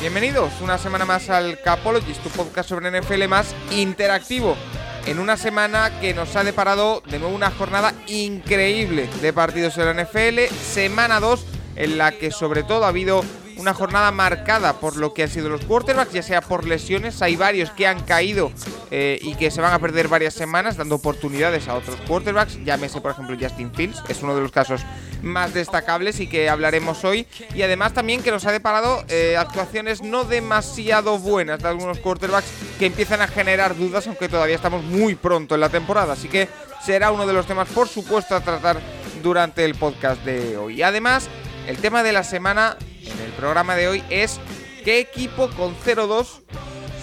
Bienvenidos 0.00 0.52
una 0.60 0.78
semana 0.78 1.04
más 1.04 1.30
al 1.30 1.60
Capologist, 1.60 2.22
tu 2.22 2.28
podcast 2.28 2.68
sobre 2.68 2.90
NFL 2.90 3.26
más 3.26 3.54
interactivo. 3.72 4.56
En 5.06 5.18
una 5.18 5.36
semana 5.36 6.00
que 6.00 6.14
nos 6.14 6.36
ha 6.36 6.44
deparado 6.44 7.02
de 7.06 7.18
nuevo 7.18 7.34
una 7.34 7.50
jornada 7.50 7.92
increíble 8.06 9.08
de 9.20 9.32
partidos 9.32 9.76
en 9.78 9.86
la 9.86 10.04
NFL, 10.04 10.54
semana 10.54 11.18
2 11.18 11.44
en 11.76 11.98
la 11.98 12.12
que 12.12 12.30
sobre 12.30 12.62
todo 12.62 12.84
ha 12.84 12.88
habido 12.88 13.24
una 13.56 13.74
jornada 13.74 14.10
marcada 14.10 14.74
por 14.74 14.96
lo 14.96 15.14
que 15.14 15.24
han 15.24 15.28
sido 15.28 15.48
los 15.48 15.64
quarterbacks, 15.64 16.12
ya 16.12 16.22
sea 16.22 16.40
por 16.40 16.66
lesiones, 16.66 17.22
hay 17.22 17.36
varios 17.36 17.70
que 17.70 17.86
han 17.86 18.00
caído 18.00 18.52
eh, 18.90 19.18
y 19.22 19.34
que 19.34 19.50
se 19.50 19.60
van 19.60 19.72
a 19.72 19.78
perder 19.78 20.08
varias 20.08 20.34
semanas 20.34 20.76
dando 20.76 20.96
oportunidades 20.96 21.68
a 21.68 21.74
otros 21.74 21.96
quarterbacks, 22.06 22.62
llámese 22.64 23.00
por 23.00 23.12
ejemplo 23.12 23.36
Justin 23.40 23.72
Fields, 23.72 24.02
es 24.08 24.22
uno 24.22 24.34
de 24.34 24.42
los 24.42 24.52
casos 24.52 24.82
más 25.22 25.54
destacables 25.54 26.20
y 26.20 26.26
que 26.26 26.48
hablaremos 26.48 27.04
hoy, 27.04 27.26
y 27.54 27.62
además 27.62 27.92
también 27.92 28.22
que 28.22 28.30
nos 28.30 28.44
ha 28.46 28.52
deparado 28.52 29.04
eh, 29.08 29.36
actuaciones 29.36 30.02
no 30.02 30.24
demasiado 30.24 31.18
buenas 31.18 31.60
de 31.60 31.68
algunos 31.68 31.98
quarterbacks 31.98 32.48
que 32.78 32.86
empiezan 32.86 33.22
a 33.22 33.28
generar 33.28 33.76
dudas, 33.76 34.06
aunque 34.06 34.28
todavía 34.28 34.56
estamos 34.56 34.84
muy 34.84 35.14
pronto 35.14 35.54
en 35.54 35.60
la 35.60 35.68
temporada, 35.68 36.12
así 36.12 36.28
que 36.28 36.48
será 36.84 37.10
uno 37.10 37.26
de 37.26 37.32
los 37.32 37.46
temas 37.46 37.68
por 37.68 37.88
supuesto 37.88 38.36
a 38.36 38.40
tratar 38.40 38.80
durante 39.22 39.64
el 39.64 39.74
podcast 39.74 40.22
de 40.24 40.56
hoy. 40.56 40.82
Además, 40.82 41.28
el 41.66 41.78
tema 41.78 42.02
de 42.02 42.12
la 42.12 42.24
semana 42.24 42.76
en 43.06 43.20
el 43.20 43.32
programa 43.32 43.76
de 43.76 43.88
hoy 43.88 44.04
es 44.10 44.40
qué 44.84 44.98
equipo 44.98 45.48
con 45.50 45.76
0-2 45.76 46.42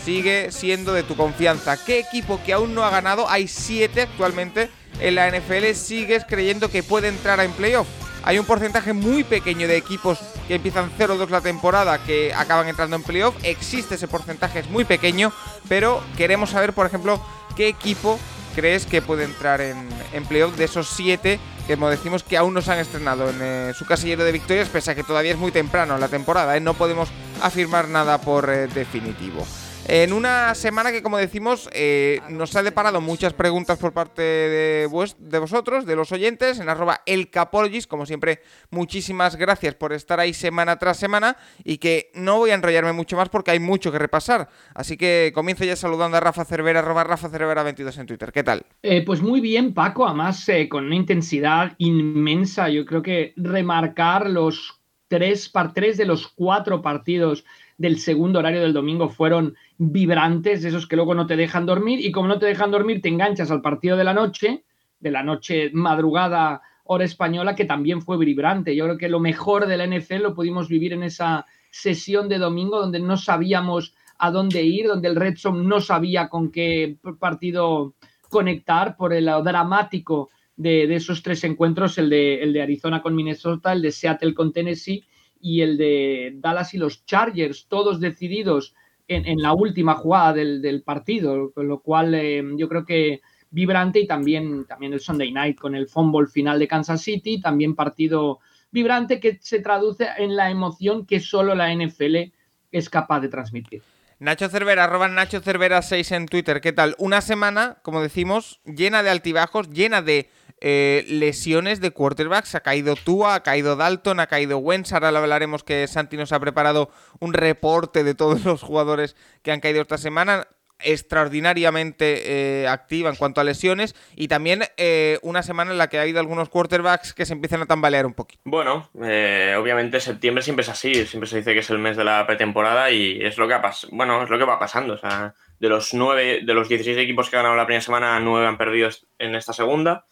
sigue 0.03 0.51
siendo 0.51 0.93
de 0.93 1.03
tu 1.03 1.15
confianza. 1.15 1.77
¿Qué 1.77 1.99
equipo 1.99 2.39
que 2.43 2.53
aún 2.53 2.73
no 2.73 2.83
ha 2.83 2.89
ganado? 2.89 3.29
Hay 3.29 3.47
7 3.47 4.01
actualmente 4.01 4.69
en 4.99 5.15
la 5.15 5.29
NFL. 5.29 5.73
¿Sigues 5.73 6.25
creyendo 6.27 6.69
que 6.69 6.83
puede 6.83 7.07
entrar 7.07 7.39
en 7.39 7.51
playoff? 7.51 7.87
Hay 8.23 8.37
un 8.37 8.45
porcentaje 8.45 8.93
muy 8.93 9.23
pequeño 9.23 9.67
de 9.67 9.77
equipos 9.77 10.19
que 10.47 10.55
empiezan 10.55 10.91
0-2 10.97 11.29
la 11.29 11.41
temporada 11.41 12.03
que 12.03 12.33
acaban 12.33 12.67
entrando 12.67 12.95
en 12.95 13.03
playoff. 13.03 13.35
Existe 13.43 13.95
ese 13.95 14.07
porcentaje, 14.07 14.59
es 14.59 14.69
muy 14.69 14.85
pequeño, 14.85 15.31
pero 15.67 16.03
queremos 16.17 16.51
saber, 16.51 16.73
por 16.73 16.85
ejemplo, 16.85 17.23
qué 17.55 17.67
equipo 17.67 18.19
crees 18.51 18.85
que 18.85 19.01
puede 19.01 19.23
entrar 19.23 19.61
en, 19.61 19.89
playoff 20.27 20.55
de 20.55 20.65
esos 20.65 20.89
7 20.89 21.39
que, 21.67 21.75
como 21.75 21.89
decimos, 21.89 22.23
que 22.23 22.37
aún 22.37 22.53
no 22.53 22.61
se 22.61 22.71
han 22.71 22.79
estrenado 22.79 23.29
en 23.29 23.37
eh, 23.41 23.71
su 23.77 23.85
casillero 23.85 24.23
de 24.23 24.31
victorias, 24.31 24.69
pese 24.69 24.91
a 24.91 24.95
que 24.95 25.03
todavía 25.03 25.31
es 25.31 25.37
muy 25.37 25.51
temprano 25.51 25.95
en 25.95 26.01
la 26.01 26.07
temporada. 26.07 26.57
¿eh? 26.57 26.59
No 26.59 26.73
podemos 26.73 27.09
afirmar 27.41 27.87
nada 27.87 28.19
por 28.19 28.49
eh, 28.49 28.67
definitivo. 28.67 29.45
En 29.87 30.13
una 30.13 30.55
semana 30.55 30.91
que, 30.91 31.01
como 31.03 31.17
decimos, 31.17 31.67
eh, 31.73 32.21
nos 32.29 32.55
ha 32.55 32.63
deparado 32.63 33.01
muchas 33.01 33.33
preguntas 33.33 33.77
por 33.77 33.91
parte 33.91 34.21
de, 34.21 34.87
vues- 34.89 35.17
de 35.17 35.37
vosotros, 35.39 35.85
de 35.85 35.95
los 35.97 36.11
oyentes, 36.13 36.59
en 36.59 36.69
arroba 36.69 37.01
elcapologist. 37.05 37.89
Como 37.89 38.05
siempre, 38.05 38.41
muchísimas 38.69 39.35
gracias 39.35 39.75
por 39.75 39.91
estar 39.91 40.19
ahí 40.21 40.33
semana 40.33 40.77
tras 40.77 40.97
semana 40.97 41.35
y 41.65 41.77
que 41.79 42.09
no 42.13 42.37
voy 42.37 42.51
a 42.51 42.53
enrollarme 42.53 42.93
mucho 42.93 43.17
más 43.17 43.27
porque 43.27 43.51
hay 43.51 43.59
mucho 43.59 43.91
que 43.91 43.99
repasar. 43.99 44.47
Así 44.75 44.95
que 44.95 45.31
comienzo 45.33 45.65
ya 45.65 45.75
saludando 45.75 46.15
a 46.15 46.21
Rafa 46.21 46.45
Cervera, 46.45 46.79
arroba 46.79 47.03
Rafa 47.03 47.27
Cervera 47.29 47.63
22 47.63 47.97
en 47.97 48.05
Twitter. 48.05 48.31
¿Qué 48.31 48.43
tal? 48.43 48.65
Eh, 48.83 49.03
pues 49.03 49.21
muy 49.21 49.41
bien, 49.41 49.73
Paco, 49.73 50.05
además 50.05 50.47
eh, 50.47 50.69
con 50.69 50.85
una 50.85 50.95
intensidad 50.95 51.73
inmensa. 51.79 52.69
Yo 52.69 52.85
creo 52.85 53.01
que 53.01 53.33
remarcar 53.35 54.29
los 54.29 54.79
tres, 55.09 55.49
par 55.49 55.73
tres 55.73 55.97
de 55.97 56.05
los 56.05 56.29
cuatro 56.29 56.81
partidos 56.81 57.43
del 57.81 57.97
segundo 57.97 58.37
horario 58.37 58.61
del 58.61 58.73
domingo 58.73 59.09
fueron 59.09 59.55
vibrantes, 59.79 60.63
esos 60.63 60.85
que 60.85 60.95
luego 60.95 61.15
no 61.15 61.25
te 61.25 61.35
dejan 61.35 61.65
dormir, 61.65 61.99
y 61.99 62.11
como 62.11 62.27
no 62.27 62.37
te 62.37 62.45
dejan 62.45 62.69
dormir, 62.69 63.01
te 63.01 63.09
enganchas 63.09 63.49
al 63.49 63.63
partido 63.63 63.97
de 63.97 64.03
la 64.03 64.13
noche, 64.13 64.65
de 64.99 65.09
la 65.09 65.23
noche 65.23 65.71
madrugada 65.73 66.61
hora 66.83 67.05
española, 67.05 67.55
que 67.55 67.65
también 67.65 68.03
fue 68.03 68.19
vibrante. 68.19 68.75
Yo 68.75 68.83
creo 68.85 68.97
que 68.99 69.09
lo 69.09 69.19
mejor 69.19 69.65
de 69.65 69.77
la 69.77 69.87
NFL 69.87 70.21
lo 70.21 70.35
pudimos 70.35 70.69
vivir 70.69 70.93
en 70.93 71.01
esa 71.01 71.47
sesión 71.71 72.29
de 72.29 72.37
domingo 72.37 72.79
donde 72.79 72.99
no 72.99 73.17
sabíamos 73.17 73.95
a 74.19 74.29
dónde 74.29 74.61
ir, 74.61 74.85
donde 74.85 75.07
el 75.07 75.15
Red 75.15 75.37
Zone 75.37 75.67
no 75.67 75.81
sabía 75.81 76.29
con 76.29 76.51
qué 76.51 76.97
partido 77.19 77.95
conectar 78.29 78.95
por 78.95 79.11
el 79.11 79.25
dramático 79.25 80.29
de, 80.55 80.85
de 80.85 80.95
esos 80.97 81.23
tres 81.23 81.43
encuentros, 81.45 81.97
el 81.97 82.11
de, 82.11 82.43
el 82.43 82.53
de 82.53 82.61
Arizona 82.61 83.01
con 83.01 83.15
Minnesota, 83.15 83.73
el 83.73 83.81
de 83.81 83.91
Seattle 83.91 84.35
con 84.35 84.53
Tennessee 84.53 85.03
y 85.41 85.61
el 85.61 85.77
de 85.77 86.33
Dallas 86.35 86.73
y 86.73 86.77
los 86.77 87.05
Chargers, 87.05 87.67
todos 87.67 87.99
decididos 87.99 88.73
en, 89.07 89.25
en 89.25 89.41
la 89.41 89.53
última 89.53 89.95
jugada 89.95 90.33
del, 90.33 90.61
del, 90.61 90.83
partido, 90.83 91.51
con 91.51 91.67
lo 91.67 91.79
cual 91.79 92.13
eh, 92.15 92.43
yo 92.55 92.69
creo 92.69 92.85
que 92.85 93.21
vibrante 93.49 93.99
y 93.99 94.07
también, 94.07 94.65
también 94.65 94.93
el 94.93 94.99
Sunday 94.99 95.31
Night 95.31 95.59
con 95.59 95.75
el 95.75 95.87
fumble 95.87 96.27
final 96.27 96.57
de 96.59 96.67
Kansas 96.67 97.01
City, 97.01 97.41
también 97.41 97.75
partido 97.75 98.39
vibrante 98.71 99.19
que 99.19 99.37
se 99.41 99.59
traduce 99.59 100.07
en 100.17 100.35
la 100.35 100.49
emoción 100.49 101.05
que 101.05 101.19
solo 101.19 101.53
la 101.53 101.73
NFL 101.73 102.31
es 102.71 102.89
capaz 102.89 103.19
de 103.19 103.27
transmitir. 103.27 103.83
Nacho 104.19 104.47
Cervera, 104.49 104.83
arroba 104.83 105.07
Nacho 105.07 105.41
Cervera 105.41 105.81
6 105.81 106.11
en 106.11 106.27
Twitter. 106.27 106.61
¿Qué 106.61 106.71
tal? 106.71 106.95
Una 106.99 107.21
semana, 107.21 107.79
como 107.81 108.01
decimos, 108.01 108.61
llena 108.65 109.03
de 109.03 109.09
altibajos, 109.09 109.71
llena 109.71 110.01
de 110.03 110.29
eh, 110.61 111.03
lesiones 111.07 111.81
de 111.81 111.91
quarterbacks. 111.91 112.53
Ha 112.53 112.59
caído 112.61 112.95
Tua, 112.95 113.35
ha 113.35 113.43
caído 113.43 113.75
Dalton, 113.75 114.19
ha 114.19 114.27
caído 114.27 114.59
Wentz. 114.59 114.93
Ahora 114.93 115.09
hablaremos 115.09 115.63
que 115.63 115.87
Santi 115.87 116.17
nos 116.17 116.31
ha 116.31 116.39
preparado 116.39 116.91
un 117.19 117.33
reporte 117.33 118.03
de 118.03 118.13
todos 118.13 118.45
los 118.45 118.61
jugadores 118.61 119.15
que 119.41 119.51
han 119.51 119.59
caído 119.59 119.81
esta 119.81 119.97
semana 119.97 120.47
extraordinariamente 120.83 122.63
eh, 122.63 122.67
activa 122.67 123.11
en 123.11 123.15
cuanto 123.15 123.39
a 123.39 123.43
lesiones 123.43 123.95
y 124.15 124.29
también 124.29 124.63
eh, 124.77 125.19
una 125.21 125.43
semana 125.43 125.69
en 125.69 125.77
la 125.77 125.89
que 125.89 125.99
ha 125.99 126.01
habido 126.01 126.19
algunos 126.19 126.49
quarterbacks 126.49 127.13
que 127.13 127.27
se 127.27 127.33
empiezan 127.33 127.61
a 127.61 127.67
tambalear 127.67 128.07
un 128.07 128.15
poquito. 128.15 128.41
Bueno, 128.45 128.89
obviamente 128.95 129.99
septiembre 129.99 130.43
siempre 130.43 130.63
es 130.63 130.69
así, 130.69 131.05
siempre 131.05 131.29
se 131.29 131.37
dice 131.37 131.53
que 131.53 131.59
es 131.59 131.69
el 131.69 131.77
mes 131.77 131.97
de 131.97 132.03
la 132.03 132.25
pretemporada 132.25 132.89
y 132.89 133.23
es 133.23 133.37
lo 133.37 133.47
que 133.47 133.53
ha 133.53 133.61
bueno, 133.91 134.23
es 134.23 134.29
lo 134.31 134.39
que 134.39 134.45
va 134.45 134.57
pasando. 134.57 134.95
O 134.95 134.97
sea, 134.97 135.35
de 135.59 135.69
los 135.69 135.93
nueve, 135.93 136.41
de 136.43 136.53
los 136.55 136.67
16 136.67 136.97
equipos 136.97 137.29
que 137.29 137.37
ganaron 137.37 137.57
la 137.57 137.67
primera 137.67 137.81
semana, 137.81 138.19
nueve 138.19 138.47
han 138.47 138.57
perdido 138.57 138.89
en 139.19 139.35
esta 139.35 139.53
segunda. 139.53 140.05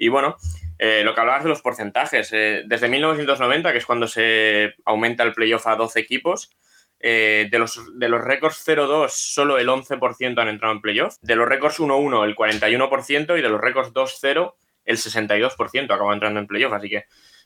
Y 0.00 0.08
bueno, 0.08 0.38
eh, 0.78 1.02
lo 1.04 1.14
que 1.14 1.20
hablabas 1.20 1.42
de 1.42 1.50
los 1.50 1.60
porcentajes, 1.60 2.30
eh, 2.32 2.62
desde 2.64 2.88
1990, 2.88 3.70
que 3.70 3.78
es 3.78 3.84
cuando 3.84 4.08
se 4.08 4.76
aumenta 4.86 5.24
el 5.24 5.34
playoff 5.34 5.66
a 5.66 5.76
12 5.76 6.00
equipos, 6.00 6.56
eh, 6.98 7.48
de 7.50 7.58
los, 7.58 7.78
de 7.98 8.08
los 8.08 8.22
récords 8.22 8.66
0-2, 8.66 9.10
solo 9.10 9.58
el 9.58 9.68
11% 9.68 10.40
han 10.40 10.48
entrado 10.48 10.72
en 10.72 10.80
playoff. 10.80 11.16
De 11.20 11.36
los 11.36 11.46
récords 11.46 11.80
1-1, 11.80 12.24
el 12.24 12.34
41%. 12.34 13.38
Y 13.38 13.42
de 13.42 13.48
los 13.50 13.60
récords 13.60 13.92
2-0, 13.92 14.54
el 14.86 14.96
62% 14.96 15.84
acabó 15.92 16.14
entrando 16.14 16.40
en 16.40 16.46
playoff. 16.46 16.72
Así 16.72 16.88
que, 16.88 17.04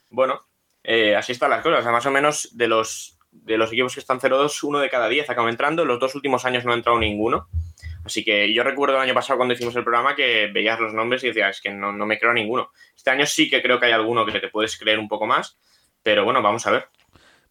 bueno, 0.09 0.39
eh, 0.81 1.17
así 1.17 1.33
están 1.33 1.49
las 1.49 1.61
cosas. 1.61 1.85
O 1.85 1.91
más 1.91 2.05
o 2.05 2.11
menos 2.11 2.55
de 2.55 2.69
los, 2.69 3.19
de 3.31 3.57
los 3.57 3.69
equipos 3.73 3.95
que 3.95 3.99
están 3.99 4.21
0-2, 4.21 4.63
uno 4.63 4.79
de 4.79 4.89
cada 4.89 5.09
10 5.09 5.29
acaba 5.29 5.49
entrando. 5.49 5.81
En 5.81 5.89
los 5.89 5.99
dos 5.99 6.15
últimos 6.15 6.45
años 6.45 6.63
no 6.63 6.71
ha 6.71 6.75
entrado 6.75 6.99
ninguno. 6.99 7.49
Así 8.05 8.23
que 8.23 8.53
yo 8.53 8.63
recuerdo 8.63 8.95
el 8.95 9.01
año 9.01 9.15
pasado 9.15 9.37
cuando 9.37 9.55
hicimos 9.55 9.75
el 9.75 9.83
programa 9.83 10.15
que 10.15 10.47
veías 10.53 10.79
los 10.79 10.93
nombres 10.93 11.23
y 11.23 11.27
decías, 11.27 11.57
es 11.57 11.61
que 11.61 11.71
no, 11.71 11.91
no 11.91 12.05
me 12.05 12.19
creo 12.19 12.31
a 12.31 12.35
ninguno. 12.35 12.71
Este 12.95 13.09
año 13.09 13.25
sí 13.25 13.49
que 13.49 13.63
creo 13.63 13.79
que 13.79 13.87
hay 13.87 13.93
alguno 13.93 14.25
que 14.25 14.39
te 14.39 14.49
puedes 14.49 14.77
creer 14.77 14.99
un 14.99 15.07
poco 15.07 15.25
más. 15.25 15.57
Pero 16.03 16.23
bueno, 16.23 16.41
vamos 16.43 16.67
a 16.67 16.71
ver. 16.71 16.87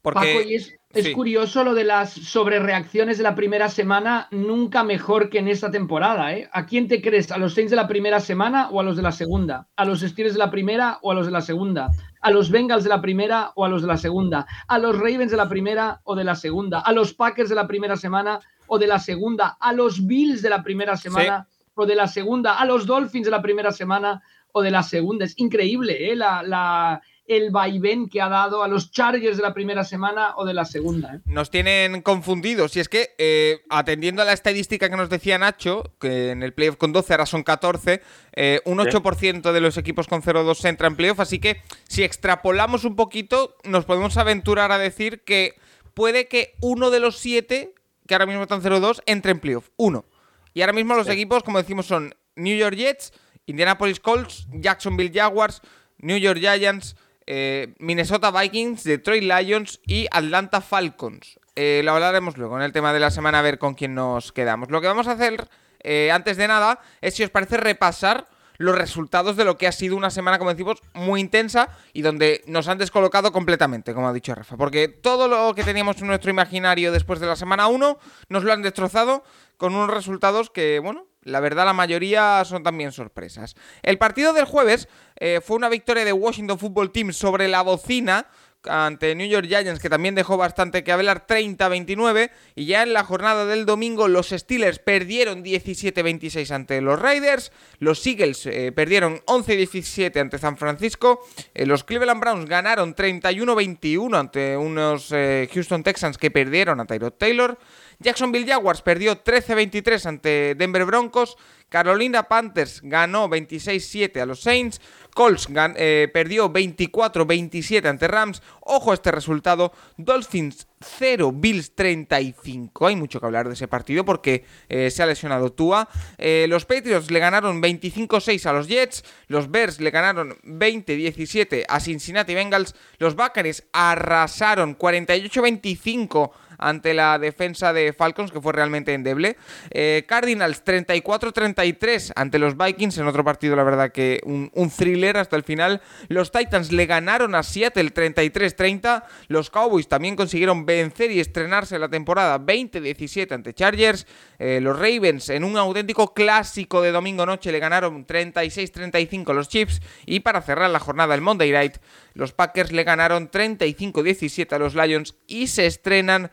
Porque... 0.00 0.34
Paco, 0.34 0.48
y 0.48 0.54
es, 0.54 0.76
es 0.92 1.06
sí. 1.06 1.12
curioso 1.12 1.64
lo 1.64 1.74
de 1.74 1.82
las 1.82 2.12
sobrereacciones 2.12 3.18
de 3.18 3.24
la 3.24 3.34
primera 3.34 3.68
semana, 3.68 4.28
nunca 4.30 4.84
mejor 4.84 5.28
que 5.28 5.38
en 5.38 5.48
esta 5.48 5.72
temporada. 5.72 6.32
¿eh? 6.34 6.48
¿A 6.52 6.66
quién 6.66 6.86
te 6.86 7.02
crees? 7.02 7.32
¿A 7.32 7.38
los 7.38 7.54
Saints 7.54 7.70
de 7.70 7.76
la 7.76 7.88
primera 7.88 8.20
semana 8.20 8.68
o 8.70 8.78
a 8.78 8.84
los 8.84 8.96
de 8.96 9.02
la 9.02 9.10
segunda? 9.10 9.66
¿A 9.74 9.84
los 9.84 10.02
Steelers 10.02 10.34
de 10.34 10.38
la 10.38 10.52
primera 10.52 10.98
o 11.02 11.10
a 11.10 11.14
los 11.14 11.26
de 11.26 11.32
la 11.32 11.40
segunda? 11.40 11.90
¿A 12.20 12.30
los 12.30 12.50
Bengals 12.50 12.84
de 12.84 12.90
la 12.90 13.00
primera 13.00 13.50
o 13.56 13.64
a 13.64 13.68
los 13.68 13.82
de 13.82 13.88
la 13.88 13.96
segunda? 13.96 14.46
¿A 14.68 14.78
los 14.78 14.96
Ravens 14.96 15.32
de 15.32 15.36
la 15.36 15.48
primera 15.48 16.00
o 16.04 16.14
de 16.14 16.22
la 16.22 16.36
segunda? 16.36 16.78
¿A 16.78 16.92
los 16.92 17.12
Packers 17.12 17.48
de 17.48 17.56
la 17.56 17.66
primera 17.66 17.96
semana 17.96 18.38
o 18.66 18.78
de 18.78 18.86
la 18.86 18.98
segunda? 18.98 19.56
¿A 19.60 19.72
los 19.72 20.06
Bills 20.06 20.42
de 20.42 20.50
la 20.50 20.62
primera 20.62 20.96
semana 20.96 21.46
sí. 21.48 21.64
o 21.74 21.86
de 21.86 21.94
la 21.94 22.08
segunda? 22.08 22.58
¿A 22.58 22.64
los 22.64 22.86
Dolphins 22.86 23.24
de 23.24 23.30
la 23.30 23.42
primera 23.42 23.72
semana 23.72 24.22
o 24.52 24.62
de 24.62 24.70
la 24.70 24.82
segunda? 24.82 25.24
Es 25.24 25.34
increíble 25.38 26.10
¿eh? 26.10 26.16
la, 26.16 26.42
la 26.42 27.02
el 27.26 27.50
vaivén 27.50 28.08
que 28.08 28.20
ha 28.20 28.28
dado 28.28 28.62
a 28.62 28.68
los 28.68 28.90
Chargers 28.90 29.36
de 29.38 29.42
la 29.42 29.54
primera 29.54 29.84
semana 29.84 30.34
o 30.36 30.44
de 30.44 30.52
la 30.52 30.64
segunda. 30.64 31.14
¿eh? 31.14 31.20
Nos 31.24 31.50
tienen 31.50 32.02
confundidos. 32.02 32.76
Y 32.76 32.80
es 32.80 32.88
que, 32.88 33.14
eh, 33.18 33.62
atendiendo 33.70 34.22
a 34.22 34.24
la 34.24 34.32
estadística 34.32 34.90
que 34.90 34.96
nos 34.96 35.08
decía 35.08 35.38
Nacho, 35.38 35.94
que 36.00 36.30
en 36.30 36.42
el 36.42 36.52
playoff 36.52 36.76
con 36.76 36.92
12 36.92 37.14
ahora 37.14 37.26
son 37.26 37.42
14, 37.42 38.02
eh, 38.34 38.60
un 38.66 38.78
8% 38.78 39.52
de 39.52 39.60
los 39.60 39.78
equipos 39.78 40.06
con 40.06 40.22
0-2 40.22 40.64
entra 40.68 40.86
en 40.86 40.96
playoff. 40.96 41.20
Así 41.20 41.38
que, 41.38 41.62
si 41.88 42.02
extrapolamos 42.02 42.84
un 42.84 42.96
poquito, 42.96 43.56
nos 43.64 43.86
podemos 43.86 44.16
aventurar 44.18 44.70
a 44.70 44.78
decir 44.78 45.22
que 45.22 45.54
puede 45.94 46.28
que 46.28 46.54
uno 46.60 46.90
de 46.90 47.00
los 47.00 47.16
siete, 47.16 47.74
que 48.06 48.14
ahora 48.14 48.26
mismo 48.26 48.42
están 48.42 48.62
0-2, 48.62 49.02
entre 49.06 49.32
en 49.32 49.40
playoff. 49.40 49.70
Uno. 49.76 50.04
Y 50.52 50.60
ahora 50.60 50.72
mismo 50.72 50.94
los 50.94 51.08
equipos, 51.08 51.42
como 51.42 51.58
decimos, 51.58 51.86
son 51.86 52.14
New 52.36 52.56
York 52.56 52.76
Jets, 52.76 53.12
Indianapolis 53.46 54.00
Colts, 54.00 54.46
Jacksonville 54.52 55.12
Jaguars, 55.12 55.60
New 55.98 56.16
York 56.16 56.38
Giants, 56.38 56.96
eh, 57.26 57.74
Minnesota 57.78 58.30
Vikings, 58.30 58.84
Detroit 58.84 59.22
Lions 59.22 59.80
y 59.86 60.06
Atlanta 60.10 60.60
Falcons. 60.60 61.38
Eh, 61.56 61.82
lo 61.84 61.92
hablaremos 61.92 62.36
luego 62.36 62.56
en 62.56 62.62
el 62.62 62.72
tema 62.72 62.92
de 62.92 63.00
la 63.00 63.10
semana 63.10 63.38
a 63.38 63.42
ver 63.42 63.58
con 63.58 63.74
quién 63.74 63.94
nos 63.94 64.32
quedamos. 64.32 64.70
Lo 64.70 64.80
que 64.80 64.88
vamos 64.88 65.06
a 65.06 65.12
hacer 65.12 65.48
eh, 65.80 66.10
antes 66.10 66.36
de 66.36 66.48
nada 66.48 66.80
es, 67.00 67.14
si 67.14 67.22
os 67.22 67.30
parece, 67.30 67.56
repasar 67.56 68.26
los 68.56 68.76
resultados 68.76 69.36
de 69.36 69.44
lo 69.44 69.56
que 69.58 69.66
ha 69.66 69.72
sido 69.72 69.96
una 69.96 70.10
semana, 70.10 70.38
como 70.38 70.50
decimos, 70.50 70.82
muy 70.94 71.20
intensa 71.20 71.68
y 71.92 72.02
donde 72.02 72.42
nos 72.46 72.68
han 72.68 72.78
descolocado 72.78 73.32
completamente, 73.32 73.94
como 73.94 74.08
ha 74.08 74.12
dicho 74.12 74.34
Rafa. 74.34 74.56
Porque 74.56 74.88
todo 74.88 75.28
lo 75.28 75.54
que 75.54 75.64
teníamos 75.64 76.00
en 76.00 76.06
nuestro 76.06 76.30
imaginario 76.30 76.92
después 76.92 77.20
de 77.20 77.26
la 77.26 77.36
semana 77.36 77.66
1 77.68 77.98
nos 78.28 78.44
lo 78.44 78.52
han 78.52 78.62
destrozado 78.62 79.24
con 79.56 79.74
unos 79.74 79.90
resultados 79.90 80.50
que, 80.50 80.78
bueno, 80.78 81.06
la 81.22 81.40
verdad, 81.40 81.64
la 81.64 81.72
mayoría 81.72 82.44
son 82.44 82.62
también 82.62 82.92
sorpresas. 82.92 83.54
El 83.82 83.98
partido 83.98 84.32
del 84.32 84.44
jueves 84.44 84.88
eh, 85.16 85.40
fue 85.42 85.56
una 85.56 85.68
victoria 85.68 86.04
de 86.04 86.12
Washington 86.12 86.58
Football 86.58 86.92
Team 86.92 87.12
sobre 87.12 87.48
la 87.48 87.62
bocina 87.62 88.26
ante 88.66 89.14
New 89.14 89.26
York 89.26 89.46
Giants, 89.46 89.80
que 89.80 89.88
también 89.88 90.14
dejó 90.14 90.36
bastante 90.36 90.84
que 90.84 90.92
hablar, 90.92 91.26
30-29. 91.26 92.30
Y 92.54 92.66
ya 92.66 92.82
en 92.82 92.92
la 92.92 93.04
jornada 93.04 93.46
del 93.46 93.66
domingo, 93.66 94.08
los 94.08 94.30
Steelers 94.30 94.78
perdieron 94.78 95.44
17-26 95.44 96.50
ante 96.50 96.80
los 96.80 96.98
Raiders. 96.98 97.52
Los 97.78 98.06
Eagles 98.06 98.46
eh, 98.46 98.72
perdieron 98.72 99.20
11-17 99.26 100.20
ante 100.20 100.38
San 100.38 100.56
Francisco. 100.56 101.20
Eh, 101.54 101.66
los 101.66 101.84
Cleveland 101.84 102.20
Browns 102.20 102.48
ganaron 102.48 102.94
31-21 102.94 104.18
ante 104.18 104.56
unos 104.56 105.08
Houston 105.52 105.82
Texans 105.82 106.18
que 106.18 106.30
perdieron 106.30 106.80
a 106.80 106.86
Tyrod 106.86 107.12
Taylor. 107.12 107.58
Jacksonville 107.98 108.46
Jaguars 108.46 108.82
perdió 108.82 109.22
13-23 109.22 110.06
ante 110.06 110.54
Denver 110.56 110.84
Broncos. 110.84 111.36
Carolina 111.68 112.24
Panthers 112.24 112.80
ganó 112.82 113.28
26-7 113.28 114.20
a 114.20 114.26
los 114.26 114.40
Saints. 114.40 114.80
Colts 115.12 115.48
eh, 115.76 116.08
perdió 116.12 116.52
24-27 116.52 117.86
ante 117.86 118.06
Rams. 118.06 118.42
Ojo 118.60 118.92
a 118.92 118.94
este 118.94 119.10
resultado. 119.10 119.72
Dolphins 119.96 120.68
0, 120.80 121.32
Bills 121.34 121.74
35. 121.74 122.86
Hay 122.86 122.96
mucho 122.96 123.18
que 123.18 123.26
hablar 123.26 123.48
de 123.48 123.54
ese 123.54 123.66
partido 123.66 124.04
porque 124.04 124.44
eh, 124.68 124.90
se 124.90 125.02
ha 125.02 125.06
lesionado 125.06 125.52
Tua. 125.52 125.88
Eh, 126.18 126.46
los 126.48 126.64
Patriots 126.64 127.10
le 127.10 127.18
ganaron 127.18 127.60
25-6 127.60 128.46
a 128.46 128.52
los 128.52 128.68
Jets. 128.68 129.04
Los 129.26 129.50
Bears 129.50 129.80
le 129.80 129.90
ganaron 129.90 130.36
20-17 130.44 131.64
a 131.68 131.80
Cincinnati 131.80 132.34
Bengals. 132.34 132.74
Los 132.98 133.16
Buccaneers 133.16 133.64
arrasaron 133.72 134.78
48-25 134.78 136.30
ante 136.58 136.94
la 136.94 137.18
defensa 137.18 137.72
de 137.72 137.92
Falcons, 137.92 138.32
que 138.32 138.40
fue 138.40 138.52
realmente 138.52 138.94
endeble. 138.94 139.36
Eh, 139.70 140.04
Cardinals 140.06 140.64
34-33 140.64 142.12
ante 142.16 142.38
los 142.38 142.56
Vikings, 142.56 142.98
en 142.98 143.06
otro 143.06 143.24
partido, 143.24 143.56
la 143.56 143.64
verdad 143.64 143.92
que 143.92 144.20
un, 144.24 144.50
thriller 144.70 145.16
hasta 145.16 145.36
el 145.36 145.44
final. 145.44 145.80
Los 146.08 146.32
Titans 146.32 146.72
le 146.72 146.86
ganaron 146.86 147.34
a 147.34 147.42
Seattle 147.42 147.92
33-30. 147.92 149.04
Los 149.28 149.50
Cowboys 149.50 149.88
también 149.88 150.16
consiguieron 150.16 150.66
vencer 150.66 151.10
y 151.10 151.20
estrenarse 151.20 151.78
la 151.78 151.88
temporada 151.88 152.38
20-17 152.38 153.32
ante 153.32 153.54
Chargers. 153.54 154.06
Eh, 154.38 154.60
los 154.60 154.76
Ravens 154.78 155.28
en 155.28 155.44
un 155.44 155.56
auténtico 155.56 156.12
clásico 156.12 156.82
de 156.82 156.90
domingo 156.90 157.26
noche 157.26 157.52
le 157.52 157.58
ganaron 157.58 158.06
36-35 158.06 159.30
a 159.30 159.34
los 159.34 159.48
Chiefs. 159.48 159.80
Y 160.06 160.20
para 160.20 160.42
cerrar 160.42 160.70
la 160.70 160.80
jornada 160.80 161.14
el 161.14 161.20
Monday 161.20 161.52
Night, 161.52 161.76
los 162.14 162.32
Packers 162.32 162.72
le 162.72 162.84
ganaron 162.84 163.30
35-17 163.30 164.52
a 164.52 164.58
los 164.58 164.74
Lions 164.74 165.16
y 165.26 165.48
se 165.48 165.66
estrenan 165.66 166.30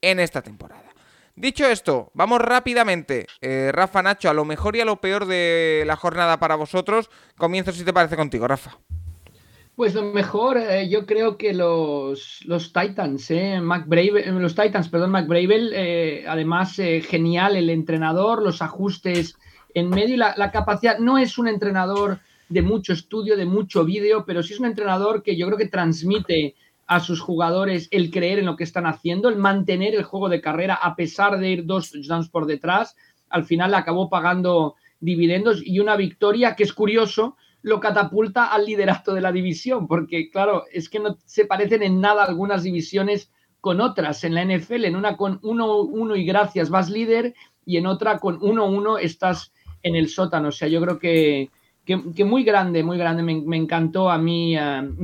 en 0.00 0.20
esta 0.20 0.42
temporada. 0.42 0.82
Dicho 1.36 1.66
esto, 1.66 2.10
vamos 2.14 2.40
rápidamente, 2.40 3.26
eh, 3.40 3.70
Rafa 3.72 4.02
Nacho, 4.02 4.30
a 4.30 4.34
lo 4.34 4.44
mejor 4.44 4.76
y 4.76 4.80
a 4.80 4.84
lo 4.84 5.00
peor 5.00 5.26
de 5.26 5.82
la 5.86 5.96
jornada 5.96 6.38
para 6.38 6.54
vosotros. 6.54 7.10
Comienzo 7.36 7.72
si 7.72 7.84
te 7.84 7.92
parece 7.92 8.16
contigo, 8.16 8.46
Rafa. 8.46 8.78
Pues 9.76 9.94
lo 9.94 10.04
mejor, 10.04 10.56
eh, 10.56 10.88
yo 10.88 11.04
creo 11.04 11.36
que 11.36 11.52
los, 11.52 12.40
los 12.44 12.72
Titans, 12.72 13.28
eh, 13.32 13.60
los 13.60 14.54
Titans, 14.54 14.88
perdón, 14.88 15.10
McBravel, 15.10 15.72
eh, 15.74 16.24
además 16.28 16.76
genial 16.76 17.56
el 17.56 17.68
entrenador, 17.70 18.40
los 18.40 18.62
ajustes 18.62 19.36
en 19.74 19.90
medio 19.90 20.14
y 20.14 20.18
la, 20.18 20.50
capacidad. 20.52 20.98
No 20.98 21.18
es 21.18 21.38
un 21.38 21.48
entrenador 21.48 22.20
de 22.48 22.62
mucho 22.62 22.92
estudio, 22.92 23.36
de 23.36 23.46
mucho 23.46 23.84
vídeo, 23.84 24.24
pero 24.26 24.42
sí 24.42 24.52
es 24.52 24.60
un 24.60 24.66
entrenador 24.66 25.22
que 25.22 25.36
yo 25.36 25.46
creo 25.46 25.58
que 25.58 25.68
transmite 25.68 26.54
a 26.86 27.00
sus 27.00 27.20
jugadores 27.20 27.88
el 27.90 28.10
creer 28.10 28.38
en 28.38 28.46
lo 28.46 28.56
que 28.56 28.64
están 28.64 28.86
haciendo, 28.86 29.28
el 29.28 29.36
mantener 29.36 29.94
el 29.94 30.04
juego 30.04 30.28
de 30.28 30.40
carrera 30.40 30.74
a 30.74 30.96
pesar 30.96 31.38
de 31.38 31.50
ir 31.50 31.66
dos 31.66 31.90
touchdowns 31.90 32.28
por 32.28 32.46
detrás. 32.46 32.96
Al 33.30 33.44
final 33.44 33.70
le 33.70 33.78
acabó 33.78 34.10
pagando 34.10 34.74
dividendos 35.00 35.62
y 35.64 35.80
una 35.80 35.96
victoria 35.96 36.54
que 36.54 36.64
es 36.64 36.72
curioso, 36.72 37.36
lo 37.62 37.80
catapulta 37.80 38.46
al 38.46 38.66
liderato 38.66 39.14
de 39.14 39.22
la 39.22 39.32
división, 39.32 39.88
porque 39.88 40.28
claro, 40.30 40.64
es 40.70 40.90
que 40.90 41.00
no 41.00 41.16
se 41.24 41.46
parecen 41.46 41.82
en 41.82 42.00
nada 42.00 42.24
algunas 42.24 42.62
divisiones 42.62 43.30
con 43.60 43.80
otras. 43.80 44.22
En 44.24 44.34
la 44.34 44.44
NFL, 44.44 44.84
en 44.84 44.96
una 44.96 45.16
con 45.16 45.40
1-1 45.40 46.18
y 46.18 46.24
gracias 46.26 46.68
vas 46.68 46.90
líder 46.90 47.34
y 47.64 47.78
en 47.78 47.86
otra 47.86 48.18
con 48.18 48.38
1-1 48.38 48.98
estás 49.00 49.52
en 49.82 49.96
el 49.96 50.10
sótano. 50.10 50.48
O 50.48 50.52
sea, 50.52 50.68
yo 50.68 50.82
creo 50.82 50.98
que, 50.98 51.50
que, 51.84 52.24
muy 52.24 52.44
grande, 52.44 52.82
muy 52.82 52.98
grande. 52.98 53.22
Me, 53.22 53.56
encantó 53.56 54.10
a 54.10 54.18
mí 54.18 54.56
uh, 54.56 54.96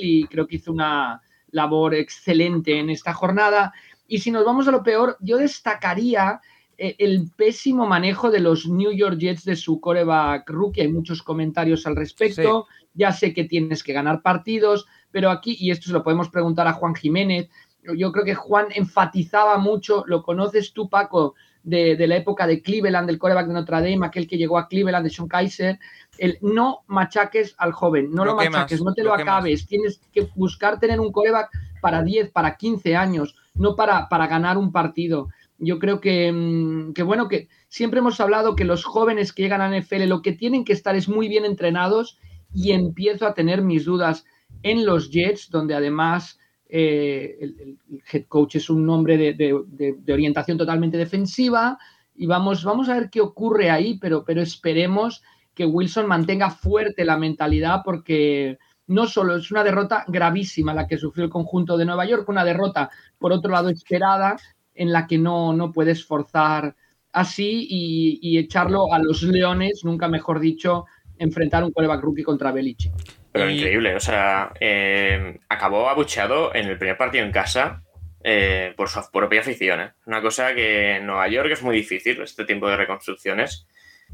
y 0.00 0.24
creo 0.26 0.46
que 0.46 0.56
hizo 0.56 0.72
una, 0.72 1.22
labor 1.54 1.94
excelente 1.94 2.78
en 2.78 2.90
esta 2.90 3.14
jornada. 3.14 3.72
Y 4.06 4.18
si 4.18 4.30
nos 4.30 4.44
vamos 4.44 4.68
a 4.68 4.72
lo 4.72 4.82
peor, 4.82 5.16
yo 5.20 5.38
destacaría 5.38 6.40
eh, 6.76 6.96
el 6.98 7.30
pésimo 7.34 7.86
manejo 7.86 8.30
de 8.30 8.40
los 8.40 8.68
New 8.68 8.92
York 8.92 9.16
Jets 9.18 9.44
de 9.44 9.56
su 9.56 9.80
coreback 9.80 10.50
rookie. 10.50 10.82
Hay 10.82 10.92
muchos 10.92 11.22
comentarios 11.22 11.86
al 11.86 11.96
respecto. 11.96 12.66
Ya 12.92 13.12
sé 13.12 13.32
que 13.32 13.44
tienes 13.44 13.82
que 13.82 13.92
ganar 13.92 14.20
partidos, 14.20 14.86
pero 15.10 15.30
aquí, 15.30 15.56
y 15.58 15.70
esto 15.70 15.86
se 15.86 15.92
lo 15.92 16.02
podemos 16.02 16.28
preguntar 16.28 16.66
a 16.66 16.74
Juan 16.74 16.94
Jiménez, 16.94 17.48
yo 17.96 18.12
creo 18.12 18.24
que 18.24 18.34
Juan 18.34 18.68
enfatizaba 18.74 19.58
mucho, 19.58 20.04
lo 20.06 20.22
conoces 20.22 20.72
tú, 20.72 20.88
Paco, 20.88 21.34
de, 21.62 21.96
de 21.96 22.06
la 22.06 22.16
época 22.16 22.46
de 22.46 22.62
Cleveland, 22.62 23.06
del 23.06 23.18
coreback 23.18 23.46
de 23.46 23.52
Notre 23.52 23.76
Dame, 23.76 24.06
aquel 24.06 24.26
que 24.26 24.38
llegó 24.38 24.58
a 24.58 24.68
Cleveland, 24.68 25.04
de 25.04 25.10
Sean 25.10 25.28
Kaiser, 25.28 25.78
el 26.18 26.38
no 26.42 26.80
machaques 26.86 27.54
al 27.58 27.72
joven, 27.72 28.10
no 28.12 28.24
lo, 28.24 28.36
machaques, 28.36 28.82
no 28.82 28.94
te 28.94 29.02
lo, 29.02 29.14
acabes, 29.14 29.66
tienes 29.66 30.00
que 30.12 30.28
buscar 30.34 30.78
tener 30.78 31.00
un 31.00 31.12
coreback 31.12 31.50
para 31.80 32.02
10, 32.02 32.30
para 32.30 32.56
15 32.56 32.96
años, 32.96 33.36
no 33.54 33.76
para, 33.76 34.08
para 34.08 34.26
ganar 34.26 34.56
un 34.56 34.72
partido. 34.72 35.28
Yo 35.58 35.78
creo 35.78 36.00
que, 36.00 36.32
mm, 36.32 36.92
que, 36.92 37.02
bueno, 37.02 37.28
que 37.28 37.48
siempre 37.68 38.00
hemos 38.00 38.20
hablado 38.20 38.56
que 38.56 38.64
los 38.64 38.84
jóvenes 38.84 39.32
que 39.32 39.42
llegan 39.42 39.60
a 39.60 39.68
NFL 39.68 40.06
lo 40.08 40.22
que 40.22 40.32
tienen 40.32 40.64
que 40.64 40.72
estar 40.72 40.96
es 40.96 41.08
muy 41.08 41.28
bien 41.28 41.44
entrenados 41.44 42.18
y 42.52 42.72
empiezo 42.72 43.26
a 43.26 43.34
tener 43.34 43.62
mis 43.62 43.84
dudas 43.84 44.24
en 44.62 44.86
los 44.86 45.10
Jets, 45.10 45.50
donde 45.50 45.74
además 45.74 46.38
eh, 46.68 47.36
el, 47.40 47.78
head 48.12 48.24
coach 48.26 48.56
es 48.56 48.70
un 48.70 48.84
nombre 48.86 49.16
de, 49.16 49.34
de, 49.34 50.12
orientación 50.12 50.58
totalmente 50.58 50.96
defensiva. 50.96 51.78
Y 52.16 52.26
vamos, 52.26 52.64
vamos 52.64 52.88
a 52.88 52.94
ver 52.94 53.10
qué 53.10 53.20
ocurre 53.20 53.70
ahí, 53.70 53.98
pero, 53.98 54.24
pero 54.24 54.40
esperemos 54.40 55.22
que 55.54 55.66
Wilson 55.66 56.06
mantenga 56.06 56.50
fuerte 56.50 57.04
la 57.04 57.16
mentalidad 57.16 57.80
porque 57.84 58.58
no 58.86 59.06
solo 59.06 59.36
es 59.36 59.50
una 59.50 59.64
derrota 59.64 60.04
gravísima 60.08 60.74
la 60.74 60.86
que 60.86 60.98
sufrió 60.98 61.24
el 61.24 61.30
conjunto 61.30 61.76
de 61.76 61.84
Nueva 61.84 62.04
York, 62.04 62.28
una 62.28 62.44
derrota, 62.44 62.90
por 63.18 63.32
otro 63.32 63.50
lado, 63.50 63.70
esperada, 63.70 64.36
en 64.74 64.92
la 64.92 65.06
que 65.06 65.18
no, 65.18 65.52
no 65.52 65.72
puedes 65.72 66.04
forzar 66.04 66.74
así 67.12 67.66
y, 67.70 68.38
echarlo 68.38 68.92
a 68.92 68.98
los 68.98 69.22
Leones, 69.22 69.84
nunca 69.84 70.08
mejor 70.08 70.40
dicho, 70.40 70.84
enfrentar 71.16 71.62
un 71.62 71.72
coreback 71.72 72.02
rookie 72.02 72.24
contra 72.24 72.50
Belichick. 72.50 72.92
Pero 73.30 73.50
increíble, 73.50 73.94
o 73.94 74.00
sea, 74.00 74.52
eh, 74.60 75.38
acabó 75.48 75.88
abucheado 75.88 76.54
en 76.54 76.68
el 76.68 76.78
primer 76.78 76.96
partido 76.96 77.24
en 77.24 77.32
casa 77.32 77.82
eh, 78.22 78.74
por 78.76 78.88
su 78.88 79.00
propia 79.12 79.40
afición. 79.40 79.80
¿eh? 79.80 79.92
Una 80.06 80.20
cosa 80.20 80.54
que 80.54 80.96
en 80.96 81.06
Nueva 81.06 81.28
York 81.28 81.50
es 81.52 81.62
muy 81.62 81.76
difícil, 81.76 82.20
este 82.20 82.44
tiempo 82.44 82.68
de 82.68 82.76
reconstrucciones 82.76 83.66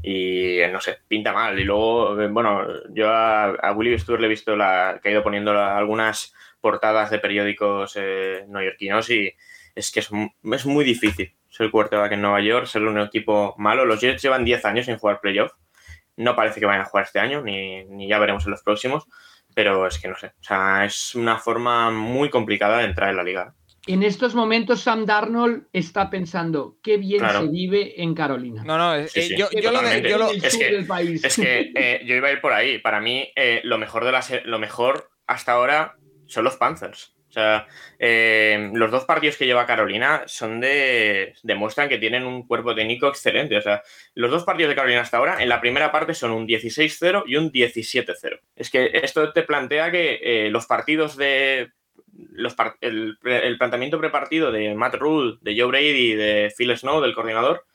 y 0.03 0.59
no 0.71 0.81
sé, 0.81 0.99
pinta 1.07 1.33
mal. 1.33 1.59
Y 1.59 1.63
luego, 1.63 2.15
bueno, 2.29 2.65
yo 2.89 3.09
a, 3.09 3.71
Willy 3.75 3.97
Stewart 3.99 4.21
le 4.21 4.27
he 4.27 4.29
visto 4.29 4.55
la, 4.55 4.99
que 5.01 5.09
ha 5.09 5.11
ido 5.11 5.23
poniendo 5.23 5.51
algunas 5.59 6.33
portadas 6.59 7.09
de 7.09 7.19
periódicos 7.19 7.97
eh, 7.99 8.45
neoyorquinos 8.47 9.09
y 9.09 9.33
es 9.75 9.91
que 9.91 9.99
es, 10.01 10.09
es 10.43 10.65
muy 10.65 10.83
difícil 10.83 11.33
ser 11.49 11.69
quarterback 11.69 12.13
en 12.13 12.21
Nueva 12.21 12.41
York, 12.41 12.65
ser 12.65 12.83
un 12.83 12.99
equipo 12.99 13.55
malo. 13.57 13.85
Los 13.85 14.01
Jets 14.01 14.21
llevan 14.21 14.45
10 14.45 14.65
años 14.65 14.85
sin 14.85 14.97
jugar 14.97 15.21
playoff. 15.21 15.53
No 16.17 16.35
parece 16.35 16.59
que 16.59 16.65
vayan 16.65 16.81
a 16.81 16.85
jugar 16.85 17.05
este 17.05 17.19
año, 17.19 17.41
ni, 17.41 17.83
ni 17.85 18.07
ya 18.07 18.19
veremos 18.19 18.45
en 18.45 18.51
los 18.51 18.63
próximos. 18.63 19.05
pero 19.53 19.85
es 19.87 19.99
que 19.99 20.07
no 20.07 20.15
sé. 20.15 20.27
O 20.27 20.43
sea, 20.43 20.85
es 20.85 21.15
una 21.15 21.37
forma 21.37 21.91
muy 21.91 22.29
complicada 22.29 22.77
de 22.79 22.85
entrar 22.85 23.09
en 23.09 23.17
la 23.17 23.23
liga. 23.23 23.53
En 23.87 24.03
estos 24.03 24.35
momentos 24.35 24.81
Sam 24.81 25.05
Darnold 25.05 25.67
está 25.73 26.09
pensando 26.09 26.77
qué 26.83 26.97
bien 26.97 27.27
se 27.27 27.47
vive 27.47 28.01
en 28.01 28.13
Carolina. 28.13 28.63
No, 28.63 28.77
no, 28.77 28.93
es, 28.93 29.13
yo, 29.35 29.49
lo 29.51 29.81
es, 30.29 30.57
que, 31.35 31.71
eh, 31.75 32.01
yo 32.05 32.15
iba 32.15 32.27
a 32.27 32.31
ir 32.31 32.41
por 32.41 32.53
ahí. 32.53 32.77
Para 32.77 33.01
mí, 33.01 33.31
eh, 33.35 33.61
lo 33.63 33.77
mejor 33.79 34.05
de 34.05 34.11
la 34.11 34.23
lo 34.45 34.59
mejor 34.59 35.09
hasta 35.25 35.53
ahora 35.53 35.97
son 36.27 36.43
los 36.43 36.57
Panthers. 36.57 37.15
O 37.31 37.33
sea, 37.33 37.65
eh, 37.97 38.71
los 38.73 38.91
dos 38.91 39.05
partidos 39.05 39.37
que 39.37 39.45
lleva 39.45 39.65
Carolina 39.65 40.23
son 40.25 40.59
de. 40.59 41.33
demuestran 41.43 41.87
que 41.87 41.97
tienen 41.97 42.25
un 42.25 42.45
cuerpo 42.45 42.75
técnico 42.75 43.07
excelente. 43.07 43.55
O 43.55 43.61
sea, 43.61 43.83
los 44.15 44.29
dos 44.29 44.43
partidos 44.43 44.69
de 44.69 44.75
Carolina 44.75 44.99
hasta 44.99 45.15
ahora, 45.15 45.41
en 45.41 45.47
la 45.47 45.61
primera 45.61 45.93
parte 45.93 46.13
son 46.13 46.31
un 46.31 46.45
16-0 46.45 47.23
y 47.27 47.37
un 47.37 47.49
17-0. 47.49 48.41
Es 48.53 48.69
que 48.69 48.91
esto 48.93 49.31
te 49.31 49.43
plantea 49.43 49.91
que 49.91 50.19
eh, 50.21 50.49
los 50.49 50.65
partidos 50.65 51.15
de. 51.15 51.71
Los 52.13 52.55
el, 52.81 53.17
planteamiento 53.57 53.99
prepartido 53.99 54.51
de 54.51 54.73
Matt 54.75 54.95
Rule, 54.95 55.37
de 55.41 55.59
Joe 55.59 55.69
Brady 55.69 56.15
de 56.15 56.53
Phil 56.55 56.75
Snow, 56.77 57.01
del 57.01 57.13
coordinador, 57.13 57.65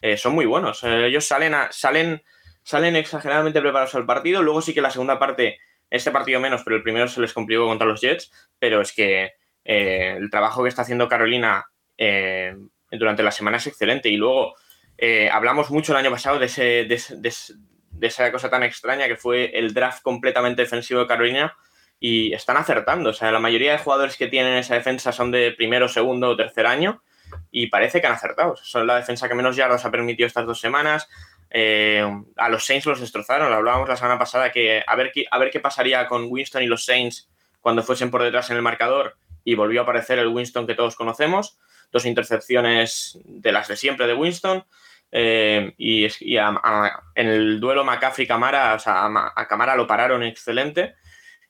eh, 0.00 0.16
son 0.16 0.34
muy 0.34 0.46
buenos. 0.46 0.84
ellos 0.84 1.24
salen, 1.24 1.54
salen, 1.70 2.22
salen 2.62 2.96
exageradamente 2.96 3.60
preparados 3.60 3.94
al 3.94 4.06
partido. 4.06 4.42
Luego 4.42 4.60
sí 4.60 4.74
que 4.74 4.80
la 4.80 4.90
segunda 4.90 5.18
parte 5.18 5.58
este 5.90 6.10
partido 6.10 6.40
menos, 6.40 6.62
pero 6.64 6.76
el 6.76 6.82
primero 6.82 7.08
se 7.08 7.20
les 7.20 7.32
complicó 7.32 7.66
contra 7.66 7.86
los 7.86 8.00
Jets. 8.00 8.30
Pero 8.58 8.80
es 8.80 8.92
que 8.92 9.32
eh, 9.64 10.14
el 10.16 10.30
trabajo 10.30 10.62
que 10.62 10.68
está 10.68 10.82
haciendo 10.82 11.08
Carolina 11.08 11.64
eh, 11.98 12.54
durante 12.90 13.22
la 13.22 13.32
semana 13.32 13.56
es 13.56 13.66
excelente. 13.66 14.08
Y 14.08 14.16
luego 14.16 14.54
eh, 14.98 15.28
hablamos 15.30 15.70
mucho 15.70 15.92
el 15.92 15.98
año 15.98 16.10
pasado 16.10 16.38
de, 16.38 16.46
ese, 16.46 16.84
de, 16.84 18.06
esa 18.06 18.32
cosa 18.32 18.50
tan 18.50 18.62
extraña 18.62 19.08
que 19.08 19.16
fue 19.16 19.58
el 19.58 19.74
draft 19.74 20.02
completamente 20.02 20.62
defensivo 20.62 21.00
de 21.00 21.06
Carolina. 21.06 21.56
Y 21.98 22.32
están 22.32 22.56
acertando. 22.56 23.10
O 23.10 23.12
sea, 23.12 23.32
la 23.32 23.38
mayoría 23.38 23.72
de 23.72 23.78
jugadores 23.78 24.16
que 24.16 24.26
tienen 24.26 24.54
esa 24.54 24.74
defensa 24.74 25.12
son 25.12 25.30
de 25.30 25.52
primero, 25.52 25.88
segundo 25.88 26.30
o 26.30 26.36
tercer 26.36 26.66
año. 26.66 27.02
Y 27.50 27.68
parece 27.68 28.00
que 28.00 28.06
han 28.06 28.12
acertado. 28.12 28.56
Son 28.56 28.86
la 28.86 28.96
defensa 28.96 29.28
que 29.28 29.34
menos 29.34 29.56
yardas 29.56 29.84
ha 29.84 29.90
permitido 29.90 30.26
estas 30.26 30.46
dos 30.46 30.60
semanas. 30.60 31.08
Eh, 31.50 32.04
a 32.36 32.48
los 32.48 32.66
Saints 32.66 32.86
los 32.86 33.00
destrozaron, 33.00 33.50
lo 33.50 33.56
hablábamos 33.56 33.88
la 33.88 33.96
semana 33.96 34.18
pasada, 34.18 34.50
que 34.50 34.82
a 34.86 34.96
ver, 34.96 35.12
a 35.30 35.38
ver 35.38 35.50
qué 35.50 35.60
pasaría 35.60 36.06
con 36.06 36.26
Winston 36.28 36.62
y 36.62 36.66
los 36.66 36.84
Saints 36.84 37.30
cuando 37.60 37.82
fuesen 37.82 38.10
por 38.10 38.22
detrás 38.22 38.50
en 38.50 38.56
el 38.56 38.62
marcador 38.62 39.16
y 39.44 39.54
volvió 39.54 39.80
a 39.80 39.82
aparecer 39.84 40.18
el 40.18 40.28
Winston 40.28 40.66
que 40.66 40.74
todos 40.74 40.96
conocemos, 40.96 41.58
dos 41.92 42.04
intercepciones 42.04 43.18
de 43.24 43.52
las 43.52 43.68
de 43.68 43.76
siempre 43.76 44.06
de 44.06 44.14
Winston. 44.14 44.64
Eh, 45.12 45.72
y, 45.78 46.04
en 46.04 47.26
el 47.28 47.60
duelo 47.60 47.84
McCaffrey-Camara, 47.84 48.74
o 48.74 48.78
sea, 48.80 49.06
a, 49.06 49.46
Camara 49.46 49.76
lo 49.76 49.86
pararon 49.86 50.24
excelente. 50.24 50.96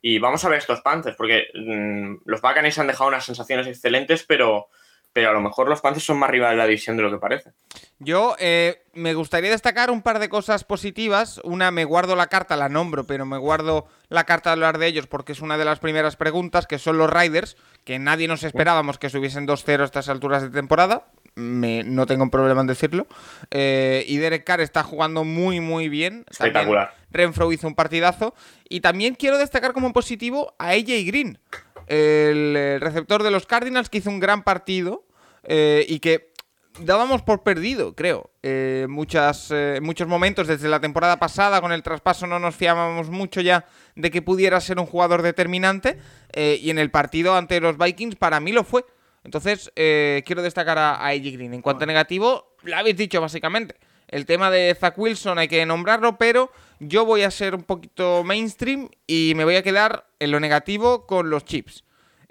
Y 0.08 0.20
vamos 0.20 0.44
a 0.44 0.48
ver 0.48 0.58
estos 0.58 0.82
Panthers, 0.82 1.16
porque 1.16 1.48
mm, 1.52 2.18
los 2.26 2.40
Buccaneers 2.40 2.78
han 2.78 2.86
dejado 2.86 3.08
unas 3.08 3.25
sensaciones 3.25 3.66
excelentes, 3.66 4.22
pero 4.22 4.68
pero 5.12 5.30
a 5.30 5.32
lo 5.32 5.40
mejor 5.40 5.68
los 5.68 5.80
Panthers 5.80 6.04
son 6.04 6.18
más 6.18 6.30
rivales 6.30 6.52
de 6.52 6.58
la 6.58 6.66
división 6.66 6.96
de 6.96 7.02
lo 7.02 7.10
que 7.10 7.18
parece. 7.18 7.54
Yo 7.98 8.36
eh, 8.38 8.84
me 8.92 9.14
gustaría 9.14 9.50
destacar 9.50 9.90
un 9.90 10.02
par 10.02 10.20
de 10.20 10.28
cosas 10.28 10.62
positivas. 10.62 11.40
Una, 11.42 11.72
me 11.72 11.84
guardo 11.84 12.14
la 12.14 12.28
carta, 12.28 12.54
la 12.54 12.68
nombro, 12.68 13.04
pero 13.04 13.26
me 13.26 13.38
guardo 13.38 13.86
la 14.08 14.25
carta 14.25 14.50
de 14.50 14.52
hablar 14.52 14.78
de 14.78 14.86
ellos 14.86 15.08
porque 15.08 15.32
es 15.32 15.40
una 15.40 15.58
de 15.58 15.64
las 15.64 15.80
primeras 15.80 16.14
preguntas, 16.14 16.66
que 16.66 16.78
son 16.78 16.98
los 16.98 17.10
Riders, 17.10 17.56
que 17.84 17.98
nadie 17.98 18.28
nos 18.28 18.44
esperábamos 18.44 18.98
que 18.98 19.10
subiesen 19.10 19.48
2-0 19.48 19.80
a 19.80 19.84
estas 19.86 20.08
alturas 20.08 20.42
de 20.42 20.50
temporada. 20.50 21.06
No 21.37 22.07
tengo 22.07 22.31
problema 22.31 22.62
en 22.62 22.66
decirlo. 22.66 23.07
Eh, 23.50 24.05
y 24.09 24.16
Derek 24.16 24.45
Carr 24.45 24.61
está 24.61 24.83
jugando 24.83 25.25
muy, 25.25 25.61
muy 25.61 25.88
bien. 25.88 26.25
Espectacular. 26.31 26.95
Renfro 27.11 27.52
hizo 27.52 27.69
un 27.69 27.75
partidazo. 27.75 28.35
Y 28.69 28.81
también 28.81 29.14
quiero 29.14 29.38
destacar 29.38 29.73
como 29.73 29.93
positivo 29.93 30.55
a 30.59 30.71
AJ 30.71 31.07
Green, 31.07 31.38
el 31.87 32.81
receptor 32.81 33.23
de 33.23 33.31
los 33.31 33.47
Cardinals, 33.47 33.88
que 33.88 33.99
hizo 33.99 34.11
un 34.11 34.19
gran 34.19 34.43
partido 34.43 35.07
eh, 35.47 35.87
y 35.88 36.00
que 36.00 36.33
dábamos 36.81 37.23
por 37.23 37.43
perdido, 37.43 37.95
creo. 37.95 38.31
Eh, 38.43 38.87
muchas, 38.88 39.50
eh, 39.50 39.78
muchos 39.81 40.09
momentos 40.09 40.47
desde 40.47 40.69
la 40.69 40.81
temporada 40.81 41.19
pasada 41.19 41.61
con 41.61 41.73
el 41.73 41.83
traspaso 41.83 42.26
no 42.26 42.38
nos 42.38 42.57
fiábamos 42.57 43.11
mucho 43.11 43.40
ya 43.40 43.66
de 43.95 44.11
que 44.11 44.23
pudiera 44.23 44.61
ser 44.61 44.78
un 44.78 44.87
jugador 44.87 45.23
determinante 45.23 45.99
y 46.35 46.69
en 46.69 46.78
el 46.78 46.90
partido 46.90 47.35
ante 47.35 47.61
los 47.61 47.78
Vikings 47.78 48.16
para 48.16 48.40
mí 48.40 48.52
lo 48.52 48.62
fue. 48.62 48.85
Entonces 49.26 49.71
quiero 49.75 50.40
destacar 50.40 50.78
a, 50.78 51.06
a 51.06 51.14
Green. 51.14 51.52
En 51.52 51.61
cuanto 51.61 51.85
a 51.85 51.87
negativo, 51.87 52.54
lo 52.62 52.76
habéis 52.76 52.97
dicho 52.97 53.21
básicamente. 53.21 53.76
El 54.09 54.25
tema 54.25 54.50
de 54.50 54.75
Zach 54.78 54.97
Wilson 54.97 55.38
hay 55.38 55.49
que 55.49 55.66
nombrarlo, 55.66 56.16
pero 56.16 56.50
yo 56.78 57.04
voy 57.04 57.23
a 57.23 57.30
ser 57.30 57.54
un 57.54 57.64
poquito 57.64 58.23
mainstream 58.25 58.88
y 59.06 59.33
me 59.35 59.45
voy 59.45 59.56
a 59.56 59.62
quedar 59.62 60.06
en 60.21 60.30
lo 60.30 60.40
negativo 60.40 61.06
con 61.06 61.28
los 61.28 61.45
chips. 61.45 61.85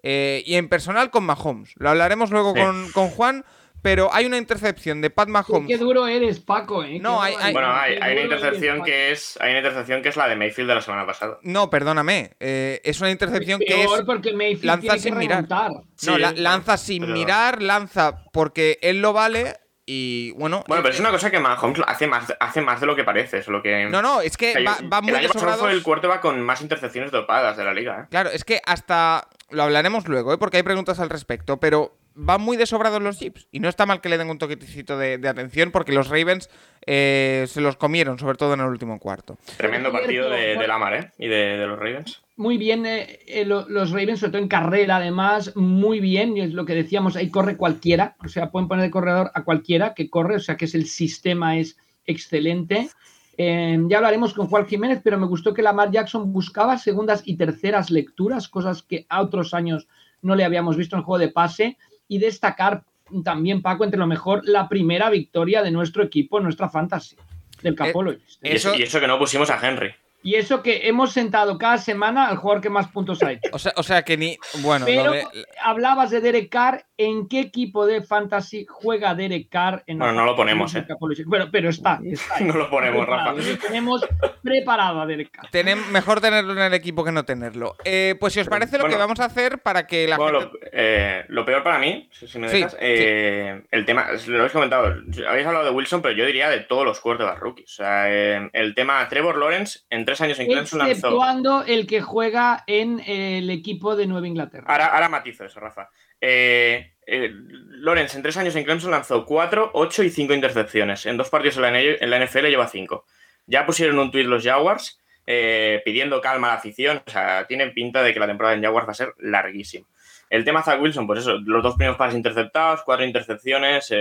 Eh, 0.07 0.43
y 0.45 0.55
en 0.55 0.69
personal 0.69 1.09
con 1.09 1.25
Mahomes. 1.25 1.73
Lo 1.77 1.89
hablaremos 1.89 2.29
luego 2.29 2.53
con, 2.53 3.09
Juan, 3.09 3.43
pero 3.85 4.11
hay 4.11 4.25
una 4.25 4.39
intercepción 4.39 4.99
de 4.99 5.11
Pat 5.11 5.29
Mahomes. 5.29 5.67
Qué 5.67 5.77
duro 5.77 6.07
eres, 6.07 6.39
Paco, 6.39 6.83
¿eh? 6.83 6.97
No, 6.99 7.21
hay, 7.21 7.35
bueno, 7.53 7.71
hay, 7.71 8.13
una 8.13 8.21
intercepción 8.21 8.81
que 8.81 9.11
es 9.11 9.37
hay 9.39 9.51
una 9.51 9.59
intercepción 9.59 10.01
que 10.01 10.09
es 10.09 10.15
la 10.15 10.27
de 10.27 10.35
Mayfield 10.35 10.69
de 10.69 10.73
la 10.73 10.81
semana 10.81 11.05
pasada. 11.05 11.37
No, 11.43 11.69
perdóname, 11.69 12.31
eh, 12.39 12.81
es 12.83 12.99
una 12.99 13.11
intercepción 13.11 13.59
que 13.59 13.83
es 13.83 13.91
porque 14.03 14.33
Mayfield 14.33 14.65
lanza 14.65 14.97
sin 14.97 15.15
mirar. 15.19 15.45
No, 15.47 16.17
lanza 16.17 16.77
sin 16.77 17.13
mirar, 17.13 17.61
lanza 17.61 18.23
porque 18.33 18.79
él 18.81 19.03
lo 19.03 19.13
vale 19.13 19.53
y 19.85 20.31
bueno. 20.31 20.63
Bueno, 20.67 20.81
pero 20.81 20.95
es 20.95 20.99
una 20.99 21.11
cosa 21.11 21.29
que 21.29 21.39
Mahomes 21.39 21.79
hace 21.85 22.07
más, 22.07 22.33
hace 22.39 22.61
más 22.61 22.81
de 22.81 22.87
lo 22.87 22.95
que 22.95 23.03
parece. 23.03 23.43
lo 23.51 23.61
que... 23.61 23.85
No, 23.85 24.01
no, 24.01 24.19
es 24.19 24.35
que 24.35 24.63
va, 24.63 24.77
va, 24.91 25.01
muy 25.01 25.11
el 25.11 25.17
año 25.17 25.29
fue 25.29 25.71
el 25.71 25.83
cuarto 25.83 26.09
va 26.09 26.21
con 26.21 26.41
más 26.41 26.59
intercepciones 26.61 27.11
dopadas 27.11 27.55
de 27.55 27.63
la 27.63 27.73
liga. 27.73 28.01
¿eh? 28.01 28.07
Claro, 28.09 28.31
es 28.31 28.43
que 28.43 28.61
hasta. 28.65 29.27
Lo 29.51 29.61
hablaremos 29.61 30.07
luego, 30.07 30.33
¿eh? 30.33 30.39
porque 30.39 30.57
hay 30.57 30.63
preguntas 30.63 30.99
al 30.99 31.11
respecto. 31.11 31.59
Pero 31.59 31.95
van 32.15 32.41
muy 32.41 32.57
desobrados 32.57 33.01
los 33.01 33.19
Jeeps. 33.19 33.47
Y 33.51 33.59
no 33.59 33.69
está 33.69 33.85
mal 33.85 34.01
que 34.01 34.09
le 34.09 34.17
den 34.17 34.29
un 34.29 34.37
toquecito 34.37 34.97
de, 34.97 35.15
atención 35.27 35.71
porque 35.71 35.91
los 35.91 36.09
Ravens 36.09 36.49
eh, 36.85 37.45
se 37.47 37.61
los 37.61 37.75
comieron, 37.75 38.17
sobre 38.17 38.37
todo 38.37 38.53
en 38.53 38.61
el 38.61 38.67
último 38.67 38.99
cuarto. 38.99 39.37
Tremendo 39.57 39.91
partido 39.91 40.29
de, 40.29 40.55
de 40.55 40.67
Lamar, 40.67 40.93
¿eh? 40.95 41.11
Y 41.19 41.27
de, 41.27 41.57
los 41.67 41.77
Ravens. 41.77 42.23
Muy 42.37 42.57
bien, 42.57 42.85
eh, 42.85 43.19
eh, 43.27 43.45
los 43.45 43.91
Ravens, 43.91 44.19
sobre 44.19 44.31
todo 44.31 44.41
en 44.41 44.47
carrera, 44.47 44.97
además, 44.97 45.55
muy 45.55 45.99
bien. 45.99 46.35
Y 46.35 46.41
es 46.41 46.53
lo 46.53 46.65
que 46.65 46.73
decíamos, 46.73 47.15
ahí 47.15 47.29
corre 47.29 47.57
cualquiera. 47.57 48.15
O 48.23 48.27
sea, 48.27 48.49
pueden 48.49 48.67
poner 48.67 48.85
de 48.85 48.91
corredor 48.91 49.31
a 49.33 49.43
cualquiera 49.43 49.93
que 49.93 50.09
corre. 50.09 50.37
O 50.37 50.39
sea, 50.39 50.57
que 50.57 50.65
es 50.65 50.75
el 50.75 50.87
sistema 50.87 51.57
es 51.57 51.77
excelente. 52.05 52.89
ya 53.37 53.97
hablaremos 53.97 54.33
con 54.33 54.47
Juan 54.47 54.65
Jiménez, 54.65 55.01
pero 55.03 55.17
me 55.17 55.27
gustó 55.27 55.53
que 55.53 55.61
Lamar 55.61 55.91
Jackson 55.91 56.31
buscaba 56.31 56.77
segundas 56.77 57.23
y 57.25 57.35
terceras 57.35 57.89
lecturas, 57.89 58.47
cosas 58.47 58.83
que 58.83 59.05
a 59.09 59.21
otros 59.21 59.53
años 59.53 59.87
no 60.21 60.35
le 60.35 60.45
habíamos 60.45 60.77
visto 60.77 60.95
en 60.95 60.99
el 60.99 61.05
juego 61.05 61.19
de 61.19 61.29
pase 61.29 61.77
y 62.07 62.19
destacar 62.19 62.83
también, 63.23 63.61
Paco, 63.61 63.83
entre 63.83 63.99
lo 63.99 64.07
mejor, 64.07 64.41
la 64.45 64.67
primera 64.67 65.09
victoria 65.09 65.61
de 65.61 65.71
nuestro 65.71 66.03
equipo, 66.03 66.39
nuestra 66.39 66.69
fantasy, 66.69 67.15
del 67.61 67.73
eh, 67.73 67.75
Capolo. 67.75 68.13
y 68.13 68.19
eso 68.41 68.99
que 68.99 69.07
no 69.07 69.19
pusimos 69.19 69.49
a 69.49 69.67
Henry. 69.67 69.93
Y 70.25 70.33
eso 70.37 70.63
que 70.63 70.87
hemos 70.87 71.11
sentado 71.11 71.59
cada 71.59 71.77
semana 71.77 72.27
al 72.27 72.37
jugador 72.37 72.59
que 72.59 72.71
más 72.71 72.87
puntos 72.87 73.21
ha 73.21 73.33
hecho. 73.33 73.47
O 73.51 73.83
sea, 73.83 74.01
que 74.01 74.17
ni. 74.17 74.39
Bueno, 74.61 74.87
Pero 74.87 75.13
hablabas 75.61 76.09
de 76.09 76.19
Derek 76.19 76.49
Carr. 76.49 76.83
¿En 76.97 77.27
qué 77.27 77.41
equipo 77.41 77.85
de 77.85 78.01
fantasy 78.01 78.65
juega 78.67 79.13
Derek 79.13 79.49
Carr? 79.49 79.83
En 79.85 79.99
bueno, 79.99 80.13
no 80.13 80.25
lo 80.25 80.35
ponemos, 80.35 80.73
¿eh? 80.75 80.87
Bueno, 81.27 81.49
pero 81.51 81.69
está. 81.69 81.99
no 82.39 82.53
lo 82.53 82.69
ponemos, 82.71 83.05
Rafa. 83.05 83.33
Lo 83.33 83.57
tenemos 83.59 84.07
preparado 84.41 85.01
a 85.01 85.05
Derek 85.05 85.29
Carr. 85.29 85.49
mejor 85.91 86.21
tenerlo 86.21 86.53
en 86.53 86.59
el 86.59 86.73
equipo 86.73 87.03
que 87.03 87.11
no 87.11 87.23
tenerlo. 87.23 87.75
Eh, 87.83 88.15
pues 88.19 88.33
si 88.33 88.39
os 88.39 88.47
parece, 88.47 88.79
lo 88.79 88.87
que 88.87 88.95
vamos 88.95 89.19
a 89.19 89.25
hacer 89.25 89.59
para 89.59 89.85
que 89.85 90.07
la 90.07 90.17
bueno, 90.17 90.49
eh, 90.71 91.25
lo, 91.27 91.45
peor 91.45 91.61
para 91.61 91.77
mí, 91.77 92.09
si 92.11 92.39
me 92.39 92.49
dejas, 92.49 92.75
eh, 92.79 93.61
el 93.69 93.85
tema. 93.85 94.07
Lo 94.25 94.37
habéis 94.37 94.53
comentado. 94.53 94.85
Habéis 95.27 95.45
hablado 95.45 95.65
de 95.65 95.71
Wilson, 95.71 96.01
pero 96.01 96.15
yo 96.15 96.25
diría 96.25 96.49
de 96.49 96.61
todos 96.61 96.83
los 96.83 96.99
quarterbacks 96.99 97.41
rookies. 97.41 97.73
O 97.73 97.75
sea, 97.75 98.09
el 98.09 98.73
tema 98.73 99.07
Trevor 99.07 99.37
Lawrence 99.37 99.81
entre 99.91 100.14
años 100.21 100.39
en 100.39 100.47
Clemson 100.47 100.81
Exceptuando 100.81 101.63
el 101.63 101.87
que 101.87 102.01
juega 102.01 102.63
en 102.67 102.99
el 103.05 103.49
equipo 103.49 103.95
de 103.95 104.07
Nueva 104.07 104.27
Inglaterra. 104.27 104.65
Ahora, 104.67 105.09
matizo 105.09 105.45
eso, 105.45 105.59
Rafa. 105.59 105.89
Eh, 106.21 106.93
eh, 107.05 107.29
Lorenz 107.31 108.15
en 108.15 108.21
tres 108.21 108.37
años 108.37 108.55
en 108.55 108.63
Clemson 108.63 108.91
lanzó 108.91 109.25
4, 109.25 109.71
8 109.73 110.03
y 110.03 110.09
5 110.09 110.33
intercepciones. 110.33 111.05
En 111.05 111.17
dos 111.17 111.29
partidos 111.29 111.57
en 111.57 112.09
la, 112.09 112.25
NFL 112.25 112.47
lleva 112.47 112.67
5. 112.67 113.05
Ya 113.47 113.65
pusieron 113.65 113.99
un 113.99 114.11
tuit 114.11 114.25
los 114.25 114.43
Jaguars 114.43 114.99
eh, 115.27 115.81
pidiendo 115.85 116.21
calma 116.21 116.47
a 116.47 116.51
la 116.51 116.57
afición. 116.57 117.01
O 117.05 117.09
sea, 117.09 117.45
tiene 117.47 117.67
pinta 117.67 118.01
de 118.01 118.13
que 118.13 118.19
la 118.19 118.27
temporada 118.27 118.55
en 118.55 118.63
Jaguars 118.63 118.87
va 118.87 118.91
a 118.91 118.95
ser 118.95 119.13
larguísima. 119.19 119.87
El 120.29 120.43
tema 120.43 120.63
Zach 120.63 120.81
Wilson, 120.81 121.05
pues 121.05 121.19
eso, 121.19 121.37
los 121.45 121.61
dos 121.61 121.75
primeros 121.75 121.97
pases 121.97 122.15
interceptados, 122.15 122.81
cuatro 122.83 123.05
intercepciones. 123.05 123.93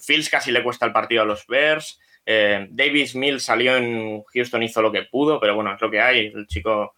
Fields 0.00 0.28
casi 0.28 0.50
le 0.50 0.62
cuesta 0.62 0.86
el 0.86 0.92
partido 0.92 1.22
a 1.22 1.24
los 1.24 1.46
Bears. 1.46 2.00
Eh, 2.24 2.66
Davis 2.70 3.14
Mills 3.14 3.44
salió 3.44 3.76
en 3.76 4.22
Houston, 4.22 4.62
hizo 4.62 4.82
lo 4.82 4.92
que 4.92 5.02
pudo, 5.02 5.40
pero 5.40 5.54
bueno, 5.54 5.74
es 5.74 5.80
lo 5.80 5.90
que 5.90 6.00
hay. 6.00 6.32
El 6.34 6.46
chico 6.46 6.94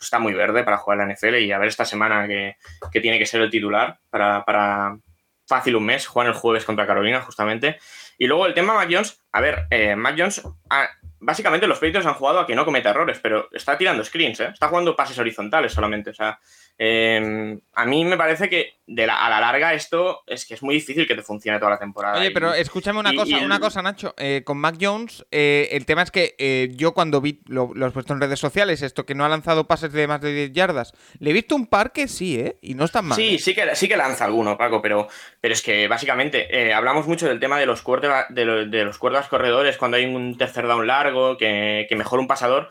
está 0.00 0.18
muy 0.18 0.32
verde 0.34 0.64
para 0.64 0.78
jugar 0.78 0.98
la 0.98 1.12
NFL 1.12 1.36
y 1.36 1.52
a 1.52 1.58
ver 1.58 1.68
esta 1.68 1.84
semana 1.84 2.26
que, 2.26 2.56
tiene 3.00 3.18
que 3.18 3.26
ser 3.26 3.40
el 3.40 3.50
titular 3.50 3.98
para, 4.10 4.96
fácil 5.46 5.76
un 5.76 5.86
mes. 5.86 6.06
Juegan 6.06 6.32
el 6.32 6.38
jueves 6.38 6.64
contra 6.64 6.86
Carolina, 6.86 7.20
justamente. 7.20 7.78
Y 8.18 8.26
luego 8.26 8.46
el 8.46 8.54
tema 8.54 8.74
Mac 8.74 8.88
Jones. 8.90 9.22
A 9.32 9.40
ver, 9.40 9.66
eh, 9.70 9.96
Mac 9.96 10.14
Jones 10.16 10.42
básicamente 11.22 11.66
los 11.66 11.78
Patriots 11.78 12.06
han 12.06 12.14
jugado 12.14 12.40
a 12.40 12.46
que 12.46 12.54
no 12.54 12.64
cometa 12.64 12.90
errores, 12.90 13.20
pero 13.22 13.48
está 13.52 13.78
tirando 13.78 14.04
screens, 14.04 14.40
¿eh? 14.40 14.50
está 14.52 14.68
jugando 14.68 14.94
pases 14.94 15.18
horizontales 15.18 15.72
solamente. 15.72 16.10
O 16.10 16.14
sea, 16.14 16.38
em, 16.78 17.60
a 17.74 17.84
mí 17.86 18.04
me 18.04 18.16
parece 18.16 18.48
que 18.48 18.74
de 18.86 19.04
a 19.04 19.30
la 19.30 19.40
larga 19.40 19.74
esto 19.74 20.22
es 20.26 20.44
que 20.44 20.54
es 20.54 20.62
muy 20.62 20.74
difícil 20.74 21.06
que 21.06 21.14
te 21.14 21.22
funcione 21.22 21.58
toda 21.58 21.72
la 21.72 21.78
temporada. 21.78 22.18
Oye, 22.18 22.30
pero 22.30 22.52
escúchame 22.52 22.98
una 22.98 23.14
cosa, 23.14 23.38
una 23.38 23.60
cosa, 23.60 23.82
Nacho. 23.82 24.14
Eh, 24.18 24.42
con 24.44 24.58
Mac 24.58 24.76
Jones, 24.80 25.24
eh, 25.30 25.68
el 25.72 25.86
tema 25.86 26.02
es 26.02 26.10
que 26.10 26.34
eh, 26.38 26.70
yo 26.74 26.92
cuando 26.92 27.20
vi, 27.20 27.40
lo, 27.46 27.70
lo, 27.74 27.86
he 27.86 27.90
puesto 27.90 28.12
en 28.12 28.20
redes 28.20 28.40
sociales, 28.40 28.82
esto 28.82 29.06
que 29.06 29.14
no 29.14 29.24
ha 29.24 29.28
lanzado 29.28 29.66
pases 29.66 29.92
de 29.92 30.06
más 30.06 30.20
de 30.20 30.32
10 30.32 30.52
yardas, 30.52 30.92
le 31.18 31.30
he 31.30 31.32
visto 31.32 31.54
un 31.54 31.66
par 31.66 31.92
que 31.92 32.08
sí, 32.08 32.38
¿eh? 32.38 32.58
Y 32.60 32.74
no 32.74 32.84
está 32.84 33.02
mal. 33.02 33.16
Sí, 33.16 33.38
sí 33.38 33.54
que, 33.54 33.74
sí 33.74 33.88
que 33.88 33.96
lanza 33.96 34.24
alguno, 34.24 34.58
Paco, 34.58 34.82
pero, 34.82 35.08
pero 35.40 35.54
es 35.54 35.62
que 35.62 35.88
básicamente 35.88 36.72
hablamos 36.72 37.06
mucho 37.06 37.28
del 37.28 37.40
tema 37.40 37.58
de 37.58 37.66
los, 37.66 37.82
cuerdas, 37.82 38.26
de, 38.30 38.66
de 38.66 38.84
los 38.84 38.98
cuerdas 38.98 39.28
corredores 39.28 39.76
cuando 39.76 39.96
hay 39.96 40.04
un 40.04 40.36
tercer 40.36 40.66
down 40.66 40.86
largo, 40.86 41.36
que, 41.36 41.86
que 41.88 41.96
mejor 41.96 42.18
un 42.18 42.26
pasador 42.26 42.70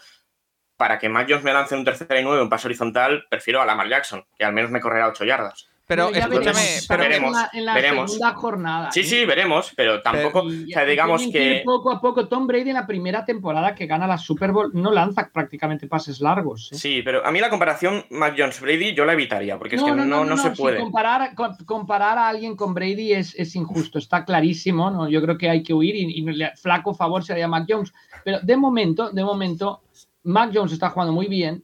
para 0.82 0.98
que 0.98 1.10
Mac 1.10 1.28
Jones 1.30 1.44
me 1.44 1.54
lance 1.54 1.76
un 1.76 1.86
tercer 1.86 2.08
y 2.20 2.24
nueve, 2.24 2.42
un 2.42 2.50
paso 2.50 2.68
horizontal, 2.68 3.26
prefiero 3.30 3.62
a 3.62 3.68
Lamar 3.68 3.88
Jackson, 3.88 4.26
que 4.36 4.44
al 4.44 4.52
menos 4.52 4.72
me 4.72 4.82
correrá 4.82 5.10
8 5.10 5.26
yardas. 5.26 5.70
Pero 5.86 6.10
escúchame, 6.10 6.60
pero 6.88 7.04
veremos, 7.04 7.38
en 7.54 7.66
la, 7.66 7.76
veremos. 7.76 8.12
segunda 8.12 8.34
jornada. 8.34 8.92
Sí, 8.92 9.02
¿eh? 9.02 9.04
sí, 9.04 9.26
veremos, 9.26 9.74
pero 9.76 10.02
tampoco, 10.02 10.40
o 10.40 10.50
sea, 10.50 10.84
digamos 10.84 11.28
que... 11.32 11.62
Poco 11.64 11.92
a 11.92 12.02
poco, 12.02 12.28
Tom 12.28 12.48
Brady 12.48 12.70
en 12.70 12.78
la 12.78 12.88
primera 12.88 13.24
temporada 13.26 13.76
que 13.76 13.86
gana 13.86 14.08
la 14.08 14.18
Super 14.18 14.54
Bowl 14.54 14.72
no 14.74 14.92
lanza 14.92 15.30
prácticamente 15.32 15.86
pases 15.86 16.20
largos. 16.20 16.72
¿eh? 16.72 16.78
Sí, 16.78 17.04
pero 17.06 17.24
a 17.24 17.32
mí 17.32 17.40
la 17.40 17.52
comparación 17.52 18.04
Mac 18.10 18.34
Jones-Brady 18.36 18.96
yo 18.96 19.06
la 19.06 19.14
evitaría, 19.14 19.60
porque 19.60 19.76
es 19.76 19.82
no, 19.84 19.90
que 19.90 19.94
no, 19.94 20.06
no, 20.06 20.26
no, 20.26 20.38
se 20.38 20.50
puede. 20.50 20.78
Si 20.78 20.84
comparar, 20.84 21.36
comparar 21.66 22.18
a 22.18 22.28
alguien 22.28 22.56
con 22.56 22.74
Brady 22.74 23.14
es, 23.14 23.36
es 23.36 23.56
injusto, 23.56 24.00
está 24.00 24.26
clarísimo, 24.26 24.90
¿no? 24.90 25.08
Yo 25.08 25.22
creo 25.22 25.38
que 25.38 25.48
hay 25.48 25.62
que 25.62 25.76
huir 25.76 25.96
y, 25.96 26.22
y 26.22 26.26
flaco 26.56 26.96
favor 26.96 27.24
sería 27.24 27.48
Mac 27.48 27.66
Jones. 27.70 27.94
Pero 28.24 28.40
de 28.42 28.58
momento, 28.58 29.12
de 29.12 29.24
momento, 29.24 29.82
Mac 30.24 30.52
Jones 30.54 30.72
está 30.74 30.90
jugando 30.90 31.14
muy 31.14 31.28
bien 31.28 31.64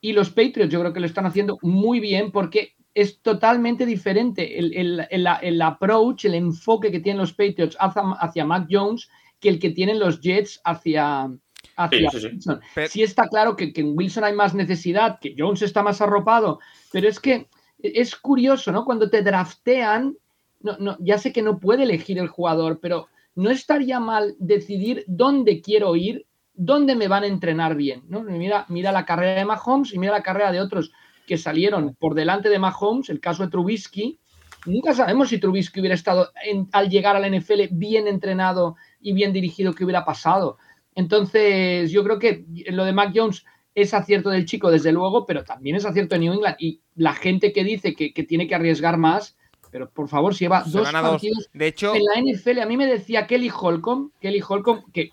y 0.00 0.12
los 0.12 0.30
Patriots 0.30 0.70
yo 0.72 0.80
creo 0.80 0.92
que 0.92 1.00
lo 1.00 1.06
están 1.06 1.26
haciendo 1.26 1.58
muy 1.62 2.00
bien 2.00 2.30
porque 2.30 2.74
es 2.94 3.20
totalmente 3.20 3.86
diferente 3.86 4.58
el, 4.58 4.74
el, 4.76 5.06
el, 5.10 5.26
el, 5.42 5.62
approach, 5.62 6.24
el 6.24 6.34
enfoque 6.34 6.90
que 6.90 7.00
tienen 7.00 7.20
los 7.20 7.32
Patriots 7.32 7.76
hacia, 7.78 8.02
hacia 8.20 8.44
Mac 8.44 8.66
Jones 8.70 9.08
que 9.40 9.48
el 9.48 9.58
que 9.60 9.70
tienen 9.70 10.00
los 10.00 10.20
Jets 10.20 10.60
hacia, 10.64 11.30
hacia 11.76 12.10
Sí, 12.10 12.18
sí, 12.18 12.20
sí. 12.20 12.26
Wilson. 12.34 12.60
Pero- 12.74 12.88
Sí 12.88 13.02
está 13.02 13.28
claro 13.28 13.54
que, 13.56 13.72
que 13.72 13.82
en 13.82 13.92
Wilson 13.96 14.24
hay 14.24 14.34
más 14.34 14.54
necesidad, 14.54 15.18
que 15.20 15.34
Jones 15.38 15.62
está 15.62 15.82
más 15.82 16.00
arropado, 16.00 16.58
pero 16.90 17.08
es 17.08 17.20
que 17.20 17.46
es 17.80 18.16
curioso, 18.16 18.72
¿no? 18.72 18.84
Cuando 18.84 19.08
te 19.08 19.22
draftean, 19.22 20.16
no, 20.60 20.76
no, 20.78 20.96
ya 20.98 21.18
sé 21.18 21.32
que 21.32 21.42
no 21.42 21.60
puede 21.60 21.84
elegir 21.84 22.18
el 22.18 22.26
jugador, 22.26 22.80
pero 22.82 23.06
no 23.36 23.50
estaría 23.50 24.00
mal 24.00 24.34
decidir 24.40 25.04
dónde 25.06 25.60
quiero 25.60 25.94
ir, 25.94 26.26
dónde 26.58 26.96
me 26.96 27.08
van 27.08 27.22
a 27.22 27.28
entrenar 27.28 27.76
bien, 27.76 28.02
¿no? 28.08 28.22
Mira, 28.22 28.66
mira 28.68 28.90
la 28.92 29.04
carrera 29.06 29.38
de 29.38 29.44
Mahomes 29.44 29.94
y 29.94 29.98
mira 29.98 30.12
la 30.12 30.22
carrera 30.22 30.50
de 30.52 30.60
otros 30.60 30.90
que 31.26 31.38
salieron 31.38 31.94
por 31.94 32.14
delante 32.14 32.48
de 32.48 32.58
Mahomes, 32.58 33.08
el 33.10 33.20
caso 33.20 33.44
de 33.44 33.50
Trubisky. 33.50 34.18
Nunca 34.66 34.92
sabemos 34.92 35.28
si 35.28 35.38
Trubisky 35.38 35.78
hubiera 35.80 35.94
estado 35.94 36.30
en- 36.44 36.68
al 36.72 36.90
llegar 36.90 37.14
a 37.14 37.20
la 37.20 37.28
NFL 37.28 37.68
bien 37.70 38.08
entrenado 38.08 38.76
y 39.00 39.12
bien 39.12 39.32
dirigido, 39.32 39.72
qué 39.72 39.84
hubiera 39.84 40.04
pasado. 40.04 40.58
Entonces, 40.96 41.92
yo 41.92 42.02
creo 42.02 42.18
que 42.18 42.44
lo 42.70 42.84
de 42.84 42.92
Mac 42.92 43.12
Jones 43.14 43.44
es 43.74 43.94
acierto 43.94 44.30
del 44.30 44.44
chico, 44.44 44.70
desde 44.70 44.90
luego, 44.90 45.24
pero 45.26 45.44
también 45.44 45.76
es 45.76 45.84
acierto 45.84 46.16
de 46.16 46.18
New 46.20 46.32
England. 46.32 46.56
Y 46.58 46.80
la 46.96 47.14
gente 47.14 47.52
que 47.52 47.62
dice 47.62 47.94
que, 47.94 48.12
que 48.12 48.24
tiene 48.24 48.48
que 48.48 48.56
arriesgar 48.56 48.96
más, 48.98 49.36
pero 49.70 49.88
por 49.90 50.08
favor, 50.08 50.34
si 50.34 50.46
lleva 50.46 50.64
Se 50.64 50.70
dos 50.70 50.92
dos. 51.02 51.22
De 51.52 51.66
hecho, 51.68 51.94
en 51.94 52.02
la 52.04 52.14
NFL, 52.20 52.60
a 52.62 52.66
mí 52.66 52.76
me 52.76 52.86
decía 52.86 53.28
Kelly 53.28 53.50
Holcomb, 53.56 54.10
Kelly 54.20 54.42
Holcomb, 54.46 54.90
que 54.92 55.10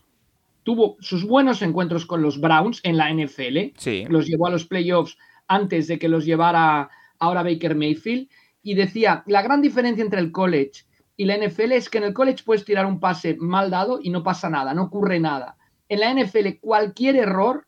tuvo 0.65 0.97
sus 0.99 1.23
buenos 1.25 1.61
encuentros 1.61 2.07
con 2.07 2.23
los 2.23 2.41
Browns 2.41 2.81
en 2.83 2.97
la 2.97 3.13
NFL, 3.13 3.77
sí. 3.77 4.03
los 4.09 4.25
llevó 4.25 4.47
a 4.47 4.49
los 4.49 4.65
playoffs 4.65 5.15
antes 5.47 5.87
de 5.87 5.99
que 5.99 6.09
los 6.09 6.25
llevara 6.25 6.89
ahora 7.19 7.43
Baker 7.43 7.75
Mayfield, 7.75 8.27
y 8.63 8.73
decía, 8.73 9.23
la 9.27 9.43
gran 9.43 9.61
diferencia 9.61 10.03
entre 10.03 10.19
el 10.19 10.31
college 10.31 10.85
y 11.15 11.25
la 11.25 11.37
NFL 11.37 11.73
es 11.73 11.87
que 11.87 11.99
en 11.99 12.05
el 12.05 12.13
college 12.13 12.43
puedes 12.43 12.65
tirar 12.65 12.87
un 12.87 12.99
pase 12.99 13.37
mal 13.39 13.69
dado 13.69 13.99
y 14.01 14.09
no 14.09 14.23
pasa 14.23 14.49
nada, 14.49 14.73
no 14.73 14.85
ocurre 14.85 15.19
nada. 15.19 15.55
En 15.87 15.99
la 15.99 16.11
NFL 16.11 16.59
cualquier 16.59 17.15
error 17.15 17.67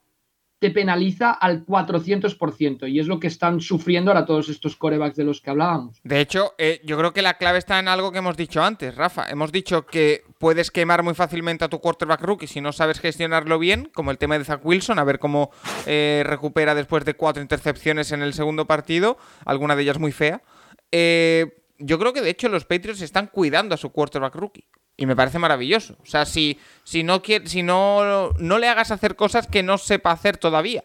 te 0.60 0.72
penaliza 0.72 1.32
al 1.32 1.66
400% 1.66 2.90
y 2.90 3.00
es 3.00 3.08
lo 3.08 3.20
que 3.20 3.28
están 3.28 3.62
sufriendo 3.62 4.12
ahora 4.12 4.26
todos 4.26 4.50
estos 4.50 4.76
corebacks 4.76 5.16
de 5.16 5.24
los 5.24 5.40
que 5.40 5.52
hablábamos. 5.52 6.00
De 6.04 6.20
hecho, 6.20 6.54
eh, 6.58 6.82
yo 6.84 6.98
creo 6.98 7.14
que 7.14 7.22
la 7.22 7.36
clave 7.36 7.60
está 7.60 7.80
en 7.80 7.88
algo 7.88 8.12
que 8.12 8.18
hemos 8.20 8.36
dicho 8.36 8.64
antes, 8.64 8.96
Rafa. 8.96 9.30
Hemos 9.30 9.52
dicho 9.52 9.86
que 9.86 10.24
puedes 10.40 10.72
quemar 10.72 11.04
muy 11.04 11.14
fácilmente 11.14 11.64
a 11.66 11.70
tu 11.70 11.80
quarterback 11.80 12.22
rookie 12.22 12.48
si 12.48 12.62
no 12.62 12.72
sabes 12.72 13.00
gestionarlo 13.00 13.60
bien, 13.60 13.92
como 13.94 14.10
el 14.10 14.18
tema 14.18 14.38
de 14.38 14.46
Zach 14.46 14.62
Wilson, 14.64 14.98
a 14.98 15.04
ver 15.04 15.20
cómo 15.20 15.52
eh, 15.86 16.24
recupera 16.26 16.74
después 16.74 17.06
de 17.06 17.14
cuatro 17.14 17.42
intercepciones 17.42 18.12
en 18.12 18.24
el 18.24 18.34
segundo 18.34 18.66
partido, 18.66 19.18
alguna 19.46 19.76
de 19.76 19.84
ellas 19.84 20.00
muy 20.00 20.12
fea. 20.12 20.42
Eh, 20.92 21.64
yo 21.78 22.00
creo 22.00 22.14
que 22.14 22.22
de 22.22 22.32
hecho 22.32 22.50
los 22.50 22.66
Patriots 22.66 23.02
están 23.02 23.28
cuidando 23.28 23.76
a 23.76 23.78
su 23.78 23.92
quarterback 23.92 24.36
rookie. 24.36 24.66
Y 24.98 25.06
me 25.06 25.16
parece 25.16 25.38
maravilloso. 25.40 25.96
O 26.02 26.06
sea, 26.06 26.26
si, 26.26 26.58
si, 26.84 27.04
no, 27.04 27.22
quiere, 27.22 27.48
si 27.48 27.62
no, 27.62 28.32
no 28.40 28.58
le 28.58 28.68
hagas 28.68 28.90
hacer 28.92 29.16
cosas 29.16 29.46
que 29.48 29.62
no 29.62 29.78
sepa 29.78 30.12
hacer 30.12 30.38
todavía. 30.38 30.84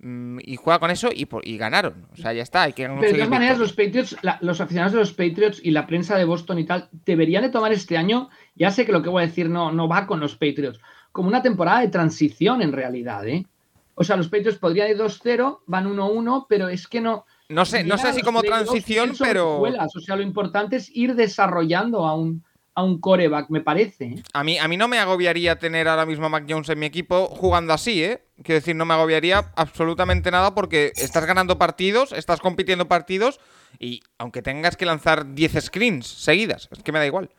Mm, 0.00 0.40
Y 0.42 0.56
juega 0.56 0.80
con 0.80 0.90
eso 0.90 1.10
y, 1.14 1.28
y 1.44 1.56
ganaron. 1.58 2.08
O 2.12 2.16
sea, 2.16 2.32
ya 2.32 2.42
está. 2.42 2.62
Hay 2.62 2.72
que 2.72 2.88
Pero 2.88 3.00
de 3.00 3.12
todas 3.12 3.28
maneras, 3.28 3.58
los 3.58 3.72
Patriots, 3.72 4.16
la- 4.22 4.38
los 4.40 4.60
aficionados 4.60 4.92
de 4.94 4.98
los 4.98 5.12
Patriots 5.12 5.60
y 5.62 5.70
la 5.70 5.86
prensa 5.86 6.18
de 6.18 6.24
Boston 6.24 6.58
y 6.58 6.64
tal, 6.64 6.88
deberían 7.06 7.44
de 7.44 7.50
tomar 7.50 7.72
este 7.72 7.96
año, 7.96 8.28
ya 8.56 8.72
sé 8.72 8.84
que 8.84 8.90
lo 8.90 9.00
que 9.00 9.08
voy 9.10 9.22
a 9.22 9.26
decir 9.26 9.48
no, 9.48 9.70
no 9.70 9.86
va 9.86 10.08
con 10.08 10.18
los 10.18 10.32
Patriots, 10.34 10.80
como 11.12 11.28
una 11.28 11.40
temporada 11.42 11.80
de 11.82 11.88
transición 11.88 12.62
en 12.62 12.72
realidad, 12.72 13.26
¿eh? 13.28 13.46
O 13.94 14.02
sea, 14.02 14.16
los 14.16 14.26
Patriots 14.28 14.58
podrían 14.58 14.90
ir 14.90 14.96
2-0, 14.96 15.60
van 15.66 15.86
1-1, 15.86 16.46
pero 16.48 16.68
es 16.68 16.88
que 16.88 17.00
no. 17.00 17.26
No 17.48 17.64
sé, 17.64 17.84
no 17.84 17.96
sé 17.98 18.12
si 18.14 18.22
como 18.22 18.42
transición, 18.42 19.12
pero 19.18 19.52
escuelas. 19.56 19.94
O 19.94 20.00
sea, 20.00 20.16
lo 20.16 20.22
importante 20.22 20.76
es 20.76 20.90
ir 20.96 21.14
desarrollando 21.14 22.06
a 22.06 22.16
un, 22.16 22.42
a 22.74 22.82
un 22.82 23.00
coreback, 23.00 23.50
me 23.50 23.60
parece. 23.60 24.04
¿eh? 24.04 24.22
a 24.32 24.44
mí, 24.44 24.58
a 24.58 24.66
mí 24.68 24.76
no 24.76 24.88
me 24.88 24.98
agobiaría 24.98 25.58
tener 25.58 25.88
ahora 25.88 26.06
mismo 26.06 26.26
a 26.26 26.28
Mac 26.28 26.44
Jones 26.48 26.68
en 26.68 26.78
mi 26.78 26.86
equipo 26.86 27.26
jugando 27.26 27.72
así, 27.72 28.02
¿eh? 28.02 28.22
Quiero 28.42 28.60
decir, 28.60 28.74
no 28.74 28.84
me 28.84 28.94
agobiaría 28.94 29.52
absolutamente 29.56 30.30
nada 30.30 30.54
porque 30.54 30.92
estás 30.96 31.26
ganando 31.26 31.58
partidos, 31.58 32.12
estás 32.12 32.40
compitiendo 32.40 32.88
partidos 32.88 33.40
y 33.78 34.00
aunque 34.18 34.42
tengas 34.42 34.76
que 34.76 34.86
lanzar 34.86 35.34
10 35.34 35.64
screens 35.66 36.06
seguidas, 36.06 36.68
es 36.72 36.82
que 36.82 36.92
me 36.92 36.98
da 36.98 37.06
igual. 37.06 37.30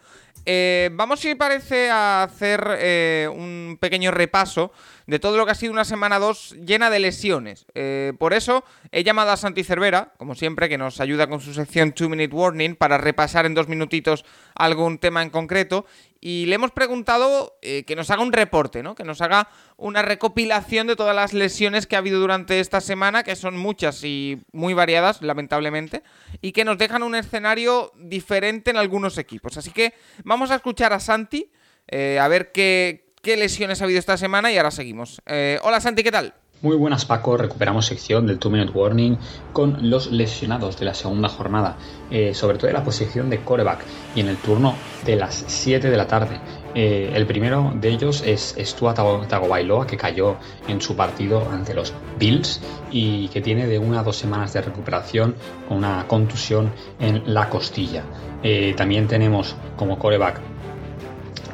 Eh, 0.45 0.89
vamos, 0.93 1.21
si 1.21 1.35
parece, 1.35 1.89
a 1.89 2.23
hacer 2.23 2.65
eh, 2.79 3.29
un 3.33 3.77
pequeño 3.79 4.11
repaso 4.11 4.71
de 5.07 5.19
todo 5.19 5.37
lo 5.37 5.45
que 5.45 5.51
ha 5.51 5.55
sido 5.55 5.71
una 5.71 5.85
semana 5.85 6.19
2 6.19 6.57
llena 6.65 6.89
de 6.89 6.99
lesiones. 6.99 7.65
Eh, 7.75 8.13
por 8.19 8.33
eso 8.33 8.63
he 8.91 9.03
llamado 9.03 9.31
a 9.31 9.37
Santi 9.37 9.63
Cervera, 9.63 10.13
como 10.17 10.35
siempre, 10.35 10.67
que 10.67 10.77
nos 10.77 10.99
ayuda 10.99 11.27
con 11.27 11.39
su 11.39 11.53
sección 11.53 11.93
2 11.97 12.09
Minute 12.09 12.35
Warning 12.35 12.75
para 12.75 12.97
repasar 12.97 13.45
en 13.45 13.53
dos 13.53 13.67
minutitos 13.67 14.25
algún 14.55 14.97
tema 14.97 15.21
en 15.21 15.29
concreto. 15.29 15.85
Y 16.25 16.45
le 16.45 16.55
hemos 16.55 16.71
preguntado 16.71 17.57
eh, 17.61 17.83
que 17.83 17.97
nos 17.97 18.09
haga 18.09 18.23
un 18.23 18.31
reporte, 18.31 18.81
¿no? 18.81 18.95
Que 18.95 19.03
nos 19.03 19.19
haga 19.19 19.49
una 19.75 20.01
recopilación 20.01 20.87
de 20.87 20.95
todas 20.95 21.13
las 21.13 21.33
lesiones 21.33 21.85
que 21.85 21.97
ha 21.97 21.99
habido 21.99 22.17
durante 22.17 22.61
esta 22.61 22.79
semana, 22.79 23.23
que 23.23 23.35
son 23.35 23.57
muchas 23.57 24.05
y 24.05 24.41
muy 24.53 24.73
variadas, 24.73 25.21
lamentablemente, 25.21 26.01
y 26.39 26.53
que 26.53 26.63
nos 26.63 26.77
dejan 26.77 27.03
un 27.03 27.15
escenario 27.15 27.91
diferente 27.97 28.71
en 28.71 28.77
algunos 28.77 29.17
equipos. 29.17 29.57
Así 29.57 29.71
que 29.71 29.95
vamos 30.23 30.49
a 30.51 30.55
escuchar 30.55 30.93
a 30.93 31.01
Santi, 31.01 31.51
eh, 31.89 32.17
a 32.21 32.29
ver 32.29 32.53
qué, 32.53 33.11
qué 33.21 33.35
lesiones 33.35 33.81
ha 33.81 33.83
habido 33.83 33.99
esta 33.99 34.15
semana 34.15 34.49
y 34.49 34.55
ahora 34.55 34.71
seguimos. 34.71 35.21
Eh, 35.25 35.59
hola 35.61 35.81
Santi, 35.81 36.03
¿qué 36.03 36.11
tal? 36.13 36.33
Muy 36.63 36.77
buenas 36.77 37.03
Paco, 37.03 37.35
recuperamos 37.35 37.85
sección 37.87 38.25
del 38.25 38.39
2 38.39 38.49
Minute 38.49 38.71
Warning 38.71 39.17
con 39.51 39.89
los 39.89 40.09
lesionados 40.13 40.79
de 40.79 40.85
la 40.85 40.93
segunda 40.93 41.27
jornada, 41.27 41.75
eh, 42.09 42.33
sobre 42.33 42.57
todo 42.57 42.69
en 42.69 42.73
la 42.75 42.85
posición 42.85 43.29
de 43.29 43.41
coreback 43.43 43.83
y 44.15 44.21
en 44.21 44.29
el 44.29 44.37
turno 44.37 44.73
de 45.05 45.17
las 45.17 45.43
7 45.45 45.89
de 45.89 45.97
la 45.97 46.07
tarde. 46.07 46.39
Eh, 46.73 47.11
el 47.13 47.25
primero 47.27 47.73
de 47.75 47.89
ellos 47.89 48.23
es 48.25 48.55
Stua 48.57 48.93
Tago- 48.93 49.27
Tagovailoa, 49.27 49.85
que 49.85 49.97
cayó 49.97 50.37
en 50.65 50.79
su 50.79 50.95
partido 50.95 51.45
ante 51.51 51.73
los 51.73 51.93
Bills 52.17 52.61
y 52.91 53.27
que 53.27 53.41
tiene 53.41 53.67
de 53.67 53.77
una 53.77 53.99
a 53.99 54.03
dos 54.03 54.15
semanas 54.15 54.53
de 54.53 54.61
recuperación 54.61 55.35
con 55.67 55.79
una 55.79 56.07
contusión 56.07 56.71
en 56.97 57.23
la 57.33 57.49
costilla. 57.49 58.03
Eh, 58.41 58.73
también 58.77 59.09
tenemos 59.09 59.53
como 59.75 59.99
coreback 59.99 60.39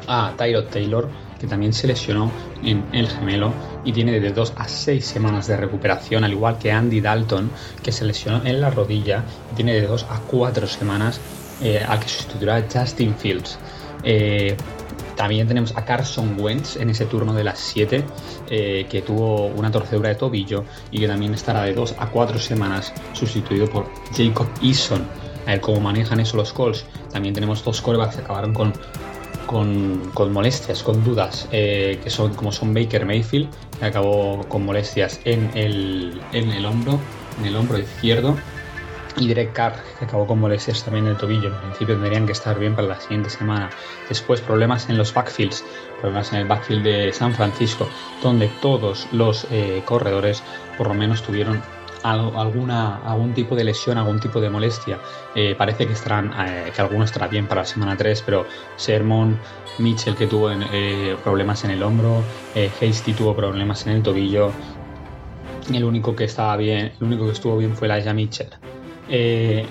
a 0.06 0.34
Tyrod 0.36 0.66
Taylor, 0.66 1.08
que 1.40 1.46
también 1.46 1.72
se 1.72 1.86
lesionó 1.86 2.30
en 2.62 2.84
el 2.92 3.08
gemelo 3.08 3.52
y 3.84 3.92
tiene 3.92 4.20
de 4.20 4.30
2 4.30 4.52
a 4.56 4.68
6 4.68 5.04
semanas 5.04 5.46
de 5.46 5.56
recuperación, 5.56 6.22
al 6.22 6.32
igual 6.32 6.58
que 6.58 6.70
Andy 6.70 7.00
Dalton, 7.00 7.50
que 7.82 7.92
se 7.92 8.04
lesionó 8.04 8.44
en 8.44 8.60
la 8.60 8.70
rodilla 8.70 9.24
y 9.52 9.56
tiene 9.56 9.72
de 9.72 9.86
2 9.86 10.06
a 10.10 10.20
4 10.20 10.66
semanas 10.66 11.20
eh, 11.62 11.82
al 11.86 11.98
que 11.98 12.08
sustituirá 12.08 12.64
Justin 12.72 13.14
Fields. 13.14 13.58
Eh, 14.02 14.56
también 15.16 15.46
tenemos 15.46 15.76
a 15.76 15.84
Carson 15.84 16.36
Wentz 16.38 16.76
en 16.76 16.88
ese 16.90 17.04
turno 17.04 17.34
de 17.34 17.44
las 17.44 17.58
7, 17.58 18.04
eh, 18.48 18.86
que 18.88 19.02
tuvo 19.02 19.46
una 19.46 19.70
torcedura 19.70 20.08
de 20.08 20.14
tobillo 20.14 20.64
y 20.90 20.98
que 20.98 21.06
también 21.06 21.34
estará 21.34 21.62
de 21.62 21.74
2 21.74 21.96
a 21.98 22.06
4 22.06 22.38
semanas 22.38 22.92
sustituido 23.12 23.68
por 23.68 23.86
Jacob 24.16 24.48
Eason. 24.62 25.06
A 25.46 25.52
ver 25.52 25.60
cómo 25.60 25.80
manejan 25.80 26.20
eso 26.20 26.36
los 26.36 26.52
Colts. 26.52 26.84
También 27.12 27.34
tenemos 27.34 27.64
dos 27.64 27.80
corebacks 27.80 28.16
que 28.16 28.22
acabaron 28.22 28.54
con 28.54 28.72
con, 29.46 30.10
con 30.14 30.32
molestias, 30.32 30.82
con 30.82 31.04
dudas, 31.04 31.48
eh, 31.52 32.00
que 32.02 32.10
son 32.10 32.34
como 32.34 32.52
son 32.52 32.74
Baker 32.74 33.04
Mayfield, 33.06 33.48
que 33.78 33.84
acabó 33.86 34.44
con 34.48 34.64
molestias 34.64 35.20
en 35.24 35.50
el, 35.54 36.20
en 36.32 36.50
el 36.50 36.64
hombro, 36.66 36.98
en 37.38 37.46
el 37.46 37.56
hombro 37.56 37.78
izquierdo, 37.78 38.36
y 39.16 39.28
Derek 39.28 39.52
Carr, 39.52 39.74
que 39.98 40.04
acabó 40.04 40.26
con 40.26 40.38
molestias 40.38 40.84
también 40.84 41.06
en 41.06 41.12
el 41.12 41.16
tobillo. 41.16 41.48
En 41.48 41.60
principio 41.60 41.94
tendrían 41.96 42.26
que 42.26 42.32
estar 42.32 42.58
bien 42.58 42.74
para 42.74 42.88
la 42.88 43.00
siguiente 43.00 43.30
semana. 43.30 43.70
Después 44.08 44.40
problemas 44.40 44.88
en 44.88 44.96
los 44.96 45.12
backfields, 45.12 45.64
problemas 46.00 46.32
en 46.32 46.40
el 46.40 46.46
backfield 46.46 46.84
de 46.84 47.12
San 47.12 47.34
Francisco, 47.34 47.88
donde 48.22 48.48
todos 48.60 49.08
los 49.12 49.46
eh, 49.50 49.82
corredores 49.84 50.42
por 50.78 50.88
lo 50.88 50.94
menos 50.94 51.22
tuvieron 51.22 51.62
alguna, 52.02 52.96
algún 52.98 53.34
tipo 53.34 53.54
de 53.54 53.64
lesión, 53.64 53.98
algún 53.98 54.20
tipo 54.20 54.40
de 54.40 54.50
molestia. 54.50 54.98
Eh, 55.34 55.54
parece 55.56 55.86
que 55.86 55.92
estarán, 55.92 56.32
eh, 56.46 56.70
que 56.74 56.80
alguno 56.80 57.04
estará 57.04 57.26
bien 57.26 57.46
para 57.46 57.62
la 57.62 57.66
semana 57.66 57.96
3, 57.96 58.22
pero 58.22 58.46
Sermon, 58.76 59.38
Mitchell 59.78 60.14
que 60.14 60.26
tuvo 60.26 60.50
problemas 61.22 61.64
en 61.64 61.70
el 61.70 61.82
hombro, 61.82 62.22
Hasty 62.54 63.12
tuvo 63.12 63.34
problemas 63.34 63.86
en 63.86 63.92
el 63.94 64.02
tobillo. 64.02 64.50
El 65.72 65.84
único 65.84 66.16
que 66.16 66.24
estaba 66.24 66.56
bien, 66.56 66.92
el 67.00 67.06
único 67.06 67.26
que 67.26 67.32
estuvo 67.32 67.56
bien 67.56 67.76
fue 67.76 67.88
Elijah 67.88 68.12
Mitchell. 68.12 68.48
Eh, 69.10 69.66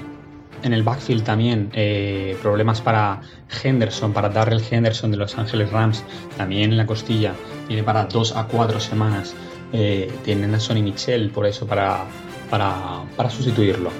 en 0.61 0.73
el 0.73 0.83
backfield 0.83 1.23
también 1.23 1.69
eh, 1.73 2.37
problemas 2.41 2.81
para 2.81 3.21
Henderson, 3.63 4.11
para 4.11 4.27
Darrell 4.27 4.61
Henderson 4.69 5.09
de 5.09 5.17
Los 5.17 5.37
Ángeles 5.37 5.71
Rams, 5.71 6.03
también 6.35 6.71
en 6.71 6.77
la 6.77 6.85
costilla, 6.85 7.33
tiene 7.67 7.81
para 7.83 8.03
dos 8.05 8.35
a 8.35 8.45
cuatro 8.45 8.81
semanas. 8.81 9.33
Eh, 9.71 10.11
tienen 10.23 10.53
a 10.55 10.59
Sonny 10.59 10.81
Michel 10.81 11.29
por 11.29 11.45
eso, 11.45 11.65
para, 11.67 12.05
para, 12.49 13.29
sustituirlo. 13.29 13.91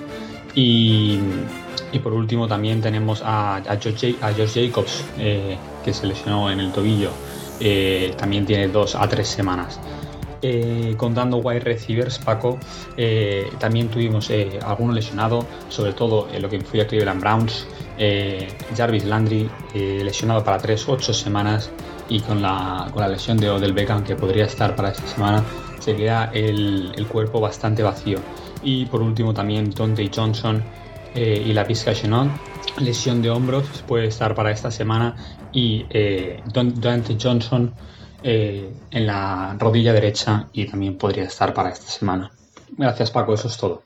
Y, 0.55 1.19
por 2.03 2.13
último 2.13 2.47
también 2.47 2.81
tenemos 2.81 3.21
a, 3.23 3.57
a, 3.57 3.77
Josh, 3.77 4.15
Jacobs, 4.53 5.03
que 5.17 5.93
se 5.93 6.07
lesionó 6.07 6.51
en 6.51 6.59
el 6.59 6.71
tobillo, 6.71 7.11
también 8.17 8.45
tiene 8.45 8.67
dos 8.67 8.95
a 8.95 9.07
tres 9.07 9.27
semanas. 9.27 9.79
Eh, 10.41 10.93
contando 10.95 11.37
wide 11.37 11.59
receivers, 11.59 12.17
Paco, 12.17 12.57
eh, 12.95 13.49
también 13.59 13.89
tuvimos 13.89 14.29
eh, 14.29 14.57
alguno 14.65 14.93
lesionado, 14.93 15.45
sobre 15.67 15.91
todo 15.91 16.29
en 16.31 16.41
lo 16.41 16.49
que 16.49 16.61
fui 16.61 16.79
a 16.79 16.87
Cleveland 16.87 17.19
Browns, 17.19 17.67
Jarvis 18.77 19.03
Landry 19.03 19.49
lesionado 19.73 20.41
para 20.41 20.57
3-8 20.57 21.11
semanas 21.11 21.69
y 22.09 22.19
con 22.19 22.41
la, 22.41 22.89
con 22.91 23.01
la 23.01 23.07
lesión 23.07 23.37
de 23.37 23.49
Odell 23.49 23.73
Beckham 23.73 24.03
que 24.03 24.15
podría 24.15 24.45
estar 24.45 24.75
para 24.75 24.89
esta 24.89 25.07
semana, 25.07 25.43
se 25.79 25.95
queda 25.95 26.31
el, 26.33 27.07
cuerpo 27.09 27.39
bastante 27.39 27.83
vacío. 27.83 28.19
Y 28.61 28.85
por 28.87 29.01
último 29.01 29.33
también 29.33 29.69
Dante 29.71 30.09
Johnson 30.13 30.61
y 31.15 31.53
la 31.53 31.65
Pizca 31.65 31.93
Shenon, 31.93 32.31
lesión 32.77 33.21
de 33.21 33.29
hombros, 33.29 33.65
puede 33.87 34.07
estar 34.07 34.35
para 34.35 34.51
esta 34.51 34.69
semana 34.69 35.15
y 35.53 35.85
Dante 36.53 37.17
Johnson 37.21 37.73
eh, 38.21 38.69
en 38.91 39.07
la 39.07 39.55
rodilla 39.57 39.93
derecha 39.93 40.49
y 40.51 40.65
también 40.65 40.97
podría 40.97 41.23
estar 41.23 41.53
para 41.53 41.69
esta 41.69 41.87
semana. 41.89 42.31
Gracias 42.71 43.11
Paco, 43.11 43.33
eso 43.33 43.47
es 43.47 43.57
todo. 43.57 43.83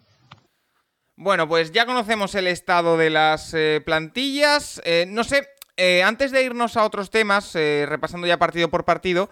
Bueno, 1.15 1.47
pues 1.47 1.71
ya 1.71 1.85
conocemos 1.85 2.33
el 2.33 2.47
estado 2.47 2.97
de 2.97 3.11
las 3.11 3.53
eh, 3.53 3.81
plantillas. 3.85 4.81
Eh, 4.85 5.05
no 5.07 5.23
sé, 5.23 5.47
antes 5.77 6.31
de 6.31 6.43
irnos 6.43 6.77
a 6.77 6.83
otros 6.83 7.09
temas, 7.09 7.53
repasando 7.53 8.27
ya 8.27 8.37
partido 8.37 8.69
por 8.69 8.85
partido, 8.85 9.29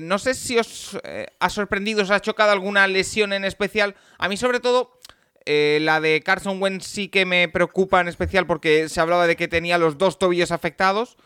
no 0.00 0.18
sé 0.18 0.34
si 0.34 0.58
os 0.58 0.98
ha 1.40 1.50
sorprendido, 1.50 2.02
os 2.02 2.10
ha 2.10 2.20
chocado 2.20 2.52
alguna 2.52 2.86
lesión 2.86 3.32
en 3.32 3.44
especial. 3.44 3.94
A 4.18 4.28
mí 4.28 4.36
sobre 4.36 4.60
todo... 4.60 4.98
la 5.46 6.00
de 6.00 6.22
Carson 6.22 6.60
Wentz 6.60 6.86
sí 6.86 7.08
que 7.08 7.26
me 7.26 7.48
preocupa 7.48 8.00
en 8.00 8.08
especial 8.08 8.46
porque 8.46 8.88
se 8.88 9.00
hablaba 9.00 9.26
de 9.26 9.36
que 9.36 9.48
tenía 9.48 9.76
los 9.76 9.98
dos 9.98 10.18
tobillos 10.18 10.52
afectados. 10.52 11.16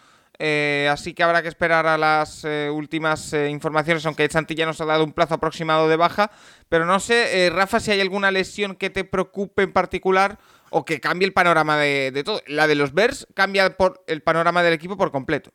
Eh, 0.40 0.88
así 0.90 1.14
que 1.14 1.24
habrá 1.24 1.42
que 1.42 1.48
esperar 1.48 1.86
a 1.88 1.98
las 1.98 2.44
eh, 2.44 2.70
últimas 2.72 3.32
eh, 3.32 3.50
informaciones, 3.50 4.06
aunque 4.06 4.28
Santilla 4.28 4.66
nos 4.66 4.80
ha 4.80 4.84
dado 4.84 5.02
un 5.02 5.12
plazo 5.12 5.34
aproximado 5.34 5.88
de 5.88 5.96
baja. 5.96 6.30
Pero 6.68 6.86
no 6.86 7.00
sé, 7.00 7.50
Rafa, 7.52 7.80
si 7.80 7.90
hay 7.90 8.00
alguna 8.00 8.30
lesión 8.30 8.76
que 8.76 8.90
te 8.90 9.02
preocupe 9.02 9.64
en 9.64 9.72
particular 9.72 10.38
o 10.70 10.84
que 10.84 11.00
cambie 11.00 11.26
el 11.26 11.32
panorama 11.32 11.76
de, 11.78 12.22
todo. 12.24 12.42
La 12.46 12.66
de 12.66 12.74
los 12.74 12.92
Bears 12.92 13.26
cambia 13.34 13.76
el 14.06 14.22
panorama 14.22 14.62
del 14.62 14.74
equipo 14.74 14.96
por 14.96 15.10
completo. 15.10 15.52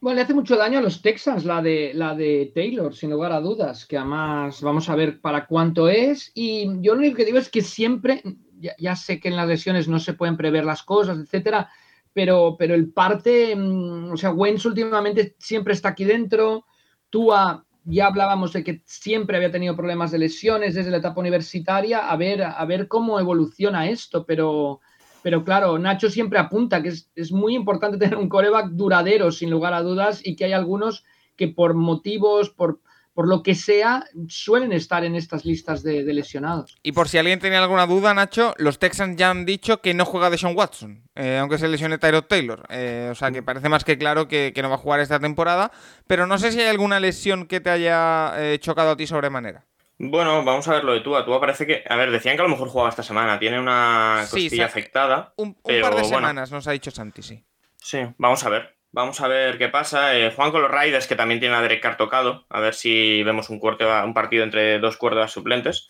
Bueno, 0.00 0.16
le 0.16 0.22
hace 0.22 0.34
mucho 0.34 0.56
daño 0.56 0.80
a 0.80 0.82
los 0.82 1.00
Texans 1.00 1.44
la 1.44 1.62
de, 1.62 1.92
la 1.94 2.16
de 2.16 2.50
Taylor, 2.52 2.92
sin 2.92 3.10
lugar 3.10 3.30
a 3.30 3.40
dudas, 3.40 3.86
que 3.86 3.96
además 3.96 4.60
vamos 4.60 4.88
a 4.88 4.96
ver 4.96 5.20
para 5.20 5.46
cuánto 5.46 5.88
es. 5.88 6.32
Y 6.34 6.66
yo 6.80 6.94
lo 6.94 7.00
único 7.00 7.18
que 7.18 7.24
digo 7.24 7.38
es 7.38 7.48
que 7.48 7.62
siempre, 7.62 8.20
ya, 8.58 8.74
ya 8.78 8.96
sé 8.96 9.20
que 9.20 9.28
en 9.28 9.36
las 9.36 9.46
lesiones 9.46 9.86
no 9.86 10.00
se 10.00 10.14
pueden 10.14 10.36
prever 10.36 10.64
las 10.64 10.82
cosas, 10.82 11.20
etcétera, 11.20 11.70
pero, 12.12 12.56
pero 12.58 12.74
el 12.74 12.92
parte, 12.92 13.54
mm, 13.54 14.12
o 14.12 14.16
sea, 14.16 14.32
Wentz 14.32 14.64
últimamente 14.66 15.36
siempre 15.38 15.72
está 15.72 15.90
aquí 15.90 16.04
dentro, 16.04 16.66
Tua 17.08 17.64
ya 17.84 18.06
hablábamos 18.06 18.52
de 18.52 18.64
que 18.64 18.82
siempre 18.84 19.36
había 19.36 19.50
tenido 19.50 19.76
problemas 19.76 20.10
de 20.10 20.18
lesiones 20.18 20.74
desde 20.74 20.90
la 20.90 20.98
etapa 20.98 21.20
universitaria, 21.20 22.10
a 22.10 22.16
ver, 22.16 22.42
a 22.42 22.64
ver 22.64 22.88
cómo 22.88 23.18
evoluciona 23.18 23.88
esto, 23.88 24.24
pero, 24.24 24.80
pero 25.22 25.44
claro, 25.44 25.78
Nacho 25.78 26.08
siempre 26.10 26.38
apunta 26.38 26.82
que 26.82 26.90
es, 26.90 27.10
es 27.14 27.32
muy 27.32 27.54
importante 27.54 27.98
tener 27.98 28.16
un 28.16 28.28
coreback 28.28 28.70
duradero, 28.70 29.32
sin 29.32 29.50
lugar 29.50 29.74
a 29.74 29.82
dudas, 29.82 30.20
y 30.24 30.36
que 30.36 30.44
hay 30.44 30.52
algunos 30.52 31.04
que 31.36 31.48
por 31.48 31.74
motivos, 31.74 32.50
por, 32.50 32.80
por 33.14 33.28
lo 33.28 33.42
que 33.42 33.54
sea, 33.54 34.04
suelen 34.28 34.72
estar 34.72 35.04
en 35.04 35.14
estas 35.14 35.44
listas 35.44 35.82
de, 35.82 36.02
lesionados. 36.04 36.76
Y 36.82 36.92
por 36.92 37.08
si 37.08 37.18
alguien 37.18 37.38
tenía 37.38 37.58
alguna 37.58 37.86
duda, 37.86 38.14
Nacho, 38.14 38.54
los 38.58 38.78
Texans 38.78 39.16
ya 39.16 39.30
han 39.30 39.44
dicho 39.44 39.80
que 39.80 39.94
no 39.94 40.04
juega 40.04 40.30
Deshaun 40.30 40.56
Watson, 40.56 41.02
eh, 41.14 41.38
aunque 41.38 41.58
se 41.58 41.68
lesione 41.68 41.98
Tyrod 41.98 42.24
Taylor. 42.24 42.64
Eh, 42.70 43.08
o 43.10 43.14
sea 43.14 43.30
que 43.30 43.42
parece 43.42 43.68
más 43.68 43.84
que 43.84 43.98
claro 43.98 44.28
que, 44.28 44.52
no 44.62 44.68
va 44.68 44.76
a 44.76 44.78
jugar 44.78 45.00
esta 45.00 45.20
temporada. 45.20 45.72
Pero 46.06 46.26
no 46.26 46.38
sé 46.38 46.52
si 46.52 46.60
hay 46.60 46.68
alguna 46.68 47.00
lesión 47.00 47.46
que 47.46 47.60
te 47.60 47.70
haya 47.70 48.32
eh, 48.36 48.58
chocado 48.60 48.92
a 48.92 48.96
ti 48.96 49.06
sobremanera. 49.06 49.66
Bueno, 49.98 50.42
vamos 50.44 50.66
a 50.68 50.72
ver 50.72 50.84
lo 50.84 50.94
de 50.94 51.00
Tua. 51.00 51.24
Tua 51.24 51.40
parece 51.40 51.66
que. 51.66 51.84
A 51.88 51.96
ver, 51.96 52.10
decían 52.10 52.36
que 52.36 52.42
a 52.42 52.44
lo 52.44 52.50
mejor 52.50 52.68
jugaba 52.68 52.88
esta 52.90 53.02
semana. 53.02 53.38
Tiene 53.38 53.60
una 53.60 54.24
costilla 54.28 54.66
afectada. 54.66 55.32
Un, 55.36 55.54
par 55.54 55.94
de 55.94 56.04
semanas, 56.04 56.50
nos 56.50 56.66
ha 56.66 56.72
dicho 56.72 56.90
Santi, 56.90 57.22
sí. 57.22 57.44
Sí, 57.76 57.98
vamos 58.18 58.44
a 58.44 58.48
ver. 58.48 58.81
Vamos 58.92 59.22
a 59.22 59.28
ver 59.28 59.56
qué 59.56 59.68
pasa. 59.70 60.14
Eh, 60.18 60.30
Juan 60.32 60.50
con 60.50 60.60
los 60.60 60.70
Raiders, 60.70 61.06
que 61.06 61.16
también 61.16 61.40
tiene 61.40 61.54
a 61.54 61.62
Derek 61.62 61.80
Carr 61.82 61.96
tocado. 61.96 62.44
A 62.50 62.60
ver 62.60 62.74
si 62.74 63.22
vemos 63.22 63.48
un, 63.48 63.58
un 63.58 64.14
partido 64.14 64.44
entre 64.44 64.78
dos 64.80 64.98
cuerdas 64.98 65.32
suplentes. 65.32 65.88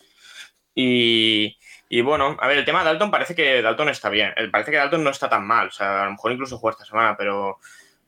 Y, 0.75 1.57
bueno, 2.01 2.37
a 2.39 2.47
ver, 2.47 2.57
el 2.59 2.65
tema 2.65 2.79
de 2.79 2.85
Dalton 2.85 3.11
parece 3.11 3.35
que 3.35 3.61
Dalton 3.61 3.89
está 3.89 4.09
bien. 4.09 4.33
Eh, 4.37 4.47
parece 4.49 4.71
que 4.71 4.77
Dalton 4.77 5.03
no 5.03 5.09
está 5.09 5.29
tan 5.29 5.45
mal. 5.45 5.67
O 5.67 5.71
sea, 5.71 6.03
a 6.03 6.05
lo 6.05 6.11
mejor 6.11 6.31
incluso 6.31 6.57
juega 6.57 6.75
esta 6.75 6.85
semana, 6.85 7.17
pero, 7.17 7.59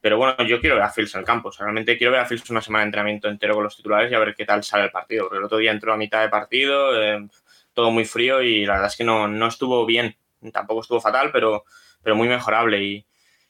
pero 0.01 0.17
bueno, 0.17 0.37
yo 0.45 0.61
quiero 0.61 0.75
ver 0.75 0.85
a 0.85 0.89
Fields 0.89 1.13
en 1.15 1.19
el 1.19 1.25
campo. 1.25 1.49
O 1.49 1.51
sea, 1.51 1.65
realmente 1.65 1.97
quiero 1.97 2.11
ver 2.11 2.21
a 2.21 2.25
Fields 2.25 2.49
una 2.49 2.61
semana 2.61 2.83
de 2.83 2.87
entrenamiento 2.87 3.27
entero 3.27 3.55
con 3.55 3.65
los 3.65 3.75
titulares 3.75 4.09
y 4.11 4.15
a 4.15 4.19
ver 4.19 4.33
qué 4.33 4.45
tal 4.45 4.63
sale 4.63 4.85
el 4.85 4.91
partido. 4.91 5.25
Porque 5.25 5.39
el 5.39 5.43
otro 5.43 5.57
día 5.57 5.71
entró 5.71 5.93
a 5.93 5.97
mitad 5.97 6.21
de 6.21 6.29
partido, 6.29 7.01
eh, 7.01 7.27
todo 7.73 7.91
muy 7.91 8.05
frío 8.05 8.41
y 8.41 8.65
la 8.65 8.73
verdad 8.73 8.87
es 8.87 8.95
que 8.95 9.03
no, 9.03 9.27
no 9.27 9.47
estuvo 9.47 9.85
bien. 9.85 10.15
Tampoco 10.53 10.81
estuvo 10.81 11.01
fatal, 11.01 11.31
pero, 11.33 11.65
pero 12.01 12.15
muy 12.15 12.29
mejorable. 12.29 12.81
Y, 12.81 13.05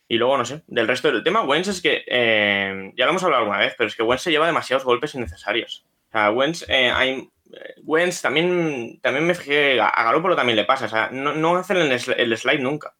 y 0.07 0.17
luego, 0.17 0.37
no 0.37 0.45
sé, 0.45 0.63
del 0.67 0.87
resto 0.87 1.11
del 1.11 1.23
tema, 1.23 1.41
Wentz 1.41 1.67
es 1.67 1.81
que, 1.81 2.03
eh, 2.07 2.91
ya 2.95 3.05
lo 3.05 3.11
hemos 3.11 3.23
hablado 3.23 3.43
alguna 3.43 3.59
vez, 3.59 3.73
pero 3.77 3.87
es 3.87 3.95
que 3.95 4.03
Wentz 4.03 4.23
se 4.23 4.31
lleva 4.31 4.45
demasiados 4.45 4.85
golpes 4.85 5.15
innecesarios. 5.15 5.85
O 6.09 6.11
sea, 6.11 6.31
Wentz, 6.31 6.63
eh, 6.69 6.91
hay, 6.91 7.29
eh, 7.51 7.75
Wentz 7.83 8.21
también, 8.21 8.99
también 9.01 9.25
me 9.25 9.33
fijé, 9.33 9.79
a 9.81 10.03
Garoppolo 10.03 10.35
también 10.35 10.57
le 10.57 10.65
pasa, 10.65 10.85
o 10.85 10.89
sea, 10.89 11.09
no, 11.11 11.33
no 11.33 11.57
hacen 11.57 11.77
el, 11.77 12.37
slide 12.37 12.59
nunca. 12.59 12.95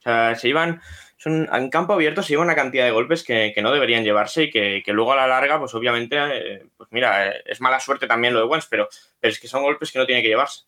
O 0.00 0.02
sea, 0.02 0.34
se 0.34 0.48
llevan, 0.48 0.82
son, 1.16 1.48
en 1.50 1.70
campo 1.70 1.94
abierto 1.94 2.22
se 2.22 2.30
lleva 2.30 2.42
una 2.42 2.54
cantidad 2.54 2.84
de 2.84 2.90
golpes 2.90 3.24
que, 3.24 3.54
no 3.62 3.72
deberían 3.72 4.04
llevarse 4.04 4.44
y 4.44 4.50
que, 4.50 4.82
luego 4.88 5.12
a 5.12 5.16
la 5.16 5.26
larga, 5.26 5.58
pues 5.58 5.74
obviamente, 5.74 6.68
pues 6.76 6.90
mira, 6.92 7.30
es 7.30 7.60
mala 7.62 7.80
suerte 7.80 8.06
también 8.06 8.34
lo 8.34 8.40
de 8.40 8.46
Wentz, 8.46 8.66
pero, 8.68 8.88
pero 9.18 9.32
es 9.32 9.40
que 9.40 9.48
son 9.48 9.62
golpes 9.62 9.92
que 9.92 9.98
no 9.98 10.06
tiene 10.06 10.22
que 10.22 10.28
llevarse. 10.28 10.64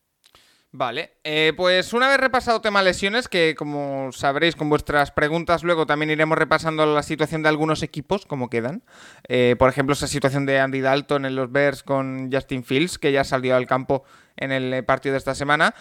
Vale, 0.74 1.18
eh, 1.22 1.52
pues 1.54 1.92
una 1.92 2.08
vez 2.08 2.16
repasado 2.16 2.62
tema 2.62 2.82
lesiones, 2.82 3.28
que 3.28 3.54
como 3.54 4.10
sabréis 4.10 4.56
con 4.56 4.70
vuestras 4.70 5.10
preguntas 5.10 5.64
luego 5.64 5.84
también 5.84 6.10
iremos 6.10 6.38
repasando 6.38 6.86
la 6.86 7.02
situación 7.02 7.42
de 7.42 7.50
algunos 7.50 7.82
equipos, 7.82 8.24
como 8.24 8.48
quedan. 8.48 8.82
Eh, 9.28 9.54
por 9.58 9.68
ejemplo, 9.68 9.92
esa 9.92 10.06
situación 10.06 10.46
de 10.46 10.60
Andy 10.60 10.80
Dalton 10.80 11.26
en 11.26 11.36
los 11.36 11.52
Bears 11.52 11.82
con 11.82 12.32
Justin 12.32 12.64
Fields, 12.64 12.98
que 12.98 13.12
ya 13.12 13.22
salió 13.22 13.54
al 13.54 13.66
campo 13.66 14.04
en 14.34 14.50
el 14.50 14.72
eh, 14.72 14.82
partido 14.82 15.12
de 15.12 15.18
esta 15.18 15.34
semana. 15.34 15.74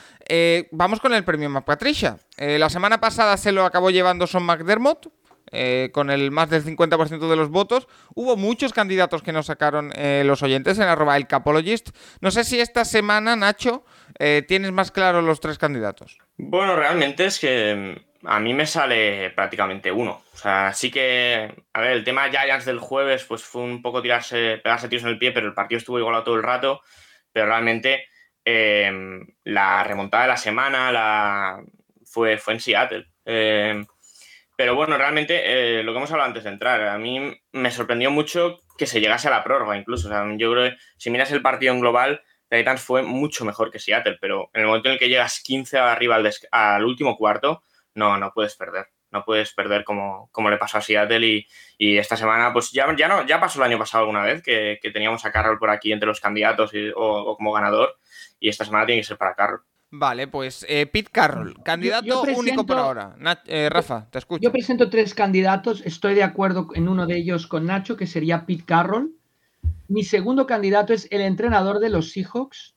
vamos 0.72 1.00
con 1.00 1.14
el 1.14 1.24
premio 1.24 1.50
Patricia. 1.64 2.18
la 2.38 2.70
semana 2.70 3.00
pasada 3.00 3.38
se 3.38 3.54
lo 3.54 3.64
acabó 3.64 3.92
llevando 3.92 4.28
Son 4.28 4.44
McDermott, 4.44 5.08
con 5.92 6.10
el 6.10 6.32
más 6.32 6.50
del 6.50 6.64
50% 6.64 7.30
de 7.30 7.36
los 7.36 7.50
votos. 7.50 7.88
Hubo 8.16 8.38
muchos 8.38 8.74
candidatos 8.74 9.22
que 9.22 9.34
nos 9.34 9.48
sacaron 9.48 9.92
los 10.24 10.44
oyentes 10.44 10.78
en 10.80 10.86
arroba 10.86 11.18
el 11.18 11.28
Capologist. 11.28 11.90
No 12.22 12.32
sé 12.32 12.44
si 12.44 12.60
esta 12.60 12.86
semana, 12.86 13.36
Nacho, 13.36 13.84
eh, 14.20 14.44
¿tienes 14.48 14.72
más 14.72 14.92
claro 14.92 15.22
los 15.22 15.40
tres 15.40 15.58
candidatos? 15.58 16.18
Bueno, 16.38 16.76
realmente 16.76 17.26
es 17.26 17.40
que 17.40 17.98
mm, 18.22 18.28
a 18.28 18.40
mí 18.40 18.54
me 18.54 18.66
sale 18.66 19.32
prácticamente 19.32 19.92
uno. 19.92 20.24
O 20.34 20.38
sea, 20.38 20.74
sí 20.74 20.92
que, 20.92 21.54
a 21.74 21.82
ver, 21.82 21.92
el 21.92 22.04
tema 22.04 22.30
Giants 22.30 22.66
del 22.66 22.80
jueves 22.80 23.24
pues 23.26 23.44
fue 23.44 23.64
un 23.64 23.82
poco 23.82 24.02
tirarse, 24.02 24.60
pegarse 24.64 24.90
tiros 24.90 25.04
en 25.04 25.10
el 25.10 25.20
pie, 25.20 25.32
pero 25.32 25.48
el 25.48 25.54
partido 25.54 25.80
estuvo 25.80 26.00
igualado 26.00 26.24
todo 26.24 26.36
el 26.36 26.44
rato. 26.44 26.82
Pero 27.32 27.48
realmente 27.48 28.06
em, 28.44 29.26
la 29.44 29.84
remontada 29.84 30.24
de 30.24 30.30
la 30.30 30.38
semana 30.38 30.92
la, 30.92 31.64
fue, 32.06 32.38
fue 32.38 32.54
en 32.54 32.60
Seattle. 32.60 33.08
Pero 34.62 34.76
bueno, 34.76 34.96
realmente 34.96 35.80
eh, 35.80 35.82
lo 35.82 35.92
que 35.92 35.98
hemos 35.98 36.12
hablado 36.12 36.28
antes 36.28 36.44
de 36.44 36.52
entrar, 36.52 36.84
a 36.84 37.00
mí 37.00 37.36
me 37.52 37.72
sorprendió 37.72 38.12
mucho 38.12 38.60
que 38.78 38.86
se 38.86 39.02
llegase 39.02 39.28
a 39.28 39.32
la 39.32 39.44
prórroga 39.44 39.76
incluso. 39.76 40.08
O 40.08 40.12
sea, 40.12 40.24
yo 40.38 40.52
creo 40.52 40.70
que 40.70 40.78
si 40.98 41.10
miras 41.10 41.32
el 41.32 41.42
partido 41.42 41.74
en 41.74 41.80
global, 41.80 42.22
Titans 42.48 42.80
fue 42.80 43.02
mucho 43.02 43.44
mejor 43.44 43.72
que 43.72 43.80
Seattle, 43.80 44.20
pero 44.22 44.52
en 44.54 44.62
el 44.62 44.68
momento 44.68 44.90
en 44.90 44.94
el 44.94 45.00
que 45.00 45.10
llegas 45.10 45.40
15 45.40 45.80
arriba 45.80 46.18
al, 46.18 46.32
al 46.52 46.86
último 46.86 47.18
cuarto, 47.18 47.64
no, 47.96 48.20
no 48.20 48.32
puedes 48.36 48.56
perder. 48.56 48.86
No 49.10 49.26
puedes 49.26 49.52
perder 49.52 49.84
como, 49.84 50.30
como 50.32 50.52
le 50.52 50.58
pasó 50.58 50.78
a 50.78 50.82
Seattle 50.82 51.26
y, 51.26 51.48
y, 51.80 51.98
esta 51.98 52.16
semana, 52.16 52.54
pues 52.54 52.72
ya, 52.72 52.86
ya, 52.96 53.08
no, 53.08 53.26
ya 53.26 53.40
pasó 53.40 53.58
el 53.58 53.66
año 53.66 53.80
pasado 53.80 54.04
alguna 54.04 54.22
vez 54.22 54.44
que, 54.44 54.78
teníamos 54.94 55.26
a 55.26 55.32
Carroll 55.32 55.58
por 55.58 55.72
aquí 55.72 55.92
entre 55.92 56.06
los 56.06 56.20
candidatos 56.20 56.72
o, 56.96 57.36
como 57.36 57.52
ganador 57.52 57.98
y 58.40 58.48
esta 58.48 58.64
semana 58.64 58.86
tiene 58.86 59.02
que 59.02 59.08
ser 59.08 59.18
para 59.18 59.34
Carroll. 59.34 59.64
Vale, 59.94 60.28
pues 60.28 60.66
eh, 60.70 60.86
Pete 60.86 61.10
Carroll, 61.12 61.62
candidato 61.64 62.06
yo, 62.06 62.16
yo 62.16 62.22
presento, 62.22 62.42
único 62.42 62.66
por 62.66 62.78
ahora. 62.78 63.14
Nach 63.20 63.42
eh, 63.46 63.70
Rafa, 63.70 64.08
te 64.10 64.20
escucho. 64.20 64.42
Yo 64.42 64.50
presento 64.50 64.90
tres 64.90 65.14
candidatos, 65.14 65.82
estoy 65.86 66.16
de 66.16 66.24
acuerdo 66.24 66.70
en 66.74 66.88
uno 66.88 67.06
de 67.08 67.18
ellos 67.18 67.46
con 67.46 67.66
Nacho, 67.66 67.98
que 67.98 68.08
sería 68.08 68.46
Pete 68.46 68.64
Carroll. 68.66 69.12
Mi 69.90 70.06
segundo 70.06 70.48
candidato 70.48 70.94
es 70.94 71.10
el 71.12 71.20
entrenador 71.20 71.80
de 71.80 71.90
los 71.90 72.12
Seahawks. 72.12 72.74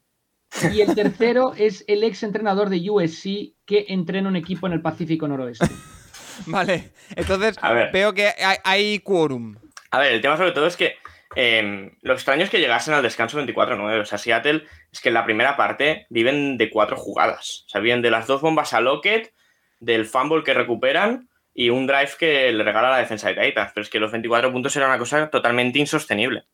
Y 0.72 0.80
el 0.80 0.96
tercero 0.96 1.54
es 1.56 1.84
el 1.86 2.02
ex 2.02 2.24
entrenador 2.24 2.68
de 2.68 2.90
USC 2.90 3.54
que 3.64 3.86
entrena 3.88 4.28
un 4.28 4.36
equipo 4.36 4.66
en 4.66 4.72
el 4.72 4.82
Pacífico 4.82 5.28
Noroeste. 5.28 5.68
vale, 6.46 6.90
entonces 7.14 7.56
veo 7.92 8.12
que 8.12 8.26
hay, 8.26 8.56
hay 8.64 8.98
quórum. 8.98 9.54
A 9.92 10.00
ver, 10.00 10.14
el 10.14 10.20
tema 10.20 10.36
sobre 10.36 10.50
todo 10.50 10.66
es 10.66 10.76
que 10.76 10.96
eh, 11.36 11.92
lo 12.02 12.14
extraño 12.14 12.44
es 12.44 12.50
que 12.50 12.60
llegasen 12.60 12.94
al 12.94 13.02
descanso 13.02 13.40
24-9. 13.40 14.00
O 14.00 14.04
sea, 14.04 14.18
Seattle 14.18 14.64
es 14.92 15.00
que 15.00 15.08
en 15.08 15.14
la 15.14 15.24
primera 15.24 15.56
parte 15.56 16.06
viven 16.10 16.56
de 16.56 16.70
cuatro 16.70 16.96
jugadas. 16.96 17.64
O 17.66 17.68
sea, 17.70 17.80
viven 17.80 18.02
de 18.02 18.10
las 18.10 18.26
dos 18.26 18.40
bombas 18.40 18.72
a 18.72 18.80
Lockett, 18.80 19.32
del 19.80 20.06
fumble 20.06 20.42
que 20.42 20.54
recuperan 20.54 21.28
y 21.54 21.70
un 21.70 21.86
drive 21.86 22.10
que 22.18 22.52
le 22.52 22.64
regala 22.64 22.90
la 22.90 22.98
defensa 22.98 23.28
de 23.32 23.40
Titans. 23.40 23.72
Pero 23.74 23.82
es 23.84 23.90
que 23.90 24.00
los 24.00 24.12
24 24.12 24.52
puntos 24.52 24.74
era 24.76 24.86
una 24.86 24.98
cosa 24.98 25.30
totalmente 25.30 25.78
insostenible. 25.78 26.44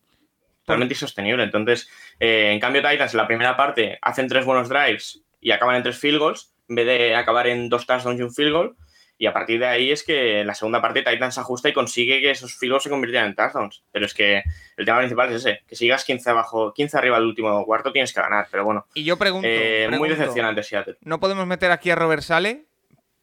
Totalmente 0.65 0.95
insostenible. 0.95 1.43
Entonces, 1.43 1.89
eh, 2.19 2.51
en 2.53 2.61
cambio, 2.61 2.83
Titans 2.83 3.15
en 3.15 3.19
la 3.19 3.27
primera 3.27 3.57
parte 3.57 3.99
hacen 4.03 4.29
tres 4.29 4.45
buenos 4.45 4.69
drives 4.69 5.23
y 5.41 5.53
acaban 5.53 5.77
en 5.77 5.83
tres 5.83 5.99
field 5.99 6.19
goals, 6.19 6.53
en 6.69 6.77
vez 6.77 6.87
de 6.87 7.15
acabar 7.15 7.47
en 7.47 7.69
dos 7.69 7.87
touchdowns 7.87 8.21
y 8.21 8.23
un 8.23 8.33
field 8.33 8.53
goal. 8.53 8.77
Y 9.21 9.27
a 9.27 9.35
partir 9.35 9.61
de 9.61 9.67
ahí 9.67 9.91
es 9.91 10.03
que 10.03 10.41
en 10.41 10.47
la 10.47 10.55
segunda 10.55 10.81
parte 10.81 11.03
Titans 11.03 11.37
ajusta 11.37 11.69
y 11.69 11.75
consigue 11.75 12.23
que 12.23 12.31
esos 12.31 12.57
filos 12.57 12.83
se 12.83 12.89
conviertan 12.89 13.27
en 13.27 13.35
touchdowns. 13.35 13.85
Pero 13.93 14.07
es 14.07 14.15
que 14.15 14.43
el 14.79 14.87
tema 14.87 14.97
principal 14.97 15.29
es 15.29 15.45
ese, 15.45 15.61
que 15.69 15.77
sigas 15.77 16.07
15 16.07 16.31
abajo, 16.31 16.73
15 16.73 16.97
arriba 16.97 17.19
del 17.19 17.27
último 17.27 17.63
cuarto 17.67 17.93
tienes 17.93 18.15
que 18.15 18.21
ganar. 18.23 18.49
Pero 18.51 18.65
bueno. 18.65 18.87
Y 18.95 19.05
yo 19.05 19.19
pregunto, 19.19 19.47
eh, 19.47 19.85
pregunto 19.89 19.99
muy 19.99 20.09
decepcionante 20.09 20.63
Seattle. 20.63 20.97
¿No 21.03 21.21
podemos 21.21 21.47
meter 21.47 21.71
aquí 21.71 21.91
a 21.91 21.97
Robert 21.97 22.23
Sale? 22.23 22.65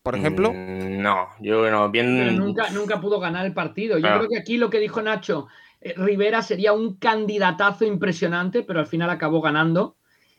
Por 0.04 0.16
ejemplo. 0.16 0.54
Mm, 0.54 1.02
no, 1.02 1.30
yo 1.40 1.68
no, 1.72 1.90
bien. 1.90 2.16
Pero 2.16 2.32
nunca, 2.34 2.70
nunca 2.70 3.02
pudo 3.02 3.20
ganar 3.20 3.48
el 3.48 3.56
partido. 3.56 3.98
Yo 3.98 4.02
claro. 4.02 4.20
creo 4.20 4.30
que 4.30 4.38
aquí 4.38 4.58
lo 4.58 4.70
que 4.70 4.78
dijo 4.78 5.02
Nacho, 5.02 5.48
eh, 5.82 5.96
Rivera 5.98 6.44
sería 6.44 6.74
un 6.74 6.98
candidatazo 6.98 7.86
impresionante, 7.86 8.62
pero 8.62 8.80
al 8.80 8.86
final 8.86 9.10
acabó 9.10 9.42
ganando. 9.42 9.96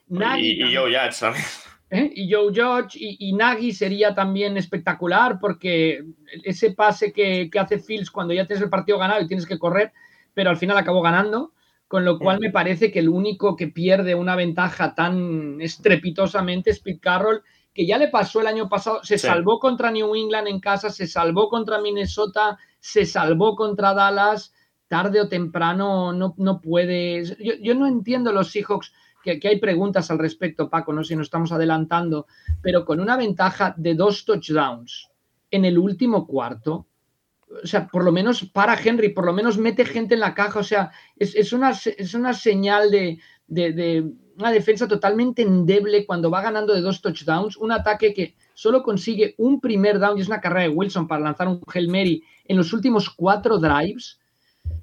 Nagy, 0.06 0.40
y, 0.40 0.62
y 0.62 0.76
Joe 0.76 0.96
Judge 0.96 1.18
también. 1.18 1.44
¿Eh? 1.90 2.12
Y 2.14 2.30
Joe 2.30 2.48
Judge 2.48 2.98
y, 2.98 3.16
y, 3.18 3.32
Nagy 3.32 3.72
sería 3.72 4.14
también 4.14 4.58
espectacular 4.58 5.38
porque 5.40 6.04
ese 6.44 6.72
pase 6.72 7.14
que, 7.14 7.48
que, 7.50 7.58
hace 7.58 7.78
Fields 7.78 8.10
cuando 8.10 8.34
ya 8.34 8.46
tienes 8.46 8.62
el 8.62 8.68
partido 8.68 8.98
ganado 8.98 9.22
y 9.22 9.26
tienes 9.26 9.46
que 9.46 9.58
correr, 9.58 9.92
pero 10.34 10.50
al 10.50 10.58
final 10.58 10.76
acabó 10.76 11.00
ganando, 11.00 11.54
con 11.86 12.04
lo 12.04 12.18
cual 12.18 12.40
me 12.40 12.50
parece 12.50 12.92
que 12.92 12.98
el 12.98 13.08
único 13.08 13.56
que 13.56 13.68
pierde 13.68 14.14
una 14.14 14.36
ventaja 14.36 14.94
tan 14.94 15.62
estrepitosamente 15.62 16.70
es 16.70 16.80
Pete 16.80 17.00
Carroll, 17.00 17.42
que 17.72 17.86
ya 17.86 17.96
le 17.96 18.08
pasó 18.08 18.42
el 18.42 18.48
año 18.48 18.68
pasado, 18.68 19.02
se 19.02 19.16
sí. 19.16 19.26
salvó 19.26 19.58
contra 19.58 19.90
New 19.90 20.14
England 20.14 20.48
en 20.48 20.60
casa, 20.60 20.90
se 20.90 21.06
salvó 21.06 21.48
contra 21.48 21.80
Minnesota, 21.80 22.58
se 22.80 23.06
salvó 23.06 23.56
contra 23.56 23.94
Dallas, 23.94 24.52
tarde 24.88 25.22
o 25.22 25.28
temprano 25.28 26.12
no, 26.12 26.34
no 26.36 26.60
puedes. 26.60 27.38
Yo, 27.38 27.54
yo 27.62 27.74
no 27.74 27.86
entiendo 27.86 28.32
los 28.32 28.50
Seahawks 28.50 28.92
que, 29.38 29.48
hay 29.48 29.58
preguntas 29.58 30.10
al 30.10 30.18
respecto, 30.18 30.70
Paco, 30.70 30.92
no 30.92 31.02
sé 31.02 31.08
si 31.08 31.16
nos 31.16 31.26
estamos 31.26 31.52
adelantando, 31.52 32.26
pero 32.62 32.84
con 32.84 33.00
una 33.00 33.16
ventaja 33.16 33.74
de 33.76 33.94
dos 33.94 34.24
touchdowns 34.24 35.10
en 35.50 35.64
el 35.64 35.78
último 35.78 36.26
cuarto, 36.26 36.86
o 37.62 37.66
sea, 37.66 37.88
por 37.88 38.04
lo 38.04 38.12
menos 38.12 38.44
para 38.44 38.78
Henry, 38.78 39.10
por 39.10 39.24
lo 39.24 39.32
menos 39.32 39.58
mete 39.58 39.84
gente 39.84 40.14
en 40.14 40.20
la 40.20 40.34
caja, 40.34 40.60
o 40.60 40.64
sea, 40.64 40.90
es, 41.16 41.34
es, 41.34 41.52
una, 41.52 41.70
es 41.70 42.14
una 42.14 42.34
señal 42.34 42.90
de, 42.90 43.18
de, 43.46 43.72
de, 43.72 44.12
una 44.38 44.52
defensa 44.52 44.86
totalmente 44.86 45.42
endeble 45.42 46.06
cuando 46.06 46.30
va 46.30 46.42
ganando 46.42 46.74
de 46.74 46.80
dos 46.80 47.02
touchdowns, 47.02 47.56
un 47.56 47.72
ataque 47.72 48.14
que 48.14 48.36
solo 48.54 48.82
consigue 48.82 49.34
un 49.38 49.60
primer 49.60 49.98
down 49.98 50.16
y 50.16 50.20
es 50.20 50.28
una 50.28 50.40
carrera 50.40 50.62
de 50.62 50.68
Wilson 50.68 51.08
para 51.08 51.24
lanzar 51.24 51.48
un 51.48 51.60
Hail 51.72 51.88
Mary 51.88 52.22
en 52.44 52.56
los 52.56 52.72
últimos 52.72 53.10
cuatro 53.10 53.58
drives. 53.58 54.17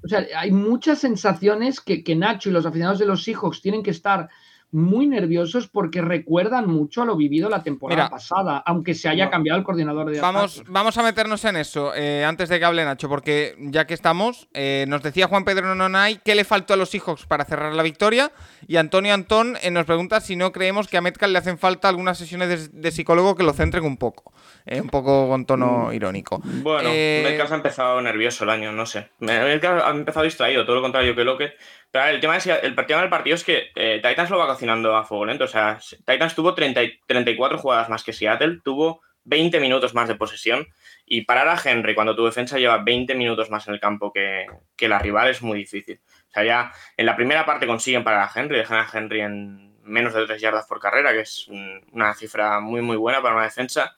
O 0.06 0.08
sea, 0.08 0.24
hay 0.36 0.52
muchas 0.52 1.00
sensaciones 1.00 1.80
que, 1.80 2.04
que, 2.04 2.14
Nacho 2.14 2.48
y 2.48 2.52
los 2.52 2.64
aficionados 2.64 3.00
de 3.00 3.06
los 3.06 3.24
Seahawks 3.24 3.60
tienen 3.60 3.82
que 3.82 3.90
estar 3.90 4.28
muy 4.72 5.06
nerviosos 5.06 5.68
porque 5.68 6.02
recuerdan 6.02 6.68
mucho 6.68 7.02
a 7.02 7.04
lo 7.04 7.16
vivido 7.16 7.48
la 7.48 7.62
temporada 7.62 8.04
Mira, 8.04 8.10
pasada, 8.10 8.58
aunque 8.66 8.94
se 8.94 9.08
haya 9.08 9.30
cambiado 9.30 9.58
el 9.58 9.64
coordinador 9.64 10.10
de 10.10 10.20
vamos, 10.20 10.62
vamos 10.68 10.98
a 10.98 11.02
meternos 11.02 11.44
en 11.44 11.56
eso 11.56 11.94
eh, 11.94 12.24
antes 12.24 12.48
de 12.48 12.58
que 12.58 12.64
hable 12.64 12.84
Nacho, 12.84 13.08
porque 13.08 13.56
ya 13.58 13.86
que 13.86 13.94
estamos, 13.94 14.48
eh, 14.54 14.84
nos 14.88 15.02
decía 15.02 15.28
Juan 15.28 15.44
Pedro 15.44 15.74
Nonay 15.74 16.20
qué 16.24 16.34
le 16.34 16.44
faltó 16.44 16.74
a 16.74 16.76
los 16.76 16.90
Seahawks 16.90 17.26
para 17.26 17.44
cerrar 17.44 17.74
la 17.74 17.82
victoria 17.82 18.32
y 18.66 18.76
Antonio 18.76 19.14
Antón 19.14 19.56
eh, 19.62 19.70
nos 19.70 19.86
pregunta 19.86 20.20
si 20.20 20.36
no 20.36 20.52
creemos 20.52 20.88
que 20.88 20.96
a 20.96 21.00
Metcalf 21.00 21.32
le 21.32 21.38
hacen 21.38 21.58
falta 21.58 21.88
algunas 21.88 22.18
sesiones 22.18 22.48
de, 22.48 22.80
de 22.80 22.90
psicólogo 22.90 23.34
que 23.34 23.44
lo 23.44 23.52
centren 23.52 23.84
un 23.84 23.96
poco. 23.96 24.32
Eh, 24.68 24.80
un 24.80 24.88
poco 24.88 25.28
con 25.28 25.46
tono 25.46 25.92
irónico. 25.92 26.40
Bueno, 26.42 26.90
eh... 26.92 27.22
Metcalf 27.24 27.52
ha 27.52 27.54
empezado 27.54 28.02
nervioso 28.02 28.42
el 28.42 28.50
año, 28.50 28.72
no 28.72 28.84
sé. 28.84 29.10
Metcalf 29.20 29.84
ha 29.84 29.90
empezado 29.90 30.24
distraído, 30.24 30.64
todo 30.64 30.74
lo 30.74 30.82
contrario 30.82 31.14
que 31.14 31.22
Lockett. 31.22 31.54
Pero 31.92 32.06
el 32.06 32.20
tema, 32.20 32.36
es, 32.36 32.46
el 32.48 32.74
tema 32.74 33.00
del 33.00 33.08
partido 33.08 33.36
es 33.36 33.44
que 33.44 33.70
eh, 33.76 34.00
Titans 34.02 34.28
lo 34.28 34.38
va 34.38 34.48
cocinando 34.48 34.96
a 34.96 35.04
fuego 35.04 35.24
lento. 35.24 35.44
O 35.44 35.48
sea, 35.48 35.78
Titans 36.04 36.34
tuvo 36.34 36.52
30, 36.52 36.80
34 37.06 37.58
jugadas 37.58 37.88
más 37.88 38.02
que 38.02 38.12
Seattle, 38.12 38.58
tuvo 38.64 39.02
20 39.22 39.60
minutos 39.60 39.94
más 39.94 40.08
de 40.08 40.16
posesión. 40.16 40.66
Y 41.06 41.22
parar 41.22 41.46
a 41.46 41.60
Henry 41.64 41.94
cuando 41.94 42.16
tu 42.16 42.24
defensa 42.24 42.58
lleva 42.58 42.78
20 42.78 43.14
minutos 43.14 43.50
más 43.50 43.68
en 43.68 43.74
el 43.74 43.80
campo 43.80 44.12
que, 44.12 44.46
que 44.74 44.88
la 44.88 44.98
rival 44.98 45.28
es 45.28 45.42
muy 45.42 45.58
difícil. 45.58 46.00
O 46.28 46.32
sea, 46.32 46.42
ya 46.42 46.72
en 46.96 47.06
la 47.06 47.14
primera 47.14 47.46
parte 47.46 47.68
consiguen 47.68 48.02
parar 48.02 48.28
a 48.28 48.40
Henry, 48.40 48.58
dejan 48.58 48.78
a 48.78 48.88
Henry 48.92 49.20
en 49.20 49.80
menos 49.84 50.12
de 50.12 50.26
3 50.26 50.40
yardas 50.40 50.66
por 50.66 50.80
carrera, 50.80 51.12
que 51.12 51.20
es 51.20 51.46
una 51.92 52.12
cifra 52.14 52.58
muy, 52.58 52.82
muy 52.82 52.96
buena 52.96 53.22
para 53.22 53.36
una 53.36 53.44
defensa 53.44 53.94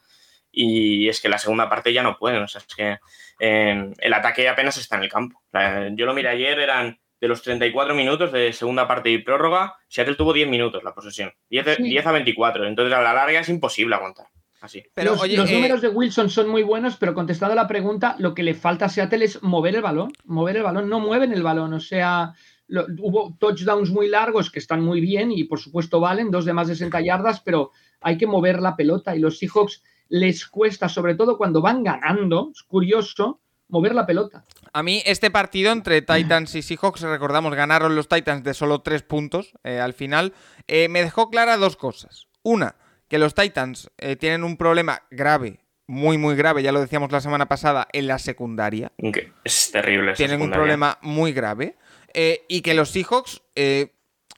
y 0.61 1.09
es 1.09 1.21
que 1.21 1.29
la 1.29 1.39
segunda 1.39 1.69
parte 1.69 1.93
ya 1.93 2.03
no 2.03 2.19
pueden, 2.19 2.43
o 2.43 2.49
sea, 2.49 2.61
es 2.61 2.75
que 2.75 2.99
eh, 3.39 3.93
el 3.97 4.13
ataque 4.13 4.49
apenas 4.49 4.77
está 4.77 4.97
en 4.97 5.05
el 5.05 5.09
campo. 5.09 5.41
Yo 5.93 6.05
lo 6.05 6.15
miré 6.15 6.31
ayer, 6.31 6.59
eran 6.59 6.99
de 7.21 7.29
los 7.29 7.43
34 7.43 7.95
minutos 7.95 8.33
de 8.33 8.53
segunda 8.53 8.89
parte 8.89 9.09
y 9.11 9.19
prórroga, 9.19 9.77
Seattle 9.87 10.17
tuvo 10.17 10.33
10 10.33 10.49
minutos 10.49 10.83
la 10.83 10.95
posesión, 10.95 11.33
10, 11.51 11.77
sí. 11.77 11.83
10 11.85 12.07
a 12.07 12.13
24, 12.13 12.67
entonces 12.67 12.93
a 12.93 13.01
la 13.01 13.13
larga 13.13 13.39
es 13.39 13.49
imposible 13.49 13.95
aguantar. 13.95 14.27
Así. 14.61 14.83
Pero, 14.95 15.13
los, 15.13 15.23
oye, 15.23 15.37
los 15.37 15.49
eh... 15.49 15.55
números 15.55 15.81
de 15.81 15.89
Wilson 15.89 16.29
son 16.29 16.49
muy 16.49 16.65
buenos, 16.65 16.97
pero 16.97 17.15
contestando 17.15 17.53
a 17.53 17.57
la 17.57 17.69
pregunta, 17.69 18.17
lo 18.19 18.35
que 18.35 18.43
le 18.43 18.55
falta 18.55 18.87
a 18.87 18.89
Seattle 18.89 19.25
es 19.25 19.41
mover 19.45 19.77
el 19.77 19.83
balón, 19.83 20.11
mover 20.25 20.57
el 20.57 20.65
balón, 20.65 20.89
no 20.89 20.99
mueven 20.99 21.33
el 21.33 21.45
balón, 21.45 21.73
o 21.73 21.81
sea, 21.81 22.33
lo, 22.67 22.87
hubo 22.99 23.37
touchdowns 23.39 23.91
muy 23.91 24.09
largos 24.09 24.51
que 24.51 24.59
están 24.59 24.83
muy 24.83 25.01
bien 25.01 25.31
y 25.31 25.45
por 25.45 25.61
supuesto 25.61 26.01
valen, 26.01 26.33
dos 26.33 26.45
de 26.45 26.53
más 26.53 26.67
de 26.67 26.75
60 26.75 27.01
yardas, 27.01 27.41
pero 27.41 27.71
hay 28.01 28.19
que 28.19 28.27
mover 28.27 28.61
la 28.61 28.75
pelota 28.75 29.15
y 29.15 29.21
los 29.21 29.39
Seahawks 29.39 29.85
les 30.09 30.47
cuesta, 30.47 30.89
sobre 30.89 31.15
todo 31.15 31.37
cuando 31.37 31.61
van 31.61 31.83
ganando, 31.83 32.51
es 32.53 32.63
curioso, 32.63 33.41
mover 33.69 33.95
la 33.95 34.07
pelota. 34.07 34.45
A 34.73 34.83
mí 34.83 35.03
este 35.07 35.31
partido 35.31 35.73
entre 35.73 36.03
Titans 36.03 36.55
y 36.55 36.63
Seahawks, 36.63 37.03
recordamos, 37.03 37.55
ganaron 37.55 37.95
los 37.95 38.09
Titans 38.09 38.45
de 38.45 38.55
solo 38.55 38.81
tres 38.81 39.03
puntos 39.03 39.53
eh, 39.65 39.81
al 39.81 39.95
final, 39.95 40.33
eh, 40.67 40.89
me 40.89 41.03
dejó 41.03 41.31
clara 41.31 41.57
dos 41.57 41.77
cosas. 41.77 42.29
Una, 42.43 42.77
que 43.09 43.19
los 43.19 43.35
Titans 43.35 43.91
eh, 43.99 44.17
tienen 44.17 44.45
un 44.45 44.57
problema 44.57 45.03
grave, 45.11 45.61
muy 45.87 46.19
muy 46.19 46.35
grave, 46.37 46.63
ya 46.63 46.73
lo 46.73 46.81
decíamos 46.81 47.13
la 47.13 47.21
semana 47.21 47.47
pasada, 47.47 47.89
en 47.93 48.07
la 48.07 48.19
secundaria. 48.19 48.93
Es 49.45 49.71
terrible. 49.71 50.15
Tienen 50.15 50.43
un 50.43 50.51
problema 50.51 50.99
muy 51.03 51.33
grave. 51.33 51.77
y 52.15 52.61
que 52.63 52.75
los 52.75 52.91
Seahawks... 52.91 53.43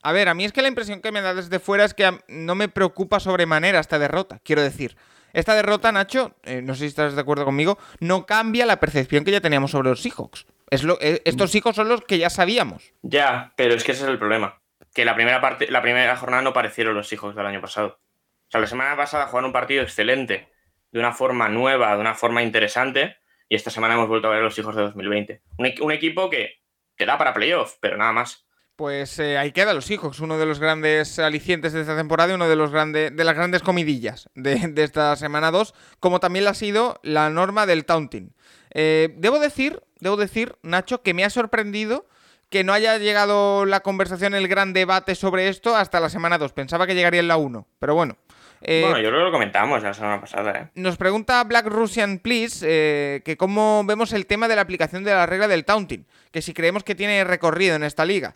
a 0.02 0.12
ver, 0.12 0.28
a 0.28 0.34
mí 0.34 0.44
es 0.44 0.52
que 0.52 0.62
la 0.62 0.68
impresión 0.68 1.00
que 1.00 1.12
me 1.12 1.20
da 1.20 1.34
desde 1.34 1.58
fuera 1.58 1.84
es 1.84 1.94
que 1.94 2.20
no 2.28 2.54
me 2.54 2.68
preocupa 2.68 3.18
sobremanera 3.18 3.80
esta 3.80 3.98
derrota, 3.98 4.40
quiero 4.44 4.62
decir. 4.62 4.96
Esta 5.32 5.54
derrota, 5.54 5.92
Nacho, 5.92 6.34
eh, 6.42 6.62
no 6.62 6.74
sé 6.74 6.80
si 6.80 6.86
estás 6.86 7.14
de 7.14 7.20
acuerdo 7.20 7.44
conmigo, 7.44 7.78
no 8.00 8.26
cambia 8.26 8.66
la 8.66 8.80
percepción 8.80 9.24
que 9.24 9.30
ya 9.30 9.40
teníamos 9.40 9.70
sobre 9.70 9.90
los 9.90 10.02
Seahawks. 10.02 10.46
Es 10.70 10.84
lo, 10.84 10.98
eh, 11.00 11.22
estos 11.24 11.50
Seahawks 11.50 11.76
son 11.76 11.88
los 11.88 12.02
que 12.02 12.18
ya 12.18 12.30
sabíamos. 12.30 12.92
Ya, 13.02 13.52
pero 13.56 13.74
es 13.74 13.84
que 13.84 13.92
ese 13.92 14.04
es 14.04 14.08
el 14.08 14.18
problema. 14.18 14.60
Que 14.94 15.04
la 15.04 15.14
primera 15.14 15.40
parte, 15.40 15.70
la 15.70 15.82
primera 15.82 16.16
jornada 16.16 16.42
no 16.42 16.52
parecieron 16.52 16.94
los 16.94 17.08
Seahawks 17.08 17.36
del 17.36 17.46
año 17.46 17.60
pasado. 17.60 18.00
O 18.48 18.50
sea, 18.50 18.60
la 18.60 18.66
semana 18.66 18.96
pasada 18.96 19.26
jugaron 19.26 19.48
un 19.48 19.52
partido 19.52 19.82
excelente, 19.82 20.48
de 20.90 20.98
una 20.98 21.12
forma 21.12 21.48
nueva, 21.48 21.94
de 21.94 22.00
una 22.00 22.14
forma 22.14 22.42
interesante, 22.42 23.16
y 23.48 23.54
esta 23.54 23.70
semana 23.70 23.94
hemos 23.94 24.08
vuelto 24.08 24.28
a 24.28 24.30
ver 24.30 24.40
a 24.40 24.44
los 24.44 24.54
Seahawks 24.54 24.76
de 24.76 24.82
2020. 24.82 25.42
Un, 25.58 25.72
un 25.82 25.92
equipo 25.92 26.30
que 26.30 26.60
te 26.96 27.06
da 27.06 27.16
para 27.16 27.32
playoff, 27.32 27.76
pero 27.80 27.96
nada 27.96 28.12
más. 28.12 28.46
Pues 28.80 29.18
eh, 29.18 29.36
ahí 29.36 29.52
queda 29.52 29.74
los 29.74 29.84
Seahawks, 29.84 30.20
uno 30.20 30.38
de 30.38 30.46
los 30.46 30.58
grandes 30.58 31.18
alicientes 31.18 31.74
de 31.74 31.82
esta 31.82 31.98
temporada 31.98 32.32
y 32.32 32.34
uno 32.34 32.48
de 32.48 32.56
los 32.56 32.70
grandes 32.70 33.14
de 33.14 33.24
las 33.24 33.34
grandes 33.34 33.60
comidillas 33.60 34.30
de, 34.34 34.72
esta 34.78 35.14
semana 35.16 35.50
2, 35.50 35.74
como 36.00 36.18
también 36.18 36.46
ha 36.48 36.54
sido 36.54 36.98
la 37.02 37.28
norma 37.28 37.66
del 37.66 37.84
taunting. 37.84 38.32
Eh, 38.70 39.14
debo 39.18 39.38
decir, 39.38 39.82
debo 39.98 40.16
decir, 40.16 40.56
Nacho, 40.62 41.02
que 41.02 41.12
me 41.12 41.26
ha 41.26 41.28
sorprendido 41.28 42.08
que 42.48 42.64
no 42.64 42.72
haya 42.72 42.96
llegado 42.96 43.66
la 43.66 43.80
conversación, 43.80 44.32
el 44.32 44.48
gran 44.48 44.72
debate 44.72 45.14
sobre 45.14 45.50
esto 45.50 45.76
hasta 45.76 46.00
la 46.00 46.08
semana 46.08 46.38
2. 46.38 46.54
Pensaba 46.54 46.86
que 46.86 46.94
llegaría 46.94 47.20
en 47.20 47.28
la 47.28 47.36
1, 47.36 47.66
pero 47.80 47.94
bueno. 47.94 48.16
Eh, 48.62 48.82
bueno, 48.82 49.00
yo 49.00 49.08
creo 49.08 49.20
que 49.20 49.24
lo 49.26 49.32
comentamos 49.32 49.82
la 49.82 49.94
semana 49.94 50.20
pasada. 50.20 50.52
¿eh? 50.52 50.68
Nos 50.74 50.96
pregunta 50.96 51.42
Black 51.44 51.66
Russian 51.66 52.18
Please 52.18 52.66
eh, 52.68 53.22
que 53.24 53.36
cómo 53.36 53.84
vemos 53.84 54.12
el 54.12 54.26
tema 54.26 54.48
de 54.48 54.56
la 54.56 54.62
aplicación 54.62 55.04
de 55.04 55.12
la 55.12 55.26
regla 55.26 55.48
del 55.48 55.64
taunting, 55.64 56.06
que 56.30 56.42
si 56.42 56.52
creemos 56.52 56.84
que 56.84 56.94
tiene 56.94 57.24
recorrido 57.24 57.76
en 57.76 57.82
esta 57.82 58.04
liga. 58.04 58.34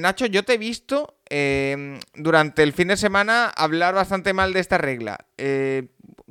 Nacho, 0.00 0.26
yo 0.26 0.42
te 0.42 0.54
he 0.54 0.58
visto 0.58 1.18
durante 2.14 2.62
el 2.64 2.72
fin 2.72 2.88
de 2.88 2.96
semana 2.96 3.48
hablar 3.48 3.94
bastante 3.94 4.32
mal 4.32 4.52
de 4.52 4.60
esta 4.60 4.78
regla. 4.78 5.18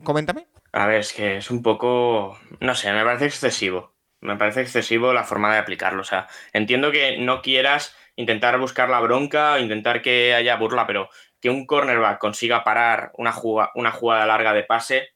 coméntame. 0.04 0.48
A 0.74 0.86
ver, 0.86 1.00
es 1.00 1.14
que 1.14 1.38
es 1.38 1.50
un 1.50 1.62
poco, 1.62 2.38
no 2.60 2.76
sé, 2.76 2.92
me 2.92 3.04
parece 3.04 3.26
excesivo. 3.26 3.94
Me 4.20 4.36
parece 4.36 4.62
excesivo 4.62 5.14
la 5.14 5.24
forma 5.24 5.52
de 5.52 5.60
aplicarlo. 5.60 6.02
O 6.02 6.06
sea, 6.06 6.28
entiendo 6.54 6.92
que 6.92 7.18
no 7.18 7.42
quieras 7.42 7.96
intentar 8.16 8.58
buscar 8.60 8.90
la 8.90 9.00
bronca 9.00 9.54
o 9.54 9.60
intentar 9.60 10.02
que 10.02 10.34
haya 10.34 10.56
burla, 10.58 10.86
pero 10.86 11.10
que 11.42 11.50
un 11.50 11.66
cornerback 11.66 12.20
consiga 12.20 12.64
parar 12.64 13.12
una, 13.18 13.32
jugada, 13.32 14.26
larga 14.26 14.54
de 14.54 14.64
pase, 14.64 15.10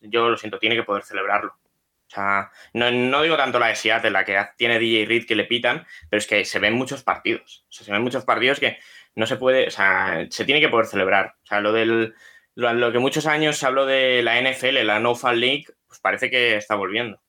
yo 0.00 0.28
lo 0.28 0.36
siento, 0.36 0.58
tiene 0.58 0.76
que 0.76 0.84
poder 0.84 1.02
celebrarlo. 1.02 1.52
O 1.52 2.10
sea, 2.10 2.50
no, 2.72 3.22
digo 3.22 3.36
tanto 3.36 3.58
la 3.58 3.66
de 3.66 3.74
Seattle, 3.74 4.10
la 4.10 4.24
que 4.24 4.40
tiene 4.56 4.78
DJ 4.78 5.04
Reed 5.04 5.26
que 5.26 5.34
le 5.34 5.44
pitan, 5.44 5.86
pero 6.08 6.18
es 6.18 6.26
que 6.26 6.44
se 6.44 6.58
ven 6.58 6.74
muchos 6.74 7.02
partidos. 7.02 7.66
O 7.68 7.72
sea, 7.72 7.84
se 7.84 7.92
ven 7.92 8.02
muchos 8.02 8.24
partidos 8.24 8.60
que 8.60 8.78
no 9.14 9.26
se 9.26 9.36
puede, 9.36 9.66
o 9.66 9.70
sea, 9.70 10.26
se 10.30 10.44
tiene 10.44 10.60
que 10.60 10.68
poder 10.68 10.86
celebrar. 10.86 11.34
O 11.42 11.46
sea, 11.46 11.60
lo 11.60 11.72
del 11.72 12.14
lo, 12.54 12.92
que 12.92 12.98
muchos 12.98 13.26
años 13.26 13.56
se 13.56 13.66
habló 13.66 13.86
de 13.86 14.22
la 14.22 14.40
NFL, 14.40 14.84
la 14.84 14.98
No 14.98 15.14
Fall 15.14 15.40
League, 15.40 15.66
pues 15.86 16.00
parece 16.00 16.28
que 16.28 16.56
está 16.56 16.74
volviendo. 16.74 17.20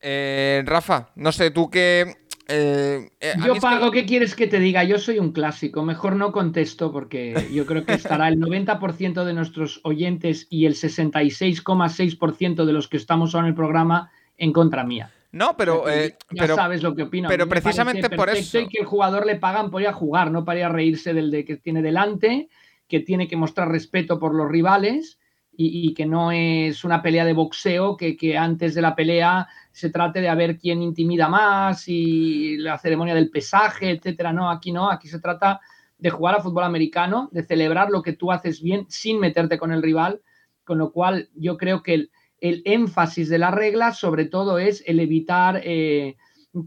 Eh, 0.00 0.62
Rafa, 0.66 1.10
no 1.16 1.32
sé, 1.32 1.50
tú 1.50 1.70
qué 1.70 2.27
eh, 2.48 3.10
eh, 3.20 3.34
yo 3.44 3.56
pago, 3.56 3.90
¿qué 3.90 4.06
quieres 4.06 4.34
que 4.34 4.46
te 4.46 4.58
diga? 4.58 4.82
Yo 4.82 4.98
soy 4.98 5.18
un 5.18 5.32
clásico, 5.32 5.82
mejor 5.82 6.16
no 6.16 6.32
contesto 6.32 6.90
porque 6.90 7.48
yo 7.52 7.66
creo 7.66 7.84
que 7.84 7.92
estará 7.92 8.28
el 8.28 8.40
90% 8.40 9.24
de 9.24 9.34
nuestros 9.34 9.80
oyentes 9.84 10.46
y 10.48 10.66
el 10.66 10.74
66,6% 10.74 12.64
de 12.64 12.72
los 12.72 12.88
que 12.88 12.96
estamos 12.96 13.34
ahora 13.34 13.46
en 13.46 13.50
el 13.50 13.54
programa 13.54 14.10
en 14.38 14.52
contra 14.52 14.82
mía. 14.82 15.12
No, 15.30 15.56
pero. 15.58 15.84
ya 16.30 16.46
sabes 16.48 16.82
lo 16.82 16.94
que 16.94 17.02
opino. 17.02 17.28
Pero 17.28 17.46
precisamente 17.46 18.08
por 18.08 18.30
eso. 18.30 18.60
Y 18.60 18.68
que 18.68 18.80
el 18.80 18.86
jugador 18.86 19.26
le 19.26 19.36
pagan 19.36 19.70
por 19.70 19.82
ir 19.82 19.88
a 19.88 19.92
jugar, 19.92 20.30
no 20.30 20.46
para 20.46 20.60
ir 20.60 20.64
a 20.64 20.70
reírse 20.70 21.12
del 21.12 21.30
de 21.30 21.44
que 21.44 21.58
tiene 21.58 21.82
delante, 21.82 22.48
que 22.88 23.00
tiene 23.00 23.28
que 23.28 23.36
mostrar 23.36 23.68
respeto 23.70 24.18
por 24.18 24.34
los 24.34 24.50
rivales 24.50 25.18
y, 25.60 25.92
que 25.92 26.06
no 26.06 26.30
es 26.30 26.84
una 26.84 27.02
pelea 27.02 27.24
de 27.24 27.32
boxeo 27.32 27.96
que, 27.96 28.16
que 28.16 28.38
antes 28.38 28.76
de 28.76 28.82
la 28.82 28.94
pelea 28.94 29.48
se 29.72 29.90
trate 29.90 30.20
de 30.20 30.28
a 30.28 30.36
ver 30.36 30.56
quién 30.56 30.82
intimida 30.82 31.28
más 31.28 31.88
y 31.88 32.56
la 32.58 32.78
ceremonia 32.78 33.14
del 33.14 33.28
pesaje, 33.28 33.90
etcétera. 33.90 34.32
No, 34.32 34.50
aquí 34.50 34.70
no, 34.70 34.88
aquí 34.88 35.08
se 35.08 35.18
trata 35.18 35.60
de 35.98 36.10
jugar 36.10 36.36
a 36.36 36.40
fútbol 36.40 36.62
americano, 36.62 37.28
de 37.32 37.42
celebrar 37.42 37.90
lo 37.90 38.02
que 38.02 38.12
tú 38.12 38.30
haces 38.30 38.62
bien 38.62 38.86
sin 38.88 39.18
meterte 39.18 39.58
con 39.58 39.72
el 39.72 39.82
rival, 39.82 40.22
con 40.62 40.78
lo 40.78 40.92
cual 40.92 41.28
yo 41.34 41.56
creo 41.56 41.82
que 41.82 41.94
el, 41.94 42.10
énfasis 42.40 43.28
de 43.28 43.38
la 43.38 43.50
regla 43.50 43.92
sobre 43.92 44.26
todo 44.26 44.60
es 44.60 44.84
el 44.86 45.00
evitar 45.00 45.60
eh, 45.64 46.16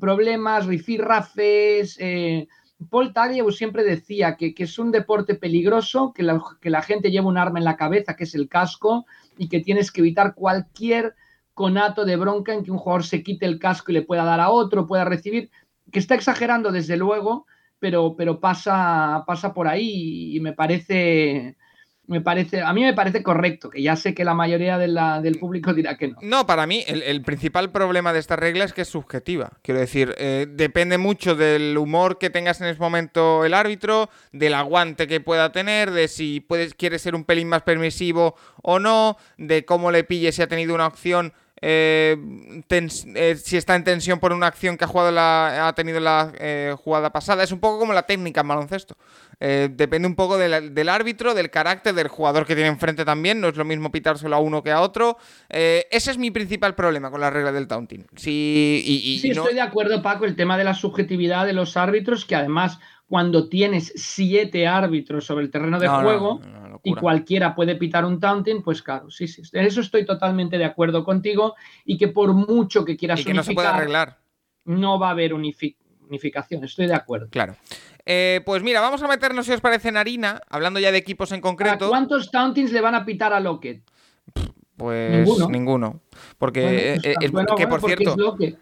problemas, 0.01 0.65
rifirrafes. 0.65 1.95
Eh, 1.97 2.49
Paul 2.89 3.13
Tagliabue 3.13 3.52
siempre 3.52 3.84
decía 3.84 4.36
que, 4.38 4.54
es 4.58 4.80
un 4.80 4.91
deporte 4.91 5.36
peligroso, 5.36 6.13
que 6.13 6.24
la, 6.24 6.41
que 6.60 6.70
la 6.70 6.82
gente 6.82 7.12
lleva 7.12 7.28
un 7.28 7.38
arma 7.38 7.60
en 7.60 7.65
la 7.65 7.78
cabeza, 7.78 8.15
que 8.15 8.24
es 8.24 8.36
el 8.36 8.48
casco, 8.48 9.06
y 9.38 9.50
que 9.50 9.60
tienes 9.60 9.91
que 9.91 10.02
evitar 10.02 10.34
cualquier 10.34 11.15
conato 11.54 12.06
de 12.06 12.15
bronca 12.15 12.54
en 12.54 12.63
que 12.63 12.72
un 12.72 12.78
jugador 12.78 13.04
se 13.04 13.24
quite 13.24 13.46
el 13.46 13.60
casco 13.60 13.91
y 13.91 13.96
le 13.96 14.02
pueda 14.02 14.24
dar 14.24 14.39
a 14.39 14.50
otro, 14.50 14.88
pueda 14.88 15.06
recibir, 15.06 15.52
que 15.91 16.00
está 16.00 16.15
exagerando 16.15 16.72
desde 16.72 16.98
luego, 16.98 17.46
pero, 17.80 18.15
pero 18.15 18.39
pasa, 18.39 19.24
pasa 19.28 19.54
por 19.54 19.67
ahí 19.67 20.36
y 20.36 20.39
me 20.39 20.54
parece, 20.54 21.58
me 22.12 22.19
parece, 22.19 22.62
a 22.62 22.74
mí 22.74 22.84
me 22.84 22.93
parece 22.93 23.24
correcto, 23.24 23.69
que 23.69 23.82
ya 23.82 23.95
sé 23.95 24.13
que 24.13 24.26
la 24.26 24.34
mayoría 24.34 24.78
del 24.78 25.39
público 25.39 25.74
dirá 25.74 25.95
que 25.95 26.10
no. 26.10 26.17
No, 26.21 26.45
para 26.45 26.67
mí 26.67 26.84
el, 26.86 27.21
principal 27.21 27.71
problema 27.71 28.12
de 28.12 28.19
esta 28.19 28.36
regla 28.36 28.65
es 28.65 28.74
que 28.74 28.82
es 28.82 28.89
subjetiva. 28.89 29.54
Quiero 29.62 29.80
decir, 29.80 30.13
eh, 30.17 30.45
depende 30.50 30.97
mucho 30.97 31.36
del 31.36 31.78
humor 31.78 32.17
que 32.17 32.30
tengas 32.30 32.60
en 32.60 32.67
ese 32.67 32.82
momento 32.82 33.45
el 33.45 33.54
árbitro, 33.54 34.10
del 34.34 34.56
aguante 34.56 35.08
que 35.08 35.21
pueda 35.21 35.54
tener, 35.54 35.91
de 35.91 36.10
si 36.10 36.41
puedes, 36.41 36.74
quieres 36.74 37.02
ser 37.02 37.15
un 37.15 37.24
pelín 37.24 37.47
más 37.47 37.62
permisivo 37.62 38.36
o 38.62 38.80
no, 38.80 39.15
de 39.38 39.63
cómo 39.63 39.89
le 39.89 40.04
pille 40.04 40.34
si 40.34 40.41
ha 40.41 40.47
tenido 40.47 40.76
una 40.76 40.88
opción 40.88 41.32
eh, 41.63 42.17
eh, 42.71 43.36
si 43.36 43.56
está 43.56 43.76
en 43.76 43.84
tensión 43.84 44.19
por 44.19 44.34
una 44.34 44.47
acción 44.47 44.78
que 44.78 44.86
ha, 44.86 44.88
jugado 44.88 45.12
la, 45.12 45.67
ha 45.67 45.74
tenido 45.74 46.00
la 46.00 46.32
eh, 46.39 46.76
jugada 46.84 47.12
pasada. 47.12 47.43
Es 47.43 47.52
un 47.52 47.60
poco 47.60 47.80
como 47.80 47.93
la 47.93 48.04
técnica 48.04 48.41
en 48.41 48.47
baloncesto. 48.47 48.97
Depende 49.41 50.08
un 50.08 50.15
poco 50.15 50.38
del, 50.38 50.89
árbitro, 50.89 51.34
del 51.34 51.49
carácter 51.49 51.93
del 51.93 52.08
jugador 52.08 52.45
que 52.45 52.56
tiene 52.56 52.69
enfrente 52.69 53.04
también. 53.04 53.41
No 53.41 53.47
es 53.47 53.58
lo 53.58 53.65
mismo 53.65 53.91
pitárselo 53.91 54.36
a 54.36 54.39
uno 54.39 54.63
que 54.63 54.71
a 54.71 54.82
otro. 54.82 55.17
ese 55.49 56.12
es 56.12 56.17
mi 56.17 56.32
principal 56.32 56.75
problema 56.75 57.12
con 57.12 57.21
la 57.21 57.30
regla 57.30 57.51
del 57.51 57.67
taunting. 57.67 58.06
Sí, 58.15 59.19
sí 59.21 59.32
estoy 59.32 59.54
de 59.54 59.62
acuerdo, 59.62 60.01
Paco, 60.01 60.25
el 60.25 60.36
tema 60.36 60.58
de 60.58 60.63
la 60.63 60.73
subjetividad 60.73 61.45
de 61.45 61.54
los 61.54 61.77
árbitros, 61.77 62.25
que 62.25 62.36
además 62.36 62.80
cuando 63.12 63.49
tienes 63.49 63.91
siete 63.97 64.67
árbitros 64.67 65.25
sobre 65.25 65.43
el 65.43 65.51
terreno 65.51 65.77
de 65.82 65.89
juego 65.89 66.39
y 66.82 66.93
cualquiera 66.93 67.54
puede 67.54 67.75
pitar 67.75 68.06
un 68.06 68.21
taunting, 68.21 68.63
pues 68.63 68.82
claro, 68.82 69.12
sí, 69.12 69.27
sí. 69.27 69.41
En 69.51 69.65
eso 69.65 69.82
estoy 69.82 70.06
totalmente 70.06 70.58
de 70.58 70.63
acuerdo 70.63 71.04
contigo 71.04 71.56
y 71.84 71.97
que 71.97 72.08
por 72.08 72.32
mucho 72.32 72.86
que 72.86 72.95
quieras 72.95 73.19
y 73.19 73.25
que 73.25 73.34
no 73.34 73.43
se 73.43 73.54
puede 73.54 73.67
arreglar. 73.67 74.19
No 74.63 74.97
va 74.97 75.10
a 75.10 75.12
haber 75.12 75.34
unificación, 75.34 76.63
estoy 76.63 76.88
de 76.88 76.95
acuerdo. 76.95 77.27
Claro. 77.32 77.58
Eh, 78.13 78.41
pues 78.43 78.62
mira, 78.62 78.82
vamos 78.82 79.02
a 79.02 79.08
meternos, 79.08 79.45
si 79.45 79.54
os 79.54 79.62
parece, 79.62 79.88
en 79.88 79.95
harina, 79.95 80.41
hablando 80.50 80.82
ya 80.82 80.91
de 80.91 80.97
equipos 80.97 81.32
en 81.32 81.39
concreto. 81.39 81.88
¿Cuántos 81.88 82.30
tauntings 82.30 82.74
le 82.74 82.82
van 82.82 82.93
a 82.93 83.06
pitar 83.06 83.32
a 83.32 83.39
Lockett? 83.39 83.84
Pues 84.76 85.30
ninguno. 85.47 86.02
Porque, 86.38 86.95
eh, 86.95 87.00
eh, 87.04 87.32
que 87.56 87.67
por 87.67 87.80
cierto, 87.80 88.17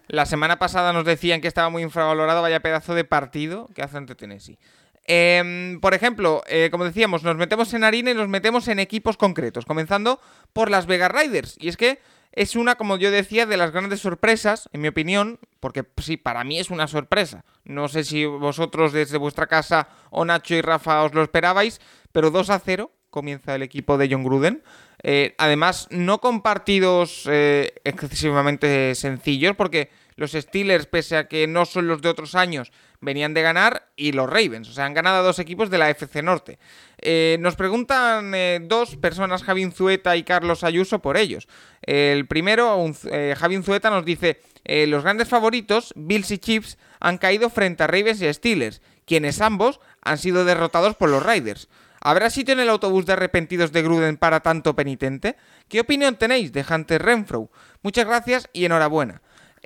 la 0.07 0.27
semana 0.27 0.59
pasada 0.59 0.93
nos 0.93 1.03
decían 1.03 1.41
que 1.41 1.47
estaba 1.47 1.71
muy 1.71 1.81
infravalorado, 1.81 2.43
vaya 2.43 2.59
pedazo 2.59 2.93
de 2.93 3.05
partido 3.05 3.67
que 3.73 3.81
hace 3.81 3.97
ante 3.97 4.13
Tennessee. 4.13 4.59
Em, 5.07 5.79
por 5.79 5.95
ejemplo, 5.95 6.43
eh, 6.47 6.67
como 6.69 6.85
decíamos, 6.85 7.23
nos 7.23 7.35
metemos 7.35 7.73
en 7.73 7.83
harina 7.83 8.11
y 8.11 8.13
nos 8.13 8.27
metemos 8.27 8.67
en 8.67 8.77
equipos 8.77 9.17
concretos, 9.17 9.65
comenzando 9.65 10.19
por 10.53 10.69
las 10.69 10.85
Vegas 10.85 11.11
Riders. 11.11 11.57
Y 11.59 11.69
es 11.69 11.77
que 11.77 11.97
es 12.31 12.55
una, 12.55 12.75
como 12.75 12.97
yo 12.97 13.11
decía, 13.11 13.45
de 13.45 13.57
las 13.57 13.71
grandes 13.71 14.01
sorpresas, 14.01 14.69
en 14.73 14.81
mi 14.81 14.87
opinión, 14.87 15.39
porque 15.59 15.83
sí, 15.97 16.17
para 16.17 16.43
mí 16.43 16.59
es 16.59 16.69
una 16.69 16.87
sorpresa. 16.87 17.43
No 17.63 17.87
sé 17.87 18.03
si 18.03 18.25
vosotros 18.25 18.93
desde 18.93 19.17
vuestra 19.17 19.47
casa 19.47 19.87
o 20.09 20.25
Nacho 20.25 20.55
y 20.55 20.61
Rafa 20.61 21.03
os 21.03 21.13
lo 21.13 21.23
esperabais, 21.23 21.81
pero 22.11 22.31
2 22.31 22.49
a 22.49 22.59
0 22.59 22.91
comienza 23.09 23.55
el 23.55 23.63
equipo 23.63 23.97
de 23.97 24.07
John 24.09 24.23
Gruden. 24.23 24.63
Eh, 25.01 25.33
además, 25.37 25.87
no 25.89 26.19
con 26.19 26.41
partidos 26.41 27.23
eh, 27.27 27.73
excesivamente 27.83 28.93
sencillos, 28.95 29.55
porque 29.55 29.89
los 30.19 30.33
Steelers, 30.33 30.85
pese 30.85 31.15
a 31.15 31.27
que 31.27 31.47
no 31.47 31.65
son 31.65 31.87
los 31.87 32.01
de 32.01 32.09
otros 32.09 32.35
años, 32.35 32.71
venían 32.99 33.33
de 33.33 33.41
ganar, 33.41 33.89
y 33.95 34.11
los 34.11 34.29
Ravens, 34.29 34.67
o 34.67 34.73
sea, 34.73 34.85
han 34.85 34.93
ganado 34.93 35.23
dos 35.23 35.39
equipos 35.39 35.69
de 35.69 35.77
la 35.77 35.89
FC 35.89 36.21
Norte. 36.21 36.59
Eh, 36.97 37.37
nos 37.39 37.55
preguntan 37.55 38.33
dos 38.67 38.97
personas, 38.97 39.43
Javi 39.43 39.71
Zueta 39.71 40.17
y 40.17 40.23
Carlos 40.23 40.65
Ayuso, 40.65 40.99
por 40.99 41.15
ellos. 41.15 41.47
El 41.81 42.27
primero, 42.27 42.75
un, 42.75 42.93
Javi 42.93 43.63
Zueta 43.63 43.89
nos 43.89 44.03
dice, 44.03 44.41
los 44.65 45.03
grandes 45.03 45.29
favoritos, 45.29 45.93
Bills 45.95 46.31
y 46.31 46.37
Chiefs, 46.37 46.77
han 46.99 47.17
caído 47.17 47.49
frente 47.49 47.83
a 47.83 47.87
Ravens 47.87 48.21
y 48.21 48.33
Steelers, 48.33 48.81
quienes 49.05 49.39
ambos 49.39 49.79
han 50.01 50.17
sido 50.17 50.43
derrotados 50.43 50.95
por 50.95 51.09
los 51.09 51.23
Raiders. 51.23 51.69
¿Habrá 52.01 52.29
sitio 52.29 52.53
en 52.53 52.61
el 52.61 52.69
autobús 52.69 53.05
de 53.05 53.13
arrepentidos 53.13 53.71
de 53.71 53.81
Gruden 53.81 54.17
para 54.17 54.39
tanto 54.39 54.75
penitente? 54.75 55.35
¿Qué 55.67 55.81
opinión 55.81 56.15
tenéis 56.15 56.53
de 56.53 56.65
Hunter 56.69 57.01
Renfro? 57.01 57.51
Muchas 57.81 58.05
gracias 58.05 58.49
y 58.53 58.65
enhorabuena. 58.65 59.21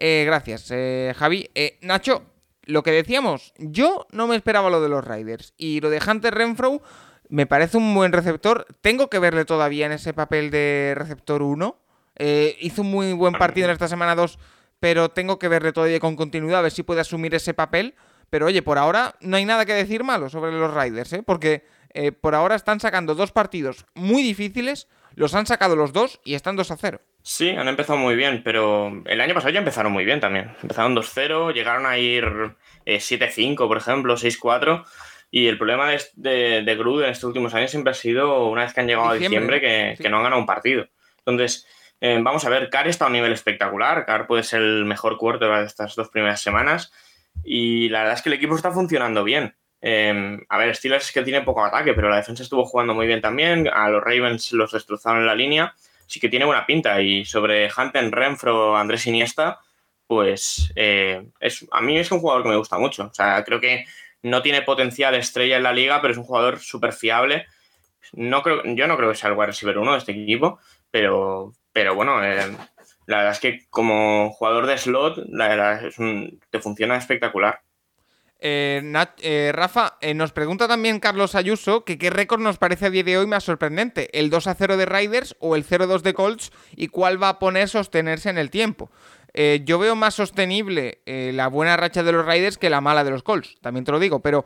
Eh, 0.05 0.25
gracias, 0.25 0.69
eh, 0.69 1.13
Javi. 1.15 1.49
Eh, 1.55 1.77
Nacho, 1.81 2.23
lo 2.65 2.83
que 2.83 2.91
decíamos, 2.91 3.53
yo 3.57 4.05
no 4.11 4.27
me 4.27 4.35
esperaba 4.35 4.69
lo 4.69 4.81
de 4.81 4.89
los 4.89 5.07
Riders. 5.07 5.53
Y 5.55 5.79
lo 5.79 5.89
de 5.89 6.01
Hunter 6.05 6.35
Renfro 6.35 6.81
me 7.29 7.45
parece 7.45 7.77
un 7.77 7.95
buen 7.95 8.11
receptor. 8.11 8.65
Tengo 8.81 9.09
que 9.09 9.19
verle 9.19 9.45
todavía 9.45 9.85
en 9.85 9.93
ese 9.93 10.13
papel 10.13 10.51
de 10.51 10.93
receptor 10.97 11.41
1. 11.41 11.79
hizo 12.59 12.81
un 12.81 12.91
muy 12.91 13.13
buen 13.13 13.35
partido 13.35 13.67
en 13.67 13.71
esta 13.71 13.87
semana 13.87 14.13
2, 14.13 14.39
pero 14.81 15.07
tengo 15.07 15.39
que 15.39 15.47
verle 15.47 15.71
todavía 15.71 16.01
con 16.01 16.17
continuidad, 16.17 16.59
a 16.59 16.63
ver 16.63 16.73
si 16.73 16.83
puede 16.83 16.99
asumir 16.99 17.33
ese 17.33 17.53
papel. 17.53 17.95
Pero 18.29 18.47
oye, 18.47 18.61
por 18.61 18.77
ahora 18.77 19.15
no 19.21 19.37
hay 19.37 19.45
nada 19.45 19.65
que 19.65 19.73
decir 19.73 20.03
malo 20.03 20.29
sobre 20.29 20.51
los 20.51 20.73
Riders, 20.73 21.13
¿eh? 21.13 21.23
porque 21.23 21.63
eh, 21.93 22.11
por 22.11 22.35
ahora 22.35 22.55
están 22.55 22.81
sacando 22.81 23.15
dos 23.15 23.31
partidos 23.31 23.85
muy 23.93 24.21
difíciles, 24.21 24.89
los 25.15 25.33
han 25.33 25.45
sacado 25.45 25.77
los 25.77 25.93
dos 25.93 26.19
y 26.25 26.33
están 26.33 26.57
2 26.57 26.71
a 26.71 26.75
0. 26.75 26.99
Sí, 27.25 27.49
han 27.51 27.69
empezado 27.69 27.97
muy 27.97 28.15
bien, 28.15 28.41
pero 28.43 29.01
el 29.05 29.21
año 29.21 29.33
pasado 29.33 29.53
ya 29.53 29.59
empezaron 29.59 29.93
muy 29.93 30.03
bien 30.03 30.19
también. 30.19 30.51
Empezaron 30.61 30.93
2-0, 30.93 31.53
llegaron 31.53 31.85
a 31.85 31.97
ir 31.97 32.25
7-5, 32.85 33.55
por 33.67 33.77
ejemplo, 33.77 34.17
6-4. 34.17 34.83
Y 35.31 35.47
el 35.47 35.57
problema 35.57 35.89
de, 35.89 36.01
de, 36.15 36.61
de 36.63 36.75
Gruden 36.75 37.05
en 37.05 37.11
estos 37.11 37.29
últimos 37.29 37.53
años 37.53 37.71
siempre 37.71 37.91
ha 37.91 37.95
sido, 37.95 38.49
una 38.49 38.63
vez 38.63 38.73
que 38.73 38.81
han 38.81 38.87
llegado 38.87 39.09
a 39.09 39.13
diciembre, 39.13 39.61
que, 39.61 39.95
que 39.99 40.09
no 40.09 40.17
han 40.17 40.23
ganado 40.23 40.41
un 40.41 40.45
partido. 40.45 40.87
Entonces, 41.19 41.65
eh, 42.01 42.19
vamos 42.21 42.43
a 42.45 42.49
ver, 42.49 42.69
Carr 42.69 42.89
está 42.89 43.05
a 43.05 43.07
un 43.07 43.13
nivel 43.13 43.31
espectacular. 43.31 44.05
Carr 44.05 44.27
puede 44.27 44.43
ser 44.43 44.61
el 44.61 44.83
mejor 44.83 45.17
cuarto 45.17 45.49
de 45.49 45.63
estas 45.63 45.95
dos 45.95 46.09
primeras 46.09 46.41
semanas. 46.41 46.91
Y 47.43 47.87
la 47.87 47.99
verdad 47.99 48.15
es 48.15 48.21
que 48.21 48.29
el 48.29 48.35
equipo 48.35 48.55
está 48.57 48.71
funcionando 48.71 49.23
bien. 49.23 49.55
Eh, 49.81 50.39
a 50.49 50.57
ver, 50.57 50.75
Steelers 50.75 51.05
es 51.05 51.11
que 51.13 51.23
tiene 51.23 51.41
poco 51.41 51.63
ataque, 51.63 51.93
pero 51.93 52.09
la 52.09 52.17
defensa 52.17 52.43
estuvo 52.43 52.65
jugando 52.65 52.93
muy 52.93 53.07
bien 53.07 53.21
también. 53.21 53.69
A 53.73 53.89
los 53.89 54.03
Ravens 54.03 54.51
los 54.51 54.73
destrozaron 54.73 55.21
en 55.21 55.27
la 55.27 55.35
línea. 55.35 55.73
Sí 56.13 56.19
que 56.19 56.29
tiene 56.29 56.45
buena 56.45 56.67
pinta. 56.67 57.01
Y 57.01 57.25
sobre 57.25 57.71
Hunter, 57.75 58.11
Renfro, 58.11 58.77
Andrés 58.77 59.07
Iniesta, 59.07 59.61
pues 60.05 60.71
eh, 60.75 61.25
es, 61.39 61.65
a 61.71 61.81
mí 61.81 61.97
es 61.97 62.11
un 62.11 62.19
jugador 62.19 62.43
que 62.43 62.49
me 62.49 62.55
gusta 62.55 62.77
mucho. 62.77 63.05
O 63.05 63.13
sea, 63.15 63.43
creo 63.43 63.59
que 63.59 63.85
no 64.21 64.43
tiene 64.43 64.61
potencial 64.61 65.15
estrella 65.15 65.57
en 65.57 65.63
la 65.63 65.73
liga, 65.73 65.99
pero 66.03 66.11
es 66.11 66.19
un 66.19 66.25
jugador 66.25 66.59
súper 66.59 66.93
fiable. 66.93 67.47
No 68.11 68.43
creo, 68.43 68.61
yo 68.63 68.85
no 68.85 68.95
creo 68.95 69.09
que 69.09 69.15
sea 69.15 69.31
el 69.31 69.35
wide 69.35 69.47
receiver 69.47 69.79
uno 69.79 69.93
de 69.93 69.97
este 69.97 70.11
equipo, 70.11 70.59
pero, 70.91 71.53
pero 71.71 71.95
bueno, 71.95 72.23
eh, 72.23 72.55
la 73.07 73.17
verdad 73.17 73.31
es 73.31 73.39
que 73.39 73.65
como 73.71 74.29
jugador 74.33 74.67
de 74.67 74.77
slot, 74.77 75.17
la 75.29 75.47
verdad 75.47 75.83
es 75.83 75.97
un, 75.97 76.39
te 76.51 76.59
funciona 76.59 76.95
espectacular. 76.95 77.62
Eh, 78.45 78.81
Nat, 78.83 79.11
eh, 79.21 79.51
Rafa, 79.53 79.95
eh, 80.01 80.13
nos 80.13 80.33
pregunta 80.33 80.67
también 80.67 80.99
Carlos 80.99 81.33
Ayuso 81.33 81.85
que 81.85 81.97
qué 81.97 82.09
récord 82.09 82.41
nos 82.41 82.57
parece 82.57 82.87
a 82.87 82.89
día 82.89 83.01
de 83.01 83.17
hoy 83.17 83.25
más 83.25 83.45
sorprendente, 83.45 84.09
el 84.19 84.29
2 84.29 84.47
a 84.47 84.55
0 84.55 84.75
de 84.75 84.85
Riders 84.85 85.37
o 85.39 85.55
el 85.55 85.65
0-2 85.65 86.01
de 86.01 86.13
Colts 86.13 86.51
y 86.75 86.89
cuál 86.89 87.23
va 87.23 87.29
a 87.29 87.39
poner 87.39 87.69
sostenerse 87.69 88.29
en 88.29 88.37
el 88.37 88.49
tiempo. 88.49 88.91
Yo 89.63 89.79
veo 89.79 89.95
más 89.95 90.13
sostenible 90.13 90.99
la 91.07 91.47
buena 91.47 91.75
racha 91.75 92.03
de 92.03 92.11
los 92.11 92.23
Riders 92.23 92.59
que 92.59 92.69
la 92.69 92.81
mala 92.81 93.03
de 93.03 93.09
los 93.09 93.23
Colts, 93.23 93.55
también 93.61 93.83
te 93.83 93.91
lo 93.91 93.97
digo, 93.97 94.19
pero 94.19 94.45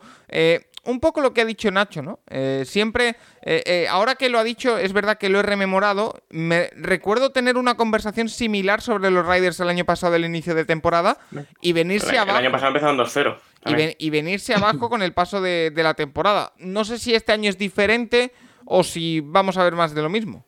un 0.88 1.02
poco 1.02 1.22
lo 1.22 1.34
que 1.34 1.42
ha 1.42 1.46
dicho 1.46 1.70
Nacho, 1.70 2.02
¿no? 2.02 2.20
Eh, 2.30 2.64
siempre, 2.66 3.18
eh, 3.42 3.88
ahora 3.90 4.16
que 4.16 4.30
lo 4.30 4.40
ha 4.40 4.44
dicho, 4.44 4.78
es 4.78 4.94
verdad 4.94 5.18
que 5.18 5.28
lo 5.30 5.40
he 5.40 5.44
rememorado, 5.44 6.24
me 6.30 6.70
recuerdo 6.76 7.32
tener 7.32 7.58
una 7.58 7.76
conversación 7.76 8.30
similar 8.30 8.82
sobre 8.82 9.12
los 9.12 9.28
Riders 9.28 9.60
el 9.60 9.70
año 9.70 9.84
pasado 9.84 10.14
del 10.14 10.26
inicio 10.26 10.56
de 10.56 10.64
temporada 10.64 11.18
y 11.62 11.74
venirse 11.74 12.12
el, 12.12 12.20
abajo. 12.20 12.40
El 12.40 12.46
año 12.46 12.52
pasado 12.52 12.70
empezaron 12.70 12.98
2-0. 12.98 13.38
Y, 13.70 13.76
ven, 13.76 13.94
y, 13.98 14.10
venirse 14.10 14.54
abajo 14.54 14.90
con 14.90 15.02
el 15.02 15.14
paso 15.14 15.42
de, 15.42 15.72
de 15.72 15.84
la 15.84 15.94
temporada. 15.94 16.54
No 16.58 16.86
sé 16.86 16.98
si 16.98 17.14
este 17.14 17.32
año 17.32 17.50
es 17.50 17.58
diferente 17.58 18.32
o 18.66 18.84
si 18.84 19.22
vamos 19.22 19.58
a 19.58 19.64
ver 19.64 19.76
más 19.76 19.94
de 19.94 20.02
lo 20.02 20.10
mismo. 20.10 20.46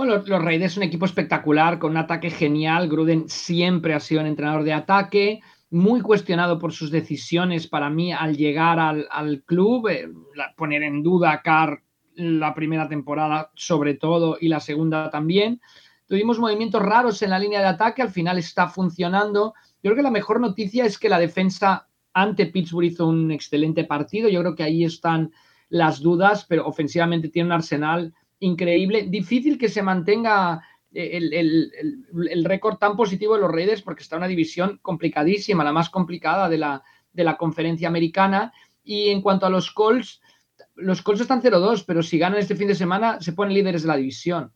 Bueno, 0.00 0.16
los, 0.16 0.42
Raiders 0.42 0.72
es 0.72 0.76
un 0.78 0.82
equipo 0.84 1.04
espectacular, 1.04 1.78
con 1.78 1.90
un 1.90 1.98
ataque 1.98 2.30
genial. 2.30 2.88
Gruden 2.88 3.28
siempre 3.28 3.92
ha 3.92 4.00
sido 4.00 4.22
un 4.22 4.28
entrenador 4.28 4.64
de 4.64 4.72
ataque, 4.72 5.40
muy 5.68 6.00
cuestionado 6.00 6.58
por 6.58 6.72
sus 6.72 6.90
decisiones 6.90 7.66
para 7.66 7.90
mí 7.90 8.10
al 8.10 8.34
llegar 8.34 8.78
al, 8.78 9.06
al 9.10 9.42
club, 9.42 9.88
eh, 9.88 10.08
la, 10.34 10.54
poner 10.56 10.84
en 10.84 11.02
duda 11.02 11.32
a 11.32 11.42
Carr 11.42 11.82
la 12.14 12.54
primera 12.54 12.88
temporada 12.88 13.50
sobre 13.54 13.92
todo 13.92 14.38
y 14.40 14.48
la 14.48 14.60
segunda 14.60 15.10
también. 15.10 15.60
Tuvimos 16.06 16.38
movimientos 16.38 16.80
raros 16.80 17.20
en 17.20 17.28
la 17.28 17.38
línea 17.38 17.60
de 17.60 17.66
ataque, 17.66 18.00
al 18.00 18.10
final 18.10 18.38
está 18.38 18.68
funcionando. 18.68 19.52
Yo 19.82 19.90
creo 19.90 19.96
que 19.96 20.02
la 20.02 20.10
mejor 20.10 20.40
noticia 20.40 20.86
es 20.86 20.98
que 20.98 21.10
la 21.10 21.18
defensa 21.18 21.89
ante 22.12 22.46
Pittsburgh 22.46 22.86
hizo 22.86 23.06
un 23.06 23.30
excelente 23.30 23.84
partido. 23.84 24.28
Yo 24.28 24.40
creo 24.40 24.54
que 24.54 24.62
ahí 24.62 24.84
están 24.84 25.32
las 25.68 26.00
dudas, 26.00 26.44
pero 26.48 26.66
ofensivamente 26.66 27.28
tiene 27.28 27.48
un 27.48 27.52
arsenal 27.52 28.14
increíble. 28.40 29.06
Difícil 29.08 29.58
que 29.58 29.68
se 29.68 29.82
mantenga 29.82 30.62
el, 30.92 31.32
el, 31.32 31.72
el, 31.78 32.28
el 32.28 32.44
récord 32.44 32.76
tan 32.78 32.96
positivo 32.96 33.34
de 33.34 33.40
los 33.40 33.50
Raiders 33.50 33.82
porque 33.82 34.02
está 34.02 34.16
una 34.16 34.26
división 34.26 34.78
complicadísima, 34.82 35.64
la 35.64 35.72
más 35.72 35.90
complicada 35.90 36.48
de 36.48 36.58
la, 36.58 36.82
de 37.12 37.24
la 37.24 37.36
conferencia 37.36 37.88
americana. 37.88 38.52
Y 38.82 39.10
en 39.10 39.22
cuanto 39.22 39.46
a 39.46 39.50
los 39.50 39.70
Colts, 39.70 40.20
los 40.74 41.02
Colts 41.02 41.20
están 41.20 41.42
0-2, 41.42 41.84
pero 41.86 42.02
si 42.02 42.18
ganan 42.18 42.40
este 42.40 42.56
fin 42.56 42.68
de 42.68 42.74
semana 42.74 43.20
se 43.20 43.32
ponen 43.32 43.54
líderes 43.54 43.82
de 43.82 43.88
la 43.88 43.96
división. 43.96 44.52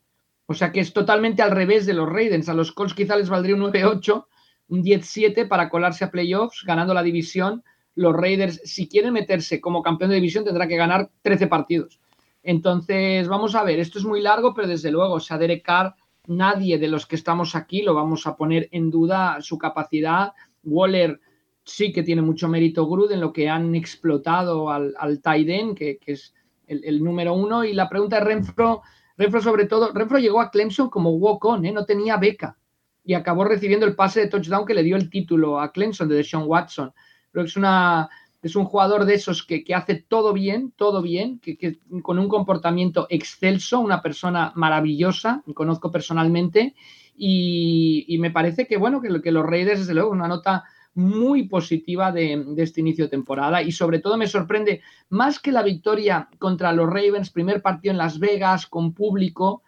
O 0.47 0.53
sea 0.53 0.71
que 0.71 0.79
es 0.79 0.93
totalmente 0.93 1.41
al 1.41 1.51
revés 1.51 1.85
de 1.85 1.93
los 1.93 2.09
Raiders. 2.09 2.49
A 2.49 2.53
los 2.53 2.71
Colts 2.71 2.93
quizá 2.93 3.15
les 3.15 3.29
valdría 3.29 3.55
un 3.55 3.61
9-8, 3.61 4.25
un 4.67 4.83
10-7 4.83 5.47
para 5.47 5.69
colarse 5.69 6.05
a 6.05 6.11
playoffs 6.11 6.63
ganando 6.65 6.93
la 6.93 7.03
división. 7.03 7.63
Los 7.95 8.15
Raiders, 8.15 8.61
si 8.63 8.87
quieren 8.87 9.13
meterse 9.13 9.61
como 9.61 9.81
campeón 9.81 10.09
de 10.09 10.17
división, 10.17 10.43
tendrá 10.43 10.67
que 10.67 10.75
ganar 10.75 11.09
13 11.21 11.47
partidos. 11.47 11.99
Entonces, 12.43 13.27
vamos 13.27 13.55
a 13.55 13.63
ver, 13.63 13.79
esto 13.79 13.97
es 13.97 14.05
muy 14.05 14.21
largo, 14.21 14.53
pero 14.53 14.67
desde 14.67 14.91
luego, 14.91 15.15
o 15.15 15.19
sea, 15.19 15.37
Derek 15.37 15.63
Carr, 15.63 15.95
nadie 16.27 16.77
de 16.77 16.87
los 16.87 17.05
que 17.05 17.15
estamos 17.15 17.55
aquí 17.55 17.81
lo 17.81 17.93
vamos 17.93 18.27
a 18.27 18.35
poner 18.35 18.69
en 18.71 18.91
duda 18.91 19.37
su 19.41 19.57
capacidad. 19.57 20.33
Waller 20.63 21.19
sí 21.63 21.91
que 21.91 22.03
tiene 22.03 22.21
mucho 22.21 22.47
mérito 22.47 22.87
Gruden, 22.87 23.19
lo 23.19 23.33
que 23.33 23.49
han 23.49 23.73
explotado 23.75 24.69
al, 24.69 24.93
al 24.99 25.21
Taiden, 25.21 25.73
que, 25.75 25.97
que, 25.97 26.13
es 26.13 26.33
el, 26.67 26.83
el, 26.83 27.03
número 27.03 27.33
uno. 27.33 27.63
Y 27.63 27.73
la 27.73 27.89
pregunta 27.89 28.19
de 28.19 28.25
Renfro, 28.25 28.81
Renfro 29.17 29.41
sobre 29.41 29.65
todo, 29.65 29.91
Renfro 29.91 30.19
llegó 30.19 30.41
a 30.41 30.51
Clemson 30.51 30.89
como 30.89 31.11
walk-on, 31.11 31.65
¿eh? 31.65 31.71
no 31.71 31.85
tenía 31.85 32.17
beca. 32.17 32.57
Y 33.05 33.13
acabó 33.13 33.45
recibiendo 33.45 33.85
el 33.85 33.95
pase 33.95 34.19
de 34.19 34.27
touchdown 34.27 34.65
que 34.65 34.73
le 34.73 34.83
dio 34.83 34.95
el 34.95 35.09
título 35.09 35.59
a 35.61 35.71
Clemson 35.71 36.09
de 36.09 36.15
Deshaun 36.15 36.45
Watson. 36.47 36.91
Es 37.33 37.55
una, 37.55 38.09
es 38.45 38.55
un 38.55 38.65
jugador 38.65 39.05
de 39.05 39.15
esos 39.15 39.43
que, 39.43 39.63
que 39.63 39.73
hace 39.73 39.95
todo 39.95 40.31
bien, 40.31 40.71
todo 40.75 41.01
bien, 41.01 41.39
que, 41.39 41.57
que, 41.57 41.79
con 42.03 42.19
un 42.19 42.27
comportamiento 42.27 43.07
excelso, 43.09 43.79
una 43.79 44.03
persona 44.03 44.51
maravillosa, 44.55 45.43
conozco 45.55 45.91
personalmente, 45.91 46.75
y, 47.17 48.05
y, 48.07 48.17
me 48.19 48.29
parece 48.29 48.67
que, 48.67 48.77
bueno, 48.77 49.01
que, 49.01 49.21
que 49.21 49.31
los 49.31 49.45
Raiders, 49.45 49.79
desde 49.79 49.95
luego, 49.95 50.11
una 50.11 50.27
nota 50.27 50.63
muy 50.93 51.47
positiva 51.47 52.11
de, 52.11 52.43
de, 52.47 52.61
este 52.61 52.81
inicio 52.81 53.05
de 53.05 53.09
temporada 53.09 53.63
y 53.63 53.71
sobre 53.71 53.99
todo 53.99 54.15
me 54.15 54.27
sorprende 54.27 54.81
más 55.09 55.39
que 55.39 55.51
la 55.51 55.63
victoria 55.63 56.29
contra 56.37 56.71
los 56.71 56.87
Ravens, 56.87 57.31
primer 57.31 57.61
partido 57.61 57.93
en 57.93 57.97
Las 57.97 58.19
Vegas 58.19 58.67
con 58.67 58.93
público, 58.93 59.63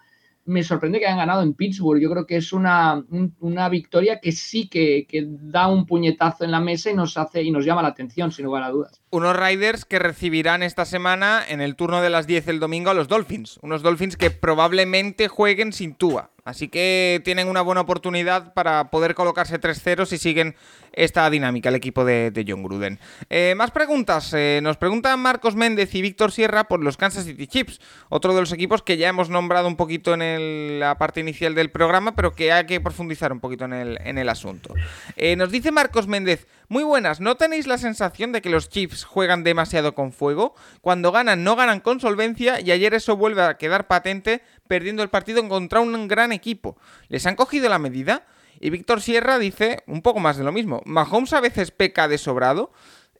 me 0.47 0.63
sorprende 0.63 0.99
que 0.99 1.05
hayan 1.05 1.19
ganado 1.19 1.43
en 1.43 1.53
Pittsburgh. 1.53 2.01
Yo 2.01 2.09
creo 2.09 2.25
que 2.25 2.37
es 2.37 2.53
una, 2.53 3.03
un, 3.09 3.35
una 3.39 3.67
victoria 3.69 4.19
que 4.19 4.31
sí 4.31 4.69
que, 4.69 5.05
que, 5.07 5.27
da 5.27 5.67
un 5.67 5.85
puñetazo 5.85 6.45
en 6.45 6.51
la 6.51 6.61
mesa 6.61 6.89
y 6.89 6.93
nos 6.95 7.17
hace 7.17 7.43
y 7.43 7.51
nos 7.51 7.65
llama 7.65 7.81
la 7.81 7.89
atención, 7.89 8.31
sin 8.31 8.45
lugar 8.45 8.63
a 8.63 8.69
dudas. 8.69 9.01
Unos 9.09 9.37
Riders 9.37 9.85
que 9.85 9.99
recibirán 9.99 10.63
esta 10.63 10.83
semana 10.83 11.41
en 11.47 11.61
el 11.61 11.75
turno 11.77 12.01
de 12.01 12.09
las 12.09 12.27
10 12.27 12.49
el 12.49 12.59
domingo 12.59 12.89
a 12.89 12.93
los 12.93 13.07
Dolphins. 13.07 13.57
Unos 13.61 13.81
Dolphins 13.81 14.17
que 14.17 14.31
probablemente 14.31 15.29
jueguen 15.29 15.71
sin 15.71 15.95
Tua. 15.95 16.31
Así 16.47 16.69
que 16.69 17.21
tienen 17.25 17.49
una 17.49 17.61
buena 17.61 17.81
oportunidad 17.81 18.53
para 18.53 18.89
poder 18.89 19.15
colocarse 19.15 19.59
3-0 19.59 20.05
si 20.05 20.17
siguen 20.17 20.55
esta 20.93 21.29
dinámica 21.29 21.67
el 21.67 21.75
equipo 21.75 22.05
de, 22.05 22.31
de 22.31 22.45
John 22.47 22.63
Gruden. 22.63 22.99
Eh, 23.29 23.53
más 23.57 23.71
preguntas. 23.71 24.33
Eh, 24.33 24.61
nos 24.63 24.77
preguntan 24.77 25.19
Marcos 25.19 25.57
Méndez 25.57 25.93
y 25.93 26.01
Víctor 26.01 26.31
Sierra 26.31 26.63
por 26.63 26.81
los 26.81 26.95
Kansas 26.95 27.25
City 27.25 27.47
Chiefs, 27.47 27.81
otro 28.07 28.33
de 28.33 28.39
los 28.39 28.53
equipos 28.53 28.81
que 28.81 28.95
ya 28.95 29.09
hemos 29.09 29.29
nombrado 29.29 29.67
un 29.67 29.75
poquito 29.75 30.13
en 30.13 30.79
la 30.79 30.97
parte 30.97 31.19
inicial 31.19 31.53
del 31.53 31.69
programa, 31.69 32.15
pero 32.15 32.33
que 32.33 32.53
hay 32.53 32.65
que 32.65 32.79
profundizar 32.79 33.33
un 33.33 33.41
poquito 33.41 33.65
en 33.65 33.73
el, 33.73 33.99
en 34.05 34.17
el 34.17 34.29
asunto. 34.29 34.73
Eh, 35.17 35.35
nos 35.35 35.51
dice 35.51 35.73
Marcos 35.73 36.07
Méndez, 36.07 36.47
muy 36.69 36.83
buenas, 36.83 37.21
¿no 37.21 37.37
tenéis 37.37 37.65
la 37.65 37.77
sensación 37.77 38.33
de 38.33 38.41
que 38.41 38.49
los 38.49 38.67
Chiefs 38.67 39.05
juegan 39.05 39.43
demasiado 39.43 39.95
con 39.95 40.11
fuego? 40.11 40.53
Cuando 40.81 41.13
ganan, 41.13 41.45
no 41.45 41.55
ganan 41.55 41.79
con 41.79 42.01
solvencia 42.01 42.59
y 42.59 42.71
ayer 42.71 42.93
eso 42.93 43.15
vuelve 43.15 43.41
a 43.41 43.57
quedar 43.57 43.87
patente 43.87 44.41
perdiendo 44.67 45.01
el 45.01 45.09
partido 45.09 45.47
contra 45.47 45.79
un 45.79 46.07
gran 46.09 46.33
equipo. 46.33 46.77
¿Les 47.07 47.25
han 47.25 47.37
cogido 47.37 47.69
la 47.69 47.79
medida? 47.79 48.25
Y 48.59 48.69
Víctor 48.69 49.01
Sierra 49.01 49.39
dice 49.39 49.83
un 49.87 50.01
poco 50.01 50.19
más 50.19 50.37
de 50.37 50.43
lo 50.43 50.51
mismo. 50.51 50.81
Mahomes 50.85 51.31
a 51.33 51.39
veces 51.39 51.71
peca 51.71 52.09
de 52.09 52.17
sobrado. 52.17 52.71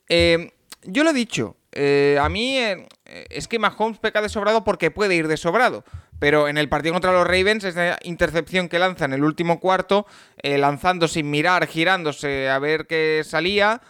Eh, 0.08 0.52
yo 0.82 1.04
lo 1.04 1.10
he 1.10 1.14
dicho. 1.14 1.56
Eh, 1.72 2.18
a 2.20 2.28
mí 2.28 2.58
eh, 2.58 2.86
es 3.30 3.48
que 3.48 3.58
Mahomes 3.58 3.98
peca 3.98 4.20
de 4.20 4.28
sobrado 4.28 4.64
porque 4.64 4.90
puede 4.90 5.14
ir 5.14 5.28
de 5.28 5.36
sobrado. 5.36 5.84
Pero 6.18 6.48
en 6.48 6.58
el 6.58 6.68
partido 6.68 6.94
contra 6.94 7.12
los 7.12 7.26
Ravens, 7.26 7.64
esa 7.64 7.98
intercepción 8.02 8.68
que 8.68 8.78
lanza 8.78 9.04
en 9.04 9.12
el 9.12 9.22
último 9.22 9.60
cuarto, 9.60 10.06
eh, 10.42 10.58
lanzando 10.58 11.06
sin 11.08 11.30
mirar, 11.30 11.66
girándose 11.66 12.48
a 12.48 12.58
ver 12.58 12.86
qué 12.86 13.22
salía, 13.24 13.80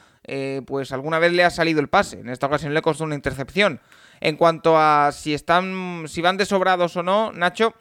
pues 0.67 0.93
alguna 0.93 1.19
vez 1.19 1.33
le 1.33 1.43
ha 1.43 1.49
salido 1.49 1.81
el 1.81 1.89
pase. 1.89 2.21
En 2.21 2.29
esta 2.29 2.49
ocasión 2.49 2.75
le 2.75 2.83
costó 2.83 3.05
una 3.05 3.15
intercepción. 3.15 3.81
En 4.21 4.37
cuanto 4.37 4.77
a 4.77 5.11
si 5.13 5.33
están, 5.33 6.05
si 6.07 6.21
van 6.21 6.37
desobrados 6.37 6.97
o 6.97 7.03
no, 7.03 7.33
Nacho, 7.33 7.75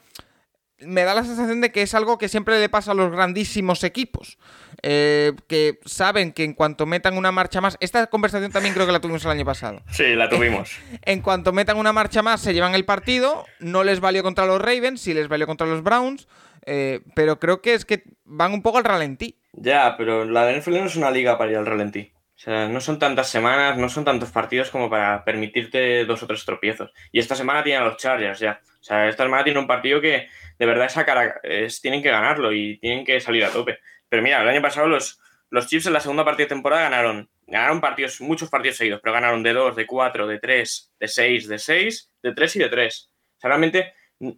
me 0.79 1.03
da 1.03 1.15
la 1.15 1.23
sensación 1.23 1.61
de 1.61 1.71
que 1.71 1.81
es 1.81 1.93
algo 1.93 2.17
que 2.17 2.29
siempre 2.29 2.59
le 2.59 2.69
pasa 2.69 2.91
a 2.91 2.93
los 2.93 3.11
grandísimos 3.11 3.83
equipos. 3.83 4.37
Eh, 4.83 5.33
que 5.47 5.79
saben 5.85 6.31
que 6.31 6.43
en 6.43 6.53
cuanto 6.53 6.85
metan 6.85 7.17
una 7.17 7.31
marcha 7.31 7.61
más. 7.61 7.77
Esta 7.79 8.07
conversación 8.07 8.51
también 8.51 8.73
creo 8.73 8.85
que 8.85 8.91
la 8.91 8.99
tuvimos 8.99 9.25
el 9.25 9.31
año 9.31 9.45
pasado. 9.45 9.81
Sí, 9.89 10.15
la 10.15 10.29
tuvimos. 10.29 10.77
en 11.03 11.21
cuanto 11.21 11.51
metan 11.51 11.77
una 11.77 11.93
marcha 11.93 12.21
más, 12.21 12.41
se 12.41 12.53
llevan 12.53 12.75
el 12.75 12.85
partido. 12.85 13.45
No 13.59 13.83
les 13.83 13.99
valió 13.99 14.21
contra 14.21 14.45
los 14.45 14.61
Ravens, 14.61 15.01
sí 15.01 15.13
les 15.13 15.27
valió 15.27 15.47
contra 15.47 15.65
los 15.65 15.81
Browns. 15.81 16.27
Eh, 16.65 16.99
pero 17.15 17.39
creo 17.39 17.61
que 17.61 17.73
es 17.73 17.85
que 17.85 18.03
van 18.25 18.53
un 18.53 18.61
poco 18.61 18.77
al 18.77 18.83
ralentí. 18.83 19.39
Ya, 19.53 19.95
pero 19.97 20.25
la 20.25 20.51
NFL 20.51 20.79
no 20.79 20.85
es 20.85 20.95
una 20.95 21.09
liga 21.09 21.37
para 21.37 21.51
ir 21.51 21.57
al 21.57 21.65
ralentí. 21.65 22.11
O 22.35 22.39
sea, 22.39 22.67
no 22.67 22.79
son 22.81 22.99
tantas 22.99 23.29
semanas, 23.29 23.77
no 23.77 23.89
son 23.89 24.05
tantos 24.05 24.29
partidos 24.29 24.69
como 24.69 24.91
para 24.91 25.23
permitirte 25.23 26.05
dos 26.05 26.21
o 26.21 26.27
tres 26.27 26.45
tropiezos. 26.45 26.91
Y 27.11 27.17
esta 27.17 27.35
semana 27.35 27.63
tienen 27.63 27.81
a 27.81 27.85
los 27.85 27.97
Chargers 27.97 28.39
ya. 28.39 28.61
O 28.87 28.89
sea, 28.89 29.09
esta 29.09 29.23
semana 29.23 29.43
tiene 29.43 29.59
un 29.59 29.67
partido 29.67 29.99
que 29.99 30.29
de 30.57 30.65
verdad 30.65 30.85
esa 30.85 31.05
es, 31.43 31.81
tienen 31.81 32.01
que 32.01 32.09
ganarlo 32.09 32.53
y 32.53 32.77
tienen 32.77 33.03
que 33.03 33.19
salir 33.19 33.43
a 33.43 33.49
tope. 33.49 33.79
Pero 34.07 34.23
mira, 34.23 34.41
el 34.41 34.47
año 34.47 34.61
pasado 34.61 34.87
los, 34.87 35.19
los 35.49 35.67
Chiefs 35.67 35.87
en 35.87 35.93
la 35.93 35.99
segunda 35.99 36.23
parte 36.23 36.43
de 36.43 36.47
temporada 36.47 36.83
ganaron, 36.83 37.29
ganaron 37.47 37.81
partidos, 37.81 38.21
muchos 38.21 38.49
partidos 38.49 38.77
seguidos, 38.77 39.01
pero 39.03 39.11
ganaron 39.11 39.43
de 39.43 39.51
2, 39.51 39.75
de 39.75 39.85
4, 39.85 40.25
de 40.27 40.39
3, 40.39 40.93
de 41.01 41.07
6, 41.09 41.47
de 41.49 41.59
6, 41.59 42.11
de 42.23 42.33
3 42.33 42.55
y 42.55 42.59
de 42.59 42.69
3. 42.69 43.11
O 43.11 43.39
sea, 43.41 43.49
realmente 43.49 43.93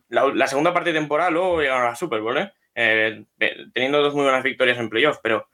la, 0.09 0.47
segunda 0.47 0.73
parte 0.73 0.93
de 0.93 0.99
temporada 0.99 1.29
luego 1.29 1.61
llegaron 1.61 1.83
a 1.83 1.89
la 1.89 1.95
Super 1.95 2.21
Bowl, 2.21 2.39
¿eh? 2.39 2.51
Eh, 2.73 3.25
teniendo 3.71 4.01
dos 4.01 4.15
muy 4.15 4.23
buenas 4.23 4.41
victorias 4.41 4.79
en 4.79 4.89
playoff, 4.89 5.19
pero 5.21 5.47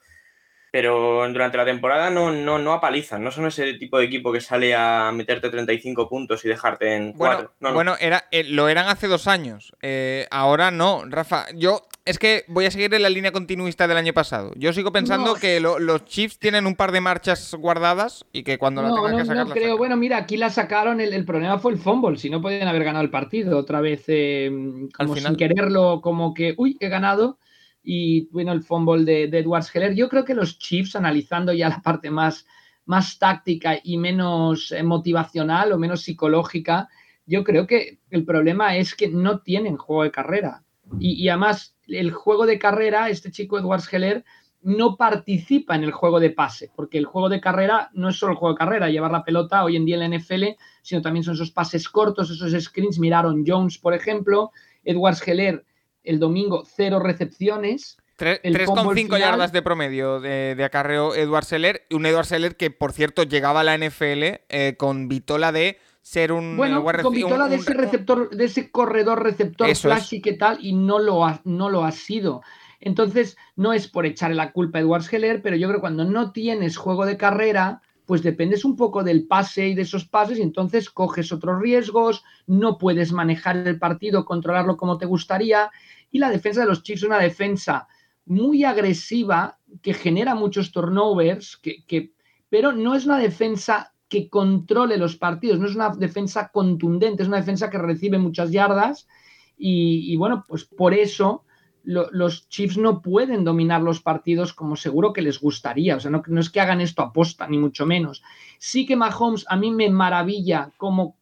pero 0.75 1.25
durante 1.29 1.55
la 1.55 1.63
temporada 1.63 2.09
no, 2.09 2.33
no, 2.33 2.59
no 2.59 2.73
apalizan, 2.73 3.23
no 3.23 3.31
son 3.31 3.45
ese 3.45 3.75
tipo 3.75 3.97
de 3.97 4.03
equipo 4.03 4.33
que 4.33 4.41
sale 4.41 4.75
a 4.75 5.09
meterte 5.13 5.49
35 5.49 6.09
puntos 6.09 6.43
y 6.43 6.49
dejarte 6.49 6.97
en 6.97 7.13
cuatro. 7.13 7.53
Bueno, 7.61 7.95
era, 7.97 8.25
eh, 8.29 8.43
lo 8.43 8.67
eran 8.67 8.89
hace 8.89 9.07
dos 9.07 9.29
años, 9.29 9.73
eh, 9.81 10.27
ahora 10.31 10.71
no, 10.71 11.03
Rafa. 11.07 11.45
Yo 11.55 11.87
es 12.03 12.19
que 12.19 12.43
voy 12.49 12.65
a 12.65 12.71
seguir 12.71 12.93
en 12.93 13.03
la 13.03 13.09
línea 13.09 13.31
continuista 13.31 13.87
del 13.87 13.95
año 13.95 14.11
pasado. 14.11 14.51
Yo 14.57 14.73
sigo 14.73 14.91
pensando 14.91 15.35
que 15.35 15.61
los 15.61 16.03
Chiefs 16.03 16.39
tienen 16.39 16.67
un 16.67 16.75
par 16.75 16.91
de 16.91 16.99
marchas 16.99 17.55
guardadas 17.57 18.25
y 18.33 18.43
que 18.43 18.57
cuando 18.57 18.81
la 18.81 18.89
tengan 18.93 19.15
que 19.15 19.25
sacar. 19.25 19.47
No 19.47 19.53
creo, 19.53 19.77
bueno, 19.77 19.95
mira, 19.95 20.17
aquí 20.17 20.35
la 20.35 20.49
sacaron, 20.49 20.99
el, 20.99 21.23
problema 21.23 21.57
fue 21.57 21.71
el 21.71 21.77
fumble, 21.77 22.17
si 22.17 22.29
no 22.29 22.41
podían 22.41 22.67
haber 22.67 22.83
ganado 22.83 23.05
el 23.05 23.11
partido 23.11 23.57
otra 23.57 23.79
vez, 23.79 24.03
eh, 24.07 24.51
como 24.93 25.15
sin 25.15 25.37
quererlo, 25.37 26.01
como 26.01 26.33
que, 26.33 26.53
uy, 26.57 26.75
he 26.81 26.89
ganado 26.89 27.37
y 27.85 28.27
bueno, 28.31 28.51
el 28.51 28.63
fumble 28.63 29.05
de, 29.05 29.27
de 29.27 29.39
Edwards 29.39 29.73
Heller. 29.73 29.93
Yo 29.93 30.09
creo 30.09 30.25
que 30.25 30.33
los 30.33 30.57
Chiefs, 30.57 30.95
analizando 30.95 31.53
ya 31.53 31.69
la 31.69 31.81
parte 31.81 32.09
más, 32.09 32.45
más 32.85 33.17
táctica 33.19 33.79
y 33.83 33.97
menos 33.97 34.71
eh, 34.71 34.83
motivacional 34.83 35.71
o 35.71 35.77
menos 35.77 36.01
psicológica, 36.01 36.89
yo 37.25 37.43
creo 37.43 37.67
que 37.67 37.99
el 38.09 38.25
problema 38.25 38.75
es 38.75 38.95
que 38.95 39.07
no 39.07 39.39
tienen 39.39 39.77
juego 39.77 40.03
de 40.03 40.11
carrera. 40.11 40.63
Y, 40.99 41.27
además, 41.29 41.75
el 41.87 42.11
juego 42.11 42.45
de 42.45 42.59
carrera, 42.59 43.09
este 43.09 43.31
chico 43.31 43.57
Edwards 43.57 43.91
Heller, 43.91 44.23
no 44.61 44.97
participa 44.97 45.75
en 45.75 45.83
el 45.83 45.91
juego 45.91 46.19
de 46.19 46.29
pase, 46.29 46.71
porque 46.75 46.99
el 46.99 47.05
juego 47.05 47.29
de 47.29 47.41
carrera 47.41 47.89
no 47.93 48.09
es 48.09 48.17
solo 48.17 48.33
el 48.33 48.37
juego 48.37 48.53
de 48.53 48.59
carrera, 48.59 48.89
llevar 48.89 49.11
la 49.11 49.23
pelota 49.23 49.63
hoy 49.63 49.75
en 49.75 49.85
día 49.85 49.95
en 49.95 50.11
la 50.11 50.17
NFL, 50.17 50.43
sino 50.83 51.01
también 51.01 51.23
son 51.23 51.33
esos 51.35 51.51
pases 51.51 51.89
cortos, 51.89 52.29
esos 52.29 52.63
screens. 52.63 52.99
Miraron 52.99 53.43
Jones, 53.45 53.79
por 53.79 53.95
ejemplo, 53.95 54.51
Edwards 54.83 55.27
Heller 55.27 55.65
el 56.05 56.19
domingo 56.19 56.63
cero 56.65 56.99
recepciones. 56.99 57.97
3,5 58.17 59.19
yardas 59.19 59.51
de 59.51 59.61
promedio 59.61 60.21
de, 60.21 60.61
acarreo 60.63 61.15
Edward 61.15 61.43
Seller. 61.43 61.85
Un 61.91 62.05
Edward 62.05 62.25
Seller 62.25 62.55
que, 62.55 62.71
por 62.71 62.93
cierto, 62.93 63.23
llegaba 63.23 63.59
a 63.59 63.63
la 63.63 63.77
NFL 63.77 64.23
eh, 64.47 64.75
con 64.77 65.09
Vitola 65.09 65.51
de 65.51 65.79
ser 66.01 66.31
un. 66.31 66.55
Bueno, 66.55 66.83
con 67.01 67.13
Vitola 67.13 67.47
de 67.49 67.57
ese 67.57 67.73
receptor, 67.73 68.29
de 68.29 68.45
ese 68.45 68.71
corredor 68.71 69.21
receptor 69.23 69.75
flashy 69.75 70.21
que 70.21 70.33
tal, 70.33 70.59
y 70.61 70.73
no 70.73 70.99
lo, 70.99 71.25
ha, 71.25 71.41
no 71.43 71.69
lo 71.69 71.83
ha 71.83 71.91
sido. 71.91 72.41
Entonces, 72.79 73.35
no 73.55 73.73
es 73.73 73.87
por 73.87 74.05
echarle 74.05 74.35
la 74.35 74.51
culpa 74.51 74.77
a 74.77 74.81
Edward 74.81 75.03
Seller, 75.03 75.41
pero 75.41 75.55
yo 75.55 75.67
creo 75.67 75.79
que 75.79 75.81
cuando 75.81 76.05
no 76.05 76.31
tienes 76.31 76.77
juego 76.77 77.05
de 77.05 77.17
carrera, 77.17 77.81
pues 78.05 78.21
dependes 78.21 78.63
un 78.65 78.75
poco 78.75 79.03
del 79.03 79.25
pase 79.25 79.69
y 79.69 79.75
de 79.75 79.81
esos 79.81 80.05
pases 80.05 80.37
y 80.37 80.41
entonces 80.41 80.89
coges 80.89 81.31
otros 81.31 81.59
riesgos, 81.59 82.23
no 82.45 82.77
puedes 82.77 83.11
manejar 83.11 83.57
el 83.57 83.79
partido, 83.79 84.25
controlarlo 84.25 84.77
como 84.77 84.97
te 84.97 85.05
gustaría 85.05 85.71
y 86.15 86.17
la 86.17 86.29
defensa 86.29 86.61
de 86.61 86.67
los 86.67 86.81
Chiefs 86.81 87.01
es 87.01 87.07
una 87.07 87.19
defensa 87.19 87.89
muy 88.23 88.63
agresiva 88.63 89.59
que 89.81 89.93
genera 89.93 90.33
muchos 90.33 90.71
turnovers, 90.71 91.57
que, 91.57 92.13
pero 92.47 92.71
no 92.71 92.95
es 92.95 93.05
una 93.05 93.17
defensa 93.17 93.93
que 94.07 94.29
controle 94.29 94.95
los 94.95 95.17
partidos, 95.17 95.59
no 95.59 95.67
es 95.67 95.75
una 95.75 95.89
defensa 95.89 96.51
contundente, 96.53 97.21
es 97.21 97.27
una 97.27 97.41
defensa 97.41 97.69
que 97.69 97.79
recibe 97.79 98.17
muchas 98.17 98.49
yardas 98.49 99.09
y, 99.57 100.15
bueno, 100.15 100.45
pues 100.47 100.63
por 100.63 100.93
eso 100.93 101.43
los 101.83 102.47
Chiefs 102.47 102.77
no 102.77 103.01
pueden 103.01 103.43
dominar 103.43 103.81
los 103.81 104.01
partidos 104.01 104.53
como 104.53 104.77
seguro 104.77 105.11
que 105.11 105.21
les 105.21 105.41
gustaría, 105.41 105.97
o 105.97 105.99
sea, 105.99 106.11
no, 106.11 106.23
no 106.27 106.39
es 106.39 106.49
que 106.49 106.61
hagan 106.61 106.79
esto 106.79 107.01
a 107.01 107.11
posta, 107.11 107.45
ni 107.49 107.57
mucho 107.57 107.85
menos. 107.85 108.23
Sí 108.57 108.85
que 108.85 108.95
Mahomes 108.95 109.45
a 109.49 109.57
mí 109.57 109.69
me 109.69 109.89
maravilla 109.89 110.71
cómo 110.77 111.17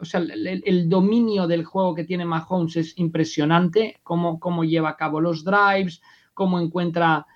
o 0.00 0.04
sea, 0.04 0.20
el, 0.20 0.88
dominio 0.88 1.46
del 1.46 1.64
juego 1.64 1.94
que 1.94 2.04
tiene 2.04 2.24
Mahomes 2.24 2.76
es 2.76 2.98
impresionante, 2.98 4.00
cómo, 4.02 4.40
cómo 4.40 4.64
lleva 4.64 4.90
a 4.90 4.96
cabo 4.96 5.20
los 5.20 5.44
drives, 5.44 6.00
cómo 6.34 6.58
encuentra 6.60 7.26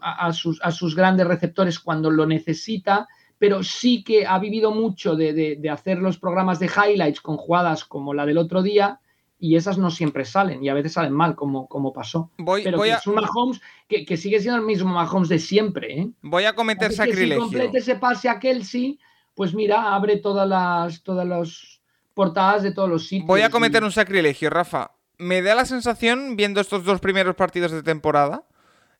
a, 0.00 0.32
sus, 0.32 0.60
a, 0.62 0.70
sus, 0.70 0.94
grandes 0.94 1.26
receptores 1.26 1.80
cuando 1.80 2.10
lo 2.10 2.26
necesita, 2.26 3.08
pero 3.38 3.62
sí 3.62 4.02
que 4.04 4.26
ha 4.26 4.38
vivido 4.38 4.72
mucho 4.72 5.16
de, 5.16 5.60
hacer 5.70 5.98
los 5.98 6.18
programas 6.18 6.58
de 6.58 6.66
highlights 6.66 7.20
con 7.20 7.36
jugadas 7.36 7.84
como 7.84 8.14
la 8.14 8.24
del 8.24 8.38
otro 8.38 8.62
día, 8.62 9.00
y 9.38 9.56
esas 9.56 9.76
no 9.76 9.90
siempre 9.90 10.24
salen, 10.24 10.64
y 10.64 10.70
a 10.70 10.74
veces 10.74 10.94
salen 10.94 11.12
mal, 11.12 11.34
como, 11.34 11.66
como 11.68 11.92
pasó. 11.92 12.30
Voy, 12.38 12.62
pero 12.64 12.80
a... 12.82 12.88
es 12.88 13.06
un 13.06 13.16
Mahomes 13.16 13.60
que, 13.86 14.16
sigue 14.16 14.40
siendo 14.40 14.60
el 14.60 14.66
mismo 14.66 14.94
Mahomes 14.94 15.28
de 15.28 15.38
siempre. 15.38 16.00
¿eh? 16.00 16.10
Voy 16.22 16.44
a 16.44 16.54
cometer 16.54 16.92
sacrilegio. 16.92 17.34
si 17.34 17.40
complete 17.40 17.78
ese 17.78 17.96
pase 17.96 18.30
a 18.30 18.38
Kelsey, 18.38 18.98
pues 19.34 19.54
mira, 19.54 19.94
abre 19.94 20.16
todas 20.16 20.48
las, 20.48 21.02
todas 21.02 21.26
los 21.26 21.75
portadas 22.16 22.62
de 22.62 22.72
todos 22.72 22.88
los 22.88 23.06
sitios. 23.06 23.26
Voy 23.26 23.42
a 23.42 23.50
cometer 23.50 23.84
un 23.84 23.92
sacrilegio, 23.92 24.48
Rafa. 24.48 24.92
Me 25.18 25.42
da 25.42 25.54
la 25.54 25.66
sensación, 25.66 26.34
viendo 26.34 26.62
estos 26.62 26.82
dos 26.82 26.98
primeros 26.98 27.36
partidos 27.36 27.72
de 27.72 27.82
temporada, 27.82 28.44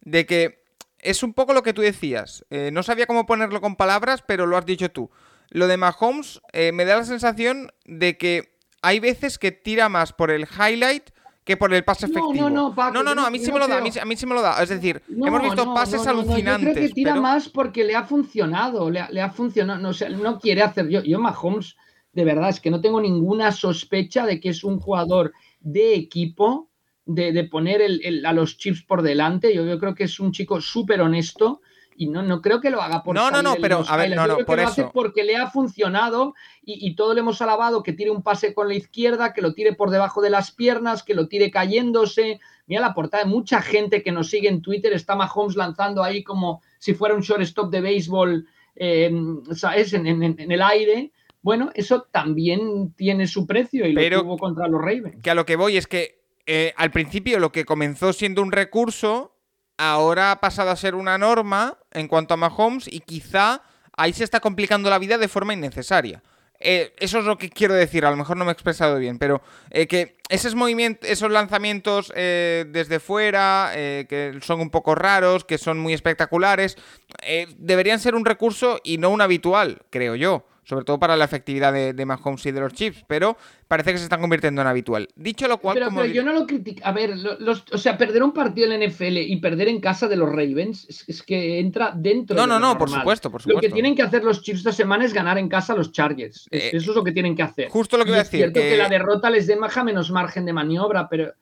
de 0.02 0.26
que 0.26 0.62
es 0.98 1.22
un 1.22 1.32
poco 1.32 1.54
lo 1.54 1.62
que 1.62 1.72
tú 1.72 1.80
decías. 1.80 2.44
Eh, 2.50 2.68
no 2.74 2.82
sabía 2.82 3.06
cómo 3.06 3.24
ponerlo 3.24 3.62
con 3.62 3.76
palabras, 3.76 4.22
pero 4.26 4.44
lo 4.44 4.58
has 4.58 4.66
dicho 4.66 4.90
tú. 4.90 5.10
Lo 5.48 5.66
de 5.66 5.78
Mahomes 5.78 6.42
eh, 6.52 6.72
me 6.72 6.84
da 6.84 6.96
la 6.96 7.04
sensación 7.04 7.72
de 7.86 8.18
que 8.18 8.58
hay 8.82 9.00
veces 9.00 9.38
que 9.38 9.50
tira 9.50 9.88
más 9.88 10.12
por 10.12 10.30
el 10.30 10.46
highlight 10.46 11.08
que 11.44 11.56
por 11.56 11.72
el 11.72 11.84
pase 11.84 12.06
efectivo. 12.06 12.50
No, 12.50 12.50
no, 12.50 12.90
no, 12.92 13.02
no, 13.02 13.14
no, 13.14 13.24
a 13.24 13.30
mí 13.30 13.38
sí 13.38 13.50
me 13.50 13.58
lo 13.58 13.66
da, 13.66 13.78
a 13.78 13.80
mí, 13.80 14.16
sí 14.16 14.26
me 14.26 14.34
lo 14.34 14.42
da. 14.42 14.62
Es 14.62 14.68
decir, 14.68 15.00
hemos 15.08 15.42
visto 15.42 15.72
pases 15.72 16.06
alucinantes. 16.06 16.68
Yo 16.68 16.74
creo 16.74 16.88
que 16.88 16.94
tira 16.94 17.14
más 17.14 17.48
porque 17.48 17.82
le 17.82 17.94
ha 17.94 18.04
funcionado, 18.04 18.90
le, 18.90 19.00
ha 19.00 19.30
funcionado, 19.30 19.80
no, 19.80 19.92
no 20.18 20.38
quiere 20.38 20.62
hacer, 20.62 20.88
yo, 20.88 21.02
yo 21.02 21.18
Mahomes 21.18 21.76
de 22.16 22.24
verdad 22.24 22.48
es 22.48 22.60
que 22.60 22.70
no 22.70 22.80
tengo 22.80 22.98
ninguna 22.98 23.52
sospecha 23.52 24.24
de 24.24 24.40
que 24.40 24.48
es 24.48 24.64
un 24.64 24.80
jugador 24.80 25.34
de 25.60 25.94
equipo, 25.94 26.70
de, 27.04 27.44
poner 27.44 27.82
a 28.24 28.32
los 28.32 28.56
chips 28.56 28.82
por 28.82 29.02
delante. 29.02 29.54
Yo, 29.54 29.66
yo 29.66 29.78
creo 29.78 29.94
que 29.94 30.04
es 30.04 30.18
un 30.18 30.32
chico 30.32 30.62
súper 30.62 31.02
honesto 31.02 31.60
y 31.94 32.06
no, 32.06 32.22
no 32.22 32.40
creo 32.40 32.62
que 32.62 32.70
lo 32.70 32.80
haga 32.80 33.02
por 33.02 33.14
No, 33.14 33.30
no, 33.30 33.42
no, 33.42 33.56
pero 33.60 33.84
a 33.86 33.98
ver, 33.98 34.16
no, 34.16 34.26
no, 34.26 34.38
por 34.46 34.58
eso. 34.58 34.90
porque 34.94 35.24
le 35.24 35.36
ha 35.36 35.50
funcionado 35.50 36.34
y, 36.62 36.86
y, 36.88 36.96
todo 36.96 37.12
le 37.12 37.20
hemos 37.20 37.42
alabado 37.42 37.82
que 37.82 37.92
tire 37.92 38.10
un 38.10 38.22
pase 38.22 38.54
con 38.54 38.68
la 38.68 38.74
izquierda, 38.74 39.34
que 39.34 39.42
lo 39.42 39.52
tire 39.52 39.74
por 39.74 39.90
debajo 39.90 40.22
de 40.22 40.30
las 40.30 40.52
piernas, 40.52 41.02
que 41.02 41.12
lo 41.12 41.28
tire 41.28 41.50
cayéndose. 41.50 42.40
Mira 42.66 42.80
la 42.80 42.94
portada 42.94 43.24
de 43.24 43.30
mucha 43.30 43.60
gente 43.60 44.02
que 44.02 44.10
nos 44.10 44.30
sigue 44.30 44.48
en 44.48 44.62
Twitter, 44.62 44.94
está 44.94 45.16
Mahomes 45.16 45.54
lanzando 45.54 46.02
ahí 46.02 46.24
como 46.24 46.62
si 46.78 46.94
fuera 46.94 47.14
un 47.14 47.20
shortstop 47.20 47.70
de 47.70 47.82
béisbol, 47.82 48.46
eh, 48.74 49.12
¿sabes? 49.54 49.92
En, 49.92 50.06
en, 50.06 50.50
el 50.50 50.62
aire 50.62 51.12
bueno, 51.46 51.70
eso 51.74 52.08
también 52.10 52.92
tiene 52.96 53.28
su 53.28 53.46
precio 53.46 53.86
y 53.86 53.92
lo 53.92 54.22
tuvo 54.22 54.36
contra 54.36 54.66
los 54.66 54.80
Ravens. 54.80 55.22
Que 55.22 55.30
a 55.30 55.34
lo 55.36 55.46
que 55.46 55.54
voy 55.54 55.76
es 55.76 55.86
que 55.86 56.18
eh, 56.44 56.74
al 56.76 56.90
principio 56.90 57.38
lo 57.38 57.52
que 57.52 57.64
comenzó 57.64 58.12
siendo 58.12 58.42
un 58.42 58.50
recurso, 58.50 59.32
ahora 59.78 60.32
ha 60.32 60.40
pasado 60.40 60.70
a 60.70 60.76
ser 60.76 60.96
una 60.96 61.18
norma 61.18 61.78
en 61.92 62.08
cuanto 62.08 62.34
a 62.34 62.36
Mahomes 62.36 62.92
y 62.92 62.98
quizá 62.98 63.62
ahí 63.96 64.12
se 64.12 64.24
está 64.24 64.40
complicando 64.40 64.90
la 64.90 64.98
vida 64.98 65.18
de 65.18 65.28
forma 65.28 65.54
innecesaria. 65.54 66.20
Eh, 66.58 66.92
eso 66.98 67.20
es 67.20 67.24
lo 67.24 67.38
que 67.38 67.48
quiero 67.48 67.74
decir, 67.74 68.04
a 68.04 68.10
lo 68.10 68.16
mejor 68.16 68.36
no 68.36 68.44
me 68.44 68.50
he 68.50 68.52
expresado 68.52 68.98
bien, 68.98 69.16
pero 69.16 69.40
eh, 69.70 69.86
que 69.86 70.16
esos 70.28 70.56
movimientos, 70.56 71.08
esos 71.08 71.30
lanzamientos 71.30 72.08
desde 72.12 72.98
fuera, 72.98 73.70
que 73.72 74.36
son 74.42 74.60
un 74.60 74.70
poco 74.70 74.96
raros, 74.96 75.44
que 75.44 75.58
son 75.58 75.78
muy 75.78 75.92
espectaculares, 75.92 76.76
deberían 77.56 78.00
ser 78.00 78.16
un 78.16 78.24
recurso 78.24 78.80
y 78.82 78.98
no 78.98 79.10
un 79.10 79.20
habitual, 79.20 79.82
creo 79.90 80.16
yo 80.16 80.44
sobre 80.66 80.84
todo 80.84 80.98
para 80.98 81.16
la 81.16 81.24
efectividad 81.24 81.72
de, 81.72 81.92
de 81.92 82.06
Mahomes 82.06 82.44
y 82.46 82.50
de 82.50 82.60
los 82.60 82.72
chips, 82.72 83.04
pero 83.06 83.36
parece 83.68 83.92
que 83.92 83.98
se 83.98 84.04
están 84.04 84.20
convirtiendo 84.20 84.60
en 84.62 84.66
habitual. 84.66 85.08
Dicho 85.14 85.46
lo 85.46 85.58
cual, 85.58 85.78
pero, 85.78 86.04
yo 86.06 86.24
no 86.24 86.32
lo 86.32 86.46
critico. 86.46 86.80
A 86.84 86.92
ver, 86.92 87.14
o 87.72 87.78
sea, 87.78 87.96
perder 87.96 88.22
un 88.22 88.32
partido 88.32 88.70
en 88.70 88.80
la 88.80 88.86
NFL 88.86 89.18
y 89.18 89.36
perder 89.36 89.68
en 89.68 89.80
casa 89.80 90.08
de 90.08 90.16
los 90.16 90.28
Ravens 90.28 90.86
es, 91.06 91.22
que 91.22 91.60
entra 91.60 91.92
dentro. 91.94 92.36
No, 92.36 92.46
no, 92.46 92.58
no, 92.58 92.76
por 92.78 92.90
supuesto, 92.90 93.30
por 93.30 93.42
supuesto. 93.42 93.60
Lo 93.60 93.68
que 93.68 93.72
tienen 93.72 93.94
que 93.94 94.02
hacer 94.02 94.24
los 94.24 94.42
chips 94.42 94.58
esta 94.58 94.72
semana 94.72 95.04
es 95.04 95.12
ganar 95.12 95.38
en 95.38 95.48
casa 95.48 95.72
a 95.72 95.76
los 95.76 95.92
Chargers. 95.92 96.48
Eh, 96.50 96.70
eso 96.72 96.90
es 96.90 96.96
lo 96.96 97.04
que 97.04 97.12
tienen 97.12 97.36
que 97.36 97.42
hacer. 97.42 97.68
Justo 97.68 97.96
lo 97.96 98.04
que 98.04 98.10
voy 98.10 98.20
a 98.20 98.22
decir. 98.24 98.44
Es 98.44 98.52
cierto 98.52 98.60
que... 98.60 98.76
la 98.76 98.88
derrota 98.88 99.30
les 99.30 99.46
dé 99.46 99.56
menos 99.84 100.10
margen 100.10 100.44
de 100.44 100.52
maniobra, 100.52 101.08
pero 101.08 101.16
pero 101.16 101.32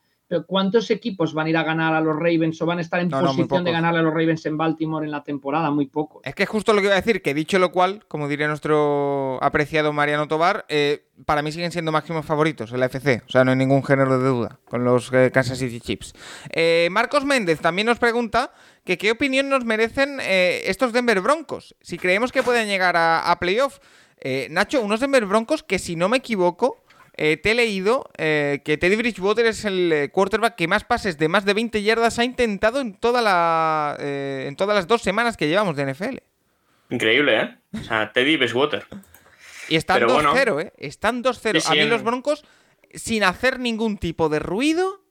¿cuántos 0.42 0.90
equipos 0.90 1.32
van 1.34 1.46
a 1.46 1.50
ir 1.50 1.56
a 1.56 1.62
ganar 1.62 1.94
a 1.94 2.00
los 2.00 2.16
Ravens 2.16 2.60
o 2.60 2.66
van 2.66 2.78
a 2.78 2.80
estar 2.80 3.00
en 3.00 3.10
posición 3.10 3.62
de 3.62 3.70
ganar 3.70 3.94
a 3.96 4.02
los 4.02 4.12
Ravens 4.12 4.44
en 4.46 4.56
Baltimore 4.56 5.04
en 5.04 5.12
la 5.12 5.22
temporada? 5.22 5.70
Muy 5.70 5.86
pocos. 5.86 6.22
Es 6.24 6.34
que 6.34 6.46
justo 6.46 6.72
lo 6.72 6.80
que 6.80 6.86
iba 6.86 6.94
a 6.94 7.00
decir, 7.00 7.22
que 7.22 7.34
dicho 7.34 7.58
lo 7.58 7.70
cual, 7.70 8.04
como 8.08 8.28
diría 8.28 8.48
nuestro 8.48 9.38
apreciado 9.42 9.92
Mariano 9.92 10.26
Tobar, 10.28 10.64
eh, 10.68 11.06
para 11.26 11.42
mí 11.42 11.52
siguen 11.52 11.70
siendo 11.70 11.92
máximos 11.92 12.26
favoritos 12.26 12.72
en 12.72 12.80
la 12.80 12.86
FC. 12.86 13.22
O 13.26 13.30
sea, 13.30 13.44
no 13.44 13.52
hay 13.52 13.56
ningún 13.56 13.84
género 13.84 14.18
de 14.18 14.28
duda 14.28 14.58
con 14.68 14.84
los 14.84 15.12
eh, 15.12 15.30
Kansas 15.32 15.58
City 15.58 15.80
Chiefs. 15.80 16.12
Eh, 16.50 16.88
Marcos 16.90 17.24
Méndez 17.24 17.60
también 17.60 17.86
nos 17.86 17.98
pregunta 17.98 18.52
que 18.84 18.98
qué 18.98 19.10
opinión 19.10 19.48
nos 19.48 19.64
merecen 19.64 20.18
estos 20.20 20.92
Denver 20.92 21.20
Broncos. 21.20 21.74
Si 21.80 21.96
creemos 21.96 22.32
que 22.32 22.42
pueden 22.42 22.68
llegar 22.68 22.96
a, 22.96 23.30
a 23.30 23.38
playoff. 23.38 23.78
Nacho, 24.50 24.80
unos 24.80 25.00
Denver 25.00 25.26
Broncos 25.26 25.62
que 25.62 25.78
si 25.78 25.96
no 25.96 26.08
me 26.08 26.16
equivoco 26.18 26.83
eh, 27.16 27.36
te 27.36 27.52
he 27.52 27.54
leído 27.54 28.10
eh, 28.18 28.60
que 28.64 28.76
Teddy 28.76 28.96
Bridgewater 28.96 29.46
es 29.46 29.64
el 29.64 29.92
eh, 29.92 30.10
quarterback 30.10 30.56
que 30.56 30.66
más 30.66 30.82
pases 30.82 31.16
de 31.16 31.28
más 31.28 31.44
de 31.44 31.54
20 31.54 31.82
yardas 31.82 32.18
ha 32.18 32.24
intentado 32.24 32.80
en, 32.80 32.94
toda 32.94 33.22
la, 33.22 33.96
en 34.00 34.56
todas 34.56 34.74
las 34.74 34.88
dos 34.88 35.02
semanas 35.02 35.36
que 35.36 35.46
llevamos 35.46 35.76
de 35.76 35.92
NFL. 35.92 36.16
Increíble, 36.90 37.40
¿eh? 37.40 37.56
O 37.72 37.84
sea, 37.84 38.12
Teddy 38.12 38.36
Bridgewater. 38.36 38.86
Y 39.68 39.76
están 39.76 40.02
2-0, 40.02 40.60
¿eh? 40.60 40.72
Están 40.76 41.22
2-0. 41.22 41.70
a 41.70 41.74
mí 41.74 41.84
los 41.84 42.02
Broncos, 42.02 42.44
sin 42.92 43.22
hacer 43.22 43.60
ningún 43.60 43.96
tipo 43.98 44.28
de 44.28 44.40
ruido, 44.40 45.02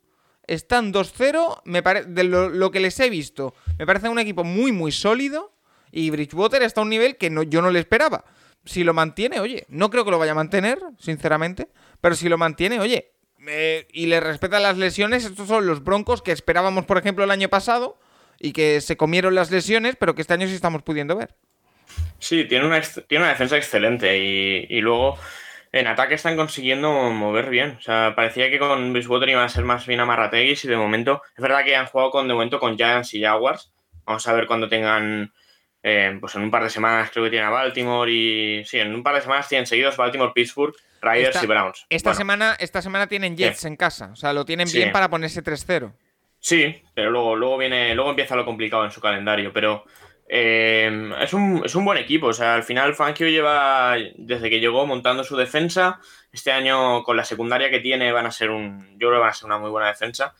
están 0.46 0.94
2-0. 0.94 2.06
De 2.08 2.24
lo, 2.24 2.72
que 2.72 2.80
les 2.80 3.00
he 3.00 3.10
visto, 3.10 3.56
me 3.80 3.86
parece 3.86 4.10
un 4.10 4.20
equipo 4.20 4.44
muy, 4.44 4.72
muy 4.72 4.92
sólido. 4.92 5.54
Y 5.92 6.10
Bridgewater 6.10 6.64
está 6.64 6.82
a 6.82 6.84
un 6.84 6.90
nivel 6.90 7.18
que 7.18 7.30
no, 7.30 7.44
yo 7.44 7.62
no 7.62 7.72
le 7.72 7.80
esperaba. 7.80 8.26
Si 8.66 8.84
lo 8.84 8.94
mantiene, 8.94 9.40
oye, 9.40 9.66
no 9.68 9.90
creo 9.90 10.06
que 10.06 10.12
lo 10.12 10.20
vaya 10.20 10.32
a 10.32 10.36
mantener, 10.36 10.80
sinceramente. 11.00 11.68
Pero 12.02 12.16
si 12.16 12.30
lo 12.30 12.38
mantiene, 12.38 12.80
oye, 12.80 13.12
y 13.92 14.06
le 14.06 14.20
respeta 14.20 14.60
las 14.60 14.78
lesiones, 14.78 15.26
estos 15.26 15.48
son 15.48 15.66
los 15.66 15.84
broncos 15.84 16.22
que 16.22 16.32
esperábamos, 16.32 16.86
por 16.86 16.98
ejemplo, 16.98 17.24
el 17.24 17.32
año 17.32 17.50
pasado 17.50 17.98
y 18.40 18.54
que 18.54 18.82
se 18.82 18.98
comieron 18.98 19.36
las 19.36 19.52
lesiones, 19.52 19.96
pero 19.96 20.16
que 20.16 20.22
este 20.22 20.34
año 20.34 20.48
sí 20.48 20.54
estamos 20.54 20.84
pudiendo 20.84 21.16
ver. 21.16 21.36
Sí, 22.20 22.46
tiene 22.46 22.66
una, 22.66 22.82
tiene 22.82 23.24
una 23.24 23.32
defensa 23.32 23.58
excelente 23.58 24.18
y, 24.18 24.82
luego 24.82 25.18
en 25.72 25.88
ataque 25.88 26.16
están 26.16 26.36
consiguiendo 26.36 26.92
mover 27.12 27.50
bien. 27.50 27.78
O 27.78 27.82
sea, 27.82 28.14
parecía 28.16 28.50
que 28.50 28.60
con 28.60 28.94
Bridgewater 28.94 29.30
iban 29.30 29.44
a 29.44 29.50
ser 29.50 29.66
más 29.66 29.86
bien 29.86 30.00
amarrateguis 30.00 30.64
y 30.66 30.68
de 30.68 30.78
momento, 30.78 31.22
es 31.36 31.42
verdad 31.42 31.64
que 31.64 31.76
han 31.76 31.88
jugado 31.88 32.12
con, 32.12 32.28
de 32.28 32.34
momento 32.34 32.60
con 32.60 32.78
Giants 32.78 33.14
y 33.14 33.22
Jaguars. 33.22 33.72
Vamos 34.06 34.28
a 34.28 34.34
ver 34.34 34.48
cuando 34.48 34.70
tengan 34.70 35.34
eh, 35.84 36.18
pues 36.20 36.34
en 36.36 36.44
un 36.44 36.50
par 36.50 36.64
de 36.64 36.70
semanas 36.70 37.12
creo 37.12 37.26
que 37.26 37.30
tiene 37.30 37.46
a 37.46 37.50
Baltimore 37.50 38.10
y 38.10 38.64
sí, 38.66 38.80
en 38.80 38.96
un 38.96 39.04
par 39.04 39.16
de 39.16 39.22
semanas 39.22 39.50
tienen 39.50 39.68
seguidos 39.68 39.98
Baltimore, 39.98 40.32
Pittsburgh, 40.34 40.74
Riders 41.02 41.44
y 41.44 41.46
Browns. 41.46 41.86
Esta, 41.90 42.14
semana, 42.14 42.56
esta 42.58 42.82
semana 42.82 43.08
tienen 43.08 43.36
Jets 43.36 43.66
en 43.66 43.76
casa, 43.76 44.12
o 44.14 44.16
sea, 44.16 44.32
lo 44.32 44.46
tienen 44.46 44.70
bien 44.72 44.94
para 44.94 45.10
ponerse 45.10 45.44
3-0. 45.44 45.92
Sí, 46.40 46.84
pero 46.94 47.12
luego, 47.12 47.36
luego 47.36 47.58
viene, 47.58 47.94
luego 47.96 48.10
empieza 48.10 48.36
lo 48.36 48.46
complicado 48.46 48.86
en 48.86 48.92
su 48.92 49.02
calendario, 49.02 49.52
pero 49.54 49.84
eh, 50.28 51.12
es, 51.20 51.34
un, 51.34 51.62
es, 51.66 51.76
un, 51.76 51.86
buen 51.86 51.98
equipo, 51.98 52.28
o 52.28 52.34
sea, 52.34 52.56
al 52.56 52.64
final 52.64 52.96
Fangio 52.96 53.28
lleva, 53.28 53.96
desde 54.16 54.50
que 54.50 54.60
llegó, 54.60 54.86
montando 54.86 55.24
su 55.24 55.36
defensa, 55.36 56.00
este 56.32 56.52
año 56.52 57.04
con 57.04 57.18
la 57.18 57.26
secundaria 57.26 57.70
que 57.70 57.80
tiene 57.80 58.12
van 58.12 58.26
a 58.26 58.32
ser 58.32 58.50
un, 58.50 58.98
yo 58.98 59.10
creo 59.10 59.14
que 59.14 59.20
van 59.20 59.30
a 59.30 59.34
ser 59.34 59.46
una 59.46 59.58
muy 59.58 59.70
buena 59.70 59.90
defensa, 59.90 60.34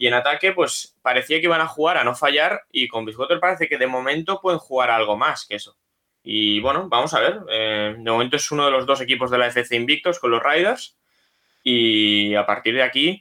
y 0.00 0.06
en 0.06 0.14
ataque, 0.14 0.52
pues 0.52 0.96
parecía 1.02 1.40
que 1.40 1.44
iban 1.44 1.60
a 1.60 1.66
jugar 1.66 1.98
a 1.98 2.04
no 2.04 2.14
fallar 2.14 2.62
y 2.72 2.88
con 2.88 3.04
Biscotter 3.04 3.38
parece 3.38 3.68
que 3.68 3.76
de 3.76 3.86
momento 3.86 4.40
pueden 4.40 4.58
jugar 4.58 4.90
algo 4.90 5.18
más 5.18 5.44
que 5.44 5.56
eso. 5.56 5.76
Y 6.22 6.58
bueno, 6.60 6.88
vamos 6.88 7.12
a 7.12 7.20
ver. 7.20 7.40
Eh, 7.50 7.96
de 7.98 8.10
momento 8.10 8.36
es 8.36 8.50
uno 8.50 8.64
de 8.64 8.70
los 8.70 8.86
dos 8.86 9.02
equipos 9.02 9.30
de 9.30 9.36
la 9.36 9.48
FC 9.48 9.76
invictos 9.76 10.18
con 10.18 10.30
los 10.30 10.42
Riders. 10.42 10.96
Y 11.62 12.34
a 12.34 12.46
partir 12.46 12.72
de 12.76 12.82
aquí, 12.82 13.20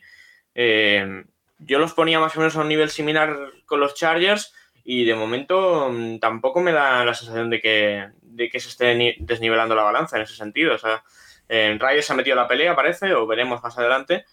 eh, 0.55 1.25
yo 1.57 1.79
los 1.79 1.91
ponía 1.91 2.21
más 2.21 2.37
o 2.37 2.39
menos 2.39 2.55
a 2.55 2.61
un 2.61 2.69
nivel 2.69 2.89
similar 2.89 3.35
con 3.65 3.81
los 3.81 3.95
Chargers. 3.95 4.53
Y 4.85 5.03
de 5.03 5.15
momento 5.15 5.89
mm, 5.91 6.19
tampoco 6.19 6.61
me 6.61 6.71
da 6.71 7.03
la 7.03 7.13
sensación 7.13 7.49
de 7.49 7.59
que, 7.59 8.07
de 8.21 8.49
que 8.49 8.61
se 8.61 8.69
esté 8.69 9.17
desnivelando 9.19 9.75
la 9.75 9.83
balanza 9.83 10.15
en 10.15 10.23
ese 10.23 10.35
sentido. 10.37 10.75
O 10.75 10.77
sea, 10.77 11.03
en 11.49 11.77
Riders 11.77 12.09
ha 12.09 12.15
metido 12.15 12.37
la 12.37 12.47
pelea, 12.47 12.73
parece, 12.73 13.13
o 13.13 13.27
veremos 13.27 13.61
más 13.61 13.77
adelante. 13.77 14.23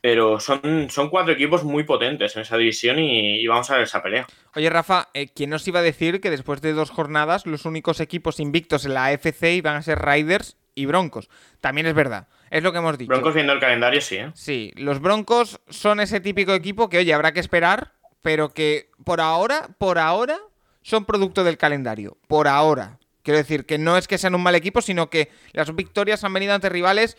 Pero 0.00 0.38
son, 0.38 0.88
son 0.90 1.10
cuatro 1.10 1.32
equipos 1.32 1.64
muy 1.64 1.82
potentes 1.82 2.36
en 2.36 2.42
esa 2.42 2.56
división 2.56 2.98
y, 3.00 3.44
vamos 3.48 3.68
a 3.70 3.74
ver 3.74 3.82
esa 3.82 4.02
pelea. 4.02 4.26
Oye, 4.54 4.70
Rafa, 4.70 5.08
eh, 5.12 5.28
¿quién 5.28 5.50
nos 5.50 5.66
iba 5.66 5.80
a 5.80 5.82
decir 5.82 6.20
que 6.20 6.30
después 6.30 6.60
de 6.60 6.72
dos 6.72 6.90
jornadas 6.90 7.46
los 7.46 7.64
únicos 7.64 8.00
equipos 8.00 8.38
invictos 8.38 8.84
en 8.84 8.94
la 8.94 9.06
AFC 9.06 9.56
iban 9.56 9.76
a 9.76 9.82
ser 9.82 10.00
Riders 10.00 10.56
y 10.76 10.86
Broncos? 10.86 11.28
También 11.60 11.88
es 11.88 11.94
verdad, 11.94 12.28
es 12.50 12.62
lo 12.62 12.70
que 12.70 12.78
hemos 12.78 12.96
dicho. 12.96 13.08
Broncos 13.08 13.34
viendo 13.34 13.52
el 13.52 13.58
calendario, 13.58 14.00
sí. 14.00 14.16
¿eh? 14.16 14.30
Sí, 14.34 14.72
los 14.76 15.00
Broncos 15.00 15.60
son 15.68 15.98
ese 15.98 16.20
típico 16.20 16.54
equipo 16.54 16.88
que, 16.88 16.98
oye, 16.98 17.12
habrá 17.12 17.32
que 17.32 17.40
esperar, 17.40 17.92
pero 18.22 18.50
que 18.54 18.90
por 19.04 19.20
ahora, 19.20 19.68
por 19.78 19.98
ahora, 19.98 20.38
son 20.82 21.06
producto 21.06 21.42
del 21.42 21.58
calendario. 21.58 22.18
Por 22.28 22.46
ahora. 22.46 22.98
Quiero 23.22 23.38
decir 23.38 23.66
que 23.66 23.78
no 23.78 23.98
es 23.98 24.06
que 24.06 24.16
sean 24.16 24.36
un 24.36 24.42
mal 24.42 24.54
equipo, 24.54 24.80
sino 24.80 25.10
que 25.10 25.28
las 25.52 25.74
victorias 25.74 26.22
han 26.22 26.32
venido 26.32 26.54
ante 26.54 26.68
rivales 26.68 27.18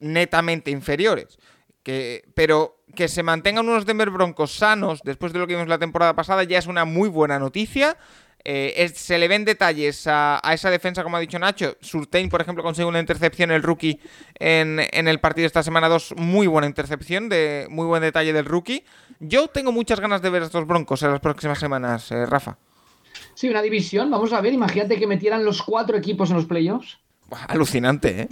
netamente 0.00 0.70
inferiores 0.70 1.38
pero 2.34 2.78
que 2.94 3.08
se 3.08 3.22
mantengan 3.22 3.68
unos 3.68 3.86
Denver 3.86 4.10
Broncos 4.10 4.52
sanos 4.52 5.00
después 5.04 5.32
de 5.32 5.38
lo 5.38 5.46
que 5.46 5.54
vimos 5.54 5.68
la 5.68 5.78
temporada 5.78 6.14
pasada 6.14 6.42
ya 6.44 6.58
es 6.58 6.66
una 6.66 6.84
muy 6.84 7.08
buena 7.08 7.38
noticia. 7.38 7.96
Eh, 8.48 8.92
se 8.94 9.18
le 9.18 9.26
ven 9.26 9.44
detalles 9.44 10.06
a, 10.06 10.40
esa 10.52 10.70
defensa, 10.70 11.02
como 11.02 11.16
ha 11.16 11.20
dicho 11.20 11.36
Nacho. 11.36 11.76
Surtain, 11.80 12.28
por 12.28 12.40
ejemplo, 12.40 12.62
consigue 12.62 12.86
una 12.86 13.00
intercepción, 13.00 13.50
el 13.50 13.60
rookie, 13.60 13.98
en, 14.38 14.78
el 14.78 15.18
partido 15.18 15.48
esta 15.48 15.64
semana 15.64 15.88
2. 15.88 16.14
Muy 16.16 16.46
buena 16.46 16.68
intercepción, 16.68 17.28
de 17.28 17.66
muy 17.70 17.86
buen 17.86 18.02
detalle 18.02 18.32
del 18.32 18.44
rookie. 18.44 18.84
Yo 19.18 19.48
tengo 19.48 19.72
muchas 19.72 19.98
ganas 19.98 20.22
de 20.22 20.30
ver 20.30 20.42
a 20.42 20.46
estos 20.46 20.64
Broncos 20.64 21.02
en 21.02 21.10
las 21.10 21.20
próximas 21.20 21.58
semanas, 21.58 22.12
eh, 22.12 22.24
Rafa. 22.24 22.56
Sí, 23.34 23.48
una 23.48 23.62
división. 23.62 24.12
Vamos 24.12 24.32
a 24.32 24.40
ver, 24.40 24.52
imagínate 24.52 24.96
que 24.96 25.08
metieran 25.08 25.44
los 25.44 25.60
cuatro 25.60 25.96
equipos 25.96 26.30
en 26.30 26.36
los 26.36 26.46
playoffs. 26.46 26.98
Alucinante, 27.48 28.20
¿eh? 28.22 28.28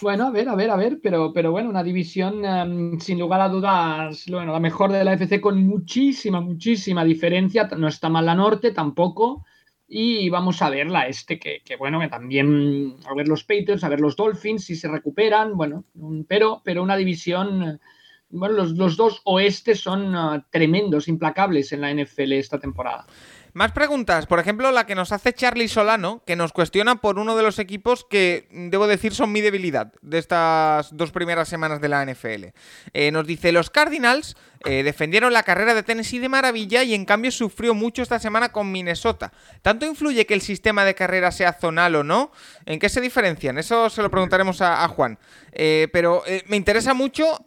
Bueno, 0.00 0.28
a 0.28 0.30
ver, 0.30 0.48
a 0.48 0.54
ver, 0.54 0.70
a 0.70 0.76
ver, 0.76 1.00
pero, 1.02 1.32
pero 1.32 1.50
bueno, 1.50 1.70
una 1.70 1.82
división 1.82 2.44
em, 2.44 3.00
sin 3.00 3.18
lugar 3.18 3.40
a 3.40 3.48
dudas, 3.48 4.26
bueno, 4.28 4.52
la 4.52 4.60
mejor 4.60 4.92
de 4.92 5.02
la 5.02 5.14
FC 5.14 5.40
con 5.40 5.66
muchísima, 5.66 6.40
muchísima 6.40 7.04
diferencia. 7.04 7.68
No 7.76 7.88
está 7.88 8.08
mal 8.08 8.26
la 8.26 8.36
norte 8.36 8.70
tampoco. 8.72 9.44
Y 9.88 10.28
vamos 10.28 10.60
a 10.62 10.70
ver 10.70 10.88
la 10.88 11.08
este, 11.08 11.38
que, 11.38 11.62
bueno, 11.78 11.98
que 11.98 12.08
también 12.08 12.96
a 13.08 13.14
ver 13.14 13.26
los 13.26 13.42
Patriots, 13.42 13.82
a 13.82 13.88
ver 13.88 14.00
los 14.00 14.16
Dolphins, 14.16 14.66
si 14.66 14.76
se 14.76 14.86
recuperan, 14.86 15.56
bueno, 15.56 15.84
pero, 16.28 16.60
pero 16.62 16.82
una 16.82 16.94
división, 16.94 17.80
bueno, 18.28 18.54
los, 18.54 18.72
los 18.72 18.98
dos 18.98 19.22
oestes 19.24 19.80
son 19.80 20.14
ah, 20.14 20.46
tremendos, 20.50 21.08
implacables 21.08 21.72
en 21.72 21.80
la 21.80 21.90
NFL 21.90 22.32
esta 22.32 22.58
temporada. 22.58 23.06
Más 23.52 23.72
preguntas, 23.72 24.26
por 24.26 24.38
ejemplo, 24.38 24.70
la 24.70 24.86
que 24.86 24.94
nos 24.94 25.12
hace 25.12 25.32
Charlie 25.32 25.68
Solano, 25.68 26.22
que 26.26 26.36
nos 26.36 26.52
cuestiona 26.52 26.96
por 26.96 27.18
uno 27.18 27.36
de 27.36 27.42
los 27.42 27.58
equipos 27.58 28.06
que, 28.08 28.48
debo 28.50 28.86
decir, 28.86 29.14
son 29.14 29.32
mi 29.32 29.40
debilidad 29.40 29.92
de 30.02 30.18
estas 30.18 30.96
dos 30.96 31.10
primeras 31.10 31.48
semanas 31.48 31.80
de 31.80 31.88
la 31.88 32.04
NFL. 32.04 32.46
Eh, 32.92 33.10
nos 33.10 33.26
dice, 33.26 33.52
los 33.52 33.70
Cardinals 33.70 34.36
eh, 34.64 34.82
defendieron 34.82 35.32
la 35.32 35.42
carrera 35.42 35.74
de 35.74 35.82
Tennessee 35.82 36.18
de 36.18 36.28
maravilla 36.28 36.82
y 36.82 36.94
en 36.94 37.04
cambio 37.04 37.30
sufrió 37.30 37.74
mucho 37.74 38.02
esta 38.02 38.18
semana 38.18 38.50
con 38.50 38.70
Minnesota. 38.70 39.32
¿Tanto 39.62 39.86
influye 39.86 40.26
que 40.26 40.34
el 40.34 40.42
sistema 40.42 40.84
de 40.84 40.94
carrera 40.94 41.32
sea 41.32 41.52
zonal 41.52 41.96
o 41.96 42.04
no? 42.04 42.32
¿En 42.66 42.78
qué 42.78 42.88
se 42.88 43.00
diferencian? 43.00 43.58
Eso 43.58 43.88
se 43.90 44.02
lo 44.02 44.10
preguntaremos 44.10 44.60
a, 44.60 44.86
Juan. 44.88 45.18
Eh, 45.52 45.88
pero 45.92 46.22
me 46.46 46.56
interesa 46.56 46.94
mucho 46.94 47.38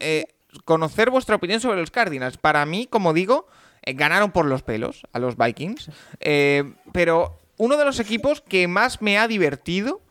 conocer 0.65 1.09
vuestra 1.09 1.35
opinión 1.35 1.59
sobre 1.59 1.79
los 1.79 1.91
Cardinals. 1.91 2.37
Para 2.37 2.65
mí, 2.65 2.87
como 2.89 3.13
digo, 3.13 3.47
eh, 3.83 3.93
ganaron 3.93 4.31
por 4.31 4.45
los 4.45 4.63
pelos 4.63 5.03
a 5.13 5.19
los 5.19 5.37
Vikings. 5.37 5.89
Eh, 6.19 6.73
pero 6.91 7.39
uno 7.57 7.77
de 7.77 7.85
los 7.85 7.99
equipos 7.99 8.41
que 8.41 8.67
más 8.67 9.01
me 9.01 9.17
ha 9.17 9.27
divertido 9.27 10.01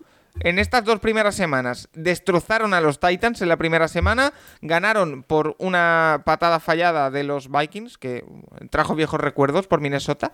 en 0.41 0.59
estas 0.59 0.85
dos 0.85 1.01
primeras 1.01 1.35
semanas 1.35 1.89
destrozaron 1.93 2.73
a 2.73 2.81
los 2.81 3.01
Titans 3.01 3.43
en 3.43 3.49
la 3.49 3.57
primera 3.57 3.89
semana, 3.89 4.33
ganaron 4.63 5.23
por 5.23 5.57
una 5.59 6.23
patada 6.25 6.61
fallada 6.61 7.11
de 7.11 7.25
los 7.25 7.51
Vikings, 7.51 7.99
que 7.99 8.25
trajo 8.71 8.95
viejos 8.95 9.21
recuerdos 9.21 9.67
por 9.67 9.81
Minnesota. 9.81 10.33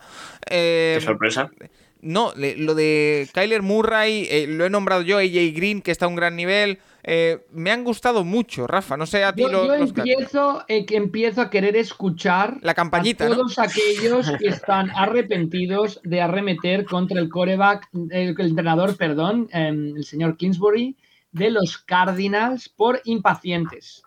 Eh, 0.49 0.97
Qué 0.99 1.05
sorpresa. 1.05 1.51
No, 2.03 2.33
lo 2.37 2.75
de 2.75 3.29
Kyler 3.33 3.63
Murray, 3.63 4.47
lo 4.47 4.67
he 4.67 4.71
nombrado 4.71 5.03
yo, 5.03 5.19
AJ 5.19 5.55
Green, 5.55 5.83
que 5.83 5.91
está 5.91 6.05
a 6.05 6.09
un 6.09 6.15
gran 6.15 6.37
nivel. 6.37 6.79
Eh, 7.09 7.47
me 7.53 7.71
han 7.71 7.85
gustado 7.85 8.25
mucho, 8.25 8.67
Rafa. 8.67 8.97
No 8.97 9.07
sé 9.07 9.23
a 9.23 9.33
ti 9.33 9.43
yo, 9.43 9.51
yo 9.51 9.75
empiezo, 9.75 10.65
eh, 10.67 10.85
que 10.85 10.97
empiezo 10.97 11.41
a 11.41 11.51
querer 11.51 11.77
escuchar 11.77 12.59
la 12.63 12.75
campañita, 12.75 13.27
a 13.27 13.29
todos 13.29 13.61
aquellos 13.61 14.33
que 14.41 14.49
están 14.49 14.91
arrepentidos 14.91 16.01
de 16.03 16.21
arremeter 16.21 16.85
contra 16.85 17.21
el 17.21 17.29
coreback, 17.29 17.89
el, 18.11 18.35
entrenador, 18.37 18.97
perdón, 18.97 19.49
em, 19.53 19.97
el 19.97 20.05
señor 20.05 20.37
Kingsbury, 20.37 20.97
de 21.31 21.51
los 21.51 21.79
Cardinals 21.79 22.69
por 22.69 23.01
impacientes. 23.05 24.03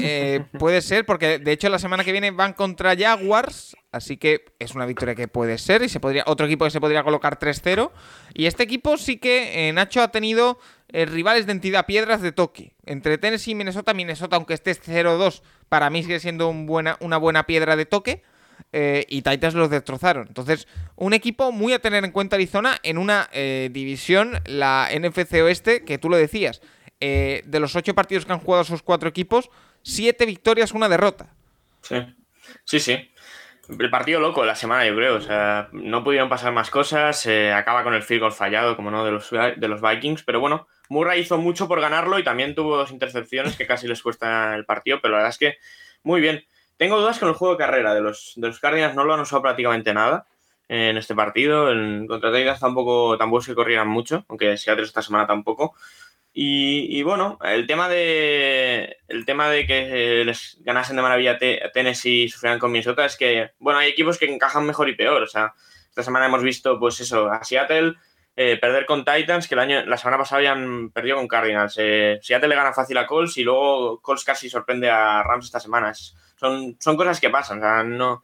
Eh, 0.00 0.44
puede 0.58 0.82
ser, 0.82 1.06
porque 1.06 1.38
de 1.38 1.52
hecho 1.52 1.68
la 1.70 1.78
semana 1.78 2.04
que 2.04 2.12
viene 2.12 2.30
van 2.30 2.52
contra 2.52 2.94
Jaguars, 2.94 3.74
así 3.90 4.16
que 4.16 4.44
es 4.58 4.74
una 4.74 4.84
victoria 4.84 5.14
que 5.14 5.28
puede 5.28 5.56
ser 5.58 5.82
y 5.82 5.88
se 5.88 5.98
podría 5.98 6.24
otro 6.26 6.46
equipo 6.46 6.66
que 6.66 6.70
se 6.70 6.80
podría 6.80 7.02
colocar 7.02 7.38
3-0. 7.38 7.90
Y 8.34 8.46
este 8.46 8.62
equipo 8.62 8.96
sí 8.96 9.16
que 9.16 9.72
Nacho 9.72 10.02
ha 10.02 10.08
tenido 10.08 10.58
eh, 10.90 11.04
rivales 11.04 11.46
de 11.46 11.52
entidad, 11.52 11.86
piedras 11.86 12.22
de 12.22 12.32
toque. 12.32 12.72
Entre 12.86 13.18
Tennessee 13.18 13.50
y 13.50 13.54
Minnesota, 13.54 13.92
Minnesota, 13.92 14.36
aunque 14.36 14.54
esté 14.54 14.72
0-2, 14.72 15.42
para 15.68 15.90
mí 15.90 16.02
sigue 16.02 16.18
siendo 16.18 16.48
una 16.48 17.16
buena 17.18 17.44
piedra 17.44 17.76
de 17.76 17.86
toque. 17.86 18.22
Eh, 18.72 19.06
y 19.08 19.22
Titans 19.22 19.54
los 19.54 19.70
destrozaron. 19.70 20.26
Entonces, 20.28 20.66
un 20.96 21.14
equipo 21.14 21.52
muy 21.52 21.72
a 21.72 21.78
tener 21.78 22.04
en 22.04 22.10
cuenta 22.10 22.36
Arizona 22.36 22.76
en 22.82 22.98
una 22.98 23.28
eh, 23.32 23.70
división, 23.72 24.40
la 24.46 24.88
NFC 24.92 25.34
Oeste, 25.42 25.84
que 25.84 25.98
tú 25.98 26.08
lo 26.08 26.16
decías. 26.16 26.60
de 27.00 27.60
los 27.60 27.76
ocho 27.76 27.94
partidos 27.94 28.26
que 28.26 28.32
han 28.32 28.40
jugado 28.40 28.62
esos 28.62 28.82
cuatro 28.82 29.08
equipos, 29.08 29.50
siete 29.82 30.26
victorias, 30.26 30.72
una 30.72 30.88
derrota. 30.88 31.28
Sí, 31.82 31.96
sí, 32.64 32.80
sí. 32.80 33.10
El 33.78 33.90
partido 33.90 34.20
loco 34.20 34.44
la 34.44 34.56
semana, 34.56 34.86
yo 34.86 34.96
creo. 34.96 35.16
O 35.16 35.20
sea, 35.20 35.68
no 35.72 36.02
pudieron 36.02 36.28
pasar 36.28 36.52
más 36.52 36.70
cosas. 36.70 37.26
Acaba 37.54 37.84
con 37.84 37.94
el 37.94 38.02
field 38.02 38.22
goal 38.22 38.32
fallado, 38.32 38.74
como 38.74 38.90
no, 38.90 39.04
de 39.04 39.12
los, 39.12 39.30
de 39.30 39.68
los 39.68 39.80
Vikings. 39.80 40.24
Pero 40.24 40.40
bueno, 40.40 40.66
Murray 40.88 41.20
hizo 41.20 41.38
mucho 41.38 41.68
por 41.68 41.80
ganarlo 41.80 42.18
y 42.18 42.24
también 42.24 42.54
tuvo 42.54 42.76
dos 42.76 42.90
intercepciones 42.90 43.56
que 43.56 43.66
casi 43.66 43.86
les 43.86 44.02
cuesta 44.02 44.54
el 44.54 44.64
partido, 44.64 45.00
pero 45.00 45.12
la 45.12 45.18
verdad 45.18 45.30
es 45.30 45.38
que 45.38 45.56
muy 46.02 46.20
bien. 46.20 46.44
Tengo 46.76 47.00
dudas 47.00 47.18
con 47.18 47.28
el 47.28 47.34
juego 47.34 47.54
de 47.54 47.58
carrera 47.58 47.92
de 47.92 48.00
los, 48.00 48.34
de 48.36 48.46
los 48.46 48.60
Cardinals, 48.60 48.94
no 48.94 49.04
lo 49.04 49.14
han 49.14 49.20
usado 49.20 49.42
prácticamente 49.42 49.92
nada 49.92 50.26
en 50.68 50.96
este 50.96 51.14
partido. 51.14 51.72
En 51.72 52.06
contra 52.06 52.32
Titans 52.32 52.60
tampoco, 52.60 53.18
tampoco 53.18 53.44
que 53.44 53.54
corrieran 53.54 53.88
mucho, 53.88 54.24
aunque 54.28 54.56
Seattle 54.56 54.84
esta 54.84 55.02
semana 55.02 55.26
tampoco. 55.26 55.74
Y, 56.40 57.02
bueno, 57.02 57.36
el 57.42 57.66
tema 57.66 57.88
de 57.88 58.98
el 59.08 59.24
tema 59.24 59.48
de 59.48 59.66
que 59.66 60.22
les 60.24 60.58
ganasen 60.60 60.94
de 60.94 61.02
maravilla 61.02 61.36
Tennessee 61.72 62.24
y 62.24 62.28
sufrieran 62.28 62.60
con 62.60 62.70
Minnesota 62.70 63.04
es 63.06 63.16
que, 63.16 63.50
bueno, 63.58 63.80
hay 63.80 63.88
equipos 63.88 64.18
que 64.18 64.32
encajan 64.32 64.64
mejor 64.64 64.88
y 64.88 64.94
peor. 64.94 65.22
O 65.22 65.26
sea, 65.26 65.54
esta 65.88 66.04
semana 66.04 66.26
hemos 66.26 66.44
visto, 66.44 66.78
pues 66.78 67.00
eso, 67.00 67.28
a 67.28 67.42
Seattle 67.42 67.94
eh, 68.40 68.56
perder 68.56 68.86
con 68.86 69.04
Titans, 69.04 69.48
que 69.48 69.56
el 69.56 69.58
año, 69.58 69.84
la 69.84 69.96
semana 69.96 70.18
pasada 70.18 70.38
habían 70.38 70.90
perdido 70.90 71.16
con 71.16 71.26
Cardinals. 71.26 71.74
Eh, 71.76 72.20
Seattle 72.22 72.48
le 72.48 72.54
gana 72.54 72.72
fácil 72.72 72.96
a 72.96 73.04
Colts 73.04 73.36
y 73.36 73.42
luego 73.42 74.00
Colts 74.00 74.22
casi 74.22 74.48
sorprende 74.48 74.88
a 74.88 75.24
Rams 75.24 75.46
esta 75.46 75.58
semana. 75.58 75.92
son, 75.92 76.76
son 76.78 76.96
cosas 76.96 77.18
que 77.18 77.30
pasan. 77.30 77.98
No, 77.98 78.22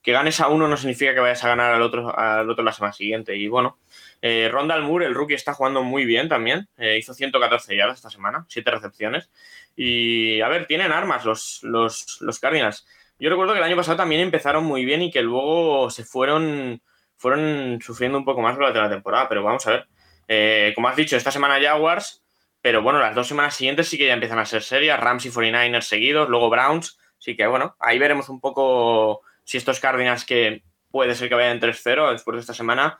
que 0.00 0.12
ganes 0.12 0.40
a 0.40 0.46
uno 0.46 0.68
no 0.68 0.76
significa 0.76 1.12
que 1.12 1.18
vayas 1.18 1.42
a 1.42 1.48
ganar 1.48 1.74
al 1.74 1.82
otro, 1.82 2.16
al 2.16 2.48
otro 2.48 2.62
la 2.62 2.72
semana 2.72 2.92
siguiente. 2.92 3.34
Y 3.34 3.48
bueno, 3.48 3.78
eh, 4.22 4.48
Ronda 4.48 4.78
Moore, 4.78 5.06
el 5.06 5.14
rookie, 5.16 5.34
está 5.34 5.54
jugando 5.54 5.82
muy 5.82 6.04
bien 6.04 6.28
también. 6.28 6.68
Eh, 6.76 6.96
hizo 6.96 7.12
114 7.12 7.76
yardas 7.76 7.96
esta 7.96 8.10
semana, 8.10 8.46
7 8.48 8.70
recepciones. 8.70 9.28
Y 9.74 10.40
a 10.40 10.46
ver, 10.46 10.68
tienen 10.68 10.92
armas 10.92 11.24
los, 11.24 11.64
los, 11.64 12.18
los 12.20 12.38
Cardinals. 12.38 12.86
Yo 13.18 13.28
recuerdo 13.28 13.54
que 13.54 13.58
el 13.58 13.64
año 13.64 13.74
pasado 13.74 13.96
también 13.96 14.20
empezaron 14.20 14.64
muy 14.64 14.84
bien 14.84 15.02
y 15.02 15.10
que 15.10 15.22
luego 15.22 15.90
se 15.90 16.04
fueron, 16.04 16.80
fueron 17.18 17.78
sufriendo 17.82 18.16
un 18.16 18.24
poco 18.24 18.40
más 18.40 18.56
durante 18.56 18.78
la 18.78 18.88
temporada. 18.88 19.28
Pero 19.28 19.42
vamos 19.42 19.66
a 19.66 19.70
ver. 19.72 19.88
Eh, 20.26 20.72
como 20.74 20.88
has 20.88 20.96
dicho, 20.96 21.16
esta 21.16 21.30
semana 21.30 21.60
Jaguars, 21.60 22.22
pero 22.62 22.82
bueno, 22.82 22.98
las 22.98 23.14
dos 23.14 23.28
semanas 23.28 23.54
siguientes 23.54 23.88
sí 23.88 23.98
que 23.98 24.06
ya 24.06 24.14
empiezan 24.14 24.38
a 24.38 24.46
ser 24.46 24.62
serias. 24.62 24.98
Rams 24.98 25.26
y 25.26 25.30
49ers 25.30 25.82
seguidos, 25.82 26.28
luego 26.28 26.48
Browns. 26.48 26.98
Así 27.18 27.36
que 27.36 27.46
bueno, 27.46 27.76
ahí 27.80 27.98
veremos 27.98 28.28
un 28.28 28.40
poco 28.40 29.22
si 29.44 29.56
estos 29.56 29.80
Cardinals 29.80 30.24
que 30.24 30.62
puede 30.90 31.14
ser 31.14 31.28
que 31.28 31.34
vayan 31.34 31.60
3-0 31.60 32.12
después 32.12 32.36
de 32.36 32.40
esta 32.40 32.54
semana 32.54 32.98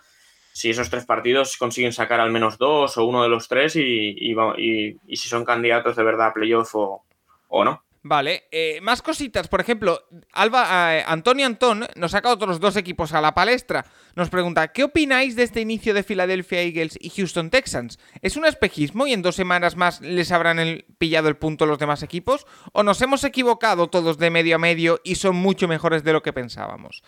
si 0.59 0.71
esos 0.71 0.91
tres 0.91 1.07
partidos 1.07 1.57
consiguen 1.57 1.93
sacar 1.93 2.19
al 2.19 2.33
menos 2.33 2.59
dos 2.59 2.99
o 2.99 3.05
uno 3.05 3.23
de 3.23 3.29
los 3.29 3.47
tres 3.47 3.77
y, 3.77 4.35
si 5.09 5.29
son 5.29 5.45
candidatos 5.45 5.95
de 5.95 6.03
verdad 6.03 6.27
a 6.27 6.35
playoff 6.35 6.75
o, 6.75 7.05
no. 7.65 7.85
Vale, 8.03 8.45
eh, 8.53 8.81
más 8.81 9.03
cositas. 9.03 9.49
Por 9.49 9.61
ejemplo, 9.61 10.05
Alba, 10.33 10.97
eh, 10.97 11.05
Antonio 11.07 11.47
Antón 11.47 11.87
nos 11.97 12.13
saca 12.13 12.31
otros 12.31 12.61
dos 12.61 12.77
equipos 12.77 13.13
a 13.13 13.21
la 13.21 13.35
palestra. 13.35 13.85
Nos 14.15 14.31
pregunta, 14.31 14.69
¿qué 14.69 14.85
opináis 14.85 15.35
de 15.35 15.43
este 15.43 15.61
inicio 15.61 15.95
de 15.95 16.05
Philadelphia 16.05 16.63
Eagles 16.63 16.97
y 17.01 17.11
Houston 17.11 17.51
Texans? 17.51 17.99
¿Es 18.23 18.37
un 18.37 18.47
espejismo 18.47 19.07
y 19.07 19.13
en 19.13 19.23
dos 19.23 19.35
semanas 19.35 19.77
más 19.77 20.01
les 20.01 20.31
habrán 20.31 20.85
pillado 20.99 21.29
el 21.29 21.37
punto 21.37 21.67
los 21.67 21.79
demás 21.79 22.03
equipos? 22.03 22.47
¿O 22.73 22.83
nos 22.83 23.03
hemos 23.03 23.25
equivocado 23.25 23.89
todos 23.89 24.17
de 24.19 24.31
medio 24.31 24.57
a 24.57 24.59
medio 24.59 25.01
y 25.03 25.17
son 25.17 25.37
mucho 25.37 25.67
mejores 25.67 26.05
de 26.05 26.13
lo 26.13 26.23
que 26.23 26.33
pensábamos? 26.33 27.03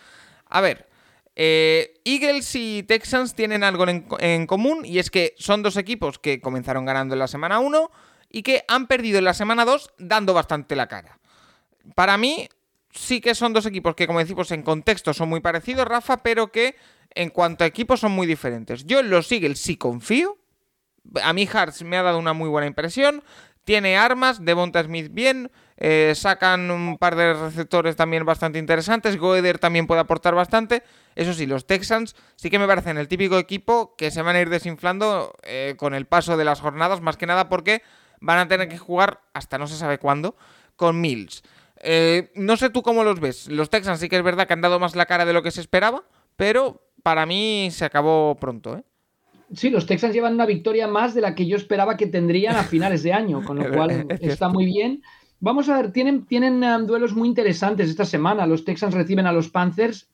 A 0.47 0.61
ver, 0.61 0.89
eh, 1.37 2.01
Eagles 2.05 2.55
y 2.55 2.83
Texans 2.83 3.35
tienen 3.35 3.63
algo 3.63 3.87
en, 3.89 4.47
común 4.47 4.85
y 4.85 4.99
es 4.99 5.11
que 5.11 5.35
son 5.39 5.63
dos 5.63 5.77
equipos 5.77 6.19
que 6.19 6.41
comenzaron 6.41 6.85
ganando 6.85 7.15
en 7.15 7.21
la 7.21 7.29
semana 7.29 7.61
1 7.61 7.91
y 8.31 8.43
que 8.43 8.65
han 8.69 8.87
perdido 8.87 9.19
en 9.19 9.25
la 9.25 9.35
semana 9.35 9.65
2 9.65 9.91
dando 9.99 10.33
bastante 10.33 10.77
la 10.77 10.87
cara. 10.87 11.19
Para 11.95 12.17
mí 12.17 12.49
sí 12.93 13.21
que 13.21 13.35
son 13.35 13.53
dos 13.53 13.67
equipos 13.67 13.95
que 13.95 14.07
como 14.07 14.19
decimos 14.19 14.51
en 14.53 14.63
contexto 14.63 15.13
son 15.13 15.29
muy 15.29 15.41
parecidos, 15.41 15.87
Rafa, 15.87 16.19
pero 16.19 16.51
que 16.51 16.77
en 17.15 17.31
cuanto 17.31 17.65
a 17.65 17.67
equipos 17.67 18.01
son 18.01 18.13
muy 18.13 18.27
diferentes. 18.27 18.85
Yo 18.85 19.01
en 19.01 19.11
los 19.11 19.31
Eagles 19.33 19.61
sí 19.61 19.77
confío. 19.77 20.39
A 21.23 21.33
mí 21.33 21.49
Hartz 21.53 21.83
me 21.83 21.97
ha 21.97 22.03
dado 22.03 22.19
una 22.19 22.33
muy 22.33 22.49
buena 22.49 22.67
impresión. 22.67 23.23
Tiene 23.65 23.97
armas, 23.97 24.45
Devonta 24.45 24.83
Smith 24.83 25.09
bien, 25.13 25.51
eh, 25.77 26.13
sacan 26.17 26.71
un 26.71 26.99
par 26.99 27.15
de 27.15 27.35
receptores 27.35 27.95
también 27.95 28.25
bastante 28.25 28.59
interesantes, 28.59 29.17
Goeder 29.17 29.59
también 29.59 29.87
puede 29.87 30.01
aportar 30.01 30.35
bastante. 30.35 30.83
Eso 31.15 31.35
sí, 31.35 31.47
los 31.47 31.67
Texans 31.67 32.17
sí 32.37 32.51
que 32.51 32.59
me 32.59 32.67
parecen 32.67 32.97
el 32.97 33.07
típico 33.07 33.39
equipo 33.39 33.95
que 33.97 34.11
se 34.11 34.23
van 34.23 34.37
a 34.37 34.41
ir 34.41 34.49
desinflando 34.49 35.35
eh, 35.43 35.75
con 35.77 35.95
el 35.95 36.07
paso 36.07 36.37
de 36.37 36.45
las 36.45 36.61
jornadas, 36.61 37.01
más 37.01 37.17
que 37.17 37.27
nada 37.27 37.49
porque 37.49 37.83
van 38.21 38.39
a 38.39 38.49
tener 38.49 38.69
que 38.69 38.79
jugar 38.79 39.21
hasta 39.33 39.59
no 39.59 39.67
se 39.67 39.77
sabe 39.77 39.99
cuándo 39.99 40.37
con 40.77 41.01
Mills. 41.01 41.43
Eh, 41.83 42.31
no 42.35 42.57
sé 42.57 42.71
tú 42.71 42.83
cómo 42.83 43.05
los 43.05 43.21
ves. 43.21 43.49
Los 43.49 43.71
Texans 43.71 44.01
sí 44.01 44.09
que 44.09 44.17
es 44.17 44.23
verdad 44.23 44.47
que 44.47 44.53
han 44.53 44.61
dado 44.61 44.79
más 44.79 44.97
la 44.97 45.07
cara 45.07 45.25
de 45.25 45.33
lo 45.33 45.43
que 45.43 45.51
se 45.51 45.61
esperaba, 45.61 46.05
pero 46.37 46.83
para 47.03 47.27
mí 47.27 47.69
se 47.71 47.85
acabó 47.85 48.37
pronto, 48.37 48.77
¿eh? 48.77 48.85
Sí, 49.53 49.69
los 49.69 49.87
Texans 49.87 50.15
llevan 50.15 50.35
una 50.35 50.47
victoria 50.47 50.87
más 50.87 51.13
de 51.13 51.23
la 51.23 51.35
que 51.35 51.47
yo 51.47 51.57
esperaba 51.57 51.97
que 51.97 52.07
tendrían 52.07 52.55
a 52.55 52.63
finales 52.63 53.03
de 53.03 53.13
año, 53.13 53.45
con 53.45 53.59
lo 53.59 53.69
cual 53.75 54.07
está 54.21 54.49
muy 54.49 54.65
bien. 54.65 55.03
Vamos 55.41 55.69
a 55.69 55.77
ver, 55.77 55.93
tienen, 55.93 56.27
tienen 56.27 56.63
um, 56.63 56.87
duelos 56.87 57.15
muy 57.15 57.27
interesantes 57.27 57.89
esta 57.89 58.05
semana. 58.05 58.47
Los 58.47 58.65
Texans 58.65 58.95
reciben 58.95 59.27
a 59.27 59.33
los 59.33 59.49
Panthers, 59.49 60.09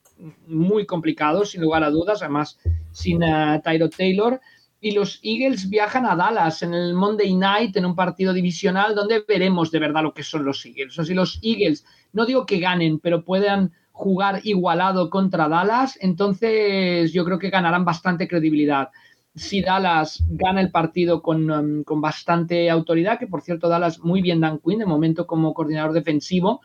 muy 0.46 0.86
complicados, 0.86 1.50
sin 1.50 1.60
lugar 1.60 1.84
a 1.84 1.90
dudas, 1.90 2.22
además 2.22 2.58
sin 2.92 3.22
uh, 3.22 3.60
Tyro 3.62 3.90
Taylor. 3.90 4.40
Y 4.80 4.92
los 4.92 5.20
Eagles 5.22 5.70
viajan 5.70 6.06
a 6.06 6.16
Dallas 6.16 6.62
en 6.62 6.74
el 6.74 6.94
Monday 6.94 7.34
Night, 7.34 7.76
en 7.76 7.86
un 7.86 7.94
partido 7.94 8.32
divisional, 8.32 8.94
donde 8.94 9.24
veremos 9.26 9.70
de 9.70 9.78
verdad 9.78 10.02
lo 10.02 10.14
que 10.14 10.22
son 10.22 10.44
los 10.44 10.64
Eagles. 10.66 10.92
O 10.92 10.94
sea, 10.96 11.04
si 11.04 11.14
los 11.14 11.40
Eagles, 11.42 11.84
no 12.12 12.26
digo 12.26 12.46
que 12.46 12.60
ganen, 12.60 12.98
pero 12.98 13.24
puedan 13.24 13.72
jugar 13.92 14.40
igualado 14.44 15.08
contra 15.08 15.48
Dallas, 15.48 15.98
entonces 16.02 17.12
yo 17.12 17.24
creo 17.24 17.38
que 17.38 17.48
ganarán 17.48 17.84
bastante 17.84 18.28
credibilidad 18.28 18.90
si 19.36 19.60
Dallas 19.60 20.24
gana 20.28 20.62
el 20.62 20.70
partido 20.70 21.22
um, 21.22 21.84
con, 21.84 22.00
bastante 22.00 22.70
autoridad, 22.70 23.18
que 23.18 23.26
por 23.26 23.42
cierto 23.42 23.68
Dallas 23.68 24.00
muy 24.00 24.22
bien 24.22 24.40
Dan 24.40 24.58
Quinn 24.58 24.78
de 24.78 24.86
momento 24.86 25.26
como 25.26 25.52
coordinador 25.52 25.92
defensivo, 25.92 26.62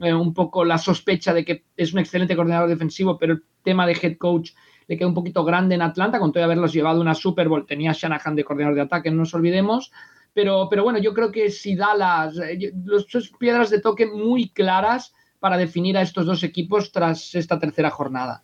eh, 0.00 0.14
un 0.14 0.32
poco 0.32 0.64
la 0.64 0.78
sospecha 0.78 1.34
de 1.34 1.44
que 1.44 1.64
es 1.76 1.92
un 1.92 1.98
excelente 1.98 2.34
coordinador 2.34 2.68
defensivo, 2.68 3.18
pero 3.18 3.34
el 3.34 3.44
tema 3.62 3.86
de 3.86 3.98
head 4.00 4.16
coach 4.16 4.52
le 4.86 4.96
queda 4.96 5.08
un 5.08 5.14
poquito 5.14 5.44
grande 5.44 5.74
en 5.74 5.82
Atlanta, 5.82 6.18
con 6.18 6.32
todo 6.32 6.44
haberlos 6.44 6.72
llevado 6.72 7.00
una 7.00 7.14
Super 7.14 7.48
Bowl, 7.48 7.66
tenía 7.66 7.92
Shanahan 7.92 8.36
de 8.36 8.44
coordinador 8.44 8.76
de 8.76 8.82
ataque, 8.82 9.10
no 9.10 9.18
nos 9.18 9.34
olvidemos, 9.34 9.92
pero, 10.32 10.68
pero 10.68 10.82
bueno, 10.82 10.98
yo 10.98 11.14
creo 11.14 11.30
que 11.30 11.50
si 11.50 11.76
Dallas, 11.76 12.36
eh, 12.38 12.72
los 12.84 13.06
dos 13.08 13.32
piedras 13.38 13.70
de 13.70 13.80
toque 13.80 14.06
muy 14.06 14.48
claras 14.48 15.14
para 15.40 15.56
definir 15.56 15.96
a 15.96 16.02
estos 16.02 16.26
dos 16.26 16.42
equipos 16.42 16.90
tras 16.90 17.34
esta 17.34 17.58
tercera 17.58 17.90
jornada. 17.90 18.42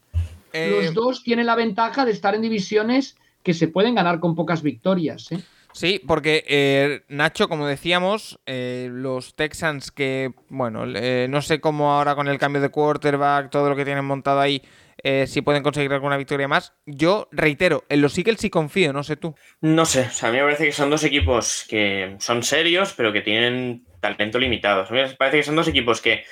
Los 0.52 0.86
eh, 0.86 0.92
dos 0.92 1.22
tienen 1.22 1.46
la 1.46 1.54
ventaja 1.54 2.04
de 2.04 2.10
estar 2.10 2.34
en 2.34 2.42
divisiones 2.42 3.16
que 3.42 3.54
se 3.54 3.68
pueden 3.68 3.94
ganar 3.94 4.20
con 4.20 4.34
pocas 4.34 4.62
victorias. 4.62 5.30
¿eh? 5.32 5.40
Sí, 5.72 6.00
porque 6.06 6.44
eh, 6.48 7.02
Nacho, 7.08 7.48
como 7.48 7.66
decíamos, 7.66 8.38
eh, 8.46 8.88
los 8.92 9.34
Texans 9.34 9.90
que, 9.90 10.32
bueno, 10.48 10.84
no 10.84 11.42
sé 11.42 11.60
cómo 11.60 11.92
ahora 11.92 12.14
con 12.14 12.28
el 12.28 12.38
cambio 12.38 12.60
de 12.60 12.70
quarterback, 12.70 13.50
todo 13.50 13.68
lo 13.68 13.76
que 13.76 13.84
tienen 13.84 14.04
montado 14.04 14.40
ahí, 14.40 14.62
si 15.26 15.42
pueden 15.42 15.62
conseguir 15.62 15.92
alguna 15.92 16.16
victoria 16.16 16.48
más. 16.48 16.74
Yo 16.86 17.28
reitero, 17.32 17.84
en 17.88 18.02
los 18.02 18.16
Eagles 18.18 18.40
sí 18.40 18.50
confío, 18.50 18.92
no 18.92 19.02
sé 19.02 19.16
tú. 19.16 19.34
No 19.60 19.84
sé, 19.86 20.02
o 20.02 20.10
sea, 20.10 20.28
a 20.28 20.32
mí 20.32 20.38
me 20.38 20.44
parece 20.44 20.66
que 20.66 20.72
son 20.72 20.90
dos 20.90 21.04
equipos 21.04 21.66
que 21.68 22.16
son 22.18 22.42
serios, 22.42 22.94
pero 22.96 23.12
que 23.12 23.22
tienen 23.22 23.84
talento 24.00 24.38
limitado. 24.38 24.82
A 24.82 24.90
mí 24.90 25.00
me 25.02 25.08
parece 25.10 25.38
que 25.38 25.42
son 25.44 25.56
dos 25.56 25.68
equipos 25.68 26.00
que 26.00 26.24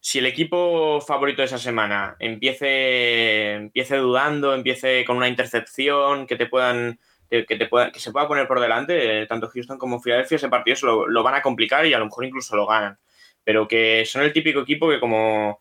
si 0.00 0.18
el 0.18 0.26
equipo 0.26 1.00
favorito 1.00 1.42
de 1.42 1.46
esa 1.46 1.58
semana 1.58 2.16
empiece, 2.18 3.54
empiece 3.54 3.96
dudando, 3.96 4.54
empiece 4.54 5.04
con 5.04 5.16
una 5.16 5.28
intercepción, 5.28 6.26
que 6.26 6.36
te 6.36 6.46
puedan 6.46 6.98
que, 7.42 7.56
te 7.56 7.66
pueda, 7.66 7.90
que 7.90 8.00
se 8.00 8.12
pueda 8.12 8.28
poner 8.28 8.46
por 8.46 8.60
delante, 8.60 9.22
eh, 9.22 9.26
tanto 9.26 9.48
Houston 9.48 9.78
como 9.78 10.00
Philadelphia, 10.00 10.36
ese 10.36 10.48
partido 10.48 10.76
se 10.76 10.86
lo, 10.86 11.22
van 11.22 11.34
a 11.34 11.42
complicar 11.42 11.86
y 11.86 11.94
a 11.94 11.98
lo 11.98 12.06
mejor 12.06 12.24
incluso 12.24 12.54
lo 12.56 12.66
ganan. 12.66 12.98
Pero 13.42 13.66
que 13.66 14.04
son 14.06 14.22
el 14.22 14.32
típico 14.32 14.60
equipo 14.60 14.88
que 14.88 15.00
como, 15.00 15.60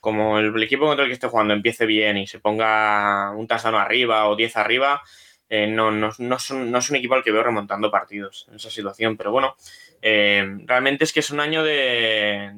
como 0.00 0.38
el, 0.38 0.62
equipo 0.62 0.86
contra 0.86 1.04
el 1.04 1.10
que 1.10 1.14
esté 1.14 1.28
jugando 1.28 1.54
empiece 1.54 1.86
bien 1.86 2.16
y 2.16 2.26
se 2.26 2.38
ponga 2.38 3.32
un 3.32 3.46
tasano 3.46 3.78
arriba 3.78 4.28
o 4.28 4.36
10 4.36 4.56
arriba, 4.56 5.02
eh, 5.48 5.66
no, 5.66 5.90
no, 5.90 6.10
no, 6.18 6.38
son, 6.38 6.70
no 6.70 6.78
es 6.78 6.90
un 6.90 6.96
equipo 6.96 7.14
al 7.14 7.24
que 7.24 7.32
veo 7.32 7.42
remontando 7.42 7.90
partidos 7.90 8.46
en 8.48 8.56
esa 8.56 8.70
situación. 8.70 9.16
Pero 9.16 9.32
bueno, 9.32 9.56
eh, 10.02 10.46
realmente 10.64 11.04
es 11.04 11.12
que 11.12 11.20
es 11.20 11.30
un 11.30 11.40
año 11.40 11.62
de, 11.62 12.52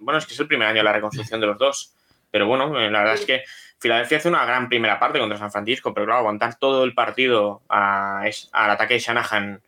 Bueno, 0.00 0.18
es 0.18 0.26
que 0.26 0.34
es 0.34 0.40
el 0.40 0.48
primer 0.48 0.68
año 0.68 0.78
de 0.78 0.84
la 0.84 0.92
reconstrucción 0.92 1.40
de 1.40 1.46
los 1.46 1.58
dos. 1.58 1.94
Pero 2.30 2.46
bueno, 2.46 2.78
eh, 2.80 2.90
la 2.90 3.00
verdad 3.00 3.14
es 3.14 3.26
que 3.26 3.44
Filadelfia 3.78 4.18
hace 4.18 4.28
una 4.28 4.44
gran 4.44 4.68
primera 4.68 4.98
parte 4.98 5.18
contra 5.18 5.38
San 5.38 5.52
Francisco, 5.52 5.92
pero 5.92 6.06
claro, 6.06 6.20
aguantar 6.20 6.58
todo 6.58 6.84
el 6.84 6.94
partido 6.94 7.62
al 7.68 8.30
ataque 8.52 8.94
de 8.94 9.00
Shanahan 9.00 9.62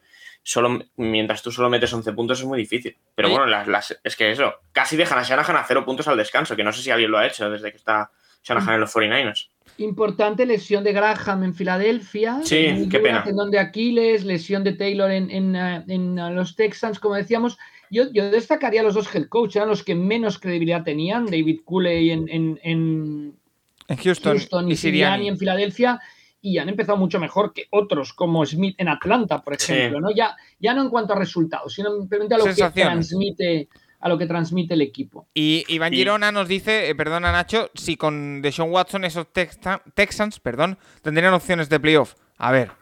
solo, 0.44 0.78
mientras 0.96 1.42
tú 1.42 1.50
solo 1.50 1.70
metes 1.70 1.92
11 1.92 2.12
puntos 2.12 2.38
es 2.38 2.46
muy 2.46 2.58
difícil. 2.58 2.96
Pero 3.14 3.30
bueno, 3.30 3.46
las, 3.46 3.98
es 4.04 4.14
que 4.14 4.30
eso, 4.30 4.54
casi 4.70 4.96
dejan 4.96 5.18
a 5.18 5.22
Shanahan 5.22 5.56
a 5.56 5.64
cero 5.66 5.84
puntos 5.84 6.06
al 6.06 6.16
descanso, 6.16 6.54
que 6.54 6.62
no 6.62 6.72
sé 6.72 6.82
si 6.82 6.90
alguien 6.90 7.10
lo 7.10 7.18
ha 7.18 7.26
hecho 7.26 7.50
desde 7.50 7.70
que 7.70 7.78
está 7.78 8.10
Shanahan 8.44 8.74
en 8.74 8.80
los 8.80 8.94
49ers. 8.94 9.48
Importante 9.78 10.46
lesión 10.46 10.84
de 10.84 10.92
Graham 10.92 11.44
en 11.44 11.54
Filadelfia. 11.54 12.40
Sí, 12.44 12.88
qué 12.90 13.00
pena. 13.00 13.24
Tendón 13.24 13.50
de 13.50 13.58
Aquiles, 13.58 14.24
lesión 14.24 14.62
de 14.62 14.74
Taylor 14.74 15.10
en, 15.10 15.30
en, 15.30 15.56
eh, 15.56 15.84
eh, 15.88 16.30
los 16.30 16.54
Texans, 16.54 17.00
como 17.00 17.16
decíamos. 17.16 17.58
Yo, 17.90 18.12
yo, 18.12 18.30
destacaría 18.30 18.82
a 18.82 18.84
los 18.84 18.94
dos 18.94 19.12
head 19.14 19.28
coach, 19.28 19.56
eran 19.56 19.68
los 19.68 19.82
que 19.82 19.94
menos 19.94 20.38
credibilidad 20.38 20.84
tenían, 20.84 21.26
David 21.26 21.60
Cooley 21.64 22.10
en, 22.10 22.28
en, 22.28 22.60
en 22.62 23.96
Houston, 23.96 24.70
y, 24.70 24.76
Sirianni 24.76 25.28
en 25.28 25.38
Filadelfia. 25.38 26.00
Y 26.44 26.58
han 26.58 26.68
empezado 26.68 26.98
mucho 26.98 27.18
mejor 27.18 27.54
que 27.54 27.68
otros, 27.70 28.12
como 28.12 28.44
Smith 28.44 28.74
en 28.76 28.88
Atlanta, 28.88 29.40
por 29.40 29.54
ejemplo, 29.54 29.98
¿no? 29.98 30.10
Ya, 30.14 30.36
ya 30.60 30.74
no 30.74 30.82
en 30.82 30.90
cuanto 30.90 31.14
a 31.14 31.16
resultados, 31.16 31.72
sino 31.72 31.90
simplemente 31.96 32.34
a 32.34 32.38
lo 32.38 32.44
que 32.44 32.54
transmite 32.54 33.68
a 33.98 34.08
lo 34.10 34.18
que 34.18 34.26
transmite 34.26 34.74
el 34.74 34.82
equipo. 34.82 35.26
Y 35.32 35.64
Iván 35.68 35.94
Girona 35.94 36.30
nos 36.30 36.46
dice, 36.46 36.90
eh, 36.90 36.94
perdona 36.94 37.32
Nacho, 37.32 37.70
si 37.72 37.96
con 37.96 38.42
Deshaun 38.42 38.70
Watson 38.70 39.06
esos 39.06 39.26
Texans, 39.32 40.38
perdón, 40.40 40.76
tendrían 41.00 41.32
opciones 41.32 41.70
de 41.70 41.80
playoff. 41.80 42.12
A 42.36 42.52
ver, 42.52 42.72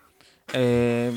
eh, 0.52 1.12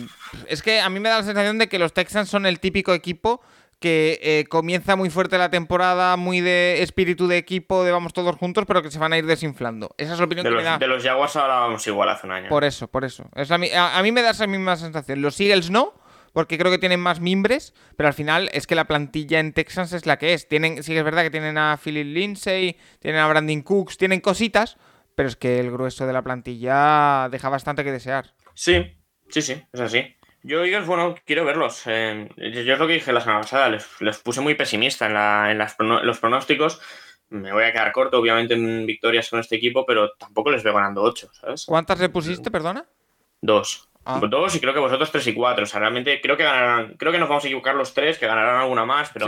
es 0.48 0.62
que 0.62 0.80
a 0.80 0.90
mí 0.92 1.00
me 1.00 1.10
da 1.10 1.18
la 1.18 1.24
sensación 1.24 1.58
de 1.58 1.68
que 1.68 1.80
los 1.80 1.94
Texans 1.94 2.30
son 2.30 2.46
el 2.46 2.60
típico 2.60 2.94
equipo 2.94 3.42
que 3.80 4.20
eh, 4.22 4.46
comienza 4.50 4.96
muy 4.96 5.10
fuerte 5.10 5.38
la 5.38 5.50
temporada, 5.50 6.18
muy 6.18 6.42
de 6.42 6.82
espíritu 6.82 7.28
de 7.28 7.38
equipo, 7.38 7.84
de 7.84 7.92
vamos 7.92 8.14
todos 8.14 8.36
juntos, 8.36 8.66
pero 8.68 8.82
que 8.82 8.92
se 8.92 9.00
van 9.00 9.14
a 9.14 9.18
ir 9.18 9.26
desinflando. 9.26 9.94
Esa 9.98 10.14
es 10.14 10.20
la 10.20 10.26
opinión 10.26 10.44
de 10.44 10.50
que 10.50 10.56
los, 10.56 10.64
me 10.64 10.70
da. 10.70 10.78
De 10.78 10.88
los 10.88 11.04
Jaguars 11.04 11.36
ahora 11.36 11.56
vamos 11.56 11.86
igual 11.88 12.10
hace 12.10 12.28
un 12.28 12.34
año. 12.34 12.50
Por 12.50 12.64
eso, 12.64 12.88
por 12.88 13.04
eso. 13.04 13.30
a, 13.34 13.58
mí, 14.04 14.12
me 14.12 14.22
da 14.22 14.32
esa 14.32 14.48
misma 14.48 14.76
sensación. 14.76 15.22
Los 15.22 15.40
Eagles 15.40 15.70
no, 15.70 15.94
porque 16.34 16.58
creo 16.58 16.72
que 16.72 16.78
tienen 16.78 17.00
más 17.00 17.20
mimbres, 17.20 17.74
pero 17.96 18.08
al 18.08 18.14
final 18.14 18.50
es 18.54 18.68
que 18.68 18.76
la 18.76 18.86
plantilla 18.86 19.40
en 19.40 19.54
Texans 19.54 19.94
es 19.94 20.06
la 20.06 20.18
que 20.18 20.34
es. 20.34 20.48
Tienen, 20.48 20.82
sí 20.84 20.94
que 20.94 21.00
es 21.00 21.06
verdad 21.06 21.24
que 21.24 21.32
tienen 21.32 21.58
a 21.58 21.78
Philip 21.78 22.08
Lindsay, 22.08 22.78
tienen 23.00 23.22
a 23.22 23.28
Brandon 23.28 23.62
Cooks, 23.62 23.98
tienen 23.98 24.22
cositas, 24.22 24.78
pero 25.16 25.30
es 25.30 25.36
que 25.36 25.60
el 25.60 25.72
grueso 25.72 26.08
de 26.08 26.14
la 26.14 26.24
plantilla 26.24 27.30
deja 27.30 27.50
bastante 27.50 27.84
que 27.84 27.92
desear. 27.92 28.34
Sí, 28.54 28.98
sí, 29.30 29.42
sí, 29.42 29.64
es 29.74 29.80
así. 29.80 30.15
Yo, 30.48 30.64
Eagles, 30.64 30.86
bueno, 30.86 31.16
quiero 31.26 31.44
verlos. 31.44 31.82
Eh, 31.88 32.30
yo 32.38 32.74
es 32.74 32.80
lo 32.80 32.86
que 32.86 32.94
dije 32.94 33.12
la 33.12 33.20
semana 33.20 33.42
pasada, 33.42 33.68
les, 34.00 34.20
puse 34.20 34.42
muy 34.42 34.54
pesimista 34.54 35.08
en, 35.50 35.58
los 35.58 36.20
pronósticos. 36.20 36.80
Me 37.30 37.52
voy 37.52 37.64
a 37.64 37.72
quedar 37.72 37.92
corto, 37.92 38.20
obviamente, 38.20 38.54
en 38.54 38.86
victorias 38.86 39.28
con 39.28 39.40
este 39.40 39.56
equipo, 39.56 39.88
pero 39.88 40.12
tampoco 40.12 40.52
les 40.52 40.62
veo 40.62 40.76
ganando 40.76 41.02
8, 41.02 41.30
¿sabes? 41.34 41.66
¿Cuántas 41.66 42.00
le 42.00 42.10
pusiste, 42.10 42.52
perdona? 42.52 42.86
Dos. 43.42 43.90
Ah. 44.06 44.22
Dos 44.30 44.56
y 44.56 44.60
creo 44.60 44.72
que 44.72 44.80
vosotros 44.80 45.12
tres 45.12 45.26
y 45.26 45.34
cuatro. 45.34 45.64
O 45.64 45.66
sea, 45.66 45.80
realmente 45.80 46.22
creo 46.22 46.38
que 46.38 46.44
ganarán, 46.44 46.96
creo 46.98 47.12
que 47.12 47.18
nos 47.18 47.28
vamos 47.28 47.44
a 47.44 47.48
equivocar 47.48 47.74
los 47.76 47.94
tres, 47.96 48.20
que 48.20 48.28
ganarán 48.28 48.62
alguna 48.62 48.86
más, 48.86 49.10
pero 49.12 49.26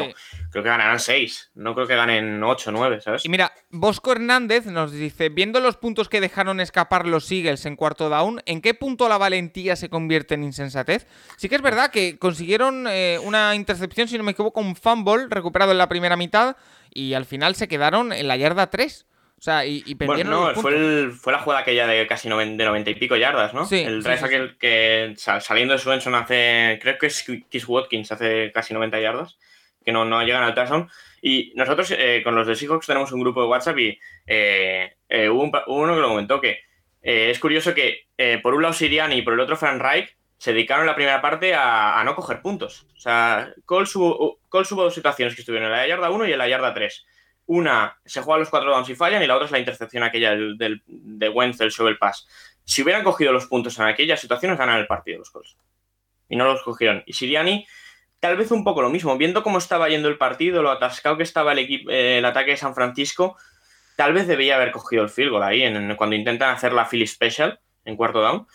creo 0.52 0.64
que 0.64 0.70
ganarán 0.70 1.00
seis. 1.00 1.50
No 1.56 1.74
creo 1.74 1.88
que 1.88 1.96
ganen 1.96 2.44
ocho, 2.44 2.72
nueve, 2.72 3.02
¿sabes? 3.02 3.26
Y 3.26 3.30
mira, 3.30 3.52
Bosco 3.72 4.12
Hernández 4.12 4.68
nos 4.68 4.92
dice, 4.92 5.30
viendo 5.30 5.60
los 5.60 5.78
puntos 5.78 6.10
que 6.10 6.22
dejaron 6.22 6.60
escapar 6.60 7.08
los 7.08 7.32
Eagles 7.32 7.66
en 7.66 7.76
cuarto 7.76 8.10
down, 8.10 8.42
¿en 8.46 8.62
qué 8.62 8.76
punto 8.76 9.10
la 9.10 9.18
valentía 9.18 9.76
se 9.76 9.90
convierte 9.90 10.36
en 10.36 10.44
insensatez? 10.44 11.08
Sí 11.38 11.50
que 11.50 11.56
es 11.56 11.62
verdad 11.64 11.90
que 11.90 12.20
consiguieron 12.20 12.86
eh, 12.88 13.20
una 13.24 13.56
intercepción, 13.56 14.08
si 14.08 14.18
no 14.18 14.24
me 14.24 14.32
equivoco, 14.34 14.60
un 14.60 14.76
fumble 14.76 15.26
recuperado 15.28 15.72
en 15.72 15.80
la 15.80 15.90
primera 15.90 16.16
mitad 16.16 16.56
y 16.94 17.14
al 17.14 17.26
final 17.26 17.56
se 17.56 17.68
quedaron 17.68 18.14
en 18.14 18.28
la 18.28 18.38
yarda 18.38 18.70
3. 18.70 19.06
O 19.40 19.42
sea, 19.42 19.66
y, 19.68 19.84
y 19.86 19.94
perdieron 19.94 20.34
bueno, 20.34 20.54
no, 20.54 20.62
fue, 20.62 21.12
fue, 21.12 21.32
la 21.32 21.40
jugada 21.40 21.62
aquella 21.62 21.86
de 21.86 22.08
casi 22.08 22.28
90, 22.28 22.64
de 22.64 22.68
90 22.68 22.90
y 22.90 22.96
pico 22.96 23.16
yardas, 23.16 23.54
¿no? 23.54 23.66
Sí, 23.66 23.82
el 23.82 24.02
drive 24.02 24.20
aquel 24.24 24.58
que 24.58 25.14
saliendo 25.16 25.76
de 25.76 25.80
Swenson 25.80 26.16
hace, 26.16 26.80
creo 26.82 26.98
que 26.98 27.06
es 27.06 27.24
Kiss 27.48 27.68
Watkins, 27.68 28.12
hace 28.12 28.52
casi 28.52 28.74
90 28.74 29.00
yardas, 29.00 29.38
que 29.86 29.92
no, 29.92 30.06
no 30.06 30.24
llegan 30.24 30.42
al 30.42 30.56
touchdown. 30.56 30.90
Y 31.22 31.54
nosotros 31.56 31.92
eh, 31.92 32.22
con 32.24 32.34
los 32.34 32.48
de 32.48 32.56
Seahawks 32.56 32.88
tenemos 32.88 33.12
un 33.12 33.22
grupo 33.22 33.42
de 33.42 33.48
WhatsApp 33.48 33.78
y 33.78 34.00
eh, 34.26 34.96
eh, 35.08 35.30
hubo, 35.30 35.52
uno 35.68 35.94
que 35.94 36.02
lo 36.02 36.10
comentó 36.10 36.42
que 36.42 36.62
es 37.02 37.40
curioso 37.40 37.74
que 37.74 38.08
por 38.44 38.54
un 38.54 38.64
lado 38.64 38.74
Siriani 38.74 39.16
y 39.16 39.22
por 39.22 39.34
el 39.34 39.40
otro 39.40 39.56
Frank 39.56 39.80
Reich 39.82 40.18
se 40.38 40.52
dedicaron 40.52 40.86
la 40.86 40.96
primera 40.96 41.22
parte 41.22 41.54
a, 41.56 42.02
no 42.04 42.16
coger 42.16 42.42
puntos. 42.42 42.86
O 42.98 43.00
sea, 43.00 43.54
Cole 43.66 43.88
hubo, 43.96 44.40
dos 44.52 44.94
situaciones 44.94 45.36
que 45.36 45.42
estuvieron 45.42 45.68
en 45.68 45.78
la 45.78 45.88
yarda 45.88 46.10
1 46.10 46.28
y 46.28 46.34
en 46.34 46.38
la 46.38 46.50
yarda 46.50 46.74
3 46.74 47.06
una 47.48 47.98
se 48.06 48.22
juega 48.22 48.40
los 48.40 48.50
cuatro 48.50 48.72
downs 48.72 48.90
y 48.90 48.96
fallan 48.96 49.24
y 49.24 49.28
la 49.28 49.36
otra 49.36 49.46
es 49.46 49.52
la 49.52 49.60
intercepción 49.60 50.04
aquella 50.04 50.32
del, 50.32 50.84
de 50.86 51.30
Wentz, 51.30 51.60
el 51.62 51.70
shovel 51.70 51.98
pass. 51.98 52.28
Si 52.64 52.84
hubieran 52.84 53.04
cogido 53.04 53.32
los 53.32 53.48
puntos 53.48 53.80
en 53.80 53.86
aquellas 53.86 54.20
situaciones, 54.20 54.58
ganan 54.58 54.80
el 54.80 54.88
partido 54.88 55.20
los 55.20 55.32
Colts. 55.32 55.58
Y 56.30 56.36
no 56.36 56.46
los 56.46 56.62
cogieron. 56.62 57.04
Y 57.06 57.14
Siriani, 57.14 57.66
tal 58.20 58.36
vez 58.36 58.52
un 58.52 58.66
poco 58.66 58.82
lo 58.82 58.90
mismo. 58.90 59.18
Viendo 59.18 59.44
cómo 59.44 59.58
estaba 59.58 59.88
yendo 59.88 60.10
el 60.10 60.18
partido, 60.18 60.62
lo 60.62 60.72
atascado 60.72 61.16
que 61.16 61.24
estaba 61.24 61.54
el, 61.54 61.60
equipo, 61.60 61.90
eh, 61.90 62.18
el 62.18 62.26
ataque 62.26 62.52
de 62.52 62.58
San 62.58 62.76
Francisco, 62.76 63.38
tal 63.96 64.12
vez 64.12 64.28
debía 64.28 64.58
haber 64.58 64.72
cogido 64.72 65.04
el 65.04 65.10
field 65.10 65.32
goal 65.32 65.44
ahí, 65.44 65.64
en, 65.64 65.96
cuando 65.96 66.18
intentan 66.18 66.54
hacer 66.54 66.74
la 66.74 66.86
Philly 66.86 67.08
Special 67.08 67.60
en 67.86 67.96
cuarto 67.96 68.22
down 68.22 68.46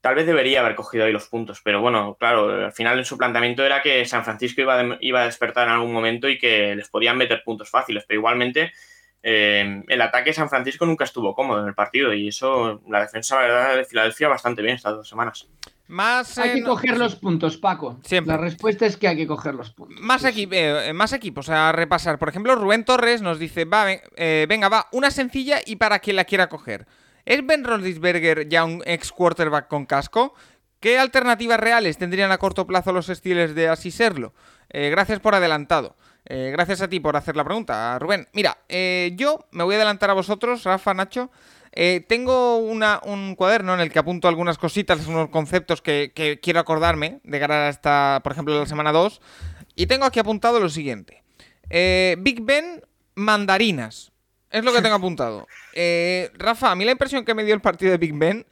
tal 0.00 0.14
vez 0.14 0.26
debería 0.26 0.60
haber 0.60 0.74
cogido 0.74 1.04
ahí 1.04 1.12
los 1.12 1.28
puntos, 1.28 1.60
pero 1.62 1.80
bueno, 1.80 2.16
claro, 2.18 2.66
al 2.66 2.72
final 2.72 2.98
en 2.98 3.04
su 3.04 3.18
planteamiento 3.18 3.64
era 3.64 3.82
que 3.82 4.04
San 4.04 4.24
Francisco 4.24 4.62
iba, 5.00 5.20
a 5.20 5.24
despertar 5.24 5.68
en 5.68 5.74
algún 5.74 5.92
momento 5.92 6.28
y 6.28 6.38
que 6.38 6.74
les 6.74 6.88
podían 6.88 7.18
meter 7.18 7.42
puntos 7.44 7.70
fáciles, 7.70 8.04
pero 8.06 8.20
igualmente 8.20 8.72
eh, 9.22 9.82
el 9.86 10.00
ataque 10.00 10.30
de 10.30 10.34
San 10.34 10.48
Francisco 10.48 10.86
nunca 10.86 11.04
estuvo 11.04 11.34
cómodo 11.34 11.60
en 11.60 11.68
el 11.68 11.74
partido 11.74 12.14
y 12.14 12.28
eso, 12.28 12.80
la 12.88 13.02
defensa, 13.02 13.36
la 13.36 13.42
verdad, 13.42 13.76
de 13.76 13.84
Filadelfia 13.84 14.28
bastante 14.28 14.62
bien 14.62 14.76
estas 14.76 14.94
dos 14.94 15.08
semanas. 15.08 15.48
Más, 15.90 16.38
hay 16.38 16.54
que 16.54 16.62
coger 16.62 16.96
los 16.96 17.16
puntos, 17.16 17.56
Paco. 17.56 17.98
Siempre. 18.04 18.32
La 18.32 18.40
respuesta 18.40 18.86
es 18.86 18.96
que 18.96 19.08
hay 19.08 19.16
que 19.16 19.26
coger 19.26 19.56
los 19.56 19.70
puntos. 19.70 19.98
Más, 20.00 20.22
eh, 20.24 20.92
más 20.94 21.12
equipos 21.12 21.48
a 21.48 21.72
repasar. 21.72 22.16
Por 22.16 22.28
ejemplo, 22.28 22.54
Rubén 22.54 22.84
Torres 22.84 23.22
nos 23.22 23.40
dice, 23.40 23.64
va, 23.64 23.86
eh, 23.90 24.46
venga, 24.48 24.68
va, 24.68 24.86
una 24.92 25.10
sencilla 25.10 25.58
y 25.66 25.76
para 25.76 25.98
quien 25.98 26.14
la 26.14 26.24
quiera 26.24 26.48
coger. 26.48 26.86
¿Es 27.24 27.46
Ben 27.46 27.64
Roethlisberger 27.64 28.48
ya 28.48 28.64
un 28.64 28.82
ex 28.86 29.12
quarterback 29.12 29.68
con 29.68 29.86
casco? 29.86 30.34
¿Qué 30.80 30.98
alternativas 30.98 31.60
reales 31.60 31.98
tendrían 31.98 32.32
a 32.32 32.38
corto 32.38 32.66
plazo 32.66 32.92
los 32.92 33.10
estilos 33.10 33.54
de 33.54 33.68
así 33.68 33.90
serlo? 33.90 34.32
Eh, 34.70 34.88
gracias 34.88 35.20
por 35.20 35.34
adelantado. 35.34 35.94
Eh, 36.24 36.50
gracias 36.52 36.80
a 36.80 36.88
ti 36.88 37.00
por 37.00 37.16
hacer 37.16 37.36
la 37.36 37.44
pregunta, 37.44 37.98
Rubén. 37.98 38.28
Mira, 38.32 38.56
eh, 38.68 39.12
yo 39.14 39.46
me 39.50 39.62
voy 39.64 39.74
a 39.74 39.76
adelantar 39.76 40.08
a 40.08 40.14
vosotros, 40.14 40.64
Rafa, 40.64 40.94
Nacho. 40.94 41.30
tengo 42.08 42.56
un 42.56 43.34
cuaderno 43.36 43.74
en 43.74 43.80
el 43.80 43.92
que 43.92 43.98
apunto 43.98 44.26
algunas 44.26 44.56
cositas, 44.56 45.06
unos 45.06 45.28
conceptos 45.28 45.82
que, 45.82 46.12
que, 46.14 46.40
quiero 46.40 46.60
acordarme 46.60 47.20
de 47.24 47.38
cara 47.38 47.66
a 47.66 47.68
esta, 47.68 48.20
por 48.24 48.32
ejemplo, 48.32 48.58
la 48.58 48.66
semana 48.66 48.90
2. 48.90 49.20
Y 49.76 49.86
tengo 49.86 50.06
aquí 50.06 50.18
apuntado 50.18 50.60
lo 50.60 50.70
siguiente. 50.70 51.22
Big 51.68 52.40
Ben, 52.42 52.82
mandarinas. 53.14 54.09
Es 54.50 54.64
lo 54.64 54.72
que 54.72 54.82
tengo 54.82 54.96
apuntado. 54.96 55.46
Eh, 55.74 56.30
Rafa, 56.34 56.70
a 56.70 56.74
mí 56.74 56.84
la 56.84 56.92
impresión 56.92 57.24
que 57.24 57.34
me 57.34 57.44
dio 57.44 57.54
el 57.54 57.60
partido 57.60 57.92
de 57.92 57.98
Big 57.98 58.14
Ben 58.14 58.46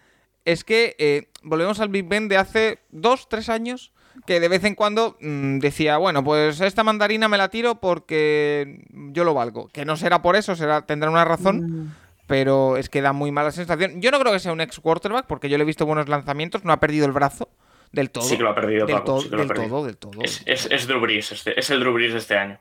es 0.45 0.65
que 0.65 0.97
eh, 0.99 1.29
volvemos 1.43 1.81
al 1.81 1.89
Big 1.89 2.07
Ben 2.07 2.29
de 2.29 2.37
hace 2.37 2.79
dos, 2.91 3.29
tres 3.29 3.49
años, 3.49 3.93
que 4.27 4.41
de 4.41 4.49
vez 4.49 4.65
en 4.65 4.75
cuando 4.75 5.17
mm, 5.21 5.59
decía, 5.59 5.99
bueno, 5.99 6.23
pues 6.25 6.61
esta 6.61 6.85
mandarina 6.85 7.29
me 7.29 7.37
la 7.37 7.49
tiro 7.49 7.81
porque 7.81 8.85
yo 8.91 9.25
lo 9.25 9.35
valgo. 9.35 9.69
Que 9.69 9.85
no 9.85 9.97
será 9.97 10.23
por 10.23 10.37
eso, 10.37 10.55
será, 10.57 10.87
tendrá 10.87 11.11
una 11.11 11.25
razón. 11.25 11.61
Mm. 11.61 11.95
Pero 12.27 12.77
es 12.77 12.91
que 12.91 13.01
da 13.01 13.15
muy 13.15 13.33
mala 13.33 13.51
sensación. 13.51 14.03
Yo 14.03 14.11
no 14.11 14.21
creo 14.21 14.33
que 14.33 14.39
sea 14.39 14.53
un 14.53 14.61
ex 14.61 14.79
quarterback, 14.81 15.27
porque 15.27 15.49
yo 15.49 15.57
le 15.57 15.63
he 15.63 15.67
visto 15.67 15.87
buenos 15.87 16.09
lanzamientos, 16.11 16.63
no 16.63 16.73
ha 16.73 16.81
perdido 16.81 17.07
el 17.07 17.13
brazo 17.13 17.49
del 17.93 18.11
todo. 18.11 18.25
Sí 18.25 18.37
que 18.37 18.43
lo 18.43 18.51
ha 18.51 18.55
perdido, 18.55 18.87
del, 18.87 19.03
todo, 19.03 19.23
del 19.23 19.49
todo, 19.49 19.85
del 19.87 19.97
todo. 19.97 20.23
Es, 20.23 20.43
es, 20.47 20.87
Drew 20.87 21.01
Brees, 21.01 21.33
este, 21.33 21.59
es 21.59 21.71
el 21.71 21.81
Drew 21.81 21.95
Brees 21.95 22.13
de 22.13 22.19
este 22.19 22.37
año. 22.37 22.61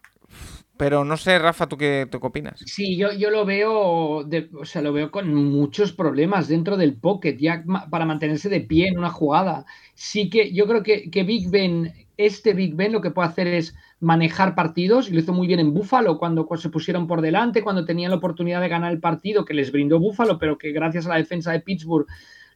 Pero 0.78 1.03
no 1.03 1.17
sé, 1.17 1.39
Rafa, 1.39 1.67
¿tú 1.67 1.75
qué, 1.75 2.07
qué 2.09 2.17
opinas? 2.21 2.59
Sí, 2.65 2.97
yo, 2.97 3.11
yo 3.11 3.32
lo 3.32 3.45
veo, 3.45 3.71
o 3.73 4.65
sea, 4.65 4.82
lo 4.82 4.93
veo 4.93 5.09
con 5.09 5.34
muchos 5.34 5.91
problemas 5.91 6.47
dentro 6.47 6.78
del 6.78 6.95
pocket, 6.95 7.38
ya 7.38 7.63
para 7.89 8.05
mantenerse 8.05 8.47
de 8.49 8.61
pie 8.61 8.88
en 8.88 8.99
una 8.99 9.09
jugada. 9.09 9.65
Sí 9.95 10.30
que 10.30 10.53
yo 10.53 10.67
creo 10.67 10.84
que, 10.84 11.09
que 11.09 11.23
Big 11.23 11.49
Ben, 11.49 11.93
este 12.17 12.53
Big 12.53 12.75
Ben 12.75 12.91
lo 12.91 13.01
que 13.01 13.11
puede 13.11 13.30
hacer 13.30 13.47
es 13.47 13.75
manejar 13.99 14.53
partidos, 14.53 15.09
y 15.09 15.13
lo 15.13 15.19
hizo 15.19 15.34
muy 15.34 15.47
bien 15.47 15.59
en 15.59 15.73
Buffalo 15.73 16.19
cuando, 16.19 16.45
cuando, 16.45 16.61
se 16.61 16.69
pusieron 16.69 17.07
por 17.07 17.21
delante, 17.21 17.63
cuando 17.63 17.84
tenían 17.84 18.11
la 18.11 18.17
oportunidad 18.17 18.61
de 18.61 18.69
ganar 18.69 18.91
el 18.91 18.99
partido 18.99 19.45
que 19.45 19.55
les 19.55 19.71
brindó 19.71 19.99
Buffalo, 19.99 20.38
pero 20.38 20.57
que 20.57 20.71
gracias 20.71 21.07
a 21.07 21.09
la 21.09 21.17
defensa 21.17 21.51
de 21.51 21.61
Pittsburgh 21.61 22.05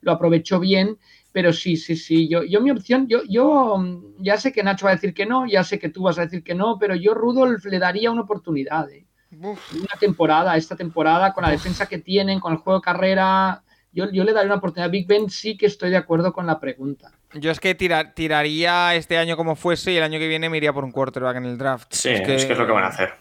lo 0.02 0.12
aprovechó 0.12 0.60
bien. 0.60 0.98
Pero 1.32 1.54
sí, 1.54 1.78
sí, 1.78 1.96
sí. 1.96 2.28
Yo, 2.28 2.44
yo 2.44 2.62
mi 2.62 2.72
opción, 2.72 3.08
yo, 3.08 3.22
yo 3.28 3.78
mm, 3.78 4.24
ya 4.24 4.38
sé 4.38 4.52
que 4.52 4.64
Nacho 4.64 4.86
va 4.86 4.92
a 4.92 4.96
decir 4.96 5.14
que 5.14 5.26
no, 5.26 5.48
ya 5.48 5.64
sé 5.64 5.80
que 5.80 5.90
tú 5.90 6.04
vas 6.04 6.18
a 6.18 6.24
decir 6.24 6.44
que 6.44 6.56
no, 6.56 6.78
pero 6.80 6.96
yo 6.96 7.14
Rudolf 7.14 7.64
le 7.66 7.80
daría 7.80 8.12
una 8.12 8.22
oportunidad. 8.22 8.90
¿eh? 8.92 9.06
Una 9.32 9.96
temporada, 10.00 10.58
esta 10.58 10.76
temporada, 10.76 11.34
con 11.34 11.44
la 11.44 11.52
defensa 11.52 11.88
que 11.88 12.00
tienen, 12.00 12.40
con 12.40 12.52
el 12.52 12.60
juego 12.60 12.80
de 12.80 12.84
carrera. 12.84 13.64
Yo, 13.94 14.10
yo 14.12 14.24
le 14.24 14.34
daría 14.34 14.48
una 14.48 14.58
oportunidad. 14.58 14.90
Big 14.90 15.08
Ben 15.08 15.30
sí 15.30 15.58
que 15.58 15.68
estoy 15.68 15.90
de 15.90 15.98
acuerdo 15.98 16.34
con 16.34 16.46
la 16.46 16.60
pregunta. 16.60 17.12
Yo 17.34 17.50
es 17.50 17.62
que 17.62 17.76
tiraría 17.76 18.96
este 18.96 19.18
año 19.18 19.38
como 19.38 19.56
fuese 19.56 19.94
y 19.94 19.98
el 19.98 20.04
año 20.04 20.20
que 20.20 20.28
viene 20.28 20.50
me 20.50 20.58
iría 20.58 20.74
por 20.74 20.84
un 20.84 20.92
quarterback 20.92 21.38
en 21.38 21.46
el 21.46 21.58
draft. 21.58 21.94
Sí, 21.94 22.10
es 22.10 22.22
que 22.22 22.36
es, 22.36 22.58
lo 22.58 22.66
que 22.66 22.72
van 22.74 22.84
a 22.84 22.88
hacer. 22.88 23.14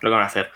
Lo 0.00 0.08
que 0.08 0.14
van 0.14 0.24
a 0.24 0.26
hacer. 0.26 0.50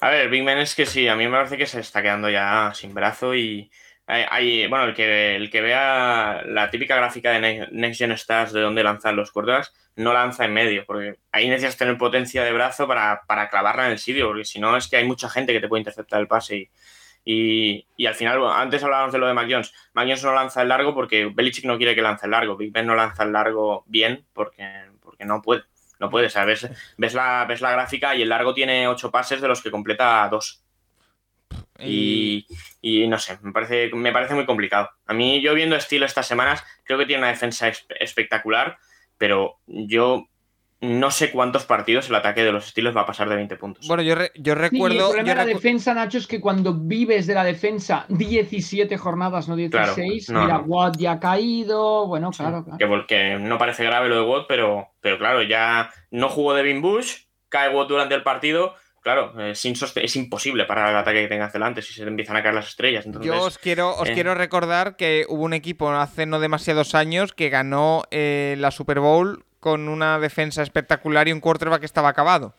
A 0.00 0.10
ver, 0.10 0.28
Big 0.28 0.44
Ben 0.44 0.58
es 0.58 0.74
que 0.74 0.84
sí, 0.84 1.06
a 1.06 1.14
mí 1.14 1.26
me 1.26 1.36
parece 1.36 1.56
que 1.56 1.66
se 1.66 1.80
está 1.80 2.02
quedando 2.02 2.28
ya 2.28 2.72
sin 2.74 2.92
brazo 2.92 3.34
y, 3.34 3.70
hay, 4.06 4.68
bueno, 4.68 4.84
el 4.84 4.94
que, 4.94 5.34
el 5.36 5.50
que 5.50 5.60
vea 5.60 6.42
la 6.46 6.70
típica 6.70 6.94
gráfica 6.96 7.32
de 7.32 7.66
Next 7.72 7.98
Gen 7.98 8.12
Stars 8.12 8.52
de 8.52 8.60
dónde 8.60 8.84
lanzan 8.84 9.16
los 9.16 9.32
quarterbacks, 9.32 9.72
no 9.96 10.12
lanza 10.12 10.44
en 10.44 10.52
medio, 10.54 10.84
porque 10.86 11.18
ahí 11.32 11.48
necesitas 11.48 11.76
tener 11.76 11.98
potencia 11.98 12.44
de 12.44 12.52
brazo 12.52 12.86
para, 12.86 13.48
clavarla 13.50 13.86
en 13.86 13.92
el 13.92 13.98
sitio, 13.98 14.28
porque 14.28 14.44
si 14.44 14.60
no 14.60 14.76
es 14.76 14.88
que 14.88 14.96
hay 14.96 15.04
mucha 15.04 15.28
gente 15.28 15.52
que 15.52 15.60
te 15.60 15.68
puede 15.68 15.80
interceptar 15.80 16.20
el 16.20 16.28
pase. 16.28 16.70
Y, 17.24 17.84
y, 17.96 18.06
al 18.06 18.14
final, 18.14 18.40
antes 18.52 18.84
hablábamos 18.84 19.12
de 19.12 19.18
lo 19.18 19.26
de 19.26 19.34
Mac 19.34 19.48
Jones. 19.50 19.72
Mac 19.94 20.04
Jones 20.04 20.22
no 20.22 20.32
lanza 20.32 20.62
el 20.62 20.68
largo 20.68 20.94
porque 20.94 21.26
Belichick 21.26 21.64
no 21.64 21.76
quiere 21.76 21.96
que 21.96 22.02
lance 22.02 22.26
el 22.26 22.30
largo. 22.30 22.56
Big 22.56 22.70
Ben 22.70 22.86
no 22.86 22.94
lanza 22.94 23.24
el 23.24 23.32
largo 23.32 23.82
bien 23.86 24.24
porque, 24.32 24.84
porque 25.02 25.24
no 25.24 25.42
puede. 25.42 25.64
No 25.98 26.10
puede, 26.10 26.28
¿sabes? 26.30 26.68
Ves 26.98 27.14
la, 27.14 27.46
ves 27.48 27.62
la 27.62 27.72
gráfica 27.72 28.14
y 28.14 28.22
el 28.22 28.28
largo 28.28 28.54
tiene 28.54 28.86
ocho 28.86 29.10
pases 29.10 29.40
de 29.40 29.48
los 29.48 29.62
que 29.62 29.70
completa 29.70 30.28
dos. 30.30 30.65
Y, 31.78 32.46
y 32.80 33.06
no 33.06 33.18
sé, 33.18 33.38
me 33.42 33.52
parece, 33.52 33.90
me 33.94 34.12
parece 34.12 34.34
muy 34.34 34.46
complicado. 34.46 34.90
A 35.06 35.14
mí, 35.14 35.40
yo 35.42 35.54
viendo 35.54 35.76
estilo 35.76 36.06
estas 36.06 36.26
semanas, 36.26 36.64
creo 36.84 36.98
que 36.98 37.06
tiene 37.06 37.22
una 37.22 37.30
defensa 37.30 37.70
espectacular, 38.00 38.78
pero 39.18 39.58
yo 39.66 40.28
no 40.80 41.10
sé 41.10 41.30
cuántos 41.30 41.64
partidos 41.64 42.08
el 42.10 42.14
ataque 42.14 42.44
de 42.44 42.52
los 42.52 42.66
estilos 42.66 42.94
va 42.94 43.02
a 43.02 43.06
pasar 43.06 43.28
de 43.28 43.36
20 43.36 43.56
puntos. 43.56 43.88
Bueno, 43.88 44.02
yo, 44.02 44.14
yo 44.34 44.54
recuerdo. 44.54 44.94
el 44.94 45.14
problema 45.14 45.28
de 45.30 45.34
la 45.34 45.44
defensa, 45.46 45.94
Nacho, 45.94 46.18
es 46.18 46.26
que 46.26 46.40
cuando 46.40 46.74
vives 46.74 47.26
de 47.26 47.34
la 47.34 47.44
defensa 47.44 48.04
17 48.08 48.96
jornadas, 48.98 49.48
no 49.48 49.56
16, 49.56 50.30
mira, 50.30 50.58
Watt 50.58 50.98
ya 50.98 51.12
ha 51.12 51.20
caído. 51.20 52.06
Bueno, 52.06 52.30
claro, 52.30 52.64
claro. 52.64 53.06
Que, 53.06 53.38
no 53.38 53.58
parece 53.58 53.84
grave 53.84 54.08
lo 54.08 54.16
de 54.16 54.30
Watt, 54.30 54.46
pero, 54.48 54.88
pero 55.00 55.18
claro, 55.18 55.42
ya 55.42 55.90
no 56.10 56.28
jugó 56.28 56.52
Devin 56.52 56.82
Bush, 56.82 57.24
cae 57.48 57.74
Watt 57.74 57.88
durante 57.88 58.14
el 58.14 58.22
partido. 58.22 58.74
Claro, 59.06 59.40
es, 59.40 59.64
es 59.64 60.16
imposible 60.16 60.64
para 60.64 60.90
el 60.90 60.96
ataque 60.96 61.22
que 61.22 61.28
tengas 61.28 61.52
delante 61.52 61.80
si 61.80 61.92
se 61.92 62.02
te 62.02 62.08
empiezan 62.08 62.36
a 62.38 62.42
caer 62.42 62.56
las 62.56 62.66
estrellas. 62.66 63.04
Yo 63.22 63.40
os 63.40 63.56
quiero, 63.56 63.94
os 63.94 64.08
eh, 64.08 64.14
quiero 64.14 64.34
recordar 64.34 64.96
que 64.96 65.26
hubo 65.28 65.44
un 65.44 65.52
equipo 65.52 65.88
hace 65.92 66.26
no 66.26 66.40
demasiados 66.40 66.96
años 66.96 67.32
que 67.32 67.48
ganó 67.48 68.02
eh, 68.10 68.56
la 68.58 68.72
Super 68.72 68.98
Bowl 68.98 69.44
con 69.60 69.88
una 69.88 70.18
defensa 70.18 70.60
espectacular 70.60 71.28
y 71.28 71.32
un 71.32 71.38
quarterback 71.38 71.78
que 71.78 71.86
estaba 71.86 72.08
acabado. 72.08 72.56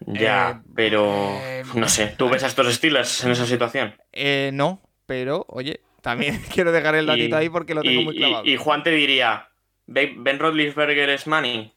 Ya, 0.00 0.50
eh, 0.64 0.68
pero 0.74 1.38
no 1.76 1.88
sé, 1.88 2.12
¿tú 2.18 2.28
ves 2.28 2.42
a 2.42 2.48
estos 2.48 2.66
estilos 2.66 3.22
en 3.22 3.30
esa 3.30 3.46
situación? 3.46 3.94
Eh, 4.12 4.50
no, 4.52 4.82
pero 5.06 5.46
oye, 5.48 5.78
también 6.02 6.42
quiero 6.52 6.72
dejar 6.72 6.96
el 6.96 7.06
datito 7.06 7.36
ahí 7.36 7.48
porque 7.48 7.72
lo 7.72 7.82
tengo 7.82 8.02
muy 8.02 8.16
clavado. 8.16 8.44
Y, 8.44 8.56
Juan 8.56 8.82
te 8.82 8.90
diría, 8.90 9.48
¿Ben 9.86 10.40
Rodlisberger 10.40 11.10
es 11.10 11.28
Manning? 11.28 11.70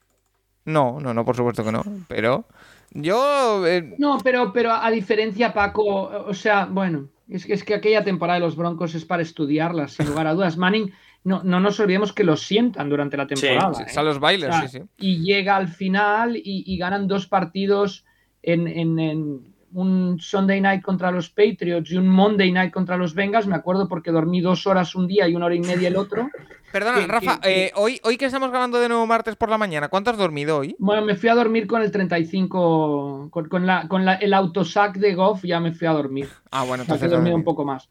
No, 0.66 1.00
no, 1.00 1.14
no, 1.14 1.24
por 1.24 1.36
supuesto 1.36 1.64
que 1.64 1.72
no, 1.72 1.84
pero 2.08 2.48
yo... 2.92 3.64
No, 3.98 4.18
pero, 4.24 4.54
pero 4.54 4.72
a 4.72 4.90
diferencia, 4.92 5.54
Paco, 5.54 5.86
o 5.86 6.34
sea, 6.34 6.66
bueno, 6.66 7.10
es 7.30 7.46
que, 7.46 7.54
es 7.54 7.64
que 7.64 7.76
aquella 7.76 8.04
temporada 8.04 8.40
de 8.40 8.46
los 8.46 8.56
Broncos 8.56 8.96
es 8.96 9.06
para 9.06 9.22
estudiarla, 9.22 9.88
sin 9.88 10.08
lugar 10.08 10.28
a 10.28 10.34
dudas. 10.34 10.58
Manning 10.58 10.92
no, 11.24 11.44
no 11.44 11.60
nos 11.60 11.80
olvidemos 11.80 12.14
que 12.14 12.24
los 12.24 12.42
sientan 12.42 12.90
durante 12.90 13.18
la 13.18 13.28
temporada. 13.28 13.74
Sí, 13.74 14.00
¿eh? 14.00 14.04
los 14.04 14.20
bailes, 14.20 14.56
sí, 14.62 14.68
sí. 14.70 14.82
Y 14.98 15.18
llega 15.24 15.58
al 15.58 15.68
final 15.68 16.40
y, 16.42 16.78
ganan 16.78 17.08
dos 17.08 17.28
partidos 17.28 18.06
en, 18.42 19.54
un 19.74 20.20
Sunday 20.20 20.62
night 20.62 20.82
contra 20.82 21.12
los 21.12 21.30
Patriots 21.30 21.92
y 21.92 21.98
un 21.98 22.08
Monday 22.08 22.52
night 22.52 22.74
contra 22.74 22.98
los 22.98 23.14
Bengals. 23.14 23.48
Me 23.48 23.56
acuerdo 23.56 23.88
porque 23.88 24.12
dormí 24.12 24.42
dos 24.42 24.66
horas 24.68 24.96
un 24.96 25.08
día 25.08 25.28
y 25.28 25.36
una 25.36 25.46
hora 25.46 25.56
y 25.56 25.60
media 25.60 25.88
el 25.88 25.98
otro. 25.98 26.30
Perdona, 26.72 27.08
Rafa, 27.08 27.40
eh, 27.44 27.72
hoy, 27.76 28.00
hoy 28.04 28.18
que 28.18 28.26
estamos 28.26 28.50
grabando 28.50 28.80
de 28.80 28.90
nuevo 28.90 29.08
martes 29.08 29.36
por 29.36 29.50
la 29.50 29.58
mañana, 29.58 29.88
¿cuánto 29.88 30.12
has 30.12 30.18
dormido 30.18 30.58
hoy? 30.58 30.76
Bueno, 30.80 31.02
me 31.04 31.16
fui 31.16 31.30
a 31.30 31.36
dormir 31.36 31.66
con 31.66 31.82
el 31.82 31.92
35, 31.92 33.30
con, 33.32 33.66
la, 33.66 33.88
con 33.88 34.08
el 34.08 34.34
autosac 34.34 34.98
de 34.98 35.16
Goff, 35.16 35.44
ya 35.44 35.60
me 35.60 35.72
fui 35.72 35.88
a 35.88 35.92
dormir. 35.92 36.28
Ah, 36.52 36.64
bueno, 36.64 36.84
entonces. 36.84 37.08
He 37.08 37.14
dormido 37.14 37.36
un 37.36 37.44
poco 37.44 37.66
más. 37.66 37.90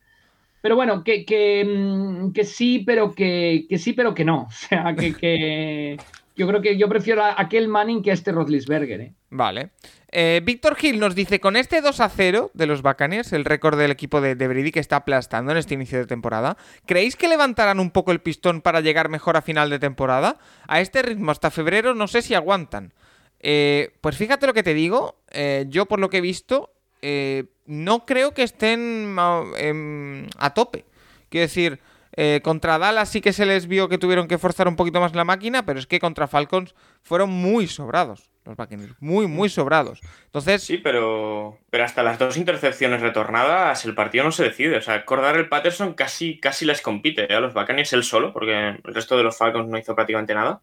Pero 0.61 0.77
bueno, 0.77 1.05
que, 1.05 1.24
que, 1.24 1.64
mm, 1.64 2.33
que 2.33 2.45
sí, 2.45 2.83
pero 2.85 3.14
que, 3.14 3.66
que, 3.68 3.79
sí, 3.79 3.93
pero 3.93 4.14
que 4.14 4.24
no. 4.24 4.43
O 4.49 4.51
sea, 4.51 4.95
que 4.95 5.97
yo 6.37 6.47
creo 6.47 6.61
que 6.61 6.76
yo 6.76 6.89
prefiero 6.89 7.24
aquel 7.24 7.66
Manning 7.66 8.03
que 8.03 8.11
a 8.11 8.14
este 8.14 8.30
Rodlisberger. 8.30 9.01
¿eh? 9.01 9.14
Vale. 9.30 9.70
Eh, 10.12 10.41
Víctor 10.45 10.76
Gil 10.76 11.01
nos 11.01 11.14
dice, 11.14 11.41
con 11.41 11.57
este 11.57 11.80
2 11.80 12.01
a 12.01 12.09
0 12.09 12.51
de 12.53 12.66
los 12.66 12.82
Buccaneers, 12.82 13.32
el 13.32 13.45
récord 13.45 13.78
del 13.78 13.91
equipo 13.91 14.20
de, 14.20 14.34
de, 14.34 14.49
Brady 14.49 14.70
que 14.70 14.80
está 14.80 14.97
aplastando 14.97 15.53
en 15.53 15.59
este 15.59 15.74
inicio 15.74 15.99
de 15.99 16.07
temporada, 16.07 16.57
¿creéis 16.84 17.16
que 17.16 17.28
levantarán 17.28 17.80
un 17.80 17.91
poco 17.91 18.12
el 18.12 18.20
pistón 18.20 18.61
para 18.61 18.82
llegar 18.82 19.09
mejor 19.09 19.37
a 19.37 19.43
final 19.43 19.70
de 19.70 19.78
temporada? 19.78 20.39
A 20.68 20.80
este 20.80 21.03
ritmo 21.03 21.30
hasta 21.30 21.51
febrero 21.51 21.95
no 21.95 22.07
sé 22.07 22.22
si 22.22 22.34
aguantan. 22.34 22.93
Eh, 23.41 23.95
pues 24.01 24.16
fíjate 24.16 24.47
lo 24.47 24.55
que 24.55 24.62
te 24.62 24.74
digo, 24.74 25.16
eh, 25.30 25.66
yo 25.68 25.87
por 25.87 26.01
lo 26.01 26.11
que 26.11 26.18
he 26.18 26.22
visto, 26.22 26.72
no 27.66 28.05
creo 28.05 28.34
que 28.34 28.43
estén 28.43 29.16
em, 29.59 30.26
a 30.39 30.55
tope. 30.55 30.84
Quiero 31.28 31.43
decir, 31.43 31.80
eh, 32.17 32.41
contra 32.43 32.79
Dallas 32.79 33.09
sí 33.09 33.21
que 33.21 33.33
se 33.33 33.47
les 33.47 33.67
vio 33.67 33.89
que 33.89 33.99
tuvieron 33.99 34.29
que 34.29 34.39
forzar 34.39 34.69
un 34.69 34.77
poquito 34.77 35.01
más 35.01 35.14
la 35.14 35.25
máquina, 35.25 35.64
pero 35.64 35.79
es 35.79 35.87
que 35.87 36.01
contra 36.01 36.27
Falcons 36.27 36.75
fueron 37.03 37.31
muy 37.31 37.67
sobrados 37.67 38.31
los 38.47 38.57
Buccaneers, 38.57 38.95
muy, 39.01 39.27
muy 39.27 39.49
sobrados. 39.49 40.01
Entonces... 40.25 40.62
Sí, 40.62 40.79
pero, 40.79 41.59
pero 41.71 41.85
hasta 41.85 42.03
las 42.03 42.19
dos 42.19 42.37
intercepciones 42.37 43.01
retornadas 43.01 43.85
el 43.85 43.95
partido 43.95 44.25
no 44.25 44.33
se 44.33 44.45
decide. 44.45 44.77
O 44.77 44.83
sea, 44.83 45.05
el 45.05 45.49
Patterson 45.49 45.95
casi, 45.95 46.39
casi 46.39 46.64
les 46.64 46.81
compite 46.81 47.33
a 47.33 47.41
los 47.41 47.55
Buccaneers 47.55 47.93
él 47.93 48.05
solo, 48.05 48.33
porque 48.33 48.69
el 48.83 48.95
resto 48.95 49.17
de 49.17 49.25
los 49.25 49.37
Falcons 49.37 49.69
no 49.69 49.79
hizo 49.79 49.95
prácticamente 49.95 50.35
nada. 50.35 50.62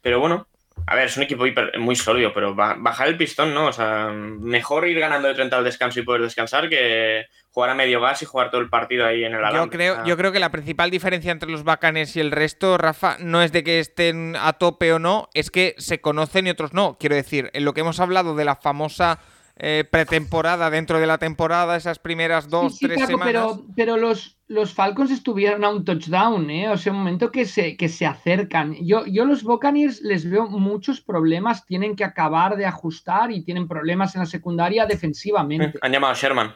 Pero 0.00 0.20
bueno, 0.20 0.48
a 0.86 0.94
ver, 0.94 1.06
es 1.06 1.16
un 1.16 1.22
equipo 1.22 1.44
muy 1.78 1.96
sólido, 1.96 2.32
pero 2.32 2.54
bajar 2.54 3.08
el 3.08 3.16
pistón, 3.16 3.54
¿no? 3.54 3.66
O 3.66 3.72
sea, 3.72 4.08
mejor 4.10 4.86
ir 4.88 4.98
ganando 4.98 5.28
de 5.28 5.34
30 5.34 5.56
al 5.56 5.64
descanso 5.64 6.00
y 6.00 6.02
poder 6.02 6.22
descansar 6.22 6.68
que 6.68 7.26
jugar 7.50 7.70
a 7.70 7.74
medio 7.74 8.00
gas 8.00 8.22
y 8.22 8.26
jugar 8.26 8.50
todo 8.50 8.60
el 8.60 8.68
partido 8.68 9.06
ahí 9.06 9.24
en 9.24 9.34
el 9.34 9.44
alambre. 9.44 9.60
Yo 9.60 9.70
creo, 9.70 10.04
yo 10.04 10.16
creo 10.16 10.32
que 10.32 10.38
la 10.38 10.50
principal 10.50 10.90
diferencia 10.90 11.32
entre 11.32 11.50
los 11.50 11.64
bacanes 11.64 12.16
y 12.16 12.20
el 12.20 12.30
resto, 12.30 12.78
Rafa, 12.78 13.16
no 13.18 13.42
es 13.42 13.52
de 13.52 13.64
que 13.64 13.80
estén 13.80 14.36
a 14.38 14.52
tope 14.54 14.92
o 14.92 14.98
no, 14.98 15.28
es 15.34 15.50
que 15.50 15.74
se 15.78 16.00
conocen 16.00 16.46
y 16.46 16.50
otros 16.50 16.72
no. 16.72 16.96
Quiero 16.98 17.16
decir, 17.16 17.50
en 17.52 17.64
lo 17.64 17.74
que 17.74 17.80
hemos 17.80 18.00
hablado 18.00 18.34
de 18.34 18.44
la 18.44 18.56
famosa 18.56 19.20
eh, 19.56 19.84
pretemporada 19.90 20.70
dentro 20.70 21.00
de 21.00 21.06
la 21.06 21.18
temporada, 21.18 21.76
esas 21.76 21.98
primeras 21.98 22.48
dos, 22.48 22.78
tres 22.78 23.04
semanas. 23.06 23.26
Pero, 23.26 23.62
pero 23.76 23.96
los, 23.96 24.39
los 24.50 24.74
Falcons 24.74 25.12
estuvieron 25.12 25.62
a 25.62 25.68
un 25.68 25.84
touchdown, 25.84 26.50
¿eh? 26.50 26.68
O 26.68 26.76
sea, 26.76 26.90
un 26.90 26.98
momento 26.98 27.30
que 27.30 27.44
se, 27.44 27.76
que 27.76 27.88
se 27.88 28.04
acercan. 28.04 28.74
Yo, 28.84 29.06
yo 29.06 29.24
los 29.24 29.44
Buccaneers 29.44 30.00
les 30.02 30.28
veo 30.28 30.48
muchos 30.48 31.00
problemas, 31.00 31.64
tienen 31.66 31.94
que 31.94 32.02
acabar 32.02 32.56
de 32.56 32.66
ajustar 32.66 33.30
y 33.30 33.44
tienen 33.44 33.68
problemas 33.68 34.16
en 34.16 34.22
la 34.22 34.26
secundaria 34.26 34.86
defensivamente. 34.86 35.78
Han 35.80 35.92
llamado 35.92 36.14
a 36.14 36.16
Sherman. 36.16 36.52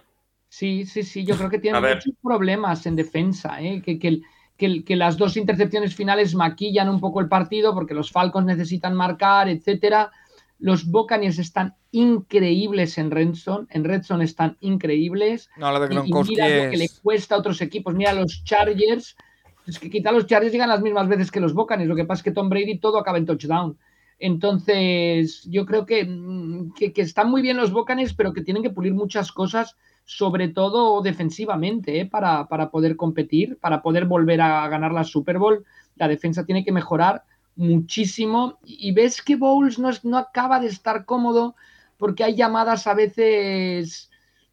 Sí, 0.49 0.87
sí, 0.87 1.05
sí, 1.05 1.25
yo 1.25 1.37
creo 1.37 1.49
que 1.49 1.61
tienen 1.61 1.81
muchos 1.81 2.15
problemas 2.21 2.85
en 2.87 2.97
defensa, 2.97 3.63
¿eh? 3.63 3.81
que, 3.81 3.97
que, 4.01 4.23
que, 4.57 4.85
que, 4.85 4.97
las 4.97 5.17
dos 5.17 5.37
intercepciones 5.37 5.95
finales 5.95 6.35
maquillan 6.35 6.89
un 6.89 6.99
poco 6.99 7.21
el 7.21 7.29
partido 7.29 7.75
porque 7.75 7.95
los 7.95 8.11
Falcons 8.11 8.47
necesitan 8.47 8.97
marcar, 8.97 9.49
etcétera 9.49 10.11
los 10.59 10.87
Buccaneers 10.87 11.39
están 11.39 11.75
increíbles 11.95 12.99
en 12.99 13.13
Redstone. 13.13 13.69
En 13.71 13.85
Redstone 13.85 14.25
están 14.25 14.57
increíbles. 14.61 15.49
No, 15.57 15.71
lo 15.71 15.79
de 15.79 15.95
y, 15.95 16.13
mira 16.29 16.49
lo 16.49 16.71
que 16.73 16.77
le 16.77 16.89
cuesta 17.01 17.37
a 17.37 17.39
otros 17.39 17.63
equipos. 17.63 17.95
Mira 17.95 18.13
los 18.13 18.43
Chargers. 18.43 19.17
Es 19.65 19.79
que 19.79 19.89
quizá 19.89 20.11
los 20.11 20.27
Chargers 20.27 20.53
llegan 20.53 20.71
las 20.71 20.83
mismas 20.83 21.07
veces 21.07 21.31
que 21.31 21.39
los 21.39 21.55
Buccaneers. 21.55 21.89
Lo 21.89 21.95
que 21.95 22.05
pasa 22.05 22.19
es 22.19 22.25
que 22.25 22.33
Tom 22.33 22.49
Brady 22.49 22.79
todo 22.79 22.99
acaba 22.99 23.19
en 23.19 23.27
touchdown. 23.27 23.79
Entonces, 24.19 25.45
yo 25.45 25.67
creo 25.67 25.87
que, 25.87 26.05
mm, 26.05 26.73
que, 26.75 26.93
están 26.97 27.31
muy 27.31 27.43
bien 27.43 27.57
los 27.57 27.71
Buccaneers, 27.71 28.13
pero 28.15 28.33
que 28.33 28.43
tienen 28.43 28.65
que 28.65 28.71
pulir 28.71 28.93
muchas 28.93 29.31
cosas, 29.31 29.77
sobre 30.05 30.49
todo 30.49 31.01
defensivamente, 31.01 32.01
¿eh? 32.01 32.07
para, 32.07 32.49
para 32.49 32.71
poder 32.71 32.97
competir, 32.97 33.57
para 33.59 33.83
poder 33.83 34.07
volver 34.07 34.41
a 34.41 34.67
ganar 34.69 34.93
la 34.93 35.05
Super 35.05 35.39
Bowl. 35.39 35.65
La 35.95 36.09
defensa 36.09 36.45
tiene 36.45 36.65
que 36.65 36.73
mejorar 36.73 37.23
muchísimo 37.55 38.59
y 38.65 38.91
ves 38.91 39.23
que 39.23 39.37
Bowles 39.37 39.79
no, 39.79 39.91
no 40.03 40.19
acaba 40.19 40.59
de 40.59 40.67
estar 40.67 41.05
cómodo 41.05 41.55
porque 42.05 42.23
hay 42.23 42.35
llamadas 42.35 42.87
a 42.87 42.93
veces 42.93 44.11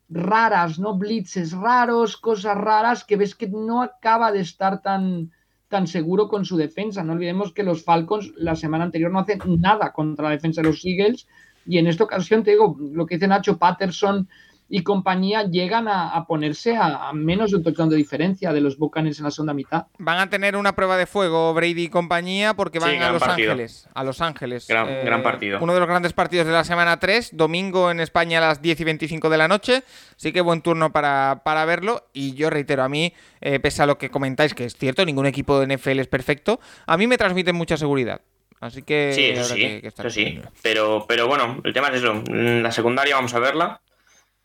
raras, 0.08 0.80
¿no? 0.80 0.98
Blitzes 0.98 1.52
raros, 1.52 2.16
cosas 2.16 2.58
raras 2.58 3.04
que 3.04 3.18
ves 3.18 3.36
que 3.36 3.50
no 3.50 3.82
acaba 3.82 4.32
de 4.32 4.40
estar 4.40 4.82
tan, 4.82 5.34
tan 5.68 5.86
seguro 5.86 6.30
con 6.30 6.46
su 6.46 6.56
defensa. 6.56 7.04
No 7.04 7.12
olvidemos 7.12 7.52
que 7.52 7.64
los 7.64 7.84
Falcons 7.84 8.32
la 8.38 8.56
semana 8.56 8.86
anterior 8.86 9.12
no 9.12 9.20
hacen 9.20 9.42
nada 9.60 9.92
contra 9.92 10.30
la 10.30 10.32
defensa 10.32 10.62
de 10.62 10.70
los 10.70 10.80
Eagles 10.86 11.28
y 11.66 11.78
en 11.78 11.88
esta 11.88 12.06
ocasión 12.06 12.42
te 12.42 12.52
digo, 12.52 12.78
lo 12.80 13.06
que 13.06 13.16
dice 13.16 13.28
Nacho 13.28 13.58
Patterson 13.58 14.30
y 14.72 14.84
compañía 14.84 15.44
llegan 15.44 15.90
a, 15.90 16.26
ponerse 16.26 16.78
a, 16.78 17.12
menos 17.14 17.52
de 17.52 17.58
un 17.58 17.64
touchdown 17.64 17.90
de 17.90 17.98
diferencia 17.98 18.54
de 18.54 18.62
los 18.62 18.78
Buccaneers 18.78 19.20
en 19.20 19.26
la 19.26 19.32
segunda 19.32 19.54
mitad. 19.54 19.88
Van 19.98 20.18
a 20.18 20.30
tener 20.30 20.56
una 20.56 20.76
prueba 20.76 20.96
de 20.96 21.06
fuego 21.06 21.54
Brady 21.54 21.84
y 21.84 21.90
compañía 21.90 22.54
porque 22.54 22.80
van 22.80 23.02
a 23.02 23.12
Los 23.12 23.22
Ángeles. 23.22 23.90
A 23.94 24.04
Los 24.06 24.22
Ángeles. 24.22 24.68
Gran, 24.68 24.88
eh, 24.88 25.02
gran, 25.04 25.24
partido. 25.24 25.60
Uno 25.62 25.74
de 25.74 25.80
los 25.82 25.90
grandes 25.90 26.14
partidos 26.14 26.48
de 26.48 26.54
la 26.54 26.64
semana 26.64 26.98
3, 26.98 27.32
domingo 27.34 27.92
en 27.92 28.00
España 28.00 28.38
a 28.38 28.42
las 28.42 28.62
10 28.62 28.80
y 28.80 28.84
25 28.86 29.30
de 29.30 29.38
la 29.38 29.50
noche. 29.50 29.84
Así 30.16 30.32
que 30.32 30.40
buen 30.40 30.62
turno 30.62 30.94
para, 30.94 31.42
para 31.44 31.66
verlo. 31.66 32.08
Y 32.14 32.34
yo 32.36 32.50
reitero, 32.50 32.84
a 32.84 32.90
mí, 32.90 33.14
eh, 33.42 33.60
pese 33.60 33.84
a 33.84 33.86
lo 33.86 33.98
que 33.98 34.10
comentáis, 34.10 34.54
que 34.54 34.64
es 34.64 34.78
cierto, 34.78 35.04
ningún 35.04 35.26
equipo 35.26 35.60
de 35.60 35.76
NFL 35.76 36.00
es 36.00 36.08
perfecto, 36.08 36.62
a 36.88 36.96
mí 36.96 37.08
me 37.08 37.18
transmiten 37.18 37.58
mucha 37.58 37.76
seguridad. 37.76 38.22
Así 38.62 38.84
que. 38.84 39.12
Sí, 39.14 39.26
eso 39.26 39.54
sí, 39.56 39.82
sí. 40.10 40.40
Pero, 40.62 41.06
pero 41.10 41.28
bueno, 41.28 41.60
el 41.66 41.74
tema 41.74 41.90
es 41.90 41.96
eso. 41.96 42.24
La 42.30 42.72
secundaria 42.72 43.16
vamos 43.16 43.34
a 43.34 43.40
verla. 43.40 43.82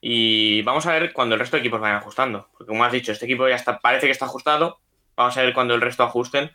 Y 0.01 0.63
vamos 0.63 0.87
a 0.87 0.93
ver 0.93 1.13
cuando 1.13 1.35
el 1.35 1.41
resto 1.41 1.57
de 1.57 1.61
equipos 1.61 1.81
vayan 1.81 1.97
ajustando. 1.97 2.49
Porque 2.53 2.67
como 2.67 2.85
has 2.85 2.93
dicho, 2.93 3.13
este 3.13 3.25
equipo 3.25 3.49
ya 3.49 3.57
está, 3.57 3.79
parece 3.79 4.07
que 4.07 4.13
está 4.13 4.27
ajustado. 4.27 4.81
Vamos 5.17 5.37
a 5.37 5.43
ver 5.43 5.55
cuando 5.55 5.75
el 5.75 5.81
resto 5.81 6.03
ajusten 6.03 6.51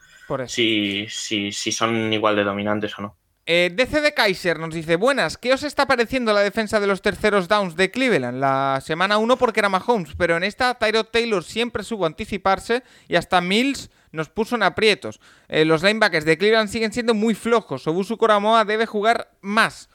Si, 0.48 1.08
si, 1.10 1.52
si, 1.52 1.72
son 1.72 2.14
igual 2.14 2.36
de 2.36 2.44
dominantes 2.44 2.98
o 3.00 3.02
no. 3.02 3.18
Eh, 3.48 3.72
DC 3.74 4.02
de 4.02 4.14
Kaiser 4.14 4.60
nos 4.60 4.74
dice, 4.74 4.98
buenas, 4.98 5.38
¿qué 5.38 5.52
os 5.52 5.64
está 5.64 5.88
pareciendo 5.88 6.32
la 6.32 6.42
defensa 6.42 6.80
de 6.80 6.86
los 6.86 7.02
terceros 7.02 7.48
downs 7.48 7.76
de 7.76 7.90
Cleveland? 7.90 8.40
La 8.40 8.80
semana 8.86 9.18
1 9.18 9.36
porque 9.38 9.60
era 9.60 9.68
Mahomes, 9.68 10.14
pero 10.16 10.38
en 10.38 10.44
esta 10.44 10.76
Tyrod 10.76 11.08
Taylor 11.08 11.44
siempre 11.44 11.84
supo 11.84 12.06
anticiparse 12.06 12.84
y 13.08 13.16
hasta 13.16 13.42
Mills 13.42 13.90
nos 14.12 14.30
puso 14.30 14.56
en 14.56 14.64
aprietos. 14.64 15.20
Eh, 15.48 15.66
los 15.66 15.82
linebackers 15.82 16.24
de 16.24 16.38
Cleveland 16.38 16.70
siguen 16.70 16.94
siendo 16.94 17.16
muy 17.16 17.34
flojos, 17.34 17.88
Obusu 17.88 18.18
Coramoa 18.18 18.64
debe 18.64 18.86
jugar 18.86 19.32
más. 19.42 19.90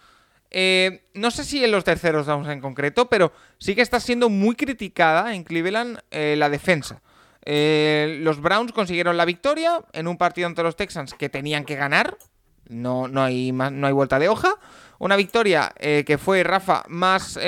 Eh, 0.50 1.04
no 1.14 1.30
sé 1.30 1.44
si 1.44 1.64
en 1.64 1.70
los 1.70 1.84
terceros 1.84 2.26
downs 2.26 2.48
en 2.48 2.60
concreto, 2.60 3.08
pero 3.08 3.32
sí 3.58 3.74
que 3.74 3.82
está 3.82 4.00
siendo 4.00 4.28
muy 4.28 4.54
criticada 4.54 5.34
en 5.34 5.44
Cleveland 5.44 5.98
eh, 6.10 6.34
la 6.38 6.48
defensa. 6.48 7.02
Eh, 7.44 8.18
los 8.22 8.40
Browns 8.40 8.72
consiguieron 8.72 9.16
la 9.16 9.24
victoria 9.24 9.80
en 9.92 10.08
un 10.08 10.16
partido 10.16 10.46
ante 10.46 10.62
los 10.62 10.76
Texans 10.76 11.14
que 11.14 11.28
tenían 11.28 11.64
que 11.64 11.76
ganar. 11.76 12.16
No, 12.68 13.06
no, 13.06 13.22
hay, 13.22 13.52
más, 13.52 13.70
no 13.70 13.86
hay 13.86 13.92
vuelta 13.92 14.18
de 14.18 14.28
hoja. 14.28 14.54
Una 14.98 15.14
victoria 15.14 15.72
que 15.78 16.18
fue, 16.18 16.42
Rafa, 16.42 16.84
más, 16.88 17.38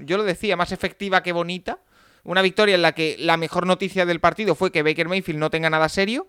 yo 0.00 0.16
lo 0.16 0.24
decía, 0.24 0.56
más 0.56 0.72
efectiva 0.72 1.22
que 1.22 1.32
bonita. 1.32 1.78
Una 2.24 2.42
victoria 2.42 2.74
en 2.74 2.82
la 2.82 2.92
que 2.92 3.16
la 3.18 3.36
mejor 3.36 3.66
noticia 3.66 4.04
del 4.04 4.20
partido 4.20 4.54
fue 4.54 4.72
que 4.72 4.82
Baker 4.82 5.08
Mayfield 5.08 5.38
no 5.38 5.50
tenga 5.50 5.70
nada 5.70 5.88
serio. 5.88 6.26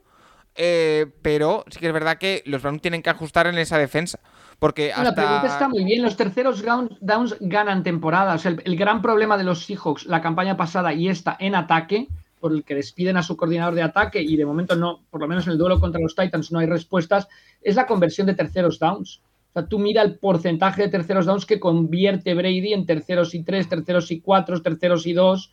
Pero 0.55 1.65
sí 1.69 1.79
que 1.79 1.87
es 1.87 1.93
verdad 1.93 2.17
que 2.17 2.43
los 2.45 2.61
Browns 2.61 2.81
tienen 2.81 3.01
que 3.01 3.09
ajustar 3.09 3.47
en 3.47 3.57
esa 3.57 3.77
defensa. 3.77 4.19
Porque 4.59 4.91
hasta... 4.91 5.03
La 5.03 5.15
pregunta 5.15 5.47
está 5.47 5.67
muy 5.67 5.83
bien. 5.83 6.03
Los 6.03 6.15
terceros 6.15 6.63
downs 6.99 7.35
ganan 7.39 7.83
temporadas. 7.83 8.45
el, 8.45 8.75
gran 8.77 9.01
problema 9.01 9.37
de 9.37 9.43
los 9.43 9.65
Seahawks, 9.65 10.05
la 10.05 10.21
campaña 10.21 10.55
pasada 10.55 10.93
y 10.93 11.09
esta 11.09 11.35
en 11.39 11.55
ataque, 11.55 12.07
por 12.41 12.51
el 12.51 12.63
que 12.63 12.75
despiden 12.75 13.15
a 13.17 13.23
su 13.23 13.37
coordinador 13.37 13.75
de 13.75 13.83
ataque 13.83 14.21
y 14.21 14.35
de 14.35 14.45
momento 14.45 14.75
no, 14.75 15.03
por 15.09 15.21
lo 15.21 15.27
menos 15.27 15.45
en 15.45 15.53
el 15.53 15.57
duelo 15.57 15.79
contra 15.79 16.01
los 16.01 16.15
Titans 16.15 16.51
no 16.51 16.59
hay 16.59 16.67
respuestas, 16.67 17.27
es 17.61 17.75
la 17.75 17.87
conversión 17.87 18.27
de 18.27 18.33
terceros 18.33 18.79
downs. 18.79 19.21
O 19.51 19.53
sea, 19.53 19.67
tú 19.67 19.79
mira 19.79 20.01
el 20.01 20.17
porcentaje 20.17 20.83
de 20.83 20.87
terceros 20.89 21.25
downs 21.25 21.45
que 21.45 21.59
convierte 21.59 22.33
Brady 22.33 22.73
en 22.73 22.85
terceros 22.85 23.35
y 23.35 23.43
tres, 23.43 23.69
terceros 23.69 24.11
y 24.11 24.21
cuatro, 24.21 24.61
terceros 24.61 25.05
y 25.05 25.13
dos. 25.13 25.51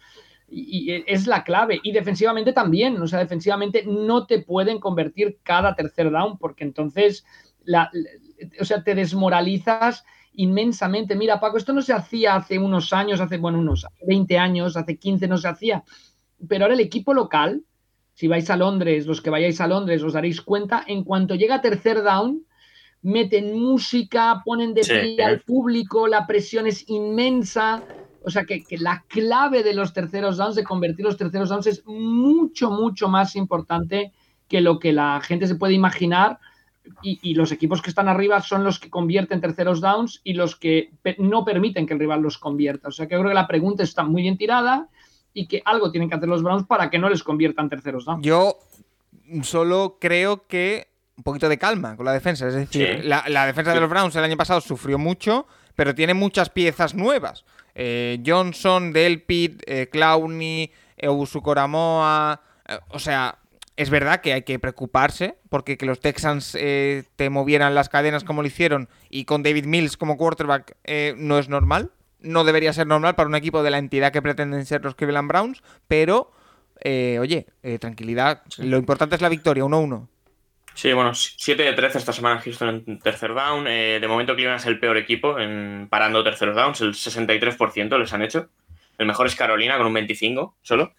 Y, 0.51 0.93
y 0.93 1.05
es 1.07 1.27
la 1.27 1.45
clave. 1.45 1.81
Y 1.83 1.93
defensivamente 1.93 2.53
también. 2.53 3.01
O 3.01 3.07
sea, 3.07 3.19
defensivamente 3.19 3.85
no 3.87 4.27
te 4.27 4.41
pueden 4.41 4.79
convertir 4.79 5.39
cada 5.43 5.75
tercer 5.75 6.11
down 6.11 6.39
porque 6.39 6.65
entonces 6.65 7.25
la, 7.65 7.91
o 8.61 8.65
sea, 8.65 8.83
te 8.83 8.95
desmoralizas 8.95 10.05
inmensamente. 10.35 11.17
Mira, 11.17 11.41
Paco, 11.41 11.59
esto 11.59 11.73
no 11.73 11.83
se 11.83 11.93
hacía 11.93 12.37
hace 12.37 12.59
unos 12.59 12.93
años, 12.93 13.21
hace, 13.21 13.39
bueno, 13.39 13.59
unos 13.59 13.87
20 14.07 14.39
años, 14.39 14.77
hace 14.77 14.97
15 14.97 15.27
no 15.27 15.37
se 15.37 15.49
hacía, 15.49 15.85
pero 16.49 16.65
ahora 16.65 16.75
el 16.75 16.81
equipo 16.81 17.13
local, 17.13 17.65
si 18.15 18.29
vais 18.29 18.49
a 18.49 18.57
Londres, 18.57 19.07
los 19.07 19.21
que 19.21 19.31
vayáis 19.31 19.61
a 19.61 19.67
Londres 19.67 20.03
os 20.03 20.13
daréis 20.13 20.41
cuenta, 20.41 20.85
en 20.87 21.05
cuanto 21.05 21.35
llega 21.35 21.57
a 21.57 21.61
tercer 21.61 22.03
down, 22.03 22.47
meten 23.03 23.59
música, 23.59 24.43
ponen 24.45 24.75
de 24.75 24.83
pie 24.83 25.25
al 25.25 25.41
público, 25.41 26.07
la 26.07 26.27
presión 26.27 26.67
es 26.67 26.89
inmensa. 26.89 27.83
O 28.23 28.31
sea 28.31 28.45
que, 28.45 28.65
que, 28.65 28.79
la 28.79 29.05
clave 29.09 29.63
de 29.63 29.75
los 29.75 29.93
terceros 29.93 30.37
downs, 30.37 30.57
de 30.57 30.65
convertir 30.65 31.05
los 31.05 31.17
terceros 31.17 31.49
downs, 31.49 31.67
es 31.67 31.87
mucho, 31.87 32.71
mucho 32.71 33.09
más 33.09 33.37
importante 33.37 34.13
que 34.49 34.61
lo 34.61 34.79
que 34.79 34.93
la 34.93 35.21
gente 35.21 35.47
se 35.47 35.55
puede 35.55 35.75
imaginar 35.75 36.39
y, 37.03 37.35
los 37.35 37.53
equipos 37.53 37.83
que 37.83 37.91
están 37.91 38.09
arriba 38.09 38.41
son 38.41 38.65
los 38.65 38.79
que 38.79 38.91
convierten 38.91 39.41
terceros 39.41 39.81
downs 39.81 40.21
y 40.25 40.33
los 40.33 40.57
que 40.57 40.91
no 41.19 41.45
permiten 41.45 41.87
que 41.87 41.95
el 41.95 42.01
rival 42.01 42.23
los 42.23 42.39
convierta. 42.39 42.89
O 42.89 42.91
sea 42.91 43.07
que 43.07 43.15
yo 43.15 43.21
creo 43.21 43.31
que 43.31 43.35
la 43.35 43.47
pregunta 43.47 43.83
está 43.83 44.03
muy 44.05 44.23
bien 44.23 44.39
tirada 44.39 44.89
y 45.35 45.47
que 45.47 45.63
algo 45.65 45.91
tienen 45.91 46.09
que 46.09 46.17
hacer 46.17 46.29
los 46.29 46.43
Browns 46.43 46.67
para 46.67 46.91
que 46.91 46.99
no 46.99 47.09
les 47.09 47.23
conviertan 47.23 47.69
terceros 47.69 48.05
downs. 48.05 48.25
Yo 48.25 48.59
solo 49.43 49.99
creo 50.01 50.47
que 50.47 50.89
un 51.17 51.25
poquito 51.25 51.49
de 51.49 51.59
calma 51.59 51.97
con 51.97 52.07
la 52.07 52.13
defensa. 52.13 52.49
Es 52.49 52.55
decir, 52.55 53.05
la, 53.05 53.47
defensa 53.47 53.75
de 53.75 53.81
los 53.81 53.91
Browns 53.91 54.15
el 54.17 54.25
año 54.25 54.37
pasado 54.37 54.61
sufrió 54.61 54.99
mucho, 54.99 55.47
pero 55.75 55.95
tiene 55.95 56.15
muchas 56.15 56.49
piezas 56.49 56.95
nuevas. 56.95 57.45
Eh, 57.81 58.21
Johnson, 58.27 58.93
Delpit, 58.93 59.63
eh, 59.67 59.89
Clowney, 59.89 60.73
Eusu 60.97 61.41
Coramoa. 61.41 62.41
Eh, 62.69 62.77
o 62.89 62.99
sea, 62.99 63.39
es 63.77 63.89
verdad 63.89 64.21
que 64.21 64.33
hay 64.33 64.43
que 64.43 64.59
preocuparse 64.59 65.37
porque 65.49 65.79
que 65.79 65.87
los 65.87 66.01
Texans 66.01 66.57
eh, 66.59 67.05
te 67.15 67.31
movieran 67.31 67.77
las 67.77 67.89
cadenas 67.89 68.25
como 68.25 68.43
lo 68.43 68.49
hicieron 68.49 68.89
y 69.09 69.25
con 69.25 69.45
David 69.45 69.67
Mills 69.67 69.97
como 69.97 70.17
quarterback 70.17 70.77
eh, 70.83 71.15
no 71.17 71.39
es 71.39 71.49
normal. 71.49 71.93
No 72.19 72.43
debería 72.43 72.73
ser 72.73 72.89
normal 72.89 73.15
para 73.15 73.29
un 73.29 73.37
equipo 73.37 73.63
de 73.63 73.71
la 73.71 73.79
entidad 73.79 74.11
que 74.11 74.21
pretenden 74.21 74.67
ser 74.67 74.83
los 74.83 74.97
Cleveland 74.97 75.29
Browns, 75.29 75.63
pero 75.87 76.33
eh, 76.81 77.19
oye, 77.21 77.47
tranquilidad. 77.79 78.43
Lo 78.57 78.77
importante 78.77 79.15
es 79.15 79.23
la 79.23 79.29
victoria, 79.29 79.63
1-1. 79.63 80.09
Sí, 80.79 80.93
bueno, 80.93 81.13
7 81.13 81.61
de 81.61 81.73
13 81.73 81.99
esta 81.99 82.13
semana 82.13 82.41
Houston 82.41 82.85
en 82.87 83.01
tercer 83.01 83.35
down. 83.35 83.65
de 83.65 84.07
momento 84.07 84.37
Cleveland 84.37 84.61
es 84.61 84.67
el 84.67 84.79
peor 84.79 84.97
equipo 84.97 85.37
en 85.41 85.89
parando 85.91 86.23
terceros 86.23 86.55
downs, 86.55 86.81
el 86.83 86.95
63% 86.95 87.99
les 87.99 88.13
han 88.13 88.23
hecho. 88.23 88.49
El 88.97 89.07
mejor 89.07 89.27
es 89.27 89.35
Carolina 89.35 89.77
con 89.77 89.89
un 89.89 89.95
25 89.95 90.57
solo. 90.63 90.95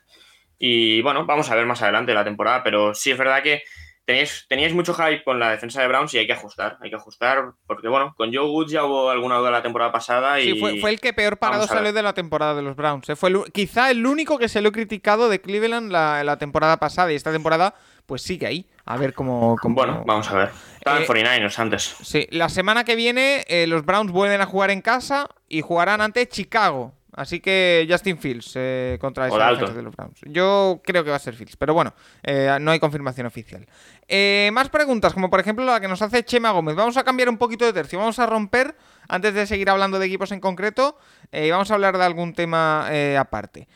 Y 0.57 1.01
bueno, 1.01 1.25
vamos 1.25 1.49
a 1.49 1.55
ver 1.55 1.65
más 1.65 1.81
adelante 1.81 2.13
la 2.13 2.25
temporada, 2.25 2.61
pero 2.61 2.93
sí 2.93 3.11
es 3.11 3.17
verdad 3.17 3.41
que 3.41 3.63
teníais, 4.03 4.47
teníais 4.49 4.73
mucho 4.73 4.93
hype 4.93 5.23
con 5.23 5.39
la 5.39 5.51
defensa 5.51 5.81
de 5.81 5.87
Browns 5.87 6.13
y 6.13 6.17
hay 6.17 6.27
que 6.27 6.33
ajustar, 6.33 6.77
hay 6.81 6.89
que 6.89 6.97
ajustar, 6.97 7.53
porque 7.65 7.87
bueno, 7.87 8.13
con 8.17 8.33
Joe 8.33 8.49
Woods 8.49 8.73
ya 8.73 8.83
hubo 8.83 9.09
alguna 9.09 9.37
duda 9.37 9.49
la 9.49 9.63
temporada 9.63 9.93
pasada 9.93 10.41
y... 10.41 10.55
Sí, 10.55 10.59
fue, 10.59 10.89
el 10.89 10.99
que 10.99 11.13
peor 11.13 11.37
parado 11.37 11.65
salió 11.67 11.93
de 11.93 12.03
la 12.03 12.11
temporada 12.11 12.53
de 12.53 12.63
los 12.63 12.75
Browns. 12.75 13.07
¿eh? 13.07 13.15
Fue 13.15 13.31
quizá 13.53 13.91
el 13.91 14.05
único 14.05 14.37
que 14.37 14.49
se 14.49 14.61
lo 14.61 14.67
he 14.67 14.71
criticado 14.73 15.29
de 15.29 15.39
Cleveland 15.39 15.89
la, 15.89 16.25
la, 16.25 16.37
temporada 16.37 16.75
pasada 16.81 17.13
y 17.13 17.15
esta 17.15 17.31
temporada 17.31 17.75
pues 18.09 18.23
sigue 18.23 18.47
ahí. 18.47 18.65
A 18.85 18.97
ver 18.97 19.13
cómo... 19.13 19.55
bueno, 19.63 20.03
vamos 20.03 20.29
a 20.31 20.35
ver. 20.35 20.49
Estaban 20.77 21.03
49ers 21.03 21.59
eh, 21.59 21.61
antes. 21.61 21.95
Sí, 22.01 22.27
la 22.31 22.49
semana 22.49 22.83
que 22.83 22.95
viene 22.95 23.45
eh, 23.47 23.67
los 23.67 23.85
Browns 23.85 24.11
vuelven 24.11 24.41
a 24.41 24.47
jugar 24.47 24.71
en 24.71 24.81
casa 24.81 25.29
y 25.47 25.61
jugarán 25.61 26.01
ante 26.01 26.27
Chicago. 26.27 26.93
Así 27.19 27.39
que 27.39 27.85
Justin 27.89 28.17
Fields 28.17 28.53
eh, 28.55 28.97
contra 29.01 29.27
esa 29.27 29.53
de 29.73 29.83
los 29.83 29.95
Browns. 29.95 30.21
Yo 30.25 30.79
creo 30.85 31.03
que 31.03 31.09
va 31.09 31.17
a 31.17 31.19
ser 31.19 31.35
Fields, 31.35 31.57
pero 31.57 31.73
bueno, 31.73 31.93
eh, 32.23 32.57
no 32.61 32.71
hay 32.71 32.79
confirmación 32.79 33.27
oficial. 33.27 33.67
Eh, 34.07 34.49
más 34.53 34.69
preguntas, 34.69 35.13
como 35.13 35.29
por 35.29 35.39
ejemplo 35.39 35.65
la 35.65 35.81
que 35.81 35.87
nos 35.87 36.01
hace 36.01 36.23
Chema 36.23 36.51
Gómez. 36.51 36.75
Vamos 36.75 36.97
a 36.97 37.03
cambiar 37.03 37.27
un 37.27 37.37
poquito 37.37 37.65
de 37.65 37.73
tercio. 37.73 37.99
Vamos 37.99 38.19
a 38.19 38.25
romper, 38.25 38.75
antes 39.07 39.33
de 39.33 39.47
seguir 39.47 39.69
hablando 39.69 39.99
de 39.99 40.05
equipos 40.05 40.31
en 40.31 40.39
concreto, 40.39 40.97
vamos 41.31 41.69
a 41.71 41.73
hablar 41.75 41.97
de 41.97 42.03
algún 42.03 42.33
tema 42.33 42.89
aparte. 43.19 43.67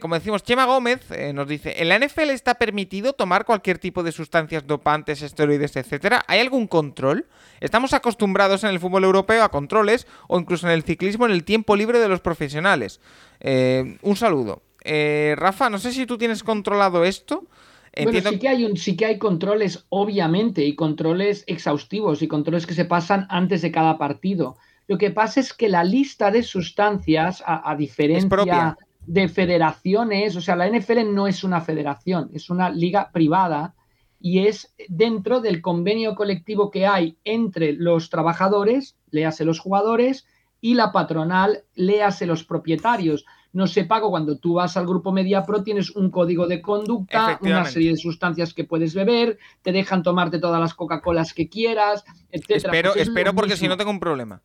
como 0.00 0.14
decimos, 0.14 0.42
Chema 0.42 0.64
Gómez 0.64 1.00
nos 1.34 1.46
dice: 1.48 1.82
¿En 1.82 1.88
la 1.88 1.98
NFL 1.98 2.30
está 2.30 2.54
permitido 2.54 3.12
tomar 3.12 3.44
cualquier 3.44 3.78
tipo 3.78 4.02
de 4.02 4.12
sustancias 4.12 4.66
dopantes, 4.66 5.22
esteroides, 5.22 5.76
etcétera? 5.76 6.24
¿Hay 6.26 6.40
algún 6.40 6.66
control? 6.66 7.26
Estamos 7.60 7.92
acostumbrados 7.92 8.64
en 8.64 8.70
el 8.70 8.80
fútbol 8.80 9.04
europeo 9.04 9.42
a 9.42 9.50
controles 9.50 10.06
o 10.28 10.38
incluso 10.38 10.66
en 10.66 10.72
el 10.72 10.82
ciclismo 10.82 11.26
en 11.26 11.32
el 11.32 11.44
tiempo 11.44 11.76
libre 11.76 11.98
de 11.98 12.08
los 12.08 12.20
profesionales. 12.20 13.00
un 13.42 14.16
saludo. 14.16 14.62
Rafa, 15.36 15.70
no 15.70 15.78
sé 15.78 15.92
si 15.92 16.06
tú 16.06 16.16
tienes 16.16 16.42
controlado 16.42 17.04
esto. 17.04 17.46
Bueno, 18.02 18.20
sí 18.30 18.38
que, 18.38 18.48
hay 18.48 18.64
un, 18.64 18.76
sí 18.76 18.94
que 18.94 19.06
hay 19.06 19.18
controles, 19.18 19.86
obviamente, 19.88 20.64
y 20.64 20.74
controles 20.74 21.44
exhaustivos 21.46 22.20
y 22.20 22.28
controles 22.28 22.66
que 22.66 22.74
se 22.74 22.84
pasan 22.84 23.26
antes 23.30 23.62
de 23.62 23.72
cada 23.72 23.96
partido. 23.96 24.58
Lo 24.86 24.98
que 24.98 25.10
pasa 25.10 25.40
es 25.40 25.52
que 25.52 25.68
la 25.68 25.84
lista 25.84 26.30
de 26.30 26.42
sustancias, 26.42 27.42
a, 27.44 27.74
diferencia 27.76 28.76
de 29.06 29.28
federaciones, 29.28 30.36
o 30.36 30.40
sea, 30.40 30.56
la 30.56 30.68
NFL 30.68 31.12
no 31.12 31.26
es 31.26 31.44
una 31.44 31.60
federación, 31.60 32.30
es 32.32 32.50
una 32.50 32.70
liga 32.70 33.10
privada 33.12 33.74
y 34.20 34.46
es 34.46 34.74
dentro 34.88 35.40
del 35.40 35.60
convenio 35.60 36.14
colectivo 36.14 36.70
que 36.70 36.86
hay 36.86 37.16
entre 37.24 37.72
los 37.72 38.10
trabajadores, 38.10 38.96
léase 39.10 39.44
los 39.44 39.58
jugadores, 39.58 40.26
y 40.60 40.74
la 40.74 40.92
patronal, 40.92 41.64
léase 41.74 42.26
los 42.26 42.44
propietarios 42.44 43.24
no 43.56 43.66
sé, 43.66 43.84
Paco, 43.84 44.10
cuando 44.10 44.36
tú 44.36 44.52
vas 44.52 44.76
al 44.76 44.86
grupo 44.86 45.12
MediaPro 45.12 45.62
tienes 45.62 45.90
un 45.96 46.10
código 46.10 46.46
de 46.46 46.60
conducta, 46.60 47.38
una 47.40 47.64
serie 47.64 47.92
de 47.92 47.96
sustancias 47.96 48.52
que 48.52 48.64
puedes 48.64 48.94
beber, 48.94 49.38
te 49.62 49.72
dejan 49.72 50.02
tomarte 50.02 50.38
todas 50.38 50.60
las 50.60 50.74
Coca-Colas 50.74 51.32
que 51.32 51.48
quieras, 51.48 52.04
etc. 52.30 52.50
Espero, 52.50 52.92
pues 52.92 53.08
espero 53.08 53.34
porque 53.34 53.56
si 53.56 53.66
no 53.66 53.78
tengo 53.78 53.90
un 53.90 53.98
problema. 53.98 54.42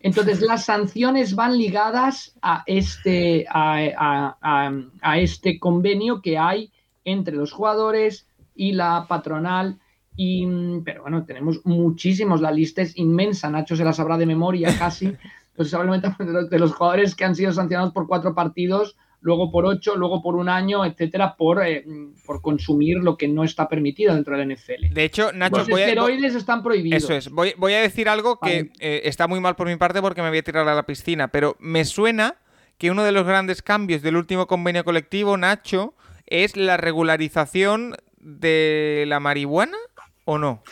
Entonces, 0.00 0.40
las 0.40 0.64
sanciones 0.64 1.34
van 1.34 1.58
ligadas 1.58 2.36
a 2.40 2.62
este, 2.66 3.46
a, 3.50 5.16
este 5.16 5.58
convenio 5.58 6.22
que 6.22 6.38
hay 6.38 6.72
entre 7.04 7.34
los 7.34 7.52
jugadores 7.52 8.28
y 8.54 8.72
la 8.72 9.06
patronal. 9.08 9.78
Y, 10.16 10.46
pero 10.84 11.02
bueno, 11.02 11.24
tenemos 11.24 11.60
muchísimos, 11.64 12.40
la 12.40 12.50
lista 12.50 12.82
es 12.82 12.96
inmensa, 12.96 13.50
Nacho 13.50 13.76
se 13.76 13.84
la 13.84 13.92
sabrá 13.92 14.16
de 14.16 14.26
memoria 14.26 14.76
casi. 14.78 15.16
Pues 15.58 15.72
de 15.72 16.58
los 16.60 16.72
jugadores 16.72 17.16
que 17.16 17.24
han 17.24 17.34
sido 17.34 17.50
sancionados 17.50 17.92
por 17.92 18.06
cuatro 18.06 18.32
partidos, 18.32 18.96
luego 19.20 19.50
por 19.50 19.66
ocho, 19.66 19.96
luego 19.96 20.22
por 20.22 20.36
un 20.36 20.48
año, 20.48 20.84
etcétera, 20.84 21.34
por, 21.36 21.64
eh, 21.66 21.84
por 22.24 22.40
consumir 22.40 22.98
lo 22.98 23.16
que 23.16 23.28
no 23.28 23.44
está 23.44 23.68
permitido 23.68 24.14
dentro 24.14 24.36
del 24.36 24.54
NFL. 24.54 24.92
De 24.92 25.04
hecho, 25.04 25.32
Nacho, 25.32 25.58
los 25.58 25.68
esteroides 25.68 26.34
están 26.34 26.62
prohibidos. 26.62 27.02
Eso 27.02 27.14
es. 27.14 27.30
Voy, 27.30 27.72
a 27.72 27.80
decir 27.80 28.08
algo 28.08 28.38
que 28.38 28.70
eh, 28.78 29.02
está 29.04 29.26
muy 29.26 29.40
mal 29.40 29.56
por 29.56 29.66
mi 29.66 29.76
parte 29.76 30.00
porque 30.00 30.22
me 30.22 30.28
voy 30.28 30.38
a 30.38 30.42
tirar 30.42 30.68
a 30.68 30.74
la 30.74 30.84
piscina, 30.84 31.28
pero 31.28 31.56
me 31.58 31.84
suena 31.84 32.36
que 32.78 32.90
uno 32.90 33.02
de 33.02 33.12
los 33.12 33.26
grandes 33.26 33.62
cambios 33.62 34.02
del 34.02 34.16
último 34.16 34.46
convenio 34.46 34.84
colectivo, 34.84 35.36
Nacho, 35.36 35.94
es 36.26 36.56
la 36.56 36.76
regularización 36.76 37.96
de 38.18 39.04
la 39.08 39.20
marihuana 39.20 39.76
o 40.24 40.38
no. 40.38 40.62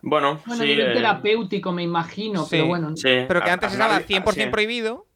Bueno, 0.00 0.40
bueno 0.46 0.64
sí, 0.64 0.72
eh, 0.72 0.92
terapéutico, 0.94 1.72
me 1.72 1.82
imagino, 1.82 2.46
pero 2.50 2.66
bueno. 2.66 2.94
pero 3.02 3.42
que 3.42 3.50
antes 3.50 3.72
estaba 3.72 4.00
100% 4.00 4.50
prohibido 4.50 5.06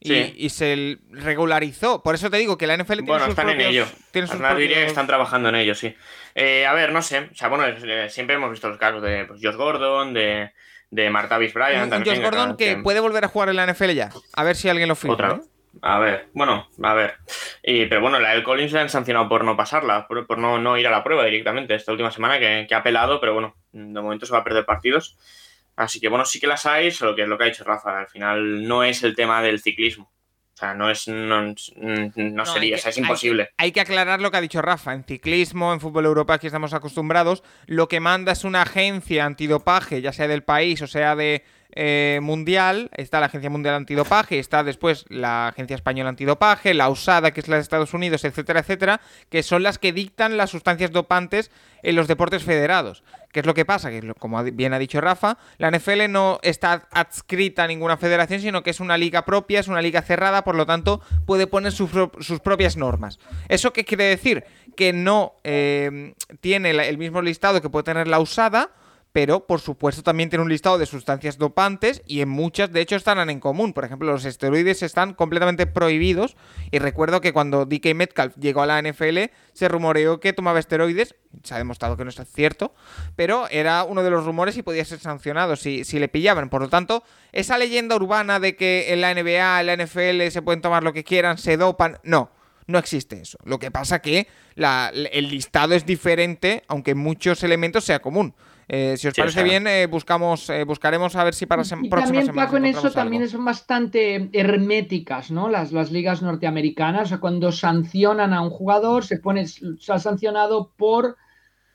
y, 0.00 0.48
se 0.50 0.98
regularizó. 1.10 2.02
Por 2.02 2.14
eso 2.14 2.30
te 2.30 2.36
digo 2.36 2.56
que 2.56 2.66
la 2.66 2.76
NFL 2.76 2.92
tiene 2.92 3.08
bueno, 3.08 3.24
sus 3.24 3.30
están 3.30 3.50
en 3.50 3.60
ello. 3.60 3.86
Tiene 4.12 4.28
sus 4.28 4.38
diría 4.56 4.76
que 4.76 4.86
están 4.86 5.06
trabajando 5.06 5.48
en 5.48 5.56
ello, 5.56 5.74
sí. 5.74 5.94
Eh, 6.34 6.66
a 6.66 6.72
ver, 6.72 6.92
no 6.92 7.02
sé. 7.02 7.28
O 7.32 7.34
sea, 7.34 7.48
bueno, 7.48 7.64
siempre 8.08 8.36
hemos 8.36 8.50
visto 8.50 8.68
los 8.68 8.78
casos 8.78 9.02
de 9.02 9.24
pues, 9.24 9.40
Josh 9.42 9.56
Gordon, 9.56 10.14
de, 10.14 10.52
de 10.90 11.10
Martavis 11.10 11.52
Bryant. 11.52 11.92
Josh 12.06 12.20
Gordon 12.20 12.56
que, 12.56 12.76
puede 12.76 13.00
volver 13.00 13.24
a 13.24 13.28
jugar 13.28 13.48
en 13.48 13.56
la 13.56 13.66
NFL 13.66 13.90
ya. 13.90 14.10
A 14.34 14.44
ver 14.44 14.56
si 14.56 14.68
alguien 14.68 14.88
lo 14.88 14.94
firma. 14.94 15.14
Otra. 15.14 15.40
A 15.82 15.98
ver, 15.98 16.28
bueno, 16.32 16.68
a 16.82 16.94
ver. 16.94 17.16
Y, 17.62 17.86
pero 17.86 18.00
bueno, 18.00 18.18
la 18.18 18.30
del 18.30 18.42
Collins 18.42 18.72
le 18.72 18.80
han 18.80 18.88
sancionado 18.88 19.28
por 19.28 19.44
no 19.44 19.56
pasarla, 19.56 20.08
por, 20.08 20.38
no, 20.38 20.58
no, 20.58 20.76
ir 20.76 20.86
a 20.86 20.90
la 20.90 21.04
prueba 21.04 21.24
directamente 21.24 21.74
esta 21.74 21.92
última 21.92 22.10
semana 22.10 22.38
que, 22.38 22.66
que, 22.68 22.74
ha 22.74 22.82
pelado, 22.82 23.20
pero 23.20 23.34
bueno, 23.34 23.54
de 23.72 24.00
momento 24.00 24.26
se 24.26 24.32
va 24.32 24.38
a 24.38 24.44
perder 24.44 24.64
partidos. 24.64 25.16
Así 25.78 26.00
que 26.00 26.08
bueno, 26.08 26.24
sí 26.24 26.40
que 26.40 26.48
las 26.48 26.66
hay, 26.66 26.90
solo 26.90 27.14
que 27.14 27.22
es 27.22 27.28
lo 27.28 27.38
que 27.38 27.44
ha 27.44 27.46
dicho 27.46 27.62
Rafa, 27.62 28.00
al 28.00 28.08
final 28.08 28.66
no 28.66 28.82
es 28.82 29.04
el 29.04 29.14
tema 29.14 29.40
del 29.42 29.60
ciclismo. 29.60 30.10
O 30.52 30.56
sea, 30.56 30.74
no 30.74 30.90
es 30.90 31.06
no, 31.06 31.54
sería, 32.44 32.74
es 32.74 32.98
imposible. 32.98 33.50
Hay 33.58 33.70
que, 33.70 33.80
aclarar 33.80 34.20
lo 34.20 34.32
que 34.32 34.38
ha 34.38 34.40
dicho 34.40 34.60
Rafa. 34.60 34.92
En 34.92 35.04
ciclismo, 35.04 35.72
en 35.72 35.78
fútbol 35.78 36.06
europeo, 36.06 36.34
aquí 36.34 36.48
estamos 36.48 36.74
acostumbrados. 36.74 37.44
Lo 37.66 37.86
que 37.86 38.00
manda 38.00 38.32
es 38.32 38.42
una 38.42 38.62
agencia 38.62 39.24
antidopaje, 39.24 40.02
ya 40.02 40.12
sea 40.12 40.26
del 40.26 40.42
país 40.42 40.82
o 40.82 40.88
sea 40.88 41.14
de 41.14 41.44
eh, 41.72 42.18
mundial, 42.22 42.90
está 42.96 43.20
la 43.20 43.26
Agencia 43.26 43.50
Mundial 43.50 43.74
Antidopaje, 43.74 44.38
está 44.38 44.64
después 44.64 45.04
la 45.10 45.48
Agencia 45.48 45.76
Española 45.76 46.08
Antidopaje, 46.08 46.74
la 46.74 46.88
USADA, 46.88 47.30
que 47.30 47.40
es 47.40 47.46
la 47.46 47.56
de 47.56 47.62
Estados 47.62 47.94
Unidos, 47.94 48.24
etcétera, 48.24 48.60
etcétera, 48.60 49.00
que 49.28 49.44
son 49.44 49.62
las 49.62 49.78
que 49.78 49.92
dictan 49.92 50.36
las 50.36 50.50
sustancias 50.50 50.90
dopantes 50.90 51.52
en 51.82 51.94
los 51.94 52.08
deportes 52.08 52.42
federados. 52.42 53.04
¿Qué 53.32 53.40
es 53.40 53.46
lo 53.46 53.54
que 53.54 53.64
pasa? 53.64 53.90
Que, 53.90 54.14
como 54.18 54.42
bien 54.42 54.72
ha 54.72 54.78
dicho 54.78 55.00
Rafa, 55.00 55.36
la 55.58 55.70
NFL 55.70 56.10
no 56.10 56.38
está 56.42 56.88
adscrita 56.90 57.64
a 57.64 57.66
ninguna 57.66 57.96
federación, 57.96 58.40
sino 58.40 58.62
que 58.62 58.70
es 58.70 58.80
una 58.80 58.96
liga 58.96 59.24
propia, 59.24 59.60
es 59.60 59.68
una 59.68 59.82
liga 59.82 60.02
cerrada, 60.02 60.44
por 60.44 60.54
lo 60.54 60.64
tanto 60.64 61.02
puede 61.26 61.46
poner 61.46 61.72
sus, 61.72 61.90
propias 62.42 62.76
normas. 62.76 63.18
¿Eso 63.48 63.72
qué 63.72 63.84
quiere 63.84 64.04
decir? 64.04 64.44
Que 64.76 64.92
no 64.92 65.34
eh, 65.44 66.14
tiene 66.40 66.70
el 66.70 66.98
mismo 66.98 67.20
listado 67.20 67.60
que 67.60 67.68
puede 67.68 67.84
tener 67.84 68.08
la 68.08 68.20
USADA, 68.20 68.70
pero 69.12 69.46
por 69.46 69.60
supuesto 69.60 70.02
también 70.02 70.30
tiene 70.30 70.42
un 70.42 70.50
listado 70.50 70.78
de 70.78 70.86
sustancias 70.86 71.38
dopantes 71.38 72.02
y 72.06 72.20
en 72.20 72.28
muchas 72.28 72.72
de 72.72 72.80
hecho 72.80 72.96
estarán 72.96 73.30
en 73.30 73.40
común. 73.40 73.72
Por 73.72 73.84
ejemplo, 73.84 74.10
los 74.12 74.24
esteroides 74.24 74.82
están 74.82 75.14
completamente 75.14 75.66
prohibidos 75.66 76.36
y 76.70 76.78
recuerdo 76.78 77.20
que 77.20 77.32
cuando 77.32 77.64
DK 77.64 77.94
Metcalf 77.94 78.36
llegó 78.36 78.62
a 78.62 78.66
la 78.66 78.82
NFL 78.82 79.30
se 79.52 79.68
rumoreó 79.68 80.20
que 80.20 80.32
tomaba 80.32 80.58
esteroides, 80.58 81.14
se 81.42 81.54
ha 81.54 81.58
demostrado 81.58 81.96
que 81.96 82.04
no 82.04 82.10
es 82.10 82.20
cierto, 82.32 82.74
pero 83.16 83.48
era 83.48 83.84
uno 83.84 84.02
de 84.02 84.10
los 84.10 84.24
rumores 84.24 84.56
y 84.56 84.62
podía 84.62 84.84
ser 84.84 84.98
sancionado 84.98 85.56
si, 85.56 85.84
si 85.84 85.98
le 85.98 86.08
pillaban. 86.08 86.48
Por 86.48 86.62
lo 86.62 86.68
tanto, 86.68 87.02
esa 87.32 87.58
leyenda 87.58 87.96
urbana 87.96 88.40
de 88.40 88.56
que 88.56 88.92
en 88.92 89.00
la 89.00 89.14
NBA, 89.14 89.60
en 89.60 89.66
la 89.66 89.76
NFL 89.76 90.30
se 90.30 90.42
pueden 90.42 90.60
tomar 90.60 90.82
lo 90.82 90.92
que 90.92 91.04
quieran, 91.04 91.38
se 91.38 91.56
dopan, 91.56 91.98
no 92.04 92.30
no 92.68 92.78
existe 92.78 93.20
eso. 93.20 93.38
Lo 93.44 93.58
que 93.58 93.70
pasa 93.70 94.00
que 94.00 94.28
el 94.54 95.28
listado 95.30 95.74
es 95.74 95.84
diferente, 95.84 96.62
aunque 96.68 96.94
muchos 96.94 97.42
elementos 97.42 97.84
sea 97.84 98.00
común. 98.00 98.34
Eh, 98.70 98.96
si 98.98 99.08
os 99.08 99.14
parece 99.14 99.42
bien, 99.42 99.66
eh, 99.66 99.86
buscamos, 99.86 100.50
eh, 100.50 100.62
buscaremos 100.64 101.16
a 101.16 101.24
ver 101.24 101.32
si 101.32 101.46
para 101.46 101.64
sem 101.64 101.86
y 101.86 101.88
también, 101.88 102.26
Paco, 102.34 102.58
en 102.58 102.66
eso 102.66 102.90
también 102.90 103.26
son 103.26 103.42
bastante 103.42 104.28
herméticas, 104.30 105.30
¿no? 105.30 105.48
Las, 105.48 105.72
las 105.72 105.90
ligas 105.90 106.20
norteamericanas. 106.20 107.04
O 107.04 107.06
sea, 107.06 107.18
cuando 107.18 107.50
sancionan 107.50 108.34
a 108.34 108.42
un 108.42 108.50
jugador, 108.50 109.06
se 109.06 109.18
pone, 109.18 109.46
se 109.46 109.92
ha 109.92 109.98
sancionado 109.98 110.70
por 110.76 111.16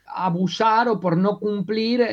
abusar 0.06 0.88
o 0.88 1.00
por 1.00 1.18
no 1.18 1.40
cumplir 1.40 2.06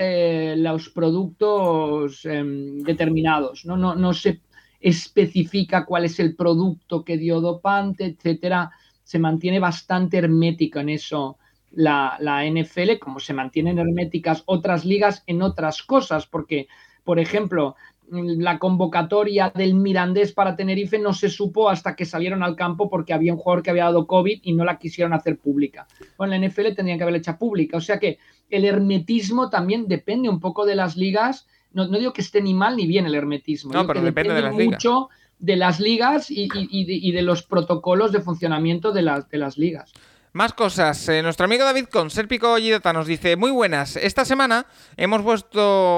los 0.56 0.88
productos 0.88 2.24
em, 2.24 2.78
determinados. 2.78 3.66
¿no? 3.66 3.76
No, 3.76 3.94
no 3.94 4.14
se 4.14 4.40
especifica 4.80 5.84
cuál 5.84 6.06
es 6.06 6.18
el 6.20 6.34
producto 6.34 7.04
que 7.04 7.18
dio 7.18 7.42
dopante, 7.42 8.06
etcétera. 8.06 8.70
Se 9.04 9.18
mantiene 9.18 9.58
bastante 9.58 10.16
hermético 10.16 10.78
en 10.78 10.88
eso 10.88 11.36
la, 11.72 12.44
NFL, 12.44 12.98
como 13.00 13.20
se 13.20 13.34
mantienen 13.34 13.78
herméticas 13.78 14.42
otras 14.46 14.84
ligas 14.84 15.22
en 15.26 15.42
otras 15.42 15.82
cosas, 15.82 16.26
porque, 16.26 16.68
por 17.04 17.18
ejemplo, 17.18 17.76
la 18.10 18.58
convocatoria 18.58 19.52
del 19.54 19.74
Mirandés 19.74 20.32
para 20.32 20.56
Tenerife 20.56 20.98
no 20.98 21.12
se 21.12 21.28
supo 21.28 21.68
hasta 21.68 21.94
que 21.94 22.04
salieron 22.04 22.42
al 22.42 22.56
campo 22.56 22.90
porque 22.90 23.12
había 23.12 23.32
un 23.32 23.38
jugador 23.38 23.62
que 23.62 23.70
había 23.70 23.84
dado 23.84 24.06
COVID 24.06 24.40
y 24.42 24.52
no 24.52 24.64
la 24.64 24.78
quisieron 24.78 25.12
hacer 25.12 25.38
pública. 25.38 25.86
Bueno, 26.18 26.36
la 26.36 26.44
NFL 26.44 26.74
tendría 26.74 26.96
que 26.96 27.04
haberla 27.04 27.18
hecha 27.18 27.38
pública. 27.38 27.76
O 27.76 27.80
sea 27.80 28.00
que 28.00 28.18
el 28.48 28.64
hermetismo 28.64 29.48
también 29.48 29.86
depende 29.86 30.28
un 30.28 30.40
poco 30.40 30.66
de 30.66 30.74
las 30.74 30.96
ligas. 30.96 31.46
No, 31.72 31.86
digo 31.86 32.12
que 32.12 32.22
esté 32.22 32.42
ni 32.42 32.52
mal 32.52 32.76
ni 32.76 32.88
bien 32.88 33.06
el 33.06 33.14
hermetismo. 33.14 33.72
No, 33.72 33.86
pero 33.86 34.02
depende, 34.02 34.34
de 34.34 34.42
las 34.42 34.54
mucho 34.54 35.08
de 35.38 35.56
las 35.56 35.80
ligas 35.80 36.30
y, 36.30 37.12
de 37.12 37.22
los 37.22 37.42
protocolos 37.42 38.12
de 38.12 38.20
funcionamiento 38.20 38.92
de 38.92 39.02
las, 39.02 39.28
de 39.30 39.38
las 39.38 39.56
ligas. 39.56 39.92
Más 40.32 40.52
cosas. 40.52 41.08
Eh, 41.08 41.22
nuestro 41.22 41.46
amigo 41.46 41.64
David 41.64 41.86
con 41.86 42.08
Serpico 42.08 42.56
Gidata 42.56 42.92
nos 42.92 43.08
dice: 43.08 43.36
Muy 43.36 43.50
buenas. 43.50 43.96
Esta 43.96 44.24
semana 44.24 44.66
hemos, 44.96 45.46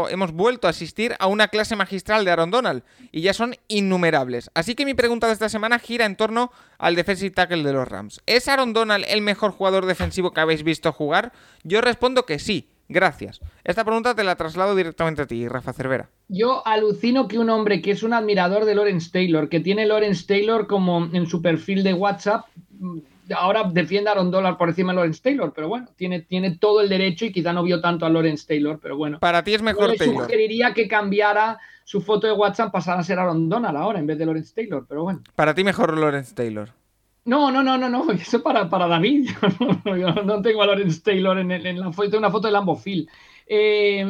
hemos 0.09 0.33
vuelto 0.33 0.67
a 0.67 0.71
asistir 0.71 1.15
a 1.19 1.27
una 1.27 1.49
clase 1.49 1.77
magistral 1.77 2.25
de 2.25 2.31
Aaron 2.31 2.51
Donald 2.51 2.83
y 3.11 3.21
ya 3.21 3.35
son 3.35 3.55
innumerables. 3.69 4.51
Así 4.55 4.75
que 4.75 4.87
mi 4.87 4.95
pregunta 4.95 5.27
de 5.27 5.35
esta 5.35 5.51
semana 5.51 5.79
gira 5.79 6.07
en 6.07 6.17
torno 6.17 6.51
al 6.79 6.95
defensive 6.95 7.35
tackle 7.35 7.63
de 7.63 7.75
los 7.75 7.87
Rams. 7.87 8.23
¿Es 8.25 8.49
Aaron 8.49 8.73
Donald 8.73 9.05
el 9.07 9.21
mejor 9.21 9.51
jugador 9.51 9.85
defensivo 9.85 10.33
que 10.33 10.41
habéis 10.41 10.63
visto 10.63 10.93
jugar? 10.93 11.33
Yo 11.63 11.83
respondo 11.83 12.25
que 12.25 12.39
sí. 12.39 12.71
Gracias. 12.89 13.41
Esta 13.65 13.85
pregunta 13.85 14.15
te 14.15 14.25
la 14.25 14.37
traslado 14.37 14.75
directamente 14.75 15.23
a 15.23 15.27
ti, 15.27 15.49
Rafa 15.49 15.73
Cervera. 15.73 16.11
Yo 16.29 16.67
alucino 16.67 17.27
que 17.29 17.39
un 17.39 17.49
hombre 17.49 17.81
que 17.81 17.91
es 17.91 18.03
un 18.03 18.13
admirador 18.13 18.65
de 18.65 18.75
Lawrence 18.75 19.11
Taylor, 19.11 19.49
que 19.49 19.61
tiene 19.61 19.87
Lawrence 19.87 20.27
Taylor 20.27 20.67
como 20.67 21.09
en 21.13 21.27
su 21.27 21.41
perfil 21.41 21.85
de 21.85 21.95
WhatsApp, 21.95 22.47
ahora 23.35 23.65
defiende 23.71 24.11
a 24.11 24.13
Aaron 24.13 24.31
Donald 24.31 24.57
por 24.57 24.69
encima 24.69 24.93
de 24.93 24.97
Lawrence 24.97 25.21
Taylor, 25.23 25.53
pero 25.55 25.69
bueno, 25.69 25.89
tiene, 25.97 26.21
tiene 26.21 26.57
todo 26.57 26.81
el 26.81 26.89
derecho 26.89 27.25
y 27.25 27.33
quizá 27.33 27.53
no 27.53 27.63
vio 27.63 27.81
tanto 27.81 28.07
a 28.07 28.11
Lawrence 28.11 28.47
Taylor, 28.47 28.79
pero 28.81 28.97
bueno. 28.97 29.19
Para 29.21 29.43
ti 29.45 29.55
es 29.55 29.63
mejor 29.63 29.97
Yo 29.97 30.05
le 30.05 30.05
sugeriría 30.05 30.75
que 30.75 30.89
cambiara 30.89 31.59
su 31.85 32.01
foto 32.01 32.27
de 32.27 32.33
WhatsApp, 32.33 32.73
pasara 32.73 33.01
a 33.01 33.05
ser 33.05 33.19
Aaron 33.19 33.49
Donald 33.49 33.77
ahora 33.77 33.99
en 33.99 34.07
vez 34.07 34.19
de 34.19 34.27
Lawrence 34.27 34.55
Taylor, 34.55 34.85
pero 34.89 35.03
bueno. 35.03 35.23
Para 35.35 35.55
ti 35.55 35.65
mejor 35.65 35.97
Lawrence 35.99 36.35
Taylor. 36.35 36.71
No, 37.25 37.53
no, 37.53 37.63
no, 37.63 37.79
no, 37.79 37.89
no, 37.89 38.11
eso 38.13 38.43
para, 38.43 38.69
para 38.69 38.87
David. 38.89 39.31
Yo 39.85 40.15
no, 40.25 40.43
tengo 40.43 40.63
a 40.63 40.67
Lawrence 40.67 41.01
Taylor 41.03 41.39
en, 41.39 41.51
en 41.51 41.81
la 41.81 41.93
foto, 41.93 42.19
una 42.19 42.31
foto 42.31 42.49
de 42.49 42.53
Lambo 42.53 42.77
Phil. 42.77 43.09
Eh, 43.55 44.01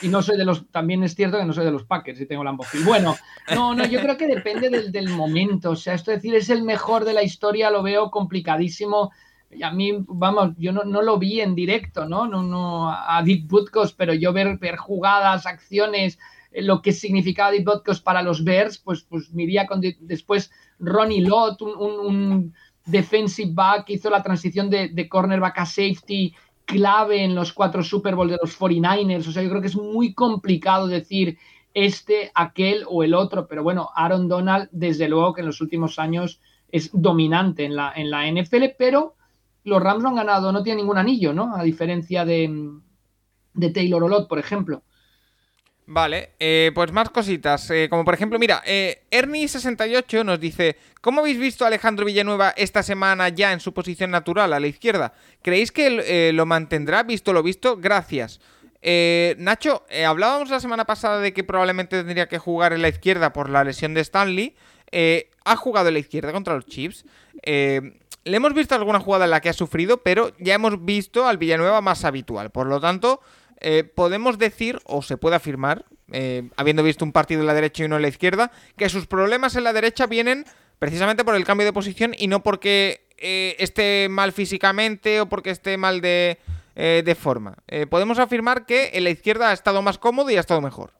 y 0.00 0.08
no 0.08 0.22
soy 0.22 0.36
de 0.36 0.44
los, 0.44 0.70
también 0.70 1.02
es 1.02 1.16
cierto 1.16 1.36
que 1.36 1.44
no 1.44 1.52
soy 1.52 1.64
de 1.64 1.72
los 1.72 1.82
Packers 1.82 2.20
y 2.20 2.26
tengo 2.26 2.44
Lamborghini. 2.44 2.84
Bueno, 2.84 3.16
no, 3.52 3.74
no, 3.74 3.84
yo 3.84 4.00
creo 4.00 4.16
que 4.16 4.28
depende 4.28 4.70
del, 4.70 5.08
momento. 5.08 5.70
O 5.72 5.76
sea, 5.76 5.94
esto 5.94 6.12
decir 6.12 6.36
es 6.36 6.50
el 6.50 6.62
mejor 6.62 7.04
de 7.04 7.12
la 7.12 7.24
historia, 7.24 7.68
lo 7.68 7.82
veo 7.82 8.12
complicadísimo. 8.12 9.10
Y 9.50 9.64
a 9.64 9.72
mí, 9.72 10.04
vamos, 10.06 10.54
yo 10.56 10.70
no, 10.70 10.84
lo 10.84 11.18
vi 11.18 11.40
en 11.40 11.56
directo, 11.56 12.06
¿no? 12.06 12.28
No, 12.28 12.44
no 12.44 12.92
a 12.92 13.20
Dick 13.24 13.48
Butkus, 13.48 13.92
pero 13.92 14.14
yo 14.14 14.32
ver, 14.32 14.56
ver 14.58 14.76
jugadas, 14.76 15.46
acciones, 15.46 16.20
eh, 16.52 16.62
lo 16.62 16.80
que 16.80 16.92
significaba 16.92 17.50
Dick 17.50 17.64
Butkus 17.64 18.00
para 18.00 18.22
los 18.22 18.44
Bears, 18.44 18.78
pues, 18.78 19.02
pues 19.02 19.32
miría 19.32 19.66
con 19.66 19.80
después 19.98 20.52
Ronnie 20.78 21.22
Lott, 21.22 21.60
un, 21.60 22.54
defensive 22.86 23.50
back 23.52 23.90
hizo 23.90 24.10
la 24.10 24.22
transición 24.22 24.70
de 24.70 25.08
cornerback 25.08 25.58
a 25.58 25.66
safety 25.66 26.34
clave 26.70 27.24
en 27.24 27.34
los 27.34 27.52
cuatro 27.52 27.82
Super 27.82 28.14
Bowl 28.14 28.30
de 28.30 28.38
los 28.40 28.58
49ers. 28.58 29.26
O 29.28 29.32
sea, 29.32 29.42
yo 29.42 29.50
creo 29.50 29.60
que 29.60 29.66
es 29.66 29.76
muy 29.76 30.14
complicado 30.14 30.86
decir 30.86 31.36
este, 31.74 32.30
aquel 32.34 32.84
o 32.88 33.02
el 33.02 33.14
otro. 33.14 33.46
Pero 33.48 33.62
bueno, 33.62 33.90
Aaron 33.94 34.28
Donald, 34.28 34.68
desde 34.70 35.08
luego 35.08 35.34
que 35.34 35.40
en 35.40 35.48
los 35.48 35.60
últimos 35.60 35.98
años 35.98 36.40
es 36.70 36.90
dominante 36.92 37.64
en 37.64 37.74
la, 37.74 37.92
en 37.94 38.10
la 38.10 38.30
NFL, 38.30 38.76
pero 38.78 39.16
los 39.64 39.82
Rams 39.82 40.02
no 40.02 40.10
han 40.10 40.14
ganado, 40.14 40.52
no 40.52 40.62
tiene 40.62 40.80
ningún 40.80 40.98
anillo, 40.98 41.32
¿no? 41.32 41.56
A 41.56 41.62
diferencia 41.62 42.24
de, 42.24 42.70
de 43.54 43.70
Taylor 43.70 44.04
Olot, 44.04 44.28
por 44.28 44.38
ejemplo. 44.38 44.82
Vale, 45.92 46.30
eh, 46.38 46.70
pues 46.72 46.92
más 46.92 47.10
cositas. 47.10 47.68
Eh, 47.72 47.88
como 47.90 48.04
por 48.04 48.14
ejemplo, 48.14 48.38
mira, 48.38 48.62
eh, 48.64 49.02
Ernie68 49.10 50.24
nos 50.24 50.38
dice: 50.38 50.76
¿Cómo 51.00 51.18
habéis 51.18 51.36
visto 51.36 51.64
a 51.64 51.66
Alejandro 51.66 52.06
Villanueva 52.06 52.54
esta 52.56 52.84
semana 52.84 53.28
ya 53.28 53.52
en 53.52 53.58
su 53.58 53.74
posición 53.74 54.12
natural 54.12 54.52
a 54.52 54.60
la 54.60 54.68
izquierda? 54.68 55.14
¿Creéis 55.42 55.72
que 55.72 56.30
lo 56.32 56.46
mantendrá 56.46 57.02
visto 57.02 57.32
lo 57.32 57.42
visto? 57.42 57.76
Gracias. 57.76 58.38
Nacho, 59.38 59.84
hablábamos 60.06 60.48
la 60.48 60.60
semana 60.60 60.84
pasada 60.84 61.18
de 61.18 61.32
que 61.32 61.42
probablemente 61.42 61.96
tendría 61.96 62.28
que 62.28 62.38
jugar 62.38 62.72
en 62.72 62.82
la 62.82 62.88
izquierda 62.88 63.32
por 63.32 63.50
la 63.50 63.64
lesión 63.64 63.92
de 63.92 64.02
Stanley. 64.02 64.54
ha 65.44 65.56
jugado 65.56 65.88
en 65.88 65.94
la 65.94 66.00
izquierda 66.00 66.30
contra 66.30 66.54
los 66.54 66.66
Chiefs. 66.66 67.04
le 67.42 67.92
hemos 68.24 68.54
visto 68.54 68.76
alguna 68.76 69.00
jugada 69.00 69.24
en 69.24 69.32
la 69.32 69.40
que 69.40 69.48
ha 69.48 69.54
sufrido, 69.54 70.04
pero 70.04 70.30
ya 70.38 70.54
hemos 70.54 70.84
visto 70.84 71.26
al 71.26 71.36
Villanueva 71.36 71.80
más 71.80 72.04
habitual. 72.04 72.50
Por 72.50 72.68
lo 72.68 72.80
tanto. 72.80 73.20
Eh, 73.60 73.84
podemos 73.84 74.38
decir, 74.38 74.80
o 74.84 75.02
se 75.02 75.16
puede 75.16 75.36
afirmar, 75.36 75.84
eh, 76.12 76.48
habiendo 76.56 76.82
visto 76.82 77.04
un 77.04 77.12
partido 77.12 77.42
en 77.42 77.46
la 77.46 77.54
derecha 77.54 77.82
y 77.82 77.86
uno 77.86 77.96
en 77.96 78.02
la 78.02 78.08
izquierda, 78.08 78.50
que 78.76 78.88
sus 78.88 79.06
problemas 79.06 79.54
en 79.56 79.64
la 79.64 79.72
derecha 79.72 80.06
vienen 80.06 80.44
precisamente 80.78 81.24
por 81.24 81.34
el 81.34 81.44
cambio 81.44 81.66
de 81.66 81.72
posición 81.72 82.14
y 82.16 82.26
no 82.26 82.42
porque 82.42 83.06
eh, 83.18 83.56
esté 83.58 84.08
mal 84.08 84.32
físicamente 84.32 85.20
o 85.20 85.28
porque 85.28 85.50
esté 85.50 85.76
mal 85.76 86.00
de, 86.00 86.38
forma. 87.20 87.56
podemos 87.90 88.18
afirmar 88.18 88.64
que 88.64 88.92
en 88.94 89.04
la 89.04 89.10
izquierda 89.10 89.50
ha 89.50 89.52
estado 89.52 89.82
más 89.82 89.98
cómodo 89.98 90.30
y 90.30 90.36
ha 90.36 90.40
estado 90.40 90.62
mejor. 90.62 90.92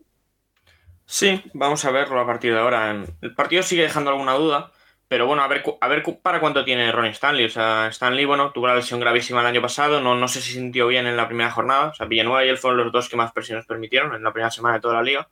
Sí, 1.07 1.43
vamos 1.55 1.85
a 1.87 1.91
verlo 1.91 2.20
a 2.20 2.27
partir 2.27 2.53
de 2.53 2.61
ahora. 2.61 3.05
El 3.23 3.35
partido 3.35 3.62
sigue 3.62 3.82
dejando 3.82 4.11
alguna 4.11 4.35
duda, 4.35 4.70
Pero 5.11 5.27
bueno, 5.27 5.43
a 5.43 5.49
ver, 5.49 5.65
a 5.81 5.89
ver 5.89 6.05
para 6.23 6.39
cuánto 6.39 6.65
tiene 6.65 6.93
Ronnie 6.93 7.11
Stanley. 7.11 7.47
O 7.47 7.49
sea, 7.49 7.89
Stanley, 7.89 8.27
bueno, 8.27 8.53
tuvo 8.53 8.69
la 8.69 8.77
lesión 8.77 9.01
gravísima 9.01 9.41
el 9.41 9.47
año 9.49 9.61
pasado, 9.61 10.01
no, 10.01 10.15
no 10.15 10.28
si 10.28 10.41
sintió 10.41 10.87
bien 10.87 11.05
en 11.09 11.16
la 11.16 11.27
primera 11.27 11.51
jornada. 11.51 11.89
O 11.89 11.95
sea, 11.95 12.07
Villanueva 12.07 12.45
y 12.45 12.49
él 12.49 12.59
fueron 12.59 12.78
los 12.78 12.93
dos 12.93 13.09
que 13.09 13.16
más 13.16 13.32
presiones 13.32 13.66
permitieron 13.66 14.15
en 14.15 14.23
la 14.23 14.32
primera 14.32 14.53
semana 14.53 14.77
de 14.77 14.81
toda 14.82 14.95
la 14.95 15.03
liga. 15.03 15.28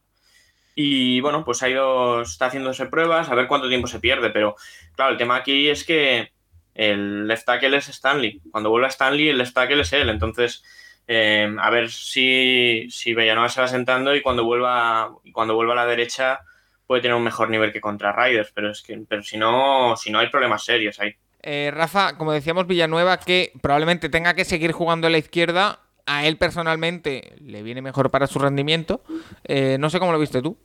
Y 0.74 1.20
bueno, 1.20 1.44
pues 1.44 1.62
ha 1.62 1.68
ido, 1.68 2.22
está 2.22 2.46
haciéndose 2.46 2.86
pruebas, 2.86 3.30
a 3.30 3.36
ver 3.36 3.46
cuánto 3.46 3.68
tiempo 3.68 3.86
se 3.86 4.00
pierde. 4.00 4.30
Pero 4.30 4.56
claro, 4.96 5.12
el 5.12 5.16
tema 5.16 5.36
aquí 5.36 5.68
es 5.68 5.84
que 5.84 6.32
el 6.74 7.28
left 7.28 7.46
tackle 7.46 7.76
es 7.76 7.88
Stanley. 7.88 8.42
Cuando 8.50 8.70
vuelva 8.70 8.88
Stanley, 8.88 9.28
el 9.28 9.38
left 9.38 9.54
tackle 9.54 9.82
es 9.82 9.92
él. 9.92 10.08
Entonces, 10.08 10.64
eh, 11.06 11.54
a 11.56 11.70
ver 11.70 11.88
si, 11.88 12.88
si 12.90 13.14
Villanueva 13.14 13.48
se 13.48 13.60
va 13.60 13.68
sentando 13.68 14.16
y 14.16 14.22
cuando 14.22 14.42
vuelva, 14.42 15.12
cuando 15.32 15.54
vuelva 15.54 15.74
a 15.74 15.76
la 15.76 15.86
derecha 15.86 16.40
puede 16.88 17.02
tener 17.02 17.16
un 17.16 17.22
mejor 17.22 17.50
nivel 17.50 17.70
que 17.70 17.80
contra 17.80 18.12
Riders, 18.12 18.50
pero 18.52 18.70
es 18.72 18.82
que 18.82 18.98
pero 19.06 19.22
si 19.22 19.36
no, 19.36 19.94
si 19.96 20.10
no 20.10 20.18
hay 20.18 20.28
problemas 20.30 20.64
serios 20.64 20.98
ahí. 20.98 21.14
Eh, 21.42 21.70
Rafa, 21.72 22.16
como 22.16 22.32
decíamos, 22.32 22.66
Villanueva 22.66 23.18
que 23.18 23.52
probablemente 23.60 24.08
tenga 24.08 24.34
que 24.34 24.44
seguir 24.44 24.72
jugando 24.72 25.06
a 25.06 25.10
la 25.10 25.18
izquierda. 25.18 25.80
A 26.06 26.24
él 26.24 26.38
personalmente 26.38 27.34
le 27.40 27.62
viene 27.62 27.82
mejor 27.82 28.10
para 28.10 28.26
su 28.26 28.38
rendimiento. 28.38 29.02
Eh, 29.44 29.76
no 29.78 29.90
sé 29.90 29.98
cómo 29.98 30.12
lo 30.12 30.18
viste 30.18 30.40
tú. 30.40 30.56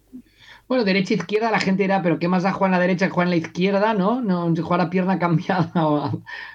Bueno, 0.69 0.85
derecha 0.85 1.13
izquierda, 1.13 1.51
la 1.51 1.59
gente 1.59 1.83
dirá, 1.83 2.01
pero 2.01 2.17
¿qué 2.17 2.29
más 2.29 2.43
da 2.43 2.53
jugar 2.53 2.69
en 2.69 2.71
la 2.71 2.79
derecha 2.79 3.07
que 3.07 3.11
jugar 3.11 3.27
en 3.27 3.31
la 3.31 3.35
izquierda? 3.35 3.93
¿No? 3.93 4.21
No 4.21 4.55
jugar 4.55 4.79
a 4.79 4.89
pierna 4.89 5.19
cambiada. 5.19 6.13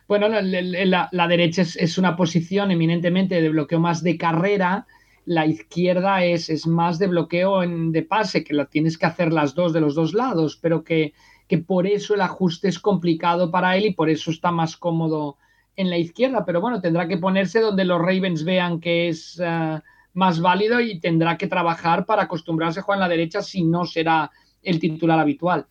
Bueno, 0.09 0.29
la, 0.31 1.09
la 1.13 1.29
derecha 1.29 1.61
es, 1.61 1.77
es, 1.77 1.99
una 1.99 2.17
posición 2.17 2.71
eminentemente 2.71 3.43
de 3.43 3.51
bloqueo 3.51 3.79
más 3.79 4.03
de 4.03 4.17
carrera 4.17 4.87
la 5.29 5.45
izquierda 5.45 6.25
es, 6.25 6.49
es 6.49 6.67
más 6.67 6.99
de 6.99 7.07
bloqueo 7.07 7.63
en, 7.63 7.93
de 7.93 8.03
pase, 8.03 8.43
que 8.43 8.55
la 8.55 8.65
tienes 8.65 8.97
que 8.97 9.05
hacer 9.05 9.31
las 9.31 9.55
dos 9.55 9.75
de 9.75 9.81
los 9.81 9.95
dos 9.95 10.15
lados, 10.15 10.59
pero 10.61 10.83
que, 10.83 11.13
que 11.47 11.59
por 11.59 11.87
eso 11.87 12.15
el 12.15 12.23
ajuste 12.23 12.69
es 12.69 12.79
complicado 12.79 13.51
para 13.51 13.77
él 13.77 13.85
y 13.85 13.93
por 13.93 14.09
eso 14.09 14.31
está 14.31 14.51
más 14.53 14.79
cómodo 14.79 15.37
en 15.77 15.91
la 15.91 15.99
izquierda. 15.99 16.47
Pero 16.47 16.63
bueno, 16.63 16.81
tendrá 16.81 17.07
que 17.07 17.19
ponerse 17.19 17.61
donde 17.61 17.85
los 17.85 18.01
Ravens 18.01 18.43
vean 18.43 18.81
que 18.81 19.09
es 19.09 19.39
uh, 19.39 19.81
más 20.15 20.41
válido 20.41 20.81
y 20.81 20.99
tendrá 20.99 21.37
que 21.37 21.47
trabajar 21.47 22.07
para 22.07 22.23
acostumbrarse 22.23 22.81
a 22.81 22.83
jugar 22.83 22.97
en 22.97 23.01
la 23.03 23.09
derecha 23.09 23.43
si 23.43 23.65
no 23.65 23.85
será 23.85 24.31
el 24.63 24.81
titular 24.81 25.19
habitual. 25.19 25.67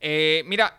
Eh, 0.00 0.44
mira, 0.46 0.76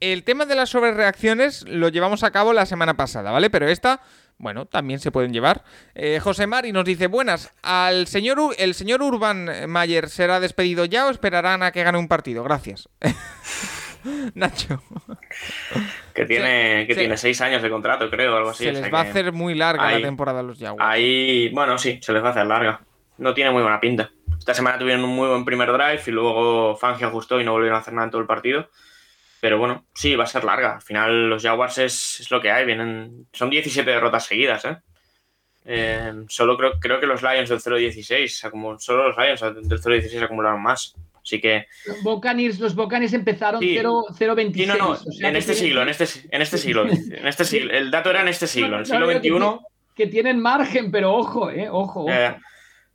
el 0.00 0.24
tema 0.24 0.46
de 0.46 0.56
las 0.56 0.70
sobrereacciones 0.70 1.64
lo 1.68 1.90
llevamos 1.90 2.24
a 2.24 2.32
cabo 2.32 2.52
la 2.52 2.66
semana 2.66 2.96
pasada, 2.96 3.30
¿vale? 3.30 3.50
Pero 3.50 3.68
esta 3.68 4.00
bueno, 4.42 4.66
también 4.66 4.98
se 4.98 5.12
pueden 5.12 5.32
llevar. 5.32 5.62
Eh, 5.94 6.18
José 6.20 6.48
Mari 6.48 6.72
nos 6.72 6.84
dice, 6.84 7.06
buenas, 7.06 7.54
al 7.62 8.08
señor 8.08 8.40
el 8.58 8.74
señor 8.74 9.00
Urban 9.00 9.70
Mayer 9.70 10.08
será 10.08 10.40
despedido 10.40 10.84
ya 10.84 11.06
o 11.06 11.10
esperarán 11.10 11.62
a 11.62 11.70
que 11.70 11.84
gane 11.84 11.96
un 11.96 12.08
partido. 12.08 12.42
Gracias. 12.42 12.88
Nacho. 14.34 14.82
Que 16.12 16.26
tiene, 16.26 16.88
que 16.88 16.94
tiene 16.96 17.16
seis 17.16 17.40
años 17.40 17.62
de 17.62 17.70
contrato, 17.70 18.10
creo, 18.10 18.36
algo 18.36 18.50
así. 18.50 18.64
Se 18.64 18.72
les 18.72 18.92
va 18.92 18.98
a 18.98 19.02
hacer 19.02 19.32
muy 19.32 19.54
larga 19.54 19.92
la 19.92 20.02
temporada 20.02 20.40
a 20.40 20.42
los 20.42 20.58
Jaguars. 20.58 20.84
Ahí, 20.84 21.48
bueno, 21.50 21.78
sí, 21.78 22.00
se 22.02 22.12
les 22.12 22.20
va 22.20 22.28
a 22.28 22.30
hacer 22.32 22.46
larga. 22.46 22.80
No 23.18 23.34
tiene 23.34 23.52
muy 23.52 23.62
buena 23.62 23.78
pinta. 23.78 24.10
Esta 24.36 24.54
semana 24.54 24.76
tuvieron 24.76 25.04
un 25.04 25.14
muy 25.14 25.28
buen 25.28 25.44
primer 25.44 25.70
drive 25.70 26.02
y 26.04 26.10
luego 26.10 26.74
Fangio 26.74 27.06
ajustó 27.06 27.40
y 27.40 27.44
no 27.44 27.52
volvieron 27.52 27.76
a 27.76 27.80
hacer 27.80 27.94
nada 27.94 28.06
en 28.06 28.10
todo 28.10 28.20
el 28.20 28.26
partido. 28.26 28.70
Pero 29.42 29.58
bueno, 29.58 29.86
sí, 29.92 30.14
va 30.14 30.22
a 30.22 30.28
ser 30.28 30.44
larga. 30.44 30.76
Al 30.76 30.82
final 30.82 31.28
los 31.28 31.42
Jaguars 31.42 31.76
es, 31.78 32.30
lo 32.30 32.40
que 32.40 32.52
hay. 32.52 32.64
Vienen, 32.64 33.26
son 33.32 33.50
17 33.50 33.90
derrotas 33.90 34.24
seguidas, 34.24 34.64
¿eh? 34.64 34.76
eh 35.64 36.12
solo 36.28 36.56
creo, 36.56 36.78
creo 36.78 37.00
que 37.00 37.08
los 37.08 37.22
Lions 37.22 37.48
del 37.48 37.58
0-16, 37.58 38.78
solo 38.78 39.08
los 39.08 39.16
Lions 39.16 39.40
del 39.40 39.80
0-16 39.82 40.22
acumularon 40.22 40.62
más. 40.62 40.94
Así 41.20 41.40
que. 41.40 41.66
Los 41.86 42.04
Buccaneers, 42.04 42.60
los 42.60 42.76
empezaron 43.12 43.60
0-26. 43.60 44.54
Sí, 44.54 44.66
no, 44.66 44.76
no, 44.76 44.96
en, 45.20 45.34
este 45.34 45.54
siglo, 45.54 45.82
en, 45.82 45.88
este, 45.88 46.04
en 46.30 46.40
este 46.40 46.58
siglo, 46.58 46.86
en 46.88 47.26
este 47.26 47.44
siglo. 47.44 47.72
El 47.72 47.90
dato 47.90 48.10
era 48.10 48.20
en 48.20 48.28
este 48.28 48.46
siglo, 48.46 48.74
en 48.74 48.80
el 48.82 48.86
siglo 48.86 49.10
XXI. 49.10 49.66
Que, 49.96 50.06
tienen 50.06 50.40
margen, 50.40 50.92
pero 50.92 51.14
ojo, 51.14 51.50
eh, 51.50 51.68
ojo. 51.68 52.06
Eh, 52.08 52.36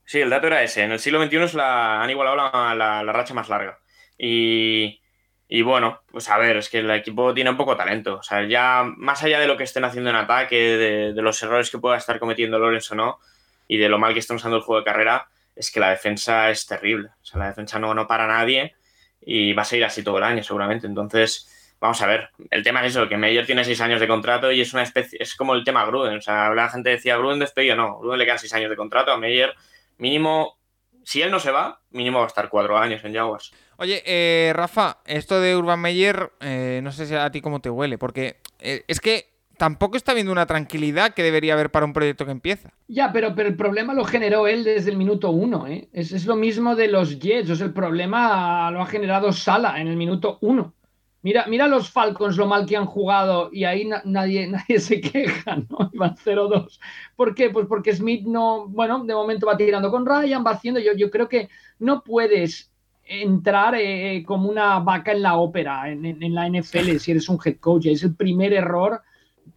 sí, 0.06 0.22
el 0.22 0.30
dato 0.30 0.48
era 0.48 0.64
ese. 0.64 0.84
En 0.84 0.94
el 0.94 1.00
siglo 1.00 1.22
XXI 1.22 1.38
es 1.40 1.54
la, 1.56 2.02
han 2.02 2.10
igualado 2.10 2.38
la, 2.38 3.04
la 3.04 3.12
racha 3.12 3.34
más 3.34 3.50
larga. 3.50 3.80
Y, 4.18 5.02
y 5.50 5.62
bueno, 5.62 6.02
pues 6.12 6.30
a 6.30 6.38
ver, 6.38 6.58
es 6.58 6.70
que 6.70 6.80
el 6.80 6.92
equipo 6.92 7.34
tiene 7.34 7.50
un 7.50 7.58
poco 7.58 7.78
talento. 7.78 8.16
O 8.16 8.24
sea, 8.24 8.46
ya 8.46 8.84
más 8.84 9.24
allá 9.24 9.40
de 9.40 9.48
lo 9.48 9.56
que 9.56 9.64
estén 9.64 9.86
haciendo 9.86 10.10
en 10.10 10.18
ataque, 10.18 11.14
de, 11.14 11.22
los 11.22 11.42
errores 11.42 11.70
que 11.70 11.78
pueda 11.78 11.98
estar 11.98 12.20
cometiendo 12.20 12.60
Lorenzo 12.60 12.94
o 12.94 12.98
no, 12.98 13.20
y 13.68 13.78
de 13.78 13.90
lo 13.90 13.98
mal 13.98 14.14
que 14.14 14.20
están 14.20 14.36
usando 14.36 14.58
el 14.58 14.64
juego 14.64 14.82
de 14.82 14.86
carrera, 14.86 15.28
es 15.56 15.72
que 15.72 15.80
la 15.80 15.90
defensa 15.90 16.50
es 16.50 16.66
terrible. 16.66 17.10
O 17.22 17.26
sea, 17.26 17.40
la 17.40 17.48
defensa 17.48 17.80
no, 17.80 17.94
no 17.94 18.08
para 18.08 18.28
nadie 18.28 18.76
y 19.22 19.54
va 19.54 19.62
a 19.62 19.66
seguir 19.66 19.86
así 19.86 20.04
todo 20.04 20.18
el 20.18 20.24
año, 20.24 20.44
seguramente. 20.44 20.86
Entonces, 20.86 21.76
vamos 21.80 22.02
a 22.02 22.08
ver. 22.08 22.30
El 22.52 22.64
tema 22.64 22.86
es 22.86 22.92
eso, 22.92 23.08
que 23.08 23.18
Meyer 23.18 23.46
tiene 23.46 23.64
seis 23.64 23.80
años 23.82 24.02
de 24.02 24.08
contrato 24.08 24.52
y 24.52 24.62
es 24.62 24.74
una 24.74 24.84
especie, 24.84 25.18
es 25.22 25.36
como 25.36 25.54
el 25.54 25.64
tema 25.64 25.86
Gruden. 25.86 26.18
O 26.18 26.22
sea, 26.22 26.54
la 26.54 26.70
gente 26.70 26.90
decía 26.90 27.18
Gruden 27.18 27.40
despedido, 27.40 27.76
no, 27.76 28.00
Gruden 28.00 28.20
le 28.20 28.26
quedan 28.26 28.40
seis 28.40 28.54
años 28.54 28.70
de 28.70 28.76
contrato, 28.76 29.12
a 29.12 29.18
Meyer 29.18 29.56
mínimo, 29.98 30.58
si 31.04 31.22
él 31.22 31.32
no 31.32 31.40
se 31.40 31.52
va, 31.52 31.82
mínimo 31.92 32.20
va 32.20 32.26
a 32.26 32.28
estar 32.28 32.50
cuatro 32.50 32.78
años 32.78 33.04
en 33.04 33.14
Jaguars. 33.14 33.54
Oye, 33.80 34.02
eh, 34.06 34.54
Rafa, 34.56 34.98
esto 35.06 35.40
de 35.40 35.56
Urban 35.56 35.80
Meyer, 35.80 36.32
eh, 36.40 36.80
no 36.84 36.92
sé 36.92 37.06
si 37.06 37.14
a 37.14 37.30
ti 37.30 37.42
cómo 37.42 37.60
te 37.60 37.70
huele, 37.70 38.00
porque 38.00 38.38
eh, 38.60 38.84
es 38.88 39.00
que 39.00 39.38
tampoco 39.58 39.98
está 39.98 40.16
viendo 40.16 40.32
una 40.32 40.48
tranquilidad 40.48 41.14
que 41.14 41.22
debería 41.22 41.54
haber 41.54 41.70
para 41.70 41.86
un 41.86 41.94
proyecto 41.94 42.26
que 42.26 42.32
empieza. 42.32 42.74
Ya, 42.88 43.12
pero, 43.12 43.36
pero 43.36 43.50
el 43.50 43.56
problema 43.56 43.94
lo 43.94 44.04
generó 44.04 44.48
él 44.48 44.64
desde 44.64 44.90
el 44.90 44.98
minuto 44.98 45.30
uno. 45.30 45.68
¿eh? 45.68 45.90
Es, 45.94 46.12
es, 46.12 46.26
lo 46.26 46.36
mismo 46.36 46.76
de 46.76 46.88
los 46.88 47.20
Jets. 47.20 47.50
O 47.50 47.64
el 47.64 47.74
problema 47.74 48.72
lo 48.72 48.82
ha 48.82 48.88
generado 48.88 49.32
Sala 49.32 49.80
en 49.80 49.88
el 49.88 49.96
minuto 49.96 50.40
uno. 50.42 50.74
Mira, 51.22 51.46
mira 51.48 51.68
los 51.68 51.90
Falcons 51.90 52.38
lo 52.38 52.48
mal 52.48 52.66
que 52.66 52.78
han 52.78 52.86
jugado 52.86 53.50
y 53.52 53.64
ahí 53.64 53.90
nadie, 54.06 54.48
nadie 54.48 54.80
se 54.80 55.02
queja, 55.02 55.58
¿no? 55.70 55.92
Iban 55.94 56.16
0-2. 56.16 56.80
¿Por 57.16 57.36
qué? 57.36 57.52
Pues 57.52 57.68
porque 57.68 57.94
Smith 57.94 58.26
no, 58.26 58.68
bueno, 58.68 59.04
de 59.04 59.14
momento 59.14 59.46
va 59.46 59.58
tirando 59.58 59.92
con 59.92 60.06
Ryan, 60.06 60.44
va 60.44 60.52
haciendo. 60.52 60.80
Yo, 60.80 60.94
yo 60.94 61.12
creo 61.12 61.28
que 61.30 61.50
no 61.80 62.04
puedes 62.04 62.72
entrar 63.08 63.76
eh, 63.76 64.24
como 64.26 64.50
una 64.50 64.80
vaca 64.80 65.12
en 65.12 65.22
la 65.22 65.38
ópera 65.38 65.90
en, 65.90 66.34
la 66.34 66.50
NFL 66.50 66.98
si 66.98 67.12
eres 67.12 67.30
un 67.30 67.40
head 67.44 67.58
coach. 67.58 67.86
Es 67.86 68.04
el 68.04 68.16
primer 68.16 68.54
error, 68.54 69.02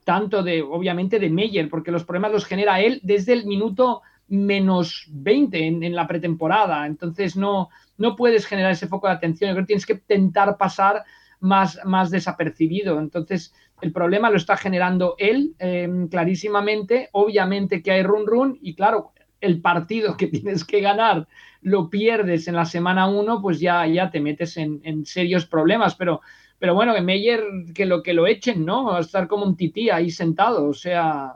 tanto 0.04 0.42
de, 0.42 0.62
obviamente, 0.62 1.18
de 1.18 1.30
Meyer, 1.30 1.68
porque 1.68 1.90
los 1.90 2.04
problemas 2.04 2.32
los 2.32 2.44
genera 2.46 2.80
él 2.80 3.00
desde 3.02 3.32
el 3.32 3.46
minuto 3.46 4.02
menos 4.28 5.06
20 5.10 5.66
en, 5.66 5.94
la 5.94 6.06
pretemporada. 6.06 6.86
Entonces 6.86 7.36
no, 7.36 7.68
no 7.98 8.14
puedes 8.14 8.46
generar 8.46 8.72
ese 8.72 8.86
foco 8.86 9.08
de 9.08 9.14
atención. 9.14 9.50
Yo 9.50 9.54
creo 9.56 9.66
tienes 9.66 9.86
que 9.86 9.94
intentar 9.94 10.56
pasar 10.56 11.04
más, 11.40 11.80
más 11.84 12.10
desapercibido. 12.10 13.00
Entonces 13.00 13.52
el 13.80 13.92
problema 13.92 14.30
lo 14.30 14.36
está 14.36 14.56
generando 14.56 15.16
él 15.18 15.54
em, 15.58 16.08
clarísimamente. 16.08 17.08
Obviamente 17.12 17.82
que 17.82 17.90
hay 17.90 18.02
run 18.02 18.26
run 18.26 18.58
y 18.62 18.74
claro, 18.74 19.12
el 19.40 19.60
partido 19.60 20.16
que 20.16 20.26
tienes 20.28 20.64
que 20.64 20.80
ganar 20.80 21.26
lo 21.62 21.90
pierdes 21.90 22.48
en 22.48 22.56
la 22.56 22.64
semana 22.64 23.06
1, 23.06 23.42
pues 23.42 23.60
ya, 23.60 23.86
ya 23.86 24.10
te 24.10 24.20
metes 24.20 24.56
en, 24.56 25.04
serios 25.04 25.46
problemas. 25.46 25.94
Pero, 25.94 26.20
pero 26.58 26.74
bueno, 26.74 26.94
que 26.94 27.02
Meyer, 27.02 27.42
que 27.74 27.86
lo, 27.86 28.02
que 28.02 28.14
lo 28.14 28.26
echen, 28.26 28.64
¿no? 28.64 28.94
A 28.94 29.00
estar 29.00 29.28
como 29.28 29.44
un 29.44 29.56
tití 29.56 29.90
ahí 29.90 30.10
sentado, 30.10 30.66
o 30.66 30.74
sea... 30.74 31.34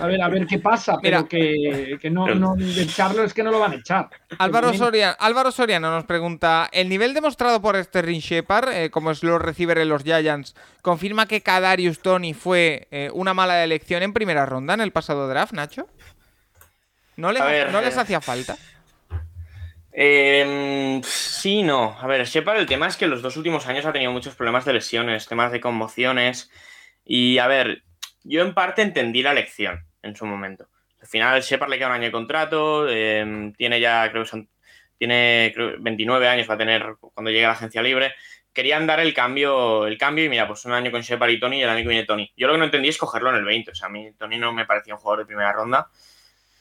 A 0.00 0.06
ver, 0.06 0.22
a 0.22 0.28
ver 0.28 0.46
qué 0.46 0.58
pasa, 0.58 0.98
pero 1.00 1.26
que, 1.26 1.98
no, 2.10 2.34
no, 2.34 2.56
echarlo 2.58 3.24
es 3.24 3.32
que 3.32 3.42
no 3.42 3.50
lo 3.50 3.58
van 3.58 3.72
a 3.72 3.76
echar. 3.76 4.10
Álvaro 4.38 4.74
Soriano, 4.74 5.14
Álvaro 5.18 5.50
Soriano 5.50 5.90
nos 5.90 6.04
pregunta: 6.04 6.68
¿el 6.72 6.88
nivel 6.88 7.14
demostrado 7.14 7.62
por 7.62 7.82
Sterling 7.82 8.20
Shepard, 8.20 8.70
eh, 8.72 8.90
como 8.90 9.10
es 9.10 9.22
lo 9.22 9.38
receiver 9.38 9.78
en 9.78 9.88
los 9.88 10.02
Giants, 10.02 10.54
confirma 10.82 11.26
que 11.26 11.40
Kadarius 11.40 12.00
Tony 12.00 12.34
fue 12.34 12.88
eh, 12.90 13.10
una 13.14 13.32
mala 13.32 13.64
elección 13.64 14.02
en 14.02 14.12
primera 14.12 14.44
ronda 14.44 14.74
en 14.74 14.80
el 14.80 14.92
pasado 14.92 15.28
draft, 15.28 15.52
Nacho? 15.52 15.86
¿No, 17.16 17.32
les, 17.32 17.72
¿no 17.72 17.80
les 17.80 17.96
eh, 17.96 18.00
hacía 18.00 18.20
falta? 18.20 18.56
Eh, 19.92 21.00
sí, 21.04 21.62
no. 21.62 21.96
A 22.00 22.06
ver, 22.06 22.24
Shepard, 22.24 22.58
el 22.58 22.66
tema 22.66 22.86
es 22.86 22.96
que 22.96 23.06
los 23.06 23.22
dos 23.22 23.36
últimos 23.36 23.66
años 23.66 23.84
ha 23.86 23.92
tenido 23.92 24.12
muchos 24.12 24.34
problemas 24.34 24.64
de 24.64 24.72
lesiones, 24.72 25.26
temas 25.26 25.52
de 25.52 25.60
conmociones. 25.60 26.50
Y 27.04 27.38
a 27.38 27.46
ver, 27.46 27.82
yo 28.22 28.42
en 28.42 28.54
parte 28.54 28.82
entendí 28.82 29.22
la 29.22 29.34
lección 29.34 29.86
en 30.02 30.16
su 30.16 30.26
momento. 30.26 30.68
Al 31.00 31.08
final, 31.08 31.42
Shepard 31.42 31.70
le 31.70 31.78
queda 31.78 31.88
un 31.88 31.94
año 31.94 32.04
de 32.04 32.12
contrato, 32.12 32.88
em, 32.88 33.52
tiene 33.54 33.80
ya, 33.80 34.10
creo 34.10 34.24
que 34.24 34.28
son, 34.28 34.48
tiene 34.98 35.54
29 35.78 36.28
años, 36.28 36.48
va 36.48 36.54
a 36.54 36.58
tener 36.58 36.84
cuando 37.14 37.30
llegue 37.30 37.44
a 37.46 37.48
la 37.48 37.54
agencia 37.54 37.82
libre. 37.82 38.14
Querían 38.52 38.86
dar 38.86 39.00
el 39.00 39.14
cambio, 39.14 39.86
el 39.86 39.96
cambio 39.96 40.24
y 40.24 40.28
mira, 40.28 40.46
pues 40.46 40.64
un 40.64 40.72
año 40.72 40.90
con 40.90 41.00
Shepard 41.02 41.30
y 41.30 41.40
Tony 41.40 41.58
y 41.60 41.62
el 41.62 41.68
año 41.70 41.82
que 41.82 41.88
viene 41.88 42.04
Tony. 42.04 42.30
Yo 42.36 42.48
lo 42.48 42.54
que 42.54 42.58
no 42.58 42.64
entendí 42.64 42.88
es 42.88 42.98
cogerlo 42.98 43.30
en 43.30 43.36
el 43.36 43.44
20. 43.44 43.70
O 43.70 43.74
sea, 43.74 43.86
a 43.86 43.90
mí 43.90 44.12
Tony 44.18 44.38
no 44.38 44.52
me 44.52 44.66
parecía 44.66 44.94
un 44.94 45.00
jugador 45.00 45.20
de 45.20 45.26
primera 45.26 45.52
ronda 45.52 45.88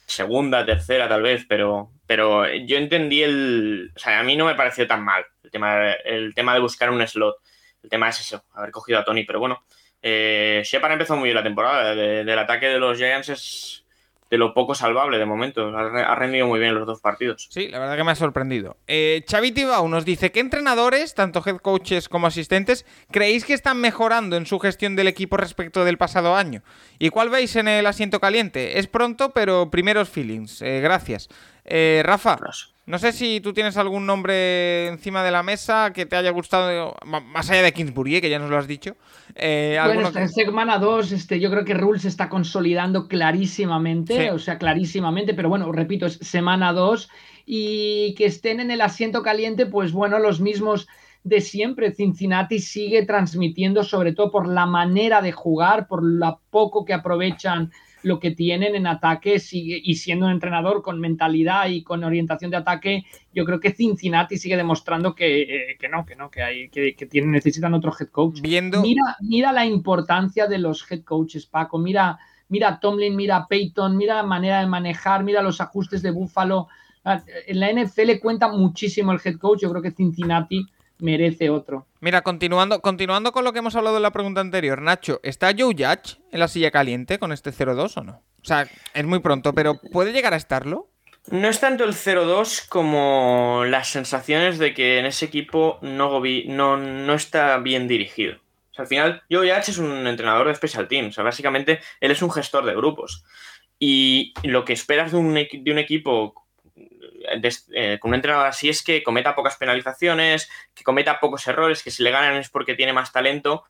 segunda, 0.10 0.66
tercera 0.66 1.08
tal 1.08 1.22
vez, 1.22 1.46
pero, 1.48 1.92
pero 2.06 2.48
yo 2.48 2.78
entendí 2.78 3.24
el... 3.24 3.92
O 3.96 4.00
sea, 4.00 4.20
a 4.20 4.24
mí 4.24 4.36
no 4.36 4.46
me 4.46 4.56
pareció 4.56 4.88
tan 4.88 5.04
mal 5.04 5.26
el 5.44 5.52
tema, 5.52 5.92
el 5.92 6.34
tema 6.34 6.54
de 6.54 6.60
buscar 6.60 6.90
un 6.90 7.06
slot. 7.06 7.38
El 7.84 7.90
tema 7.90 8.10
es 8.10 8.20
eso, 8.20 8.44
haber 8.54 8.72
cogido 8.72 9.00
a 9.00 9.06
Tony, 9.06 9.24
pero 9.24 9.40
bueno, 9.40 9.64
eh, 10.02 10.62
Shepard 10.66 10.94
empezó 10.94 11.16
muy 11.16 11.26
bien 11.26 11.36
la 11.36 11.44
temporada. 11.44 11.96
del 11.96 12.40
ataque 12.40 12.68
de 12.68 12.80
los 12.80 12.98
Giants 12.98 13.30
es, 13.30 13.86
de 14.30 14.38
lo 14.38 14.54
poco 14.54 14.76
salvable 14.76 15.18
de 15.18 15.26
momento. 15.26 15.76
Ha 15.76 16.16
rendido 16.16 16.48
muy 16.48 16.60
bien 16.60 16.76
los 16.76 16.86
dos 16.86 17.00
partidos. 17.00 17.48
Sí, 17.50 17.68
la 17.68 17.80
verdad 17.80 17.98
que 17.98 18.04
me 18.04 18.12
ha 18.12 18.16
sorprendido. 18.16 18.78
Eh, 18.88 19.26
Tibau 19.54 19.88
nos 19.88 20.06
dice, 20.06 20.32
¿qué 20.32 20.40
entrenadores, 20.40 21.16
tanto 21.16 21.42
head 21.46 21.58
coaches 21.58 22.10
como 22.10 22.28
asistentes, 22.28 22.86
creéis 23.12 23.46
que 23.46 23.54
están 23.54 23.82
mejorando 23.82 24.36
en 24.36 24.46
su 24.46 24.60
gestión 24.60 24.96
del 24.96 25.08
equipo 25.08 25.38
respecto 25.38 25.84
del 25.84 25.98
pasado 25.98 26.36
año? 26.36 26.62
¿Y 27.00 27.10
cuál 27.10 27.30
veis 27.30 27.56
en 27.56 27.68
el 27.68 27.86
asiento 27.86 28.20
caliente? 28.20 28.80
Es 28.80 28.88
pronto, 28.88 29.32
pero 29.32 29.72
primeros 29.72 30.10
feelings. 30.10 30.62
Eh, 30.62 30.80
gracias. 30.82 31.30
Eh, 31.70 32.02
Rafa. 32.04 32.38
No 32.88 32.98
sé 32.98 33.12
si 33.12 33.40
tú 33.42 33.54
tienes 33.54 33.78
algún 33.78 34.08
nombre 34.08 34.88
encima 34.88 35.24
de 35.24 35.30
la 35.30 35.44
mesa 35.44 35.92
que 35.94 36.08
te 36.08 36.16
haya 36.16 36.32
gustado, 36.32 36.96
más 37.06 37.48
allá 37.52 37.62
de 37.62 37.72
Kingsbury, 37.72 38.16
eh, 38.16 38.22
que 38.22 38.32
ya 38.32 38.40
nos 38.40 38.50
lo 38.50 38.58
has 38.58 38.68
dicho. 38.68 38.96
Eh, 39.36 39.80
bueno, 39.86 40.10
en 40.16 40.30
semana 40.30 40.80
2, 40.80 41.12
este, 41.12 41.40
yo 41.40 41.52
creo 41.52 41.64
que 41.64 41.76
Rule 41.76 42.00
se 42.00 42.08
está 42.08 42.28
consolidando 42.28 43.08
clarísimamente, 43.08 44.32
o 44.32 44.40
sea, 44.40 44.58
clarísimamente, 44.58 45.36
pero 45.36 45.50
bueno, 45.50 45.72
repito, 45.72 46.08
es 46.08 46.16
semana 46.16 46.74
2 46.74 47.10
y 47.46 48.16
que 48.16 48.26
estén 48.26 48.60
en 48.60 48.72
el 48.72 48.82
asiento 48.82 49.22
caliente, 49.22 49.68
pues 49.68 49.92
bueno, 49.92 50.18
los 50.18 50.42
mismos 50.42 50.88
de 51.24 51.42
siempre. 51.42 51.92
Cincinnati 51.92 52.58
sigue 52.58 53.06
transmitiendo, 53.06 53.84
sobre 53.84 54.14
todo 54.14 54.32
por 54.32 54.48
la 54.48 54.66
manera 54.66 55.22
de 55.22 55.32
jugar, 55.32 55.88
por 55.88 56.04
lo 56.04 56.42
poco 56.50 56.86
que 56.86 56.94
aprovechan 56.94 57.72
lo 58.04 58.20
que 58.20 58.32
tienen 58.32 58.76
en 58.76 58.88
ataque 58.88 59.42
y 59.52 59.96
siendo 59.96 60.26
un 60.26 60.32
entrenador 60.32 60.82
con 60.82 61.00
mentalidad 61.00 61.68
y 61.68 61.84
con 61.84 62.04
orientación 62.04 62.52
de 62.52 62.58
ataque, 62.58 63.06
yo 63.34 63.46
creo 63.46 63.60
que 63.60 63.72
Cincinnati 63.72 64.38
sigue 64.38 64.58
demostrando 64.58 65.16
que, 65.16 65.42
eh, 65.42 65.78
no, 65.92 66.06
que 66.06 66.16
no, 66.16 66.30
que 66.30 66.42
hay, 66.42 66.70
que, 66.70 66.94
tienen, 67.10 67.32
necesitan 67.32 67.74
otro 67.74 67.94
head 67.98 68.10
coach. 68.10 68.42
Viendo... 68.42 68.82
Mira, 68.82 69.18
mira 69.22 69.52
la 69.52 69.66
importancia 69.66 70.48
de 70.48 70.60
los 70.60 70.90
head 70.90 71.04
coaches, 71.04 71.46
Paco. 71.46 71.78
Mira, 71.78 72.18
mira 72.48 72.80
Tomlin, 72.80 73.16
mira 73.16 73.48
Peyton, 73.48 73.98
mira 73.98 74.16
la 74.16 74.24
manera 74.24 74.60
de 74.60 74.68
manejar, 74.68 75.24
mira 75.24 75.42
los 75.42 75.62
ajustes 75.62 76.02
de 76.02 76.12
Buffalo. 76.12 76.68
Ah, 77.04 77.24
en 77.48 77.60
la 77.60 77.72
NFL 77.72 78.20
cuenta 78.22 78.50
muchísimo 78.50 79.12
el 79.12 79.22
head 79.24 79.38
coach. 79.38 79.62
Yo 79.62 79.70
creo 79.70 79.82
que 79.82 79.92
Cincinnati 79.92 80.66
merece 81.00 81.50
otro. 81.50 81.86
Mira, 82.00 82.22
continuando, 82.22 82.82
continuando 82.82 83.32
con 83.32 83.44
lo 83.44 83.54
que 83.54 83.60
hemos 83.60 83.76
hablado 83.76 83.98
en 83.98 84.04
la 84.04 84.12
pregunta 84.12 84.42
anterior, 84.42 84.82
Nacho, 84.82 85.20
¿está 85.24 85.52
Joe 85.58 85.74
Judge 85.74 86.20
en 86.32 86.40
la 86.40 86.48
silla 86.48 86.72
caliente 86.72 87.20
con 87.20 87.32
este 87.32 87.52
0-2 87.52 87.98
o 87.98 88.04
no? 88.04 88.22
O 88.42 88.46
sea, 88.46 88.68
es 88.94 89.06
muy 89.06 89.20
pronto, 89.20 89.54
pero 89.54 89.80
¿puede 89.92 90.14
llegar 90.14 90.34
a 90.34 90.38
estarlo? 90.38 90.90
No 91.28 91.48
es 91.48 91.60
tanto 91.60 91.84
el 91.84 91.94
0-2 91.94 92.68
como 92.68 93.64
las 93.68 93.90
sensaciones 93.90 94.58
de 94.58 94.74
que 94.74 95.00
en 95.00 95.06
ese 95.06 95.26
equipo 95.26 95.78
no, 95.82 96.22
no, 96.22 96.78
no 96.78 97.14
está 97.14 97.58
bien 97.58 97.88
dirigido. 97.88 98.36
O 98.72 98.74
sea, 98.74 98.84
al 98.84 98.88
final, 98.88 99.24
Joe 99.30 99.50
Judge 99.50 99.70
es 99.70 99.78
un 99.78 100.08
entrenador 100.08 100.48
de 100.48 100.56
special 100.56 100.88
teams. 100.88 101.10
O 101.10 101.12
sea, 101.16 101.24
básicamente, 101.24 101.82
él 102.00 102.12
es 102.12 102.22
un 102.22 102.32
gestor 102.32 102.66
de 102.66 102.76
grupos. 102.76 103.24
Y 103.78 104.34
lo 104.44 104.66
que 104.66 104.74
esperas 104.74 105.12
de 105.12 105.18
un, 105.18 105.34
de 105.34 105.72
un 105.72 105.78
equipo 105.78 106.34
eh, 107.74 107.98
con 108.00 108.10
un 108.10 108.16
entrenador 108.16 108.48
así 108.48 108.70
es 108.70 108.84
que 108.84 109.04
cometa 109.04 109.36
pocas 109.36 109.58
penalizaciones, 109.58 110.50
que 110.74 110.84
cometa 110.84 111.20
pocos 111.20 111.48
errores, 111.48 111.84
que 111.84 111.92
si 111.92 112.04
le 112.04 112.12
ganan 112.12 112.38
es 112.38 112.50
porque 112.50 112.76
tiene 112.76 112.94
más 112.94 113.12
talento. 113.12 113.64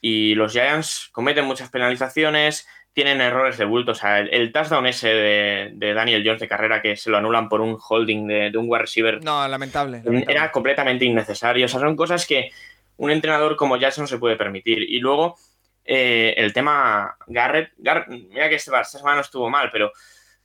Y 0.00 0.34
los 0.34 0.52
Giants 0.52 1.08
cometen 1.12 1.46
muchas 1.46 1.70
penalizaciones, 1.70 2.68
tienen 2.92 3.20
errores 3.20 3.58
de 3.58 3.64
bulto. 3.64 3.92
O 3.92 3.94
sea, 3.94 4.20
el, 4.20 4.52
touchdown 4.52 4.86
ese 4.86 5.08
de, 5.08 5.94
Daniel 5.94 6.22
Jones 6.24 6.40
de 6.40 6.48
carrera 6.48 6.82
que 6.82 6.96
se 6.96 7.10
lo 7.10 7.16
anulan 7.16 7.48
por 7.48 7.60
un 7.60 7.78
holding 7.78 8.26
de, 8.26 8.52
un 8.56 8.66
wide 8.68 8.82
receiver. 8.82 9.24
No, 9.24 9.46
lamentable, 9.48 10.02
Era 10.28 10.50
completamente 10.52 11.04
innecesario. 11.04 11.66
O 11.66 11.68
sea, 11.68 11.80
son 11.80 11.96
cosas 11.96 12.26
que 12.26 12.50
un 12.96 13.10
entrenador 13.10 13.56
como 13.56 13.76
Giants 13.76 13.98
no 13.98 14.06
se 14.06 14.18
puede 14.18 14.36
permitir. 14.36 14.82
Y 14.82 15.00
luego, 15.00 15.36
eh, 15.84 16.34
el 16.36 16.52
tema 16.52 17.16
Garrett, 17.26 17.72
mira 18.08 18.48
que 18.48 18.54
esta, 18.54 18.84
semana 18.84 19.16
no 19.16 19.22
estuvo 19.22 19.50
mal, 19.50 19.70
pero 19.72 19.92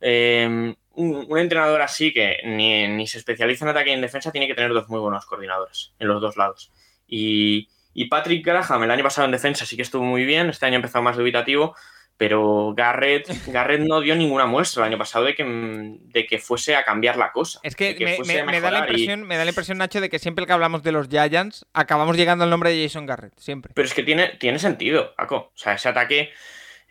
eh, 0.00 0.74
un, 0.94 1.38
entrenador 1.38 1.82
así 1.82 2.12
que 2.12 2.38
ni, 2.44 3.06
se 3.06 3.18
especializa 3.18 3.64
en 3.64 3.70
ataque 3.70 3.90
y 3.90 3.94
en 3.94 4.00
defensa 4.00 4.32
tiene 4.32 4.46
que 4.46 4.54
tener 4.54 4.72
dos 4.72 4.88
muy 4.88 5.00
buenos 5.00 5.26
coordinadores 5.26 5.92
en 5.98 6.08
los 6.08 6.20
dos 6.20 6.36
lados. 6.36 6.70
Y, 7.06 7.68
Patrick 8.08 8.44
Graham 8.44 8.84
el 8.84 8.90
año 8.90 9.02
pasado 9.02 9.26
en 9.26 9.32
defensa 9.32 9.66
sí 9.66 9.76
que 9.76 9.82
estuvo 9.82 10.02
muy 10.02 10.24
bien, 10.24 10.48
este 10.48 10.64
año 10.64 10.76
empezó 10.76 11.02
más 11.02 11.16
dubitativo, 11.16 11.74
pero 12.16 12.72
Garrett, 12.74 13.28
Garrett 13.46 13.80
no 13.80 14.00
dio 14.00 14.16
ninguna 14.16 14.46
muestra 14.46 14.82
el 14.82 14.92
año 14.92 14.98
pasado 14.98 15.26
de 15.26 15.34
que, 15.34 15.44
de 15.44 16.26
que 16.26 16.38
fuese 16.38 16.76
a 16.76 16.84
cambiar 16.84 17.16
la 17.16 17.30
cosa. 17.30 17.60
Es 17.62 17.76
que, 17.76 17.94
me, 18.24 18.60
da 18.60 18.70
la 18.70 18.80
impresión, 18.80 19.26
me 19.26 19.36
da 19.36 19.44
la 19.44 19.50
impresión, 19.50 19.78
Nacho, 19.78 20.00
de 20.00 20.08
que 20.08 20.18
siempre 20.18 20.46
que 20.46 20.52
hablamos 20.52 20.82
de 20.82 20.92
los 20.92 21.08
Giants 21.08 21.66
acabamos 21.72 22.16
llegando 22.16 22.44
al 22.44 22.50
nombre 22.50 22.70
de 22.70 22.82
Jason 22.82 23.06
Garrett, 23.06 23.38
siempre. 23.38 23.72
Pero 23.74 23.86
es 23.86 23.94
que 23.94 24.02
tiene, 24.02 24.28
tiene 24.38 24.58
sentido, 24.58 25.14
Paco. 25.14 25.52
O 25.54 25.58
sea, 25.58 25.74
ese 25.74 25.88
ataque 25.88 26.30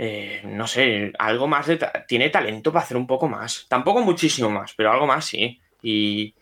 eh, 0.02 0.40
no 0.46 0.66
sé, 0.66 1.12
algo 1.20 1.46
más 1.46 1.68
de... 1.68 1.78
tiene 2.08 2.30
talento 2.30 2.72
para 2.72 2.86
hacer 2.86 2.96
un 2.96 3.06
poco 3.06 3.28
más. 3.28 3.66
Tampoco 3.68 4.00
muchísimo 4.00 4.50
más, 4.50 4.74
pero 4.74 4.94
algo 4.94 5.06
más 5.06 5.26
sí. 5.26 5.60
Y, 5.82 6.34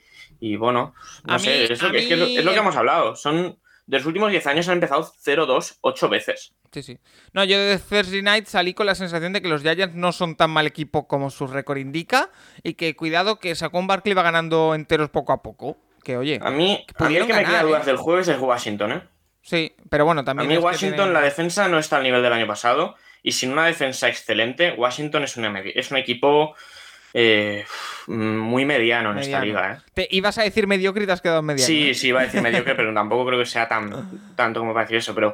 bueno, 0.58 0.94
no 1.24 1.40
sé, 1.40 1.64
es, 1.64 1.82
lo, 1.82 1.92
que, 1.92 2.38
hemos 2.56 2.76
hablado. 2.76 3.16
Son... 3.16 3.58
De 3.88 3.98
los 3.98 4.06
últimos 4.06 4.30
10 4.30 4.46
años 4.48 4.68
han 4.68 4.76
empezado 4.76 5.12
0-2 5.26 5.78
8 5.82 6.10
veces. 6.10 6.54
Sí, 6.72 6.84
sí. 6.84 7.00
No, 7.34 7.44
yo 7.46 7.58
de 7.58 7.80
Thursday 7.80 8.22
Night 8.22 8.46
salí 8.46 8.76
con 8.76 8.86
la 8.86 8.94
sensación 8.94 9.34
de 9.34 9.42
que 9.42 9.48
los 9.48 9.64
Giants 9.64 9.96
no 9.96 10.12
son 10.12 10.36
tan 10.36 10.52
mal 10.52 10.68
equipo 10.68 11.08
como 11.08 11.32
su 11.32 11.48
récord 11.48 11.78
indica 11.78 12.30
y 12.62 12.76
que 12.76 12.96
cuidado 12.96 13.40
que 13.40 13.56
Saquon 13.56 13.88
Barkley 13.88 14.14
va 14.14 14.22
ganando 14.22 14.76
enteros 14.76 15.10
poco 15.10 15.32
a 15.32 15.42
poco. 15.42 15.78
Que 16.04 16.18
oye, 16.18 16.40
a 16.44 16.52
mí, 16.52 16.86
a 16.96 17.10
mí 17.10 17.16
el 17.16 17.26
que 17.26 17.34
me 17.34 17.46
queda 17.46 17.64
dudas 17.64 17.84
¿eh? 17.84 17.86
del 17.86 17.98
jueves 17.98 18.28
es 18.28 18.38
Washington, 18.38 18.92
¿eh? 18.92 19.04
Sí, 19.42 19.74
pero 19.90 20.04
bueno, 20.04 20.24
también. 20.26 20.52
A 20.52 20.54
mí 20.54 20.58
Washington, 20.58 21.14
la 21.14 21.22
defensa 21.22 21.70
no 21.70 21.80
está 21.80 21.98
al 21.98 22.04
nivel 22.04 22.22
del 22.22 22.34
año 22.34 22.46
pasado 22.46 22.98
y 23.24 23.32
sin 23.32 23.52
una 23.52 23.66
defensa 23.66 24.08
excelente, 24.08 24.72
Washington 24.72 25.24
es, 25.24 25.38
es 25.76 25.92
un 25.92 25.98
equipo 25.98 26.56
eh, 27.20 27.66
muy 28.06 28.64
mediano 28.64 29.12
en 29.12 29.18
esta 29.18 29.44
liga. 29.44 29.74
¿eh? 29.74 29.78
¿Te 29.96 30.08
ibas 30.12 30.38
a 30.38 30.44
decir 30.44 30.68
mediocre 30.68 31.04
y 31.04 31.08
te 31.08 31.14
has 31.14 31.22
quedado 31.22 31.42
mediano? 31.42 31.66
Sí, 31.66 31.96
sí, 31.96 32.10
iba 32.10 32.22
a 32.22 32.26
decir 32.26 32.44
mediocre, 32.44 32.76
pero 32.76 32.94
tampoco 32.94 33.26
creo 33.26 33.40
que 33.40 33.46
sea 33.48 33.68
tan 33.68 34.36
tanto 34.36 34.60
como 34.60 34.72
para 34.72 34.86
decir 34.86 34.98
eso. 34.98 35.16
Pero 35.16 35.34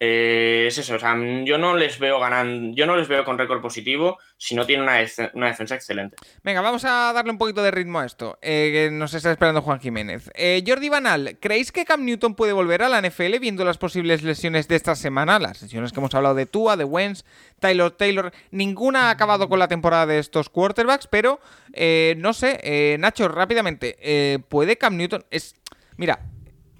eh, 0.00 0.64
es 0.66 0.76
eso, 0.76 0.96
o 0.96 0.98
sea, 0.98 1.16
yo 1.44 1.56
no 1.56 1.76
les 1.76 2.00
veo 2.00 2.18
ganando, 2.18 2.74
yo 2.74 2.84
no 2.84 2.96
les 2.96 3.06
veo 3.06 3.24
con 3.24 3.38
récord 3.38 3.60
positivo 3.60 4.18
si 4.36 4.56
no 4.56 4.66
tienen 4.66 4.88
una, 5.32 5.46
defensa 5.46 5.76
excelente. 5.76 6.16
Venga, 6.42 6.62
vamos 6.62 6.84
a 6.84 7.12
darle 7.12 7.30
un 7.30 7.38
poquito 7.38 7.62
de 7.62 7.70
ritmo 7.70 8.00
a 8.00 8.06
esto, 8.06 8.36
que 8.42 8.88
nos 8.90 9.14
está 9.14 9.30
esperando 9.30 9.62
Juan 9.62 9.78
Jiménez. 9.78 10.30
Jordi 10.66 10.88
Banal, 10.88 11.38
¿creéis 11.40 11.70
que 11.70 11.84
Cam 11.84 12.04
Newton 12.04 12.34
puede 12.34 12.52
volver 12.52 12.82
a 12.82 12.88
la 12.88 13.00
NFL 13.00 13.38
viendo 13.38 13.64
las 13.64 13.78
posibles 13.78 14.22
lesiones 14.24 14.66
de 14.66 14.74
esta 14.74 14.96
semana? 14.96 15.38
Las 15.38 15.62
lesiones 15.62 15.92
que 15.92 16.00
hemos 16.00 16.14
hablado 16.14 16.34
de 16.34 16.46
Tua, 16.46 16.76
de 16.76 16.84
Wentz, 16.84 17.24
Taylor 17.60 17.92
Taylor, 17.92 18.32
ninguna 18.50 19.08
ha 19.08 19.10
acabado 19.10 19.48
con 19.48 19.58
la 19.58 19.68
temporada 19.68 20.06
de 20.06 20.18
estos 20.18 20.48
quarterbacks, 20.48 21.06
pero 21.06 21.40
eh, 21.72 22.14
no 22.18 22.32
sé, 22.32 22.58
eh, 22.62 22.96
Nacho, 22.98 23.28
rápidamente, 23.28 23.96
eh, 24.00 24.38
¿puede 24.48 24.76
Cam 24.76 24.96
Newton? 24.96 25.24
Es, 25.30 25.54
mira, 25.96 26.20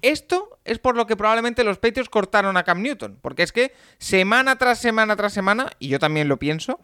esto 0.01 0.59
es 0.65 0.79
por 0.79 0.97
lo 0.97 1.05
que 1.05 1.15
probablemente 1.15 1.63
los 1.63 1.77
Patriots 1.77 2.09
cortaron 2.09 2.57
a 2.57 2.63
Cam 2.63 2.81
Newton, 2.81 3.19
porque 3.21 3.43
es 3.43 3.51
que 3.51 3.71
semana 3.99 4.57
tras 4.57 4.79
semana 4.79 5.15
tras 5.15 5.31
semana, 5.31 5.69
y 5.77 5.89
yo 5.89 5.99
también 5.99 6.27
lo 6.27 6.37
pienso, 6.37 6.79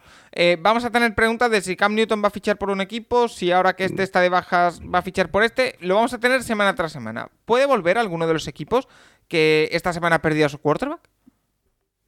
vamos 0.60 0.86
a 0.86 0.92
tener 0.92 1.16
preguntas 1.16 1.50
de 1.50 1.62
si 1.62 1.76
Cam 1.76 1.96
Newton 1.96 2.24
va 2.24 2.28
a 2.28 2.32
fichar 2.32 2.58
por 2.58 2.70
un 2.70 2.80
equipo, 2.80 3.28
si 3.28 3.52
ahora 3.52 3.76
que 3.76 3.86
este 3.86 4.04
está 4.04 4.22
de 4.22 4.30
bajas 4.30 4.82
va 4.82 5.00
a 5.00 5.02
fichar 5.02 5.32
por 5.32 5.44
este, 5.44 5.78
lo 5.80 5.96
vamos 5.96 6.14
a 6.14 6.20
tener 6.20 6.44
semana 6.44 6.76
tras 6.76 6.92
semana. 6.92 7.30
¿Puede 7.46 7.66
volver 7.66 7.98
alguno 7.98 8.28
de 8.28 8.34
los 8.34 8.48
equipos 8.48 8.88
que 9.28 9.70
esta 9.72 9.94
semana 9.94 10.18
ha 10.18 10.22
perdido 10.22 10.46
a 10.46 10.50
su 10.50 10.60
quarterback? 10.60 11.02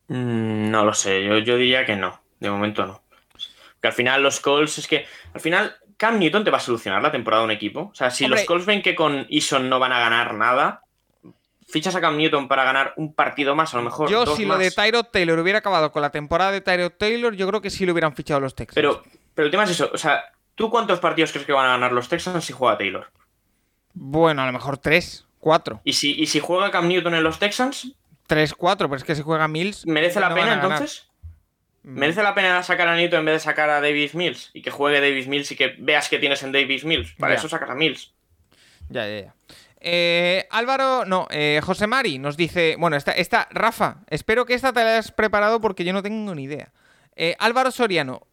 Mm, 0.10 0.70
no 0.70 0.84
lo 0.84 0.94
sé, 0.94 1.24
yo, 1.24 1.38
yo 1.38 1.56
diría 1.56 1.86
que 1.86 1.96
no, 1.96 2.22
de 2.40 2.50
momento 2.50 2.86
no. 2.86 3.02
Que 3.82 3.88
al 3.88 3.94
final 3.94 4.22
los 4.22 4.42
Colts 4.42 4.80
es 4.80 4.88
que 4.88 5.06
al 5.34 5.40
final 5.40 5.78
Cam 5.96 6.20
Newton 6.20 6.44
te 6.44 6.52
va 6.52 6.58
a 6.58 6.62
solucionar 6.62 7.02
la 7.02 7.12
temporada 7.12 7.44
de 7.44 7.46
un 7.46 7.52
equipo. 7.52 7.90
O 7.92 7.96
sea, 7.96 8.10
si 8.10 8.28
los 8.28 8.44
Colts 8.44 8.66
ven 8.66 8.82
que 8.82 8.96
con 8.96 9.26
Eason 9.30 9.70
no 9.70 9.80
van 9.80 9.94
a 9.94 10.00
ganar 10.00 10.34
nada, 10.34 10.84
fichas 11.68 11.96
a 11.96 12.02
Cam 12.02 12.18
Newton 12.18 12.48
para 12.48 12.64
ganar 12.64 12.94
un 12.98 13.14
partido 13.14 13.56
más, 13.56 13.74
a 13.74 13.78
lo 13.78 13.84
mejor. 13.84 14.10
Yo, 14.10 14.26
si 14.36 14.46
lo 14.46 14.58
de 14.58 14.72
Tyrod 14.72 15.06
Taylor 15.12 15.40
hubiera 15.40 15.60
acabado 15.60 15.92
con 15.92 16.02
la 16.02 16.10
temporada 16.10 16.52
de 16.52 16.62
Tyrod 16.62 16.92
Taylor, 16.98 17.36
yo 17.36 17.48
creo 17.48 17.62
que 17.62 17.70
sí 17.70 17.86
lo 17.86 17.94
hubieran 17.94 18.16
fichado 18.16 18.40
los 18.40 18.56
Texans. 18.56 18.76
Pero, 18.76 19.04
pero 19.36 19.46
el 19.46 19.52
tema 19.52 19.64
es 19.64 19.72
eso. 19.72 19.90
O 19.94 19.98
sea, 19.98 20.24
¿tú 20.56 20.70
cuántos 20.70 21.00
partidos 21.00 21.32
crees 21.32 21.46
que 21.46 21.54
van 21.54 21.68
a 21.68 21.74
ganar 21.74 21.92
los 21.92 22.10
Texans 22.10 22.44
si 22.44 22.54
juega 22.54 22.78
Taylor? 22.78 23.12
Bueno, 23.94 24.42
a 24.42 24.46
lo 24.46 24.54
mejor 24.54 24.78
tres, 24.78 25.26
cuatro. 25.38 25.82
¿Y 25.84 25.94
si, 25.94 26.20
y 26.20 26.26
si 26.26 26.40
juega 26.40 26.72
Cam 26.72 26.88
Newton 26.88 27.14
en 27.14 27.24
los 27.24 27.40
Texans? 27.40 27.94
3-4, 28.30 28.78
pero 28.78 28.96
es 28.96 29.04
que 29.04 29.16
si 29.16 29.22
juega 29.22 29.48
Mills. 29.48 29.86
¿Merece 29.86 30.20
la 30.20 30.34
pena 30.34 30.54
entonces? 30.54 31.10
Mm. 31.84 32.00
¿Merece 32.00 32.24
la 32.24 32.36
pena 32.36 32.62
sacar 32.64 32.88
a 32.88 32.96
Nito 32.96 33.18
en 33.18 33.26
vez 33.26 33.36
de 33.36 33.40
sacar 33.40 33.70
a 33.70 33.82
Davis 33.82 34.16
Mills? 34.16 34.52
Y 34.54 34.62
que 34.62 34.72
juegue 34.72 35.02
Davis 35.02 35.28
Mills 35.28 35.52
y 35.52 35.56
que 35.56 35.76
veas 35.80 36.08
que 36.08 36.20
tienes 36.20 36.44
en 36.44 36.52
Davis 36.52 36.86
Mills. 36.86 37.14
Para 37.14 37.34
eso 37.34 37.50
sacas 37.50 37.70
a 37.70 37.76
Mills. 37.76 38.14
Ya, 38.90 39.08
ya, 39.08 39.22
ya. 39.22 39.34
Eh, 39.82 40.46
Álvaro, 40.52 41.06
no, 41.06 41.28
eh, 41.32 41.62
José 41.64 41.88
Mari 41.88 42.20
nos 42.20 42.36
dice, 42.36 42.76
bueno, 42.78 42.98
esta, 42.98 43.12
esta, 43.12 43.48
Rafa, 43.52 44.00
espero 44.10 44.46
que 44.46 44.54
esta 44.54 44.74
te 44.74 44.84
la 44.84 44.92
hayas 44.92 45.12
preparado 45.12 45.62
porque 45.62 45.86
yo 45.86 45.94
no 45.94 46.04
tengo 46.04 46.36
ni 46.36 46.44
idea. 46.44 46.72
Eh, 47.16 47.36
Álvaro 47.40 47.72
Soriano, 47.72 48.28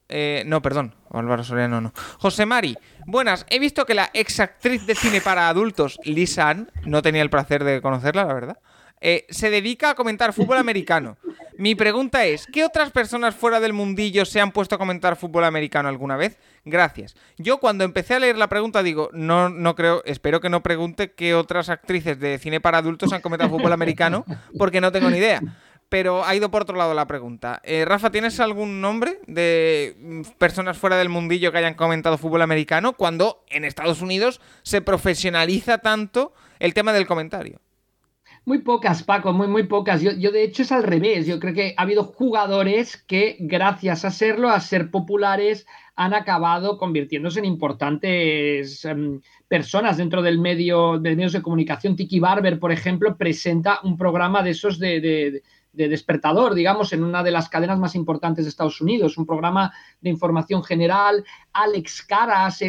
no, 0.44 0.62
perdón, 0.62 0.94
Álvaro 1.10 1.44
Soriano 1.44 1.81
no. 1.81 1.93
José 2.18 2.47
Mari, 2.47 2.77
buenas, 3.06 3.47
he 3.48 3.59
visto 3.59 3.85
que 3.85 3.94
la 3.94 4.10
ex 4.12 4.40
actriz 4.40 4.86
de 4.86 4.94
cine 4.94 5.20
para 5.20 5.48
adultos, 5.48 5.98
Lisan, 6.05 6.70
no 6.85 7.02
tenía 7.02 7.23
el 7.23 7.31
placer 7.31 7.64
de 7.64 7.81
conocerla, 7.81 8.24
la 8.24 8.35
verdad, 8.35 8.59
eh, 9.01 9.27
se 9.28 9.51
dedica 9.51 9.90
a 9.90 9.94
comentar 9.94 10.32
fútbol 10.32 10.59
americano. 10.59 11.16
Mi 11.59 11.74
pregunta 11.74 12.27
es, 12.27 12.47
¿qué 12.47 12.64
otras 12.64 12.90
personas 12.90 13.35
fuera 13.35 13.60
del 13.60 13.73
mundillo 13.73 14.27
se 14.27 14.40
han 14.40 14.52
puesto 14.52 14.74
a 14.74 14.78
comentar 14.78 15.16
fútbol 15.16 15.44
americano 15.44 15.89
alguna 15.89 16.16
vez? 16.16 16.39
Gracias. 16.64 17.16
Yo 17.39 17.59
cuando 17.59 17.85
empecé 17.85 18.14
a 18.14 18.18
leer 18.18 18.36
la 18.36 18.48
pregunta 18.48 18.82
digo, 18.82 19.09
no, 19.12 19.48
no 19.48 19.74
creo, 19.74 20.02
espero 20.05 20.40
que 20.40 20.51
no 20.51 20.62
pregunte 20.62 21.12
qué 21.12 21.35
otras 21.35 21.70
actrices 21.70 22.20
de 22.20 22.39
cine 22.39 22.60
para 22.60 22.78
adultos 22.78 23.12
han 23.12 23.23
comentado 23.23 23.51
fútbol 23.51 23.73
americano, 23.73 24.27
porque 24.59 24.82
no 24.82 24.93
tengo 24.93 25.09
ni 25.09 25.16
idea. 25.16 25.40
Pero 25.89 26.24
ha 26.24 26.35
ido 26.35 26.51
por 26.51 26.62
otro 26.62 26.77
lado 26.77 26.93
la 26.94 27.06
pregunta. 27.06 27.60
Eh, 27.62 27.85
Rafa, 27.86 28.10
¿tienes 28.10 28.40
algún 28.40 28.81
nombre 28.81 29.20
de 29.27 29.97
mm, 29.98 30.23
personas 30.36 30.77
fuera 30.77 30.97
del 30.97 31.09
mundillo 31.09 31.52
que 31.52 31.59
hayan 31.59 31.74
comentado 31.74 32.18
fútbol 32.18 32.43
americano 32.43 32.94
cuando 32.94 33.44
en 33.48 33.64
Estados 33.64 34.02
Unidos 34.02 34.40
se 34.62 34.82
profesionaliza 34.82 35.78
tanto 35.78 36.35
el 36.59 36.74
tema 36.74 36.93
del 36.93 37.06
comentario? 37.06 37.60
Muy 38.47 38.59
pocas, 38.59 39.02
Paco, 39.02 39.32
muy, 39.32 39.48
muy 39.48 39.64
pocas. 39.64 40.01
Yo, 40.01 40.12
yo, 40.12 40.31
de 40.31 40.44
hecho, 40.44 40.62
es 40.62 40.70
al 40.70 40.85
revés. 40.85 41.27
Yo 41.27 41.40
creo 41.40 41.52
que 41.52 41.74
ha 41.77 41.82
habido 41.82 42.05
jugadores 42.05 42.97
que, 42.97 43.36
gracias 43.40 44.05
a 44.05 44.12
serlo, 44.12 44.51
a 44.51 44.60
ser 44.60 44.93
populares, 44.93 45.66
han 45.97 46.14
acabado 46.14 46.78
convirtiéndose 46.78 47.40
en 47.40 47.44
importantes 47.44 48.85
um, 48.85 49.20
personas 49.48 49.97
dentro 49.97 50.23
del 50.23 50.39
medio 50.39 50.97
de 51.01 51.16
medios 51.16 51.32
de 51.32 51.43
comunicación. 51.43 51.97
Tiki 51.97 52.20
Barber, 52.20 52.60
por 52.60 52.70
ejemplo, 52.70 53.16
presenta 53.16 53.81
un 53.82 53.97
programa 53.97 54.44
de 54.44 54.51
esos 54.51 54.78
de, 54.78 55.01
de, 55.01 55.43
de 55.76 55.88
despertador, 55.88 56.54
digamos, 56.54 56.92
en 56.92 57.04
una 57.04 57.22
de 57.22 57.30
las 57.30 57.48
cadenas 57.50 57.78
más 57.78 57.94
importantes 57.94 58.44
de 58.44 58.48
Estados 58.48 58.80
Unidos, 58.80 59.18
un 59.18 59.26
programa 59.26 59.72
de 60.00 60.08
información 60.08 60.64
general, 60.64 61.22
Alex 61.52 62.02
Caras, 62.02 62.60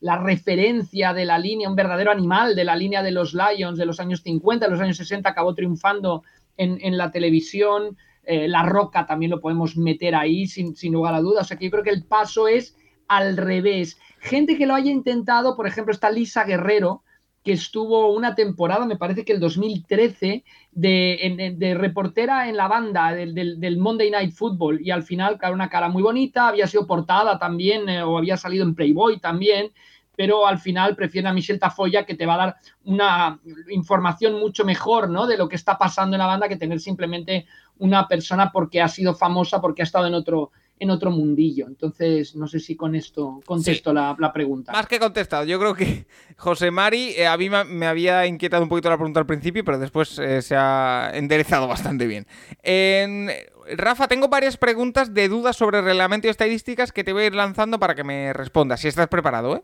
la 0.00 0.18
referencia 0.18 1.12
de 1.12 1.24
la 1.24 1.38
línea, 1.38 1.68
un 1.68 1.76
verdadero 1.76 2.10
animal 2.10 2.56
de 2.56 2.64
la 2.64 2.74
línea 2.74 3.02
de 3.02 3.12
los 3.12 3.32
Lions 3.32 3.78
de 3.78 3.86
los 3.86 4.00
años 4.00 4.22
50, 4.22 4.66
de 4.66 4.72
los 4.72 4.80
años 4.80 4.96
60, 4.96 5.28
acabó 5.28 5.54
triunfando 5.54 6.24
en, 6.56 6.78
en 6.80 6.98
la 6.98 7.12
televisión, 7.12 7.96
eh, 8.24 8.48
La 8.48 8.64
Roca 8.64 9.06
también 9.06 9.30
lo 9.30 9.40
podemos 9.40 9.76
meter 9.76 10.16
ahí 10.16 10.48
sin, 10.48 10.74
sin 10.74 10.92
lugar 10.92 11.14
a 11.14 11.20
dudas, 11.20 11.44
o 11.44 11.48
sea 11.48 11.56
que 11.56 11.66
yo 11.66 11.70
creo 11.70 11.84
que 11.84 11.90
el 11.90 12.04
paso 12.04 12.48
es 12.48 12.76
al 13.06 13.36
revés. 13.36 13.98
Gente 14.18 14.58
que 14.58 14.66
lo 14.66 14.74
haya 14.74 14.90
intentado, 14.90 15.56
por 15.56 15.68
ejemplo, 15.68 15.92
está 15.92 16.10
Lisa 16.10 16.44
Guerrero, 16.44 17.04
que 17.44 17.52
estuvo 17.52 18.12
una 18.12 18.34
temporada, 18.34 18.84
me 18.84 18.96
parece 18.96 19.24
que 19.24 19.32
el 19.32 19.40
2013, 19.40 20.44
de, 20.72 21.54
de 21.56 21.74
reportera 21.74 22.48
en 22.48 22.56
la 22.56 22.68
banda 22.68 23.12
del, 23.12 23.78
Monday 23.78 24.10
Night 24.10 24.32
Football 24.32 24.80
y 24.82 24.90
al 24.90 25.02
final, 25.02 25.38
claro, 25.38 25.54
una 25.54 25.68
cara 25.68 25.88
muy 25.88 26.02
bonita, 26.02 26.48
había 26.48 26.66
sido 26.66 26.86
portada 26.86 27.38
también 27.38 27.88
eh, 27.88 28.02
o 28.02 28.18
había 28.18 28.36
salido 28.36 28.64
en 28.64 28.74
Playboy 28.74 29.18
también, 29.18 29.72
pero 30.16 30.46
al 30.46 30.58
final 30.58 30.96
prefiere 30.96 31.28
a 31.28 31.32
Michelle 31.32 31.60
Tafoya 31.60 32.04
que 32.04 32.16
te 32.16 32.26
va 32.26 32.34
a 32.34 32.38
dar 32.38 32.56
una 32.84 33.40
información 33.70 34.38
mucho 34.40 34.64
mejor 34.64 35.08
¿no? 35.08 35.26
de 35.26 35.36
lo 35.36 35.48
que 35.48 35.56
está 35.56 35.78
pasando 35.78 36.16
en 36.16 36.18
la 36.18 36.26
banda 36.26 36.48
que 36.48 36.56
tener 36.56 36.80
simplemente 36.80 37.46
una 37.78 38.08
persona 38.08 38.50
porque 38.52 38.82
ha 38.82 38.88
sido 38.88 39.14
famosa, 39.14 39.60
porque 39.60 39.82
ha 39.82 39.84
estado 39.84 40.08
en 40.08 40.14
otro, 40.14 40.50
en 40.80 40.90
otro 40.90 41.10
mundillo. 41.10 41.66
Entonces, 41.66 42.34
no 42.34 42.46
sé 42.46 42.60
si 42.60 42.76
con 42.76 42.94
esto 42.94 43.40
contesto 43.44 43.90
sí. 43.90 43.94
la, 43.94 44.16
la, 44.18 44.32
pregunta. 44.32 44.72
Más 44.72 44.86
que 44.86 44.98
contestado, 44.98 45.44
yo 45.44 45.58
creo 45.58 45.74
que 45.74 46.06
José 46.36 46.70
Mari, 46.70 47.14
eh, 47.16 47.26
a 47.26 47.36
mí 47.36 47.48
me 47.50 47.86
había 47.86 48.26
inquietado 48.26 48.62
un 48.62 48.68
poquito 48.68 48.90
la 48.90 48.96
pregunta 48.96 49.20
al 49.20 49.26
principio, 49.26 49.64
pero 49.64 49.78
después 49.78 50.18
eh, 50.18 50.42
se 50.42 50.56
ha 50.56 51.10
enderezado 51.14 51.66
bastante 51.68 52.06
bien. 52.06 52.26
En... 52.62 53.30
Rafa, 53.70 54.08
tengo 54.08 54.28
varias 54.28 54.56
preguntas 54.56 55.12
de 55.12 55.28
dudas 55.28 55.54
sobre 55.54 55.82
reglamento 55.82 56.26
y 56.26 56.30
estadísticas 56.30 56.90
que 56.90 57.04
te 57.04 57.12
voy 57.12 57.24
a 57.24 57.26
ir 57.26 57.34
lanzando 57.34 57.78
para 57.78 57.94
que 57.94 58.02
me 58.02 58.32
respondas, 58.32 58.80
si 58.80 58.88
estás 58.88 59.08
preparado, 59.08 59.56
¿eh? 59.56 59.62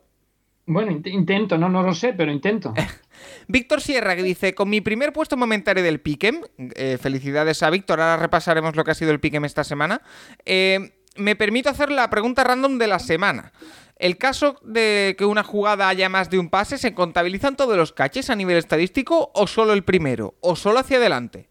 Bueno, 0.67 0.93
int 0.93 1.07
intento, 1.09 1.59
no, 1.59 1.69
no 1.69 1.83
lo 1.83 1.95
sé, 1.95 2.15
pero 2.15 2.33
intento. 2.33 2.73
Víctor 3.49 3.83
Sierra 3.83 4.17
que 4.17 4.23
dice, 4.23 4.55
con 4.55 4.71
mi 4.71 4.81
primer 4.81 5.13
puesto 5.13 5.37
momentario 5.37 5.83
del 5.83 6.01
Piquem, 6.01 6.41
eh, 6.75 6.97
felicidades 6.99 7.63
a 7.63 7.71
Víctor, 7.71 8.01
ahora 8.01 8.17
repasaremos 8.17 8.75
lo 8.75 8.85
que 8.85 8.93
ha 8.93 8.95
sido 8.95 9.11
el 9.11 9.21
Piquem 9.21 9.45
esta 9.45 9.63
semana, 9.63 10.01
eh, 10.47 11.04
me 11.17 11.37
permito 11.37 11.69
hacer 11.69 11.91
la 11.91 12.11
pregunta 12.11 12.45
random 12.45 12.79
de 12.79 12.87
la 12.87 12.99
semana. 12.99 13.53
El 13.97 14.19
caso 14.19 14.61
de 14.63 15.15
que 15.17 15.25
una 15.25 15.45
jugada 15.45 15.89
haya 15.89 16.09
más 16.09 16.29
de 16.29 16.39
un 16.39 16.51
pase, 16.51 16.79
¿se 16.79 16.95
contabilizan 16.95 17.57
todos 17.57 17.77
los 17.77 17.93
caches 17.93 18.29
a 18.29 18.37
nivel 18.37 18.57
estadístico 18.57 19.31
o 19.35 19.47
solo 19.47 19.73
el 19.73 19.85
primero? 19.85 20.35
¿O 20.41 20.57
solo 20.57 20.81
hacia 20.81 20.97
adelante? 20.97 21.49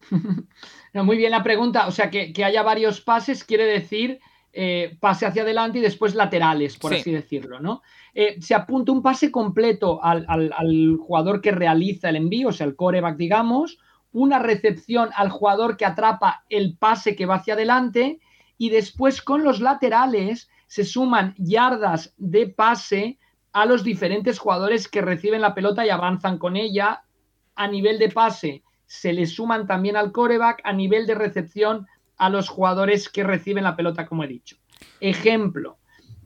no, 0.92 1.04
muy 1.04 1.16
bien 1.16 1.30
la 1.30 1.42
pregunta. 1.42 1.86
O 1.86 1.90
sea, 1.90 2.10
que, 2.10 2.32
que 2.32 2.44
haya 2.44 2.62
varios 2.62 3.00
pases 3.00 3.42
quiere 3.42 3.64
decir 3.64 4.20
eh, 4.58 4.96
pase 5.00 5.26
hacia 5.26 5.42
adelante 5.42 5.78
y 5.78 5.82
después 5.82 6.14
laterales, 6.14 6.78
por 6.78 6.92
sí. 6.94 7.00
así 7.00 7.12
decirlo, 7.12 7.60
¿no? 7.60 7.82
Eh, 8.14 8.40
se 8.40 8.54
apunta 8.54 8.90
un 8.90 9.02
pase 9.02 9.30
completo 9.30 10.02
al, 10.02 10.24
al, 10.28 10.50
al, 10.56 10.96
jugador 10.96 11.42
que 11.42 11.52
realiza 11.52 12.08
el 12.08 12.16
envío, 12.16 12.48
o 12.48 12.52
sea, 12.52 12.66
el 12.66 12.74
coreback, 12.74 13.18
digamos, 13.18 13.78
una 14.12 14.38
recepción 14.38 15.10
al 15.14 15.28
jugador 15.28 15.76
que 15.76 15.84
atrapa 15.84 16.44
el 16.48 16.78
pase 16.78 17.14
que 17.16 17.26
va 17.26 17.34
hacia 17.34 17.52
adelante 17.52 18.18
y 18.58 18.70
después 18.70 19.22
con 19.22 19.44
los 19.44 19.60
laterales 19.60 20.48
se 20.66 20.84
suman 20.84 21.34
yardas 21.38 22.14
de 22.16 22.48
pase 22.48 23.18
a 23.52 23.66
los 23.66 23.84
diferentes 23.84 24.38
jugadores 24.38 24.88
que 24.88 25.00
reciben 25.00 25.40
la 25.40 25.54
pelota 25.54 25.86
y 25.86 25.90
avanzan 25.90 26.38
con 26.38 26.56
ella. 26.56 27.04
A 27.54 27.68
nivel 27.68 27.98
de 27.98 28.10
pase 28.10 28.62
se 28.86 29.12
le 29.12 29.26
suman 29.26 29.66
también 29.66 29.96
al 29.96 30.12
coreback, 30.12 30.60
a 30.64 30.72
nivel 30.72 31.06
de 31.06 31.14
recepción 31.14 31.86
a 32.18 32.28
los 32.28 32.48
jugadores 32.48 33.08
que 33.08 33.24
reciben 33.24 33.64
la 33.64 33.76
pelota, 33.76 34.06
como 34.06 34.24
he 34.24 34.28
dicho. 34.28 34.56
Ejemplo, 35.00 35.78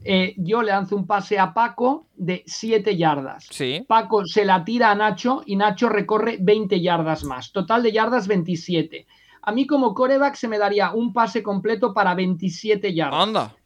eh, 0.02 0.34
yo 0.38 0.62
le 0.62 0.72
lanzo 0.72 0.96
un 0.96 1.06
pase 1.06 1.38
a 1.38 1.52
Paco 1.52 2.08
de 2.16 2.42
7 2.46 2.96
yardas. 2.96 3.46
Sí. 3.50 3.84
Paco 3.86 4.24
se 4.26 4.44
la 4.44 4.64
tira 4.64 4.90
a 4.90 4.94
Nacho 4.94 5.42
y 5.44 5.56
Nacho 5.56 5.88
recorre 5.88 6.38
20 6.40 6.80
yardas 6.80 7.24
más. 7.24 7.52
Total 7.52 7.82
de 7.82 7.92
yardas 7.92 8.26
27. 8.26 9.06
A 9.42 9.52
mí 9.52 9.66
como 9.66 9.94
coreback 9.94 10.34
se 10.34 10.48
me 10.48 10.58
daría 10.58 10.92
un 10.92 11.12
pase 11.12 11.42
completo 11.42 11.94
para 11.94 12.14
27 12.14 12.92
yardas. 12.92 13.22
Anda. 13.22 13.56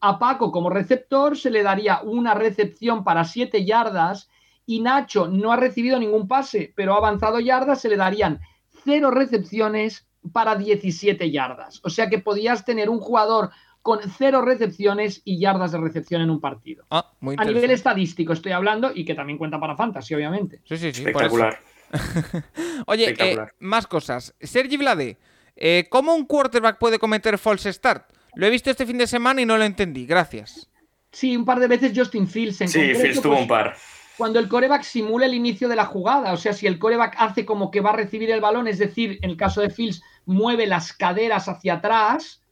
A 0.00 0.18
Paco 0.18 0.52
como 0.52 0.70
receptor 0.70 1.36
se 1.36 1.50
le 1.50 1.62
daría 1.62 2.00
una 2.02 2.34
recepción 2.34 3.02
para 3.02 3.24
7 3.24 3.64
yardas 3.64 4.28
y 4.66 4.80
Nacho 4.80 5.28
no 5.28 5.52
ha 5.52 5.56
recibido 5.56 5.98
ningún 5.98 6.28
pase, 6.28 6.72
pero 6.76 6.94
ha 6.94 6.98
avanzado 6.98 7.40
yardas, 7.40 7.80
se 7.80 7.88
le 7.88 7.96
darían 7.96 8.40
0 8.84 9.10
recepciones 9.10 10.06
para 10.32 10.56
17 10.56 11.30
yardas. 11.30 11.80
O 11.84 11.90
sea 11.90 12.08
que 12.08 12.18
podías 12.18 12.64
tener 12.64 12.90
un 12.90 13.00
jugador 13.00 13.50
con 13.82 14.00
0 14.02 14.42
recepciones 14.42 15.22
y 15.24 15.38
yardas 15.38 15.72
de 15.72 15.78
recepción 15.78 16.20
en 16.20 16.30
un 16.30 16.40
partido. 16.40 16.84
Ah, 16.90 17.12
a 17.36 17.44
nivel 17.44 17.70
estadístico 17.70 18.32
estoy 18.32 18.52
hablando 18.52 18.90
y 18.92 19.04
que 19.04 19.14
también 19.14 19.38
cuenta 19.38 19.60
para 19.60 19.76
Fantasy, 19.76 20.14
obviamente. 20.14 20.60
Sí, 20.64 20.76
sí, 20.76 20.92
sí. 20.92 21.02
Espectacular. 21.02 21.58
Oye, 22.86 23.14
eh, 23.18 23.36
más 23.60 23.86
cosas. 23.86 24.34
Sergi 24.40 24.76
Vlade, 24.76 25.18
eh, 25.56 25.86
¿cómo 25.90 26.14
un 26.14 26.26
quarterback 26.26 26.78
puede 26.78 26.98
cometer 26.98 27.38
false 27.38 27.72
start? 27.72 28.10
Lo 28.34 28.46
he 28.46 28.50
visto 28.50 28.70
este 28.70 28.86
fin 28.86 28.98
de 28.98 29.06
semana 29.06 29.40
y 29.40 29.46
no 29.46 29.56
lo 29.56 29.64
entendí. 29.64 30.06
Gracias. 30.06 30.68
Sí, 31.12 31.36
un 31.36 31.44
par 31.44 31.58
de 31.58 31.68
veces 31.68 31.92
Justin 31.94 32.28
Fields. 32.28 32.60
En 32.60 32.68
sí, 32.68 32.78
concreto, 32.78 33.00
Fields 33.00 33.22
tuvo 33.22 33.32
pues, 33.32 33.42
un 33.42 33.48
par. 33.48 33.76
Cuando 34.18 34.38
el 34.38 34.48
coreback 34.48 34.82
simula 34.82 35.26
el 35.26 35.34
inicio 35.34 35.68
de 35.68 35.76
la 35.76 35.86
jugada, 35.86 36.32
o 36.32 36.36
sea, 36.36 36.52
si 36.52 36.66
el 36.66 36.78
coreback 36.78 37.16
hace 37.18 37.44
como 37.44 37.70
que 37.70 37.80
va 37.80 37.90
a 37.90 37.96
recibir 37.96 38.30
el 38.30 38.40
balón, 38.40 38.66
es 38.68 38.78
decir, 38.78 39.18
en 39.22 39.30
el 39.30 39.36
caso 39.36 39.60
de 39.60 39.70
Fields, 39.70 40.02
mueve 40.26 40.66
las 40.66 40.92
caderas 40.92 41.48
hacia 41.48 41.74
atrás. 41.74 42.42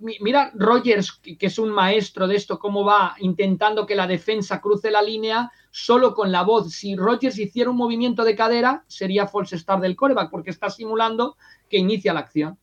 Mira 0.00 0.50
Rogers, 0.54 1.12
que 1.12 1.46
es 1.46 1.58
un 1.58 1.70
maestro 1.70 2.26
de 2.26 2.36
esto, 2.36 2.58
cómo 2.58 2.84
va 2.84 3.16
intentando 3.18 3.86
que 3.86 3.94
la 3.94 4.06
defensa 4.06 4.60
cruce 4.60 4.90
la 4.90 5.02
línea 5.02 5.52
solo 5.70 6.14
con 6.14 6.32
la 6.32 6.42
voz. 6.42 6.72
Si 6.72 6.96
Rogers 6.96 7.38
hiciera 7.38 7.70
un 7.70 7.76
movimiento 7.76 8.24
de 8.24 8.34
cadera, 8.34 8.84
sería 8.86 9.26
false 9.26 9.58
start 9.58 9.82
del 9.82 9.96
coreback, 9.96 10.30
porque 10.30 10.50
está 10.50 10.70
simulando 10.70 11.36
que 11.68 11.78
inicia 11.78 12.14
la 12.14 12.20
acción. 12.20 12.58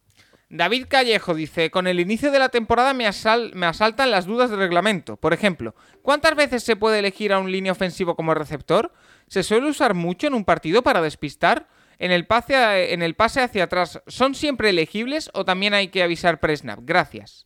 David 0.49 0.88
Callejo 0.89 1.34
dice, 1.34 1.72
con 1.72 1.88
el 1.88 1.99
inicio 1.99 2.30
de 2.30 2.39
la 2.39 2.49
temporada 2.49 2.93
me, 2.93 3.10
me, 3.53 3.65
asaltan 3.65 4.11
las 4.11 4.26
dudas 4.26 4.49
del 4.49 4.60
reglamento. 4.60 5.15
Por 5.15 5.31
ejemplo, 5.31 5.76
¿cuántas 6.02 6.35
veces 6.35 6.64
se 6.64 6.76
puede 6.76 6.99
elegir 6.99 7.31
a 7.31 7.39
un 7.39 7.52
línea 7.52 7.72
ofensivo 7.72 8.15
como 8.15 8.34
receptor? 8.34 8.91
¿Se 9.27 9.43
suele 9.43 9.69
usar 9.69 9.93
mucho 9.93 10.27
en 10.27 10.34
un 10.34 10.43
partido 10.43 10.81
para 10.81 11.02
despistar? 11.02 11.69
¿En 12.02 12.11
el, 12.11 12.26
pase, 12.26 12.95
en 12.95 13.03
el 13.03 13.14
pase 13.14 13.41
hacia 13.41 13.65
atrás 13.65 14.02
son 14.07 14.34
siempre 14.34 14.72
elegibles 14.72 15.30
o 15.36 15.45
también 15.45 15.76
hay 15.76 15.90
que 15.90 16.02
avisar 16.02 16.40
pre-snap? 16.40 16.80
Gracias. 16.82 17.45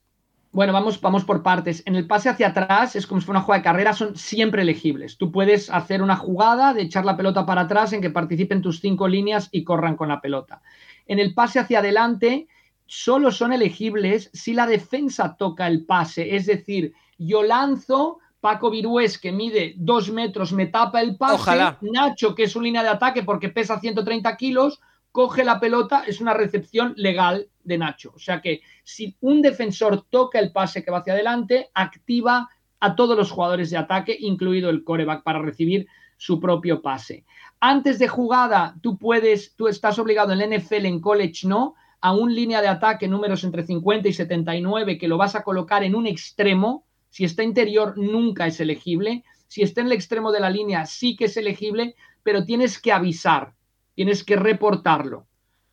Bueno, 0.54 0.72
vamos, 0.72 1.02
vamos 1.02 1.26
por 1.26 1.44
partes. 1.44 1.84
En 1.86 1.98
el 1.98 2.08
pase 2.08 2.30
hacia 2.30 2.48
atrás 2.48 2.96
es 2.96 3.06
como 3.06 3.20
si 3.20 3.26
fuera 3.26 3.40
una 3.40 3.46
jugada 3.46 3.60
de 3.60 3.66
carrera, 3.66 3.92
son 3.92 4.16
siempre 4.16 4.62
elegibles. 4.62 5.18
Tú 5.18 5.30
puedes 5.30 5.70
hacer 5.70 6.02
una 6.02 6.16
jugada 6.16 6.74
de 6.74 6.84
echar 6.84 7.04
la 7.04 7.18
pelota 7.18 7.46
para 7.46 7.64
atrás 7.64 7.92
en 7.92 8.00
que 8.00 8.10
participen 8.10 8.62
tus 8.62 8.80
cinco 8.80 9.10
líneas 9.10 9.50
y 9.52 9.66
corran 9.66 9.98
con 9.98 10.08
la 10.08 10.22
pelota. 10.22 10.62
En 11.06 11.20
el 11.20 11.34
pase 11.34 11.60
hacia 11.60 11.80
adelante 11.80 12.48
solo 12.86 13.32
son 13.32 13.52
elegibles 13.52 14.30
si 14.32 14.54
la 14.54 14.68
defensa 14.68 15.36
toca 15.36 15.68
el 15.68 15.86
pase. 15.86 16.38
Es 16.38 16.46
decir, 16.46 16.94
yo 17.18 17.44
lanzo, 17.44 18.20
Paco 18.46 18.70
Virués, 18.70 19.18
que 19.18 19.32
mide 19.32 19.74
dos 19.76 20.12
metros, 20.12 20.54
me 20.54 20.68
tapa 20.68 21.02
el 21.02 21.18
pase, 21.18 21.34
Ojalá. 21.34 21.80
Nacho, 21.82 22.36
que 22.36 22.44
es 22.44 22.52
su 22.52 22.62
línea 22.62 22.84
de 22.84 22.90
ataque 22.90 23.24
porque 23.24 23.50
pesa 23.50 23.80
130 23.80 24.38
kilos, 24.38 24.82
coge 25.12 25.44
la 25.44 25.60
pelota, 25.60 26.04
es 26.06 26.22
una 26.22 26.36
recepción 26.36 26.94
legal 26.96 27.50
de 27.64 27.80
Nacho. 27.80 28.12
O 28.14 28.20
sea 28.20 28.44
que 28.44 28.62
si 28.84 29.18
un 29.22 29.42
defensor 29.42 30.06
toca 30.12 30.38
el 30.38 30.52
pase 30.52 30.84
que 30.84 30.92
va 30.92 31.00
hacia 31.00 31.14
adelante, 31.14 31.72
activa 31.74 32.48
a 32.80 32.96
todos 32.96 33.18
los 33.18 33.32
jugadores 33.32 33.72
de 33.72 33.78
ataque, 33.78 34.16
incluido 34.20 34.70
el 34.70 34.84
coreback, 34.84 35.24
para 35.24 35.40
recibir 35.40 35.88
su 36.16 36.40
propio 36.40 36.84
pase. 36.84 37.26
Antes 37.60 37.98
de 37.98 38.08
jugada, 38.08 38.76
tú 38.84 39.00
puedes, 39.00 39.56
tú 39.56 39.68
estás 39.68 39.98
obligado 39.98 40.34
en 40.34 40.38
la 40.38 40.56
NFL, 40.56 40.86
en 40.86 41.02
college 41.02 41.48
no, 41.48 41.74
a 42.00 42.14
un 42.14 42.36
línea 42.36 42.62
de 42.62 42.68
ataque 42.68 43.08
números 43.08 43.44
entre 43.44 43.64
50 43.64 44.08
y 44.08 44.14
79 44.14 45.00
que 45.00 45.08
lo 45.08 45.18
vas 45.18 45.34
a 45.34 45.42
colocar 45.42 45.84
en 45.84 45.96
un 45.96 46.06
extremo. 46.06 46.85
Si 47.16 47.24
está 47.24 47.44
interior, 47.44 47.98
nunca 47.98 48.46
es 48.46 48.60
elegible. 48.60 49.24
Si 49.48 49.62
está 49.62 49.80
en 49.80 49.88
el 49.88 49.94
extremo 49.94 50.34
de 50.34 50.42
la 50.42 50.50
línea, 50.50 50.86
sí 50.86 51.16
que 51.16 51.26
es 51.26 51.38
elegible, 51.38 51.96
pero 52.24 52.44
tienes 52.44 52.78
que 52.78 52.92
avisar, 52.92 53.54
tienes 53.94 54.26
que 54.26 54.36
reportarlo. 54.36 55.26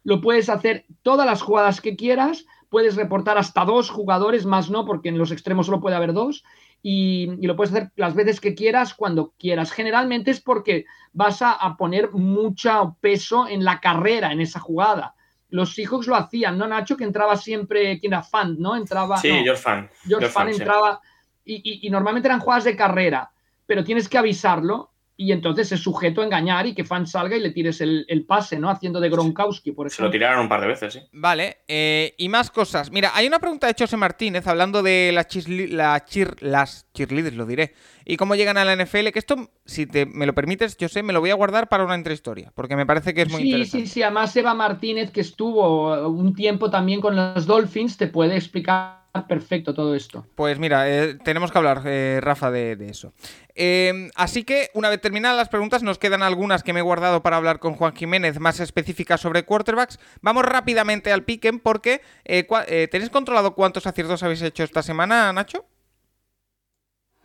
Lo 0.04 0.20
puedes 0.20 0.48
hacer 0.48 0.86
todas 1.02 1.26
las 1.26 1.42
jugadas 1.42 1.80
que 1.80 1.96
quieras, 1.96 2.46
puedes 2.68 2.94
reportar 2.94 3.38
hasta 3.38 3.64
dos 3.64 3.90
jugadores, 3.90 4.46
más 4.46 4.70
no, 4.70 4.86
porque 4.86 5.08
en 5.08 5.18
los 5.18 5.32
extremos 5.32 5.66
solo 5.66 5.80
puede 5.80 5.96
haber 5.96 6.12
dos, 6.12 6.44
y, 6.80 7.26
lo 7.44 7.56
puedes 7.56 7.74
hacer 7.74 7.90
las 7.96 8.14
veces 8.14 8.38
que 8.38 8.54
quieras, 8.54 8.94
cuando 8.94 9.34
quieras. 9.36 9.72
Generalmente 9.72 10.30
es 10.30 10.40
porque 10.40 10.84
vas 11.12 11.42
a, 11.42 11.58
poner 11.76 12.12
mucho 12.12 12.96
peso 13.00 13.48
en 13.48 13.64
la 13.64 13.80
carrera, 13.80 14.30
en 14.30 14.40
esa 14.40 14.60
jugada. 14.60 15.16
Los 15.48 15.74
Seahawks 15.74 16.06
lo 16.06 16.14
hacían, 16.14 16.56
¿no, 16.56 16.68
Nacho? 16.68 16.96
Que 16.96 17.02
entraba 17.02 17.36
siempre, 17.36 17.98
¿quién 17.98 18.12
era? 18.12 18.22
Fan, 18.22 18.60
¿no? 18.60 18.76
Entraba. 18.76 19.16
Sí, 19.16 19.28
George 19.28 19.60
Fan. 19.60 19.90
George, 20.06 20.28
Fan, 20.28 20.48
entraba. 20.48 21.00
Y, 21.44 21.86
y, 21.86 21.90
normalmente 21.90 22.28
eran 22.28 22.40
jugadas 22.40 22.64
de 22.64 22.76
carrera, 22.76 23.32
pero 23.66 23.82
tienes 23.82 24.08
que 24.08 24.18
avisarlo 24.18 24.91
y 25.22 25.30
entonces 25.30 25.70
es 25.70 25.80
sujeto 25.80 26.20
a 26.20 26.24
engañar 26.24 26.66
y 26.66 26.74
que 26.74 26.82
Fan 26.82 27.06
salga 27.06 27.36
y 27.36 27.40
le 27.40 27.50
tires 27.50 27.80
el, 27.80 28.24
pase, 28.26 28.58
¿no? 28.58 28.68
Haciendo 28.68 28.98
de 28.98 29.08
Gronkowski, 29.08 29.70
por 29.70 29.86
ejemplo. 29.86 29.96
Se 29.96 30.08
lo 30.08 30.10
tiraron 30.10 30.40
un 30.40 30.48
par 30.48 30.60
de 30.60 30.66
veces, 30.66 30.94
sí. 30.94 31.00
Vale, 31.12 31.58
eh, 31.68 32.14
y 32.18 32.28
más 32.28 32.50
cosas. 32.50 32.90
Mira, 32.90 33.12
hay 33.14 33.28
una 33.28 33.38
pregunta 33.38 33.68
de 33.68 33.74
José 33.78 33.96
Martínez 33.96 34.48
hablando 34.48 34.82
de 34.82 35.12
la 35.12 35.24
la 35.70 36.04
las 36.40 36.92
cheerleaders, 36.92 37.36
lo 37.36 37.46
diré, 37.46 37.72
y 38.04 38.16
cómo 38.16 38.34
llegan 38.34 38.56
a 38.56 38.64
la 38.64 38.74
NFL, 38.74 39.10
que 39.12 39.20
esto, 39.20 39.48
si 39.64 39.86
te, 39.86 40.06
me 40.06 40.26
lo 40.26 40.34
permites, 40.34 40.76
yo 40.76 40.88
sé, 40.88 41.04
me 41.04 41.12
lo 41.12 41.20
voy 41.20 41.30
a 41.30 41.34
guardar 41.34 41.68
para 41.68 41.84
una 41.84 41.94
entrehistoria, 41.94 42.50
porque 42.56 42.74
me 42.74 42.84
parece 42.84 43.14
que 43.14 43.22
es 43.22 43.30
muy 43.30 43.42
interesante. 43.42 43.78
Sí, 43.78 43.86
sí, 43.86 43.92
sí, 43.92 44.02
además 44.02 44.36
Eva 44.36 44.54
Martínez, 44.54 45.12
que 45.12 45.20
estuvo 45.20 46.08
un 46.08 46.34
tiempo 46.34 46.68
también 46.68 47.00
con 47.00 47.14
los 47.14 47.46
Dolphins, 47.46 47.96
te 47.96 48.08
puede 48.08 48.34
explicar 48.34 49.02
perfecto 49.28 49.74
todo 49.74 49.94
esto. 49.94 50.26
Pues 50.34 50.58
mira, 50.58 50.88
eh, 50.90 51.14
tenemos 51.22 51.52
que 51.52 51.58
hablar, 51.58 51.82
eh, 51.84 52.18
Rafa, 52.22 52.50
de, 52.50 52.72
eso. 52.88 53.12
Em, 53.54 54.10
así 54.14 54.44
que, 54.44 54.70
una 54.74 54.88
vez 54.88 55.00
terminadas 55.00 55.36
las 55.36 55.48
preguntas, 55.48 55.82
nos 55.82 55.98
quedan 55.98 56.22
algunas 56.22 56.62
que 56.62 56.72
me 56.72 56.80
he 56.80 56.82
guardado 56.82 57.22
para 57.22 57.36
hablar 57.36 57.58
con 57.58 57.74
Juan 57.74 57.94
Jiménez, 57.94 58.38
más 58.38 58.60
específicas 58.60 59.20
sobre 59.20 59.44
quarterbacks. 59.44 59.98
Vamos 60.20 60.44
rápidamente 60.44 61.12
al 61.12 61.24
piquen, 61.24 61.60
porque 61.60 62.00
eh, 62.24 62.88
¿tenéis 62.90 63.10
controlado 63.10 63.54
cuántos 63.54 63.86
aciertos 63.86 64.22
habéis 64.22 64.42
hecho 64.42 64.64
esta 64.64 64.82
semana, 64.82 65.32
Nacho? 65.32 65.66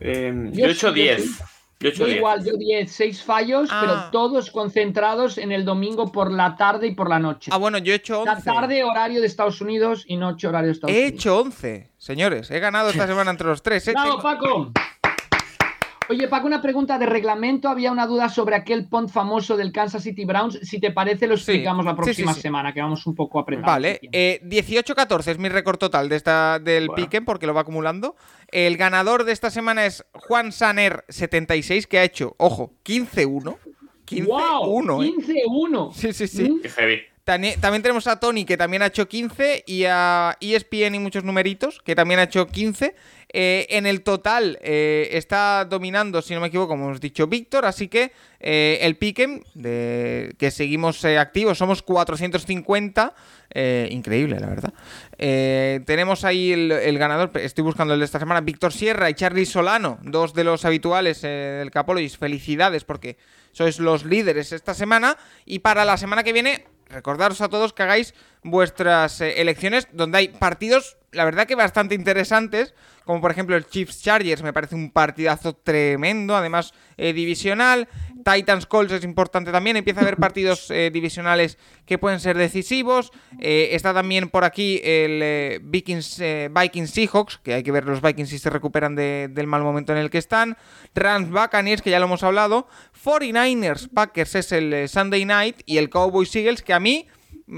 Em, 0.00 0.52
yo, 0.52 0.66
he 0.66 0.70
hecho 0.70 0.92
10. 0.92 1.42
Yo, 1.80 2.08
igual, 2.08 2.44
yo 2.44 2.56
10, 2.56 2.90
6 2.90 3.22
fallos, 3.22 3.68
pero 3.68 3.92
ah. 3.92 4.08
todos 4.10 4.50
concentrados 4.50 5.38
en 5.38 5.52
el 5.52 5.64
domingo 5.64 6.10
por 6.10 6.32
la 6.32 6.56
tarde 6.56 6.88
y 6.88 6.94
por 6.94 7.08
la 7.08 7.20
noche. 7.20 7.52
Ah, 7.54 7.56
bueno, 7.56 7.78
yo 7.78 7.92
he 7.92 7.96
hecho 7.96 8.22
11. 8.22 8.34
La 8.34 8.40
tarde, 8.42 8.82
horario 8.82 9.20
de 9.20 9.28
Estados 9.28 9.60
Unidos 9.60 10.04
y 10.06 10.16
noche, 10.16 10.48
horario 10.48 10.66
de 10.66 10.72
Estados 10.72 10.92
Unidos. 10.92 11.12
He 11.12 11.14
hecho 11.14 11.38
11, 11.38 11.92
señores. 11.96 12.50
He 12.50 12.58
ganado 12.58 12.90
esta 12.90 13.06
semana 13.06 13.30
entre 13.30 13.46
los 13.46 13.62
tres. 13.62 13.86
¿eh? 13.86 13.94
Paco! 13.94 14.72
Oye, 16.10 16.26
Paco, 16.28 16.46
una 16.46 16.62
pregunta 16.62 16.98
de 16.98 17.06
reglamento. 17.06 17.68
Había 17.68 17.92
una 17.92 18.06
duda 18.06 18.28
sobre 18.28 18.56
aquel 18.56 18.88
punt 18.88 19.10
famoso 19.10 19.56
del 19.56 19.72
Kansas 19.72 20.02
City 20.02 20.24
Browns. 20.24 20.58
Si 20.62 20.80
te 20.80 20.90
parece, 20.90 21.26
lo 21.26 21.34
explicamos 21.34 21.84
la 21.84 21.94
próxima 21.94 22.32
semana, 22.32 22.72
que 22.72 22.80
vamos 22.80 23.06
un 23.06 23.14
poco 23.14 23.38
apretados. 23.38 23.66
Vale, 23.66 24.00
eh, 24.12 24.40
18-14 24.44 25.32
es 25.32 25.38
mi 25.38 25.48
récord 25.48 25.76
total 25.76 26.08
de 26.08 26.16
esta, 26.16 26.58
del 26.58 26.88
piquen, 26.90 27.24
porque 27.24 27.46
lo 27.46 27.52
va 27.52 27.60
acumulando. 27.60 28.16
El 28.48 28.76
ganador 28.78 29.24
de 29.24 29.32
esta 29.32 29.50
semana 29.50 29.84
es 29.84 30.04
Juan 30.14 30.52
Saner 30.52 31.04
76, 31.08 31.86
que 31.86 31.98
ha 31.98 32.04
hecho, 32.04 32.34
ojo, 32.38 32.72
15-1. 32.84 33.58
15-1. 34.06 34.86
15-1. 34.86 35.92
Sí, 35.92 36.12
sí, 36.14 36.26
sí. 36.26 36.50
Mm. 36.50 36.60
Qué 36.62 36.68
heavy. 36.70 37.00
También, 37.28 37.82
tenemos 37.82 38.06
a 38.06 38.18
Tony, 38.18 38.46
que 38.46 38.56
también 38.56 38.80
ha 38.80 38.86
hecho 38.86 39.06
15, 39.06 39.64
y 39.66 39.84
a 39.84 40.38
ESPN 40.40 40.94
y 40.94 40.98
muchos 40.98 41.24
numeritos, 41.24 41.78
que 41.84 41.94
también 41.94 42.20
ha 42.20 42.22
hecho 42.22 42.46
15. 42.46 42.94
Eh, 43.30 43.66
en 43.68 43.84
el 43.84 44.00
total 44.00 44.58
eh, 44.62 45.10
está 45.12 45.66
dominando, 45.66 46.22
si 46.22 46.32
no 46.32 46.40
me 46.40 46.46
equivoco, 46.46 46.68
como 46.68 46.86
hemos 46.86 47.02
dicho, 47.02 47.26
Víctor, 47.26 47.66
así 47.66 47.88
que 47.88 48.12
eh, 48.40 48.78
el 48.80 48.96
Piquen, 48.96 49.44
que 49.52 50.50
seguimos 50.50 51.04
activos, 51.04 51.58
somos 51.58 51.82
450. 51.82 53.14
increíble, 53.90 54.40
la 54.40 54.46
verdad. 54.46 54.72
tenemos 55.84 56.24
ahí 56.24 56.52
el, 56.52 56.98
ganador, 56.98 57.30
estoy 57.34 57.62
buscando 57.62 57.92
el 57.92 58.00
de 58.00 58.06
esta 58.06 58.18
semana, 58.18 58.40
Víctor 58.40 58.72
Sierra 58.72 59.10
y 59.10 59.14
Charlie 59.14 59.44
Solano, 59.44 59.98
dos 60.00 60.32
de 60.32 60.44
los 60.44 60.64
habituales 60.64 61.20
del 61.20 61.70
Capologis. 61.70 62.16
Felicidades 62.16 62.84
porque 62.84 63.18
sois 63.52 63.78
los 63.80 64.06
líderes 64.06 64.52
esta 64.52 64.72
semana. 64.72 65.18
Y 65.44 65.58
para 65.58 65.84
la 65.84 65.98
semana 65.98 66.22
que 66.22 66.32
viene 66.32 66.64
recordaros 66.88 67.40
a 67.40 67.48
todos 67.48 67.72
que 67.72 67.82
hagáis 67.82 68.14
vuestras 68.42 69.20
eh, 69.20 69.40
elecciones 69.40 69.88
donde 69.92 70.18
hay 70.18 70.28
partidos, 70.28 70.96
la 71.12 71.24
verdad 71.24 71.46
que 71.46 71.54
bastante 71.54 71.94
interesantes, 71.94 72.74
como 73.04 73.20
por 73.20 73.30
ejemplo 73.30 73.56
el 73.56 73.66
Chiefs 73.66 74.02
Chargers, 74.02 74.42
me 74.42 74.52
parece 74.52 74.74
un 74.74 74.90
partidazo 74.90 75.54
tremendo, 75.54 76.36
además 76.36 76.74
eh, 76.96 77.12
divisional. 77.12 77.88
Titans 78.24 78.66
Colts 78.66 78.92
es 78.92 79.04
importante 79.04 79.52
también, 79.52 79.76
empieza 79.76 80.00
a 80.00 80.02
haber 80.02 80.16
partidos 80.16 80.70
eh, 80.70 80.90
divisionales 80.92 81.58
que 81.86 81.98
pueden 81.98 82.20
ser 82.20 82.36
decisivos. 82.36 83.12
está 83.40 83.94
también 83.94 84.28
por 84.28 84.44
aquí 84.44 84.80
el 84.82 85.60
Vikings, 85.62 86.22
Vikings 86.50 86.90
Seahawks, 86.90 87.38
que 87.38 87.54
hay 87.54 87.62
que 87.62 87.72
ver 87.72 87.84
los 87.84 88.02
Vikings 88.02 88.28
si 88.28 88.38
se 88.38 88.50
recuperan 88.50 88.94
del 88.94 89.46
mal 89.46 89.62
momento 89.62 89.92
en 89.92 89.98
el 89.98 90.10
que 90.10 90.18
están. 90.18 90.56
Rams 90.94 91.30
Buccaneers, 91.30 91.82
que 91.82 91.90
ya 91.90 91.98
lo 91.98 92.06
hemos 92.06 92.22
hablado. 92.22 92.68
49ers 93.04 93.88
Packers 93.88 94.34
es 94.34 94.52
el 94.52 94.88
Sunday 94.88 95.24
Night 95.24 95.62
y 95.66 95.78
el 95.78 95.88
Cowboys 95.88 96.34
Eagles, 96.36 96.62
que 96.62 96.74
a 96.74 96.80
mí 96.80 97.06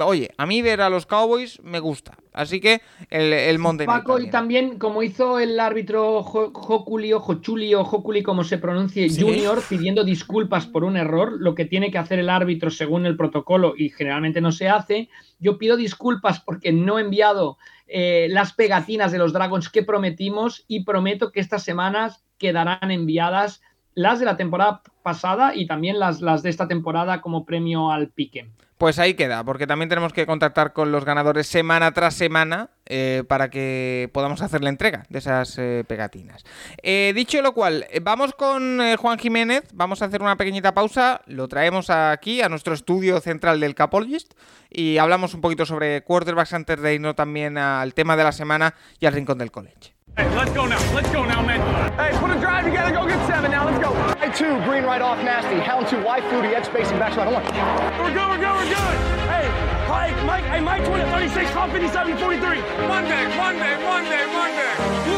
Oye, 0.05 0.31
a 0.37 0.47
mí 0.47 0.63
ver 0.63 0.81
a 0.81 0.89
los 0.89 1.07
Cowboys 1.07 1.61
me 1.63 1.81
gusta. 1.81 2.17
Así 2.33 2.61
que 2.61 2.81
el, 3.11 3.33
el 3.33 3.59
Monday 3.59 3.87
Paco, 3.87 4.21
y 4.21 4.31
también, 4.31 4.79
como 4.79 5.03
hizo 5.03 5.41
el 5.41 5.59
árbitro 5.59 6.23
Joculi 6.23 7.13
o 7.13 7.19
Jochuli 7.19 7.75
o 7.75 7.85
Joculi, 7.85 8.23
como 8.23 8.45
se 8.45 8.59
pronuncie, 8.59 9.09
Junior, 9.09 9.61
pidiendo 9.69 10.05
disculpas 10.05 10.67
por 10.67 10.85
un 10.85 10.97
error, 10.97 11.41
lo 11.41 11.57
que 11.57 11.65
tiene 11.65 11.91
que 11.91 11.99
hacer 11.99 12.21
el 12.21 12.31
árbitro 12.31 12.71
según 12.71 13.05
el 13.05 13.17
protocolo 13.17 13.75
y 13.77 13.91
generalmente 13.91 14.41
no 14.41 14.53
se 14.53 14.69
hace. 14.69 15.09
Yo 15.41 15.59
pido 15.59 15.77
disculpas 15.77 16.41
porque 16.41 16.73
no 16.73 16.99
he 16.99 17.03
enviado 17.03 17.59
eh, 17.89 18.29
las 18.31 18.53
pegatinas 18.53 19.11
de 19.11 19.19
los 19.19 19.33
Dragons 19.33 19.69
que 19.69 19.83
prometimos 19.83 20.65
y 20.69 20.85
prometo 20.85 21.33
que 21.33 21.41
estas 21.41 21.65
semanas 21.65 22.23
quedarán 22.39 22.91
enviadas 22.91 23.61
las 23.95 24.19
de 24.19 24.25
la 24.25 24.37
temporada 24.37 24.83
pasada 25.03 25.55
y 25.55 25.67
también 25.67 25.99
las, 25.99 26.21
de 26.21 26.51
esta 26.51 26.69
temporada 26.69 27.21
como 27.21 27.45
premio 27.45 27.91
al 27.91 28.09
pique. 28.09 28.49
Pues 28.79 28.99
ahí 28.99 29.13
queda, 29.13 29.45
porque 29.45 29.67
también 29.67 29.91
tenemos 29.91 30.15
que 30.15 30.25
contactar 30.25 30.73
con 30.73 30.91
los 30.91 31.05
ganadores 31.05 31.47
semana 31.47 31.93
tras 31.93 32.15
semana 32.15 32.71
eh, 32.87 33.25
para 33.29 33.51
que 33.51 34.09
podamos 34.15 34.41
hacer 34.41 34.63
la 34.63 34.71
entrega 34.71 35.05
de 35.11 35.19
esas 35.19 35.59
eh, 35.59 35.85
pegatinas. 35.87 36.45
Eh, 36.83 37.13
dicho 37.15 37.43
lo 37.43 37.53
cual, 37.53 37.85
vamos 38.01 38.33
con 38.33 38.81
Juan 38.97 39.19
Jiménez, 39.19 39.65
vamos 39.75 40.01
a 40.01 40.07
hacer 40.07 40.23
una 40.23 40.37
pequeñita 40.37 40.73
pausa, 40.73 41.21
lo 41.27 41.47
traemos 41.47 41.91
aquí 41.91 42.41
a 42.41 42.49
nuestro 42.49 42.73
estudio 42.73 43.21
central 43.21 43.61
del 43.61 43.75
Capologist 43.75 44.33
y 44.71 44.97
hablamos 44.97 45.35
un 45.35 45.43
poquito 45.43 45.67
sobre 45.67 46.03
quarterbacks 46.03 46.55
antes 46.55 46.81
de 46.81 46.95
irnos 46.95 47.17
también 47.17 47.59
al 47.59 47.93
tema 47.93 48.17
de 48.17 48.25
la 48.25 48.33
semana 48.33 48.75
y 48.99 49.05
al 49.05 49.13
rincón 49.13 49.37
del 49.37 49.51
college. 49.51 49.93
Hey, 50.21 50.37
let's 50.37 50.53
go 50.53 50.67
now. 50.67 50.77
Let's 50.93 51.11
go 51.11 51.25
now, 51.25 51.41
man. 51.41 51.61
Hey, 51.97 52.15
put 52.19 52.31
a 52.31 52.39
drive 52.39 52.67
together. 52.67 52.93
Go 52.93 53.09
get 53.09 53.27
seven 53.27 53.51
now. 53.51 53.65
Let's 53.65 53.83
go. 53.83 53.95
Right 54.21 54.35
two, 54.37 54.61
green 54.69 54.85
right 54.85 55.01
off, 55.01 55.17
nasty. 55.25 55.59
Hound 55.61 55.89
two, 55.89 56.03
wide 56.05 56.23
fluty, 56.25 56.49
edge 56.49 56.67
spacing, 56.67 56.99
back 56.99 57.15
slide. 57.15 57.33
One. 57.33 57.43
We're 57.43 58.13
good. 58.13 58.29
We're 58.29 58.37
good. 58.37 58.53
We're 58.53 58.69
good. 58.69 58.97
Hey, 59.33 59.49
Mike, 59.89 60.25
Mike, 60.27 60.45
hey, 60.45 60.61
Mike, 60.61 60.85
20, 60.85 61.05
36, 61.05 61.51
call 61.53 61.71
57, 61.71 62.19
43. 62.19 62.61
Monday, 62.87 63.35
Monday, 63.35 63.75
Monday, 63.81 64.27
Monday. 64.29 64.73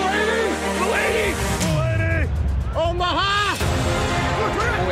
Lady, 0.06 0.46
lady, 0.86 1.34
lady. 1.66 2.30
Omaha. 2.76 3.41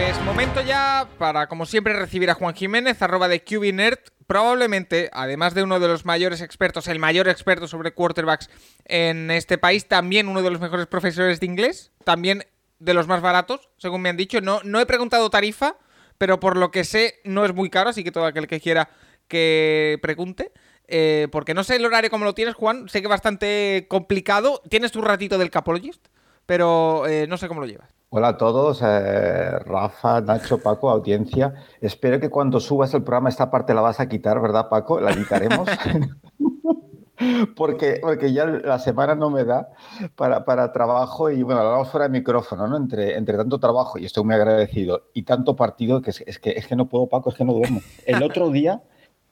Pues 0.01 0.19
momento 0.23 0.63
ya 0.63 1.07
para, 1.19 1.47
como 1.47 1.67
siempre, 1.67 1.93
recibir 1.93 2.31
a 2.31 2.35
Juan 2.35 2.55
Jiménez, 2.55 3.03
arroba 3.03 3.29
de 3.29 3.45
QBNerd, 3.45 3.99
probablemente, 4.27 5.11
además 5.13 5.53
de 5.53 5.63
uno 5.63 5.79
de 5.79 5.89
los 5.89 6.07
mayores 6.07 6.41
expertos, 6.41 6.89
el 6.89 6.99
mayor 6.99 7.29
experto 7.29 7.69
sobre 7.69 7.93
quarterbacks 7.93 8.49
en 8.87 9.31
este 9.31 9.59
país, 9.59 9.89
también 9.89 10.29
uno 10.29 10.41
de 10.41 10.51
los 10.51 10.59
mejores 10.59 10.87
profesores 10.87 11.39
de 11.39 11.45
inglés, 11.45 11.93
también 12.03 12.47
de 12.79 12.95
los 12.95 13.09
más 13.09 13.21
baratos, 13.21 13.69
según 13.77 14.01
me 14.01 14.09
han 14.09 14.17
dicho. 14.17 14.41
No, 14.41 14.61
no 14.65 14.81
he 14.81 14.87
preguntado 14.87 15.29
tarifa, 15.29 15.77
pero 16.17 16.41
por 16.41 16.57
lo 16.57 16.71
que 16.71 16.85
sé 16.85 17.21
no 17.25 17.45
es 17.45 17.55
muy 17.55 17.69
caro, 17.69 17.91
así 17.91 18.03
que 18.03 18.11
todo 18.11 18.25
aquel 18.25 18.47
que 18.47 18.59
quiera 18.59 18.89
que 19.29 19.99
pregunte. 20.01 20.51
Eh, 20.89 21.29
porque 21.31 21.53
no 21.53 21.63
sé 21.63 21.77
el 21.77 21.85
horario 21.85 22.09
como 22.09 22.25
lo 22.25 22.35
tienes, 22.35 22.55
Juan. 22.55 22.89
Sé 22.89 23.03
que 23.03 23.07
es 23.07 23.11
bastante 23.11 23.85
complicado. 23.87 24.63
Tienes 24.71 24.93
tu 24.93 25.03
ratito 25.03 25.37
del 25.37 25.51
Capologist, 25.51 26.07
pero 26.47 27.07
eh, 27.07 27.27
no 27.27 27.37
sé 27.37 27.49
cómo 27.49 27.61
lo 27.61 27.67
llevas. 27.67 27.89
Hola 28.13 28.29
a 28.29 28.37
todos, 28.37 28.83
eh, 28.85 29.51
Rafa, 29.61 30.21
Nacho, 30.21 30.59
Paco, 30.59 30.91
audiencia. 30.91 31.55
Espero 31.81 32.19
que 32.19 32.29
cuando 32.29 32.59
subas 32.59 32.93
el 32.95 33.03
programa 33.05 33.29
esta 33.29 33.51
parte 33.51 33.73
la 33.73 33.83
vas 33.83 34.01
a 34.01 34.09
quitar, 34.09 34.41
¿verdad, 34.41 34.69
Paco? 34.69 35.01
La 35.01 35.15
quitaremos. 35.15 35.69
porque, 37.57 37.99
porque 38.01 38.33
ya 38.33 38.47
la 38.47 38.79
semana 38.79 39.15
no 39.15 39.31
me 39.31 39.45
da 39.45 39.69
para, 40.17 40.45
para 40.45 40.73
trabajo 40.73 41.31
y 41.31 41.43
bueno, 41.43 41.61
hablamos 41.61 41.89
fuera 41.91 42.09
de 42.09 42.13
micrófono, 42.19 42.67
¿no? 42.67 42.77
Entre, 42.77 43.17
entre 43.17 43.37
tanto 43.37 43.59
trabajo, 43.61 43.99
y 43.99 44.07
estoy 44.07 44.25
muy 44.25 44.35
agradecido, 44.35 45.03
y 45.15 45.23
tanto 45.23 45.55
partido 45.55 46.01
que 46.03 46.11
es, 46.11 46.23
es 46.27 46.39
que 46.39 46.51
es 46.51 46.67
que 46.67 46.75
no 46.77 46.87
puedo, 46.89 47.07
Paco, 47.09 47.31
es 47.31 47.37
que 47.37 47.45
no 47.45 47.53
duermo. 47.53 47.81
El 48.07 48.23
otro 48.23 48.51
día, 48.51 48.83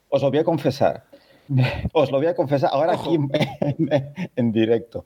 os 0.08 0.22
lo 0.22 0.30
voy 0.30 0.38
a 0.38 0.44
confesar, 0.44 1.04
os 1.92 2.12
lo 2.12 2.18
voy 2.18 2.26
a 2.26 2.36
confesar 2.36 2.70
ahora 2.72 2.92
aquí 2.92 3.14
en, 3.14 3.28
en- 3.60 4.12
en 4.36 4.52
directo. 4.52 5.04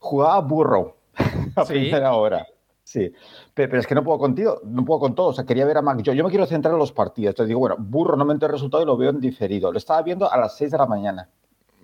Jugaba 0.00 0.38
burro 0.40 0.96
a 1.56 1.64
Sí. 1.64 1.72
primera 1.74 2.12
hora. 2.14 2.46
Sí, 2.82 3.12
pero, 3.52 3.68
pero 3.68 3.80
es 3.80 3.86
que 3.86 3.96
no 3.96 4.04
puedo 4.04 4.18
contigo, 4.18 4.60
no 4.64 4.84
puedo 4.84 5.00
con 5.00 5.14
todo. 5.16 5.28
O 5.28 5.32
sea, 5.32 5.44
quería 5.44 5.64
ver 5.66 5.76
a 5.78 5.82
Mac. 5.82 6.02
Yo, 6.02 6.12
yo 6.12 6.22
me 6.22 6.30
quiero 6.30 6.46
centrar 6.46 6.72
en 6.72 6.78
los 6.78 6.92
partidos. 6.92 7.30
Entonces 7.32 7.48
digo, 7.48 7.58
bueno, 7.60 7.74
burro, 7.78 8.16
no 8.16 8.24
me 8.24 8.32
entero 8.32 8.50
el 8.50 8.58
resultado 8.58 8.82
y 8.82 8.86
lo 8.86 8.96
veo 8.96 9.10
en 9.10 9.20
diferido. 9.20 9.72
Lo 9.72 9.78
estaba 9.78 10.02
viendo 10.02 10.30
a 10.30 10.36
las 10.38 10.56
6 10.56 10.70
de 10.70 10.78
la 10.78 10.86
mañana. 10.86 11.28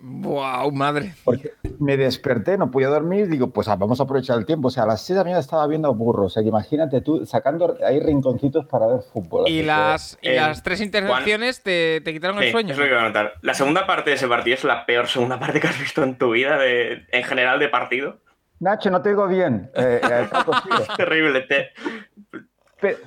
¡Wow, 0.05 0.69
madre! 0.73 1.13
Porque 1.23 1.51
me 1.79 1.95
desperté, 1.95 2.57
no 2.57 2.69
podía 2.71 2.89
dormir, 2.89 3.29
digo, 3.29 3.51
pues 3.51 3.69
ah, 3.69 3.77
vamos 3.77 4.01
a 4.01 4.03
aprovechar 4.03 4.37
el 4.37 4.45
tiempo. 4.45 4.67
O 4.67 4.71
sea, 4.71 4.83
a 4.83 4.85
las 4.85 5.01
6 5.01 5.09
de 5.09 5.15
la 5.15 5.23
mañana 5.23 5.39
estaba 5.39 5.65
viendo 5.67 5.93
burro. 5.93 6.25
O 6.25 6.29
sea, 6.29 6.43
que 6.43 6.49
imagínate 6.49 6.99
tú 7.01 7.25
sacando 7.25 7.77
ahí 7.85 7.99
rinconcitos 8.01 8.65
para 8.65 8.87
ver 8.87 9.01
fútbol. 9.01 9.47
Y 9.49 9.61
las, 9.63 10.17
y 10.21 10.29
Eh, 10.29 10.35
las 10.35 10.61
tres 10.63 10.81
intercepciones 10.81 11.63
te, 11.63 12.01
te 12.01 12.13
quitaron 12.13 12.37
el 12.39 12.45
Sí, 12.45 12.51
sueño. 12.51 12.71
es 12.73 12.77
lo 12.77 12.83
que 12.85 12.91
iba 12.91 13.01
a 13.01 13.07
notar. 13.07 13.33
La 13.41 13.53
segunda 13.53 13.85
parte 13.87 14.09
de 14.09 14.15
ese 14.17 14.27
partido 14.27 14.55
es 14.55 14.63
la 14.65 14.85
peor 14.85 15.07
segunda 15.07 15.37
parte 15.39 15.59
que 15.61 15.67
has 15.67 15.79
visto 15.79 16.03
en 16.03 16.17
tu 16.17 16.31
vida, 16.31 16.57
de, 16.57 17.03
en 17.11 17.23
general, 17.23 17.59
de 17.59 17.69
partido. 17.69 18.17
Nacho, 18.63 18.89
no 18.89 19.01
te 19.01 19.09
digo 19.09 19.27
bien. 19.27 19.69
Eh, 19.75 19.99
eh, 20.01 20.27
sigue. 20.63 20.95
Terrible. 20.97 21.41
te- 21.41 21.69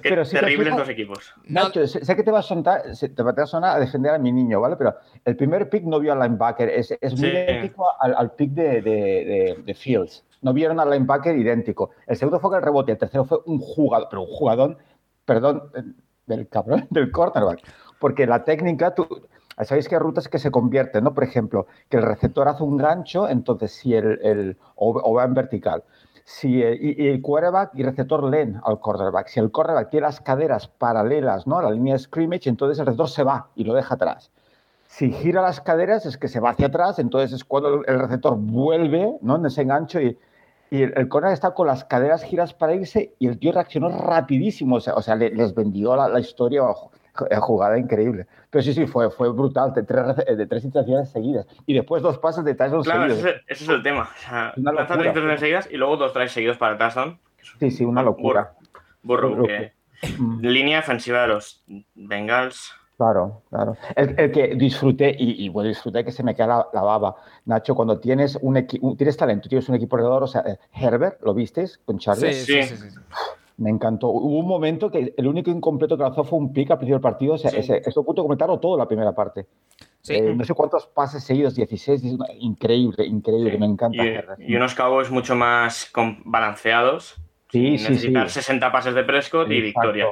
pero 0.02 0.22
te 0.24 0.30
terribles 0.30 0.68
fijas- 0.68 0.78
dos 0.78 0.88
equipos. 0.88 1.34
Nacho, 1.48 1.86
sé, 1.86 2.04
sé 2.04 2.16
que 2.16 2.22
te 2.22 2.30
va, 2.30 2.38
a 2.38 2.42
sonar, 2.42 2.94
se- 2.96 3.08
te 3.10 3.22
va 3.22 3.32
a 3.36 3.46
sonar 3.46 3.76
a 3.76 3.80
defender 3.80 4.14
a 4.14 4.18
mi 4.18 4.32
niño, 4.32 4.60
¿vale? 4.60 4.76
Pero 4.76 4.94
el 5.24 5.36
primer 5.36 5.68
pick 5.68 5.84
no 5.84 6.00
vio 6.00 6.12
al 6.12 6.20
linebacker, 6.20 6.68
es, 6.70 6.92
es 7.00 7.12
muy 7.12 7.30
Sí. 7.30 7.36
idéntico 7.36 7.86
al, 8.00 8.14
al 8.14 8.32
pick 8.32 8.52
de, 8.52 8.80
de- 8.80 8.80
de- 8.82 9.62
de 9.64 9.74
Fields. 9.74 10.24
No 10.42 10.52
vieron 10.52 10.78
al 10.80 10.90
linebacker 10.90 11.36
idéntico. 11.36 11.90
El 12.06 12.16
segundo 12.16 12.38
fue 12.40 12.56
el 12.56 12.62
rebote, 12.62 12.92
el 12.92 12.98
tercero 12.98 13.24
fue 13.24 13.38
un 13.46 13.58
jugador, 13.58 14.08
pero 14.10 14.22
un 14.22 14.28
jugador, 14.28 14.78
perdón, 15.24 15.70
eh, 15.74 15.82
del 16.26 16.48
cabrón, 16.48 16.86
del 16.90 17.10
cornerback. 17.10 17.60
Porque 17.98 18.26
la 18.26 18.44
técnica, 18.44 18.94
tú, 18.94 19.06
sabéis 19.64 19.88
que 19.88 19.94
hay 19.94 20.00
rutas 20.00 20.28
que 20.28 20.38
se 20.38 20.50
convierten, 20.50 21.04
¿no? 21.04 21.14
Por 21.14 21.24
ejemplo, 21.24 21.66
que 21.88 21.96
el 21.96 22.02
receptor 22.02 22.48
hace 22.48 22.62
un 22.62 22.76
gancho, 22.76 23.28
entonces 23.28 23.72
si 23.72 23.94
el, 23.94 24.20
el- 24.22 24.56
o, 24.74 24.90
o 25.02 25.14
va 25.14 25.24
en 25.24 25.34
vertical. 25.34 25.82
Si 26.24 26.60
el, 26.62 26.82
y, 26.84 27.02
y 27.04 27.08
el 27.08 27.22
quarterback 27.22 27.70
y 27.74 27.82
receptor 27.84 28.24
leen 28.24 28.60
al 28.64 28.80
cornerback. 28.80 29.28
Si 29.28 29.38
el 29.40 29.50
cornerback 29.52 29.90
tiene 29.90 30.06
las 30.06 30.20
caderas 30.20 30.66
paralelas 30.68 31.46
¿no? 31.46 31.58
a 31.58 31.62
la 31.62 31.70
línea 31.70 31.94
de 31.94 32.00
scrimmage, 32.00 32.48
entonces 32.48 32.78
el 32.80 32.86
receptor 32.86 33.08
se 33.08 33.22
va 33.22 33.48
y 33.54 33.64
lo 33.64 33.74
deja 33.74 33.94
atrás. 33.94 34.30
Si 34.88 35.12
gira 35.12 35.42
las 35.42 35.60
caderas 35.60 36.04
es 36.06 36.16
que 36.18 36.28
se 36.28 36.40
va 36.40 36.50
hacia 36.50 36.66
atrás, 36.68 36.98
entonces 36.98 37.32
es 37.32 37.44
cuando 37.44 37.84
el 37.84 37.98
receptor 38.00 38.36
vuelve 38.36 39.16
¿no? 39.20 39.36
en 39.36 39.46
ese 39.46 39.62
engancho 39.62 40.00
y, 40.00 40.18
y 40.70 40.82
el, 40.82 40.94
el 40.96 41.08
corner 41.08 41.32
está 41.32 41.52
con 41.54 41.66
las 41.68 41.84
caderas 41.84 42.22
giras 42.24 42.54
para 42.54 42.74
irse 42.74 43.14
y 43.18 43.28
el 43.28 43.38
tío 43.38 43.52
reaccionó 43.52 43.88
rapidísimo. 43.88 44.76
O 44.76 44.80
sea, 44.80 44.94
o 44.94 45.02
sea 45.02 45.14
le- 45.16 45.30
les 45.30 45.54
vendió 45.54 45.94
la, 45.96 46.08
la 46.08 46.18
historia, 46.20 46.64
ojo, 46.64 46.90
eh, 46.92 46.95
jugada 47.40 47.78
increíble. 47.78 48.26
Pero 48.51 48.62
sí, 48.62 48.72
sí, 48.72 48.86
fue, 48.86 49.10
fue 49.10 49.30
brutal, 49.32 49.72
de 49.74 49.82
tres, 49.82 50.16
de 50.16 50.47
tres 50.47 50.64
interacciones 50.64 51.10
seguidas. 51.10 51.47
Y 51.66 51.74
después 51.74 52.02
dos 52.02 52.18
pases 52.18 52.44
de 52.44 52.55
touchdown 52.55 52.82
Claro, 52.84 53.05
ese 53.06 53.14
seguidos. 53.14 53.28
es, 53.30 53.34
el, 53.34 53.52
ese 53.55 53.64
es 53.64 53.70
el 53.70 53.82
tema. 53.82 54.02
O 54.02 54.18
sea, 54.20 54.52
lanzas 54.56 54.86
tres 54.88 54.98
intercepciones 55.06 55.40
seguidas 55.40 55.68
y 55.70 55.76
luego 55.76 55.97
dos 55.97 56.12
drives 56.14 56.32
seguidos 56.32 56.56
para 56.59 56.76
touchdown. 56.78 57.18
Sí, 57.60 57.70
sí, 57.70 57.84
una 57.84 58.02
locura. 58.02 58.52
Burro, 59.02 59.30
Burro. 59.30 59.44
que- 59.47 59.72
Mm. 60.18 60.40
línea 60.43 60.80
ofensiva 60.80 61.22
de 61.22 61.28
los 61.28 61.64
Bengals. 61.94 62.70
Claro, 62.98 63.43
claro. 63.51 63.76
El, 63.94 64.14
el 64.18 64.30
que 64.30 64.48
disfruté, 64.55 65.14
y, 65.18 65.44
y 65.44 65.48
bueno, 65.48 65.68
disfruté 65.68 66.05
que 66.05 66.12
se 66.12 66.22
me 66.22 66.34
queda 66.34 66.47
la, 66.47 66.66
la 66.72 66.82
baba, 66.82 67.16
Nacho, 67.47 67.74
cuando 67.74 67.98
tienes 67.98 68.38
un 68.43 68.59
equipo, 68.59 68.94
tienes 68.97 69.16
talento, 69.16 69.48
tienes 69.48 69.68
un 69.70 69.74
equipo 69.74 69.97
alrededor, 69.97 70.22
o 70.22 70.26
sea, 70.26 70.43
eh, 70.43 70.59
Herbert, 70.74 71.22
¿lo 71.22 71.32
visteis 71.32 71.78
con 71.84 71.98
Sí, 71.98 72.10
sí, 72.14 72.32
Sí. 72.44 72.62
sí, 72.62 72.76
sí. 72.76 72.98
Me 73.58 73.70
encantó. 73.70 74.08
Hubo 74.08 74.38
un 74.38 74.46
momento 74.46 74.90
que 74.90 75.14
el 75.16 75.26
único 75.26 75.50
incompleto 75.50 75.96
que 75.96 76.02
lanzó 76.02 76.24
fue 76.24 76.38
un 76.38 76.52
pick 76.52 76.70
al 76.70 76.76
principio 76.76 76.96
del 76.96 77.02
partido, 77.02 77.34
o 77.34 77.38
sea, 77.38 77.50
Sí. 77.50 77.58
ese, 77.58 77.80
esto 77.84 78.04
punto 78.04 78.22
comentarlo 78.22 78.58
todo 78.60 78.76
la 78.76 78.86
primera 78.86 79.12
parte. 79.14 79.46
Sí. 80.02 80.14
Eh, 80.14 80.34
no 80.36 80.44
sé 80.44 80.52
cuántos 80.54 80.86
pases 80.86 81.24
seguidos, 81.24 81.54
16, 81.54 82.02
19, 82.02 82.34
increíble, 82.38 83.06
increíble, 83.06 83.52
Sí. 83.52 83.58
me 83.58 83.66
encanta 83.66 84.04
Y, 84.04 84.52
y 84.52 84.56
unos 84.56 84.74
Cowboys 84.74 85.10
mucho 85.10 85.34
más 85.34 85.90
balanceados. 86.24 87.16
Sí, 87.48 87.78
sí, 87.78 87.88
necesitar 87.90 88.28
sí. 88.28 88.34
60 88.40 88.72
pases 88.72 88.94
de 88.94 89.04
Prescott 89.04 89.48
y 89.50 89.58
Exacto, 89.58 89.80
victoria. 89.80 90.06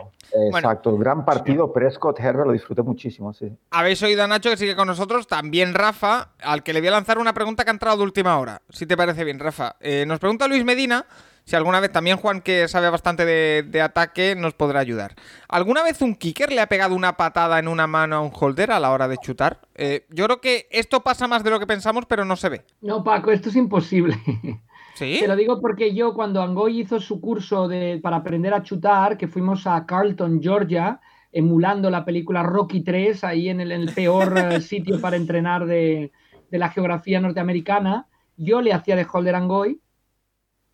Exacto, 0.46 0.96
gran 0.96 1.24
partido, 1.24 1.72
Prescott, 1.72 2.18
Herbert, 2.20 2.46
lo 2.46 2.52
disfruté 2.52 2.82
muchísimo, 2.82 3.34
sí. 3.34 3.50
Habéis 3.72 4.02
oído 4.04 4.22
a 4.22 4.28
Nacho 4.28 4.50
que 4.50 4.56
sigue 4.56 4.76
con 4.76 4.86
nosotros, 4.86 5.26
también 5.26 5.74
Rafa, 5.74 6.30
al 6.40 6.62
que 6.62 6.72
le 6.72 6.78
voy 6.80 6.88
a 6.88 6.92
lanzar 6.92 7.18
una 7.18 7.34
pregunta 7.34 7.64
que 7.64 7.70
ha 7.70 7.72
entrado 7.74 7.98
de 7.98 8.04
última 8.04 8.38
hora, 8.38 8.62
si 8.70 8.86
te 8.86 8.96
parece 8.96 9.24
bien, 9.24 9.38
Rafa. 9.40 9.76
Eh, 9.80 10.04
nos 10.06 10.20
pregunta 10.20 10.46
Luis 10.48 10.64
Medina 10.64 11.04
si 11.44 11.56
alguna 11.56 11.80
vez, 11.80 11.92
también 11.92 12.16
Juan, 12.16 12.40
que 12.40 12.68
sabe 12.68 12.88
bastante 12.88 13.26
de, 13.26 13.64
de 13.68 13.82
ataque, 13.82 14.34
nos 14.34 14.54
podrá 14.54 14.80
ayudar. 14.80 15.14
¿Alguna 15.46 15.82
vez 15.82 16.00
un 16.00 16.14
kicker 16.14 16.50
le 16.50 16.62
ha 16.62 16.68
pegado 16.68 16.94
una 16.94 17.18
patada 17.18 17.58
en 17.58 17.68
una 17.68 17.86
mano 17.86 18.16
a 18.16 18.20
un 18.20 18.32
holder 18.32 18.70
a 18.72 18.80
la 18.80 18.90
hora 18.90 19.08
de 19.08 19.18
chutar? 19.18 19.60
Eh, 19.74 20.06
yo 20.08 20.24
creo 20.24 20.40
que 20.40 20.66
esto 20.70 21.02
pasa 21.02 21.28
más 21.28 21.44
de 21.44 21.50
lo 21.50 21.60
que 21.60 21.66
pensamos, 21.66 22.06
pero 22.06 22.24
no 22.24 22.36
se 22.36 22.48
ve. 22.48 22.64
No, 22.80 23.04
Paco, 23.04 23.30
esto 23.30 23.50
es 23.50 23.56
imposible. 23.56 24.16
¿Sí? 24.94 25.18
Te 25.20 25.28
lo 25.28 25.36
digo 25.36 25.60
porque 25.60 25.94
yo 25.94 26.14
cuando 26.14 26.40
Angoy 26.40 26.80
hizo 26.80 26.98
su 26.98 27.20
curso 27.20 27.68
de, 27.68 28.00
para 28.02 28.18
aprender 28.18 28.54
a 28.54 28.62
chutar, 28.62 29.18
que 29.18 29.28
fuimos 29.28 29.66
a 29.66 29.84
Carlton, 29.84 30.40
Georgia, 30.40 31.00
emulando 31.30 31.90
la 31.90 32.06
película 32.06 32.42
Rocky 32.42 32.82
3, 32.82 33.22
ahí 33.24 33.50
en 33.50 33.60
el, 33.60 33.72
en 33.72 33.82
el 33.82 33.92
peor 33.92 34.38
eh, 34.38 34.60
sitio 34.62 34.98
para 34.98 35.16
entrenar 35.16 35.66
de, 35.66 36.10
de 36.50 36.58
la 36.58 36.70
geografía 36.70 37.20
norteamericana, 37.20 38.06
yo 38.36 38.62
le 38.62 38.72
hacía 38.72 38.96
de 38.96 39.06
holder 39.12 39.34
Angoy 39.34 39.80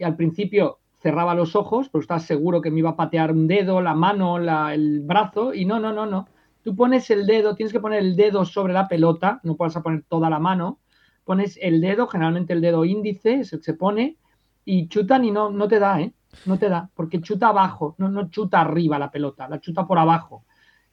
y 0.01 0.05
al 0.05 0.17
principio 0.17 0.79
cerraba 0.99 1.35
los 1.35 1.55
ojos, 1.55 1.91
pero 1.91 2.01
estaba 2.01 2.21
seguro 2.21 2.63
que 2.63 2.71
me 2.71 2.79
iba 2.79 2.91
a 2.91 2.97
patear 2.97 3.33
un 3.33 3.47
dedo, 3.47 3.83
la 3.83 3.95
mano, 3.95 4.39
el 4.71 5.01
brazo, 5.01 5.53
y 5.53 5.67
no, 5.67 5.79
no, 5.79 5.93
no, 5.93 6.07
no. 6.07 6.27
Tú 6.63 6.75
pones 6.75 7.11
el 7.11 7.27
dedo, 7.27 7.55
tienes 7.55 7.73
que 7.73 7.81
poner 7.81 8.01
el 8.01 8.17
dedo 8.17 8.47
sobre 8.47 8.73
la 8.73 8.89
pelota, 8.89 9.41
no 9.43 9.57
puedes 9.57 9.75
poner 9.75 10.05
toda 10.09 10.31
la 10.31 10.39
mano, 10.39 10.79
pones 11.25 11.59
el 11.61 11.83
dedo, 11.83 12.07
generalmente 12.07 12.55
el 12.55 12.63
dedo 12.63 12.87
índice, 12.87 13.41
es 13.41 13.53
el 13.53 13.59
que 13.59 13.65
se 13.65 13.75
pone, 13.75 14.17
y 14.65 14.89
chutan 14.89 15.25
y 15.25 15.31
no, 15.31 15.51
no 15.51 15.69
te 15.69 15.79
da, 15.79 16.01
¿eh? 16.01 16.15
No 16.47 16.59
te 16.59 16.71
da, 16.71 16.91
porque 16.95 17.21
chuta 17.21 17.49
abajo, 17.49 17.95
no, 17.99 18.09
no 18.09 18.31
chuta 18.31 18.63
arriba 18.63 18.99
la 18.99 19.11
pelota, 19.11 19.49
la 19.49 19.61
chuta 19.61 19.87
por 19.87 19.99
abajo. 19.99 20.45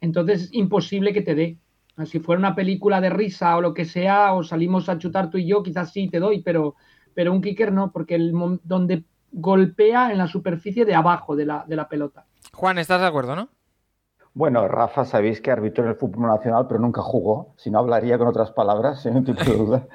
Entonces 0.02 0.44
es 0.44 0.54
imposible 0.54 1.14
que 1.14 1.22
te 1.22 1.34
dé. 1.34 1.58
Si 2.06 2.20
fuera 2.20 2.40
una 2.40 2.56
película 2.56 3.00
de 3.02 3.10
risa 3.10 3.56
o 3.56 3.62
lo 3.62 3.74
que 3.74 3.86
sea, 3.86 4.34
o 4.34 4.44
salimos 4.44 4.90
a 4.90 4.98
chutar 4.98 5.30
tú 5.30 5.38
y 5.38 5.48
yo, 5.48 5.64
quizás 5.64 5.92
sí 5.94 6.10
te 6.10 6.20
doy, 6.20 6.42
pero, 6.42 6.76
pero 7.18 7.32
un 7.34 7.42
kicker 7.42 7.72
no, 7.74 7.92
porque 7.92 8.14
el 8.14 8.32
donde 8.64 9.04
golpea 9.32 10.12
en 10.12 10.20
la 10.20 10.28
superficie 10.28 10.86
de 10.86 10.94
abajo 10.94 11.36
de 11.36 11.48
la, 11.48 11.66
de 11.68 11.76
la 11.76 11.90
pelota. 11.90 12.26
Juan, 12.54 12.78
¿estás 12.78 13.02
de 13.02 13.08
acuerdo, 13.08 13.36
no? 13.36 13.50
Bueno, 14.36 14.68
Rafa, 14.68 15.04
sabéis 15.04 15.42
que 15.42 15.50
arbitró 15.50 15.84
en 15.84 15.90
el 15.90 15.96
fútbol 15.96 16.28
nacional, 16.28 16.68
pero 16.68 16.80
nunca 16.80 17.02
jugó. 17.02 17.56
Si 17.58 17.72
no, 17.72 17.80
hablaría 17.80 18.20
con 18.20 18.28
otras 18.28 18.52
palabras, 18.52 19.02
sin 19.02 19.16
ningún 19.16 19.36
tipo 19.36 19.50
de 19.50 19.58
duda. 19.58 19.88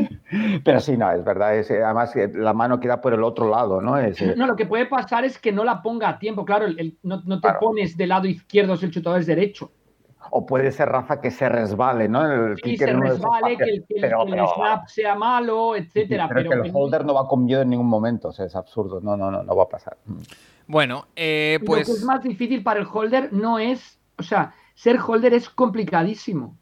pero 0.64 0.80
sí, 0.80 0.96
no, 0.96 1.12
es 1.12 1.22
verdad. 1.22 1.56
Es, 1.58 1.70
eh, 1.70 1.84
además, 1.84 2.16
eh, 2.16 2.30
la 2.34 2.54
mano 2.54 2.80
queda 2.80 3.02
por 3.02 3.12
el 3.12 3.22
otro 3.22 3.50
lado, 3.50 3.82
¿no? 3.82 3.98
Es, 3.98 4.22
eh, 4.22 4.34
No, 4.34 4.46
lo 4.46 4.56
que 4.56 4.64
puede 4.64 4.86
pasar 4.86 5.26
es 5.26 5.38
que 5.38 5.52
no 5.52 5.64
la 5.64 5.82
ponga 5.82 6.08
a 6.08 6.18
tiempo. 6.18 6.46
Claro, 6.46 6.64
el- 6.64 6.80
el- 6.80 6.98
no, 7.02 7.20
no 7.26 7.36
te 7.36 7.48
Claro. 7.48 7.60
pones 7.60 7.98
del 7.98 8.08
lado 8.08 8.26
izquierdo 8.26 8.78
si 8.78 8.86
el 8.86 8.92
chutador 8.92 9.20
es 9.20 9.26
derecho. 9.26 9.70
O 10.30 10.46
puede 10.46 10.72
ser, 10.72 10.88
Rafa, 10.88 11.20
que 11.20 11.30
se 11.30 11.48
resbale, 11.48 12.08
¿no? 12.08 12.24
El 12.30 12.56
Sí, 12.62 12.76
se 12.76 12.86
resbale, 12.86 13.56
que 13.56 13.64
el, 13.64 13.80
pases, 13.82 13.84
que 13.88 13.94
el- 13.96 14.00
pero- 14.00 14.18
que 14.24 14.30
el 14.30 14.30
pero- 14.30 14.54
snap 14.54 14.86
sea 14.86 15.14
malo, 15.14 15.76
etcétera. 15.76 16.28
pero, 16.32 16.50
que 16.50 16.68
el 16.68 16.70
holder 16.74 17.04
no 17.04 17.14
va 17.14 17.26
con 17.28 17.44
miedo 17.44 17.62
en 17.62 17.70
ningún 17.70 17.88
momento, 17.88 18.28
o 18.28 18.32
sea, 18.32 18.46
es 18.46 18.56
absurdo, 18.56 19.00
no, 19.00 19.16
no, 19.16 19.30
no, 19.30 19.42
no 19.42 19.56
va 19.56 19.64
a 19.64 19.68
pasar. 19.68 19.96
Bueno, 20.66 21.06
eh, 21.16 21.58
Lo 21.60 21.74
que 21.74 21.80
es 21.82 21.88
pues... 21.88 22.04
más 22.04 22.22
difícil 22.22 22.62
para 22.62 22.80
el 22.80 22.86
holder 22.90 23.32
no 23.32 23.58
es, 23.58 23.98
o 24.18 24.22
sea, 24.22 24.54
ser 24.74 24.98
holder 25.04 25.34
es 25.34 25.50
complicadísimo, 25.50 26.56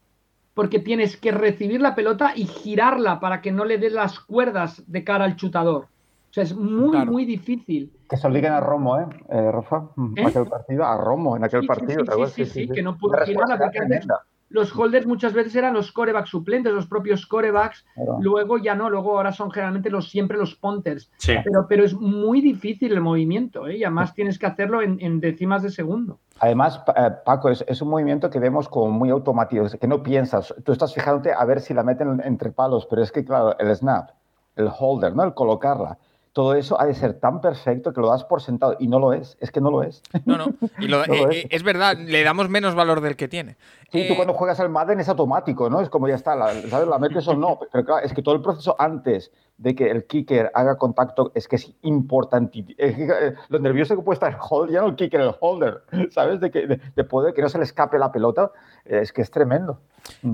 porque 0.54 0.78
tienes 0.80 1.16
que 1.16 1.30
recibir 1.30 1.80
la 1.80 1.94
pelota 1.94 2.32
y 2.34 2.46
girarla 2.46 3.20
para 3.20 3.40
que 3.40 3.52
no 3.52 3.64
le 3.64 3.78
des 3.78 3.92
las 3.92 4.18
cuerdas 4.20 4.82
de 4.86 5.04
cara 5.04 5.24
al 5.26 5.36
chutador. 5.36 5.86
O 6.30 6.32
sea, 6.32 6.44
es 6.44 6.54
muy, 6.56 6.90
Claro. 6.92 7.10
muy 7.10 7.24
difícil. 7.24 7.92
Que 8.08 8.16
se 8.16 8.26
obliguen 8.26 8.52
a 8.52 8.60
Romo, 8.60 8.98
¿eh, 9.00 9.06
eh 9.30 9.50
Rafa? 9.50 9.88
¿Eh? 10.16 10.24
Aquel 10.26 10.46
partido, 10.46 10.84
a 10.84 10.96
Romo 10.96 11.36
en 11.36 11.42
aquel 11.44 11.60
Sí, 11.62 11.64
sí, 11.64 11.68
partido. 11.68 12.26
sí, 12.28 12.44
sí, 12.44 12.46
sí, 12.46 12.68
que 12.68 12.82
no 12.82 12.96
pudo 12.96 13.12
porque 13.18 13.34
antes- 13.36 13.70
tremenda. 13.72 14.20
Los 14.48 14.74
holders 14.76 15.06
muchas 15.06 15.32
veces 15.32 15.54
eran 15.54 15.74
los 15.74 15.92
corebacks 15.92 16.28
suplentes, 16.28 16.72
los 16.72 16.88
propios 16.88 17.24
corebacks, 17.24 17.84
Claro. 17.94 18.18
luego 18.20 18.58
ya 18.58 18.74
no, 18.74 18.90
luego 18.90 19.16
ahora 19.16 19.30
son 19.32 19.50
generalmente 19.52 19.90
los 19.90 20.08
siempre 20.10 20.36
los 20.38 20.56
punters. 20.56 21.08
Sí. 21.18 21.34
Pero, 21.44 21.66
pero 21.68 21.84
es 21.84 21.94
muy 21.94 22.40
difícil 22.40 22.92
el 22.92 23.00
movimiento, 23.00 23.68
¿eh? 23.68 23.76
y 23.76 23.84
además 23.84 24.12
tienes 24.12 24.40
que 24.40 24.46
hacerlo 24.46 24.82
en, 24.82 24.98
en 25.00 25.20
décimas 25.20 25.62
de 25.62 25.70
segundo. 25.70 26.18
Además, 26.40 26.82
eh, 26.96 27.10
Paco, 27.24 27.48
es, 27.48 27.64
es 27.68 27.80
un 27.80 27.90
movimiento 27.90 28.28
que 28.28 28.40
vemos 28.40 28.68
como 28.68 28.90
muy 28.90 29.10
automático, 29.10 29.66
es 29.66 29.76
que 29.76 29.86
no 29.86 30.02
piensas, 30.02 30.52
tú 30.64 30.72
estás 30.72 30.94
fijándote 30.94 31.32
a 31.32 31.44
ver 31.44 31.60
si 31.60 31.72
la 31.72 31.84
meten 31.84 32.20
entre 32.24 32.50
palos, 32.50 32.86
pero 32.90 33.02
es 33.02 33.12
que, 33.12 33.24
claro, 33.24 33.56
el 33.58 33.74
snap, 33.76 34.10
el 34.56 34.68
holder, 34.76 35.14
¿no? 35.14 35.22
El 35.22 35.32
colocarla, 35.34 35.96
todo 36.32 36.54
eso 36.54 36.80
ha 36.80 36.86
de 36.86 36.94
ser 36.94 37.18
tan 37.18 37.40
perfecto 37.40 37.92
que 37.92 38.00
lo 38.00 38.08
das 38.08 38.24
por 38.24 38.40
sentado 38.40 38.76
y 38.78 38.86
no 38.86 38.98
lo 39.00 39.12
es, 39.12 39.36
es 39.40 39.50
que 39.50 39.60
no 39.60 39.70
lo 39.70 39.82
es. 39.82 40.02
No, 40.26 40.36
no, 40.38 40.46
y 40.78 40.86
lo, 40.86 41.04
No 41.06 41.14
eh, 41.14 41.26
es. 41.30 41.36
eh, 41.44 41.48
es 41.50 41.62
verdad, 41.62 41.96
le 41.98 42.22
damos 42.22 42.48
menos 42.48 42.74
valor 42.74 43.00
del 43.00 43.16
que 43.16 43.26
tiene. 43.28 43.56
Sí, 43.90 44.06
tú 44.06 44.12
Eh, 44.12 44.16
cuando 44.16 44.34
juegas 44.34 44.60
al 44.60 44.68
Madden 44.68 45.00
es 45.00 45.08
automático, 45.08 45.68
¿no? 45.68 45.80
Es 45.80 45.88
como 45.90 46.06
ya 46.08 46.14
está, 46.14 46.36
la, 46.36 46.52
¿sabes? 46.68 46.86
La 46.88 46.98
metes 46.98 47.26
o 47.26 47.34
no. 47.34 47.58
Pero 47.72 47.84
claro, 47.84 48.04
es 48.06 48.12
que 48.12 48.22
todo 48.22 48.34
el 48.36 48.42
proceso 48.42 48.76
antes 48.78 49.32
de 49.60 49.74
que 49.74 49.90
el 49.90 50.04
kicker 50.06 50.50
haga 50.54 50.78
contacto 50.78 51.32
es 51.34 51.46
que 51.46 51.56
es 51.56 51.70
importante. 51.82 52.64
Lo 53.50 53.58
nervioso 53.58 53.94
que 53.94 54.02
puede 54.02 54.14
estar 54.14 54.32
el 54.32 54.38
holder, 54.40 54.74
ya 54.74 54.80
no 54.80 54.88
el 54.88 54.96
kicker, 54.96 55.20
el 55.20 55.34
holder, 55.38 55.82
¿sabes? 56.10 56.40
De, 56.40 56.50
que, 56.50 56.66
de, 56.66 56.80
de 56.96 57.04
poder 57.04 57.34
que 57.34 57.42
no 57.42 57.48
se 57.50 57.58
le 57.58 57.64
escape 57.64 57.98
la 57.98 58.10
pelota, 58.10 58.50
eh, 58.86 59.00
es 59.02 59.12
que 59.12 59.20
es 59.20 59.30
tremendo. 59.30 59.78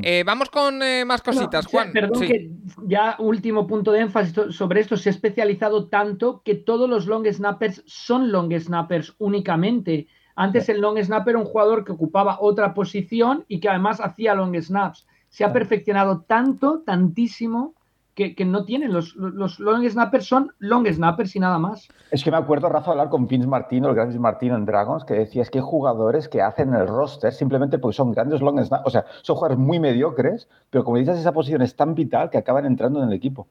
eh, 0.03 0.23
vamos 0.25 0.49
con 0.49 0.81
eh, 0.81 1.05
más 1.05 1.23
cositas, 1.23 1.65
No, 1.65 1.69
o 1.69 1.71
sea, 1.71 1.81
Juan. 1.81 1.93
Perdón, 1.93 2.19
Sí. 2.23 2.29
que 2.29 2.51
ya 2.87 3.17
último 3.19 3.67
punto 3.67 3.91
de 3.91 4.01
énfasis 4.01 4.55
sobre 4.55 4.81
esto, 4.81 4.97
se 4.97 5.09
ha 5.09 5.13
especializado 5.13 5.89
tanto 5.89 6.41
que 6.45 6.55
todos 6.55 6.89
los 6.89 7.07
long 7.07 7.27
snappers 7.27 7.83
son 7.85 8.31
long 8.31 8.53
snappers 8.57 9.13
únicamente. 9.19 10.07
Antes 10.37 10.69
el 10.69 10.81
long 10.81 11.03
snapper 11.03 11.33
era 11.33 11.39
un 11.41 11.47
jugador 11.47 11.85
que 11.85 11.91
ocupaba 11.93 12.39
otra 12.41 12.75
posición 12.75 13.45
y 13.49 13.59
que 13.59 13.69
además 13.69 14.01
hacía 14.01 14.35
long 14.37 14.55
snaps. 14.61 15.05
Se 15.31 15.43
ha 15.45 15.53
perfeccionado 15.53 16.21
tanto, 16.29 16.83
tantísimo, 16.87 17.75
que, 18.17 18.35
que 18.35 18.45
no 18.45 18.65
tienen. 18.65 18.93
Los, 18.93 19.15
los 19.15 19.61
long 19.61 19.89
snappers 19.89 20.27
son 20.27 20.53
long 20.59 20.89
snappers 20.89 21.37
y 21.37 21.39
nada 21.39 21.59
más. 21.59 21.87
Es 22.11 22.25
que 22.25 22.31
me 22.33 22.39
acuerdo, 22.39 22.69
Rafa, 22.69 22.91
hablar 22.91 23.11
con 23.11 23.29
Vince 23.29 23.47
Martino, 23.47 23.89
el 23.89 23.95
gran 23.95 24.09
Vince 24.09 24.19
Martino 24.19 24.57
en 24.57 24.65
Dragons, 24.65 25.05
que 25.05 25.15
decía 25.15 25.43
es 25.43 25.51
que 25.51 25.59
hay 25.59 25.65
jugadores 25.65 26.29
que 26.29 26.43
hacen 26.43 26.75
el 26.75 26.89
roster 26.89 27.33
simplemente 27.33 27.79
porque 27.79 27.97
son 27.97 28.11
grandes 28.11 28.41
long 28.41 28.59
snappers. 28.59 28.87
O 28.87 28.91
sea, 28.91 29.05
son 29.23 29.37
jugadores 29.37 29.59
muy 29.59 29.79
mediocres, 29.79 30.49
pero 30.71 30.83
como 30.83 30.97
dices, 30.97 31.19
esa 31.19 31.33
posición 31.33 31.63
es 31.63 31.77
tan 31.77 31.95
vital 31.95 32.31
que 32.31 32.39
acaban 32.39 32.67
entrando 32.67 33.03
en 33.03 33.11
el 33.11 33.15
equipo. 33.15 33.47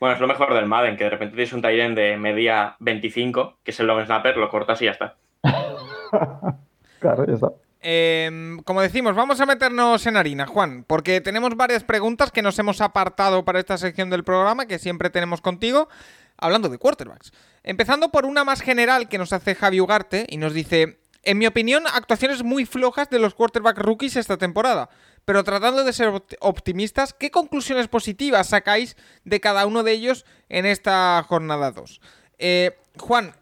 Bueno, 0.00 0.14
es 0.14 0.20
lo 0.20 0.26
mejor 0.26 0.52
del 0.54 0.66
Madden, 0.66 0.96
que 0.96 1.04
de 1.04 1.10
repente 1.10 1.36
tienes 1.36 1.52
un 1.52 1.62
Tyren 1.62 1.94
de 1.94 2.16
media 2.16 2.76
25, 2.80 3.58
que 3.62 3.70
es 3.70 3.80
el 3.80 3.86
long 3.86 4.04
snapper, 4.04 4.36
lo 4.36 4.48
cortas 4.48 4.82
y 4.82 4.86
ya 4.86 4.92
está. 4.92 5.16
Claro, 6.98 7.26
ya 7.26 7.34
está. 7.34 7.52
Eh, 7.88 8.56
como 8.64 8.82
decimos, 8.82 9.14
vamos 9.14 9.40
a 9.40 9.46
meternos 9.46 10.04
en 10.06 10.16
harina, 10.16 10.44
Juan, 10.44 10.84
porque 10.88 11.20
tenemos 11.20 11.54
varias 11.54 11.84
preguntas 11.84 12.32
que 12.32 12.42
nos 12.42 12.58
hemos 12.58 12.80
apartado 12.80 13.44
para 13.44 13.60
esta 13.60 13.78
sección 13.78 14.10
del 14.10 14.24
programa 14.24 14.66
que 14.66 14.80
siempre 14.80 15.08
tenemos 15.08 15.40
contigo, 15.40 15.88
hablando 16.36 16.68
de 16.68 16.78
quarterbacks. 16.78 17.32
Empezando 17.62 18.10
por 18.10 18.26
una 18.26 18.42
más 18.42 18.60
general 18.60 19.08
que 19.08 19.18
nos 19.18 19.32
hace 19.32 19.54
Javi 19.54 19.80
Ugarte 19.80 20.26
y 20.28 20.36
nos 20.36 20.52
dice, 20.52 20.98
en 21.22 21.38
mi 21.38 21.46
opinión, 21.46 21.84
actuaciones 21.86 22.42
muy 22.42 22.66
flojas 22.66 23.08
de 23.08 23.20
los 23.20 23.34
quarterback 23.36 23.78
rookies 23.78 24.16
esta 24.16 24.36
temporada, 24.36 24.88
pero 25.24 25.44
tratando 25.44 25.84
de 25.84 25.92
ser 25.92 26.08
opt- 26.08 26.36
optimistas, 26.40 27.14
¿qué 27.14 27.30
conclusiones 27.30 27.86
positivas 27.86 28.48
sacáis 28.48 28.96
de 29.22 29.38
cada 29.38 29.64
uno 29.64 29.84
de 29.84 29.92
ellos 29.92 30.24
en 30.48 30.66
esta 30.66 31.24
jornada 31.28 31.70
2? 31.70 32.00
Eh, 32.38 32.76
Juan, 32.98 33.36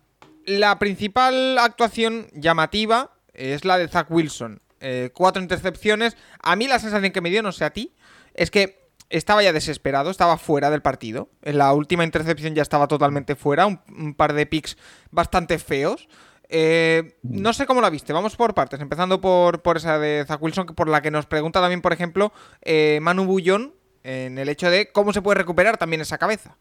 la 0.45 0.79
principal 0.79 1.57
actuación 1.57 2.27
llamativa 2.35 3.11
es 3.35 3.65
la 3.65 3.79
de 3.79 3.89
Zach 3.89 4.11
Wilson. 4.11 4.61
Eh, 4.87 5.11
cuatro 5.15 5.41
intercepciones. 5.41 6.15
A 6.43 6.57
mí 6.57 6.69
la 6.69 6.79
sensación 6.79 7.11
que 7.11 7.23
me 7.23 7.31
dio, 7.31 7.43
no 7.43 7.53
sé 7.53 7.65
a 7.65 7.71
ti, 7.71 7.95
es 8.35 8.51
que 8.51 8.85
estaba 9.09 9.43
ya 9.43 9.53
desesperado, 9.53 10.11
estaba 10.11 10.37
fuera 10.37 10.71
del 10.71 10.83
partido. 10.83 11.31
En 11.41 11.57
la 11.57 11.73
última 11.73 12.05
intercepción 12.05 12.55
ya 12.55 12.61
estaba 12.61 12.87
totalmente 12.87 13.35
fuera, 13.35 13.67
un, 13.67 14.15
par 14.15 14.35
de 14.35 14.45
picks 14.45 14.77
bastante 15.11 15.59
feos. 15.59 16.07
Eh, 16.51 17.17
no 17.23 17.55
sé 17.55 17.65
cómo 17.65 17.81
la 17.81 17.89
viste, 17.89 18.13
vamos 18.13 18.37
por 18.37 18.53
partes, 18.53 18.79
empezando 18.79 19.23
por, 19.23 19.63
por 19.63 19.79
esa 19.79 19.99
de 19.99 20.23
Zach 20.27 20.43
Wilson, 20.43 20.67
por 20.67 20.89
la 20.89 21.01
que 21.01 21.11
nos 21.11 21.25
pregunta 21.25 21.63
también, 21.63 21.81
por 21.81 21.95
ejemplo, 21.95 22.33
eh, 22.61 22.99
Manu 23.01 23.25
Bullón, 23.25 23.75
en 24.03 24.37
el 24.37 24.51
hecho 24.51 24.71
de 24.71 24.93
cómo 24.93 25.15
se 25.15 25.23
puede 25.23 25.39
recuperar 25.39 25.79
también 25.79 26.03
esa 26.03 26.19
cabeza. 26.19 26.59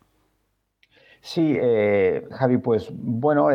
Sí, 1.22 1.58
Javi, 2.32 2.58
pues 2.58 2.88
bueno, 2.92 3.50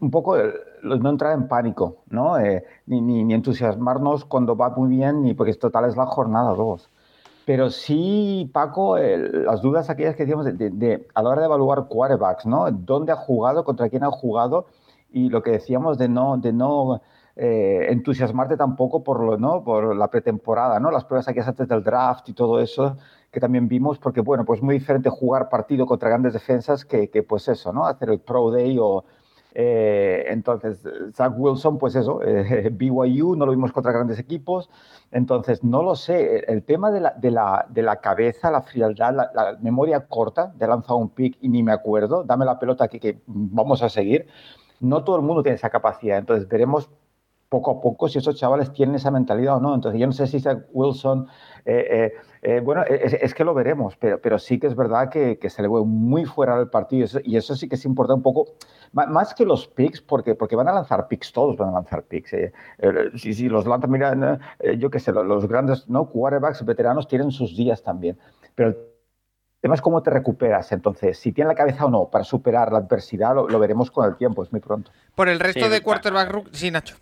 un 0.00 0.10
poco 0.10 0.38
eh, 0.38 0.52
no 0.82 1.10
entrar 1.10 1.32
en 1.32 1.48
pánico, 1.48 1.98
¿no? 2.10 2.38
Eh, 2.38 2.64
ni, 2.86 3.00
ni, 3.00 3.34
entusiasmarnos 3.34 4.24
cuando 4.24 4.56
va 4.56 4.70
muy 4.70 4.88
bien, 4.90 5.22
ni 5.22 5.34
porque 5.34 5.54
total 5.54 5.86
es 5.86 5.96
la 5.96 6.06
jornada 6.06 6.54
2. 6.54 6.90
Pero 7.44 7.70
sí, 7.70 8.50
Paco, 8.52 8.98
eh, 8.98 9.16
las 9.18 9.62
dudas 9.62 9.88
aquellas 9.88 10.16
que 10.16 10.24
decíamos 10.24 10.46
de, 10.46 10.52
de, 10.52 10.70
de, 10.70 11.08
a 11.14 11.22
la 11.22 11.30
hora 11.30 11.40
de 11.40 11.46
evaluar 11.46 11.86
quarterbacks, 11.88 12.46
¿no? 12.46 12.70
¿Dónde 12.70 13.12
ha 13.12 13.16
jugado, 13.16 13.64
contra 13.64 13.88
quién 13.88 14.04
ha 14.04 14.10
jugado? 14.10 14.66
Y 15.12 15.28
lo 15.28 15.42
que 15.42 15.52
decíamos 15.52 15.98
de 15.98 16.08
no, 16.08 16.36
de 16.36 16.52
no 16.52 17.00
entusiasmarte 17.38 18.56
tampoco 18.56 19.04
por, 19.04 19.22
lo, 19.22 19.36
¿no? 19.36 19.62
por 19.62 19.94
la 19.94 20.08
pretemporada, 20.08 20.80
¿no? 20.80 20.90
Las 20.90 21.04
pruebas 21.04 21.28
aquellas 21.28 21.48
antes 21.48 21.68
del 21.68 21.84
draft 21.84 22.26
y 22.30 22.32
todo 22.32 22.60
eso 22.60 22.96
que 23.30 23.40
también 23.40 23.68
vimos, 23.68 23.98
porque 23.98 24.22
bueno, 24.22 24.46
pues 24.46 24.62
muy 24.62 24.76
diferente 24.76 25.10
jugar 25.10 25.50
partido 25.50 25.84
contra 25.84 26.08
grandes 26.08 26.32
defensas 26.32 26.86
que, 26.86 27.10
que 27.10 27.22
pues 27.22 27.46
eso, 27.48 27.70
¿no? 27.74 27.84
Hacer 27.84 28.08
el 28.08 28.20
Pro 28.20 28.50
Day 28.50 28.78
o... 28.80 29.04
Eh, 29.58 30.26
entonces, 30.28 30.82
Zach 31.14 31.32
Wilson, 31.34 31.78
pues 31.78 31.94
eso, 31.94 32.20
eh, 32.22 32.68
BYU, 32.72 33.36
no 33.36 33.46
lo 33.46 33.52
vimos 33.52 33.72
contra 33.72 33.90
grandes 33.90 34.18
equipos, 34.18 34.68
entonces 35.10 35.64
no 35.64 35.82
lo 35.82 35.96
sé, 35.96 36.44
el 36.46 36.62
tema 36.62 36.90
de 36.90 37.30
la, 37.30 37.96
cabeza, 38.02 38.50
la 38.50 38.60
frialdad, 38.60 39.14
la, 39.14 39.56
memoria 39.62 40.08
corta, 40.08 40.52
de 40.54 40.66
lanzar 40.68 40.96
un 40.96 41.08
pick 41.08 41.38
y 41.40 41.48
ni 41.48 41.62
me 41.62 41.72
acuerdo, 41.72 42.22
dame 42.22 42.44
la 42.44 42.58
pelota 42.58 42.84
aquí 42.84 43.00
que 43.00 43.22
vamos 43.26 43.82
a 43.82 43.88
seguir, 43.88 44.26
no 44.80 45.04
todo 45.04 45.16
el 45.16 45.22
mundo 45.22 45.42
tiene 45.42 45.56
esa 45.56 45.70
capacidad, 45.70 46.18
entonces 46.18 46.46
veremos 46.46 46.90
poco 47.48 47.70
a 47.70 47.80
poco 47.80 48.10
si 48.10 48.18
esos 48.18 48.36
chavales 48.36 48.74
tienen 48.74 48.96
esa 48.96 49.10
mentalidad 49.10 49.56
o 49.56 49.60
no. 49.60 49.74
Entonces, 49.74 50.00
yo 50.00 50.06
no 50.06 50.12
sé 50.12 50.26
si 50.26 50.40
Zach 50.40 50.64
Wilson, 50.72 51.28
eh, 51.64 52.12
eh, 52.46 52.56
eh, 52.56 52.60
bueno, 52.60 52.84
es, 52.84 53.12
es, 53.12 53.34
que 53.34 53.44
lo 53.44 53.54
veremos, 53.54 53.96
pero, 53.96 54.20
pero 54.20 54.38
sí 54.38 54.60
que 54.60 54.68
es 54.68 54.76
verdad 54.76 55.10
que, 55.10 55.38
que 55.38 55.50
se 55.50 55.62
le 55.62 55.68
ve 55.68 55.80
muy 55.84 56.24
fuera 56.24 56.56
del 56.56 56.68
partido 56.68 57.00
y 57.00 57.04
eso, 57.04 57.20
y 57.24 57.36
eso, 57.36 57.56
sí 57.56 57.68
que 57.68 57.74
es 57.74 57.84
importante 57.84 58.18
un 58.18 58.22
poco, 58.22 58.54
más 58.92 59.34
que 59.34 59.44
los 59.44 59.66
picks, 59.66 60.00
porque, 60.00 60.34
porque 60.34 60.54
van 60.54 60.68
a 60.68 60.72
lanzar 60.72 61.08
picks, 61.08 61.32
todos 61.32 61.56
van 61.56 61.70
a 61.70 61.72
lanzar 61.72 62.04
picks. 62.04 62.34
si, 63.16 63.34
si 63.34 63.48
los 63.48 63.66
lanzan, 63.66 63.90
mira, 63.90 64.38
yo 64.78 64.90
qué 64.90 65.00
sé, 65.00 65.12
los, 65.12 65.26
los 65.26 65.48
grandes 65.48 65.88
¿no? 65.88 66.08
quarterbacks 66.08 66.64
veteranos 66.64 67.08
tienen 67.08 67.32
sus 67.32 67.56
días 67.56 67.82
también, 67.82 68.16
pero 68.54 68.70
el 68.70 68.76
tema 69.60 69.74
es 69.74 69.80
cómo 69.80 70.02
te 70.02 70.10
recuperas. 70.10 70.70
Entonces, 70.70 71.18
si 71.18 71.32
tiene 71.32 71.48
la 71.48 71.54
cabeza 71.56 71.86
o 71.86 71.90
no 71.90 72.08
para 72.10 72.24
superar 72.24 72.70
la 72.70 72.78
adversidad, 72.78 73.34
lo, 73.34 73.48
lo 73.48 73.58
veremos 73.58 73.90
con 73.90 74.08
el 74.08 74.16
tiempo, 74.16 74.44
es 74.44 74.52
muy 74.52 74.60
pronto. 74.60 74.92
Por 75.14 75.28
el 75.28 75.40
resto 75.40 75.64
sí, 75.64 75.70
de 75.70 75.80
quarterback, 75.80 76.48
sí, 76.52 76.70
Nacho. 76.70 76.96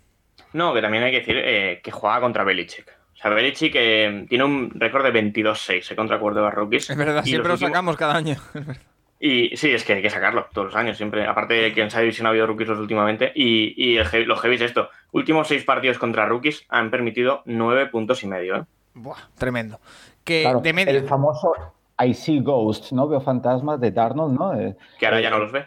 No, 0.53 0.73
que 0.73 0.81
también 0.81 1.03
hay 1.03 1.11
que 1.11 1.19
decir 1.19 1.35
eh, 1.37 1.81
que 1.83 1.91
juega 1.91 2.19
contra 2.19 2.43
Belichick. 2.43 3.04
O 3.25 3.27
sea, 3.27 3.35
Belichick 3.35 3.73
eh, 3.75 4.27
tiene 4.29 4.43
un 4.43 4.69
récord 4.69 5.03
de 5.03 5.11
22-6 5.11 5.91
eh, 5.91 5.95
contra 5.95 6.19
quarterback 6.19 6.53
rookies. 6.53 6.91
Es 6.91 6.95
verdad, 6.95 7.23
siempre 7.23 7.47
lo 7.47 7.53
últimos... 7.55 7.71
sacamos 7.71 7.97
cada 7.97 8.15
año. 8.15 8.35
Y 9.17 9.55
sí, 9.55 9.71
es 9.71 9.83
que 9.85 9.93
hay 9.93 10.01
que 10.01 10.09
sacarlo 10.09 10.45
todos 10.53 10.67
los 10.67 10.75
años, 10.75 10.97
siempre. 10.97 11.25
Aparte 11.25 11.55
de 11.55 11.73
que 11.73 11.81
en 11.81 11.87
esa 11.87 12.01
división 12.01 12.27
ha 12.27 12.31
habido 12.31 12.45
rookies 12.45 12.67
los 12.67 12.77
últimamente. 12.77 13.31
Y, 13.33 13.73
y 13.75 13.97
el 13.97 14.05
heavy, 14.05 14.25
lo 14.25 14.35
heavy 14.35 14.55
es 14.55 14.61
esto. 14.61 14.89
Últimos 15.13 15.47
seis 15.47 15.63
partidos 15.63 15.97
contra 15.97 16.27
rookies 16.27 16.65
han 16.69 16.91
permitido 16.91 17.41
nueve 17.45 17.87
puntos 17.87 18.23
y 18.23 18.27
medio. 18.27 18.57
¿eh? 18.57 18.63
Buah, 18.93 19.17
tremendo. 19.35 19.79
Que 20.23 20.41
claro, 20.41 20.59
de 20.59 20.73
medio... 20.73 20.93
El 20.93 21.07
famoso 21.07 21.53
I 21.97 22.13
see 22.13 22.41
ghosts, 22.41 22.93
¿no? 22.93 23.07
Veo 23.07 23.21
fantasmas 23.21 23.79
de 23.79 23.89
Darnold, 23.89 24.37
¿no? 24.37 24.53
Eh, 24.59 24.75
que 24.99 25.05
ahora 25.07 25.21
ya 25.21 25.31
no 25.31 25.39
los 25.39 25.51
ve. 25.51 25.65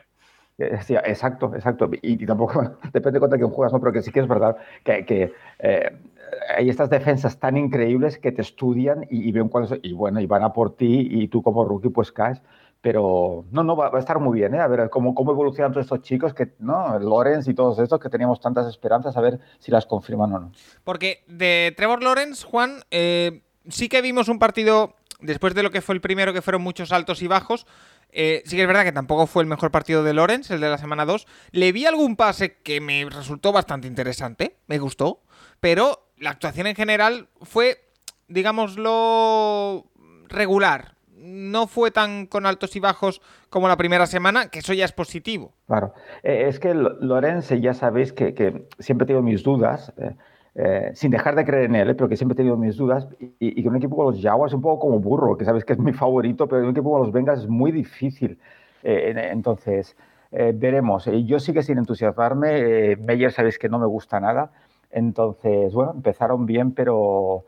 Sí, 0.82 0.94
exacto, 0.94 1.52
exacto. 1.54 1.88
Y, 2.02 2.22
y, 2.22 2.26
tampoco 2.26 2.76
depende 2.92 3.18
contra 3.18 3.38
quién 3.38 3.50
juegas, 3.50 3.72
¿no? 3.72 3.80
pero 3.80 3.92
que 3.92 4.02
sí 4.02 4.12
que 4.12 4.20
es 4.20 4.28
verdad 4.28 4.56
que, 4.84 5.04
que 5.06 5.32
eh, 5.58 5.90
hay 6.56 6.68
estas 6.68 6.90
defensas 6.90 7.38
tan 7.38 7.56
increíbles 7.56 8.18
que 8.18 8.32
te 8.32 8.42
estudian 8.42 9.04
y, 9.10 9.28
y 9.28 9.32
ven 9.32 9.48
cuáles 9.48 9.72
y 9.82 9.92
bueno, 9.92 10.20
y 10.20 10.26
van 10.26 10.42
a 10.42 10.52
por 10.52 10.76
ti 10.76 11.08
y 11.10 11.28
tú 11.28 11.42
como 11.42 11.64
rookie 11.64 11.90
pues 11.90 12.12
caes. 12.12 12.40
Pero 12.80 13.44
no, 13.50 13.64
no, 13.64 13.74
va, 13.74 13.88
va 13.90 13.98
a 13.98 14.00
estar 14.00 14.20
muy 14.20 14.38
bien, 14.38 14.54
¿eh? 14.54 14.60
A 14.60 14.68
ver 14.68 14.88
cómo, 14.88 15.12
cómo 15.12 15.32
evolucionan 15.32 15.72
todos 15.72 15.86
estos 15.86 16.02
chicos, 16.02 16.32
que, 16.32 16.52
¿no? 16.60 16.96
Lorenz 17.00 17.48
y 17.48 17.54
todos 17.54 17.76
estos 17.80 17.98
que 17.98 18.08
teníamos 18.08 18.40
tantas 18.40 18.68
esperanzas, 18.68 19.16
a 19.16 19.20
ver 19.20 19.40
si 19.58 19.72
las 19.72 19.84
confirman 19.84 20.32
o 20.32 20.38
no. 20.38 20.52
Porque 20.84 21.24
de 21.26 21.74
Trevor 21.76 22.04
Lawrence, 22.04 22.46
Juan, 22.46 22.82
eh, 22.92 23.42
sí 23.68 23.88
que 23.88 24.00
vimos 24.00 24.28
un 24.28 24.38
partido, 24.38 24.94
después 25.20 25.56
de 25.56 25.64
lo 25.64 25.72
que 25.72 25.80
fue 25.80 25.96
el 25.96 26.00
primero, 26.00 26.32
que 26.32 26.40
fueron 26.40 26.62
muchos 26.62 26.92
altos 26.92 27.20
y 27.20 27.26
bajos, 27.26 27.66
eh, 28.10 28.42
sí 28.46 28.56
que 28.56 28.62
es 28.62 28.68
verdad 28.68 28.84
que 28.84 28.92
tampoco 28.92 29.26
fue 29.26 29.42
el 29.42 29.48
mejor 29.48 29.70
partido 29.70 30.02
de 30.02 30.14
Lawrence, 30.14 30.54
el 30.54 30.60
de 30.60 30.70
la 30.70 30.78
semana 30.78 31.04
2. 31.04 31.26
Le 31.50 31.72
vi 31.72 31.86
algún 31.86 32.16
pase 32.16 32.58
que 32.62 32.80
me 32.80 33.04
resultó 33.10 33.52
bastante 33.52 33.86
interesante, 33.86 34.56
me 34.66 34.78
gustó, 34.78 35.20
pero 35.60 36.07
la 36.20 36.30
actuación 36.30 36.66
en 36.66 36.74
general 36.74 37.28
fue, 37.42 37.78
digámoslo, 38.28 39.86
regular. 40.28 40.94
No 41.16 41.66
fue 41.66 41.90
tan 41.90 42.26
con 42.26 42.46
altos 42.46 42.76
y 42.76 42.80
bajos 42.80 43.20
como 43.50 43.66
la 43.68 43.76
primera 43.76 44.06
semana, 44.06 44.48
que 44.48 44.60
eso 44.60 44.72
ya 44.72 44.84
es 44.84 44.92
positivo. 44.92 45.52
Claro, 45.66 45.92
eh, 46.22 46.44
es 46.48 46.60
que 46.60 46.74
Lorenz, 46.74 47.50
ya 47.60 47.74
sabéis 47.74 48.12
que, 48.12 48.34
que, 48.34 48.66
siempre 48.78 49.04
he 49.04 49.08
tenido 49.08 49.22
mis 49.22 49.42
dudas. 49.42 49.92
Eh, 49.98 50.14
eh, 50.60 50.90
sin 50.94 51.12
dejar 51.12 51.36
de 51.36 51.44
creer 51.44 51.66
en 51.66 51.76
él, 51.76 51.90
¿eh? 51.90 51.94
pero 51.94 52.08
que 52.08 52.16
siempre 52.16 52.32
he 52.32 52.36
tenido 52.36 52.56
mis 52.56 52.76
dudas, 52.76 53.06
y, 53.38 53.62
que 53.62 53.68
un 53.68 53.76
equipo 53.76 53.94
como 53.94 54.10
los 54.10 54.20
Jaguars 54.20 54.50
es 54.50 54.56
un 54.56 54.62
poco 54.62 54.80
como 54.80 54.98
burro, 54.98 55.38
que 55.38 55.44
sabes 55.44 55.64
que 55.64 55.74
es 55.74 55.78
mi 55.78 55.92
favorito, 55.92 56.48
pero 56.48 56.64
un 56.64 56.70
equipo 56.70 56.90
como 56.90 57.04
los 57.04 57.12
Bengals 57.12 57.42
es 57.42 57.48
muy 57.48 57.70
difícil. 57.70 58.40
Eh, 58.82 59.12
entonces, 59.30 59.96
veremos. 60.32 61.08
yo 61.26 61.38
sí 61.38 61.52
que 61.52 61.62
sin 61.62 61.78
entusiasmarme, 61.78 62.96
Meyer 62.96 63.30
sabéis 63.30 63.56
que 63.56 63.68
no 63.68 63.78
me 63.78 63.86
gusta 63.86 64.18
nada, 64.18 64.50
entonces, 64.90 65.72
bueno, 65.72 65.92
empezaron 65.94 66.46
bien, 66.46 66.72
pero, 66.72 67.44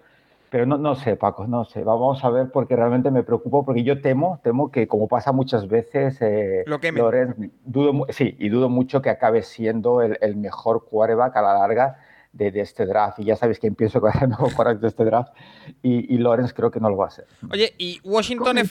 pero 0.50 0.66
no, 0.66 0.78
no 0.78 0.94
sé, 0.94 1.16
Paco, 1.16 1.46
no 1.46 1.64
sé. 1.64 1.82
Vamos 1.84 2.24
a 2.24 2.30
ver 2.30 2.50
porque 2.52 2.76
realmente 2.76 3.10
me 3.10 3.22
preocupo 3.22 3.64
porque 3.64 3.82
yo 3.82 4.00
temo, 4.00 4.40
temo 4.42 4.70
que 4.70 4.86
como 4.86 5.08
pasa 5.08 5.32
muchas 5.32 5.68
veces, 5.68 6.18
eh, 6.20 6.64
Lo 6.66 6.80
queme. 6.80 6.98
Lorenz, 7.00 7.36
dudo, 7.64 8.06
sí, 8.10 8.36
y 8.38 8.48
dudo 8.48 8.68
mucho 8.68 9.00
que 9.02 9.10
acabe 9.10 9.42
siendo 9.42 10.02
el, 10.02 10.18
el 10.20 10.36
mejor 10.36 10.84
quarterback 10.84 11.36
a 11.36 11.42
la 11.42 11.54
larga 11.54 11.98
de, 12.32 12.50
de 12.52 12.60
este 12.60 12.86
draft. 12.86 13.18
Y 13.20 13.24
ya 13.24 13.36
sabéis 13.36 13.58
quién 13.58 13.74
pienso 13.74 14.00
que 14.00 14.04
va 14.04 14.10
a 14.10 14.14
ser 14.14 14.22
el 14.24 14.28
mejor 14.30 14.54
quarterback 14.54 14.80
de 14.82 14.88
este 14.88 15.04
draft. 15.04 15.32
Y, 15.82 16.14
y 16.14 16.18
Lorenz 16.18 16.52
creo 16.52 16.70
que 16.70 16.78
no 16.80 16.90
lo 16.90 16.96
va 16.96 17.06
a 17.06 17.10
ser. 17.10 17.26
Oye, 17.50 17.72
y 17.78 18.00
Washington 18.04 18.56
ahí 18.58 18.64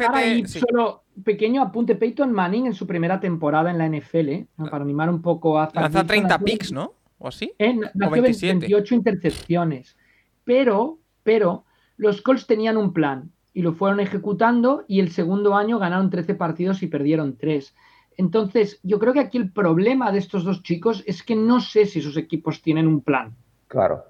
FT. 0.43 0.47
sí. 0.47 0.59
Solo 0.59 1.03
pequeño 1.23 1.61
apunte. 1.61 1.95
Peyton 1.95 2.31
Manning 2.31 2.67
en 2.67 2.73
su 2.73 2.85
primera 2.87 3.19
temporada 3.19 3.69
en 3.71 3.77
la 3.77 3.87
NFL, 3.89 4.45
¿no? 4.57 4.69
para 4.69 4.83
animar 4.83 5.09
un 5.09 5.21
poco 5.21 5.57
a 5.59 5.63
Lanza 5.73 5.81
Wilson, 5.99 6.07
30 6.07 6.27
nació- 6.29 6.45
picks, 6.45 6.71
¿no? 6.71 6.93
¿O 7.19 7.27
así? 7.27 7.53
Eh, 7.59 7.75
nació 7.93 8.21
27. 8.23 8.53
28 8.59 8.95
intercepciones. 8.95 9.97
Pero, 10.43 10.97
pero 11.23 11.65
los 11.97 12.21
Colts 12.21 12.47
tenían 12.47 12.77
un 12.77 12.93
plan 12.93 13.31
y 13.53 13.61
lo 13.61 13.73
fueron 13.73 13.99
ejecutando 13.99 14.85
y 14.87 14.99
el 14.99 15.11
segundo 15.11 15.55
año 15.55 15.79
ganaron 15.79 16.09
13 16.09 16.33
partidos 16.35 16.81
y 16.81 16.87
perdieron 16.87 17.37
3. 17.37 17.75
Entonces, 18.17 18.79
yo 18.83 18.99
creo 18.99 19.13
que 19.13 19.19
aquí 19.19 19.37
el 19.37 19.51
problema 19.51 20.11
de 20.11 20.19
estos 20.19 20.43
dos 20.43 20.61
chicos 20.63 21.03
es 21.05 21.23
que 21.23 21.35
no 21.35 21.59
sé 21.61 21.85
si 21.85 22.01
sus 22.01 22.17
equipos 22.17 22.61
tienen 22.61 22.87
un 22.87 23.01
plan. 23.01 23.35
Claro, 23.67 24.03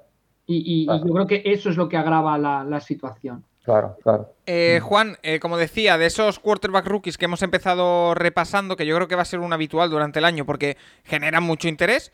Y, 0.48 0.84
y- 0.84 0.86
yo 0.88 1.14
creo 1.14 1.27
que 1.27 1.41
eso 1.45 1.69
es 1.69 1.77
lo 1.77 1.90
que 1.90 1.98
agrava 1.98 2.38
la, 2.38 2.64
la 2.64 2.80
situación. 2.80 3.44
claro, 3.64 3.98
claro. 4.02 4.34
Eh, 4.48 4.80
Juan, 4.81 5.18
eh, 5.22 5.40
como 5.40 5.57
decía, 5.57 5.98
de 5.99 6.07
esos 6.07 6.40
quarterback 6.40 6.88
rookies 6.88 7.18
que 7.19 7.26
hemos 7.26 7.44
empezado 7.44 8.15
repasando, 8.15 8.76
que 8.76 8.86
yo 8.88 8.95
creo 8.95 9.07
que 9.07 9.15
va 9.15 9.22
a 9.22 9.26
ser 9.26 9.41
un 9.41 9.53
habitual 9.53 9.90
durante 9.91 10.18
el 10.19 10.26
año 10.26 10.45
porque 10.45 10.76
generan 11.03 11.44
mucho 11.44 11.68
interés. 11.68 12.11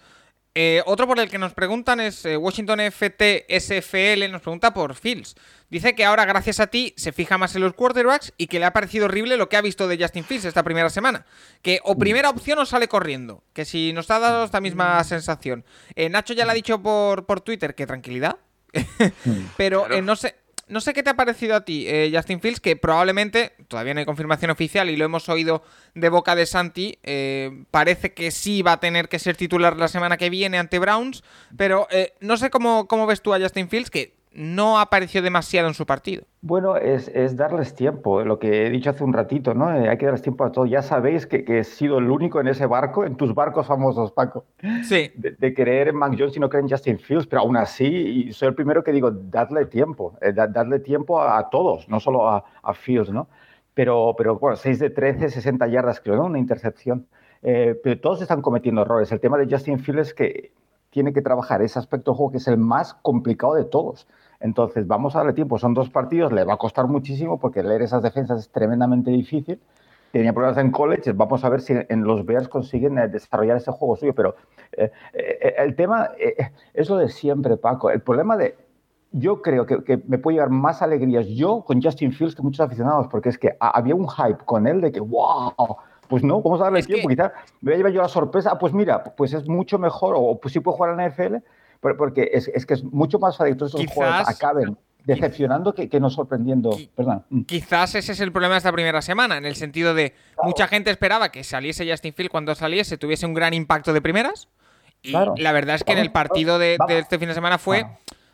Eh, 0.55 0.81
otro 0.85 1.05
por 1.05 1.19
el 1.19 1.29
que 1.29 1.37
nos 1.37 1.53
preguntan 1.53 1.99
es 1.99 2.25
eh, 2.25 2.37
Washington 2.37 2.79
FT 2.79 3.45
SFL, 3.49 4.31
nos 4.31 4.41
pregunta 4.41 4.73
por 4.73 4.95
Fields. 4.95 5.35
Dice 5.69 5.93
que 5.95 6.05
ahora, 6.05 6.25
gracias 6.25 6.59
a 6.59 6.67
ti, 6.67 6.93
se 6.95 7.11
fija 7.11 7.37
más 7.37 7.55
en 7.55 7.61
los 7.61 7.73
quarterbacks 7.73 8.33
y 8.37 8.47
que 8.47 8.59
le 8.59 8.65
ha 8.65 8.71
parecido 8.73 9.05
horrible 9.05 9.35
lo 9.37 9.49
que 9.49 9.57
ha 9.57 9.61
visto 9.61 9.87
de 9.87 9.97
Justin 9.97 10.23
Fields 10.23 10.45
esta 10.45 10.63
primera 10.63 10.89
semana. 10.89 11.25
Que 11.61 11.79
o 11.83 11.97
primera 11.97 12.29
opción 12.29 12.57
o 12.59 12.65
sale 12.65 12.87
corriendo. 12.87 13.43
Que 13.53 13.65
si 13.65 13.91
nos 13.93 14.09
ha 14.11 14.19
dado 14.19 14.45
esta 14.45 14.61
misma 14.61 15.03
sensación. 15.03 15.65
Eh, 15.95 16.09
Nacho 16.09 16.33
ya 16.33 16.45
le 16.45 16.51
ha 16.51 16.55
dicho 16.55 16.81
por, 16.81 17.25
por 17.25 17.41
Twitter 17.41 17.75
que 17.75 17.85
tranquilidad. 17.85 18.37
Pero 19.57 19.81
Claro. 19.81 19.95
eh, 19.95 20.01
no 20.01 20.15
sé. 20.15 20.35
No 20.67 20.81
sé 20.81 20.93
qué 20.93 21.03
te 21.03 21.11
ha 21.11 21.15
parecido 21.15 21.55
a 21.55 21.63
ti, 21.63 21.85
eh, 21.87 22.11
Justin 22.11 22.41
Fields, 22.41 22.59
que 22.59 22.75
probablemente, 22.75 23.53
todavía 23.67 23.93
no 23.93 23.99
hay 23.99 24.05
confirmación 24.05 24.49
oficial 24.49 24.89
y 24.89 24.95
lo 24.95 25.05
hemos 25.05 25.29
oído 25.29 25.63
de 25.93 26.09
boca 26.09 26.35
de 26.35 26.47
Santi, 26.47 26.97
eh, 27.03 27.65
parece 27.69 28.13
que 28.13 28.31
sí 28.31 28.63
va 28.63 28.73
a 28.73 28.79
tener 28.79 29.07
que 29.07 29.19
ser 29.19 29.37
titular 29.37 29.77
la 29.77 29.87
semana 29.87 30.17
que 30.17 30.31
viene 30.31 30.57
ante 30.57 30.79
Browns, 30.79 31.23
pero 31.55 31.87
eh, 31.91 32.13
no 32.19 32.37
sé 32.37 32.49
cómo, 32.49 32.87
cómo 32.87 33.05
ves 33.05 33.21
tú 33.21 33.31
a 33.33 33.39
Justin 33.39 33.69
Fields, 33.69 33.91
que 33.91 34.13
no 34.35 34.79
apareció 34.79 35.21
demasiado 35.21 35.67
en 35.67 35.73
su 35.73 35.85
partido. 35.85 36.23
Bueno, 36.41 36.75
es, 36.77 37.07
es 37.07 37.35
darles 37.37 37.73
tiempo, 37.73 38.21
lo 38.23 38.37
que 38.37 38.67
he 38.67 38.69
dicho 38.69 38.89
hace 38.89 39.03
un 39.03 39.13
ratito, 39.13 39.53
¿no? 39.53 39.73
Eh, 39.73 39.89
hay 39.89 39.97
que 39.97 40.05
darles 40.05 40.21
tiempo 40.21 40.43
a 40.43 40.51
todo. 40.51 40.65
Ya 40.65 40.81
sabéis 40.81 41.25
que, 41.25 41.43
que 41.43 41.59
he 41.59 41.63
sido 41.63 41.97
el 41.99 42.09
único 42.11 42.39
en 42.39 42.47
ese 42.47 42.65
barco, 42.65 43.05
en 43.05 43.15
tus 43.15 43.33
barcos 43.33 43.65
famosos, 43.67 44.11
Paco, 44.11 44.45
Sí, 44.83 45.11
de, 45.15 45.31
de 45.31 45.53
creer 45.53 45.87
en 45.87 45.95
Mac 45.95 46.15
Jones 46.17 46.35
y 46.37 46.39
no 46.39 46.49
creer 46.49 46.65
en 46.65 46.69
Justin 46.69 46.99
Fields, 46.99 47.25
pero 47.27 47.41
aún 47.41 47.57
así, 47.57 48.31
soy 48.33 48.49
el 48.49 48.55
primero 48.55 48.83
que 48.83 48.91
digo, 48.91 49.09
dadle 49.11 49.65
tiempo, 49.65 50.17
eh, 50.21 50.33
da- 50.33 50.47
dadle 50.47 50.79
tiempo 50.79 51.21
a, 51.21 51.37
a 51.39 51.49
todos, 51.49 51.87
no 51.89 51.99
solo 51.99 52.29
a, 52.29 52.43
a 52.61 52.73
Fields, 52.73 53.09
¿no? 53.11 53.27
Pero, 53.73 54.13
pero 54.17 54.37
bueno, 54.37 54.55
6 54.55 54.79
de 54.79 54.89
13, 54.89 55.29
60 55.29 55.67
yardas, 55.67 55.99
creo, 55.99 56.15
¿no? 56.17 56.25
Una 56.25 56.39
intercepción. 56.39 57.07
Eh, 57.41 57.79
pero 57.83 57.99
todos 57.99 58.21
están 58.21 58.41
cometiendo 58.41 58.81
errores. 58.81 59.11
El 59.11 59.19
tema 59.19 59.37
de 59.37 59.47
Justin 59.49 59.79
Fields 59.79 60.07
es 60.09 60.13
que 60.13 60.51
tiene 60.89 61.11
que 61.13 61.21
trabajar 61.21 61.61
ese 61.61 61.77
aspecto 61.77 62.11
del 62.11 62.17
juego 62.17 62.31
que 62.31 62.37
es 62.37 62.47
el 62.47 62.57
más 62.57 62.93
complicado 62.95 63.53
de 63.55 63.65
todos. 63.65 64.07
Entonces, 64.39 64.85
vamos 64.87 65.15
a 65.15 65.19
darle 65.19 65.33
tiempo. 65.33 65.57
Son 65.57 65.73
dos 65.73 65.89
partidos, 65.89 66.31
le 66.31 66.43
va 66.43 66.53
a 66.53 66.57
costar 66.57 66.87
muchísimo 66.87 67.39
porque 67.39 67.63
leer 67.63 67.81
esas 67.81 68.01
defensas 68.03 68.39
es 68.39 68.49
tremendamente 68.49 69.11
difícil. 69.11 69.59
Tenía 70.11 70.31
problemas 70.33 70.57
en 70.57 70.71
college, 70.71 71.11
vamos 71.13 71.43
a 71.43 71.49
ver 71.49 71.61
si 71.61 71.73
en 71.89 72.03
los 72.03 72.25
Bears 72.25 72.47
consiguen 72.47 72.97
eh, 72.97 73.07
desarrollar 73.07 73.57
ese 73.57 73.71
juego 73.71 73.95
suyo. 73.97 74.13
Pero 74.15 74.35
eh, 74.71 74.91
eh, 75.13 75.55
el 75.57 75.75
tema 75.75 76.09
eh, 76.17 76.51
es 76.73 76.89
lo 76.89 76.97
de 76.97 77.09
siempre, 77.09 77.57
Paco. 77.57 77.89
El 77.89 78.01
problema 78.01 78.37
de. 78.37 78.55
Yo 79.11 79.41
creo 79.41 79.65
que, 79.65 79.81
que 79.83 80.01
me 80.07 80.17
puede 80.17 80.35
llevar 80.35 80.49
más 80.49 80.81
alegrías 80.81 81.25
yo 81.27 81.61
con 81.61 81.81
Justin 81.81 82.11
Fields 82.11 82.35
que 82.35 82.41
muchos 82.41 82.59
aficionados, 82.65 83.07
porque 83.07 83.29
es 83.29 83.37
que 83.37 83.55
ha- 83.61 83.69
había 83.77 83.95
un 83.95 84.09
hype 84.09 84.43
con 84.43 84.67
él 84.67 84.81
de 84.81 84.91
que, 84.91 84.99
wow, 84.99 85.53
pues 86.09 86.21
no, 86.21 86.41
vamos 86.41 86.59
a 86.59 86.65
darle 86.65 86.79
Es 86.79 86.87
tiempo. 86.87 87.07
que- 87.07 87.15
Quizá 87.15 87.31
me 87.61 87.71
voy 87.71 87.73
a 87.75 87.77
llevar 87.77 87.91
yo 87.93 88.01
la 88.01 88.09
sorpresa, 88.09 88.49
ah, 88.53 88.59
pues 88.59 88.73
mira, 88.73 89.01
pues 89.15 89.31
es 89.33 89.47
mucho 89.47 89.79
mejor, 89.79 90.15
o 90.17 90.37
pues 90.37 90.53
sí 90.53 90.59
puede 90.59 90.75
jugar 90.75 90.91
en 90.91 90.97
la 90.97 91.05
NFL, 91.05 91.35
porque 91.93 92.31
es, 92.33 92.47
es 92.47 92.65
que 92.65 92.73
es 92.73 92.83
mucho 92.83 93.19
más 93.19 93.37
fácil 93.37 93.55
que 93.57 93.65
estos 93.65 93.79
Quizás- 93.81 94.27
acaben 94.27 94.77
decepcionando 95.03 95.75
que, 95.75 95.87
que 95.87 95.99
no 95.99 96.09
sorprendiendo. 96.09 96.71
Qui- 96.71 96.89
Perdón. 96.95 97.23
Mm. 97.29 97.41
quizás 97.43 97.93
ese 97.93 98.13
es 98.13 98.19
el 98.21 98.31
problema 98.31 98.55
de 98.55 98.57
esta 98.57 98.71
primera 98.71 99.03
semana, 99.03 99.37
en 99.37 99.45
el 99.45 99.55
sentido 99.55 99.93
de 99.93 100.15
mucha 100.41 100.67
gente 100.67 100.89
esperaba 100.89 101.29
que 101.29 101.43
saliese 101.43 101.87
Justin 101.87 102.13
Fields 102.15 102.31
cuando 102.31 102.55
saliese, 102.55 102.97
tuviese 102.97 103.27
un 103.27 103.35
gran 103.35 103.53
impacto 103.53 103.93
de 103.93 104.01
primeras. 104.01 104.49
Y 105.03 105.11
Claro. 105.11 105.35
la 105.37 105.51
verdad 105.51 105.75
es 105.75 105.83
que 105.83 105.91
en 105.93 105.99
el 105.99 106.11
partido 106.11 106.57
de, 106.57 106.77
de 106.87 106.97
este 106.97 107.19
fin 107.19 107.27
de 107.27 107.35
semana 107.35 107.59
fue, 107.59 107.85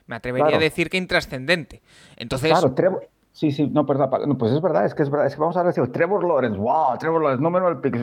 me 0.07 0.15
atrevería 0.15 0.55
a 0.55 0.59
decir 0.59 0.89
que 0.89 0.95
intrascendente. 0.95 1.81
Entonces, 2.15 2.49
Claro, 2.51 2.73
Trevor. 2.73 3.09
Sí, 3.33 3.51
sí, 3.51 3.67
no, 3.67 3.85
perdón, 3.85 4.09
no, 4.27 4.37
pues 4.37 4.51
es 4.53 4.61
verdad, 4.61 4.85
es 4.85 4.93
que 4.93 5.03
es 5.03 5.09
verdad, 5.09 5.27
es 5.27 5.35
que 5.35 5.39
vamos 5.41 5.55
a 5.57 5.63
ver, 5.63 5.73
decir, 5.73 5.91
Trevor 5.91 6.23
Lawrence, 6.25 6.57
wow, 6.57 6.97
Trevor 6.97 7.21
Lawrence, 7.21 7.41
número 7.43 7.67
del 7.67 7.77
pick. 7.79 7.95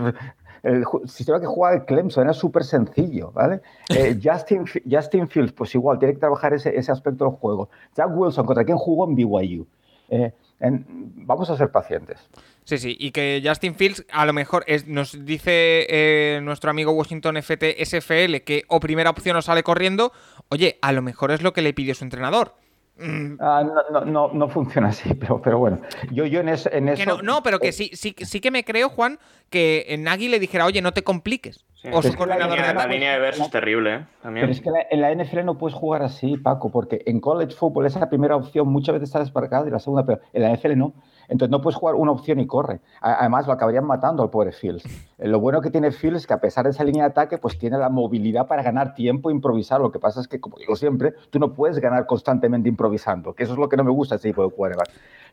El 0.62 0.84
sistema 1.06 1.40
que 1.40 1.46
juega 1.46 1.76
el 1.76 1.84
Clemson 1.84 2.24
era 2.24 2.32
súper 2.32 2.64
sencillo, 2.64 3.30
¿vale? 3.32 3.60
Eh, 3.90 4.18
Justin, 4.22 4.64
Justin 4.90 5.28
Fields, 5.28 5.52
pues 5.52 5.74
igual, 5.74 5.98
tiene 5.98 6.14
que 6.14 6.20
trabajar 6.20 6.52
ese, 6.54 6.76
ese 6.76 6.92
aspecto 6.92 7.24
del 7.24 7.34
juego. 7.34 7.70
Jack 7.96 8.08
Wilson, 8.10 8.44
¿contra 8.46 8.64
quién 8.64 8.76
jugó 8.76 9.08
en 9.08 9.14
BYU? 9.16 9.66
Eh, 10.10 10.32
en- 10.60 10.84
vamos 11.26 11.48
a 11.50 11.56
ser 11.56 11.70
pacientes. 11.70 12.18
Sí, 12.64 12.76
sí, 12.78 12.96
y 12.98 13.12
que 13.12 13.40
Justin 13.44 13.74
Fields 13.74 14.04
a 14.12 14.26
lo 14.26 14.32
mejor 14.32 14.64
es- 14.66 14.86
nos 14.86 15.24
dice 15.24 15.86
eh, 15.88 16.40
nuestro 16.42 16.70
amigo 16.70 16.92
Washington 16.92 17.36
FT 17.38 17.82
SFL 17.84 18.42
que 18.44 18.64
o 18.68 18.78
primera 18.80 19.10
opción 19.10 19.36
o 19.36 19.42
sale 19.42 19.62
corriendo, 19.62 20.12
oye, 20.50 20.78
a 20.82 20.92
lo 20.92 21.00
mejor 21.00 21.30
es 21.30 21.40
lo 21.42 21.52
que 21.52 21.62
le 21.62 21.72
pidió 21.72 21.94
su 21.94 22.04
entrenador. 22.04 22.54
Mm, 22.98 23.36
Ah, 23.40 23.64
no, 23.64 24.00
no, 24.00 24.04
no, 24.06 24.30
no 24.34 24.48
funciona 24.48 24.88
así, 24.88 25.14
pero, 25.14 25.40
pero 25.40 25.58
bueno, 25.58 25.78
yo, 26.10 26.26
yo 26.26 26.40
en, 26.40 26.48
eso, 26.48 26.68
en 26.72 26.86
que 26.86 26.92
eso... 27.02 27.16
no, 27.18 27.22
no, 27.22 27.42
pero 27.42 27.58
que 27.60 27.68
eh, 27.68 27.72
sí, 27.72 27.90
sí, 27.94 28.14
sí 28.18 28.40
que 28.40 28.50
me 28.50 28.64
creo, 28.64 28.88
Juan, 28.88 29.18
que 29.50 29.96
Nagy 29.98 30.28
le 30.28 30.38
dijera, 30.40 30.64
oye, 30.66 30.82
no 30.82 30.92
te 30.92 31.02
compliques. 31.02 31.64
Sí. 31.80 31.88
O 31.92 32.02
su 32.02 32.12
la 32.26 32.36
línea 32.36 32.74
La 32.74 32.86
línea 32.88 33.12
de 33.12 33.18
Bears 33.20 33.38
es 33.38 33.50
terrible, 33.50 33.94
¿eh? 33.94 34.06
También. 34.20 34.42
Pero 34.46 34.52
es 34.52 34.60
que 34.60 34.70
la- 34.70 34.84
en 34.90 35.00
la 35.00 35.12
NFL 35.12 35.44
no 35.44 35.56
puedes 35.58 35.76
jugar 35.76 36.02
así, 36.02 36.36
Paco, 36.36 36.72
porque 36.72 37.02
en 37.06 37.20
college 37.20 37.54
football 37.54 37.86
esa 37.86 38.08
primera 38.08 38.34
opción 38.34 38.66
muchas 38.66 38.94
veces 38.94 39.10
está 39.10 39.20
desmarcada 39.20 39.68
y 39.68 39.70
la 39.70 39.78
segunda, 39.78 40.04
pero 40.04 40.20
en 40.32 40.42
la 40.42 40.50
NFL 40.50 40.76
no. 40.76 40.92
Entonces 41.28 41.50
no 41.50 41.60
puedes 41.60 41.76
jugar 41.76 41.94
una 41.94 42.12
opción 42.12 42.40
y 42.40 42.46
corre. 42.46 42.80
Además 43.00 43.46
lo 43.46 43.52
acabarían 43.52 43.84
matando 43.84 44.22
al 44.22 44.30
pobre 44.30 44.52
Fields. 44.52 44.84
Eh, 45.18 45.28
Lo 45.28 45.40
bueno 45.40 45.60
que 45.60 45.70
tiene 45.70 45.92
Fields 45.92 46.20
es 46.20 46.26
que 46.26 46.34
a 46.34 46.40
pesar 46.40 46.64
de 46.64 46.70
esa 46.70 46.84
línea 46.84 47.04
de 47.04 47.10
ataque, 47.10 47.38
pues 47.38 47.58
tiene 47.58 47.78
la 47.78 47.88
movilidad 47.88 48.46
para 48.46 48.62
ganar 48.62 48.94
tiempo 48.94 49.30
e 49.30 49.32
improvisar. 49.32 49.80
Lo 49.80 49.92
que 49.92 49.98
pasa 49.98 50.20
es 50.20 50.28
que, 50.28 50.40
como 50.40 50.56
digo 50.58 50.74
siempre, 50.76 51.12
tú 51.30 51.38
no 51.38 51.54
puedes 51.54 51.78
ganar 51.78 52.06
constantemente 52.06 52.68
improvisando, 52.68 53.34
que 53.34 53.44
eso 53.44 53.52
es 53.52 53.58
lo 53.58 53.68
que 53.68 53.76
no 53.76 53.84
me 53.84 53.90
gusta 53.90 54.14
de 54.14 54.16
este 54.16 54.28
tipo 54.30 54.42
de 54.42 54.50
quarterback. 54.50 54.90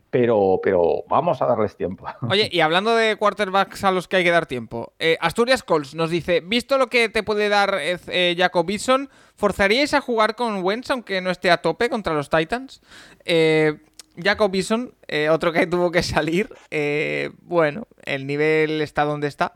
Pero, 0.08 0.60
pero 0.62 1.02
vamos 1.08 1.42
a 1.42 1.46
darles 1.46 1.76
tiempo. 1.76 2.06
Oye, 2.30 2.48
y 2.52 2.60
hablando 2.60 2.94
de 2.94 3.16
quarterbacks 3.16 3.82
a 3.82 3.90
los 3.90 4.06
que 4.06 4.16
hay 4.16 4.24
que 4.24 4.30
dar 4.30 4.46
tiempo, 4.46 4.92
eh, 5.00 5.16
Asturias 5.20 5.64
Colts 5.64 5.94
nos 5.94 6.10
dice, 6.10 6.42
visto 6.42 6.78
lo 6.78 6.86
que 6.86 7.08
te 7.08 7.24
puede 7.24 7.48
dar 7.48 7.76
eh, 7.80 8.34
Jacob 8.38 8.70
Eason, 8.70 9.08
¿forzaríais 9.34 9.94
a 9.94 10.00
jugar 10.00 10.36
con 10.36 10.62
Wentz 10.62 10.90
aunque 10.90 11.20
no 11.20 11.30
esté 11.30 11.50
a 11.50 11.56
tope 11.60 11.90
contra 11.90 12.14
los 12.14 12.30
Titans? 12.30 12.80
Eh, 13.24 13.78
Jacob 14.22 14.54
Eason, 14.54 14.94
eh, 15.08 15.28
otro 15.28 15.52
que 15.52 15.66
tuvo 15.66 15.90
que 15.90 16.02
salir, 16.02 16.48
eh, 16.70 17.30
bueno, 17.42 17.86
el 18.04 18.26
nivel 18.26 18.80
está 18.80 19.04
donde 19.04 19.28
está. 19.28 19.54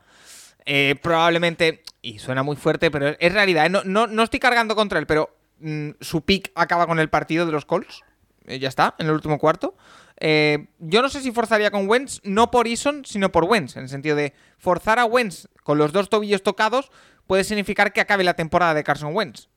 Eh, 0.66 0.94
probablemente, 1.02 1.82
y 2.02 2.18
suena 2.18 2.42
muy 2.42 2.56
fuerte, 2.56 2.90
pero 2.90 3.16
es 3.18 3.32
realidad, 3.32 3.68
no, 3.70 3.82
no, 3.84 4.06
no 4.06 4.22
estoy 4.22 4.40
cargando 4.40 4.76
contra 4.76 4.98
él, 4.98 5.06
pero 5.06 5.34
mm, 5.60 5.90
su 6.00 6.22
pick 6.22 6.52
acaba 6.54 6.86
con 6.86 6.98
el 6.98 7.08
partido 7.08 7.46
de 7.46 7.52
los 7.52 7.64
Colts. 7.64 8.02
Ya 8.46 8.68
está, 8.68 8.96
en 8.98 9.06
el 9.06 9.12
último 9.12 9.38
cuarto. 9.38 9.76
Yo 10.20 11.02
no 11.02 11.08
sé 11.08 11.20
si 11.20 11.30
forzaría 11.30 11.70
con 11.70 11.88
Wentz, 11.88 12.20
no 12.24 12.50
por 12.50 12.66
Eason, 12.66 13.04
sino 13.04 13.30
por 13.30 13.44
Wentz, 13.44 13.76
en 13.76 13.84
el 13.84 13.88
sentido 13.88 14.16
de 14.16 14.34
forzar 14.58 14.98
a 14.98 15.04
Wentz 15.04 15.46
con 15.62 15.78
los 15.78 15.92
dos 15.92 16.08
tobillos 16.08 16.42
tocados 16.42 16.90
puede 17.30 17.44
significar 17.44 17.92
que 17.92 18.00
acabe 18.00 18.24
la 18.24 18.34
temporada 18.34 18.74
de 18.74 18.82
Carson 18.82 19.14
Wentz. 19.14 19.48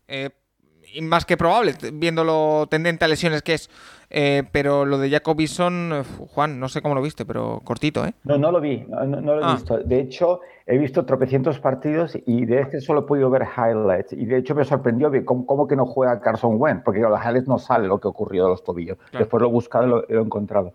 Más 1.02 1.26
que 1.26 1.38
probable, 1.38 1.74
viendo 1.94 2.24
lo 2.24 2.68
tendente 2.70 3.06
a 3.06 3.08
lesiones 3.08 3.42
que 3.42 3.56
es. 3.56 3.70
Eh, 4.16 4.44
pero 4.52 4.86
lo 4.86 5.00
de 5.00 5.10
Jacob 5.10 5.40
Eason, 5.40 5.92
eh, 5.92 6.04
Juan, 6.36 6.60
no 6.60 6.70
sé 6.70 6.84
cómo 6.84 6.94
lo 6.94 7.02
viste, 7.02 7.26
pero 7.26 7.62
cortito, 7.64 8.06
¿eh? 8.06 8.14
No, 8.26 8.38
no 8.38 8.52
lo 8.52 8.62
vi, 8.62 8.86
no, 8.88 9.04
no- 9.06 9.22
lo 9.22 9.40
he 9.42 9.44
Ah. 9.44 9.54
visto. 9.56 9.78
De 9.80 10.00
hecho, 10.00 10.42
he 10.68 10.78
visto 10.78 11.04
tropecientos 11.04 11.60
partidos 11.60 12.16
y 12.28 12.46
de 12.46 12.60
este 12.62 12.80
solo 12.80 13.00
he 13.02 13.04
podido 13.04 13.32
ver 13.32 13.42
highlights. 13.58 14.14
Y 14.14 14.26
de 14.26 14.38
hecho 14.38 14.54
me 14.54 14.66
sorprendió 14.66 15.12
cómo, 15.26 15.48
cómo 15.48 15.68
que 15.68 15.76
no 15.76 15.88
juega 15.88 16.22
Carson 16.22 16.58
Wentz, 16.62 16.84
porque 16.86 17.00
los 17.00 17.20
highlights 17.20 17.48
no 17.48 17.58
sale 17.58 17.88
lo 17.88 18.00
que 18.00 18.08
ocurrió 18.08 18.44
de 18.44 18.50
los 18.52 18.64
tobillos. 18.64 18.98
Claro. 19.10 19.18
Después 19.26 19.42
lo 19.42 19.48
he 19.50 19.52
buscado 19.52 19.86
y 19.86 19.90
lo, 19.90 20.06
lo 20.08 20.20
he 20.20 20.24
encontrado. 20.24 20.74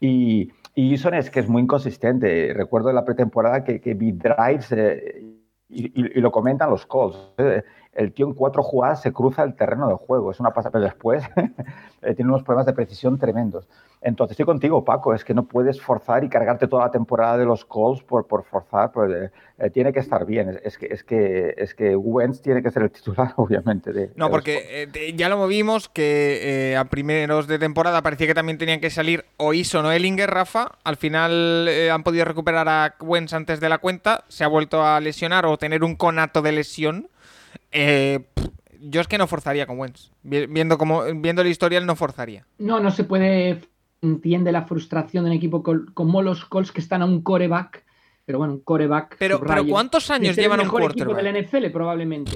Y, 0.00 0.50
y 0.74 0.90
Eason 0.92 1.14
es 1.14 1.30
que 1.30 1.38
es 1.40 1.48
muy 1.48 1.62
inconsistente. 1.62 2.52
Recuerdo 2.54 2.88
en 2.88 2.96
la 2.96 3.04
pretemporada 3.04 3.62
que, 3.62 3.80
que 3.80 3.94
vi 3.94 4.10
drives 4.12 4.72
eh, 4.72 5.22
y, 5.68 5.84
y- 5.86 6.18
y 6.18 6.20
lo 6.20 6.32
comentan 6.32 6.70
los 6.70 6.84
calls. 6.86 7.16
eh, 7.38 7.62
el 7.94 8.12
tío 8.12 8.26
en 8.26 8.34
cuatro 8.34 8.62
jugadas 8.62 9.02
se 9.02 9.12
cruza 9.12 9.42
el 9.42 9.54
terreno 9.54 9.88
de 9.88 9.94
juego. 9.94 10.30
Es 10.30 10.40
una 10.40 10.52
pasada, 10.52 10.72
pero 10.72 10.84
después 10.84 11.24
eh, 12.02 12.14
tiene 12.14 12.30
unos 12.30 12.42
problemas 12.42 12.66
de 12.66 12.72
precisión 12.72 13.18
tremendos. 13.18 13.68
Entonces 14.00 14.32
estoy 14.32 14.44
contigo, 14.44 14.84
Paco, 14.84 15.14
es 15.14 15.24
que 15.24 15.32
no 15.32 15.46
puedes 15.46 15.80
forzar 15.80 16.24
y 16.24 16.28
cargarte 16.28 16.68
toda 16.68 16.84
la 16.84 16.90
temporada 16.90 17.38
de 17.38 17.46
los 17.46 17.64
calls 17.64 18.02
por, 18.02 18.26
por 18.26 18.44
forzar, 18.44 18.92
pues, 18.92 19.10
eh, 19.10 19.30
eh, 19.58 19.70
tiene 19.70 19.94
que 19.94 20.00
estar 20.00 20.26
bien. 20.26 20.60
Es 20.62 20.76
que, 20.76 20.86
es 20.86 21.02
que, 21.04 21.54
es 21.56 21.74
que 21.74 21.96
Wentz 21.96 22.42
tiene 22.42 22.62
que 22.62 22.70
ser 22.70 22.82
el 22.82 22.90
titular, 22.90 23.32
obviamente. 23.36 23.94
De, 23.94 24.10
no, 24.14 24.28
porque 24.28 25.14
ya 25.16 25.30
lo 25.30 25.46
vimos 25.46 25.88
que 25.88 26.76
a 26.78 26.84
primeros 26.86 27.46
de 27.46 27.58
temporada 27.58 28.02
parecía 28.02 28.26
que 28.26 28.34
también 28.34 28.58
tenían 28.58 28.80
que 28.80 28.90
salir 28.90 29.24
o 29.38 29.54
Ison 29.54 29.86
o 29.86 29.92
Ellinger, 29.92 30.30
Rafa. 30.30 30.72
Al 30.84 30.96
final 30.96 31.68
han 31.90 32.02
podido 32.02 32.26
recuperar 32.26 32.68
a 32.68 32.96
Wentz 33.00 33.32
antes 33.32 33.58
de 33.60 33.70
la 33.70 33.78
cuenta, 33.78 34.24
se 34.28 34.44
ha 34.44 34.48
vuelto 34.48 34.84
a 34.84 35.00
lesionar 35.00 35.46
o 35.46 35.56
tener 35.56 35.82
un 35.82 35.96
conato 35.96 36.42
de 36.42 36.52
lesión. 36.52 37.08
Yo 37.74 39.00
es 39.00 39.08
que 39.08 39.18
no 39.18 39.26
forzaría 39.26 39.66
con 39.66 39.78
Wentz. 39.78 40.10
Viendo, 40.22 40.78
como, 40.78 41.02
viendo 41.16 41.42
el 41.42 41.48
historial, 41.48 41.86
no 41.86 41.96
forzaría. 41.96 42.46
No, 42.58 42.80
no 42.80 42.90
se 42.90 43.04
puede 43.04 43.60
entiende 44.04 44.52
la 44.52 44.62
frustración 44.62 45.24
de 45.24 45.30
un 45.30 45.36
equipo 45.36 45.62
como 45.94 46.22
los 46.22 46.44
Colts 46.44 46.72
que 46.72 46.80
están 46.80 47.02
a 47.02 47.06
un 47.06 47.22
coreback. 47.22 47.84
Pero 48.24 48.38
bueno, 48.38 48.54
un 48.54 48.60
coreback. 48.60 49.16
Pero, 49.18 49.40
pero 49.40 49.66
¿cuántos 49.66 50.10
años 50.10 50.36
llevan 50.36 50.60
un 50.60 50.68
quarterback? 50.68 51.22
del 51.22 51.44
NFL, 51.44 51.66
probablemente. 51.70 52.32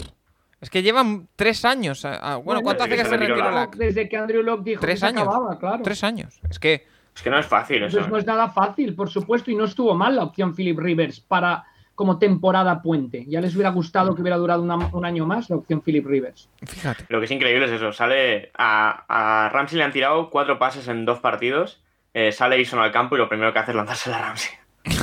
Es 0.61 0.71
que 0.71 0.83
llevan 0.83 1.29
tres 1.37 1.65
años. 1.65 2.07
Bueno, 2.45 2.63
¿cuánto 2.63 2.85
hace 2.85 2.97
que 2.97 3.05
se 3.05 3.17
retiró 3.17 3.51
Locke? 3.51 3.77
Desde 3.77 4.09
que 4.09 4.17
Andrew 4.17 4.43
Locke 4.43 4.65
dijo 4.65 4.81
tres 4.81 5.01
que 5.01 5.07
años. 5.07 5.23
Se 5.23 5.29
acababa, 5.29 5.59
claro. 5.59 5.83
Tres 5.83 6.03
años. 6.05 6.41
Es 6.51 6.59
que. 6.59 6.87
Es 7.15 7.23
que 7.23 7.31
no 7.31 7.39
es 7.39 7.47
fácil 7.47 7.83
eso. 7.83 8.07
no 8.07 8.17
es 8.17 8.27
nada 8.27 8.49
fácil, 8.49 8.95
por 8.95 9.09
supuesto, 9.09 9.51
y 9.51 9.57
no 9.57 9.65
estuvo 9.65 9.95
mal 9.95 10.15
la 10.17 10.25
opción 10.25 10.55
Philip 10.55 10.79
Rivers 10.79 11.21
para 11.21 11.65
como 11.99 12.19
temporada 12.19 12.81
puente. 12.81 13.27
Ya 13.29 13.41
les 13.41 13.55
hubiera 13.55 13.71
gustado 13.71 14.15
que 14.15 14.23
hubiera 14.23 14.37
durado 14.37 14.63
un 14.63 15.05
año 15.05 15.27
más 15.27 15.51
la 15.51 15.57
opción 15.57 15.83
Philip 15.83 16.07
Rivers. 16.07 16.49
Fíjate. 16.65 17.05
Lo 17.09 17.19
que 17.19 17.25
es 17.25 17.31
increíble 17.33 17.67
es 17.67 17.73
eso. 17.73 17.93
Sale 17.93 18.53
a, 18.57 19.05
a 19.09 19.49
Ramsey 19.49 19.77
le 19.77 19.85
han 19.85 19.93
tirado 19.93 20.31
cuatro 20.31 20.59
pases 20.59 20.89
en 20.89 21.05
dos 21.05 21.19
partidos 21.19 21.83
eh, 22.15 22.33
sale 22.33 22.61
Ison 22.61 22.81
al 22.81 22.93
campo 22.93 23.15
y 23.15 23.19
lo 23.19 23.29
primero 23.29 23.53
que 23.53 23.59
hace 23.59 23.71
es 23.73 23.77
lanzarse 23.77 24.11
la 24.11 24.19
Ramsey. 24.19 24.51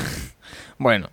bueno. 0.78 1.10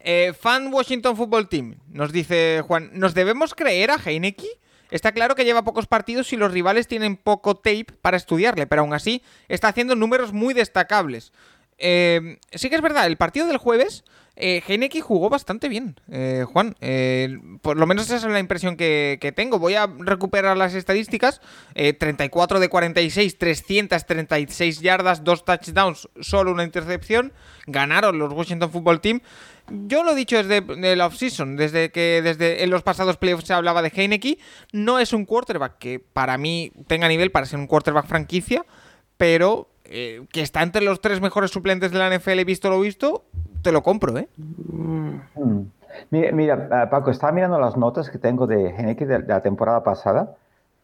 Eh, 0.00 0.32
fan 0.38 0.72
Washington 0.72 1.16
Football 1.16 1.48
Team, 1.48 1.76
nos 1.88 2.12
dice 2.12 2.60
Juan, 2.66 2.90
¿nos 2.92 3.14
debemos 3.14 3.54
creer 3.54 3.90
a 3.90 3.96
Heineke? 3.96 4.48
Está 4.90 5.12
claro 5.12 5.34
que 5.34 5.46
lleva 5.46 5.64
pocos 5.64 5.86
partidos 5.86 6.30
y 6.34 6.36
los 6.36 6.52
rivales 6.52 6.88
tienen 6.88 7.16
poco 7.16 7.54
tape 7.54 7.86
para 8.02 8.18
estudiarle, 8.18 8.66
pero 8.66 8.82
aún 8.82 8.92
así 8.92 9.22
está 9.48 9.68
haciendo 9.68 9.96
números 9.96 10.34
muy 10.34 10.52
destacables. 10.52 11.32
Eh, 11.78 12.38
sí 12.52 12.68
que 12.68 12.76
es 12.76 12.82
verdad, 12.82 13.06
el 13.06 13.16
partido 13.16 13.46
del 13.46 13.56
jueves 13.56 14.04
eh, 14.36 15.00
jugó 15.00 15.30
bastante 15.30 15.68
bien, 15.68 15.94
eh, 16.10 16.44
Juan. 16.52 16.74
Eh, 16.80 17.38
por 17.62 17.76
lo 17.76 17.86
menos 17.86 18.06
esa 18.06 18.16
es 18.16 18.24
la 18.24 18.40
impresión 18.40 18.76
que, 18.76 19.32
tengo. 19.36 19.58
Voy 19.58 19.74
a 19.74 19.86
recuperar 19.86 20.56
las 20.56 20.74
estadísticas. 20.74 21.40
34 21.74 22.60
de 22.60 22.68
46, 22.68 23.38
336 23.38 24.80
yardas, 24.80 25.24
dos 25.24 25.44
touchdowns, 25.44 26.08
solo 26.20 26.52
una 26.52 26.64
intercepción. 26.64 27.32
Ganaron 27.66 28.18
los 28.18 28.32
Washington 28.32 28.70
Football 28.70 29.00
Team. 29.00 29.20
Yo 29.70 30.04
lo 30.04 30.12
he 30.12 30.14
dicho 30.14 30.36
desde 30.42 30.92
el 30.92 31.00
offseason, 31.00 31.56
desde 31.56 31.90
que 31.90 32.20
desde 32.22 32.64
en 32.64 32.70
los 32.70 32.82
pasados 32.82 33.16
playoffs 33.16 33.46
se 33.46 33.54
hablaba 33.54 33.82
de 33.82 33.92
Heineke. 33.94 34.38
No 34.72 34.98
es 34.98 35.12
un 35.12 35.24
quarterback 35.24 35.78
que 35.78 36.00
para 36.00 36.36
mí 36.38 36.72
tenga 36.86 37.08
nivel 37.08 37.30
para 37.30 37.46
ser 37.46 37.58
un 37.58 37.66
quarterback 37.66 38.06
franquicia, 38.06 38.66
pero 39.16 39.70
que 39.84 40.40
está 40.40 40.62
entre 40.62 40.82
los 40.82 41.00
tres 41.00 41.20
mejores 41.20 41.50
suplentes 41.50 41.92
de 41.92 41.98
la 41.98 42.10
NFL, 42.10 42.42
visto 42.44 42.70
lo 42.70 42.80
visto, 42.80 43.26
te 43.64 43.72
lo 43.72 43.82
compro, 43.82 44.16
¿eh? 44.16 44.28
Mm. 44.36 45.62
Mira, 46.10 46.68
eh, 46.70 46.86
Paco, 46.88 47.10
estaba 47.10 47.32
mirando 47.32 47.58
las 47.58 47.76
notas 47.76 48.10
que 48.10 48.18
tengo 48.18 48.46
de 48.46 48.72
Geneki 48.72 49.04
de, 49.06 49.20
la 49.20 49.40
temporada 49.40 49.82
pasada, 49.82 50.36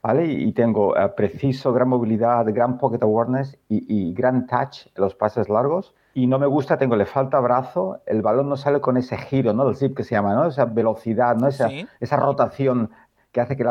¿vale? 0.03 0.25
Y, 0.25 0.51
tengo 0.53 0.97
eh, 0.97 1.09
preciso, 1.11 1.73
gran 1.73 1.89
movilidad, 1.89 2.45
gran 2.53 2.79
pocket 2.79 3.03
awareness 3.03 3.57
y, 3.69 4.13
gran 4.15 4.47
touch 4.47 4.87
en 4.87 5.05
los 5.05 5.15
pases 5.15 5.49
largos. 5.49 5.95
Y 6.15 6.27
no 6.27 6.39
me 6.39 6.47
gusta, 6.47 6.79
tengo, 6.79 6.97
le 6.97 7.07
falta 7.07 7.39
brazo, 7.39 8.01
el 8.07 8.23
balón 8.23 8.49
no 8.49 8.57
sale 8.57 8.81
con 8.81 8.97
ese 8.97 9.17
giro, 9.17 9.53
¿no? 9.53 9.69
El 9.69 9.77
zip 9.77 9.97
que 9.97 10.03
se 10.03 10.15
llama, 10.17 10.35
¿no? 10.35 10.47
Esa 10.47 10.65
velocidad, 10.65 11.37
¿no? 11.37 11.49
Esa, 11.49 11.69
esa 12.01 12.17
rotación 12.17 12.91
que 13.31 13.41
hace 13.41 13.57
que 13.57 13.63
el 13.63 13.69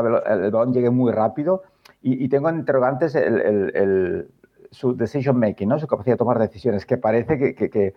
balón 0.52 0.74
llegue 0.74 0.90
muy 0.90 1.12
rápido. 1.12 1.64
Y, 2.02 2.30
tengo 2.30 2.50
interrogantes 2.50 3.16
el, 3.16 4.30
su 4.72 4.96
decision 4.96 5.38
making, 5.38 5.68
¿no? 5.68 5.80
Su 5.80 5.88
capacidad 5.88 6.14
de 6.14 6.20
tomar 6.20 6.40
decisiones, 6.40 6.86
que 6.86 6.98
parece 6.98 7.38
que 7.38 7.70
que 7.70 7.94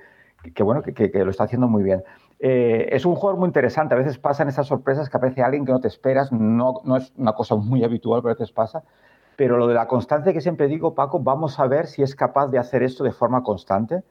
bueno, 0.62 0.82
que, 0.82 1.10
lo 1.24 1.30
está 1.30 1.44
haciendo 1.44 1.68
muy 1.68 1.82
bien. 1.82 2.02
Eh, 2.38 2.88
es 2.90 3.04
un 3.04 3.14
jugador 3.14 3.38
muy 3.38 3.46
interesante. 3.46 3.94
A 3.94 3.98
veces 3.98 4.18
pasan 4.18 4.48
esas 4.48 4.66
sorpresas 4.66 5.08
que 5.08 5.16
aparece 5.16 5.42
alguien 5.42 5.64
que 5.64 5.72
no 5.72 5.80
te 5.80 5.88
esperas. 5.88 6.32
No, 6.32 6.80
no 6.84 6.96
es 6.96 7.12
una 7.16 7.32
cosa 7.32 7.54
muy 7.54 7.84
habitual, 7.84 8.22
pero 8.22 8.32
a 8.32 8.34
veces 8.34 8.52
pasa. 8.52 8.82
Pero 9.36 9.56
lo 9.56 9.66
de 9.66 9.74
la 9.74 9.86
constancia 9.86 10.32
que 10.32 10.40
siempre 10.40 10.68
digo, 10.68 10.94
Paco, 10.94 11.20
vamos 11.20 11.58
a 11.58 11.66
ver 11.66 11.86
si 11.86 12.02
es 12.02 12.14
capaz 12.14 12.48
de 12.48 12.58
hacer 12.58 12.82
esto 12.82 13.04
de 13.04 13.12
forma 13.12 13.42
constante. 13.42 14.02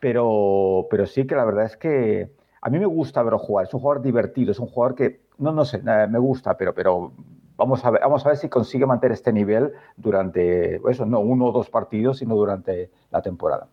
Pero, 0.00 0.86
pero 0.90 1.06
sí 1.06 1.26
que 1.26 1.34
la 1.34 1.44
verdad 1.44 1.64
es 1.64 1.76
que 1.76 2.30
a 2.60 2.70
mí 2.70 2.78
me 2.78 2.86
gusta 2.86 3.22
verlo 3.22 3.38
jugar. 3.38 3.66
Es 3.66 3.74
un 3.74 3.80
jugador 3.80 4.02
divertido, 4.02 4.52
es 4.52 4.58
un 4.58 4.68
jugador 4.68 4.94
que, 4.94 5.20
no, 5.38 5.52
no 5.52 5.64
sé, 5.64 5.78
eh, 5.78 6.06
me 6.08 6.18
gusta, 6.18 6.56
pero, 6.56 6.74
pero 6.74 7.12
vamos, 7.56 7.84
a 7.84 7.90
ver, 7.90 8.00
vamos 8.00 8.24
a 8.24 8.30
ver 8.30 8.38
si 8.38 8.48
consigue 8.48 8.86
mantener 8.86 9.12
este 9.12 9.32
nivel 9.32 9.72
durante, 9.96 10.80
eso, 10.90 11.06
no 11.06 11.20
uno 11.20 11.46
o 11.46 11.52
dos 11.52 11.70
partidos, 11.70 12.18
sino 12.18 12.36
durante 12.36 12.90
la 13.10 13.22
temporada. 13.22 13.68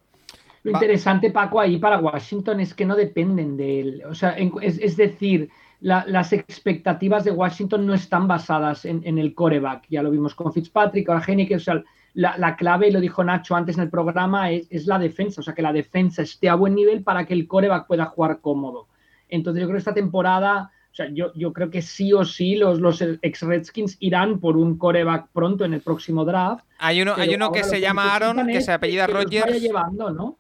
Lo 0.65 0.71
interesante, 0.71 1.29
Paco, 1.29 1.59
ahí 1.59 1.77
para 1.77 1.99
Washington 1.99 2.59
es 2.59 2.73
que 2.73 2.85
no 2.85 2.95
dependen 2.95 3.55
de 3.55 3.81
él. 3.81 4.03
O 4.09 4.15
sea, 4.15 4.31
es, 4.31 4.97
decir, 4.97 5.51
las 5.79 6.33
expectativas 6.33 7.23
de 7.23 7.29
Washington 7.29 7.85
no 7.85 7.93
están 7.93 8.27
basadas 8.27 8.83
en, 8.85 9.19
el 9.19 9.35
coreback. 9.35 9.85
Ya 9.91 10.01
lo 10.01 10.09
vimos 10.09 10.33
con 10.33 10.51
Fitzpatrick, 10.51 11.07
ahora 11.07 11.23
Heineken. 11.23 11.57
O 11.57 11.59
sea, 11.59 11.83
la, 12.15 12.55
clave, 12.55 12.89
lo 12.89 12.99
dijo 12.99 13.23
Nacho 13.23 13.55
antes 13.55 13.77
en 13.77 13.83
el 13.83 13.91
programa, 13.91 14.49
es, 14.49 14.87
la 14.87 14.97
defensa. 14.97 15.41
O 15.41 15.43
sea, 15.43 15.53
que 15.53 15.61
la 15.61 15.71
defensa 15.71 16.23
esté 16.23 16.49
a 16.49 16.55
buen 16.55 16.73
nivel 16.73 17.03
para 17.03 17.27
que 17.27 17.35
el 17.35 17.45
coreback 17.45 17.85
pueda 17.85 18.05
jugar 18.05 18.39
cómodo. 18.41 18.87
Entonces, 19.29 19.61
yo 19.61 19.67
creo 19.67 19.75
que 19.75 19.81
esta 19.81 19.93
temporada, 19.93 20.71
o 20.91 20.95
sea, 20.95 21.09
yo, 21.13 21.31
yo 21.35 21.53
creo 21.53 21.69
que 21.69 21.83
sí 21.83 22.11
o 22.11 22.25
sí 22.25 22.55
los, 22.55 22.79
los 22.79 23.03
ex-Redskins 23.21 23.97
irán 23.99 24.39
por 24.39 24.57
un 24.57 24.79
coreback 24.79 25.27
pronto 25.31 25.63
en 25.63 25.75
el 25.75 25.81
próximo 25.81 26.25
draft. 26.25 26.65
Hay 26.79 27.03
uno, 27.03 27.13
hay 27.15 27.35
uno 27.35 27.51
que 27.51 27.63
se 27.63 27.79
llama 27.79 28.15
Aaron, 28.15 28.47
que 28.47 28.61
se 28.61 28.71
apellida 28.71 29.05
Rogers. 29.05 29.61
llevando, 29.61 30.09
¿no? 30.09 30.39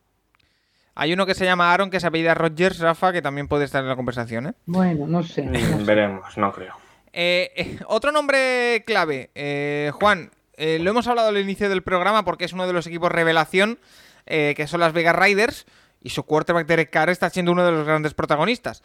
Hay 0.95 1.11
uno 1.11 1.25
que 1.25 1.35
se 1.35 1.43
llama 1.43 1.73
Aaron, 1.73 1.89
que 1.89 1.99
se 1.99 2.07
apellida 2.07 2.33
Rogers, 2.33 2.79
Rafa, 2.79 3.11
que 3.11 3.21
también 3.21 3.49
puede 3.49 3.65
estar 3.65 3.83
en 3.83 3.89
la 3.89 3.97
conversación, 3.97 4.47
¿eh? 4.47 4.53
Bueno, 4.65 5.05
no 5.07 5.23
sé. 5.23 5.43
Mm, 5.43 5.85
veremos, 5.85 6.37
no 6.37 6.53
creo. 6.53 6.73
Eh, 7.11 7.51
eh, 7.55 7.79
otro 7.87 8.13
nombre 8.13 8.83
clave, 8.87 9.29
eh, 9.35 9.91
Juan, 9.93 10.31
lo 10.57 10.89
hemos 10.89 11.07
hablado 11.07 11.29
al 11.29 11.37
inicio 11.37 11.67
del 11.67 11.83
programa 11.83 12.23
porque 12.23 12.45
es 12.45 12.53
uno 12.53 12.65
de 12.65 12.71
los 12.71 12.87
equipos 12.87 13.11
revelación, 13.11 13.77
que 14.25 14.67
son 14.67 14.79
las 14.79 14.93
Vegas 14.93 15.15
Riders, 15.17 15.65
y 16.01 16.11
su 16.11 16.23
quarterback 16.23 16.65
Derek 16.65 16.89
Carr 16.89 17.09
está 17.09 17.29
siendo 17.29 17.51
uno 17.51 17.65
de 17.65 17.73
los 17.73 17.85
grandes 17.85 18.13
protagonistas. 18.13 18.81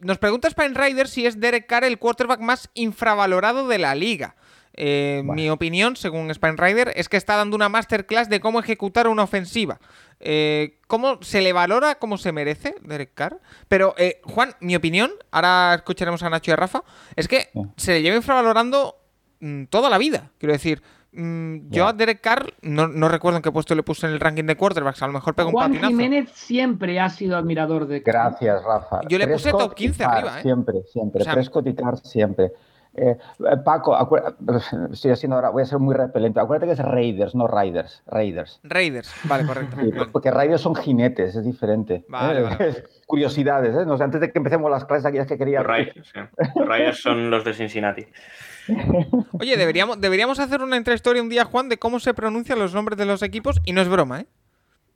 nos 0.00 0.16
pregunta 0.16 0.48
Spine 0.48 0.72
Riders 0.74 1.10
si 1.10 1.26
es 1.26 1.40
Derek 1.40 1.66
Carr 1.66 1.84
el 1.84 1.98
quarterback 1.98 2.40
más 2.40 2.70
infravalorado 2.72 3.68
de 3.68 3.76
la 3.76 3.94
liga. 3.94 4.34
Eh, 4.80 5.22
mi 5.24 5.50
opinión, 5.50 5.96
según 5.96 6.32
Spine 6.32 6.54
Rider, 6.56 6.92
es 6.94 7.08
que 7.08 7.16
está 7.16 7.34
dando 7.34 7.56
una 7.56 7.68
masterclass 7.68 8.28
de 8.28 8.38
cómo 8.38 8.60
ejecutar 8.60 9.08
una 9.08 9.24
ofensiva. 9.24 9.80
Eh, 10.20 10.78
¿Cómo 10.86 11.18
se 11.20 11.42
le 11.42 11.52
valora 11.52 11.96
como 11.96 12.16
se 12.16 12.30
merece 12.30 12.76
Derek 12.82 13.12
Carr? 13.12 13.40
Pero, 13.66 13.96
eh, 13.98 14.20
Juan, 14.22 14.50
mi 14.60 14.76
opinión, 14.76 15.10
ahora 15.32 15.74
escucharemos 15.74 16.22
a 16.22 16.30
Nacho 16.30 16.52
y 16.52 16.54
a 16.54 16.56
Rafa, 16.56 16.84
es 17.16 17.26
que 17.26 17.48
se 17.76 17.94
le 17.94 18.02
lleva 18.02 18.14
infravalorando 18.14 18.94
mm, 19.40 19.64
toda 19.64 19.90
la 19.90 19.98
vida. 19.98 20.30
Quiero 20.38 20.52
decir, 20.52 20.80
mm, 21.10 21.70
yo 21.70 21.88
a 21.88 21.92
Derek 21.92 22.20
Carr 22.20 22.54
no, 22.62 23.08
recuerdo 23.08 23.38
en 23.38 23.42
qué 23.42 23.50
puesto 23.50 23.74
le 23.74 23.82
puse 23.82 24.06
en 24.06 24.12
el 24.12 24.20
ranking 24.20 24.44
de 24.44 24.56
quarterbacks. 24.56 25.02
A 25.02 25.08
lo 25.08 25.12
mejor 25.12 25.34
pego 25.34 25.48
un 25.48 25.56
patinazo. 25.56 25.88
Jiménez 25.88 26.30
siempre 26.34 27.00
ha 27.00 27.08
sido 27.08 27.36
admirador 27.36 27.88
de 27.88 27.98
Gracias, 27.98 28.62
Rafa. 28.62 29.00
Yo 29.08 29.18
le 29.18 29.26
puse 29.26 29.50
top 29.50 29.74
15 29.74 30.04
arriba. 30.04 30.40
Siempre, 30.40 30.84
siempre. 30.86 31.24
Prescott 31.24 31.66
y 31.66 31.74
Carr 31.74 31.98
siempre. 31.98 32.52
Eh, 33.00 33.16
Paco, 33.64 33.96
estoy 34.92 35.10
haciendo 35.10 35.36
ahora, 35.36 35.50
voy 35.50 35.62
a 35.62 35.66
ser 35.66 35.78
muy 35.78 35.94
repelente. 35.94 36.40
Acuérdate 36.40 36.66
que 36.66 36.72
es 36.72 36.86
Raiders, 36.86 37.34
no 37.34 37.46
Riders. 37.46 38.02
Raiders. 38.06 38.60
Raiders, 38.62 39.14
vale, 39.24 39.46
correcto. 39.46 39.76
porque 40.12 40.30
Raiders 40.30 40.60
son 40.60 40.74
jinetes, 40.74 41.36
es 41.36 41.44
diferente. 41.44 42.04
¿eh? 42.08 42.84
Curiosidades, 43.06 43.74
¿eh? 43.74 43.86
No 43.86 43.94
antes 43.94 44.20
de 44.20 44.32
que 44.32 44.38
empecemos 44.38 44.70
las 44.70 44.84
clases, 44.84 45.06
aquellas 45.06 45.26
que 45.26 45.38
quería. 45.38 45.62
Raiders, 45.62 46.12
Raiders 46.54 47.00
son 47.00 47.30
los 47.30 47.44
de 47.44 47.54
Cincinnati. 47.54 48.06
Oye, 49.32 49.56
deberíamos, 49.56 50.00
deberíamos 50.00 50.38
hacer 50.40 50.62
una 50.62 50.76
intrahistoria 50.76 51.22
un 51.22 51.28
día, 51.28 51.44
Juan, 51.44 51.68
de 51.68 51.78
cómo 51.78 52.00
se 52.00 52.14
pronuncian 52.14 52.58
los 52.58 52.74
nombres 52.74 52.98
de 52.98 53.06
los 53.06 53.22
equipos, 53.22 53.60
y 53.64 53.72
no 53.72 53.80
es 53.80 53.88
broma, 53.88 54.20
¿eh? 54.20 54.26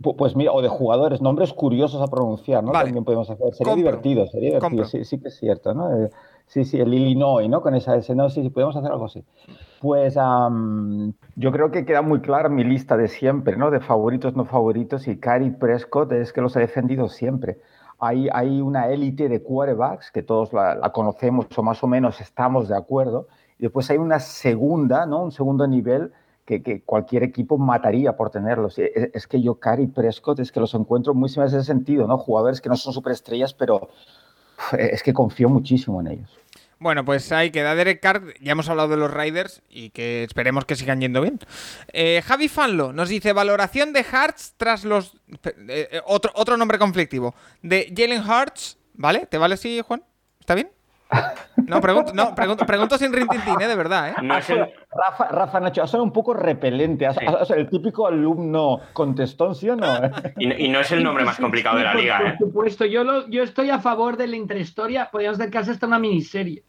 Pues 0.01 0.35
mira, 0.35 0.53
o 0.53 0.63
de 0.63 0.69
jugadores, 0.69 1.21
nombres 1.21 1.53
curiosos 1.53 2.03
a 2.03 2.09
pronunciar, 2.09 2.65
¿no? 2.65 2.73
También 2.73 3.05
podemos 3.05 3.31
hacer. 3.31 3.55
Sería 3.55 3.77
divertido, 3.77 4.27
sería 4.27 4.55
divertido, 4.55 4.85
sí, 4.85 5.05
sí, 5.05 5.21
que 5.21 5.29
es 5.29 5.37
cierto, 5.37 5.75
¿no? 5.75 5.97
Eh, 5.97 6.11
Sí, 6.53 6.67
sí, 6.67 6.79
el 6.79 6.93
Illinois, 6.93 7.49
¿no? 7.49 7.63
Con 7.63 7.75
esa 7.75 7.97
S, 7.97 8.15
no, 8.15 8.29
sí, 8.29 8.43
sí, 8.43 8.51
podemos 8.51 8.77
hacer 8.77 8.93
algo 8.93 9.07
así. 9.07 9.25
Pues 9.81 10.17
yo 11.35 11.51
creo 11.51 11.71
que 11.71 11.87
queda 11.87 12.03
muy 12.03 12.21
clara 12.21 12.51
mi 12.51 12.63
lista 12.63 12.99
de 12.99 13.09
siempre, 13.09 13.57
¿no? 13.57 13.71
De 13.71 13.81
favoritos, 13.81 14.37
no 14.37 14.45
favoritos, 14.45 15.09
y 15.09 15.19
Cary 15.19 15.51
Prescott 15.51 16.13
es 16.13 16.31
que 16.31 16.43
los 16.43 16.55
he 16.57 16.61
defendido 16.61 17.09
siempre. 17.09 17.59
hay, 17.99 18.29
hay 18.31 18.61
una 18.61 18.91
élite 18.91 19.31
de 19.31 19.43
quarterbacks 19.43 20.11
que 20.11 20.23
todos 20.23 20.53
la, 20.53 20.75
la, 20.75 20.93
conocemos 20.93 21.47
o 21.57 21.63
más 21.63 21.83
o 21.83 21.87
menos 21.87 22.21
estamos 22.21 22.69
de 22.69 22.77
acuerdo. 22.77 23.29
Y 23.59 23.63
después 23.63 23.89
hay 23.91 23.97
una 23.97 24.19
segunda, 24.19 25.07
¿no? 25.07 25.23
Un 25.23 25.33
segundo 25.33 25.67
nivel 25.67 26.13
que, 26.45 26.63
que 26.63 26.83
cualquier 26.83 27.23
equipo 27.23 27.59
mataría 27.59 28.17
por 28.17 28.31
tenerlos. 28.31 28.79
Es, 28.79 29.11
es 29.15 29.27
que 29.27 29.41
yo, 29.41 29.57
Cari 29.57 29.87
Prescott, 29.87 30.41
es 30.41 30.53
que 30.53 30.61
los 30.61 30.75
encuentro 30.75 31.15
muy 31.15 31.29
similares 31.29 31.55
en 31.55 31.61
ese 31.61 31.67
sentido, 31.67 32.07
¿no? 32.07 32.19
Jugadores 32.19 32.61
que 32.61 32.69
no 32.69 32.77
son 32.77 32.93
superestrellas, 32.93 33.55
pero 33.55 33.91
es 34.77 35.03
que 35.03 35.13
confío 35.13 35.49
muchísimo 35.49 36.01
en 36.01 36.07
ellos. 36.09 36.39
Bueno, 36.79 37.05
pues 37.05 37.31
ahí 37.31 37.53
queda 37.53 37.77
Derek 37.77 38.01
Carr. 38.01 38.35
Ya 38.41 38.53
hemos 38.53 38.69
hablado 38.69 38.89
de 38.89 38.97
los 38.97 39.13
Riders 39.13 39.63
y 39.71 39.91
que 39.91 40.25
esperemos 40.25 40.65
que 40.65 40.75
sigan 40.75 41.01
yendo 41.01 41.21
bien. 41.21 41.39
Eh, 41.93 42.23
Javi 42.25 42.49
Fanlo 42.49 42.93
nos 42.93 43.09
dice: 43.09 43.33
valoración 43.33 43.93
de 43.93 44.03
Hearts 44.03 44.55
tras 44.57 44.85
los. 44.85 45.15
Eh, 45.69 46.01
otro, 46.07 46.33
otro 46.35 46.57
nombre 46.57 46.81
conflictivo. 46.81 47.37
De 47.63 47.95
Jalen 47.97 48.29
Hurts. 48.29 48.79
¿Vale? 48.95 49.27
¿Te 49.27 49.39
vale 49.39 49.55
así, 49.55 49.81
Juan? 49.81 50.03
¿Está 50.41 50.55
bien? 50.55 50.71
No, 51.57 51.81
pregunto, 51.81 52.13
no, 52.15 52.35
pregunto, 52.35 52.67
pregunto 52.67 52.99
sin 52.99 53.13
rintintín, 53.13 53.61
¿eh? 53.61 53.69
de 53.69 53.77
verdad. 53.77 54.11
¿eh? 54.11 54.15
No 54.23 54.37
el... 54.37 54.75
Rafa, 54.91 55.29
Rafa 55.29 55.61
Nacho, 55.61 55.83
ha 55.83 55.87
sonado 55.87 56.05
un 56.05 56.13
poco 56.13 56.35
repelente. 56.35 57.09
Sí. 57.13 57.55
el 57.55 57.69
típico 57.69 58.07
alumno 58.07 58.81
contestón, 58.93 59.55
¿sí 59.55 59.69
o 59.69 59.77
no? 59.77 59.87
Y, 60.37 60.67
y, 60.67 60.69
no 60.69 60.81
es 60.81 60.91
el 60.93 61.03
nombre 61.03 61.25
más 61.25 61.39
complicado 61.39 61.79
de 61.79 61.85
la 61.85 61.95
liga. 61.95 62.19
Por 62.19 62.27
¿eh? 62.27 62.37
supuesto, 62.39 62.85
yo, 62.85 63.05
lo, 63.05 63.29
yo 63.29 63.43
estoy 63.43 63.71
a 63.71 63.79
favor 63.79 64.17
de 64.17 64.27
la 64.27 64.37
intrahistoria. 64.37 65.09
Podríamos 65.11 65.39
dedicarse 65.39 65.71
hasta 65.71 65.87
una 65.87 65.99
miniserie. 65.99 66.65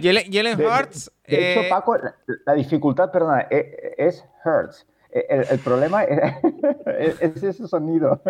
Jalen 0.00 0.60
Hurts. 0.60 1.12
De, 1.26 1.36
de 1.36 1.52
hecho, 1.52 1.60
eh... 1.60 1.68
Paco, 1.68 1.96
la, 1.96 2.14
la 2.46 2.54
dificultad, 2.54 3.10
perdona, 3.10 3.46
es 3.50 4.24
Hurts. 4.44 4.86
El, 5.12 5.46
el, 5.50 5.58
problema 5.58 6.04
es, 6.98 7.20
es, 7.20 7.42
ese 7.42 7.66
sonido. 7.66 8.22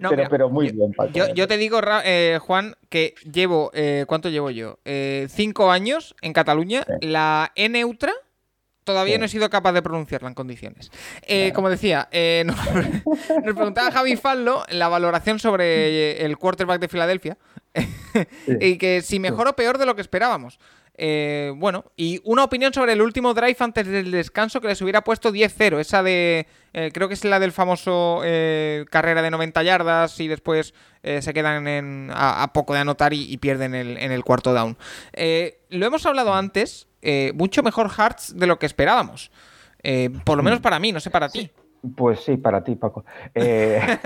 No, 0.00 0.10
pero, 0.30 0.48
muy 0.50 0.68
yo, 0.68 0.74
bien. 0.74 0.94
Yo, 1.12 1.34
yo, 1.34 1.48
te 1.48 1.56
digo, 1.56 1.80
eh, 2.04 2.38
Juan, 2.40 2.74
que 2.88 3.14
llevo. 3.30 3.70
Eh, 3.74 4.04
¿Cuánto 4.06 4.28
llevo 4.28 4.50
yo? 4.50 4.78
Eh, 4.84 5.26
cinco 5.30 5.70
años 5.70 6.14
en 6.22 6.32
Cataluña. 6.32 6.84
Sí. 6.86 7.08
La 7.08 7.52
E 7.56 7.68
neutra. 7.68 8.12
Todavía 8.84 9.14
sí. 9.14 9.18
no 9.20 9.24
he 9.26 9.28
sido 9.28 9.48
capaz 9.48 9.72
de 9.72 9.82
pronunciarla 9.82 10.28
en 10.28 10.34
condiciones. 10.34 10.90
Eh, 11.22 11.44
claro. 11.44 11.54
Como 11.54 11.70
decía, 11.70 12.08
eh, 12.10 12.42
nos, 12.46 12.56
nos, 12.56 13.54
preguntaba 13.54 13.92
Javi 13.92 14.16
Fallo 14.16 14.64
la 14.70 14.88
valoración 14.88 15.38
sobre 15.38 16.24
el 16.24 16.36
quarterback 16.36 16.80
de 16.80 16.88
Filadelfia. 16.88 17.38
Sí. 17.74 17.86
y 18.60 18.78
que 18.78 19.02
si 19.02 19.20
mejor 19.20 19.48
o 19.48 19.56
peor 19.56 19.78
de 19.78 19.86
lo 19.86 19.94
que 19.94 20.02
esperábamos. 20.02 20.58
Eh, 20.94 21.52
bueno, 21.56 21.84
y 21.96 22.20
una 22.24 22.44
opinión 22.44 22.72
sobre 22.72 22.92
el 22.92 23.00
último 23.00 23.32
drive 23.34 23.56
antes 23.60 23.86
del 23.86 24.10
descanso 24.10 24.60
que 24.60 24.68
les 24.68 24.80
hubiera 24.82 25.02
puesto 25.02 25.32
10-0. 25.32 25.78
Esa 25.80 26.02
de. 26.02 26.46
Eh, 26.74 26.90
creo 26.92 27.08
que 27.08 27.14
es 27.14 27.24
la 27.24 27.38
del 27.38 27.52
famoso 27.52 28.20
eh, 28.24 28.84
carrera 28.90 29.22
de 29.22 29.30
90 29.30 29.62
yardas 29.62 30.20
y 30.20 30.28
después 30.28 30.74
eh, 31.02 31.20
se 31.20 31.34
quedan 31.34 31.66
en, 31.66 32.10
a, 32.12 32.42
a, 32.42 32.52
poco 32.52 32.74
de 32.74 32.80
anotar 32.80 33.12
y, 33.12 33.30
y 33.30 33.36
pierden 33.38 33.74
el, 33.74 33.96
en 33.98 34.12
el 34.12 34.24
cuarto 34.24 34.54
down. 34.54 34.76
Eh, 35.12 35.60
lo 35.70 35.86
hemos 35.86 36.06
hablado 36.06 36.34
antes, 36.34 36.88
eh, 37.02 37.32
mucho 37.34 37.62
mejor 37.62 37.90
Hearts 37.90 38.36
de 38.36 38.46
lo 38.46 38.58
que 38.58 38.66
esperábamos. 38.66 39.30
por 40.24 40.36
lo 40.36 40.42
menos 40.42 40.60
para 40.60 40.78
mí, 40.78 40.92
no 40.92 41.00
sé 41.00 41.10
para 41.10 41.28
ti. 41.28 41.50
Pues 41.96 42.20
sí, 42.20 42.36
para 42.36 42.62
ti, 42.62 42.76
Paco. 42.76 43.04
a 43.34 43.40
ver, 43.40 43.98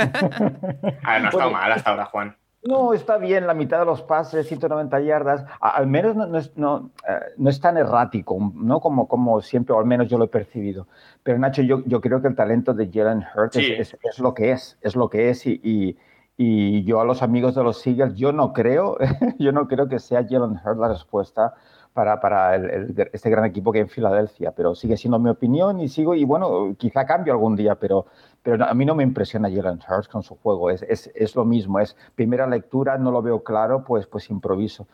no 1.05 1.11
ha 1.11 1.29
estado 1.29 1.51
mal 1.51 1.71
hasta 1.71 1.91
ahora, 1.91 2.07
Juan. 2.07 2.37
No, 2.67 2.93
está 2.93 3.19
bien, 3.19 3.47
la 3.47 3.55
mitad 3.55 3.79
de 3.79 3.85
los 3.85 4.03
pases, 4.03 4.47
190 4.49 5.01
yardas, 5.01 5.45
al 5.61 5.87
menos 5.87 6.17
no, 6.17 6.27
no, 6.27 6.39
es, 6.39 6.57
no, 6.57 6.91
eh, 7.09 7.21
no 7.37 7.51
es, 7.51 7.61
tan 7.61 7.77
errático, 7.77 8.37
¿no? 8.55 8.81
Como, 8.81 9.07
como, 9.07 9.41
siempre, 9.41 9.75
o 9.75 9.79
al 9.79 9.87
menos 9.87 10.09
yo 10.09 10.19
lo 10.19 10.25
he 10.25 10.29
percibido. 10.29 10.87
Pero 11.23 11.39
Nacho, 11.39 11.63
yo, 11.63 11.83
yo 11.87 12.01
creo 12.01 12.21
que 12.21 12.29
el 12.29 12.35
talento 12.35 12.75
de 12.75 12.91
Jalen 12.93 13.25
Hurts 13.35 13.57
sí. 13.57 13.73
es, 13.73 13.95
es, 13.95 13.99
es, 14.03 14.19
lo 14.19 14.35
que 14.35 14.53
es, 14.53 14.79
es 14.81 14.97
lo 14.97 15.09
que 15.09 15.31
es 15.31 15.47
y, 15.47 15.61
y, 15.63 15.97
y, 16.37 16.85
yo 16.85 17.01
a 17.01 17.05
los 17.05 17.23
amigos 17.23 17.55
de 17.55 17.63
los 17.63 17.81
Seagulls, 17.81 18.17
yo 18.17 18.33
no 18.33 18.53
creo, 18.53 18.99
yo 19.39 19.53
no 19.53 19.69
creo 19.69 19.89
que 19.89 19.99
sea 19.99 20.27
Jalen 20.29 20.61
Hurts 20.65 20.79
la 20.79 20.89
respuesta 20.89 21.55
para, 21.97 22.21
para 22.21 22.55
el, 22.55 22.71
el, 22.71 23.11
este 23.11 23.31
gran 23.31 23.47
equipo 23.47 23.73
que 23.73 23.79
en 23.79 23.89
Filadelfia, 23.89 24.53
pero 24.53 24.75
sigue 24.75 24.99
siendo 24.99 25.19
mi 25.19 25.31
opinión 25.31 25.81
y 25.81 25.89
sigo, 25.89 26.15
y 26.15 26.27
bueno, 26.27 26.77
quizá 26.77 27.07
cambio 27.07 27.33
algún 27.33 27.57
día, 27.57 27.77
pero, 27.77 28.05
pero 28.43 28.63
a 28.63 28.75
mí 28.75 28.85
no 28.85 28.95
me 28.95 29.03
impresiona 29.03 29.49
Jalen 29.49 29.81
Hurts 29.89 30.07
con 30.07 30.23
su 30.23 30.37
juego, 30.37 30.69
es, 30.69 30.83
es, 30.83 31.11
es, 31.15 31.35
lo 31.35 31.47
mismo, 31.47 31.81
es 31.81 31.97
primera 32.15 32.47
lectura, 32.47 32.99
no 32.99 33.11
lo 33.11 33.23
veo 33.23 33.43
claro, 33.43 33.83
pues, 33.83 34.07
pues 34.07 34.29
improviso. 34.29 34.87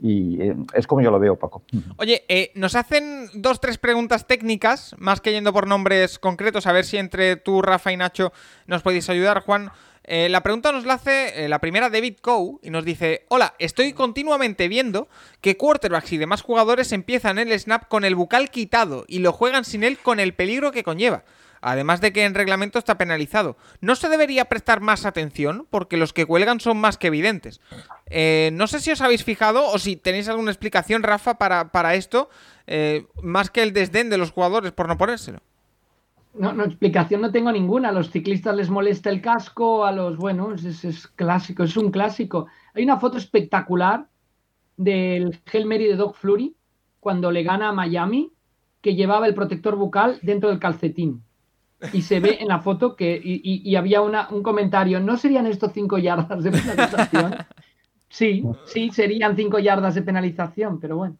Y 0.00 0.42
eh, 0.42 0.56
es 0.74 0.88
como 0.88 1.02
yo 1.02 1.12
lo 1.12 1.20
veo, 1.20 1.38
Paco. 1.38 1.62
Oye, 1.98 2.24
eh, 2.28 2.50
nos 2.56 2.74
hacen 2.74 3.28
dos, 3.34 3.60
tres 3.60 3.78
preguntas 3.78 4.26
técnicas, 4.26 4.96
más 4.98 5.20
que 5.20 5.30
yendo 5.30 5.52
por 5.52 5.68
nombres 5.68 6.18
concretos, 6.18 6.66
a 6.66 6.72
ver 6.72 6.84
si 6.84 6.96
entre 6.96 7.36
tú, 7.36 7.62
Rafa 7.62 7.92
y 7.92 7.96
Nacho 7.96 8.32
nos 8.66 8.82
podéis 8.82 9.08
ayudar, 9.08 9.42
Juan. 9.44 9.70
Eh, 10.04 10.28
la 10.28 10.42
pregunta 10.42 10.72
nos 10.72 10.86
la 10.86 10.94
hace 10.94 11.44
eh, 11.44 11.48
la 11.48 11.60
primera 11.60 11.90
David 11.90 12.16
Coe 12.20 12.58
y 12.62 12.70
nos 12.70 12.84
dice: 12.84 13.26
Hola, 13.28 13.54
estoy 13.58 13.92
continuamente 13.92 14.68
viendo 14.68 15.08
que 15.40 15.56
quarterbacks 15.56 16.12
y 16.12 16.18
demás 16.18 16.42
jugadores 16.42 16.92
empiezan 16.92 17.38
el 17.38 17.58
snap 17.58 17.88
con 17.88 18.04
el 18.04 18.14
bucal 18.14 18.50
quitado 18.50 19.04
y 19.08 19.18
lo 19.20 19.32
juegan 19.32 19.64
sin 19.64 19.84
él 19.84 19.98
con 19.98 20.20
el 20.20 20.34
peligro 20.34 20.72
que 20.72 20.84
conlleva. 20.84 21.24
Además 21.62 22.00
de 22.00 22.12
que 22.12 22.24
en 22.24 22.34
reglamento 22.34 22.78
está 22.78 22.96
penalizado. 22.96 23.56
¿No 23.80 23.94
se 23.94 24.08
debería 24.08 24.46
prestar 24.46 24.80
más 24.80 25.04
atención? 25.04 25.66
Porque 25.68 25.98
los 25.98 26.12
que 26.12 26.24
cuelgan 26.24 26.58
son 26.58 26.78
más 26.78 26.96
que 26.96 27.08
evidentes. 27.08 27.60
Eh, 28.06 28.50
no 28.54 28.66
sé 28.66 28.80
si 28.80 28.90
os 28.90 29.00
habéis 29.02 29.24
fijado 29.24 29.66
o 29.66 29.78
si 29.78 29.96
tenéis 29.96 30.28
alguna 30.28 30.50
explicación, 30.50 31.02
Rafa, 31.02 31.34
para, 31.34 31.70
para 31.70 31.94
esto, 31.94 32.30
eh, 32.66 33.06
más 33.22 33.50
que 33.50 33.62
el 33.62 33.72
desdén 33.72 34.08
de 34.08 34.18
los 34.18 34.30
jugadores 34.30 34.72
por 34.72 34.88
no 34.88 34.96
ponérselo. 34.96 35.42
No, 36.34 36.52
no, 36.52 36.64
explicación 36.64 37.20
no 37.20 37.32
tengo 37.32 37.50
ninguna. 37.52 37.88
A 37.88 37.92
los 37.92 38.10
ciclistas 38.10 38.56
les 38.56 38.70
molesta 38.70 39.10
el 39.10 39.20
casco, 39.20 39.84
a 39.84 39.92
los, 39.92 40.16
bueno, 40.16 40.54
es, 40.54 40.84
es 40.84 41.06
clásico, 41.08 41.64
es 41.64 41.76
un 41.76 41.90
clásico. 41.90 42.46
Hay 42.74 42.84
una 42.84 42.98
foto 42.98 43.18
espectacular 43.18 44.08
del 44.76 45.40
Hail 45.52 45.66
Mary 45.66 45.86
de 45.86 45.96
Doug 45.96 46.14
Flurry 46.14 46.56
cuando 47.00 47.30
le 47.30 47.42
gana 47.42 47.68
a 47.70 47.72
Miami 47.72 48.32
que 48.80 48.94
llevaba 48.94 49.26
el 49.26 49.34
protector 49.34 49.76
bucal 49.76 50.18
dentro 50.22 50.48
del 50.48 50.58
calcetín. 50.58 51.22
Y 51.92 52.02
se 52.02 52.20
ve 52.20 52.38
en 52.40 52.48
la 52.48 52.60
foto 52.60 52.94
que 52.94 53.20
y, 53.22 53.40
y, 53.42 53.68
y 53.70 53.76
había 53.76 54.02
una, 54.02 54.28
un 54.30 54.42
comentario, 54.42 55.00
¿no 55.00 55.16
serían 55.16 55.46
estos 55.46 55.72
cinco 55.72 55.98
yardas 55.98 56.44
de 56.44 56.50
penalización? 56.52 57.34
Sí, 58.12 58.44
sí, 58.64 58.90
serían 58.90 59.36
cinco 59.36 59.60
yardas 59.60 59.94
de 59.94 60.02
penalización, 60.02 60.80
pero 60.80 60.96
bueno. 60.96 61.16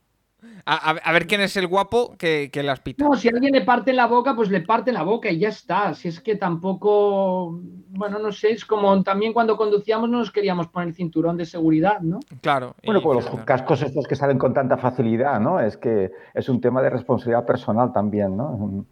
A, 0.73 0.91
a, 0.91 1.13
ver 1.13 1.27
quién 1.27 1.41
es 1.41 1.57
el 1.57 1.67
guapo 1.67 2.15
que, 2.17 2.49
que, 2.53 2.63
las 2.63 2.79
pita. 2.79 3.03
No, 3.03 3.15
si 3.17 3.29
alguien 3.29 3.53
le 3.53 3.63
parte 3.63 3.93
la 3.93 4.07
boca, 4.07 4.37
pues 4.37 4.51
le 4.51 4.61
parte 4.61 4.93
la 4.93 5.03
boca 5.03 5.29
y 5.29 5.41
ya 5.41 5.49
está. 5.49 5.95
Si 5.95 6.07
es 6.07 6.21
que 6.21 6.37
tampoco, 6.37 7.59
bueno, 7.89 8.21
no 8.21 8.31
sé, 8.31 8.53
es 8.53 8.65
como 8.65 9.03
también 9.03 9.33
cuando 9.33 9.57
conducíamos 9.57 10.09
no 10.09 10.19
nos 10.19 10.31
queríamos 10.31 10.69
poner 10.69 10.91
el 10.91 10.95
cinturón 10.95 11.37
de 11.37 11.45
seguridad, 11.45 11.99
¿no? 12.03 12.21
Claro. 12.41 12.77
Bueno, 12.85 13.03
con 13.03 13.17
los 13.17 13.29
cascos 13.45 13.83
estos 13.83 14.07
que 14.07 14.15
salen 14.15 14.39
con 14.39 14.55
tanta 14.55 14.77
facilidad, 14.77 15.41
¿no? 15.41 15.59
Es 15.59 15.77
que 15.77 16.13
es 16.35 16.49
un 16.49 16.61
tema 16.61 16.81
de 16.83 16.91
responsabilidad 16.91 17.45
personal 17.45 17.93
también, 17.93 18.37
¿no? 18.37 18.85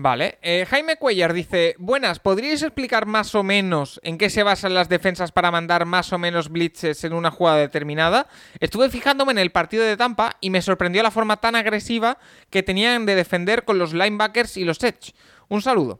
Vale. 0.00 0.38
Eh, 0.42 0.64
Jaime 0.70 0.94
Cuellar 0.94 1.32
dice: 1.32 1.74
Buenas, 1.76 2.20
¿podríais 2.20 2.62
explicar 2.62 3.06
más 3.06 3.34
o 3.34 3.42
menos 3.42 3.98
en 4.04 4.16
qué 4.16 4.30
se 4.30 4.44
basan 4.44 4.72
las 4.72 4.88
defensas 4.88 5.32
para 5.32 5.50
mandar 5.50 5.86
más 5.86 6.12
o 6.12 6.18
menos 6.18 6.50
blitzes 6.50 7.02
en 7.02 7.12
una 7.12 7.32
jugada 7.32 7.58
determinada? 7.58 8.28
Estuve 8.60 8.90
fijándome 8.90 9.32
en 9.32 9.38
el 9.38 9.50
partido 9.50 9.82
de 9.82 9.96
Tampa 9.96 10.36
y 10.40 10.50
me 10.50 10.62
sorprendió 10.62 11.02
la 11.02 11.10
forma 11.10 11.38
tan 11.38 11.56
agresiva 11.56 12.18
que 12.48 12.62
tenían 12.62 13.06
de 13.06 13.16
defender 13.16 13.64
con 13.64 13.80
los 13.80 13.92
linebackers 13.92 14.56
y 14.56 14.62
los 14.62 14.80
edge. 14.84 15.14
Un 15.48 15.62
saludo. 15.62 15.98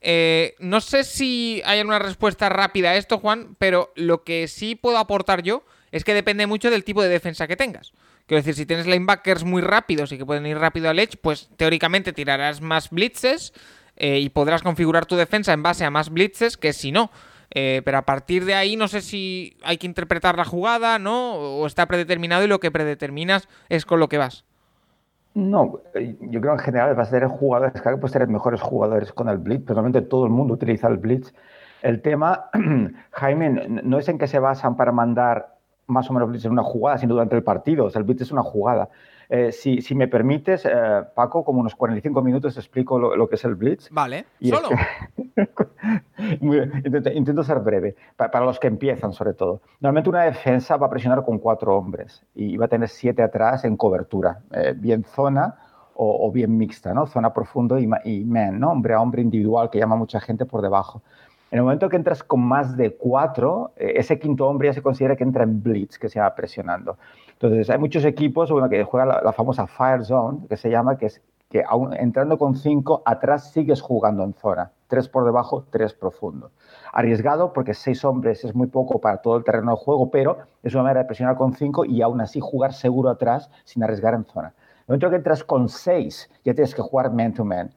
Eh, 0.00 0.54
no 0.60 0.80
sé 0.80 1.02
si 1.02 1.60
hay 1.64 1.80
una 1.80 1.98
respuesta 1.98 2.50
rápida 2.50 2.90
a 2.90 2.96
esto, 2.96 3.18
Juan, 3.18 3.56
pero 3.58 3.92
lo 3.96 4.22
que 4.22 4.46
sí 4.46 4.76
puedo 4.76 4.96
aportar 4.96 5.42
yo 5.42 5.64
es 5.90 6.04
que 6.04 6.14
depende 6.14 6.46
mucho 6.46 6.70
del 6.70 6.84
tipo 6.84 7.02
de 7.02 7.08
defensa 7.08 7.48
que 7.48 7.56
tengas. 7.56 7.94
Quiero 8.30 8.42
decir, 8.42 8.54
si 8.54 8.64
tienes 8.64 8.86
linebackers 8.86 9.42
muy 9.42 9.60
rápidos 9.60 10.12
y 10.12 10.16
que 10.16 10.24
pueden 10.24 10.46
ir 10.46 10.56
rápido 10.56 10.88
al 10.88 11.00
edge, 11.00 11.16
pues 11.20 11.50
teóricamente 11.56 12.12
tirarás 12.12 12.60
más 12.60 12.90
blitzes 12.90 13.52
eh, 13.96 14.20
y 14.20 14.28
podrás 14.28 14.62
configurar 14.62 15.04
tu 15.04 15.16
defensa 15.16 15.52
en 15.52 15.64
base 15.64 15.84
a 15.84 15.90
más 15.90 16.10
blitzes 16.10 16.56
que 16.56 16.72
si 16.72 16.92
no. 16.92 17.10
Eh, 17.50 17.82
pero 17.84 17.98
a 17.98 18.02
partir 18.02 18.44
de 18.44 18.54
ahí 18.54 18.76
no 18.76 18.86
sé 18.86 19.00
si 19.00 19.56
hay 19.64 19.78
que 19.78 19.88
interpretar 19.88 20.36
la 20.36 20.44
jugada, 20.44 21.00
¿no? 21.00 21.32
O 21.32 21.66
está 21.66 21.86
predeterminado 21.86 22.44
y 22.44 22.46
lo 22.46 22.60
que 22.60 22.70
predeterminas 22.70 23.48
es 23.68 23.84
con 23.84 23.98
lo 23.98 24.08
que 24.08 24.18
vas. 24.18 24.44
No, 25.34 25.80
yo 26.20 26.40
creo 26.40 26.52
en 26.52 26.60
general 26.60 26.94
vas 26.94 27.08
a 27.08 27.10
tener 27.10 27.26
jugadores, 27.26 27.82
claro 27.82 27.96
que 27.96 28.00
puedes 28.02 28.12
tener 28.12 28.28
mejores 28.28 28.60
jugadores 28.60 29.12
con 29.12 29.28
el 29.28 29.38
blitz, 29.38 29.64
pero 29.66 29.82
normalmente 29.82 30.08
todo 30.08 30.24
el 30.24 30.30
mundo 30.30 30.54
utiliza 30.54 30.86
el 30.86 30.98
blitz. 30.98 31.34
El 31.82 32.00
tema, 32.00 32.48
Jaime, 33.10 33.48
no 33.48 33.98
es 33.98 34.08
en 34.08 34.18
que 34.18 34.28
se 34.28 34.38
basan 34.38 34.76
para 34.76 34.92
mandar 34.92 35.58
más 35.90 36.08
o 36.10 36.12
menos 36.12 36.28
blitz 36.28 36.44
en 36.44 36.52
una 36.52 36.62
jugada, 36.62 36.98
sino 36.98 37.14
durante 37.14 37.36
el 37.36 37.42
partido. 37.42 37.86
O 37.86 37.90
sea, 37.90 38.00
el 38.00 38.04
blitz 38.04 38.22
es 38.22 38.32
una 38.32 38.42
jugada. 38.42 38.88
Eh, 39.32 39.52
si, 39.52 39.80
si, 39.80 39.94
me 39.94 40.08
permites, 40.08 40.66
eh, 40.66 41.02
Paco, 41.14 41.44
como 41.44 41.60
unos 41.60 41.76
45 41.76 42.20
minutos 42.20 42.54
te 42.54 42.60
explico 42.60 42.98
lo, 42.98 43.14
lo 43.14 43.28
que 43.28 43.36
es 43.36 43.44
el 43.44 43.54
blitz. 43.54 43.88
Vale, 43.92 44.26
y 44.40 44.50
solo. 44.50 44.70
Es 45.36 45.48
que... 45.50 45.68
intento, 46.84 47.10
intento, 47.12 47.44
ser 47.44 47.60
breve, 47.60 47.94
para, 48.16 48.32
para, 48.32 48.44
los 48.44 48.58
que 48.58 48.66
empiezan 48.66 49.12
sobre 49.12 49.34
todo. 49.34 49.60
Normalmente 49.78 50.10
una 50.10 50.24
defensa 50.24 50.76
va 50.76 50.88
a 50.88 50.90
presionar 50.90 51.24
con 51.24 51.38
cuatro 51.38 51.76
hombres 51.76 52.24
y 52.34 52.56
va 52.56 52.64
a 52.64 52.68
tener 52.68 52.88
siete 52.88 53.22
atrás 53.22 53.64
en 53.64 53.76
cobertura, 53.76 54.40
eh, 54.52 54.74
bien 54.76 55.04
zona 55.04 55.54
o, 55.94 56.26
o, 56.26 56.32
bien 56.32 56.56
mixta, 56.56 56.92
¿no? 56.92 57.06
Zona 57.06 57.32
profundo 57.32 57.78
y, 57.78 57.88
y 58.04 58.24
man, 58.24 58.58
¿no? 58.58 58.72
Hombre 58.72 58.94
a 58.94 59.00
hombre 59.00 59.22
individual 59.22 59.70
que 59.70 59.78
llama 59.78 59.94
mucha 59.94 60.18
gente 60.18 60.44
por 60.44 60.60
debajo. 60.60 61.02
En 61.50 61.58
el 61.58 61.64
momento 61.64 61.88
que 61.88 61.96
entras 61.96 62.22
con 62.22 62.40
más 62.40 62.76
de 62.76 62.94
cuatro, 62.94 63.72
eh, 63.76 63.94
ese 63.96 64.20
quinto 64.20 64.46
hombre 64.46 64.68
ya 64.68 64.74
se 64.74 64.82
considera 64.82 65.16
que 65.16 65.24
entra 65.24 65.42
en 65.42 65.60
blitz, 65.60 65.98
que 65.98 66.08
se 66.08 66.20
llama 66.20 66.34
presionando. 66.36 66.96
Entonces, 67.32 67.68
hay 67.70 67.78
muchos 67.78 68.04
equipos 68.04 68.52
bueno, 68.52 68.68
que 68.68 68.84
juegan 68.84 69.08
la, 69.08 69.32
famosa 69.32 69.66
fire 69.66 70.04
zone, 70.04 70.46
que 70.48 70.56
se 70.56 70.70
llama, 70.70 70.96
que 70.96 71.06
es 71.06 71.20
que 71.50 71.64
entrando 71.98 72.38
con 72.38 72.54
cinco, 72.54 73.02
atrás 73.04 73.50
sigues 73.50 73.80
jugando 73.80 74.22
en 74.22 74.34
zona. 74.34 74.70
Tres 74.86 75.08
por 75.08 75.24
debajo, 75.24 75.64
tres 75.70 75.92
profundo. 75.92 76.52
Arriesgado 76.92 77.52
porque 77.52 77.74
seis 77.74 78.04
hombres 78.04 78.44
es 78.44 78.54
muy 78.54 78.68
poco 78.68 79.00
para 79.00 79.16
todo 79.16 79.36
el 79.36 79.42
terreno 79.42 79.72
de 79.72 79.76
juego, 79.76 80.12
pero 80.12 80.38
es 80.62 80.74
una 80.74 80.84
manera 80.84 81.00
de 81.00 81.06
presionar 81.06 81.34
con 81.34 81.52
cinco 81.54 81.84
y 81.84 82.02
aún 82.02 82.20
así 82.20 82.38
jugar 82.40 82.72
seguro 82.72 83.10
atrás 83.10 83.50
sin 83.64 83.82
arriesgar 83.82 84.14
en 84.14 84.24
zona. 84.26 84.48
En 84.48 84.54
el 84.54 84.86
momento 84.86 85.10
que 85.10 85.16
entras 85.16 85.42
con 85.42 85.68
seis, 85.68 86.30
ya 86.44 86.54
tienes 86.54 86.72
que 86.72 86.82
jugar 86.82 87.12
man-to-man. 87.12 87.72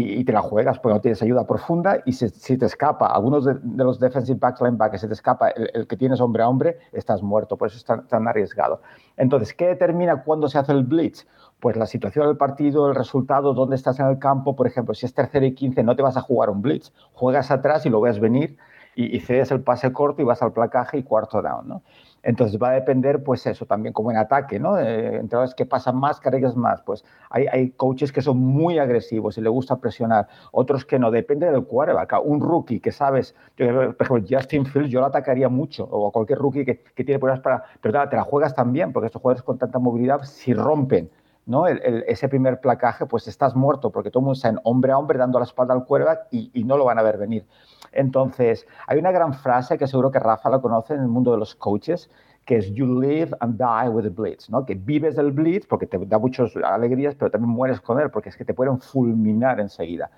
Y, 0.00 0.24
te 0.24 0.32
la 0.32 0.42
juegas 0.42 0.78
porque 0.78 0.94
no 0.94 1.00
tienes 1.00 1.20
ayuda 1.22 1.44
profunda 1.44 2.02
y 2.04 2.12
si, 2.12 2.56
te 2.56 2.66
escapa 2.66 3.06
algunos 3.06 3.44
de, 3.44 3.56
los 3.76 3.98
defensive 3.98 4.38
backs, 4.38 4.60
linebackers, 4.60 5.00
se 5.00 5.08
te 5.08 5.14
escapa 5.14 5.48
el, 5.48 5.86
que 5.86 5.96
tienes 5.96 6.20
hombre 6.20 6.44
a 6.44 6.48
hombre, 6.48 6.78
estás 6.92 7.22
muerto, 7.22 7.56
por 7.56 7.68
eso 7.68 7.78
es 7.78 7.84
tan, 7.84 8.06
tan 8.06 8.28
arriesgado. 8.28 8.80
Entonces, 9.16 9.54
¿qué 9.54 9.66
determina 9.66 10.22
cuándo 10.22 10.48
se 10.48 10.58
hace 10.58 10.72
el 10.72 10.84
blitz? 10.84 11.26
Pues 11.58 11.76
la 11.76 11.86
situación 11.86 12.26
del 12.28 12.36
partido, 12.36 12.88
el 12.88 12.94
resultado, 12.94 13.54
dónde 13.54 13.74
estás 13.74 13.98
en 13.98 14.06
el 14.06 14.18
campo, 14.18 14.54
por 14.54 14.68
ejemplo, 14.68 14.94
si 14.94 15.06
es 15.06 15.14
tercero 15.14 15.44
y 15.44 15.54
15, 15.54 15.82
no 15.82 15.96
te 15.96 16.02
vas 16.02 16.16
a 16.16 16.20
jugar 16.20 16.50
un 16.50 16.62
blitz, 16.62 16.92
juegas 17.12 17.50
atrás 17.50 17.84
y 17.84 17.90
lo 17.90 18.00
ves 18.00 18.20
venir 18.20 18.56
y, 18.94 19.16
y 19.16 19.20
cedes 19.20 19.50
el 19.50 19.62
pase 19.62 19.92
corto 19.92 20.22
y 20.22 20.24
vas 20.24 20.42
al 20.42 20.52
placaje 20.52 20.98
y 20.98 21.02
cuarto 21.02 21.42
down, 21.42 21.66
¿no? 21.66 21.82
Entonces 22.22 22.60
va 22.60 22.70
a 22.70 22.72
depender, 22.72 23.22
pues 23.22 23.46
eso, 23.46 23.66
también 23.66 23.92
como 23.92 24.10
en 24.10 24.16
ataque, 24.16 24.58
¿no? 24.58 24.78
Eh, 24.78 25.16
entrenadores 25.16 25.54
que 25.54 25.66
pasan 25.66 25.96
más, 25.96 26.20
cargas 26.20 26.56
más. 26.56 26.82
Pues 26.82 27.04
hay, 27.30 27.46
hay, 27.46 27.70
coaches 27.70 28.12
que 28.12 28.22
son 28.22 28.38
muy 28.38 28.78
agresivos 28.78 29.38
y 29.38 29.40
le 29.40 29.48
gusta 29.48 29.76
presionar, 29.76 30.28
otros 30.52 30.84
que 30.84 30.98
no, 30.98 31.10
depende 31.10 31.50
del 31.50 31.64
quarterback. 31.64 32.14
Un 32.24 32.40
rookie 32.40 32.80
que 32.80 32.92
sabes, 32.92 33.34
yo, 33.56 33.66
por 33.96 34.06
ejemplo, 34.06 34.26
Justin 34.28 34.66
Fields, 34.66 34.90
yo 34.90 35.00
lo 35.00 35.06
atacaría 35.06 35.48
mucho, 35.48 35.84
o 35.84 36.10
cualquier 36.12 36.38
rookie 36.38 36.64
que, 36.64 36.82
que 36.82 37.04
tiene 37.04 37.18
problemas 37.18 37.42
para. 37.42 37.64
Pero 37.80 38.08
te 38.08 38.16
la 38.16 38.22
juegas 38.22 38.54
también, 38.54 38.92
porque 38.92 39.06
estos 39.06 39.22
jugadores 39.22 39.42
con 39.42 39.58
tanta 39.58 39.78
movilidad, 39.78 40.22
si 40.24 40.54
rompen 40.54 41.10
¿no? 41.48 41.66
Ese 41.66 42.28
primer 42.28 42.60
placaje, 42.60 43.06
pues 43.06 43.26
estás 43.26 43.56
muerto, 43.56 43.90
porque 43.90 44.10
todo 44.10 44.20
el 44.20 44.24
mundo 44.26 44.36
está 44.36 44.50
en 44.50 44.60
hombre 44.64 44.92
a 44.92 44.98
hombre 44.98 45.18
dando 45.18 45.38
la 45.38 45.46
espalda 45.46 45.72
al 45.72 45.86
quarterback 45.86 46.26
y, 46.30 46.62
no 46.64 46.76
lo 46.76 46.84
van 46.84 46.98
a 46.98 47.02
ver 47.02 47.16
venir. 47.16 47.46
Entonces, 47.92 48.66
hay 48.86 48.98
una 48.98 49.10
gran 49.10 49.34
frase 49.34 49.78
que 49.78 49.86
seguro 49.86 50.10
que 50.10 50.18
Rafa 50.18 50.50
la 50.50 50.60
conoce 50.60 50.94
en 50.94 51.00
el 51.00 51.08
mundo 51.08 51.32
de 51.32 51.38
los 51.38 51.54
coaches, 51.54 52.10
que 52.44 52.56
es 52.56 52.72
you 52.72 53.00
live 53.00 53.36
and 53.40 53.58
die 53.58 53.88
with 53.90 54.04
the 54.04 54.10
blitz, 54.10 54.48
¿no? 54.48 54.64
Que 54.64 54.74
vives 54.74 55.16
del 55.16 55.32
blitz 55.32 55.66
porque 55.66 55.86
te 55.86 55.98
da 55.98 56.18
muchas 56.18 56.56
alegrías, 56.56 57.14
pero 57.14 57.30
también 57.30 57.50
mueres 57.50 57.80
con 57.80 58.00
él 58.00 58.10
porque 58.10 58.30
es 58.30 58.36
que 58.36 58.44
te 58.44 58.54
pueden 58.54 58.80
fulminar 58.80 59.60
enseguida. 59.60 60.10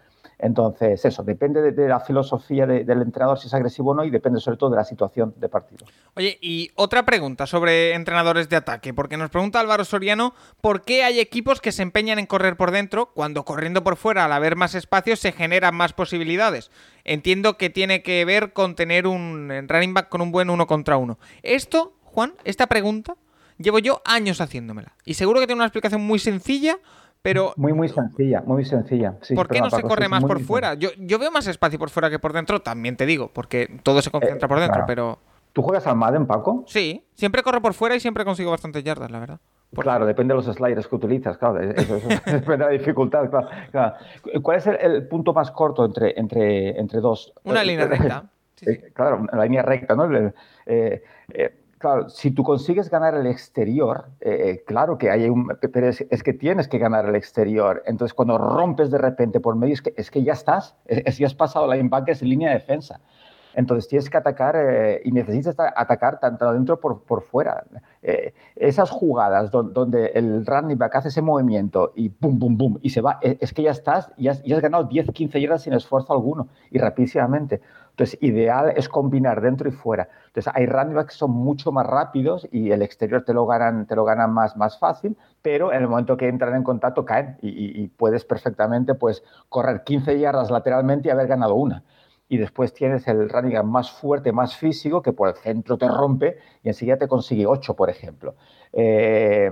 Entonces, 0.42 1.04
eso, 1.04 1.22
depende 1.22 1.72
de, 1.72 1.88
la 1.88 2.00
filosofía 2.00 2.66
de, 2.66 2.84
del 2.84 3.02
entrenador 3.02 3.38
si 3.38 3.46
es 3.46 3.54
agresivo 3.54 3.90
o 3.90 3.94
no 3.94 4.04
y 4.04 4.10
depende 4.10 4.40
sobre 4.40 4.56
todo 4.56 4.70
de 4.70 4.76
la 4.76 4.84
situación 4.84 5.34
de 5.36 5.48
partido. 5.48 5.86
Oye, 6.14 6.38
y 6.40 6.70
otra 6.76 7.04
pregunta 7.04 7.46
sobre 7.46 7.94
entrenadores 7.94 8.48
de 8.48 8.56
ataque, 8.56 8.94
porque 8.94 9.18
nos 9.18 9.30
pregunta 9.30 9.60
Álvaro 9.60 9.84
Soriano 9.84 10.34
por 10.60 10.82
qué 10.82 11.04
hay 11.04 11.20
equipos 11.20 11.60
que 11.60 11.72
se 11.72 11.82
empeñan 11.82 12.18
en 12.18 12.26
correr 12.26 12.56
por 12.56 12.70
dentro 12.70 13.12
cuando 13.12 13.44
corriendo 13.44 13.84
por 13.84 13.96
fuera 13.96 14.24
al 14.24 14.32
haber 14.32 14.56
más 14.56 14.74
espacio 14.74 15.14
se 15.16 15.32
generan 15.32 15.74
más 15.74 15.92
posibilidades. 15.92 16.70
Entiendo 17.04 17.58
que 17.58 17.68
tiene 17.68 18.02
que 18.02 18.24
ver 18.24 18.52
con 18.54 18.74
tener 18.74 19.06
un 19.06 19.50
running 19.68 19.94
back 19.94 20.08
con 20.08 20.22
un 20.22 20.32
buen 20.32 20.48
uno 20.48 20.66
contra 20.66 20.96
uno. 20.96 21.18
Esto, 21.42 21.94
Juan, 22.02 22.32
esta 22.44 22.66
pregunta, 22.66 23.16
llevo 23.58 23.78
yo 23.78 24.00
años 24.06 24.40
haciéndomela. 24.40 24.96
Y 25.04 25.14
seguro 25.14 25.40
que 25.40 25.46
tiene 25.46 25.58
una 25.58 25.66
explicación 25.66 26.00
muy 26.00 26.18
sencilla, 26.18 26.78
pero... 27.22 27.52
Muy, 27.56 27.72
muy 27.72 27.88
sencilla, 27.88 28.42
muy 28.46 28.64
sencilla. 28.64 29.16
Sí, 29.22 29.34
¿Por 29.34 29.48
qué 29.48 29.60
no 29.60 29.70
se 29.70 29.82
corre 29.82 30.08
más 30.08 30.24
por 30.24 30.40
fuera? 30.40 30.74
Yo, 30.74 30.90
yo, 30.98 31.18
veo 31.18 31.30
más 31.30 31.46
espacio 31.46 31.78
por 31.78 31.90
fuera 31.90 32.10
que 32.10 32.18
por 32.18 32.32
dentro, 32.32 32.60
también 32.60 32.96
te 32.96 33.06
digo, 33.06 33.30
porque 33.32 33.80
todo 33.82 34.02
se 34.02 34.10
concentra 34.10 34.46
eh, 34.46 34.48
por 34.48 34.58
dentro, 34.58 34.84
claro. 34.84 34.86
pero... 34.86 35.18
¿Tú 35.52 35.62
juegas 35.62 35.86
al 35.86 35.96
Madden, 35.96 36.26
Paco? 36.26 36.64
Sí, 36.66 37.04
siempre 37.14 37.42
corro 37.42 37.60
por 37.60 37.74
fuera 37.74 37.96
y 37.96 38.00
siempre 38.00 38.24
consigo 38.24 38.50
bastantes 38.50 38.84
yardas, 38.84 39.10
la 39.10 39.18
verdad. 39.18 39.40
Por 39.74 39.84
claro, 39.84 40.04
depende 40.04 40.34
de 40.34 40.42
los 40.42 40.46
sliders 40.46 40.88
que 40.88 40.96
utilizas, 40.96 41.38
claro, 41.38 41.60
eso, 41.60 41.96
eso 41.96 42.08
depende 42.26 42.56
de 42.56 42.58
la 42.58 42.68
dificultad, 42.70 43.30
claro, 43.30 43.48
claro. 43.70 43.94
¿Cuál 44.42 44.58
es 44.58 44.66
el, 44.66 44.76
el, 44.76 45.08
punto 45.08 45.32
más 45.32 45.50
corto 45.52 45.84
entre, 45.84 46.18
entre, 46.18 46.78
entre 46.78 47.00
dos? 47.00 47.32
Una 47.44 47.62
línea 47.62 47.86
recta. 47.86 48.24
Sí, 48.56 48.66
sí. 48.66 48.80
Claro, 48.92 49.26
una 49.32 49.44
línea 49.44 49.62
recta, 49.62 49.94
¿no? 49.94 50.12
Eh, 50.66 51.02
eh, 51.32 51.59
claro, 51.80 52.10
si 52.10 52.30
tú 52.30 52.44
consigues 52.44 52.90
ganar 52.90 53.14
el 53.14 53.26
exterior, 53.26 54.10
eh, 54.20 54.62
claro 54.66 54.98
que 54.98 55.10
hay 55.10 55.30
un, 55.30 55.48
pero 55.72 55.88
es, 55.88 56.06
es, 56.10 56.22
que 56.22 56.34
tienes 56.34 56.68
que 56.68 56.78
ganar 56.78 57.06
el 57.08 57.16
exterior. 57.16 57.82
Entonces, 57.86 58.12
cuando 58.14 58.36
rompes 58.36 58.90
de 58.90 58.98
repente 58.98 59.40
por 59.40 59.56
medio, 59.56 59.72
es 59.74 59.82
que, 59.82 59.94
es 59.96 60.10
que 60.10 60.22
ya 60.22 60.34
estás, 60.34 60.76
es, 60.86 61.02
es, 61.06 61.18
ya 61.18 61.26
has 61.26 61.34
pasado 61.34 61.66
la 61.66 61.76
linebacker 61.76 62.16
en 62.20 62.28
línea 62.28 62.48
de 62.50 62.54
defensa. 62.56 63.00
Entonces 63.54 63.88
tienes 63.88 64.08
que 64.08 64.16
atacar 64.16 64.56
eh, 64.56 65.00
y 65.04 65.12
necesitas 65.12 65.56
atacar 65.58 66.20
tanto 66.20 66.48
adentro 66.48 66.78
por, 66.78 67.02
por 67.02 67.22
fuera. 67.22 67.64
Eh, 68.02 68.32
esas 68.56 68.90
jugadas 68.90 69.50
donde, 69.50 69.72
donde, 69.72 70.06
el 70.14 70.46
running 70.46 70.78
back 70.78 70.96
hace 70.96 71.08
ese 71.08 71.22
movimiento 71.22 71.92
y 71.96 72.10
pum, 72.10 72.38
pum, 72.38 72.56
pum, 72.56 72.78
y 72.82 72.90
se 72.90 73.00
va, 73.00 73.18
es, 73.20 73.38
es 73.40 73.52
que 73.52 73.62
ya 73.62 73.72
estás, 73.72 74.12
ya 74.16 74.32
has, 74.32 74.42
ya 74.44 74.56
has 74.56 74.62
ganado 74.62 74.84
10, 74.84 75.10
15 75.12 75.40
yardas 75.40 75.62
sin 75.62 75.72
esfuerzo 75.72 76.12
alguno 76.12 76.48
y 76.70 76.78
rapidísimamente. 76.78 77.60
Entonces, 77.90 78.18
ideal 78.22 78.72
es 78.76 78.88
combinar 78.88 79.40
dentro 79.40 79.68
y 79.68 79.72
fuera. 79.72 80.08
Entonces, 80.26 80.52
hay 80.54 80.66
running 80.66 80.94
backs 80.94 81.12
que 81.12 81.18
son 81.18 81.32
mucho 81.32 81.72
más 81.72 81.86
rápidos 81.86 82.48
y 82.50 82.70
el 82.70 82.82
exterior 82.82 83.24
te 83.24 83.34
lo 83.34 83.46
ganan, 83.46 83.86
te 83.86 83.96
lo 83.96 84.04
ganan 84.04 84.32
más, 84.32 84.56
más 84.56 84.78
fácil, 84.78 85.16
pero 85.42 85.72
en 85.72 85.82
el 85.82 85.88
momento 85.88 86.16
que 86.16 86.28
entran 86.28 86.54
en 86.54 86.62
contacto 86.62 87.04
caen 87.04 87.36
y, 87.42 87.88
puedes 87.88 88.24
perfectamente 88.24 88.94
pues, 88.94 89.22
correr 89.48 89.82
15 89.84 90.18
yardas 90.18 90.50
lateralmente 90.50 91.08
y 91.08 91.10
haber 91.10 91.26
ganado 91.26 91.54
una 91.54 91.82
y 92.30 92.38
después 92.38 92.72
tienes 92.72 93.08
el 93.08 93.28
running 93.28 93.54
back 93.54 93.64
más 93.64 93.90
fuerte, 93.90 94.30
más 94.30 94.56
físico, 94.56 95.02
que 95.02 95.12
por 95.12 95.28
el 95.28 95.34
centro 95.34 95.76
te 95.76 95.88
rompe 95.88 96.38
y 96.62 96.68
enseguida 96.68 96.96
te 96.96 97.08
consigue 97.08 97.44
8, 97.44 97.74
por 97.74 97.90
ejemplo. 97.90 98.36
Eh, 98.72 99.50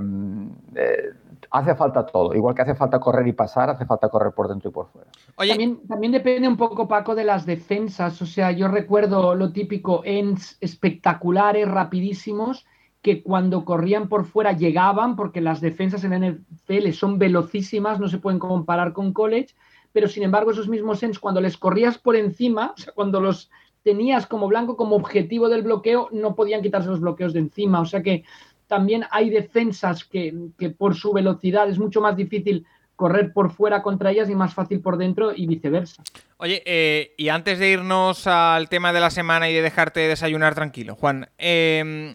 eh, 0.74 1.10
hace 1.50 1.74
falta 1.74 2.06
todo. 2.06 2.34
Igual 2.34 2.54
que 2.54 2.62
hace 2.62 2.74
falta 2.74 3.00
correr 3.00 3.26
y 3.26 3.32
pasar, 3.32 3.70
hace 3.70 3.86
falta 3.86 4.08
correr 4.08 4.32
por 4.32 4.48
dentro 4.48 4.70
y 4.70 4.72
por 4.72 4.88
fuera. 4.88 5.10
Oye, 5.36 5.50
también, 5.50 5.86
también 5.86 6.12
depende 6.12 6.48
un 6.48 6.56
poco, 6.56 6.88
Paco, 6.88 7.14
de 7.14 7.24
las 7.24 7.46
defensas. 7.46 8.20
O 8.22 8.26
sea, 8.26 8.50
yo 8.52 8.68
recuerdo 8.68 9.34
lo 9.34 9.52
típico, 9.52 10.02
ends 10.04 10.56
espectaculares, 10.60 11.68
rapidísimos, 11.68 12.66
que 13.02 13.22
cuando 13.22 13.64
corrían 13.64 14.08
por 14.08 14.24
fuera 14.24 14.52
llegaban, 14.52 15.16
porque 15.16 15.40
las 15.40 15.60
defensas 15.60 16.04
en 16.04 16.12
NFL 16.12 16.90
son 16.92 17.18
velocísimas, 17.18 18.00
no 18.00 18.08
se 18.08 18.18
pueden 18.18 18.38
comparar 18.38 18.92
con 18.92 19.12
college 19.12 19.54
pero 19.92 20.08
sin 20.08 20.22
embargo 20.22 20.50
esos 20.50 20.68
mismos 20.68 21.02
ends 21.02 21.18
cuando 21.18 21.40
les 21.40 21.56
corrías 21.56 21.98
por 21.98 22.16
encima, 22.16 22.72
o 22.76 22.80
sea, 22.80 22.92
cuando 22.92 23.20
los 23.20 23.50
tenías 23.82 24.26
como 24.26 24.48
blanco 24.48 24.76
como 24.76 24.96
objetivo 24.96 25.48
del 25.48 25.62
bloqueo, 25.62 26.08
no 26.12 26.34
podían 26.34 26.62
quitarse 26.62 26.88
los 26.88 27.00
bloqueos 27.00 27.32
de 27.32 27.40
encima, 27.40 27.80
o 27.80 27.84
sea 27.84 28.02
que 28.02 28.24
también 28.68 29.04
hay 29.10 29.30
defensas 29.30 30.04
que, 30.04 30.32
que 30.58 30.70
por 30.70 30.94
su 30.94 31.12
velocidad 31.12 31.68
es 31.68 31.78
mucho 31.78 32.00
más 32.00 32.16
difícil 32.16 32.64
correr 32.94 33.32
por 33.32 33.52
fuera 33.52 33.82
contra 33.82 34.10
ellas 34.10 34.28
y 34.28 34.34
más 34.34 34.54
fácil 34.54 34.80
por 34.80 34.96
dentro 34.96 35.32
y 35.34 35.46
viceversa. 35.46 36.02
Oye, 36.36 36.62
eh, 36.66 37.14
y 37.16 37.28
antes 37.28 37.58
de 37.58 37.70
irnos 37.70 38.26
al 38.26 38.68
tema 38.68 38.92
de 38.92 39.00
la 39.00 39.10
semana 39.10 39.48
y 39.48 39.54
de 39.54 39.62
dejarte 39.62 40.00
desayunar 40.00 40.54
tranquilo, 40.54 40.96
Juan, 40.96 41.28
eh, 41.38 42.14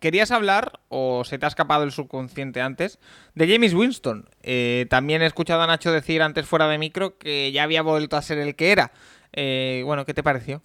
querías 0.00 0.30
hablar, 0.30 0.80
o 0.88 1.24
se 1.24 1.38
te 1.38 1.46
ha 1.46 1.48
escapado 1.48 1.84
el 1.84 1.92
subconsciente 1.92 2.60
antes, 2.60 2.98
de 3.34 3.48
James 3.48 3.74
Winston. 3.74 4.28
Eh, 4.42 4.86
también 4.90 5.22
he 5.22 5.26
escuchado 5.26 5.62
a 5.62 5.66
Nacho 5.66 5.92
decir 5.92 6.22
antes 6.22 6.46
fuera 6.46 6.66
de 6.68 6.78
micro 6.78 7.18
que 7.18 7.52
ya 7.52 7.62
había 7.62 7.82
vuelto 7.82 8.16
a 8.16 8.22
ser 8.22 8.38
el 8.38 8.56
que 8.56 8.72
era. 8.72 8.92
Eh, 9.32 9.82
bueno, 9.84 10.04
¿qué 10.04 10.14
te 10.14 10.22
pareció? 10.22 10.62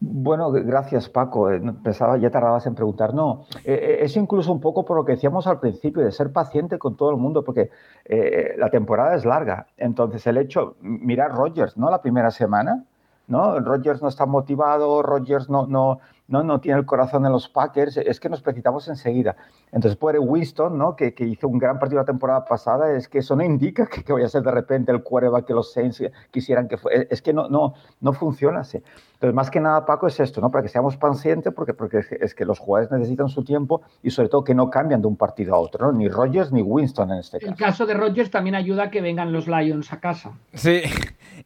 Bueno, 0.00 0.50
gracias 0.50 1.08
Paco. 1.08 1.50
Eh, 1.50 1.60
pensaba, 1.82 2.16
ya 2.18 2.30
tardabas 2.30 2.66
en 2.66 2.74
preguntar. 2.74 3.14
No, 3.14 3.46
eh, 3.64 3.98
es 4.00 4.16
incluso 4.16 4.52
un 4.52 4.60
poco 4.60 4.84
por 4.84 4.96
lo 4.96 5.04
que 5.04 5.12
decíamos 5.12 5.46
al 5.46 5.60
principio, 5.60 6.02
de 6.02 6.12
ser 6.12 6.32
paciente 6.32 6.78
con 6.78 6.96
todo 6.96 7.10
el 7.10 7.16
mundo, 7.16 7.44
porque 7.44 7.70
eh, 8.04 8.54
la 8.58 8.70
temporada 8.70 9.14
es 9.14 9.24
larga. 9.24 9.66
Entonces, 9.76 10.26
el 10.26 10.38
hecho, 10.38 10.76
mirar 10.80 11.32
Rogers, 11.32 11.76
¿no? 11.76 11.90
La 11.90 12.02
primera 12.02 12.30
semana, 12.30 12.84
¿no? 13.28 13.60
Rogers 13.60 14.02
no 14.02 14.08
está 14.08 14.26
motivado, 14.26 15.02
Rogers 15.02 15.48
no, 15.48 15.66
no, 15.66 16.00
no, 16.26 16.42
no 16.42 16.60
tiene 16.60 16.78
el 16.78 16.86
corazón 16.86 17.26
en 17.26 17.32
los 17.32 17.48
Packers, 17.48 17.98
es 17.98 18.18
que 18.18 18.28
nos 18.28 18.40
precipitamos 18.40 18.88
enseguida. 18.88 19.36
Entonces, 19.72 19.96
por 19.96 20.18
Winston, 20.18 20.78
¿no? 20.78 20.96
que, 20.96 21.14
que, 21.14 21.24
hizo 21.24 21.48
un 21.48 21.58
gran 21.58 21.78
partido 21.78 22.00
la 22.00 22.06
temporada 22.06 22.44
pasada, 22.44 22.96
es 22.96 23.08
que 23.08 23.18
eso 23.18 23.36
no 23.36 23.44
indica 23.44 23.86
que, 23.86 24.02
que 24.02 24.12
vaya 24.12 24.26
a 24.26 24.28
ser 24.30 24.42
de 24.42 24.50
repente 24.50 24.90
el 24.90 25.02
quarterback 25.02 25.46
que 25.46 25.52
los 25.52 25.72
Saints 25.72 26.02
quisieran 26.30 26.68
que 26.68 26.78
fuera. 26.78 27.04
Es 27.10 27.20
que 27.20 27.32
no, 27.32 27.48
no, 27.48 27.74
no 28.00 28.12
funciona 28.12 28.60
así. 28.60 28.82
Entonces, 29.14 29.34
más 29.34 29.50
que 29.50 29.60
nada, 29.60 29.84
Paco, 29.84 30.06
es 30.06 30.18
esto, 30.20 30.40
¿no? 30.40 30.50
Para 30.50 30.62
que 30.62 30.68
seamos 30.68 30.96
pacientes, 30.96 31.52
porque, 31.54 31.74
porque 31.74 32.00
es 32.20 32.34
que 32.34 32.44
los 32.44 32.58
jugadores 32.58 32.90
necesitan 32.90 33.28
su 33.28 33.44
tiempo 33.44 33.82
y 34.02 34.10
sobre 34.10 34.28
todo 34.28 34.44
que 34.44 34.54
no 34.54 34.70
cambian 34.70 35.02
de 35.02 35.08
un 35.08 35.16
partido 35.16 35.54
a 35.54 35.58
otro, 35.58 35.86
¿no? 35.86 35.92
Ni 35.92 36.08
Rogers 36.08 36.52
ni 36.52 36.62
Winston 36.62 37.10
en 37.10 37.18
este 37.18 37.38
caso. 37.38 37.50
El 37.50 37.58
caso 37.58 37.86
de 37.86 37.94
Rogers 37.94 38.30
también 38.30 38.54
ayuda 38.54 38.84
a 38.84 38.90
que 38.90 39.00
vengan 39.00 39.32
los 39.32 39.46
Lions 39.46 39.92
a 39.92 40.00
casa. 40.00 40.32
Sí. 40.54 40.82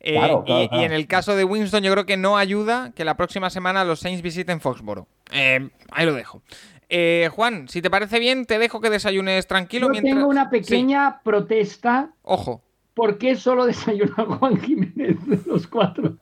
Eh, 0.08 0.12
claro, 0.12 0.42
claro, 0.42 0.62
y, 0.62 0.68
claro. 0.68 0.82
y, 0.82 0.86
en 0.86 0.92
el 0.92 1.06
caso 1.06 1.36
de 1.36 1.44
Winston, 1.44 1.82
yo 1.82 1.92
creo 1.92 2.06
que 2.06 2.16
no 2.16 2.38
ayuda 2.38 2.92
que 2.94 3.04
la 3.04 3.18
próxima 3.18 3.50
semana 3.50 3.84
los 3.84 4.00
Saints 4.00 4.22
visiten 4.22 4.58
Foxboro. 4.58 5.06
Eh, 5.30 5.68
ahí 5.90 6.06
lo 6.06 6.14
dejo. 6.14 6.40
Eh, 6.88 7.28
Juan, 7.30 7.68
si 7.68 7.82
te 7.82 7.90
parece 7.90 8.18
bien, 8.18 8.46
te 8.46 8.58
dejo 8.58 8.80
que 8.80 8.88
desayunes 8.88 9.46
tranquilo. 9.46 9.88
Yo 9.88 9.90
mientras... 9.90 10.14
tengo 10.14 10.26
una 10.26 10.48
pequeña 10.48 11.10
sí. 11.10 11.16
protesta. 11.24 12.10
Ojo. 12.22 12.62
¿Por 12.98 13.16
qué 13.16 13.36
solo 13.36 13.64
desayuna 13.64 14.12
Juan 14.40 14.56
Jiménez 14.56 15.24
de 15.24 15.38
los 15.46 15.68
cuatro? 15.68 16.16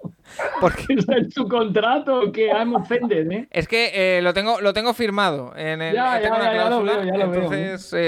Porque 0.61 0.85
¿Está 0.91 1.17
en 1.17 1.31
su 1.31 1.49
contrato 1.49 2.31
que 2.33 2.49
I'm 2.49 2.75
offended, 2.75 3.31
eh? 3.33 3.49
es 3.51 3.67
que 3.67 4.19
eh, 4.19 4.21
lo 4.21 4.35
tengo 4.35 4.61
lo 4.61 4.75
tengo 4.75 4.93
firmado 4.93 5.57
en 5.57 5.81
el 5.81 5.95
Ya, 5.95 6.21
tengo 6.21 6.35
ya, 6.35 6.41
una 6.43 6.53
ya, 6.53 6.67
cláusula, 6.67 6.97
veo, 6.97 7.05
ya 7.05 7.17
lo 7.17 7.31
veo. 7.31 7.43
entonces 7.45 7.93
eh, 7.95 7.99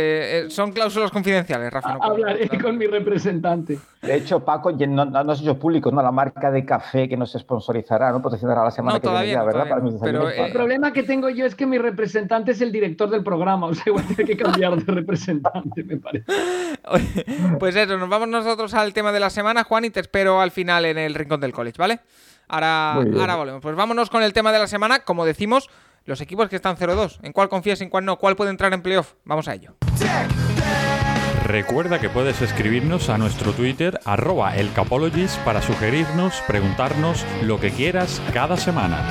eh, 0.46 0.50
son 0.50 0.72
cláusulas 0.72 1.10
confidenciales, 1.10 1.72
Rafa. 1.72 1.94
no 1.94 2.02
Hablaré 2.02 2.46
con 2.60 2.76
mi 2.76 2.86
representante. 2.86 3.78
De 4.02 4.14
hecho, 4.14 4.44
Paco, 4.44 4.70
no, 4.72 5.04
no, 5.06 5.24
no 5.24 5.32
has 5.32 5.40
hecho 5.40 5.58
público, 5.58 5.90
¿no? 5.90 6.02
La 6.02 6.12
marca 6.12 6.50
de 6.50 6.64
café 6.64 7.08
que 7.08 7.16
nos 7.16 7.32
sponsorizará, 7.32 8.12
¿no? 8.12 8.20
Patrocinará 8.20 8.64
la 8.64 8.70
semana 8.70 9.00
No, 9.02 9.16
que 9.18 9.24
viene 9.24 9.44
¿verdad? 9.44 9.68
Para 9.68 9.80
mis 9.80 9.94
pero. 10.00 10.28
El 10.28 10.52
problema 10.52 10.92
que 10.92 11.04
tengo 11.04 11.28
yo 11.30 11.46
es 11.46 11.54
que 11.54 11.66
mi 11.66 11.78
representante 11.78 12.50
es 12.52 12.60
el 12.60 12.70
director 12.72 13.08
del 13.08 13.24
programa, 13.24 13.66
o 13.66 13.74
sea, 13.74 13.84
igual 13.86 14.04
tiene 14.06 14.24
que 14.24 14.36
cambiar 14.36 14.76
de 14.76 14.92
representante, 14.92 15.84
me 15.84 15.96
parece. 15.96 16.26
Pues 17.58 17.76
eso, 17.76 17.96
nos 17.98 18.08
vamos 18.08 18.28
nosotros 18.28 18.57
al 18.74 18.92
tema 18.92 19.12
de 19.12 19.20
la 19.20 19.30
semana, 19.30 19.64
Juan, 19.64 19.84
y 19.84 19.90
te 19.90 20.00
espero 20.00 20.40
al 20.40 20.50
final 20.50 20.84
en 20.84 20.98
el 20.98 21.14
rincón 21.14 21.40
del 21.40 21.52
college, 21.52 21.76
¿vale? 21.78 22.00
Ahora, 22.48 22.92
ahora 22.92 23.36
volvemos. 23.36 23.62
Pues 23.62 23.76
vámonos 23.76 24.10
con 24.10 24.22
el 24.22 24.32
tema 24.32 24.52
de 24.52 24.58
la 24.58 24.66
semana. 24.66 25.00
Como 25.00 25.24
decimos, 25.24 25.68
los 26.04 26.20
equipos 26.20 26.48
que 26.48 26.56
están 26.56 26.76
0-2. 26.76 27.18
¿En 27.22 27.32
cuál 27.32 27.48
confías 27.48 27.80
y 27.80 27.84
en 27.84 27.90
cuál 27.90 28.04
no? 28.04 28.16
¿Cuál 28.16 28.36
puede 28.36 28.50
entrar 28.50 28.72
en 28.72 28.82
playoff? 28.82 29.12
Vamos 29.24 29.48
a 29.48 29.54
ello. 29.54 29.76
Recuerda 31.44 31.98
que 31.98 32.10
puedes 32.10 32.42
escribirnos 32.42 33.08
a 33.08 33.16
nuestro 33.16 33.52
Twitter, 33.52 34.00
arroba 34.04 34.56
elcapologist, 34.56 35.38
para 35.40 35.62
sugerirnos, 35.62 36.42
preguntarnos 36.46 37.24
lo 37.42 37.58
que 37.58 37.70
quieras 37.70 38.20
cada 38.34 38.56
semana. 38.56 39.02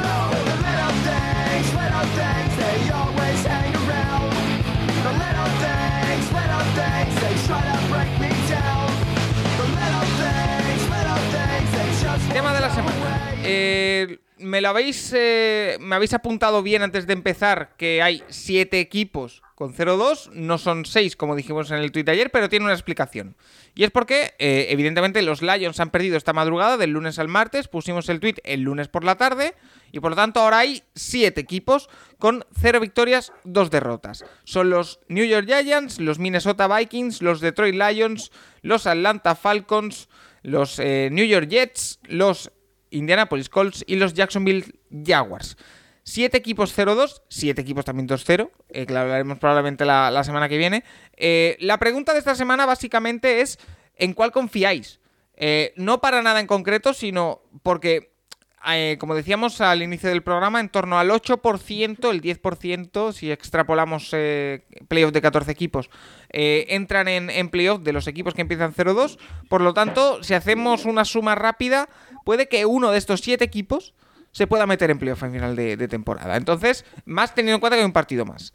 Tema 12.38 12.54
de 12.54 12.62
la 12.62 12.70
semana. 12.70 13.34
Eh, 13.44 14.20
me 14.38 14.62
lo 14.62 14.70
habéis, 14.70 15.12
eh, 15.18 15.78
me 15.80 15.96
habéis 15.96 16.14
apuntado 16.14 16.62
bien 16.62 16.84
antes 16.84 17.08
de 17.08 17.14
empezar 17.14 17.72
que 17.78 18.04
hay 18.04 18.22
siete 18.28 18.80
equipos 18.80 19.42
con 19.56 19.74
0-2, 19.74 20.30
no 20.34 20.60
son 20.60 20.86
seis 20.86 21.16
como 21.16 21.36
dijimos 21.36 21.72
en 21.72 21.78
el 21.78 21.92
de 21.92 22.12
ayer, 22.12 22.30
pero 22.30 22.48
tiene 22.48 22.66
una 22.66 22.76
explicación. 22.76 23.36
Y 23.74 23.86
es 23.86 23.90
porque, 23.90 24.36
eh, 24.38 24.68
evidentemente, 24.70 25.24
los 25.24 25.42
Lions 25.42 25.80
han 25.80 25.90
perdido 25.90 26.16
esta 26.16 26.32
madrugada 26.32 26.78
del 26.78 26.92
lunes 26.92 27.18
al 27.18 27.28
martes, 27.28 27.68
pusimos 27.68 28.08
el 28.08 28.20
tweet 28.20 28.36
el 28.44 28.62
lunes 28.62 28.88
por 28.88 29.04
la 29.04 29.16
tarde, 29.16 29.56
y 29.92 30.00
por 30.00 30.12
lo 30.12 30.16
tanto 30.16 30.40
ahora 30.40 30.60
hay 30.60 30.84
siete 30.94 31.42
equipos 31.42 31.90
con 32.20 32.46
cero 32.56 32.80
victorias, 32.80 33.34
dos 33.46 33.72
derrotas. 33.72 34.26
Son 34.44 34.70
los 34.70 35.00
New 35.08 35.26
York 35.26 35.48
Giants, 35.48 36.00
los 36.00 36.20
Minnesota 36.20 36.68
Vikings, 36.68 37.24
los 37.24 37.42
Detroit 37.42 37.74
Lions, 37.74 38.32
los 38.62 38.86
Atlanta 38.86 39.34
Falcons, 39.34 40.08
los 40.48 40.80
eh, 40.80 41.10
New 41.12 41.26
York 41.26 41.50
Jets, 41.50 42.00
los 42.04 42.54
Indianapolis 42.90 43.50
Colts 43.50 43.84
y 43.86 43.98
los 43.98 44.14
Jacksonville 44.14 44.64
Jaguars. 45.06 45.58
Siete 46.04 46.38
equipos 46.38 46.78
0-2, 46.78 47.22
siete 47.28 47.62
equipos 47.62 47.84
también 47.84 48.08
2-0, 48.08 48.50
eh, 48.70 48.86
que 48.86 49.36
probablemente 49.42 49.84
la, 49.84 50.10
la 50.10 50.24
semana 50.24 50.48
que 50.48 50.58
viene. 50.58 50.86
Eh, 51.18 51.58
la 51.60 51.78
pregunta 51.80 52.14
de 52.14 52.20
esta 52.20 52.34
semana 52.34 52.66
básicamente 52.66 53.42
es 53.42 53.60
¿en 53.98 54.14
cuál 54.14 54.32
confiáis? 54.32 55.02
Eh, 55.36 55.74
no 55.76 56.00
para 56.00 56.22
nada 56.22 56.40
en 56.40 56.48
concreto, 56.48 56.94
sino 56.94 57.42
porque, 57.62 58.14
eh, 58.70 58.98
como 59.00 59.16
decíamos 59.16 59.62
al 59.62 59.82
inicio 59.82 60.10
del 60.10 60.24
programa, 60.24 60.60
en 60.60 60.70
torno 60.70 61.00
al 61.00 61.10
8%, 61.10 62.12
el 62.12 62.22
10%, 62.22 63.14
si 63.14 63.32
extrapolamos 63.32 64.10
eh, 64.14 64.66
playoff 64.88 65.12
de 65.14 65.22
14 65.22 65.52
equipos, 65.52 65.90
eh, 66.30 66.66
entran 66.70 67.08
en, 67.08 67.50
playoff 67.50 67.82
de 67.82 67.94
los 67.94 68.08
equipos 68.08 68.34
que 68.34 68.42
empiezan 68.42 68.74
0-2. 68.74 69.18
Por 69.50 69.62
lo 69.62 69.74
tanto, 69.74 70.24
si 70.24 70.34
hacemos 70.34 70.86
una 70.86 71.06
suma 71.06 71.36
rápida, 71.36 71.88
puede 72.26 72.48
que 72.48 72.66
uno 72.66 72.92
de 72.92 72.98
estos 72.98 73.22
siete 73.22 73.46
equipos 73.46 73.94
se 74.32 74.48
pueda 74.48 74.68
meter 74.68 74.92
en 74.92 75.00
playoff 75.00 75.24
en 75.24 75.32
final 75.32 75.56
de, 75.56 75.88
temporada. 75.88 76.36
Entonces, 76.36 76.86
más 77.06 77.34
teniendo 77.34 77.56
en 77.56 77.60
cuenta 77.60 77.76
que 77.76 77.82
hay 77.82 77.86
un 77.86 77.94
partido 77.94 78.26
más. 78.26 78.54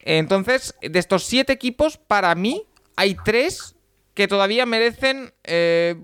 Entonces, 0.00 0.74
de 0.82 0.98
estos 0.98 1.24
siete 1.24 1.52
equipos, 1.52 1.96
para 1.96 2.34
mí, 2.34 2.66
hay 2.96 3.16
tres 3.24 3.76
que 4.14 4.28
todavía 4.28 4.66
merecen 4.66 5.32
eh, 5.44 5.96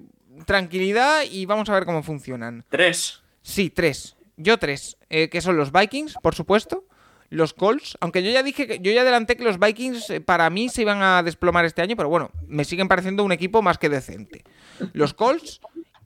tranquilidad 0.46 1.22
y 1.30 1.44
vamos 1.46 1.68
a 1.68 1.74
ver 1.74 1.84
cómo 1.84 2.02
funcionan. 2.02 2.64
Tres. 2.70 3.22
Sí, 3.48 3.70
tres. 3.70 4.14
Yo 4.36 4.58
tres. 4.58 4.98
eh, 5.08 5.30
que 5.30 5.40
son 5.40 5.56
los 5.56 5.72
Vikings, 5.72 6.16
por 6.22 6.34
supuesto. 6.34 6.84
Los 7.30 7.54
Colts. 7.54 7.96
Aunque 8.00 8.22
yo 8.22 8.30
ya 8.30 8.42
dije 8.42 8.66
que. 8.66 8.78
Yo 8.78 8.92
ya 8.92 9.00
adelanté 9.00 9.36
que 9.38 9.42
los 9.42 9.58
Vikings 9.58 10.10
eh, 10.10 10.20
para 10.20 10.50
mí 10.50 10.68
se 10.68 10.82
iban 10.82 11.02
a 11.02 11.22
desplomar 11.22 11.64
este 11.64 11.80
año. 11.80 11.96
Pero 11.96 12.10
bueno, 12.10 12.30
me 12.46 12.64
siguen 12.64 12.88
pareciendo 12.88 13.24
un 13.24 13.32
equipo 13.32 13.62
más 13.62 13.78
que 13.78 13.88
decente. 13.88 14.44
Los 14.92 15.14
Colts. 15.14 15.60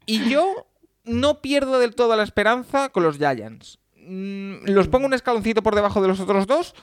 Y 0.06 0.28
yo 0.28 0.66
no 1.04 1.40
pierdo 1.42 1.80
del 1.80 1.96
todo 1.96 2.14
la 2.16 2.22
esperanza 2.22 2.90
con 2.90 3.02
los 3.02 3.18
Giants. 3.18 3.80
Mm, 3.96 4.66
los 4.66 4.86
pongo 4.86 5.06
un 5.06 5.14
escaloncito 5.14 5.62
por 5.64 5.74
debajo 5.74 6.00
de 6.00 6.08
los 6.08 6.20
otros 6.20 6.46
dos. 6.46 6.74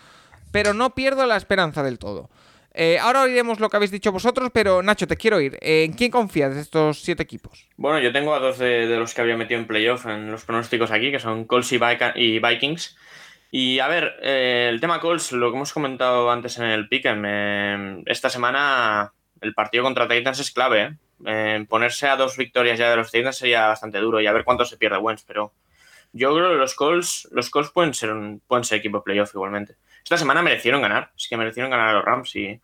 Pero 0.51 0.73
no 0.73 0.93
pierdo 0.93 1.25
la 1.25 1.37
esperanza 1.37 1.83
del 1.83 1.99
todo. 1.99 2.29
Eh, 2.81 2.97
ahora 2.97 3.23
oiremos 3.23 3.59
lo 3.59 3.69
que 3.69 3.75
habéis 3.75 3.91
dicho 3.91 4.09
vosotros, 4.09 4.51
pero 4.53 4.81
Nacho, 4.81 5.05
te 5.05 5.17
quiero 5.17 5.35
oír. 5.35 5.57
Eh, 5.59 5.83
¿En 5.83 5.91
quién 5.91 6.09
confías 6.09 6.55
de 6.55 6.61
estos 6.61 7.01
siete 7.01 7.21
equipos? 7.21 7.67
Bueno, 7.75 7.99
yo 7.99 8.13
tengo 8.13 8.33
a 8.33 8.39
dos 8.39 8.57
de, 8.57 8.85
los 8.97 9.13
que 9.13 9.19
había 9.19 9.35
metido 9.35 9.59
en 9.59 9.67
playoff 9.67 10.05
en 10.05 10.31
los 10.31 10.45
pronósticos 10.45 10.89
aquí, 10.89 11.11
que 11.11 11.19
son 11.19 11.43
Colts 11.43 11.73
y, 11.73 12.39
Vikings. 12.39 12.97
Y 13.51 13.79
a 13.79 13.89
ver, 13.89 14.15
eh, 14.21 14.69
el 14.71 14.79
tema 14.79 15.01
Colts, 15.01 15.33
lo 15.33 15.51
que 15.51 15.57
hemos 15.57 15.73
comentado 15.73 16.31
antes 16.31 16.57
en 16.57 16.67
el 16.67 16.87
Pick'em, 16.87 17.21
eh, 17.27 18.03
esta 18.05 18.29
semana 18.29 19.11
el 19.41 19.53
partido 19.53 19.83
contra 19.83 20.07
Titans 20.07 20.39
es 20.39 20.51
clave. 20.51 20.95
ponerse 21.67 22.07
a 22.07 22.15
dos 22.15 22.37
victorias 22.37 22.79
ya 22.79 22.89
de 22.89 22.95
los 22.95 23.11
Titans 23.11 23.35
sería 23.35 23.67
bastante 23.67 23.97
duro 23.97 24.21
y 24.21 24.27
a 24.27 24.31
ver 24.31 24.45
cuánto 24.45 24.63
se 24.63 24.77
pierde 24.77 24.99
Wentz, 24.99 25.25
pero 25.27 25.51
yo 26.13 26.33
creo 26.33 26.51
que 26.51 26.55
los 26.55 26.75
Colts, 26.75 27.27
los 27.33 27.49
Colts 27.49 27.71
pueden 27.71 27.93
ser 27.93 28.13
un, 28.13 28.41
pueden 28.47 28.63
ser 28.63 28.79
equipo 28.79 29.03
playoff 29.03 29.35
igualmente. 29.35 29.75
Esta 30.01 30.17
semana 30.17 30.41
merecieron 30.41 30.81
ganar, 30.81 31.11
es 31.17 31.27
que 31.27 31.35
merecieron 31.35 31.69
ganar 31.69 31.89
a 31.89 31.93
los 31.93 32.05
Rams 32.05 32.33
y, 32.37 32.61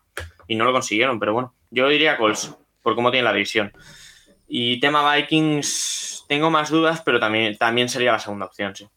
y 0.48 0.56
no 0.56 0.66
lo 0.66 0.74
consiguieron, 0.74 1.20
pero 1.20 1.34
bueno, 1.34 1.54
yo 1.72 1.88
diría 1.88 2.18
Colts, 2.18 2.56
por 2.82 2.96
cómo 2.96 3.12
tiene 3.12 3.26
la 3.26 3.34
división. 3.34 3.72
Y 4.48 4.80
tema 4.80 5.16
Vikings, 5.16 6.26
tengo 6.28 6.50
más 6.52 6.70
dudas, 6.70 7.02
pero 7.04 7.20
también, 7.20 7.58
también 7.58 7.90
sería 7.90 8.12
la 8.12 8.20
segunda 8.20 8.46
opción, 8.46 8.76
sí. 8.76 8.88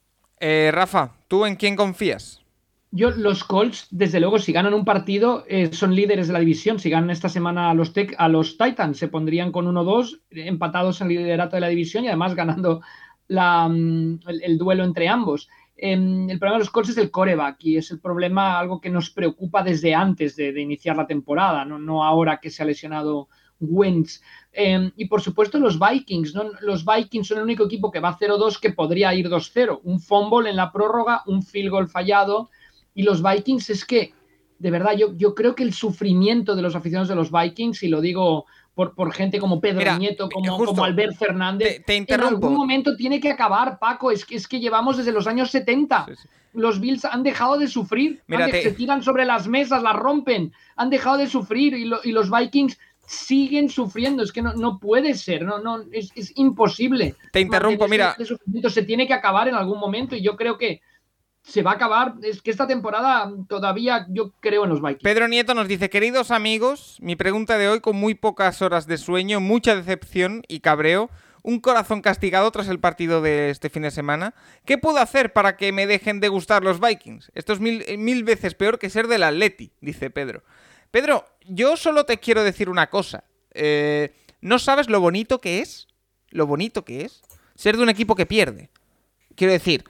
Eh, 0.40 0.70
Rafa, 0.72 1.12
¿tú 1.26 1.46
en 1.46 1.56
quién 1.56 1.74
confías? 1.74 2.42
Yo, 2.90 3.10
los 3.10 3.44
Colts, 3.44 3.86
desde 3.90 4.18
luego, 4.20 4.38
si 4.38 4.52
ganan 4.52 4.72
un 4.72 4.84
partido, 4.84 5.44
eh, 5.48 5.70
son 5.72 5.94
líderes 5.94 6.26
de 6.28 6.32
la 6.32 6.38
división. 6.38 6.78
Si 6.78 6.88
ganan 6.88 7.10
esta 7.10 7.28
semana 7.28 7.70
a 7.70 7.74
los, 7.74 7.94
Tec- 7.94 8.14
a 8.16 8.28
los 8.28 8.56
Titans, 8.56 8.96
se 8.98 9.08
pondrían 9.08 9.52
con 9.52 9.66
1-2, 9.66 10.20
empatados 10.30 11.00
en 11.00 11.10
el 11.10 11.16
liderato 11.18 11.56
de 11.56 11.60
la 11.60 11.68
división 11.68 12.04
y 12.04 12.08
además 12.08 12.34
ganando 12.34 12.80
la, 13.26 13.68
mm, 13.68 14.20
el, 14.26 14.42
el 14.42 14.58
duelo 14.58 14.84
entre 14.84 15.08
ambos. 15.08 15.48
Em, 15.80 16.28
el 16.28 16.40
problema 16.40 16.58
de 16.58 16.64
los 16.64 16.70
Colts 16.70 16.90
es 16.90 16.98
el 16.98 17.12
coreback 17.12 17.64
y 17.64 17.76
es 17.76 17.92
el 17.92 18.00
problema, 18.00 18.58
algo 18.58 18.80
que 18.80 18.90
nos 18.90 19.10
preocupa 19.10 19.62
desde 19.62 19.94
antes 19.94 20.34
de, 20.34 20.52
de 20.52 20.60
iniciar 20.60 20.96
la 20.96 21.06
temporada, 21.06 21.64
no, 21.64 21.78
no 21.78 22.04
ahora 22.04 22.40
que 22.40 22.50
se 22.50 22.62
ha 22.62 22.66
lesionado 22.66 23.28
Wentz. 23.60 24.20
Eh, 24.52 24.90
y 24.96 25.04
por 25.06 25.20
supuesto 25.20 25.58
los 25.58 25.78
Vikings, 25.78 26.34
¿no? 26.34 26.50
Los 26.62 26.84
Vikings 26.84 27.28
son 27.28 27.38
el 27.38 27.44
único 27.44 27.66
equipo 27.66 27.90
que 27.90 28.00
va 28.00 28.18
0-2 28.18 28.58
que 28.58 28.70
podría 28.70 29.14
ir 29.14 29.28
2-0. 29.28 29.80
Un 29.84 30.00
fumble 30.00 30.50
en 30.50 30.56
la 30.56 30.72
prórroga, 30.72 31.22
un 31.26 31.42
field 31.42 31.70
goal 31.70 31.88
fallado. 31.88 32.50
Y 32.94 33.02
los 33.02 33.22
Vikings 33.22 33.70
es 33.70 33.84
que, 33.84 34.12
de 34.58 34.70
verdad, 34.70 34.96
yo, 34.96 35.14
yo 35.16 35.34
creo 35.34 35.54
que 35.54 35.62
el 35.62 35.72
sufrimiento 35.72 36.56
de 36.56 36.62
los 36.62 36.74
aficionados 36.74 37.08
de 37.08 37.14
los 37.14 37.30
Vikings, 37.30 37.84
y 37.84 37.88
lo 37.88 38.00
digo 38.00 38.46
por, 38.78 38.94
por 38.94 39.12
gente 39.12 39.40
como 39.40 39.60
Pedro 39.60 39.78
Mira, 39.80 39.98
Nieto, 39.98 40.28
como, 40.30 40.52
justo, 40.56 40.70
como 40.72 40.84
Albert 40.84 41.16
Fernández, 41.16 41.78
te- 41.78 41.80
te 41.80 41.96
en 41.96 42.02
interrumpo. 42.04 42.46
algún 42.46 42.54
momento 42.54 42.94
tiene 42.94 43.18
que 43.18 43.28
acabar, 43.28 43.80
Paco. 43.80 44.12
Es 44.12 44.24
que, 44.24 44.36
es 44.36 44.46
que 44.46 44.60
llevamos 44.60 44.96
desde 44.96 45.10
los 45.10 45.26
años 45.26 45.50
70. 45.50 46.04
Sí, 46.06 46.12
sí. 46.14 46.28
Los 46.54 46.78
Bills 46.78 47.04
han 47.04 47.24
dejado 47.24 47.58
de 47.58 47.66
sufrir. 47.66 48.22
Mira, 48.28 48.44
Han 48.44 48.52
de- 48.52 48.58
te- 48.58 48.62
Se 48.70 48.72
tiran 48.76 49.02
sobre 49.02 49.24
las 49.24 49.48
mesas, 49.48 49.82
las 49.82 49.96
rompen. 49.96 50.52
Han 50.76 50.90
dejado 50.90 51.16
de 51.16 51.26
sufrir 51.26 51.74
y, 51.74 51.86
lo- 51.86 51.98
y 52.04 52.12
los 52.12 52.30
Vikings 52.30 52.78
siguen 53.04 53.68
sufriendo. 53.68 54.22
Es 54.22 54.30
que 54.30 54.42
no, 54.42 54.52
no 54.54 54.78
puede 54.78 55.14
ser, 55.14 55.42
no, 55.42 55.58
no, 55.58 55.82
es, 55.90 56.12
es 56.14 56.32
imposible. 56.36 57.16
Te 57.32 57.40
interrumpo, 57.40 57.88
mira. 57.88 58.14
este 58.16 58.70
se 58.70 58.82
tiene 58.84 59.08
que 59.08 59.14
acabar 59.14 59.48
en 59.48 59.56
algún 59.56 59.80
momento 59.80 60.14
y 60.14 60.22
yo 60.22 60.36
creo 60.36 60.56
que 60.56 60.82
se 61.48 61.62
va 61.62 61.72
a 61.72 61.74
acabar. 61.74 62.14
Es 62.22 62.42
que 62.42 62.50
esta 62.50 62.66
temporada 62.66 63.32
todavía 63.48 64.06
yo 64.10 64.32
creo 64.40 64.64
en 64.64 64.70
los 64.70 64.80
Vikings. 64.80 65.02
Pedro 65.02 65.28
Nieto 65.28 65.54
nos 65.54 65.66
dice, 65.66 65.88
queridos 65.88 66.30
amigos, 66.30 66.98
mi 67.00 67.16
pregunta 67.16 67.56
de 67.56 67.68
hoy 67.68 67.80
con 67.80 67.96
muy 67.96 68.14
pocas 68.14 68.60
horas 68.60 68.86
de 68.86 68.98
sueño, 68.98 69.40
mucha 69.40 69.74
decepción 69.74 70.42
y 70.46 70.60
cabreo, 70.60 71.10
un 71.42 71.60
corazón 71.60 72.02
castigado 72.02 72.50
tras 72.50 72.68
el 72.68 72.80
partido 72.80 73.22
de 73.22 73.48
este 73.48 73.70
fin 73.70 73.82
de 73.82 73.90
semana. 73.90 74.34
¿Qué 74.66 74.76
puedo 74.76 74.98
hacer 74.98 75.32
para 75.32 75.56
que 75.56 75.72
me 75.72 75.86
dejen 75.86 76.20
de 76.20 76.28
gustar 76.28 76.62
los 76.62 76.80
Vikings? 76.80 77.32
Esto 77.34 77.54
es 77.54 77.60
mil, 77.60 77.82
mil 77.96 78.24
veces 78.24 78.54
peor 78.54 78.78
que 78.78 78.90
ser 78.90 79.08
del 79.08 79.22
Atleti, 79.22 79.72
dice 79.80 80.10
Pedro. 80.10 80.42
Pedro, 80.90 81.24
yo 81.46 81.76
solo 81.76 82.04
te 82.04 82.18
quiero 82.18 82.42
decir 82.42 82.68
una 82.68 82.90
cosa. 82.90 83.24
Eh, 83.52 84.14
¿No 84.40 84.58
sabes 84.58 84.90
lo 84.90 85.00
bonito 85.00 85.40
que 85.40 85.60
es? 85.60 85.88
Lo 86.30 86.46
bonito 86.46 86.84
que 86.84 87.06
es 87.06 87.22
ser 87.54 87.76
de 87.76 87.82
un 87.82 87.88
equipo 87.88 88.14
que 88.14 88.26
pierde. 88.26 88.70
Quiero 89.34 89.52
decir, 89.52 89.84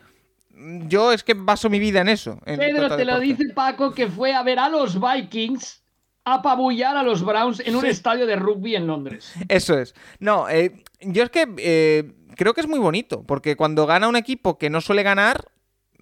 yo 0.87 1.13
es 1.13 1.23
que 1.23 1.35
baso 1.35 1.71
mi 1.71 1.79
vida 1.79 2.01
en 2.01 2.09
eso. 2.09 2.39
en 2.47 2.59
Pedro, 2.59 2.97
te 2.97 3.05
lo 3.05 3.21
dice 3.21 3.51
Paco 3.55 3.93
que 3.93 4.09
fue 4.09 4.35
a 4.35 4.43
ver 4.43 4.59
a 4.59 4.69
los 4.69 4.99
Vikings 5.01 5.83
apabullar 6.25 6.97
a 6.97 7.03
los 7.03 7.25
Browns 7.25 7.61
en 7.61 7.77
un 7.77 7.87
estadio 7.87 8.27
de 8.27 8.37
rugby 8.37 8.77
en 8.77 8.87
Londres. 8.87 9.33
Eso 9.49 9.79
es. 9.79 9.95
No, 10.19 10.49
eh, 10.49 10.83
yo 11.01 11.23
es 11.23 11.31
que 11.31 11.47
eh, 11.59 12.13
creo 12.37 12.55
que 12.55 12.61
es 12.61 12.69
muy 12.69 12.79
bonito, 12.79 13.25
porque 13.25 13.57
cuando 13.57 13.87
gana 13.87 14.09
un 14.09 14.17
equipo 14.17 14.59
que 14.59 14.71
no 14.71 14.81
suele 14.81 15.03
ganar, 15.03 15.51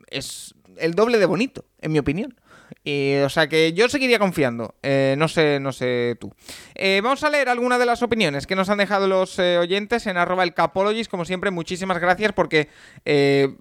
es 0.08 0.54
el 0.78 0.94
doble 0.94 1.18
de 1.18 1.26
bonito, 1.26 1.64
en 1.80 1.92
mi 1.92 1.98
opinión. 1.98 2.34
Y, 2.84 3.16
o 3.16 3.28
sea 3.28 3.48
que 3.48 3.72
yo 3.72 3.88
seguiría 3.88 4.18
confiando. 4.18 4.74
Eh, 4.82 5.14
no 5.18 5.28
sé, 5.28 5.58
no 5.60 5.72
sé 5.72 6.16
tú. 6.20 6.32
Eh, 6.74 7.00
vamos 7.02 7.22
a 7.24 7.30
leer 7.30 7.48
algunas 7.48 7.78
de 7.78 7.86
las 7.86 8.02
opiniones 8.02 8.46
que 8.46 8.54
nos 8.54 8.68
han 8.68 8.78
dejado 8.78 9.08
los 9.08 9.38
eh, 9.38 9.58
oyentes 9.58 10.06
en 10.06 10.16
arroba 10.16 10.44
el 10.44 10.54
capologist. 10.54 11.10
Como 11.10 11.24
siempre, 11.24 11.50
muchísimas 11.50 11.98
gracias 11.98 12.32
porque 12.32 12.68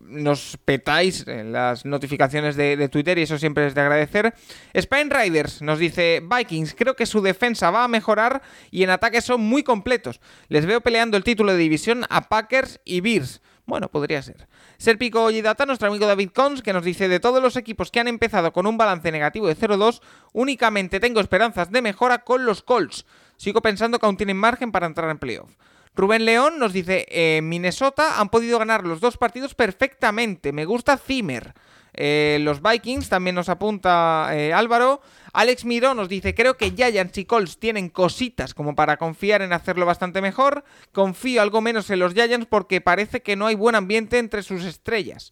nos 0.08 0.58
petáis 0.66 1.28
en 1.28 1.52
las 1.52 1.86
notificaciones 1.86 2.56
de, 2.56 2.90
Twitter 2.90 3.18
y 3.18 3.24
eso 3.24 3.38
siempre 3.38 3.68
es 3.68 3.76
de 3.76 3.82
agradecer. 3.82 4.34
Spine 4.76 5.10
Riders 5.10 5.62
nos 5.62 5.80
dice: 5.80 6.22
Vikings, 6.24 6.76
creo 6.76 6.96
que 6.96 7.06
su 7.06 7.22
defensa 7.22 7.72
va 7.72 7.84
a 7.84 7.88
mejorar 7.88 8.42
y 8.72 8.84
en 8.84 8.90
ataque 8.90 9.22
son 9.22 9.42
muy 9.42 9.64
completos. 9.64 10.20
Les 10.50 10.66
veo 10.66 10.82
peleando 10.82 11.18
el 11.18 11.24
título 11.24 11.54
de 11.54 11.58
división 11.58 12.06
a 12.10 12.30
Packers 12.30 12.80
y 12.86 13.02
Bears. 13.02 13.42
Bueno, 13.66 13.90
podría 13.90 14.22
ser. 14.22 14.48
Serpico 14.78 15.32
Data, 15.32 15.66
nuestro 15.66 15.88
amigo 15.88 16.06
David 16.06 16.32
Cons, 16.34 16.62
que 16.62 16.74
nos 16.74 16.84
dice, 16.84 17.08
de 17.08 17.20
todos 17.20 17.42
los 17.42 17.56
equipos 17.56 17.92
que 17.92 18.00
han 18.00 18.08
empezado 18.08 18.52
con 18.52 18.68
un 18.68 18.78
balance 18.78 19.12
negativo 19.12 19.48
de 19.48 19.58
0-2, 19.58 20.02
únicamente 20.34 21.00
tengo 21.00 21.20
esperanzas 21.20 21.72
de 21.72 21.82
mejora 21.82 22.20
con 22.20 22.46
los 22.46 22.62
Colts. 22.62 23.06
Sigo 23.38 23.62
pensando 23.62 24.00
que 24.00 24.06
aún 24.06 24.18
tienen 24.18 24.38
margen 24.38 24.72
para 24.72 24.88
entrar 24.88 25.10
en 25.10 25.20
playoff. 25.20 25.52
Rubén 25.96 26.26
León 26.26 26.60
nos 26.60 26.74
dice, 26.74 27.06
en 27.10 27.48
Minnesota 27.48 28.20
han 28.20 28.30
podido 28.30 28.60
ganar 28.60 28.86
los 28.86 29.00
dos 29.00 29.18
partidos 29.18 29.56
perfectamente. 29.56 30.52
Me 30.52 30.66
gusta 30.66 30.98
Zimmer. 30.98 31.54
Eh, 31.98 32.40
los 32.42 32.62
Vikings, 32.62 33.10
también 33.10 33.36
nos 33.36 33.50
apunta 33.50 34.30
eh, 34.34 34.54
Álvaro. 34.54 35.02
Alex 35.34 35.66
Miró 35.66 35.94
nos 35.94 36.10
dice, 36.10 36.34
creo 36.34 36.58
que 36.58 36.72
Giants 36.72 37.18
y 37.18 37.26
Colts 37.26 37.58
tienen 37.58 37.90
cositas 37.90 38.54
como 38.54 38.76
para 38.76 38.98
confiar 38.98 39.42
en 39.42 39.54
hacerlo 39.54 39.86
bastante 39.86 40.22
mejor. 40.22 40.64
Confío 40.92 41.42
algo 41.42 41.62
menos 41.62 41.90
en 41.90 42.00
los 42.00 42.14
Giants 42.14 42.48
porque 42.50 42.82
parece 42.82 43.22
que 43.22 43.36
no 43.36 43.48
hay 43.48 43.56
buen 43.56 43.76
ambiente 43.76 44.18
entre 44.18 44.44
sus 44.44 44.64
estrellas. 44.64 45.32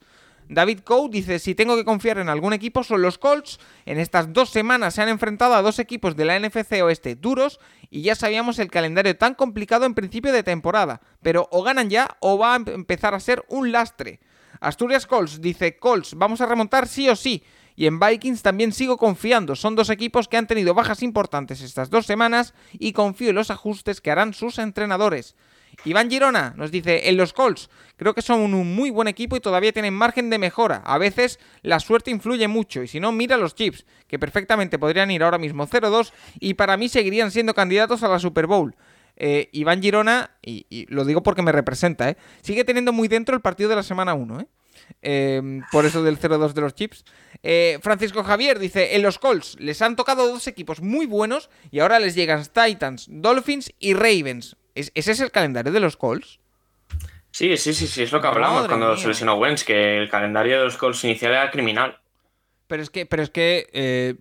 David 0.49 0.79
Coe 0.79 1.09
dice, 1.09 1.39
si 1.39 1.55
tengo 1.55 1.75
que 1.75 1.85
confiar 1.85 2.17
en 2.17 2.29
algún 2.29 2.53
equipo 2.53 2.83
son 2.83 3.01
los 3.01 3.17
Colts. 3.17 3.59
En 3.85 3.99
estas 3.99 4.33
dos 4.33 4.49
semanas 4.49 4.93
se 4.93 5.01
han 5.01 5.09
enfrentado 5.09 5.55
a 5.55 5.61
dos 5.61 5.79
equipos 5.79 6.15
de 6.15 6.25
la 6.25 6.39
NFC 6.39 6.81
Oeste 6.83 7.15
duros 7.15 7.59
y 7.89 8.01
ya 8.01 8.15
sabíamos 8.15 8.59
el 8.59 8.69
calendario 8.69 9.17
tan 9.17 9.35
complicado 9.35 9.85
en 9.85 9.93
principio 9.93 10.31
de 10.31 10.43
temporada. 10.43 11.01
Pero 11.21 11.47
o 11.51 11.63
ganan 11.63 11.89
ya 11.89 12.17
o 12.19 12.37
va 12.37 12.53
a 12.53 12.57
empezar 12.57 13.13
a 13.13 13.19
ser 13.19 13.43
un 13.47 13.71
lastre. 13.71 14.19
Asturias 14.63 15.05
Colts 15.05 15.41
dice, 15.41 15.77
Colts, 15.77 16.15
vamos 16.15 16.39
a 16.39 16.45
remontar 16.45 16.87
sí 16.87 17.09
o 17.09 17.15
sí. 17.15 17.43
Y 17.75 17.85
en 17.87 17.99
Vikings 17.99 18.41
también 18.43 18.71
sigo 18.71 18.97
confiando. 18.97 19.55
Son 19.55 19.75
dos 19.75 19.89
equipos 19.89 20.27
que 20.27 20.37
han 20.37 20.47
tenido 20.47 20.73
bajas 20.73 21.03
importantes 21.03 21.61
estas 21.61 21.89
dos 21.89 22.05
semanas 22.05 22.53
y 22.71 22.93
confío 22.93 23.29
en 23.29 23.35
los 23.35 23.51
ajustes 23.51 23.99
que 23.99 24.11
harán 24.11 24.33
sus 24.33 24.59
entrenadores. 24.59 25.35
Iván 25.85 26.09
Girona 26.09 26.53
nos 26.55 26.71
dice, 26.71 27.09
en 27.09 27.17
los 27.17 27.33
Colts, 27.33 27.69
creo 27.97 28.13
que 28.13 28.21
son 28.21 28.39
un 28.41 28.75
muy 28.75 28.89
buen 28.89 29.07
equipo 29.07 29.35
y 29.35 29.41
todavía 29.41 29.73
tienen 29.73 29.93
margen 29.93 30.29
de 30.29 30.37
mejora. 30.37 30.83
A 30.85 30.97
veces 30.97 31.39
la 31.61 31.79
suerte 31.79 32.11
influye 32.11 32.47
mucho 32.47 32.83
y 32.83 32.87
si 32.87 32.99
no, 32.99 33.11
mira 33.11 33.37
los 33.37 33.55
Chips, 33.55 33.85
que 34.07 34.19
perfectamente 34.19 34.79
podrían 34.79 35.11
ir 35.11 35.23
ahora 35.23 35.39
mismo 35.39 35.67
0-2 35.67 36.13
y 36.39 36.53
para 36.53 36.77
mí 36.77 36.89
seguirían 36.89 37.31
siendo 37.31 37.53
candidatos 37.53 38.03
a 38.03 38.07
la 38.07 38.19
Super 38.19 38.47
Bowl. 38.47 38.75
Eh, 39.15 39.49
Iván 39.51 39.81
Girona, 39.81 40.31
y, 40.41 40.85
lo 40.89 41.05
digo 41.05 41.23
porque 41.23 41.41
me 41.41 41.51
representa, 41.51 42.09
¿eh? 42.09 42.17
sigue 42.41 42.63
teniendo 42.63 42.93
muy 42.93 43.07
dentro 43.07 43.35
el 43.35 43.41
partido 43.41 43.69
de 43.69 43.75
la 43.75 43.83
semana 43.83 44.13
1, 44.13 44.41
¿eh? 44.41 44.47
Em, 45.01 45.61
por 45.71 45.85
eso 45.85 46.03
del 46.03 46.19
0-2 46.19 46.53
de 46.53 46.61
los 46.61 46.75
chips. 46.75 47.05
Eh, 47.41 47.79
Francisco 47.81 48.23
Javier 48.23 48.59
dice, 48.59 48.95
en 48.95 49.01
los 49.01 49.19
Colts 49.19 49.57
les 49.59 49.81
han 49.81 49.95
tocado 49.95 50.27
dos 50.27 50.47
equipos 50.47 50.81
muy 50.81 51.05
buenos 51.05 51.49
y 51.71 51.79
ahora 51.79 51.99
les 51.99 52.15
llegan 52.15 52.43
Titans, 52.45 53.07
Dolphins 53.09 53.71
y 53.79 53.93
Ravens. 53.93 54.57
¿Ese 54.75 55.11
es 55.11 55.19
el 55.19 55.31
calendario 55.31 55.71
de 55.71 55.79
los 55.79 55.97
Colts? 55.97 56.39
Sí, 57.31 57.57
sí, 57.57 57.73
sí, 57.73 57.87
sí, 57.87 58.03
es 58.03 58.11
lo 58.11 58.21
que 58.21 58.27
hablamos 58.27 58.67
cuando 58.67 58.95
se 58.95 59.07
lesionó 59.07 59.35
Wentz, 59.35 59.63
que 59.63 59.97
el 59.97 60.09
calendario 60.09 60.59
de 60.59 60.65
los 60.65 60.77
Colts 60.77 61.03
inicial 61.03 61.31
era 61.31 61.51
criminal. 61.51 61.99
Pero 62.67 62.83
es 62.83 62.89
que, 62.89 63.05
pero 63.05 63.23
es 63.23 63.29
que 63.29 63.69
eh, 63.73 64.15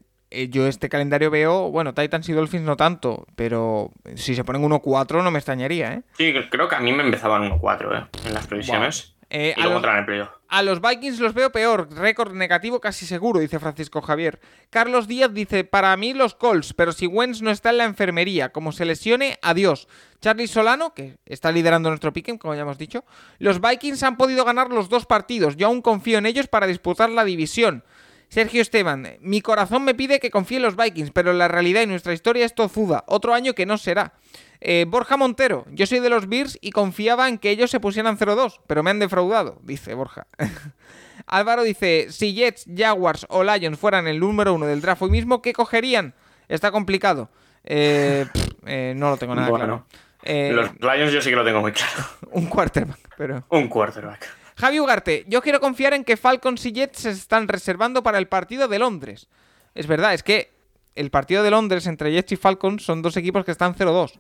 yo 0.51 0.67
este 0.67 0.89
calendario 0.89 1.31
veo, 1.31 1.71
bueno, 1.71 1.95
Titans 1.95 2.29
y 2.29 2.33
Dolphins 2.33 2.65
no 2.65 2.77
tanto, 2.77 3.27
pero 3.37 3.91
si 4.15 4.35
se 4.35 4.45
ponen 4.45 4.63
1-4 4.63 5.23
no 5.23 5.31
me 5.31 5.39
extrañaría, 5.39 5.95
¿eh? 5.95 6.03
Sí, 6.17 6.35
creo 6.51 6.69
que 6.69 6.77
a 6.77 6.81
mí 6.81 6.93
me 6.93 7.03
empezaban 7.03 7.43
1-4, 7.51 8.03
¿eh? 8.03 8.07
En 8.27 8.35
las 8.35 8.47
previsiones. 8.47 9.13
Eh, 9.35 9.55
a, 9.57 10.63
los, 10.63 10.83
Vikings 10.83 11.19
los 11.19 11.33
veo 11.33 11.51
peor, 11.51 11.89
récord 11.91 12.35
negativo 12.35 12.81
casi 12.81 13.07
seguro, 13.07 13.41
dice 13.41 13.59
Francisco 13.59 14.03
Javier. 14.03 14.41
Carlos 14.69 15.09
Díaz 15.09 15.33
dice, 15.33 15.65
para 15.65 15.97
mí 15.97 16.13
los 16.13 16.35
Colts, 16.35 16.75
pero 16.75 16.93
si 16.93 17.07
Wentz 17.07 17.41
no 17.41 17.51
está 17.51 17.71
en 17.71 17.79
la 17.79 17.85
enfermería, 17.85 18.51
como 18.51 18.73
se 18.73 18.85
lesione, 18.85 19.39
adiós. 19.41 19.89
Charlie 20.21 20.49
Solano, 20.49 20.93
que 20.93 21.17
está 21.25 21.51
liderando 21.51 21.89
nuestro 21.89 22.13
piquen, 22.13 22.37
como 22.37 22.55
ya 22.55 22.61
hemos 22.61 22.77
dicho. 22.77 23.07
Los 23.39 23.59
Vikings 23.63 24.03
han 24.03 24.19
podido 24.19 24.45
ganar 24.45 24.69
los 24.69 24.91
dos 24.91 25.07
partidos, 25.07 25.57
yo 25.57 25.69
aún 25.69 25.81
confío 25.81 26.19
en 26.19 26.27
ellos 26.27 26.47
para 26.47 26.67
disputar 26.67 27.09
la 27.09 27.25
división. 27.25 27.85
Sergio 28.33 28.63
Esteban, 28.63 29.19
mi 29.21 29.43
corazón 29.43 29.85
me 29.85 29.95
pide 29.95 30.19
que 30.19 30.31
confíe 30.31 30.57
en 30.57 30.63
los 30.63 30.75
Vikings, 30.75 31.11
pero 31.11 31.35
la 31.35 31.49
realidad 31.49 31.83
y 31.83 31.87
nuestra 31.87 32.15
historia 32.15 32.47
es 32.47 32.55
tozuda, 32.55 33.05
otro 33.07 33.35
año 33.35 33.53
que 33.53 33.67
no 33.67 33.77
será. 33.77 34.15
Eh, 34.63 34.87
Borja 34.89 35.19
Montero, 35.19 35.67
yo 35.71 35.85
soy 35.85 36.01
de 36.01 36.09
los 36.09 36.27
Bears 36.31 36.57
y 36.63 36.71
confiaba 36.71 37.29
en 37.29 37.37
que 37.37 37.51
ellos 37.51 37.71
se 37.71 37.79
pusieran 37.79 38.17
0-2, 38.17 38.61
pero 38.67 38.83
me 38.83 38.89
han 38.89 39.01
defraudado, 39.01 39.61
dice 39.65 39.93
Borja. 39.93 40.29
Álvaro 41.27 41.63
dice, 41.63 42.07
si 42.09 42.33
Jets, 42.33 42.65
Jaguars 42.75 43.27
o 43.29 43.45
Lions 43.45 43.79
fueran 43.79 44.09
el 44.09 44.19
número 44.19 44.55
uno 44.55 44.65
del 44.65 44.81
draft 44.81 45.03
hoy 45.03 45.11
mismo, 45.11 45.43
¿qué 45.43 45.53
cogerían? 45.53 46.15
Está 46.49 46.71
complicado. 46.71 47.29
Eh, 47.65 48.25
eh, 48.65 48.95
no 48.97 49.11
lo 49.11 49.19
tengo 49.19 49.35
nada 49.35 49.51
claro. 49.51 49.85
los 50.25 50.71
Lions 50.81 51.13
yo 51.13 51.21
sí 51.21 51.29
que 51.29 51.37
lo 51.37 51.45
tengo 51.45 51.61
muy 51.61 51.73
claro. 51.73 52.03
un 52.31 52.47
quarterback, 52.47 53.11
pero... 53.15 53.45
Un 53.51 53.69
quarterback. 53.69 54.27
Javi 54.63 54.79
Ugarte, 54.79 55.25
yo 55.27 55.43
quiero 55.43 55.59
confiar 55.59 55.93
en 55.93 56.05
que 56.05 56.17
Falcons 56.17 56.65
y 56.67 56.71
Jets 56.71 57.01
se 57.01 57.11
están 57.11 57.49
reservando 57.49 58.05
para 58.05 58.19
el 58.19 58.29
partido 58.29 58.69
de 58.69 58.79
Londres. 58.79 59.27
Es 59.75 59.89
verdad, 59.89 60.15
es 60.15 60.23
que 60.23 60.53
el 60.95 61.11
partido 61.11 61.43
de 61.43 61.51
Londres 61.51 61.89
entre 61.89 62.13
Jets 62.13 62.31
y 62.31 62.37
Falcons 62.37 62.85
son 62.85 63.03
dos 63.03 63.17
equipos 63.17 63.45
que 63.45 63.51
están 63.51 63.75
0-2. 63.75 64.13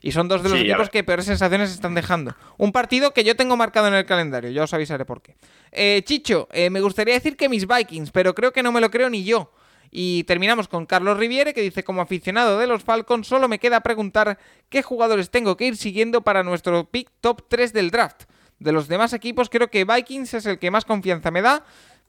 Y 0.00 0.12
son 0.12 0.28
dos 0.28 0.44
de 0.44 0.50
los 0.50 0.60
equipos 0.60 0.88
que 0.88 1.02
peores 1.02 1.24
sensaciones 1.24 1.72
están 1.72 1.96
dejando. 1.96 2.36
Un 2.58 2.70
partido 2.70 3.12
que 3.12 3.24
yo 3.24 3.34
tengo 3.34 3.56
marcado 3.56 3.88
en 3.88 3.94
el 3.94 4.06
calendario, 4.06 4.52
ya 4.52 4.62
os 4.62 4.72
avisaré 4.72 5.04
por 5.04 5.20
qué. 5.20 5.34
Eh, 5.72 6.02
Chicho, 6.04 6.46
eh, 6.52 6.70
me 6.70 6.80
gustaría 6.80 7.14
decir 7.14 7.36
que 7.36 7.48
mis 7.48 7.66
Vikings, 7.66 8.12
pero 8.12 8.36
creo 8.36 8.52
que 8.52 8.62
no 8.62 8.70
me 8.70 8.80
lo 8.80 8.92
creo 8.92 9.10
ni 9.10 9.24
yo. 9.24 9.52
Y 9.90 10.22
terminamos 10.28 10.68
con 10.68 10.86
Carlos 10.86 11.18
Riviere, 11.18 11.52
que 11.52 11.60
dice, 11.60 11.82
como 11.82 12.02
aficionado 12.02 12.56
de 12.60 12.68
los 12.68 12.84
Falcons, 12.84 13.26
solo 13.26 13.48
me 13.48 13.58
queda 13.58 13.80
preguntar 13.80 14.38
qué 14.68 14.80
jugadores 14.80 15.30
tengo 15.30 15.56
que 15.56 15.66
ir 15.66 15.76
siguiendo 15.76 16.22
para 16.22 16.44
nuestro 16.44 16.84
pick 16.84 17.10
top 17.20 17.48
3 17.48 17.72
del 17.72 17.90
draft. 17.90 18.26
De 18.58 18.72
los 18.72 18.88
demás 18.88 19.12
equipos, 19.12 19.48
creo 19.48 19.68
que 19.68 19.84
Vikings 19.84 20.34
es 20.34 20.46
el 20.46 20.58
que 20.58 20.70
más 20.70 20.84
confianza 20.84 21.30
me 21.30 21.42
da, 21.42 21.64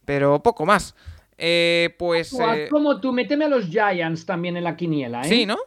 pero 0.06 0.42
poco 0.42 0.66
más. 0.66 0.96
Eh, 1.38 1.96
pues... 1.98 2.36
Como 2.70 3.00
tú, 3.00 3.14
méteme 3.14 3.46
a 3.46 3.50
los 3.50 3.68
Giants 3.68 4.26
también 4.26 4.58
en 4.58 4.64
la 4.64 4.76
quiniela, 4.76 5.22
¿eh? 5.22 5.30
Sí, 5.30 5.46
¿no? 5.46 5.58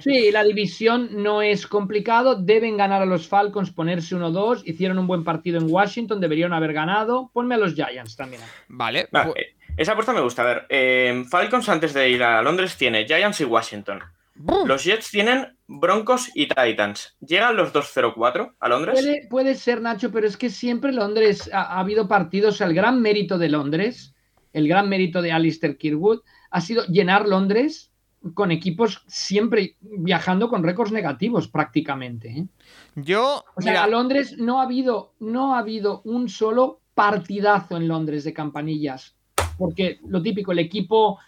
Sí, 0.00 0.30
la 0.30 0.44
división 0.44 1.22
no 1.22 1.42
es 1.42 1.66
complicado. 1.66 2.36
Deben 2.36 2.76
ganar 2.76 3.02
a 3.02 3.06
los 3.06 3.26
Falcons, 3.26 3.70
ponerse 3.70 4.14
1-2. 4.14 4.62
Hicieron 4.66 4.98
un 4.98 5.06
buen 5.06 5.24
partido 5.24 5.58
en 5.58 5.70
Washington, 5.70 6.20
deberían 6.20 6.52
haber 6.52 6.72
ganado. 6.72 7.30
Ponme 7.32 7.54
a 7.54 7.58
los 7.58 7.74
Giants 7.74 8.16
también. 8.16 8.42
Vale. 8.68 9.08
Eh, 9.34 9.56
esa 9.76 9.92
apuesta 9.92 10.12
me 10.12 10.20
gusta. 10.20 10.42
A 10.42 10.46
ver, 10.46 10.66
eh, 10.68 11.24
Falcons 11.28 11.68
antes 11.68 11.94
de 11.94 12.08
ir 12.08 12.22
a 12.22 12.42
Londres 12.42 12.76
tiene 12.76 13.06
Giants 13.06 13.40
y 13.40 13.44
Washington. 13.44 14.00
Los 14.64 14.84
Jets 14.84 15.10
tienen 15.10 15.56
Broncos 15.66 16.30
y 16.34 16.48
Titans. 16.48 17.16
¿Llegan 17.20 17.56
los 17.56 17.72
2-0-4 17.72 18.54
a 18.58 18.68
Londres? 18.68 19.06
Puede, 19.28 19.54
ser, 19.54 19.80
Nacho, 19.82 20.10
pero 20.10 20.26
es 20.26 20.36
que 20.36 20.50
siempre 20.50 20.92
Londres 20.92 21.50
ha, 21.52 21.62
ha 21.62 21.80
habido 21.80 22.08
partidos. 22.08 22.60
El 22.60 22.74
gran 22.74 23.02
mérito 23.02 23.38
de 23.38 23.48
Londres, 23.48 24.14
el 24.52 24.66
gran 24.66 24.88
mérito 24.88 25.20
de 25.20 25.32
Alistair 25.32 25.76
Kirkwood, 25.76 26.20
ha 26.50 26.60
sido 26.60 26.84
llenar 26.86 27.28
Londres 27.28 27.90
con 28.34 28.50
equipos 28.50 29.02
siempre 29.06 29.76
viajando 29.80 30.48
con 30.48 30.62
récords 30.62 30.92
negativos 30.92 31.48
prácticamente. 31.48 32.28
¿eh? 32.28 32.46
Yo, 32.94 33.44
o 33.54 33.60
sea, 33.62 33.84
a 33.84 33.86
Londres 33.86 34.36
no 34.38 34.60
ha 34.60 34.64
habido, 34.64 35.14
no 35.20 35.54
ha 35.54 35.60
habido 35.60 36.02
un 36.04 36.28
solo 36.28 36.80
partidazo 36.94 37.76
en 37.76 37.88
Londres 37.88 38.24
de 38.24 38.34
campanillas, 38.34 39.16
porque 39.56 40.00
lo 40.06 40.20
típico, 40.20 40.52
el 40.52 40.58
equipo 40.58 41.18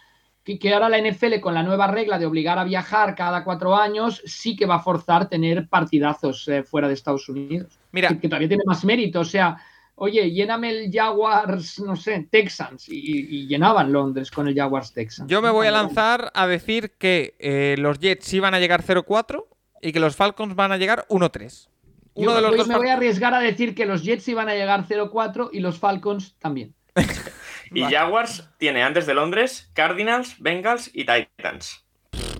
que, 0.44 0.72
ahora 0.72 0.88
la 0.88 0.98
NFL 0.98 1.40
con 1.40 1.54
la 1.54 1.62
nueva 1.62 1.86
regla 1.86 2.18
de 2.18 2.26
obligar 2.26 2.58
a 2.58 2.64
viajar 2.64 3.14
cada 3.14 3.44
cuatro 3.44 3.76
años 3.76 4.22
sí 4.24 4.56
que 4.56 4.66
va 4.66 4.76
a 4.76 4.82
forzar 4.82 5.28
tener 5.28 5.68
partidazos 5.68 6.48
eh, 6.48 6.62
fuera 6.62 6.88
de 6.88 6.94
Estados 6.94 7.28
Unidos. 7.28 7.78
Mira, 7.92 8.08
que, 8.08 8.20
que, 8.20 8.28
todavía 8.28 8.48
tiene 8.48 8.64
más 8.66 8.84
mérito, 8.84 9.20
o 9.20 9.24
sea, 9.24 9.58
oye, 10.02 10.32
lléname 10.32 10.70
el 10.70 10.92
Jaguars, 10.92 11.78
no 11.80 11.96
sé, 11.96 12.26
Texans. 12.30 12.88
Y, 12.88 13.46
llenaban 13.46 13.92
Londres 13.92 14.30
con 14.30 14.48
el 14.48 14.54
Jaguars 14.54 14.92
Texans. 14.92 15.30
Yo 15.30 15.42
me 15.42 15.50
voy 15.50 15.66
a 15.66 15.70
lanzar 15.70 16.30
a 16.34 16.46
decir 16.46 16.92
que 16.98 17.36
eh, 17.38 17.76
los 17.78 17.98
Jets 17.98 18.40
van 18.40 18.54
a 18.54 18.60
llegar 18.60 18.82
0-4 18.82 19.46
y 19.80 19.92
que 19.92 20.00
los 20.00 20.16
Falcons 20.16 20.54
van 20.54 20.72
a 20.72 20.76
llegar 20.76 21.06
1-3. 21.08 21.68
Uno 22.14 22.34
de 22.34 22.42
los 22.42 22.56
dos 22.56 22.68
me 22.68 22.76
voy 22.76 22.88
a 22.88 22.94
arriesgar 22.94 23.32
a 23.32 23.40
decir 23.40 23.74
que 23.74 23.86
los 23.86 24.02
Jets 24.02 24.28
iban 24.28 24.48
a 24.48 24.54
llegar 24.54 24.86
0-4 24.86 25.50
y 25.52 25.60
los 25.60 25.78
Falcons 25.78 26.36
también. 26.38 26.74
y 27.74 27.82
Jaguars 27.84 28.48
tiene 28.58 28.82
antes 28.82 29.06
de 29.06 29.14
Londres 29.14 29.70
Cardinals, 29.74 30.36
Bengals 30.40 30.90
y 30.92 31.04
Titans. 31.06 31.84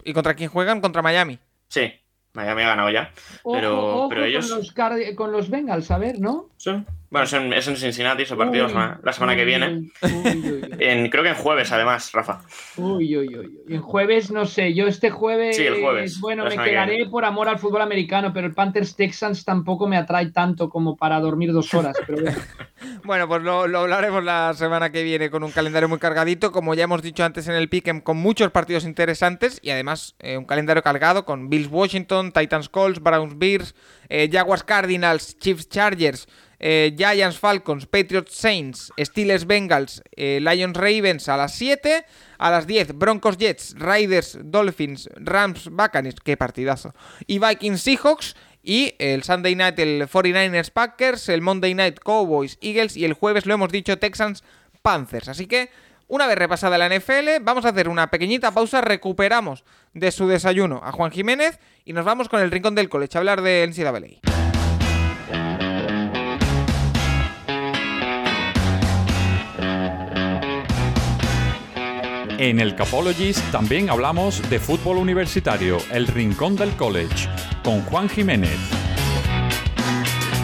¿Y 0.04 0.12
contra 0.12 0.34
quién 0.34 0.50
juegan? 0.50 0.80
Contra 0.80 1.02
Miami. 1.02 1.38
Sí, 1.68 1.92
Miami 2.34 2.62
ha 2.62 2.68
ganado 2.68 2.90
ya. 2.90 3.12
Ojo, 3.42 3.54
Pero, 3.56 3.94
ojo 3.96 4.08
pero 4.08 4.24
ellos. 4.24 4.48
con, 4.48 4.58
los 4.58 4.74
Cardi- 4.74 5.14
con 5.14 5.32
los 5.32 5.48
Bengals, 5.50 5.90
a 5.90 5.98
ver, 5.98 6.18
¿no? 6.18 6.48
Sí. 6.56 6.70
Bueno, 7.10 7.24
es 7.26 7.32
en, 7.34 7.52
es 7.52 7.68
en 7.68 7.76
Cincinnati 7.76 8.22
ese 8.22 8.34
partido 8.36 8.66
Uy, 8.68 8.72
la- 8.72 9.12
semana 9.12 9.36
que 9.36 9.44
viene. 9.44 9.68
uy, 9.68 9.92
uy, 10.02 10.22
uy, 10.34 10.52
uy. 10.62 10.76
En, 10.78 11.10
creo 11.10 11.22
que 11.22 11.28
en 11.28 11.34
jueves, 11.34 11.70
además, 11.70 12.10
Rafa. 12.12 12.40
Uy, 12.78 13.14
uy, 13.18 13.28
uy, 13.36 13.46
uy. 13.68 13.74
En 13.74 13.82
jueves, 13.82 14.30
no 14.30 14.46
sé, 14.46 14.72
yo 14.72 14.86
este 14.86 15.10
jueves, 15.10 15.56
Sí, 15.56 15.66
el 15.66 15.82
jueves, 15.82 16.18
bueno, 16.20 16.44
me 16.44 16.56
que 16.56 16.64
quedaré 16.64 17.04
por 17.10 17.26
amor 17.26 17.48
al 17.50 17.58
fútbol 17.58 17.82
americano, 17.82 18.32
pero 18.32 18.46
el 18.46 18.54
Panthers 18.54 18.96
Texans 18.96 19.44
tampoco 19.44 19.86
me 19.86 19.98
atrae 19.98 20.30
tanto 20.30 20.70
como 20.70 20.96
para 20.96 21.20
dormir 21.20 21.52
dos 21.52 21.72
horas. 21.74 21.94
Pero 22.06 22.22
bueno. 22.22 22.38
Bueno, 23.04 23.28
pues 23.28 23.42
lo, 23.42 23.62
hablaremos 23.62 24.22
la 24.22 24.54
semana 24.54 24.90
que 24.90 25.02
viene 25.02 25.30
con 25.30 25.42
un 25.42 25.50
calendario 25.50 25.88
muy 25.88 25.98
cargadito, 25.98 26.52
como 26.52 26.74
ya 26.74 26.84
hemos 26.84 27.02
dicho 27.02 27.24
antes 27.24 27.48
en 27.48 27.54
el 27.54 27.68
Pick'em, 27.68 28.00
con 28.00 28.16
muchos 28.16 28.50
partidos 28.50 28.84
interesantes 28.84 29.58
y 29.62 29.70
además 29.70 30.14
eh, 30.18 30.36
un 30.36 30.44
calendario 30.44 30.82
cargado 30.82 31.24
con 31.24 31.48
Bills 31.48 31.68
Washington, 31.70 32.32
Titans 32.32 32.68
Colts, 32.68 33.00
Browns 33.00 33.38
Bears, 33.38 33.74
eh, 34.08 34.28
Jaguars 34.30 34.62
Cardinals, 34.62 35.38
Chiefs 35.38 35.68
Chargers, 35.68 36.28
eh, 36.58 36.94
Giants 36.96 37.38
Falcons, 37.38 37.86
Patriots 37.86 38.34
Saints, 38.34 38.92
Steelers 38.96 39.46
Bengals, 39.46 40.02
Lions 40.16 40.76
Ravens 40.76 41.28
a 41.28 41.36
las 41.36 41.56
7, 41.56 42.04
a 42.38 42.50
las 42.50 42.66
10 42.66 42.94
Broncos 42.94 43.36
Jets, 43.36 43.74
Raiders 43.76 44.38
Dolphins, 44.42 45.08
Rams 45.16 45.68
Buccaneers, 45.70 46.16
qué 46.22 46.36
partidazo, 46.36 46.94
y 47.26 47.38
Vikings 47.38 47.82
Seahawks. 47.82 48.36
Y 48.62 48.94
el 48.98 49.24
Sunday 49.24 49.54
Night 49.56 49.78
el 49.78 50.08
49ers 50.08 50.70
Packers, 50.70 51.28
el 51.28 51.40
Monday 51.40 51.74
Night 51.74 51.98
Cowboys 51.98 52.58
Eagles 52.60 52.96
y 52.96 53.04
el 53.04 53.14
jueves 53.14 53.46
lo 53.46 53.54
hemos 53.54 53.72
dicho 53.72 53.98
Texans 53.98 54.44
Panthers. 54.82 55.28
Así 55.28 55.46
que 55.46 55.70
una 56.08 56.26
vez 56.26 56.36
repasada 56.36 56.78
la 56.78 56.88
NFL, 56.88 57.42
vamos 57.42 57.64
a 57.64 57.70
hacer 57.70 57.88
una 57.88 58.10
pequeñita 58.10 58.52
pausa, 58.52 58.80
recuperamos 58.80 59.64
de 59.94 60.12
su 60.12 60.28
desayuno 60.28 60.80
a 60.84 60.92
Juan 60.92 61.10
Jiménez 61.10 61.58
y 61.84 61.92
nos 61.92 62.04
vamos 62.04 62.28
con 62.28 62.40
el 62.40 62.50
rincón 62.50 62.74
del 62.74 62.88
college 62.88 63.16
a 63.16 63.20
hablar 63.20 63.42
de 63.42 63.66
NCAA. 63.66 64.41
En 72.42 72.58
el 72.58 72.74
Capologist 72.74 73.40
también 73.52 73.88
hablamos 73.88 74.42
de 74.50 74.58
fútbol 74.58 74.96
universitario, 74.96 75.78
el 75.92 76.08
rincón 76.08 76.56
del 76.56 76.74
college, 76.74 77.28
con 77.62 77.82
Juan 77.82 78.08
Jiménez. 78.08 78.58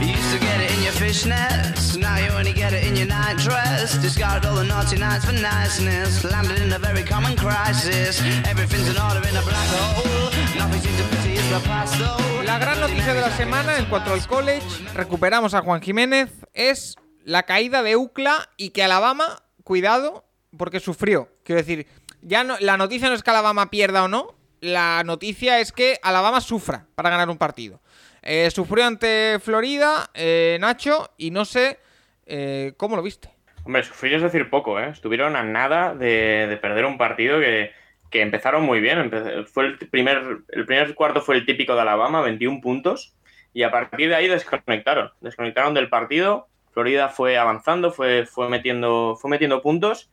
You 0.01 0.07
used 0.07 0.33
to 0.33 0.39
get 0.39 0.61
it 0.61 0.71
in 0.79 0.85
your 0.85 0.93
fishnets, 0.93 1.99
now 1.99 2.17
you 2.19 2.33
only 2.39 2.53
get 2.53 2.73
it 2.73 2.85
in 2.85 2.95
your 2.95 3.09
night 3.09 3.39
dress. 3.39 4.01
Discarded 4.01 4.49
all 4.49 4.55
the 4.55 4.65
naughty 4.65 4.97
nights 4.97 5.25
for 5.25 5.33
niceness, 5.33 6.23
landed 6.23 6.63
in 6.63 6.73
a 6.73 6.79
very 6.79 7.03
common 7.03 7.35
crisis. 7.35 8.23
Everything's 8.47 8.89
in 8.89 8.97
order 8.97 9.29
in 9.29 9.37
a 9.37 9.43
black 9.43 9.69
hole, 9.75 10.31
nothing 10.57 10.81
seems 10.81 10.99
to 10.99 11.17
pity 11.17 11.35
is 11.35 11.51
the 11.51 11.59
past 11.67 11.99
though. 11.99 12.45
La 12.45 12.61
gran 12.61 12.79
noticia 12.79 13.13
de 13.13 13.23
la 13.23 13.37
semana 13.37 13.77
en 13.77 13.87
cuanto 13.87 14.13
al 14.13 14.25
college, 14.29 14.63
recuperamos 14.95 15.53
a 15.55 15.63
Juan 15.63 15.83
Jiménez, 15.83 16.31
es 16.55 16.95
la 17.25 17.43
caída 17.43 17.83
de 17.83 17.97
UCLA 17.97 18.51
y 18.57 18.71
que 18.71 18.85
Alabama, 18.85 19.43
cuidado, 19.65 20.28
porque 20.57 20.81
sufrió. 20.81 21.29
Quiero 21.45 21.61
decir, 21.61 21.87
ya 22.23 22.45
no, 22.45 22.57
la 22.61 22.77
noticia 22.77 23.09
no 23.09 23.15
es 23.15 23.23
que 23.23 23.31
Alabama 23.31 23.71
pierda 23.71 24.05
o 24.05 24.09
no, 24.09 24.35
la 24.61 25.03
noticia 25.05 25.61
es 25.61 25.73
que 25.73 25.99
Alabama 26.03 26.41
sufra 26.41 26.87
para 26.95 27.11
ganar 27.11 27.29
un 27.29 27.39
partido. 27.39 27.81
Eh, 28.23 28.51
sufrió 28.51 28.87
ante 28.87 29.39
Florida, 29.41 30.11
eh, 30.15 30.59
Nacho, 30.61 31.11
y 31.17 31.31
no 31.31 31.45
sé 31.45 31.79
eh, 32.27 32.75
cómo 32.77 32.97
lo 32.97 33.03
viste. 33.03 33.31
Hombre, 33.65 33.83
sufrir 33.85 34.15
es 34.15 34.23
decir 34.23 34.51
poco, 34.51 34.81
¿eh? 34.81 34.89
Estuvieron 34.89 35.37
a 35.37 35.43
nada 35.43 35.95
de, 35.95 36.47
de 36.49 36.57
perder 36.57 36.87
un 36.87 36.99
partido 36.99 37.39
que, 37.39 37.73
que 38.11 38.23
empezaron 38.23 38.65
muy 38.65 38.81
bien. 38.81 39.11
Fue 39.47 39.67
el 39.67 39.79
primer, 39.79 40.39
el 40.49 40.67
primer 40.67 40.95
cuarto 40.95 41.21
fue 41.21 41.37
el 41.37 41.47
típico 41.47 41.75
de 41.75 41.83
Alabama, 41.83 42.23
21 42.23 42.61
puntos, 42.61 43.15
y 43.53 43.63
a 43.63 43.71
partir 43.71 44.09
de 44.09 44.15
ahí 44.15 44.29
desconectaron. 44.29 45.11
Desconectaron 45.21 45.75
del 45.75 45.89
partido. 45.89 46.49
Florida 46.73 47.09
fue 47.09 47.39
avanzando, 47.39 47.91
fue, 47.91 48.25
fue, 48.27 48.49
metiendo, 48.49 49.17
fue 49.21 49.31
metiendo 49.31 49.63
puntos, 49.63 50.11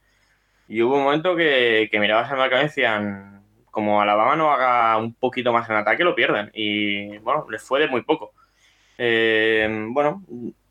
y 0.67 0.81
hubo 0.81 0.95
un 0.97 1.03
momento 1.03 1.35
que, 1.35 1.89
que 1.91 1.99
mirabas 1.99 2.31
el 2.31 2.37
marcador 2.37 2.65
y 2.65 2.67
decían, 2.67 3.43
como 3.71 4.01
Alabama 4.01 4.35
no 4.35 4.51
haga 4.51 4.97
un 4.97 5.13
poquito 5.13 5.51
más 5.51 5.69
en 5.69 5.75
ataque, 5.75 6.03
lo 6.03 6.15
pierden. 6.15 6.49
Y 6.53 7.17
bueno, 7.19 7.45
les 7.49 7.61
fue 7.61 7.81
de 7.81 7.87
muy 7.87 8.03
poco. 8.03 8.33
Eh, 8.97 9.67
bueno, 9.89 10.23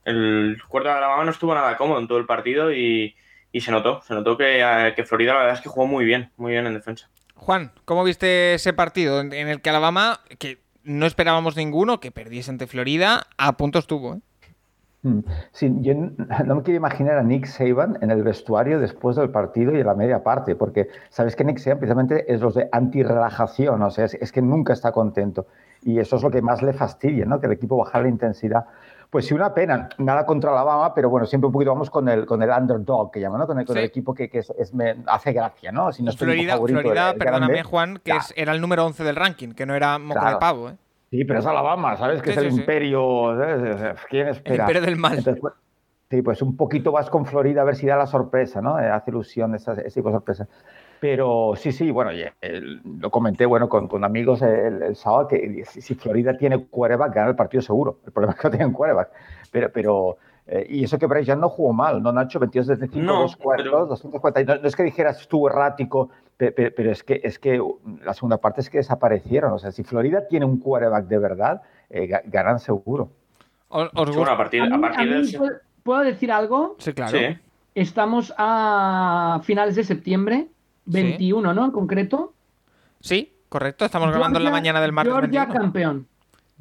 el 0.05 0.57
cuarto 0.67 0.89
de 0.89 0.95
Alabama 0.95 1.25
no 1.25 1.31
estuvo 1.31 1.55
nada 1.55 1.77
cómodo 1.77 2.01
en 2.01 2.09
todo 2.09 2.19
el 2.19 2.27
partido 2.27 2.73
y, 2.73 3.15
y 3.53 3.61
se 3.61 3.71
notó. 3.71 4.01
Se 4.03 4.15
notó 4.15 4.37
que, 4.39 4.61
eh, 4.61 4.95
que 4.97 5.05
Florida 5.05 5.35
la 5.35 5.41
verdad 5.41 5.55
es 5.55 5.61
que 5.61 5.69
jugó 5.69 5.87
muy 5.87 6.05
bien, 6.05 6.31
muy 6.37 6.53
bien 6.53 6.67
en 6.67 6.75
defensa. 6.75 7.11
Juan, 7.35 7.73
¿cómo 7.85 8.05
viste 8.05 8.55
ese 8.55 8.73
partido 8.73 9.21
en, 9.21 9.33
en 9.33 9.49
el 9.49 9.61
que 9.61 9.69
Alabama, 9.69 10.21
que 10.39 10.63
no 10.83 11.05
esperábamos 11.05 11.57
ninguno, 11.57 12.01
que 12.01 12.11
perdiese 12.11 12.51
ante 12.51 12.67
Florida, 12.67 13.27
a 13.37 13.57
punto 13.57 13.79
estuvo? 13.79 14.15
¿eh? 14.15 14.21
Mm. 15.05 15.19
Sí, 15.53 15.73
yo 15.83 15.95
no 16.47 16.55
me 16.57 16.63
quiero 16.63 16.79
imaginar 16.79 17.19
a 17.19 17.23
Nick 17.23 17.47
Saban 17.47 17.99
en 18.01 18.11
el 18.11 18.23
vestuario 18.25 18.81
después 18.81 19.17
del 19.17 19.31
partido 19.31 19.73
y 19.77 19.81
en 19.81 19.87
la 19.87 19.95
media 19.95 20.25
parte, 20.25 20.57
porque 20.57 20.89
sabes 21.11 21.37
que 21.37 21.45
Nick 21.45 21.59
Saban 21.59 21.79
precisamente 21.79 22.33
es 22.33 22.41
los 22.41 22.55
de 22.55 22.69
anti-relajación, 22.73 23.81
o 23.83 23.91
sea, 23.91 24.07
es, 24.07 24.15
es 24.15 24.33
que 24.33 24.43
nunca 24.43 24.73
está 24.73 24.93
contento. 24.93 25.47
Y 25.83 25.99
eso 25.99 26.17
es 26.17 26.23
lo 26.23 26.31
que 26.31 26.41
más 26.41 26.63
le 26.63 26.73
fastidia, 26.73 27.27
¿no? 27.27 27.39
Que 27.39 27.47
el 27.47 27.53
equipo 27.53 27.77
bajara 27.77 28.05
la 28.05 28.09
intensidad. 28.09 28.65
Pues 29.11 29.27
sí, 29.27 29.35
una 29.35 29.53
pena, 29.55 29.91
nada 29.99 30.25
contra 30.27 30.51
Alabama, 30.51 30.93
pero 30.95 31.09
bueno, 31.11 31.27
siempre 31.27 31.47
un 31.47 31.53
poquito 31.53 31.71
vamos 31.73 31.91
con 31.91 32.09
el, 32.09 32.25
con 32.27 32.43
el 32.43 32.49
underdog, 32.51 33.13
que 33.13 33.21
llaman, 33.21 33.41
¿no? 33.41 33.47
Con 33.47 33.59
el, 33.61 33.67
con 33.67 33.77
el 33.77 33.83
Sí. 33.85 33.89
equipo 33.89 34.15
que, 34.15 34.29
que 34.31 34.39
es, 34.39 34.51
es- 34.59 34.75
me 34.75 34.97
hace 35.07 35.33
gracia, 35.33 35.71
¿no? 35.71 35.93
Si 35.93 36.03
no 36.03 36.11
Florida, 36.13 36.55
favorito, 36.55 36.81
Florida 36.81 37.11
el 37.11 37.19
perdóname, 37.19 37.53
grande. 37.53 37.63
Juan, 37.69 38.01
que 38.03 38.13
es- 38.13 38.33
era 38.35 38.53
el 38.53 38.61
número 38.61 38.85
11 38.87 39.05
del 39.05 39.15
ranking, 39.15 39.51
que 39.53 39.67
no 39.67 39.75
era 39.75 39.99
moco 39.99 40.15
de 40.15 40.21
Claro. 40.21 40.39
pavo. 40.41 40.69
¿eh? 40.71 40.77
Sí, 41.11 41.25
pero 41.25 41.39
es 41.41 41.47
Alabama, 41.47 41.97
¿sabes? 41.97 42.23
Que 42.23 42.33
Sí, 42.33 42.39
es 42.39 42.45
el 42.45 42.53
sí, 42.53 42.61
imperio. 42.61 43.37
¿sabes? 43.39 44.01
¿Quién 44.11 44.27
El 44.29 44.33
espera? 44.35 44.65
imperio 44.65 44.83
del 44.83 44.97
mal. 44.97 45.19
Entonces, 45.19 45.41
pues, 45.41 45.55
sí, 46.11 46.23
pues 46.23 46.43
un 46.43 46.57
poquito 46.57 46.91
vas 46.93 47.09
con 47.11 47.25
Florida 47.27 47.61
a 47.63 47.65
ver 47.65 47.77
si 47.77 47.87
da 47.87 47.97
la 47.97 48.07
sorpresa, 48.07 48.61
¿no? 48.61 48.79
Eh, 48.81 48.89
hace 48.89 49.11
ilusión 49.11 49.55
esa- 49.55 49.73
ese 49.75 50.01
tipo 50.01 50.09
de 50.09 50.15
sorpresa. 50.17 50.49
Pero 51.01 51.53
sí, 51.57 51.71
sí, 51.73 51.91
bueno, 51.91 52.13
y, 52.13 52.25
el- 52.41 52.81
lo 52.99 53.11
comenté 53.11 53.45
bueno, 53.47 53.69
con, 53.69 53.89
con 53.89 54.05
amigos 54.05 54.41
el, 54.43 54.83
el 54.83 54.97
sábado, 54.97 55.29
que 55.29 55.63
si, 55.67 55.95
Florida 55.95 56.37
tiene 56.37 56.65
quarterback, 56.67 57.15
gana 57.15 57.29
el 57.31 57.37
partido 57.37 57.61
seguro. 57.63 57.99
El 58.07 58.13
problema 58.13 58.33
es 58.33 58.41
que 58.41 58.49
no 58.49 58.51
tienen 58.51 58.73
quarterback. 58.73 59.11
Pero, 59.53 59.71
pero 59.73 60.17
eh, 60.47 60.67
y 60.69 60.85
eso 60.85 60.99
que 60.99 61.07
Bryce 61.07 61.27
Young 61.27 61.41
no 61.41 61.49
jugó 61.51 61.73
mal, 61.73 62.03
¿no, 62.03 62.11
Nacho? 62.13 62.39
22 62.41 62.67
desde 62.67 62.89
5, 62.89 63.05
No, 63.07 63.21
dos 63.21 63.37
cuartos, 63.37 63.67
pero- 63.67 63.87
240. 63.87 64.55
No, 64.57 64.63
no 64.63 64.67
es 64.69 64.75
que 64.77 64.83
dijeras 64.83 65.21
estuvo 65.21 65.49
errático, 65.49 66.11
pe- 66.37 66.53
pe- 66.53 66.71
pero, 66.71 66.91
es, 66.91 67.03
que, 67.03 67.21
es 67.25 67.39
que 67.39 67.61
la 68.05 68.15
segunda 68.15 68.39
parte 68.39 68.61
es 68.61 68.71
que 68.71 68.79
desaparecieron. 68.79 69.53
O 69.53 69.59
sea, 69.59 69.73
si 69.73 69.85
Florida 69.85 70.27
tiene 70.29 70.47
un 70.47 70.59
quarterback 70.59 71.07
de 71.07 71.19
verdad, 71.19 71.63
eh, 71.91 72.09
ga- 72.09 72.23
ganan 72.27 72.59
seguro. 72.61 73.11
¿Os, 73.69 73.89
os 73.95 74.15
Bueno, 74.17 74.33
a 74.33 74.37
partir, 74.37 74.63
A 74.63 74.67
mí- 74.67 74.75
a 74.77 74.81
partir 74.81 75.01
a 75.01 75.05
mí, 75.05 75.11
del... 75.27 75.37
¿puedo, 75.39 75.53
puedo 75.83 76.01
decir 76.01 76.31
algo? 76.33 76.77
Sí, 76.79 76.93
claro. 76.93 77.17
Sí. 77.19 77.25
Estamos 77.75 78.33
a 78.39 79.41
finales 79.45 79.75
de 79.75 79.85
septiembre, 79.85 80.47
21, 80.87 81.53
¿no? 81.55 81.65
En 81.65 81.71
concreto. 81.73 82.33
Sí, 83.01 83.33
correcto. 83.49 83.85
Estamos 83.85 84.11
grabando 84.11 84.39
en 84.39 84.45
la 84.45 84.51
Georgia- 84.51 84.61
mañana 84.61 84.81
del 84.81 84.93
martes. 84.93 85.13
Georgia 85.13 85.41
21. 85.47 85.61
campeón. 85.61 86.07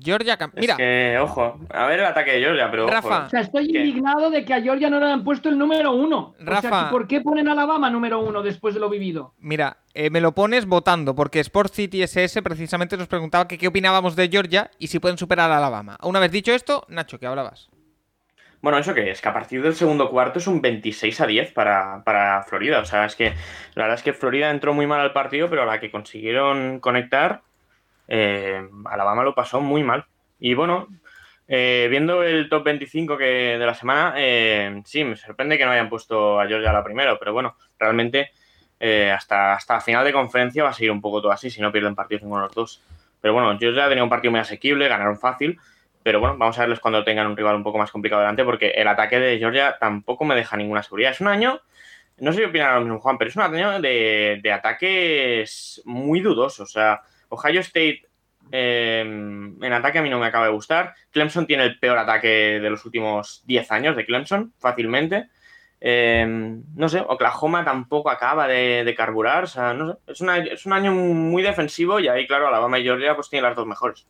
Georgia 0.04 0.38
Cam- 0.38 0.52
Es 0.56 0.60
Mira, 0.62 0.76
que, 0.78 1.18
ojo, 1.22 1.60
a 1.70 1.86
ver 1.88 2.00
el 2.00 2.06
ataque 2.06 2.32
de 2.34 2.40
Georgia, 2.42 2.70
pero 2.70 2.84
ojo, 2.86 2.92
Rafa. 2.94 3.26
O 3.26 3.30
sea, 3.30 3.42
estoy 3.42 3.72
¿Qué? 3.72 3.80
indignado 3.80 4.30
de 4.30 4.44
que 4.44 4.54
a 4.54 4.62
Georgia 4.62 4.90
no 4.90 5.00
le 5.00 5.06
han 5.12 5.24
puesto 5.24 5.50
el 5.50 5.58
número 5.58 5.92
uno. 5.94 6.34
O 6.34 6.36
sea, 6.38 6.46
Rafa. 6.62 6.86
que 6.86 6.92
¿por 6.92 7.08
qué 7.08 7.22
ponen 7.22 7.48
a 7.48 7.54
Alabama 7.54 7.90
número 7.90 8.20
uno 8.20 8.42
después 8.44 8.74
de 8.74 8.80
lo 8.80 8.90
vivido? 8.90 9.34
mira, 9.40 9.78
eh, 9.94 10.10
me 10.10 10.22
lo 10.22 10.34
pones 10.34 10.66
votando, 10.66 11.14
porque 11.16 11.40
Sport 11.40 11.72
City 11.74 12.02
SS 12.04 12.42
precisamente 12.42 12.98
nos 12.98 13.08
preguntaba 13.08 13.48
que 13.48 13.58
qué 13.58 13.68
opinábamos 13.68 14.16
de 14.16 14.28
Georgia 14.28 14.70
y 14.80 14.88
si 14.88 15.00
pueden 15.00 15.18
superar 15.18 15.52
a 15.52 15.58
Alabama. 15.58 15.98
Una 16.04 16.20
vez 16.20 16.32
dicho 16.32 16.52
esto, 16.52 16.84
Nacho, 16.90 17.20
¿qué 17.20 17.28
hablabas? 17.28 17.70
Bueno, 18.62 18.78
¿eso 18.78 18.94
qué 18.94 19.12
es? 19.12 19.22
Que 19.22 19.28
a 19.28 19.34
partir 19.34 19.62
del 19.62 19.76
segundo 19.76 20.10
cuarto 20.10 20.40
es 20.40 20.48
un 20.48 20.62
26 20.62 21.20
a 21.20 21.28
10 21.28 21.52
para, 21.52 22.02
para 22.06 22.44
Florida. 22.44 22.80
O 22.80 22.86
sea, 22.86 23.04
es 23.06 23.14
que 23.16 23.34
la 23.76 23.84
verdad 23.84 23.96
es 23.96 24.04
que 24.04 24.14
Florida 24.14 24.50
entró 24.52 24.74
muy 24.74 24.88
mal 24.88 25.02
al 25.02 25.12
partido, 25.12 25.50
pero 25.50 25.64
a 25.64 25.66
la 25.66 25.82
que 25.82 25.92
consiguieron 25.92 26.80
conectar, 26.80 27.42
eh, 28.08 28.68
Alabama 28.86 29.24
lo 29.24 29.36
pasó 29.36 29.62
muy 29.62 29.84
mal. 29.84 30.06
Y 30.40 30.54
bueno, 30.54 30.88
eh, 31.48 31.88
viendo 31.90 32.24
el 32.24 32.50
top 32.50 32.64
25 32.64 33.18
que, 33.18 33.58
de 33.58 33.66
la 33.66 33.74
semana, 33.74 34.14
eh, 34.18 34.82
sí, 34.86 35.04
me 35.04 35.16
sorprende 35.16 35.58
que 35.58 35.66
no 35.66 35.72
hayan 35.72 35.90
puesto 35.90 36.40
a 36.40 36.48
Georgia 36.48 36.72
la 36.72 36.84
primera, 36.84 37.20
pero 37.20 37.34
bueno, 37.34 37.58
realmente 37.78 38.32
eh, 38.80 39.12
hasta, 39.12 39.54
hasta 39.54 39.82
final 39.82 40.06
de 40.06 40.14
conferencia 40.14 40.64
va 40.64 40.70
a 40.70 40.74
seguir 40.74 40.92
un 40.92 41.02
poco 41.02 41.22
todo 41.22 41.32
así, 41.32 41.50
si 41.50 41.62
no 41.62 41.72
pierden 41.72 41.96
partidos 41.96 42.24
ninguno 42.24 42.42
de 42.42 42.48
los 42.48 42.56
dos. 42.56 42.82
Pero 43.22 43.34
bueno, 43.34 43.58
Georgia 43.58 43.88
tenía 43.88 44.04
un 44.04 44.10
partido 44.10 44.32
muy 44.32 44.40
asequible, 44.40 44.88
ganaron 44.88 45.18
fácil. 45.18 45.60
Pero 46.02 46.20
bueno, 46.20 46.38
vamos 46.38 46.58
a 46.58 46.62
verles 46.62 46.82
cuando 46.82 47.04
tengan 47.06 47.28
un 47.28 47.38
rival 47.38 47.56
un 47.56 47.64
poco 47.64 47.78
más 47.78 47.92
complicado 47.92 48.22
delante, 48.22 48.44
porque 48.44 48.72
el 48.72 48.88
ataque 48.88 49.20
de 49.20 49.38
Georgia 49.40 49.78
tampoco 49.80 50.26
me 50.26 50.36
deja 50.36 50.58
ninguna 50.58 50.84
seguridad. 50.84 51.12
Es 51.12 51.22
un 51.22 51.30
año, 51.30 51.62
no 52.18 52.34
sé 52.34 52.40
si 52.40 52.44
opinan 52.44 52.76
lo 52.76 52.82
mismo, 52.82 53.00
Juan, 53.00 53.18
pero 53.18 53.30
es 53.30 53.36
un 53.38 53.44
año 53.44 53.80
de, 53.80 54.40
de 54.44 54.52
ataques 54.52 55.82
muy 55.86 56.20
dudosos. 56.20 56.70
O 56.70 56.72
sea, 56.72 57.02
Ohio 57.34 57.62
State 57.62 58.04
eh, 58.52 59.02
en 59.02 59.74
ataque 59.74 60.00
a 60.00 60.02
mí 60.02 60.10
no 60.10 60.20
me 60.20 60.28
acaba 60.28 60.46
de 60.46 60.52
gustar. 60.52 60.94
Clemson 61.12 61.48
tiene 61.48 61.64
el 61.64 61.80
peor 61.80 61.98
ataque 61.98 62.60
de 62.62 62.70
los 62.70 62.86
últimos 62.86 63.44
10 63.46 63.72
años 63.72 63.96
de 63.96 64.06
Clemson, 64.06 64.54
fácilmente. 64.58 65.30
Eh, 65.86 66.26
no 66.76 66.88
sé, 66.88 67.02
Oklahoma 67.02 67.66
tampoco 67.66 68.10
acaba 68.10 68.48
de, 68.48 68.94
carburar. 68.96 69.46
O 69.46 69.48
sea, 69.48 69.76
es, 70.08 70.66
un 70.66 70.74
año 70.74 70.94
muy 70.94 71.44
defensivo 71.44 72.00
y 72.00 72.08
ahí, 72.08 72.26
claro, 72.28 72.48
Alabama 72.48 72.80
y 72.80 72.84
Georgia 72.84 73.16
pues 73.16 73.30
tienen 73.30 73.50
las 73.50 73.56
dos 73.56 73.68
mejores. 73.68 74.08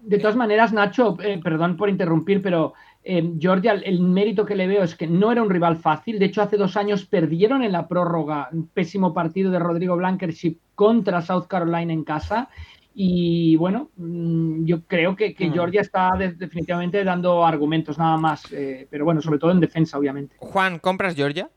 De 0.00 0.18
todas 0.18 0.36
maneras, 0.36 0.72
Nacho, 0.72 1.16
eh, 1.22 1.40
perdón 1.42 1.78
por 1.78 1.88
interrumpir, 1.88 2.42
pero 2.42 2.74
eh, 3.06 3.34
Georgia, 3.38 3.72
el 3.72 4.00
mérito 4.00 4.46
que 4.46 4.56
le 4.56 4.66
veo 4.66 4.82
es 4.82 4.94
que 4.94 5.06
no 5.06 5.30
era 5.30 5.42
un 5.42 5.50
rival 5.50 5.76
fácil. 5.76 6.18
De 6.18 6.24
hecho, 6.24 6.40
hace 6.40 6.56
dos 6.56 6.74
años 6.76 7.04
perdieron 7.04 7.62
en 7.62 7.72
la 7.72 7.86
prórroga 7.86 8.48
un 8.50 8.66
pésimo 8.68 9.12
partido 9.12 9.50
de 9.50 9.58
Rodrigo 9.58 9.94
Blankership 9.96 10.58
contra 10.74 11.20
South 11.20 11.46
Carolina 11.46 11.92
en 11.92 12.02
casa. 12.02 12.48
Y 12.94 13.56
bueno, 13.56 13.90
mm, 13.96 14.64
yo 14.64 14.86
creo 14.86 15.16
que, 15.16 15.36
mm. 15.38 15.52
Georgia 15.52 15.82
está 15.82 16.12
definitivamente 16.16 17.04
dando 17.04 17.44
argumentos 17.44 17.98
nada 17.98 18.16
más, 18.16 18.50
eh, 18.52 18.86
pero 18.88 19.04
bueno, 19.04 19.20
sobre 19.20 19.38
todo 19.38 19.50
en 19.50 19.60
defensa, 19.60 19.98
obviamente. 19.98 20.36
Juan, 20.38 20.78
¿compras 20.78 21.14
Georgia? 21.14 21.50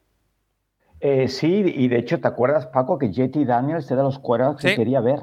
sí, 1.27 1.63
y 1.75 1.87
de 1.87 1.99
hecho, 1.99 2.19
¿te 2.19 2.27
acuerdas, 2.27 2.65
Paco, 2.67 2.97
que 2.97 3.11
JT 3.11 3.45
Daniels 3.45 3.89
era 3.91 3.97
de 4.01 4.07
los 4.07 4.19
cuernos 4.19 4.57
que 4.57 4.75
quería 4.75 4.99
ver? 4.99 5.19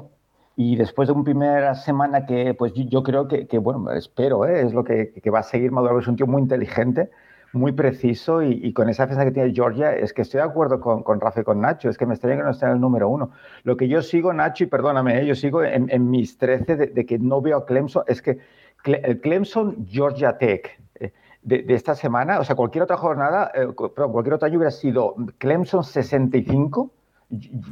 Y 0.57 0.77
después 0.77 1.07
de 1.07 1.13
una 1.13 1.23
primera 1.23 1.75
semana 1.75 2.25
que, 2.25 2.53
pues 2.53 2.73
yo 2.73 3.03
creo 3.03 3.27
que, 3.27 3.57
bueno, 3.57 3.91
espero, 3.91 4.45
¿eh? 4.45 4.61
es 4.61 4.73
lo 4.73 4.85
que, 4.85 5.11
va 5.33 5.39
a 5.39 5.43
seguir 5.43 5.71
madurando. 5.71 5.99
Es 5.99 6.07
un 6.07 6.15
tío 6.15 6.27
muy 6.27 6.41
inteligente, 6.41 7.09
muy 7.51 7.73
preciso 7.73 8.41
y, 8.41 8.71
con 8.71 8.89
esa 8.89 9.03
defensa 9.03 9.25
que 9.25 9.31
tiene 9.31 9.53
Georgia, 9.53 9.93
es 9.93 10.13
que 10.13 10.21
estoy 10.21 10.39
de 10.39 10.45
acuerdo 10.45 10.79
con, 10.79 11.03
con 11.03 11.19
Rafa 11.19 11.41
y 11.41 11.43
con 11.43 11.59
Nacho, 11.59 11.89
es 11.89 11.97
que 11.97 12.05
me 12.05 12.13
extraña 12.13 12.37
que 12.37 12.43
no 12.43 12.51
esté 12.51 12.67
en 12.67 12.71
el 12.73 12.79
número 12.79 13.09
uno. 13.09 13.31
Lo 13.63 13.75
que 13.75 13.89
yo 13.89 14.01
sigo, 14.01 14.31
Nacho, 14.31 14.63
y 14.63 14.67
perdóname, 14.67 15.19
¿eh? 15.19 15.25
yo 15.25 15.35
sigo 15.35 15.61
en, 15.61 16.09
mis 16.09 16.37
13 16.37 16.75
de, 16.75 17.05
que 17.05 17.19
no 17.19 17.41
veo 17.41 17.57
a 17.57 17.65
Clemson, 17.65 18.03
es 18.07 18.21
que 18.21 18.39
el 18.85 19.19
Clemson 19.19 19.85
Georgia 19.89 20.37
Tech 20.37 20.79
eh, 20.99 21.11
de, 21.41 21.65
esta 21.73 21.95
semana, 21.95 22.39
o 22.39 22.45
sea, 22.45 22.55
cualquier 22.55 22.85
otra 22.85 22.95
jornada, 22.95 23.51
pero 23.53 24.09
cualquier 24.09 24.35
otro 24.35 24.45
año 24.45 24.57
hubiera 24.57 24.71
sido 24.71 25.15
Clemson 25.37 25.83
65, 25.83 26.91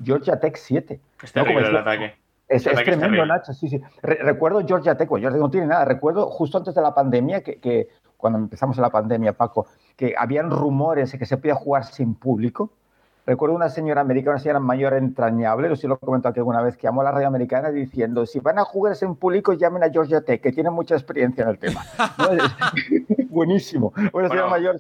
Georgia 0.04 0.38
Tech 0.38 0.58
7. 0.58 1.00
Está 1.22 1.44
el 1.44 1.78
ataque. 1.78 2.23
Es, 2.48 2.64
tremendo, 2.64 3.26
Nacho, 3.26 3.54
sí, 3.54 3.70
sí. 3.70 3.82
recuerdo 4.02 4.66
Georgia 4.66 4.96
Tech, 4.96 5.08
Georgia 5.10 5.32
no 5.32 5.50
tiene 5.50 5.68
nada. 5.68 5.86
Recuerdo 5.86 6.30
justo 6.30 6.58
antes 6.58 6.76
de 6.76 6.82
la 6.82 6.94
pandemia, 6.94 7.42
que, 7.42 7.88
cuando 8.18 8.40
empezamos 8.40 8.78
la 8.78 8.90
pandemia, 8.90 9.34
Paco, 9.34 9.68
que 9.96 10.14
habían 10.18 10.52
rumores 10.52 11.12
de 11.12 11.20
que 11.20 11.26
se 11.26 11.38
podía 11.38 11.56
jugar 11.56 11.86
sin 11.86 12.16
público. 12.16 12.72
Recuerdo 13.26 13.56
una 13.56 13.70
señora 13.70 14.02
americana, 14.02 14.36
una 14.36 14.40
señora 14.42 14.60
mayor 14.60 14.94
entrañable, 14.96 15.70
no 15.70 15.76
sé 15.78 15.84
si 15.84 15.88
lo 15.88 15.96
he 15.96 15.98
comentado 15.98 16.32
aquí 16.32 16.40
alguna 16.40 16.62
vez, 16.62 16.76
que 16.76 16.84
llamó 16.84 17.02
a 17.02 17.06
la 17.06 17.12
radio 17.12 17.28
americana 17.28 17.72
diciendo, 17.72 18.26
si 18.26 18.42
van 18.42 18.60
a 18.60 18.66
jugar 18.66 18.98
sin 18.98 19.16
público, 19.16 19.54
llamen 19.54 19.82
a 19.84 19.90
Georgia 19.90 20.22
Tech, 20.22 20.42
que 20.42 20.52
tiene 20.52 20.70
mucha 20.70 20.96
experiencia 20.96 21.44
en 21.44 21.50
el 21.50 21.58
tema. 21.58 21.86
Buenísimo. 23.30 23.94
mayor, 24.50 24.76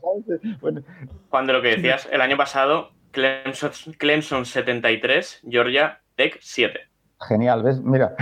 Cuando 1.30 1.53
lo 1.53 1.61
que 1.61 1.69
decías, 1.69 2.09
el 2.11 2.19
año 2.19 2.35
pasado, 2.35 2.92
Clemson, 3.11 3.72
Clemson 3.98 4.45
73, 4.45 5.43
Georgia 5.50 6.01
Tech 6.16 6.38
7. 6.42 6.92
Genial, 7.27 7.64
¿ves? 7.64 7.82
Mira, 7.84 8.16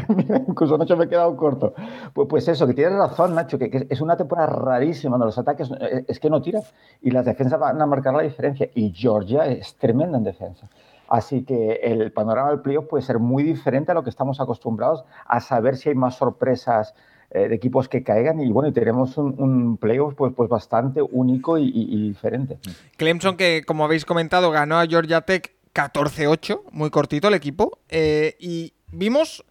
incluso 0.47 0.77
Nacho 0.77 0.97
me 0.97 1.05
he 1.05 1.09
quedado 1.09 1.35
corto. 1.35 1.73
Pues, 2.13 2.27
pues 2.29 2.47
eso, 2.47 2.67
que 2.67 2.73
tienes 2.73 2.97
razón, 2.97 3.35
Nacho, 3.35 3.57
que, 3.57 3.87
es 3.89 4.01
una 4.01 4.17
temporada 4.17 4.47
rarísima 4.47 5.13
donde 5.13 5.27
los 5.27 5.37
ataques 5.37 5.71
eh, 5.79 6.05
es 6.07 6.19
que 6.19 6.29
no 6.29 6.41
tiran 6.41 6.63
y 7.01 7.11
las 7.11 7.25
defensas 7.25 7.59
van 7.59 7.81
a 7.81 7.85
marcar 7.85 8.13
la 8.13 8.23
diferencia. 8.23 8.69
Y 8.75 8.91
Georgia 8.91 9.45
es 9.45 9.75
tremenda 9.75 10.17
en 10.17 10.23
defensa. 10.23 10.67
Así 11.09 11.43
que 11.43 11.73
el 11.83 12.13
panorama 12.13 12.51
del 12.51 12.61
playoff 12.61 12.87
puede 12.87 13.03
ser 13.03 13.19
muy 13.19 13.43
diferente 13.43 13.91
a 13.91 13.95
lo 13.95 14.03
que 14.03 14.09
estamos 14.09 14.39
acostumbrados 14.39 15.03
a 15.25 15.41
saber 15.41 15.75
si 15.75 15.89
hay 15.89 15.95
más 15.95 16.15
sorpresas 16.15 16.95
eh, 17.33 17.47
de 17.47 17.55
equipos 17.55 17.87
que 17.87 18.03
caigan 18.03 18.41
y 18.41 18.51
bueno, 18.51 18.67
y 18.69 18.73
tenemos 18.73 19.17
un, 19.17 19.77
playoff 19.77 20.15
pues, 20.15 20.33
pues 20.35 20.49
bastante 20.49 21.01
único 21.01 21.57
y, 21.57 22.07
diferente. 22.07 22.59
Clemson 22.97 23.37
que 23.37 23.63
como 23.65 23.85
habéis 23.85 24.05
comentado 24.05 24.51
ganó 24.51 24.79
a 24.79 24.85
Georgia 24.85 25.21
Tech 25.21 25.53
14-8, 25.73 26.63
muy 26.71 26.89
cortito 26.89 27.29
el 27.29 27.33
equipo, 27.33 27.79
eh, 27.87 28.35
y 28.39 28.73
vimos, 28.91 29.45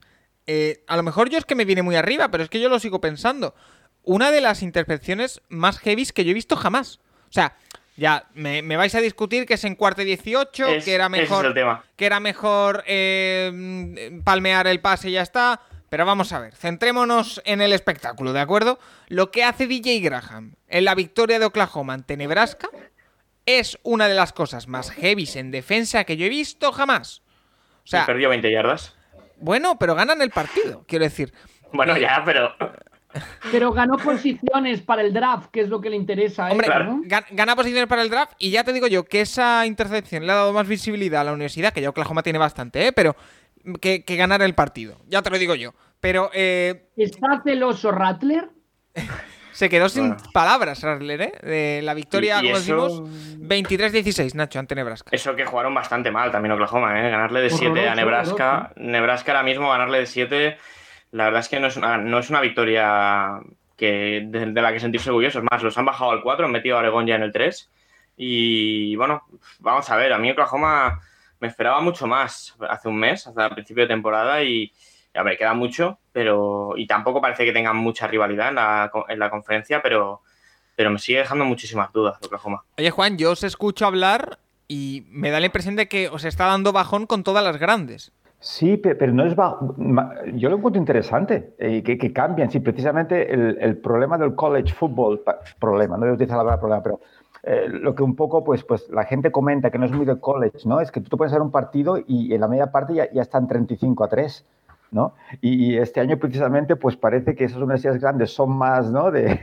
eh, 0.46 0.84
a 0.86 0.96
lo 0.96 1.02
mejor 1.02 1.30
yo 1.30 1.38
es 1.38 1.44
que 1.44 1.54
me 1.54 1.64
viene 1.64 1.82
muy 1.82 1.96
arriba, 1.96 2.30
pero 2.30 2.42
es 2.42 2.50
que 2.50 2.60
yo 2.60 2.68
lo 2.68 2.78
sigo 2.78 3.00
pensando, 3.00 3.54
una 4.02 4.30
de 4.30 4.40
las 4.40 4.62
intercepciones 4.62 5.42
más 5.48 5.78
heavies 5.78 6.12
que 6.12 6.24
yo 6.24 6.30
he 6.30 6.34
visto 6.34 6.56
jamás. 6.56 7.00
O 7.28 7.32
sea, 7.32 7.56
ya 7.96 8.28
me, 8.34 8.62
vais 8.62 8.94
a 8.94 9.00
discutir 9.00 9.46
que 9.46 9.54
es 9.54 9.64
en 9.64 9.74
cuarto 9.74 10.02
18, 10.02 10.66
que 10.84 10.94
era 10.94 11.08
mejor, 11.08 11.54
Que 11.96 12.06
era 12.06 12.18
mejor 12.18 12.82
eh, 12.86 14.20
palmear 14.24 14.66
el 14.66 14.80
pase 14.80 15.10
y 15.10 15.12
ya 15.12 15.22
está. 15.22 15.60
Pero 15.90 16.06
vamos 16.06 16.32
a 16.32 16.38
ver, 16.38 16.54
centrémonos 16.54 17.42
en 17.44 17.60
el 17.60 17.72
espectáculo, 17.72 18.32
¿de 18.32 18.40
acuerdo? 18.40 18.78
Lo 19.08 19.32
que 19.32 19.42
hace 19.42 19.66
DJ 19.66 19.98
Graham 20.00 20.54
en 20.68 20.84
la 20.84 20.94
victoria 20.94 21.40
de 21.40 21.46
Oklahoma 21.46 21.94
ante 21.94 22.16
Nebraska 22.16 22.68
es 23.44 23.76
una 23.82 24.06
de 24.06 24.14
las 24.14 24.32
cosas 24.32 24.68
más 24.68 24.92
heavies 24.92 25.34
en 25.34 25.50
defensa 25.50 26.04
que 26.04 26.16
yo 26.16 26.26
he 26.26 26.28
visto 26.28 26.70
jamás. 26.70 27.22
O 27.84 27.88
sea, 27.88 28.06
perdió 28.06 28.28
20 28.28 28.52
yardas. 28.52 28.94
Bueno, 29.40 29.78
pero 29.78 29.94
ganan 29.94 30.22
el 30.22 30.30
partido, 30.30 30.84
quiero 30.86 31.04
decir. 31.04 31.32
Bueno, 31.72 31.96
ya, 31.96 32.22
pero. 32.24 32.54
Pero 33.50 33.72
ganó 33.72 33.96
posiciones 33.96 34.82
para 34.82 35.02
el 35.02 35.12
draft, 35.12 35.50
que 35.50 35.62
es 35.62 35.68
lo 35.68 35.80
que 35.80 35.90
le 35.90 35.96
interesa. 35.96 36.48
Hombre, 36.48 36.68
gana 37.32 37.56
posiciones 37.56 37.88
para 37.88 38.02
el 38.02 38.10
draft 38.10 38.34
y 38.38 38.50
ya 38.50 38.62
te 38.62 38.72
digo 38.72 38.86
yo 38.86 39.04
que 39.04 39.22
esa 39.22 39.66
intercepción 39.66 40.26
le 40.26 40.32
ha 40.32 40.36
dado 40.36 40.52
más 40.52 40.68
visibilidad 40.68 41.22
a 41.22 41.24
la 41.24 41.32
universidad, 41.32 41.72
que 41.72 41.80
ya 41.80 41.90
Oklahoma 41.90 42.22
tiene 42.22 42.38
bastante, 42.38 42.86
¿eh? 42.86 42.92
Pero 42.92 43.16
que, 43.80 44.04
ganar 44.06 44.42
el 44.42 44.54
partido. 44.54 44.98
Ya 45.08 45.22
te 45.22 45.30
lo 45.30 45.38
digo 45.38 45.54
yo. 45.54 45.74
Pero. 46.00 46.30
Eh... 46.32 46.88
¿Está 46.96 47.42
celoso 47.42 47.90
Rattler? 47.90 48.50
Se 49.52 49.68
quedó 49.68 49.88
sin 49.88 50.16
palabras, 50.32 50.82
Rattler, 50.82 51.20
¿eh? 51.22 51.32
De 51.42 51.80
la 51.82 51.94
victoria, 51.94 52.40
como 52.40 52.54
decimos, 52.54 53.02
23-16, 53.02 54.34
Nacho, 54.34 54.58
ante 54.58 54.74
Nebraska. 54.74 55.10
Eso 55.12 55.34
que 55.34 55.44
jugaron 55.44 55.74
bastante 55.74 56.10
mal 56.10 56.30
también 56.30 56.52
Oklahoma, 56.52 57.00
¿eh? 57.00 57.10
Ganarle 57.10 57.40
de 57.40 57.50
7 57.50 57.88
a 57.88 57.94
Nebraska. 57.94 58.72
Nebraska 58.76 59.32
ahora 59.32 59.42
mismo 59.42 59.70
ganarle 59.70 59.98
de 59.98 60.06
7, 60.06 60.58
la 61.12 61.24
verdad 61.24 61.40
es 61.40 61.48
que 61.48 61.60
no 61.60 61.66
es 61.66 61.76
una, 61.76 61.98
no 61.98 62.18
es 62.18 62.30
una 62.30 62.40
victoria 62.40 63.40
que, 63.76 64.22
de, 64.26 64.46
la 64.46 64.72
que 64.72 64.80
sentirse 64.80 65.10
orgullosos. 65.10 65.42
Más, 65.50 65.62
los 65.62 65.76
han 65.78 65.86
bajado 65.86 66.12
al 66.12 66.22
4, 66.22 66.46
han 66.46 66.52
metido 66.52 66.76
a 66.76 66.80
Oregón 66.80 67.06
ya 67.06 67.16
en 67.16 67.22
el 67.22 67.32
3. 67.32 67.70
Y 68.16 68.94
bueno, 68.96 69.24
vamos 69.58 69.88
a 69.90 69.96
ver, 69.96 70.12
a 70.12 70.18
mí 70.18 70.30
Oklahoma 70.30 71.00
me 71.40 71.48
esperaba 71.48 71.80
mucho 71.80 72.06
más 72.06 72.54
hace 72.68 72.88
un 72.88 72.98
mes, 72.98 73.26
hasta 73.26 73.46
el 73.46 73.54
principio 73.54 73.84
de 73.84 73.88
temporada, 73.88 74.42
y 74.42 74.72
a 75.14 75.22
ver, 75.22 75.36
queda 75.36 75.54
mucho, 75.54 75.98
pero. 76.12 76.74
Y 76.76 76.86
tampoco 76.86 77.20
parece 77.20 77.44
que 77.44 77.52
tengan 77.52 77.76
mucha 77.76 78.06
rivalidad 78.06 78.48
en 78.48 78.54
la, 78.56 78.90
en 79.08 79.18
la 79.18 79.30
conferencia, 79.30 79.82
pero, 79.82 80.22
pero 80.76 80.90
me 80.90 80.98
sigue 80.98 81.18
dejando 81.18 81.44
muchísimas 81.44 81.92
dudas 81.92 82.18
Oklahoma. 82.24 82.64
Oye, 82.78 82.90
Juan, 82.90 83.18
yo 83.18 83.32
os 83.32 83.44
escucho 83.44 83.86
hablar 83.86 84.38
y 84.68 85.04
me 85.10 85.30
da 85.30 85.40
la 85.40 85.46
impresión 85.46 85.76
de 85.76 85.88
que 85.88 86.08
os 86.08 86.24
está 86.24 86.46
dando 86.46 86.72
bajón 86.72 87.06
con 87.06 87.24
todas 87.24 87.42
las 87.42 87.58
grandes. 87.58 88.12
Sí, 88.38 88.78
pero 88.78 89.12
no 89.12 89.26
es 89.26 89.36
Yo 90.34 90.48
lo 90.48 90.56
encuentro 90.56 90.80
interesante, 90.80 91.54
eh, 91.58 91.82
que, 91.82 91.98
que, 91.98 92.10
cambian. 92.10 92.50
Sí, 92.50 92.60
precisamente 92.60 93.30
el, 93.30 93.76
problema 93.76 94.16
del 94.16 94.34
college 94.34 94.72
football, 94.72 95.20
problema, 95.58 95.96
no 95.96 96.02
voy 96.02 96.10
a 96.10 96.14
utilizar 96.14 96.38
la 96.38 96.44
palabra 96.44 96.60
problema, 96.60 96.82
pero 96.82 97.00
eh, 97.42 97.68
lo 97.68 97.94
que 97.94 98.02
un 98.02 98.16
poco, 98.16 98.42
pues, 98.42 98.64
pues 98.64 98.88
la 98.88 99.04
gente 99.04 99.30
comenta 99.30 99.70
que 99.70 99.76
no 99.76 99.84
es 99.84 99.92
muy 99.92 100.06
de 100.06 100.18
college, 100.18 100.60
¿no? 100.64 100.80
Es 100.80 100.90
que 100.90 101.00
tú 101.02 101.10
te 101.10 101.16
puedes 101.18 101.32
hacer 101.32 101.42
un 101.42 101.50
partido 101.50 101.98
y 102.06 102.32
en 102.32 102.40
la 102.40 102.48
media 102.48 102.72
parte 102.72 102.94
ya, 102.94 103.12
ya 103.12 103.20
están 103.20 103.46
35 103.46 104.04
a 104.04 104.08
3. 104.08 104.46
¿No? 104.90 105.14
Y, 105.40 105.76
este 105.76 106.00
año 106.00 106.18
precisamente 106.18 106.76
pues 106.76 106.96
parece 106.96 107.34
que 107.34 107.44
esas 107.44 107.58
universidades 107.58 108.00
grandes 108.00 108.32
son 108.32 108.56
más, 108.56 108.90
¿no? 108.90 109.10
De, 109.10 109.40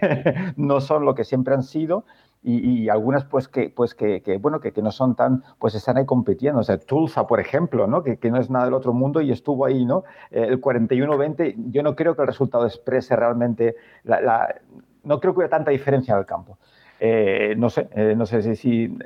no 0.57 0.81
son 0.81 1.05
lo 1.05 1.15
que 1.15 1.23
siempre 1.23 1.53
han 1.53 1.63
sido 1.63 2.05
y, 2.43 2.87
algunas 2.87 3.25
pues 3.25 3.47
que, 3.47 3.69
pues 3.69 3.93
que, 3.93 4.21
bueno, 4.39 4.61
que, 4.61 4.71
que, 4.71 4.81
no 4.81 4.91
son 4.91 5.15
tan, 5.15 5.43
pues 5.59 5.75
están 5.75 5.97
ahí 5.97 6.05
compitiendo. 6.05 6.61
O 6.61 6.63
sea, 6.63 6.77
Tulsa, 6.77 7.27
por 7.27 7.39
ejemplo, 7.39 7.87
¿no? 7.87 8.03
Que, 8.03 8.17
no 8.29 8.37
es 8.37 8.49
nada 8.49 8.65
del 8.65 8.73
otro 8.73 8.93
mundo 8.93 9.19
y 9.21 9.31
estuvo 9.31 9.65
ahí, 9.65 9.83
¿no? 9.83 10.05
Eh, 10.31 10.45
el 10.47 10.61
41-20, 10.61 11.55
yo 11.71 11.83
no 11.83 11.95
creo 11.95 12.15
que 12.15 12.21
el 12.21 12.27
resultado 12.27 12.65
exprese 12.65 13.15
realmente, 13.15 13.75
la, 14.03 14.55
no 15.03 15.19
creo 15.19 15.33
que 15.33 15.39
hubiera 15.39 15.57
tanta 15.57 15.71
diferencia 15.71 16.13
en 16.13 16.19
el 16.19 16.25
campo. 16.25 16.57
Eh, 16.99 17.53
no 17.57 17.69
sé, 17.69 17.89
eh, 17.91 18.13
no 18.15 18.25
sé 18.25 18.55
si, 18.55 18.97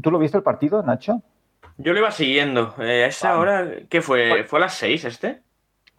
¿Tú 0.00 0.10
lo 0.10 0.18
viste 0.18 0.38
el 0.38 0.42
partido, 0.42 0.82
Nacho? 0.82 1.22
Yo 1.78 1.92
lo 1.92 1.98
iba 1.98 2.10
siguiendo. 2.10 2.74
a 2.78 2.84
esa 3.06 3.38
hora, 3.38 3.66
¿qué 3.90 4.00
fue? 4.00 4.44
¿Fue 4.44 4.58
a 4.58 4.62
las 4.62 4.74
6 4.74 5.04
este? 5.04 5.42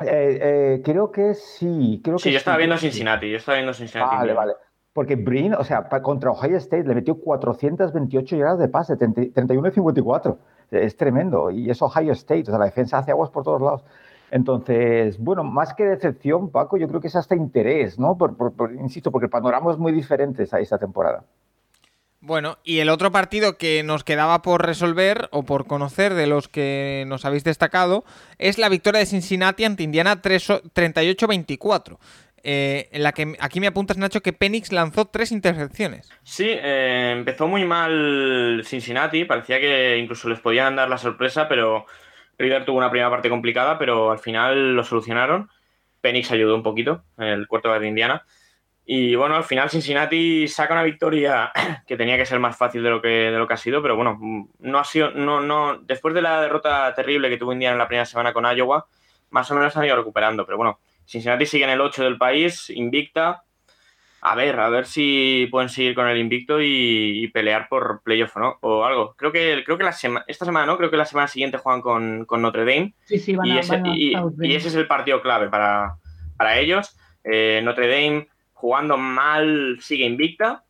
Eh, 0.02 0.40
eh, 0.42 0.82
creo 0.84 1.12
que 1.12 1.34
sí. 1.34 2.02
Creo 2.04 2.20
sí, 2.20 2.32
yo 2.32 2.38
estaba 2.38 2.58
viendo 2.58 2.78
Cincinnati. 2.78 3.30
Yo 3.30 3.38
estaba 3.38 3.58
viendo 3.58 3.74
Cincinnati. 3.74 4.16
Vale, 4.16 4.34
vale. 4.34 4.54
Porque 4.94 5.16
Brin, 5.16 5.54
o 5.54 5.64
sea, 5.64 5.88
contra 6.02 6.32
Ohio 6.32 6.58
State 6.58 6.84
le 6.84 6.96
metió 6.96 7.20
428 7.20 8.36
yardas 8.36 8.60
de 8.60 8.68
pase, 8.68 8.98
31 8.98 9.68
y 9.68 9.72
54. 9.72 10.40
Es 10.72 10.98
tremendo. 10.98 11.52
Y 11.52 11.70
es 11.70 11.82
Ohio 11.82 12.14
State. 12.14 12.44
O 12.44 12.46
sea, 12.46 12.58
la 12.58 12.66
defensa 12.66 12.98
hace 12.98 13.12
aguas 13.12 13.30
por 13.30 13.44
todos 13.44 13.62
lados. 13.62 13.84
Entonces, 14.30 15.18
bueno, 15.18 15.44
más 15.44 15.74
que 15.74 15.86
decepción, 15.86 16.52
Paco, 16.52 16.78
yo 16.78 16.88
creo 16.88 17.00
que 17.00 17.08
es 17.08 17.16
hasta 17.16 17.36
interés, 17.36 17.98
¿no? 17.98 18.18
Por, 18.18 18.36
insisto, 18.74 19.12
porque 19.12 19.26
el 19.26 19.30
panorama 19.30 19.72
es 19.72 19.78
muy 19.78 19.92
diferente 19.92 20.46
a 20.52 20.60
esta 20.60 20.78
temporada. 20.78 21.24
Bueno, 22.28 22.58
y 22.66 22.80
el 22.80 22.90
otro 22.90 23.10
partido 23.14 23.58
que 23.58 23.84
nos 23.84 24.04
quedaba 24.04 24.42
por 24.42 24.66
resolver 24.66 25.30
o 25.32 25.44
por 25.44 25.66
conocer 25.66 26.14
de 26.14 26.28
los 26.28 26.50
que 26.50 27.06
nos 27.08 27.24
habéis 27.24 27.46
destacado 27.46 28.04
es 28.38 28.58
la 28.58 28.68
victoria 28.68 29.00
de 29.00 29.06
Cincinnati 29.06 29.64
ante 29.64 29.84
Indiana 29.84 30.22
38-24. 30.22 31.98
eh, 32.44 32.90
en 32.92 33.04
la 33.04 33.14
que 33.14 33.38
aquí 33.40 33.62
me 33.62 33.68
apuntas, 33.68 33.96
Nacho, 33.98 34.20
que 34.20 34.34
Penix 34.34 34.74
lanzó 34.74 35.06
tres 35.06 35.32
intercepciones. 35.32 36.10
Sí, 36.24 36.48
eh, 36.50 37.14
empezó 37.16 37.48
muy 37.48 37.64
mal 37.64 38.62
Cincinnati, 38.66 39.24
parecía 39.24 39.62
que 39.62 39.98
incluso 39.98 40.28
les 40.28 40.42
podían 40.42 40.76
dar 40.76 40.90
la 40.90 40.98
sorpresa, 40.98 41.48
pero 41.48 41.86
River 42.38 42.66
tuvo 42.66 42.80
una 42.80 42.90
primera 42.90 43.10
parte 43.10 43.30
complicada, 43.30 43.80
pero 43.80 44.12
al 44.12 44.20
final 44.20 44.76
lo 44.76 44.84
solucionaron. 44.84 45.50
Penix 46.02 46.30
ayudó 46.30 46.56
un 46.56 46.64
poquito, 46.64 47.06
el 47.18 47.48
cuarto 47.48 47.72
de 47.80 47.88
Indiana. 47.88 48.26
Y 48.90 49.16
bueno, 49.16 49.36
al 49.36 49.44
final 49.44 49.70
Cincinnati 49.70 50.48
saca 50.48 50.74
una 50.74 50.82
victoria 50.82 51.52
que 51.86 51.98
tenía 51.98 52.16
que 52.16 52.26
ser 52.26 52.40
más 52.40 52.56
fácil 52.56 52.82
de 52.82 52.90
lo 52.90 53.02
que, 53.02 53.10
de 53.10 53.38
lo 53.38 53.46
que 53.46 53.54
ha 53.54 53.58
sido, 53.58 53.82
pero 53.82 53.98
bueno, 53.98 54.18
no 54.60 54.80
ha 54.80 54.86
sido, 54.86 55.12
no, 55.12 55.42
no, 55.42 55.80
después 55.80 56.16
de 56.16 56.22
la 56.22 56.40
derrota 56.40 56.94
terrible 56.96 57.30
que 57.30 57.36
tuvo 57.36 57.52
Indiana 57.52 57.74
en 57.74 57.80
la 57.80 57.90
primera 57.90 58.06
semana 58.06 58.32
con 58.32 58.46
Iowa, 58.46 58.88
más 59.30 59.52
o 59.52 59.56
menos 59.56 59.76
han 59.76 59.84
ido 59.84 59.98
recuperando, 59.98 60.46
pero 60.46 60.56
bueno, 60.56 60.80
Cincinnati 61.06 61.46
sigue 61.46 61.66
en 61.66 61.72
el 61.72 61.82
8 61.82 62.06
del 62.06 62.18
país, 62.18 62.70
invicta. 62.70 63.44
A 64.22 64.36
ver, 64.36 64.58
a 64.58 64.70
ver 64.70 64.86
si 64.86 65.50
pueden 65.52 65.70
seguir 65.70 65.94
con 65.94 66.08
el 66.08 66.18
invicto 66.18 66.62
y, 66.62 67.30
pelear 67.34 67.68
por 67.70 68.02
playoff 68.04 68.38
o 68.38 68.40
no, 68.40 68.58
o 68.62 68.86
algo. 68.86 69.16
Creo 69.16 69.34
que, 69.34 69.64
creo 69.66 69.78
que 69.78 69.84
la 69.84 69.96
esta 70.28 70.46
semana 70.46 70.66
no, 70.66 70.78
creo 70.78 70.90
que 70.90 70.98
la 70.98 71.06
semana 71.06 71.28
siguiente 71.28 71.58
juegan 71.58 71.82
con, 71.82 72.26
con 72.26 72.42
Notre 72.42 72.62
Dame. 72.62 72.94
Sí, 73.04 73.20
sí, 73.20 73.36
van 73.36 73.48
y, 73.48 73.58
a, 73.58 73.60
ese, 73.60 73.82
y, 73.86 74.16
ese 74.56 74.70
es 74.70 74.76
el 74.76 74.88
partido 74.88 75.22
clave 75.22 75.50
para, 75.50 75.98
para 76.36 76.58
ellos. 76.58 76.98
Eh, 77.24 77.62
Notre 77.64 77.88
Dame 77.88 78.28
jugando 78.58 78.98
mal 78.98 79.78
sigue 79.82 80.06
invicta. 80.06 80.64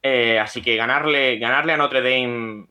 Eh, 0.00 0.38
así 0.38 0.62
que 0.62 0.76
ganarle, 0.76 1.38
ganarle 1.38 1.72
a 1.72 1.76
Notre 1.76 2.00
Dame, 2.00 2.66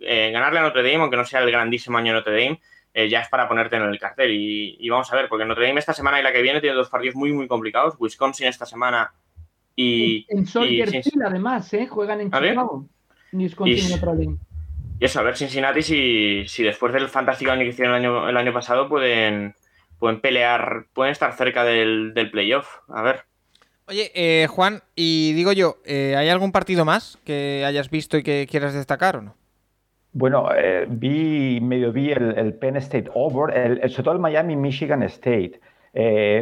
eh, 0.00 0.30
ganarle 0.32 0.60
a 0.60 0.62
Notre 0.62 0.82
Dame, 0.82 1.02
aunque 1.02 1.16
no 1.16 1.24
sea 1.24 1.40
el 1.40 1.50
grandísimo 1.50 1.98
año 1.98 2.12
de 2.12 2.18
Notre 2.18 2.32
Dame, 2.32 2.60
eh, 2.94 3.08
ya 3.08 3.20
es 3.20 3.28
para 3.28 3.48
ponerte 3.48 3.76
en 3.76 3.82
el 3.82 3.98
cartel. 3.98 4.30
Y, 4.32 4.88
vamos 4.88 5.12
a 5.12 5.16
ver, 5.16 5.28
porque 5.28 5.44
Notre 5.44 5.66
Dame 5.66 5.80
esta 5.80 5.92
semana 5.92 6.20
y 6.20 6.22
la 6.22 6.32
que 6.32 6.42
viene 6.42 6.60
tiene 6.60 6.76
dos 6.76 6.88
partidos 6.88 7.16
muy, 7.16 7.32
muy 7.32 7.48
complicados. 7.48 7.94
Wisconsin 7.98 8.46
esta 8.46 8.66
semana 8.66 9.12
y. 9.74 10.24
En 10.28 10.46
Soldier 10.46 10.88
Hill, 10.94 11.22
además, 11.24 11.72
¿eh? 11.74 11.86
Juegan 11.86 12.20
en 12.20 12.30
Chicago. 12.30 12.86
Wisconsin 13.32 13.88
y, 13.88 13.90
Notre 13.90 14.06
Dame. 14.06 14.36
Y 15.00 15.04
eso, 15.04 15.18
a 15.18 15.22
ver 15.24 15.36
Cincinnati 15.36 15.82
si, 15.82 16.44
si 16.46 16.62
después 16.62 16.92
del 16.92 17.08
fantástico 17.08 17.50
año 17.50 17.62
que 17.62 17.70
hicieron 17.70 17.96
el 17.96 18.04
año, 18.04 18.28
el 18.28 18.36
año 18.36 18.52
pasado 18.52 18.88
pueden, 18.88 19.56
pueden 19.98 20.20
pelear, 20.20 20.86
pueden 20.92 21.10
estar 21.10 21.32
cerca 21.32 21.64
del, 21.64 22.14
del 22.14 22.30
playoff. 22.30 22.68
A 22.88 23.02
ver. 23.02 23.31
Oye, 23.88 24.12
eh, 24.14 24.46
Juan, 24.48 24.80
y 24.94 25.32
digo 25.32 25.52
yo, 25.52 25.76
eh, 25.84 26.14
¿hay 26.16 26.28
algún 26.28 26.52
partido 26.52 26.84
más 26.84 27.18
que 27.24 27.64
hayas 27.66 27.90
visto 27.90 28.16
y 28.16 28.22
que 28.22 28.46
quieras 28.48 28.74
destacar 28.74 29.16
o 29.16 29.22
no? 29.22 29.34
Bueno, 30.12 30.48
eh, 30.54 30.86
vi, 30.88 31.60
medio 31.60 31.90
vi 31.92 32.12
el, 32.12 32.54
Penn 32.54 32.76
State 32.76 33.10
Over, 33.14 33.56
el, 33.56 33.90
sobre 33.90 34.04
todo 34.04 34.14
el 34.14 34.20
Miami 34.20 34.56
Michigan 34.56 35.02
State. 35.04 35.60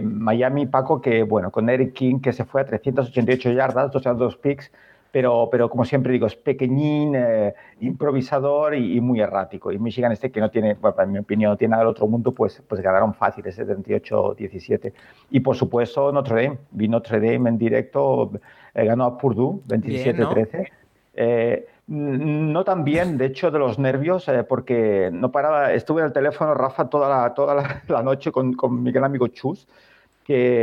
Miami, 0.02 0.67
Paco, 0.67 1.01
que 1.01 1.25
bueno, 1.25 1.51
con 1.51 1.69
Eric 1.69 1.93
King, 1.94 2.20
que 2.20 2.33
se 2.33 2.44
fue 2.44 2.60
a 2.60 2.67
388 2.67 3.51
yardas, 3.52 3.91
dos, 3.91 4.02
dos 4.17 4.36
picks, 4.36 4.70
pero, 5.12 5.48
pero 5.50 5.68
como 5.68 5.84
siempre 5.84 6.12
digo, 6.12 6.26
es 6.26 6.36
pequeñín, 6.36 7.14
eh, 7.16 7.55
improvisador 7.80 8.74
y, 8.74 9.00
muy 9.00 9.20
errático. 9.20 9.72
Y 9.72 9.78
Michigan 9.78 10.12
este 10.12 10.30
que 10.30 10.40
no 10.40 10.50
tiene, 10.50 10.74
bueno, 10.74 11.02
en 11.02 11.12
mi 11.12 11.18
opinión, 11.18 11.50
no 11.52 11.56
tiene 11.56 11.72
nada 11.72 11.82
del 11.82 11.90
otro 11.90 12.06
mundo, 12.06 12.32
pues, 12.32 12.62
pues 12.66 12.80
ganaron 12.80 13.14
fácil 13.14 13.47
ese 13.47 13.66
38-17. 13.66 14.92
Y 15.30 15.40
por 15.40 15.56
supuesto 15.56 16.12
Notre 16.12 16.44
Dame, 16.44 16.58
vi 16.70 16.89
Notre 16.89 17.20
Dame 17.20 17.50
en 17.50 17.58
directo, 17.58 18.30
eh, 18.74 18.84
ganó 18.84 19.05
a 19.05 19.18
Purdue 19.18 19.60
27-13. 19.66 20.68
Eh, 21.14 21.66
no 21.86 22.62
tan 22.62 22.84
bien, 22.84 23.18
de 23.18 23.26
hecho, 23.26 23.50
de 23.50 23.58
los 23.58 23.80
nervios, 23.80 24.30
porque 24.48 25.10
no 25.12 25.32
paraba, 25.32 25.72
estuve 25.72 26.02
en 26.02 26.06
el 26.06 26.12
teléfono, 26.12 26.55
Rafa, 26.55 26.89
toda 26.89 27.08
la, 27.08 27.34
toda 27.34 27.82
la, 27.89 28.02
noche 28.05 28.30
con, 28.30 28.52
con 28.52 28.80
mi 28.80 28.92
gran 28.92 29.06
amigo 29.06 29.26
Chus, 29.26 29.66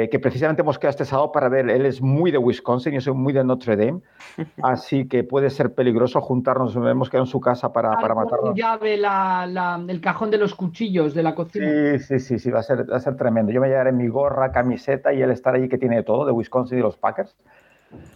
que, 0.10 0.20
precisamente 0.20 0.62
hemos 0.62 0.80
quedado 0.80 0.92
este 0.92 1.06
sábado 1.06 1.32
para 1.32 1.50
ver. 1.50 1.70
Él 1.70 1.86
es 1.86 2.02
muy 2.02 2.32
de 2.32 2.38
Wisconsin, 2.38 2.94
yo 2.94 3.02
soy 3.02 3.14
muy 3.14 3.34
de 3.34 3.44
Notre 3.44 3.76
Dame, 3.76 4.00
así 4.64 5.08
que 5.08 5.26
puede 5.26 5.50
ser 5.50 5.74
peligroso 5.74 6.22
juntarnos. 6.22 6.76
Hemos 6.76 7.10
quedado 7.10 7.26
en 7.26 7.32
su 7.32 7.42
casa 7.42 7.74
para, 7.74 7.92
para 8.00 8.16
matarlo. 8.16 8.54
llave 8.54 8.96
la, 8.96 9.84
el 9.88 10.00
cajón 10.00 10.32
de 10.32 10.38
los 10.38 10.56
cuchillos 10.56 11.14
de 11.14 11.24
la 11.24 11.36
cocina. 11.36 11.68
Sí, 11.98 12.00
sí, 12.00 12.20
sí, 12.20 12.40
sí 12.40 12.52
va, 12.52 12.60
a 12.60 12.64
ser, 12.64 12.90
va 12.90 12.96
a 12.96 13.00
ser 13.00 13.18
tremendo. 13.18 13.52
Yo 13.52 13.60
me 13.60 13.68
llevaré 13.68 13.92
mi 13.92 14.08
gorra, 14.08 14.52
camiseta 14.54 15.14
y 15.14 15.22
él 15.22 15.32
estar 15.32 15.56
allí 15.56 15.68
que 15.68 15.78
tiene 15.78 16.02
todo 16.04 16.26
de 16.26 16.32
Wisconsin 16.32 16.80
y 16.80 16.82
los 16.82 16.96
Packers. 16.96 17.36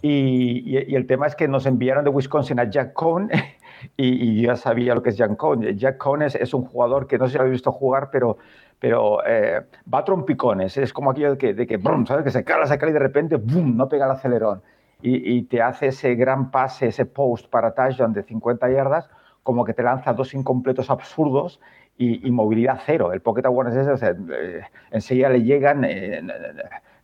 Y, 0.02 0.64
y, 0.66 0.96
el 0.96 1.08
tema 1.08 1.28
es 1.28 1.36
que 1.36 1.48
nos 1.48 1.66
enviaron 1.66 2.04
de 2.04 2.10
Wisconsin 2.10 2.60
a 2.60 2.70
Jack 2.70 2.92
Cohn 2.94 3.30
y, 3.98 4.08
y, 4.08 4.42
yo 4.42 4.48
ya 4.48 4.56
sabía 4.58 4.96
lo 4.96 5.04
que 5.04 5.10
es 5.10 5.18
Jack 5.18 5.36
Cohn. 5.38 5.64
Jack 5.78 5.98
Cohn 5.98 6.22
es, 6.22 6.36
es, 6.36 6.54
un 6.54 6.64
jugador 6.64 7.08
que 7.08 7.18
no 7.18 7.26
sé 7.26 7.34
si 7.34 7.38
lo 7.38 7.44
habéis 7.44 7.56
visto 7.56 7.72
jugar, 7.72 8.10
pero 8.12 8.38
pero 8.82 9.24
eh, 9.26 9.62
va 9.94 10.00
a 10.00 10.04
trompicones, 10.04 10.76
es 10.76 10.92
como 10.92 11.12
aquello 11.12 11.32
de 11.32 11.38
que, 11.38 11.54
de 11.54 11.68
que, 11.68 11.80
¿sabes? 12.08 12.24
que 12.24 12.32
se 12.32 12.44
cala, 12.44 12.66
se 12.66 12.80
cala 12.80 12.90
y 12.90 12.94
de 12.94 13.00
repente 13.00 13.38
no 13.38 13.88
pega 13.88 14.06
el 14.06 14.12
acelerón 14.12 14.64
y, 15.04 15.44
te 15.44 15.62
hace 15.62 15.88
ese 15.88 16.16
gran 16.16 16.52
pase, 16.52 16.88
ese 16.88 17.06
post 17.06 17.48
para 17.50 17.74
touchdown 17.74 18.14
de 18.14 18.24
50 18.24 18.70
yardas, 18.72 19.10
como 19.44 19.66
que 19.66 19.74
te 19.74 19.84
lanza 19.84 20.14
dos 20.14 20.34
incompletos 20.34 20.90
absurdos 20.90 21.60
y, 21.98 22.32
movilidad 22.32 22.80
cero. 22.86 23.14
El 23.14 23.22
pocket 23.22 23.46
awareness 23.46 23.88
ese, 23.88 23.92
o 23.92 24.34
eh, 24.34 24.62
enseguida 24.92 25.30
le 25.30 25.44
llegan, 25.44 25.84
eh, 25.86 26.22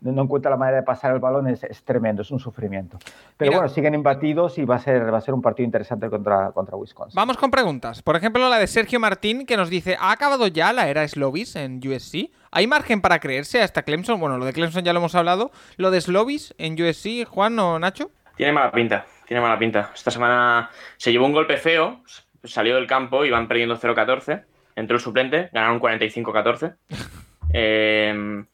no, 0.02 0.22
encuentra 0.22 0.52
la 0.52 0.58
manera 0.58 0.78
de 0.78 0.84
pasar 0.84 1.14
el 1.14 1.20
balón, 1.20 1.48
es, 1.48 1.62
tremendo, 1.84 2.22
es 2.22 2.32
un 2.32 2.40
sufrimiento. 2.40 3.00
Pero 3.36 3.52
bueno, 3.52 3.70
siguen 3.70 3.96
imbatidos 3.96 4.58
y 4.58 4.66
va 4.66 4.76
a 4.76 4.80
ser, 4.80 5.12
va 5.12 5.18
a 5.18 5.22
ser 5.22 5.34
un 5.34 5.42
partido 5.42 5.66
interesante 5.66 6.10
contra, 6.10 6.52
contra 6.52 6.76
Wisconsin. 6.76 7.16
Vamos 7.16 7.38
con 7.38 7.50
preguntas. 7.50 8.02
Por 8.02 8.16
ejemplo, 8.16 8.48
la 8.50 8.60
de 8.60 8.68
Sergio 8.68 9.00
Martín, 9.00 9.46
que 9.46 9.58
nos 9.58 9.70
dice, 9.70 9.98
¿ha 10.00 10.12
acabado 10.12 10.48
ya 10.48 10.72
la 10.74 10.88
era 10.88 11.08
Slovis 11.08 11.56
en 11.56 11.80
USC? 11.86 12.30
¿Hay 12.52 12.68
margen 12.68 13.02
para 13.02 13.20
creerse 13.20 13.62
hasta 13.62 13.84
Clemson? 13.84 14.20
Bueno, 14.20 14.38
lo 14.38 14.46
de 14.46 14.54
Clemson 14.54 14.84
ya 14.84 14.94
lo 14.94 15.00
hemos 15.00 15.16
hablado. 15.16 15.52
¿Lo 15.78 15.92
de 15.92 16.00
Slovis 16.02 16.54
en 16.58 16.82
USC, 16.82 17.26
Juan 17.28 17.58
o 17.60 17.80
Nacho? 17.80 18.12
Tiene 18.36 18.52
mala 18.52 18.72
pinta, 18.72 19.06
tiene 19.28 19.42
mala 19.42 19.58
pinta. 19.58 19.92
Esta 19.96 20.12
semana 20.12 20.70
se 20.98 21.12
llevó 21.12 21.26
un 21.26 21.34
golpe 21.34 21.58
feo, 21.58 22.02
salió 22.44 22.76
del 22.76 22.86
campo, 22.86 23.26
iban 23.26 23.48
perdiendo 23.48 23.76
0-14, 23.76 24.44
entró 24.76 24.98
el 24.98 25.02
suplente, 25.02 25.50
ganaron 25.52 25.80
45-14. 25.80 26.76
eh, 27.54 28.46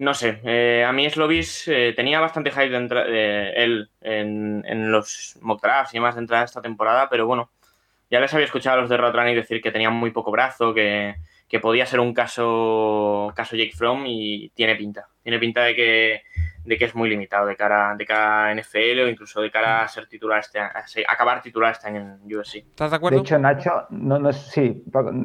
no 0.00 0.14
sé, 0.14 0.40
eh, 0.44 0.82
a 0.82 0.92
mí 0.94 1.08
Slovis 1.10 1.68
eh, 1.68 1.92
tenía 1.94 2.20
bastante 2.20 2.50
hype 2.50 2.70
de 2.70 3.52
él 3.54 3.90
en, 4.00 4.90
los 4.90 5.36
mock 5.42 5.62
y 5.92 5.96
demás 5.98 6.14
de 6.14 6.22
entrada 6.22 6.44
esta 6.44 6.62
temporada, 6.62 7.10
pero 7.10 7.26
bueno, 7.26 7.50
ya 8.10 8.18
les 8.18 8.32
había 8.32 8.46
escuchado 8.46 8.78
a 8.78 8.80
los 8.80 8.88
de 8.88 8.96
Rotrani 8.96 9.34
decir 9.34 9.60
que 9.60 9.70
tenía 9.70 9.90
muy 9.90 10.10
poco 10.10 10.30
brazo, 10.30 10.72
que, 10.72 11.16
que 11.46 11.60
podía 11.60 11.84
ser 11.84 12.00
un 12.00 12.14
caso, 12.14 13.30
caso 13.36 13.56
Jake 13.56 13.76
Fromm 13.76 14.06
y 14.06 14.48
tiene 14.54 14.74
pinta. 14.74 15.09
Tiene 15.22 15.38
pinta 15.38 15.64
de 15.64 15.74
que, 15.74 16.22
de 16.64 16.78
que 16.78 16.84
es 16.84 16.94
muy 16.94 17.08
limitado 17.08 17.46
de 17.46 17.56
cara, 17.56 17.94
de 17.96 18.06
cara 18.06 18.46
a 18.46 18.54
NFL 18.54 19.00
o 19.04 19.08
incluso 19.08 19.40
de 19.40 19.50
cara 19.50 19.82
a 19.82 19.88
ser 19.88 20.06
titular 20.06 20.40
este 20.40 20.58
a 20.58 20.84
acabar 21.08 21.42
titular 21.42 21.72
este 21.72 21.88
año 21.88 22.18
en 22.22 22.36
USC. 22.36 22.56
¿Estás 22.56 22.90
de 22.90 22.96
acuerdo? 22.96 23.18
De 23.18 23.22
hecho, 23.22 23.38
Nacho, 23.38 23.86
no, 23.90 24.18
no 24.18 24.30
es, 24.30 24.36
sí, 24.36 24.82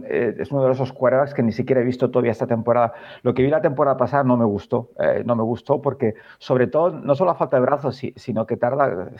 eh, 0.09 0.35
es 0.37 0.51
uno 0.51 0.65
de 0.65 0.73
esos 0.73 0.91
quarterbacks 0.91 1.33
que 1.33 1.43
ni 1.43 1.51
siquiera 1.51 1.81
he 1.81 1.85
visto 1.85 2.09
todavía 2.09 2.31
esta 2.31 2.47
temporada. 2.47 2.93
Lo 3.21 3.33
que 3.33 3.43
vi 3.43 3.49
la 3.49 3.61
temporada 3.61 3.97
pasada 3.97 4.23
no 4.23 4.37
me 4.37 4.45
gustó, 4.45 4.91
eh, 4.99 5.23
no 5.25 5.35
me 5.35 5.43
gustó 5.43 5.81
porque 5.81 6.15
sobre 6.37 6.67
todo 6.67 6.91
no 6.91 7.15
solo 7.15 7.31
la 7.31 7.37
falta 7.37 7.57
de 7.57 7.61
brazos, 7.61 8.01
sino 8.15 8.45
que 8.45 8.57
tarda, 8.57 9.11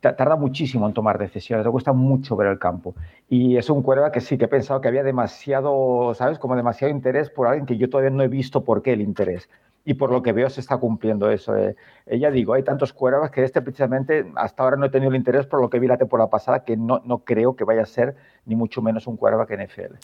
tarda 0.00 0.36
muchísimo 0.36 0.86
en 0.86 0.94
tomar 0.94 1.18
decisiones, 1.18 1.66
le 1.66 1.72
cuesta 1.72 1.92
mucho 1.92 2.36
ver 2.36 2.48
el 2.48 2.58
campo. 2.58 2.94
Y 3.28 3.56
es 3.56 3.68
un 3.70 3.82
quarterback 3.82 4.14
que 4.14 4.20
sí 4.20 4.38
que 4.38 4.44
he 4.44 4.48
pensado 4.48 4.80
que 4.80 4.88
había 4.88 5.02
demasiado, 5.02 6.14
¿sabes? 6.14 6.38
Como 6.38 6.56
demasiado 6.56 6.92
interés 6.92 7.30
por 7.30 7.46
alguien 7.46 7.66
que 7.66 7.76
yo 7.76 7.88
todavía 7.88 8.10
no 8.10 8.22
he 8.22 8.28
visto 8.28 8.64
por 8.64 8.82
qué 8.82 8.92
el 8.92 9.00
interés 9.00 9.48
y 9.84 9.94
por 9.94 10.10
lo 10.10 10.22
que 10.22 10.32
veo 10.32 10.50
se 10.50 10.60
está 10.60 10.76
cumpliendo 10.76 11.30
eso. 11.30 11.56
Eh. 11.56 11.76
eh 12.06 12.18
ya 12.18 12.30
digo, 12.30 12.54
hay 12.54 12.62
tantos 12.62 12.92
cuervas 12.92 13.30
que 13.30 13.42
este 13.44 13.62
precisamente 13.62 14.30
hasta 14.36 14.62
ahora 14.62 14.76
no 14.76 14.86
he 14.86 14.90
tenido 14.90 15.10
el 15.10 15.16
interés 15.16 15.46
por 15.46 15.60
lo 15.60 15.70
que 15.70 15.78
vi 15.78 15.86
la 15.86 15.98
temporada 15.98 16.28
pasada, 16.28 16.64
que 16.64 16.76
no, 16.76 17.00
no 17.04 17.20
creo 17.20 17.56
que 17.56 17.64
vaya 17.64 17.82
a 17.82 17.86
ser 17.86 18.14
ni 18.46 18.56
mucho 18.56 18.82
menos 18.82 19.06
un 19.06 19.16
cuerva 19.16 19.46
que 19.46 19.56
NFL. 19.56 19.94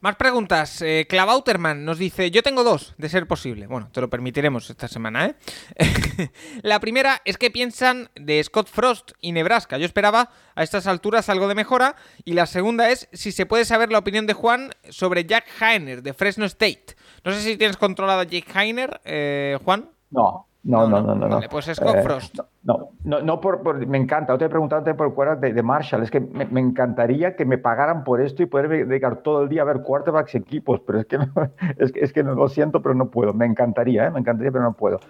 Más 0.00 0.16
preguntas. 0.16 0.82
Eh, 0.82 1.06
Clavauterman 1.08 1.84
nos 1.84 1.98
dice, 1.98 2.30
yo 2.30 2.42
tengo 2.42 2.64
dos, 2.64 2.94
de 2.98 3.08
ser 3.08 3.26
posible. 3.26 3.66
Bueno, 3.66 3.88
te 3.92 4.00
lo 4.00 4.10
permitiremos 4.10 4.68
esta 4.70 4.88
semana, 4.88 5.26
¿eh? 5.26 5.34
la 6.62 6.80
primera 6.80 7.22
es 7.24 7.38
que 7.38 7.50
piensan 7.50 8.10
de 8.14 8.42
Scott 8.44 8.68
Frost 8.68 9.12
y 9.20 9.32
Nebraska. 9.32 9.78
Yo 9.78 9.86
esperaba 9.86 10.30
a 10.54 10.62
estas 10.62 10.86
alturas 10.86 11.28
algo 11.28 11.48
de 11.48 11.54
mejora. 11.54 11.96
Y 12.24 12.34
la 12.34 12.46
segunda 12.46 12.90
es 12.90 13.08
si 13.12 13.32
se 13.32 13.46
puede 13.46 13.64
saber 13.64 13.90
la 13.90 13.98
opinión 13.98 14.26
de 14.26 14.34
Juan 14.34 14.70
sobre 14.90 15.24
Jack 15.24 15.46
Heiner 15.60 16.02
de 16.02 16.12
Fresno 16.12 16.44
State. 16.44 16.95
No 17.26 17.32
sé 17.32 17.40
si 17.40 17.56
tienes 17.56 17.76
controlado 17.76 18.20
a 18.20 18.24
Jake 18.24 18.46
Heiner, 18.54 19.00
eh, 19.04 19.58
Juan. 19.64 19.90
No, 20.12 20.46
no, 20.62 20.88
no, 20.88 21.02
no, 21.02 21.16
no. 21.16 21.28
Vale, 21.28 21.48
pues 21.48 21.64
Scott 21.64 21.96
eh, 21.96 22.02
Frost. 22.02 22.38
No, 22.62 22.90
no, 23.02 23.20
no 23.20 23.40
por, 23.40 23.84
me 23.84 23.98
encanta. 23.98 24.32
Yo 24.34 24.38
te 24.38 24.44
he 24.44 24.48
preguntado 24.48 24.84
por 24.96 25.12
quarterback 25.12 25.40
de, 25.40 25.52
de, 25.52 25.62
Marshall. 25.64 26.04
Es 26.04 26.10
que 26.12 26.20
me, 26.20 26.60
encantaría 26.60 27.34
que 27.34 27.44
me 27.44 27.58
pagaran 27.58 28.04
por 28.04 28.20
esto 28.20 28.44
y 28.44 28.46
poder 28.46 28.86
dedicar 28.86 29.22
todo 29.24 29.42
el 29.42 29.48
día 29.48 29.62
a 29.62 29.64
ver 29.64 29.82
quarterbacks 29.82 30.36
y 30.36 30.38
equipos, 30.38 30.80
pero 30.86 31.00
es 31.00 31.06
que, 31.06 31.18
es 31.78 31.90
que, 31.90 31.98
es 31.98 32.12
que 32.12 32.22
lo 32.22 32.48
siento, 32.48 32.80
pero 32.80 32.94
no 32.94 33.10
puedo. 33.10 33.34
Me 33.34 33.44
encantaría, 33.44 34.06
¿eh? 34.06 34.10
me 34.12 34.20
encantaría, 34.20 34.52
pero 34.52 34.62
no 34.62 34.74
puedo. 34.74 35.00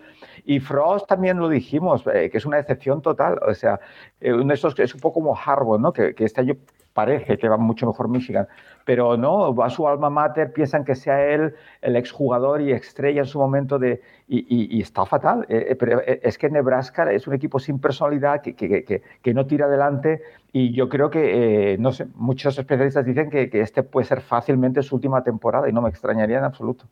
Y 0.46 0.60
Frost 0.60 1.06
también 1.06 1.38
lo 1.38 1.50
dijimos, 1.50 2.02
eh, 2.14 2.30
que 2.30 2.38
es 2.38 2.46
una 2.46 2.58
excepción 2.58 3.02
total. 3.02 3.38
O 3.46 3.52
sea, 3.52 3.78
eh, 4.22 4.32
uno 4.32 4.48
de 4.48 4.54
esos, 4.54 4.78
es 4.78 4.94
un 4.94 5.02
poco 5.02 5.20
como 5.20 5.38
Harvard, 5.38 5.80
¿no? 5.80 5.92
Que, 5.92 6.14
que 6.14 6.24
este 6.24 6.40
año 6.40 6.56
parece 6.96 7.36
que 7.36 7.46
va 7.46 7.58
mucho 7.58 7.86
mejor 7.86 8.08
Michigan, 8.08 8.48
pero 8.86 9.18
no, 9.18 9.54
va 9.54 9.66
a 9.66 9.70
su 9.70 9.86
alma 9.86 10.08
mater, 10.08 10.50
piensan 10.50 10.82
que 10.82 10.94
sea 10.94 11.22
él 11.26 11.54
el 11.82 11.94
exjugador 11.94 12.62
y 12.62 12.72
estrella 12.72 13.20
en 13.20 13.26
su 13.26 13.38
momento 13.38 13.78
de... 13.78 14.00
Y, 14.28 14.80
está 14.80 15.04
fatal, 15.04 15.46
eh, 15.48 15.66
eh, 15.70 15.76
pero 15.76 16.00
eh, 16.00 16.20
es 16.22 16.38
que 16.38 16.48
Nebraska 16.48 17.12
es 17.12 17.28
un 17.28 17.34
equipo 17.34 17.60
sin 17.60 17.78
personalidad, 17.78 18.40
que, 18.40 18.56
que, 18.56 19.02
que, 19.22 19.34
no 19.34 19.46
tira 19.46 19.66
adelante 19.66 20.22
y 20.52 20.72
yo 20.72 20.88
creo 20.88 21.10
que, 21.10 21.76
no 21.78 21.92
sé, 21.92 22.06
muchos 22.14 22.58
especialistas 22.58 23.04
dicen 23.04 23.28
que, 23.30 23.50
que 23.50 23.60
este 23.60 23.82
puede 23.82 24.06
ser 24.06 24.20
fácilmente 24.22 24.82
su 24.82 24.96
última 24.96 25.22
temporada 25.22 25.68
y 25.68 25.72
no 25.72 25.82
me 25.82 25.90
extrañaría 25.90 26.38
en 26.38 26.44
absoluto. 26.44 26.86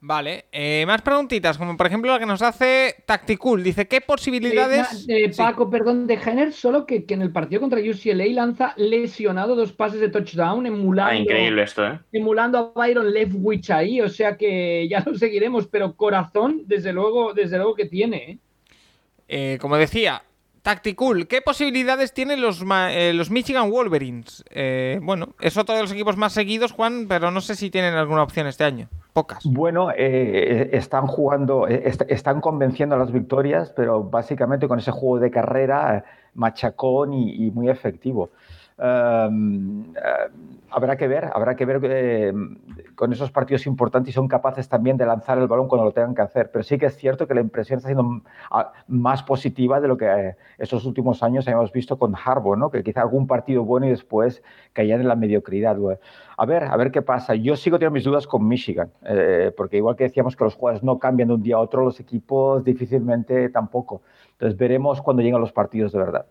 Vale, 0.00 0.44
eh, 0.52 0.84
más 0.86 1.02
preguntitas, 1.02 1.58
como 1.58 1.76
por 1.76 1.88
ejemplo 1.88 2.12
la 2.12 2.20
que 2.20 2.26
nos 2.26 2.40
hace 2.40 3.02
Tacticool. 3.04 3.64
Dice, 3.64 3.88
¿qué 3.88 4.00
posibilidades...? 4.00 5.04
Eh, 5.08 5.32
Paco, 5.36 5.68
perdón, 5.68 6.06
de 6.06 6.16
Jenner, 6.16 6.52
solo 6.52 6.86
que, 6.86 7.04
en 7.08 7.20
el 7.20 7.32
partido 7.32 7.60
contra 7.60 7.80
UCLA 7.80 8.26
lanza 8.26 8.74
lesionado 8.76 9.56
dos 9.56 9.72
pases 9.72 10.00
de 10.00 10.08
touchdown, 10.08 10.66
emulando, 10.66 11.10
ah, 11.10 11.16
increíble 11.16 11.64
esto, 11.64 11.84
¿eh? 11.84 11.98
emulando 12.12 12.72
a 12.76 12.80
Byron 12.80 13.12
Leftwich 13.12 13.70
ahí, 13.70 14.00
o 14.00 14.08
sea 14.08 14.36
que 14.36 14.86
ya 14.90 15.02
lo 15.04 15.16
seguiremos, 15.16 15.66
pero 15.66 15.96
corazón, 15.96 16.62
desde 16.66 16.92
luego, 16.92 17.34
desde 17.34 17.56
luego 17.56 17.74
que 17.74 17.86
tiene. 17.86 18.38
¿eh? 19.26 19.58
como 19.60 19.76
decía, 19.78 20.22
Tacticool, 20.62 21.26
¿qué 21.26 21.42
posibilidades 21.42 22.14
tienen 22.14 22.40
los, 22.40 22.62
los 22.62 23.30
Michigan 23.30 23.68
Wolverines? 23.68 24.44
bueno, 25.02 25.34
es 25.40 25.56
otro 25.56 25.74
de 25.74 25.82
los 25.82 25.90
equipos 25.90 26.16
más 26.16 26.34
seguidos, 26.34 26.70
Juan, 26.70 27.06
pero 27.08 27.32
no 27.32 27.40
sé 27.40 27.56
si 27.56 27.68
tienen 27.68 27.94
alguna 27.94 28.22
opción 28.22 28.46
este 28.46 28.62
año. 28.62 28.88
Bueno, 29.44 29.90
eh, 29.96 30.70
están 30.72 31.06
jugando, 31.06 31.68
eh, 31.68 31.92
están 32.08 32.40
convenciendo 32.40 32.94
a 32.94 32.98
las 32.98 33.12
victorias, 33.12 33.72
pero 33.74 34.04
básicamente 34.04 34.68
con 34.68 34.78
ese 34.78 34.90
juego 34.90 35.18
de 35.18 35.30
carrera 35.30 36.04
machacón 36.34 37.12
y 37.12 37.50
muy 37.50 37.68
efectivo. 37.68 38.30
Em, 38.80 39.90
eh, 39.96 40.30
habrá 40.70 40.96
que 40.96 41.08
ver, 41.08 41.24
habrá 41.34 41.56
que 41.56 41.64
ver 41.64 41.80
eh, 41.82 42.32
con 42.94 43.12
esos 43.12 43.32
partidos 43.32 43.66
importantes 43.66 44.10
y 44.10 44.14
son 44.14 44.28
capaces 44.28 44.68
también 44.68 44.96
de 44.96 45.04
lanzar 45.04 45.36
el 45.38 45.48
balón 45.48 45.66
cuando 45.66 45.84
lo 45.84 45.92
tengan 45.92 46.14
que 46.14 46.22
hacer. 46.22 46.50
Pero 46.52 46.62
sí 46.62 46.78
que 46.78 46.86
es 46.86 46.96
cierto 46.96 47.26
que 47.26 47.34
la 47.34 47.40
impresión 47.40 47.78
está 47.78 47.88
siendo 47.88 48.22
más 48.86 49.24
positiva 49.24 49.80
de 49.80 49.88
lo 49.88 49.96
que 49.96 50.06
eh, 50.06 50.36
estos 50.58 50.84
últimos 50.84 51.24
años 51.24 51.48
hemos 51.48 51.72
visto 51.72 51.98
con 51.98 52.14
Harbour, 52.14 52.56
¿no? 52.56 52.70
que 52.70 52.84
quizá 52.84 53.00
algún 53.02 53.26
partido 53.26 53.64
bueno 53.64 53.86
y 53.86 53.90
después 53.90 54.44
caían 54.72 55.00
en 55.00 55.08
la 55.08 55.16
mediocridad. 55.16 55.76
A 56.40 56.46
ver, 56.46 56.64
a 56.64 56.76
ver 56.76 56.92
qué 56.92 57.02
pasa. 57.02 57.34
Yo 57.34 57.56
sigo 57.56 57.78
teniendo 57.78 57.94
mis 57.94 58.04
dudas 58.04 58.26
con 58.26 58.46
Michigan, 58.46 58.90
porque 59.56 59.78
igual 59.78 59.96
que 59.96 60.04
decíamos 60.04 60.36
que 60.36 60.44
los 60.44 60.54
jugadores 60.54 60.84
no 60.84 60.98
cambian 60.98 61.28
de 61.28 61.34
un 61.34 61.42
día 61.42 61.56
a 61.56 61.58
otro, 61.58 61.84
los 61.84 61.98
equipos 61.98 62.64
difícilmente 62.64 63.48
tampoco. 63.48 64.02
Entonces 64.32 64.56
veremos 64.56 65.02
cuando 65.02 65.20
lleguen 65.20 65.40
los 65.40 65.52
partidos 65.52 65.90
de 65.90 65.98
verdad. 65.98 66.26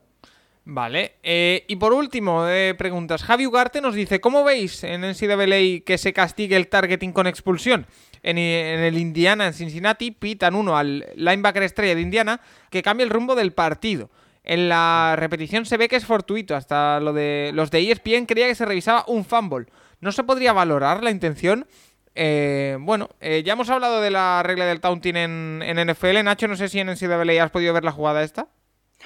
Vale. 0.69 1.13
Eh, 1.23 1.63
y 1.69 1.77
por 1.77 1.93
último, 1.93 2.45
eh, 2.45 2.75
preguntas. 2.77 3.23
Javi 3.23 3.47
Ugarte 3.47 3.79
nos 3.79 3.95
dice, 3.95 4.19
¿cómo 4.19 4.43
veis 4.43 4.83
en 4.83 4.99
NCAA 5.01 5.85
que 5.85 5.97
se 5.97 6.11
castigue 6.11 6.57
el 6.57 6.67
targeting 6.67 7.13
con 7.13 7.25
expulsión? 7.25 7.85
En, 8.21 8.37
el 8.37 8.97
Indiana, 8.97 9.47
en 9.47 9.53
Cincinnati, 9.53 10.11
pitan 10.11 10.55
uno 10.55 10.75
al 10.75 11.05
linebacker 11.15 11.63
estrella 11.63 11.95
de 11.95 12.01
Indiana 12.01 12.41
que 12.69 12.83
cambia 12.83 13.05
el 13.05 13.09
rumbo 13.09 13.33
del 13.33 13.53
partido. 13.53 14.09
En 14.43 14.67
la 14.67 15.15
repetición 15.17 15.65
se 15.65 15.77
ve 15.77 15.87
que 15.87 15.95
es 15.95 16.05
fortuito. 16.05 16.53
Hasta 16.53 16.99
lo 16.99 17.13
de 17.13 17.51
los 17.53 17.71
de 17.71 17.89
ESPN 17.89 18.25
creía 18.25 18.47
que 18.47 18.55
se 18.55 18.65
revisaba 18.65 19.05
un 19.07 19.23
fumble. 19.23 19.67
¿No 19.99 20.11
se 20.11 20.23
podría 20.23 20.53
valorar 20.53 21.03
la 21.03 21.11
intención? 21.11 21.67
Eh, 22.15 22.77
bueno, 22.79 23.09
ya 23.21 23.53
hemos 23.53 23.69
hablado 23.69 24.01
de 24.01 24.09
la 24.09 24.41
regla 24.43 24.65
del 24.65 24.81
taunting 24.81 25.15
en, 25.15 25.63
en 25.63 25.91
NFL. 25.91 26.23
Nacho, 26.23 26.47
no 26.47 26.55
sé 26.55 26.67
si 26.67 26.79
en 26.79 26.87
NCAA 26.87 27.43
has 27.43 27.51
podido 27.51 27.73
ver 27.73 27.83
la 27.83 27.91
jugada 27.91 28.23
esta. 28.23 28.47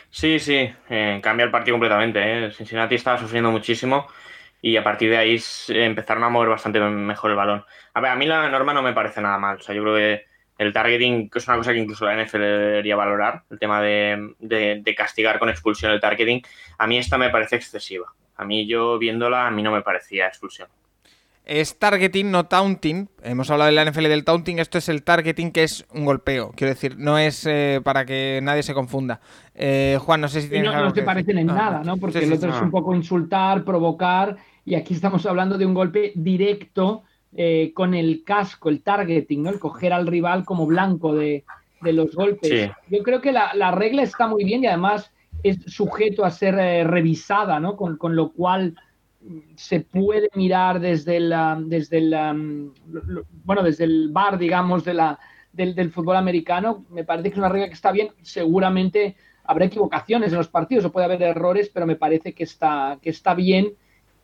Sí, 0.10 0.40
sí, 0.40 0.74
eh, 0.90 1.20
cambia 1.24 1.45
el 1.45 1.52
partido 1.52 1.76
completamente. 1.76 2.20
¿eh? 2.22 2.52
Cincinnati 2.52 2.95
estaba 2.95 3.18
sufriendo 3.18 3.52
muchísimo 3.52 4.08
y 4.61 4.78
a 4.78 4.84
partir 4.84 5.10
de 5.10 5.18
ahí 5.18 5.42
empezaron 5.70 6.24
a 6.24 6.30
mover 6.30 6.50
bastante 6.50 6.80
mejor 6.80 7.32
el 7.32 7.38
balón. 7.38 7.66
A 7.94 8.02
ver, 8.02 8.11
a 8.11 8.16
mí 8.16 8.26
la 8.26 8.50
norma 8.50 8.74
no 8.74 8.82
me 8.82 8.94
parece 8.94 9.22
nada 9.22 9.38
mal. 9.38 9.58
O 9.58 9.61
sea, 9.61 9.76
yo 9.76 9.82
creo 9.84 9.95
que 9.95 10.26
el 10.58 10.74
targeting 10.74 11.30
es 11.34 11.48
una 11.48 11.58
cosa 11.58 11.74
que 11.74 11.80
incluso 11.80 12.06
la 12.06 12.24
NFL 12.24 12.40
debería 12.40 12.95
valorar, 12.95 13.44
el 13.50 13.58
tema 13.58 13.82
de, 13.82 14.36
de 14.40 14.95
castigar 14.95 15.40
con 15.40 15.50
expulsión 15.50 15.92
el 15.92 16.00
targeting. 16.00 16.42
A 16.78 16.88
mí 16.88 16.98
esta 16.98 17.18
me 17.18 17.30
parece 17.30 17.56
excesiva. 17.56 18.14
A 18.42 18.45
mí 18.45 18.68
yo 18.68 18.98
viéndola, 18.98 19.48
a 19.48 19.52
mí 19.52 19.64
no 19.64 19.72
me 19.72 19.82
parecía 19.82 20.28
expulsión 20.28 20.68
es 21.45 21.78
targeting, 21.78 22.32
no 22.32 22.45
taunting. 22.45 23.10
Hemos 23.24 23.50
hablado 23.50 23.70
en 23.70 23.76
la 23.76 23.86
NFL 23.86 24.03
del 24.03 24.24
taunting, 24.24 24.60
esto 24.60 24.78
es 24.78 24.90
el 24.90 25.03
targeting 25.03 25.52
que 25.52 25.64
es 25.64 25.86
un 25.94 26.06
golpeo. 26.06 26.52
Quiero 26.56 26.74
decir, 26.74 26.98
no 26.98 27.18
es 27.18 27.45
eh, 27.45 27.82
para 27.84 28.06
que 28.06 28.40
nadie 28.42 28.64
se 28.64 28.74
confunda. 28.74 29.20
Eh, 29.56 29.98
Juan, 30.00 30.22
no 30.22 30.28
sé 30.28 30.44
si 30.44 30.50
tienes 30.50 30.72
no, 30.72 30.82
no 30.82 30.94
se 30.94 31.02
parecen 31.02 31.38
en 31.40 31.50
ah, 31.50 31.53
nada, 31.53 31.84
¿no? 31.84 31.98
Porque 31.98 32.20
el 32.20 32.32
otro 32.32 32.56
es 32.56 32.61
un 32.61 32.72
poco 32.72 32.95
insultar, 32.95 33.64
provocar, 33.64 34.38
y 34.64 34.76
aquí 34.76 34.94
estamos 34.94 35.26
hablando 35.26 35.58
de 35.58 35.66
un 35.66 35.74
golpe 35.74 36.14
directo 36.16 37.03
eh, 37.36 37.72
con 37.74 37.95
el 37.95 38.24
casco, 38.24 38.70
el 38.70 38.82
targeting, 38.82 39.44
¿no? 39.44 39.50
El 39.50 39.60
coger 39.60 39.94
al 39.94 40.08
rival 40.08 40.45
como 40.45 40.66
blanco 40.66 41.14
de, 41.16 41.44
los 41.82 42.16
golpes. 42.16 42.72
Yo 42.88 43.03
creo 43.03 43.20
que 43.20 43.32
la, 43.32 43.72
regla 43.72 44.03
está 44.03 44.28
muy 44.28 44.44
bien 44.44 44.64
y 44.64 44.68
además 44.68 45.11
es 45.44 45.60
sujeto 45.68 46.26
a 46.26 46.32
ser 46.32 46.56
revisada, 46.88 47.60
¿no? 47.60 47.76
Con, 47.76 47.98
con 47.98 48.16
lo 48.16 48.32
cual 48.32 48.76
se 49.56 49.82
puede 49.82 50.30
mirar 50.34 50.80
desde 50.80 51.18
el, 51.18 51.34
desde 51.66 51.98
el, 52.00 52.72
bueno, 53.44 53.64
desde 53.64 53.84
el 53.84 54.10
bar, 54.10 54.38
digamos, 54.38 54.84
de 54.84 54.94
la, 54.94 55.20
del, 55.53 55.92
fútbol 55.92 56.16
americano. 56.16 56.86
Me 56.90 57.03
parece 57.03 57.30
que 57.30 57.34
es 57.34 57.40
una 57.40 57.50
regla 57.50 57.68
que 57.68 57.74
está 57.74 57.92
bien. 57.92 58.10
Seguramente 58.22 59.16
habrá 59.44 59.66
equivocaciones 59.66 60.32
en 60.32 60.38
los 60.38 60.48
partidos 60.48 60.86
o 60.86 60.92
puede 60.92 61.06
haber 61.06 61.22
errores, 61.22 61.70
pero 61.74 61.86
me 61.86 61.95
parece 61.95 62.34
que 62.34 62.44
está, 62.44 62.98
que 63.02 63.10
está 63.10 63.34
bien. 63.34 63.74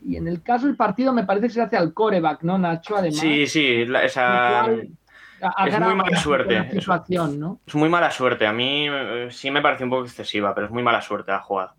Y 0.04 0.16
en 0.16 0.28
el 0.28 0.42
caso 0.42 0.68
del 0.68 0.76
partido 0.76 1.14
me 1.14 1.24
parece 1.24 1.48
que 1.48 1.54
se 1.54 1.62
hace 1.62 1.78
al 1.78 1.94
coreback, 1.94 2.44
¿no, 2.44 2.58
Nacho? 2.58 2.98
Además. 2.98 3.20
Sí, 3.20 3.48
sí, 3.48 3.86
esa... 4.04 4.68
es 5.66 5.80
muy 5.80 5.96
mala 5.96 6.18
suerte. 6.18 6.70
Es 7.66 7.76
muy 7.76 7.90
mala 7.90 8.12
suerte. 8.12 8.48
A 8.48 8.54
mí 8.54 8.88
eh, 8.90 9.28
sí 9.32 9.52
me 9.52 9.62
parece 9.62 9.84
un 9.84 9.90
poco 9.90 10.04
excesiva, 10.04 10.54
pero 10.54 10.68
es 10.68 10.72
muy 10.72 10.84
mala 10.84 11.02
suerte 11.02 11.32
la 11.32 11.40
jugada. 11.40 11.76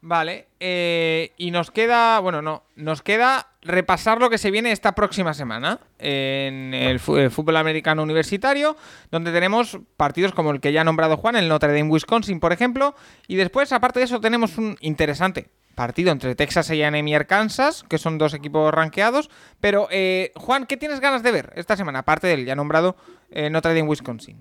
Vale, 0.00 0.46
eh, 0.60 1.32
y 1.38 1.50
nos 1.50 1.72
queda, 1.72 2.20
bueno, 2.20 2.40
no, 2.40 2.62
nos 2.76 3.02
queda 3.02 3.48
repasar 3.62 4.20
lo 4.20 4.30
que 4.30 4.38
se 4.38 4.52
viene 4.52 4.70
esta 4.70 4.92
próxima 4.94 5.34
semana 5.34 5.80
en 5.98 6.72
el, 6.72 7.00
fútbol 7.00 7.56
americano 7.56 8.04
universitario, 8.04 8.76
donde 9.10 9.32
tenemos 9.32 9.76
partidos 9.96 10.32
como 10.32 10.52
el 10.52 10.60
que 10.60 10.72
ya 10.72 10.82
ha 10.82 10.84
nombrado 10.84 11.16
Juan, 11.16 11.34
el 11.34 11.48
Notre 11.48 11.72
Dame 11.72 11.90
Wisconsin, 11.90 12.38
por 12.38 12.52
ejemplo, 12.52 12.94
y 13.26 13.34
después, 13.34 13.72
aparte 13.72 13.98
de 13.98 14.04
eso, 14.04 14.20
tenemos 14.20 14.56
un 14.56 14.76
interesante 14.80 15.50
partido 15.78 16.10
entre 16.10 16.34
Texas 16.34 16.70
A&M 16.70 17.08
y 17.08 17.14
Arkansas, 17.14 17.84
que 17.88 17.98
son 17.98 18.18
dos 18.18 18.34
equipos 18.34 18.74
rankeados, 18.74 19.30
pero 19.60 19.86
eh, 19.92 20.32
Juan, 20.34 20.66
¿qué 20.66 20.76
tienes 20.76 20.98
ganas 20.98 21.22
de 21.22 21.30
ver 21.30 21.52
esta 21.54 21.76
semana, 21.76 22.00
aparte 22.00 22.26
del 22.26 22.44
ya 22.44 22.56
nombrado 22.56 22.96
eh, 23.30 23.48
Notre 23.48 23.74
Dame 23.74 23.88
Wisconsin? 23.88 24.40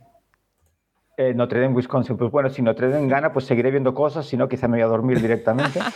Eh, 1.16 1.36
Notre 1.36 1.62
Dame, 1.62 1.76
Wisconsin. 1.76 2.18
Pues 2.18 2.32
bueno, 2.32 2.50
si 2.50 2.64
Notre 2.64 2.90
Dame 2.90 3.08
gana, 3.08 3.34
pues 3.34 3.46
seguiré 3.46 3.70
viendo 3.70 3.94
cosas, 3.94 4.26
si 4.26 4.36
no, 4.36 4.48
quizá 4.48 4.68
me 4.68 4.78
voy 4.78 4.82
a 4.82 4.88
dormir 4.88 5.22
directamente. 5.22 5.80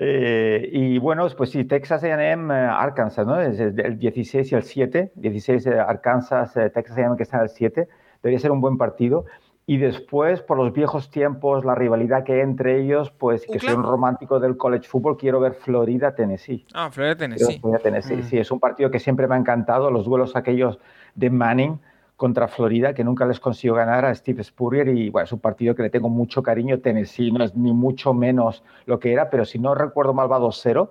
Eh, 0.00 0.68
y 0.72 0.98
bueno, 0.98 1.26
pues 1.36 1.50
sí, 1.50 1.64
Texas 1.64 2.04
AM, 2.04 2.50
Arkansas, 2.50 3.26
¿no? 3.26 3.40
Es 3.40 3.58
el 3.58 3.98
16 3.98 4.52
y 4.52 4.54
el 4.54 4.62
7. 4.62 5.12
16 5.14 5.66
Arkansas, 5.66 6.52
Texas 6.74 6.98
AM 6.98 7.16
que 7.16 7.22
está 7.22 7.38
en 7.38 7.44
el 7.44 7.48
7. 7.48 7.88
Debería 8.22 8.38
ser 8.38 8.50
un 8.50 8.60
buen 8.60 8.76
partido. 8.76 9.24
Y 9.70 9.76
después, 9.76 10.40
por 10.40 10.56
los 10.56 10.72
viejos 10.72 11.10
tiempos, 11.10 11.62
la 11.62 11.74
rivalidad 11.74 12.24
que 12.24 12.32
hay 12.32 12.40
entre 12.40 12.80
ellos, 12.80 13.10
pues 13.10 13.44
que 13.44 13.58
soy 13.58 13.74
un 13.74 13.82
romántico 13.82 14.40
del 14.40 14.56
college 14.56 14.88
football, 14.88 15.18
quiero 15.18 15.40
ver 15.40 15.52
Florida-Tennessee. 15.52 16.64
Ah, 16.72 16.88
Florida-Tennessee. 16.90 17.60
Florida-Tennessee, 17.60 18.16
mm. 18.16 18.22
sí, 18.22 18.38
es 18.38 18.50
un 18.50 18.60
partido 18.60 18.90
que 18.90 18.98
siempre 18.98 19.28
me 19.28 19.34
ha 19.34 19.38
encantado, 19.38 19.90
los 19.90 20.06
duelos 20.06 20.36
aquellos 20.36 20.78
de 21.14 21.28
Manning 21.28 21.78
contra 22.16 22.48
Florida, 22.48 22.94
que 22.94 23.04
nunca 23.04 23.26
les 23.26 23.40
consiguió 23.40 23.74
ganar 23.74 24.06
a 24.06 24.14
Steve 24.14 24.42
Spurrier 24.42 24.88
y 24.88 25.10
bueno, 25.10 25.24
es 25.24 25.32
un 25.32 25.40
partido 25.40 25.74
que 25.74 25.82
le 25.82 25.90
tengo 25.90 26.08
mucho 26.08 26.42
cariño. 26.42 26.78
Tennessee 26.78 27.30
no 27.30 27.44
es 27.44 27.54
ni 27.54 27.74
mucho 27.74 28.14
menos 28.14 28.64
lo 28.86 28.98
que 28.98 29.12
era, 29.12 29.28
pero 29.28 29.44
si 29.44 29.58
no 29.58 29.74
recuerdo 29.74 30.14
mal 30.14 30.32
va 30.32 30.38
2-0. 30.38 30.88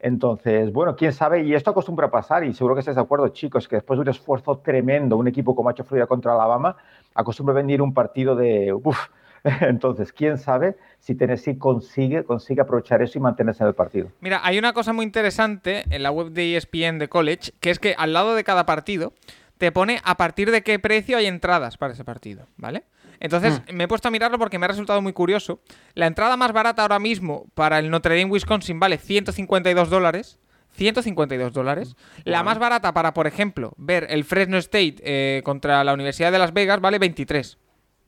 Entonces, 0.00 0.72
bueno, 0.72 0.94
quién 0.94 1.12
sabe, 1.12 1.42
y 1.42 1.54
esto 1.54 1.70
acostumbra 1.70 2.06
a 2.06 2.10
pasar, 2.10 2.44
y 2.44 2.52
seguro 2.52 2.74
que 2.74 2.80
estáis 2.80 2.94
de 2.94 3.02
acuerdo, 3.02 3.28
chicos, 3.28 3.66
que 3.66 3.76
después 3.76 3.96
de 3.96 4.02
un 4.02 4.08
esfuerzo 4.08 4.58
tremendo, 4.58 5.16
un 5.16 5.26
equipo 5.26 5.56
como 5.56 5.68
ha 5.68 5.72
hecho 5.72 5.84
Florida 5.84 6.06
contra 6.06 6.34
Alabama, 6.34 6.76
acostumbra 7.18 7.54
venir 7.54 7.82
un 7.82 7.92
partido 7.92 8.36
de... 8.36 8.72
Uf, 8.72 8.98
entonces, 9.60 10.12
quién 10.12 10.38
sabe 10.38 10.76
si 11.00 11.14
Tennessee 11.14 11.58
consigue, 11.58 12.24
consigue 12.24 12.62
aprovechar 12.62 13.02
eso 13.02 13.18
y 13.18 13.20
mantenerse 13.20 13.64
en 13.64 13.68
el 13.68 13.74
partido. 13.74 14.10
Mira, 14.20 14.40
hay 14.42 14.58
una 14.58 14.72
cosa 14.72 14.92
muy 14.92 15.04
interesante 15.04 15.84
en 15.90 16.02
la 16.02 16.10
web 16.10 16.30
de 16.30 16.56
ESPN 16.56 16.98
de 16.98 17.08
College, 17.08 17.52
que 17.60 17.70
es 17.70 17.78
que 17.78 17.94
al 17.98 18.12
lado 18.12 18.34
de 18.34 18.44
cada 18.44 18.66
partido 18.66 19.12
te 19.58 19.72
pone 19.72 20.00
a 20.04 20.16
partir 20.16 20.50
de 20.50 20.62
qué 20.62 20.78
precio 20.78 21.16
hay 21.16 21.26
entradas 21.26 21.76
para 21.76 21.92
ese 21.92 22.04
partido, 22.04 22.46
¿vale? 22.56 22.84
Entonces 23.20 23.60
hmm. 23.60 23.74
me 23.74 23.84
he 23.84 23.88
puesto 23.88 24.06
a 24.06 24.10
mirarlo 24.12 24.38
porque 24.38 24.58
me 24.58 24.66
ha 24.66 24.68
resultado 24.68 25.02
muy 25.02 25.12
curioso. 25.12 25.60
La 25.94 26.06
entrada 26.06 26.36
más 26.36 26.52
barata 26.52 26.82
ahora 26.82 27.00
mismo 27.00 27.46
para 27.54 27.80
el 27.80 27.90
Notre 27.90 28.16
Dame 28.16 28.30
Wisconsin 28.30 28.78
vale 28.78 28.98
152 28.98 29.90
dólares 29.90 30.38
152 30.78 31.52
dólares. 31.52 31.96
La 32.24 32.42
más 32.42 32.58
barata 32.58 32.94
para, 32.94 33.12
por 33.12 33.26
ejemplo, 33.26 33.72
ver 33.76 34.06
el 34.08 34.24
Fresno 34.24 34.56
State 34.56 34.96
eh, 35.02 35.42
contra 35.44 35.84
la 35.84 35.92
Universidad 35.92 36.32
de 36.32 36.38
Las 36.38 36.54
Vegas 36.54 36.80
vale 36.80 36.98
23. 36.98 37.58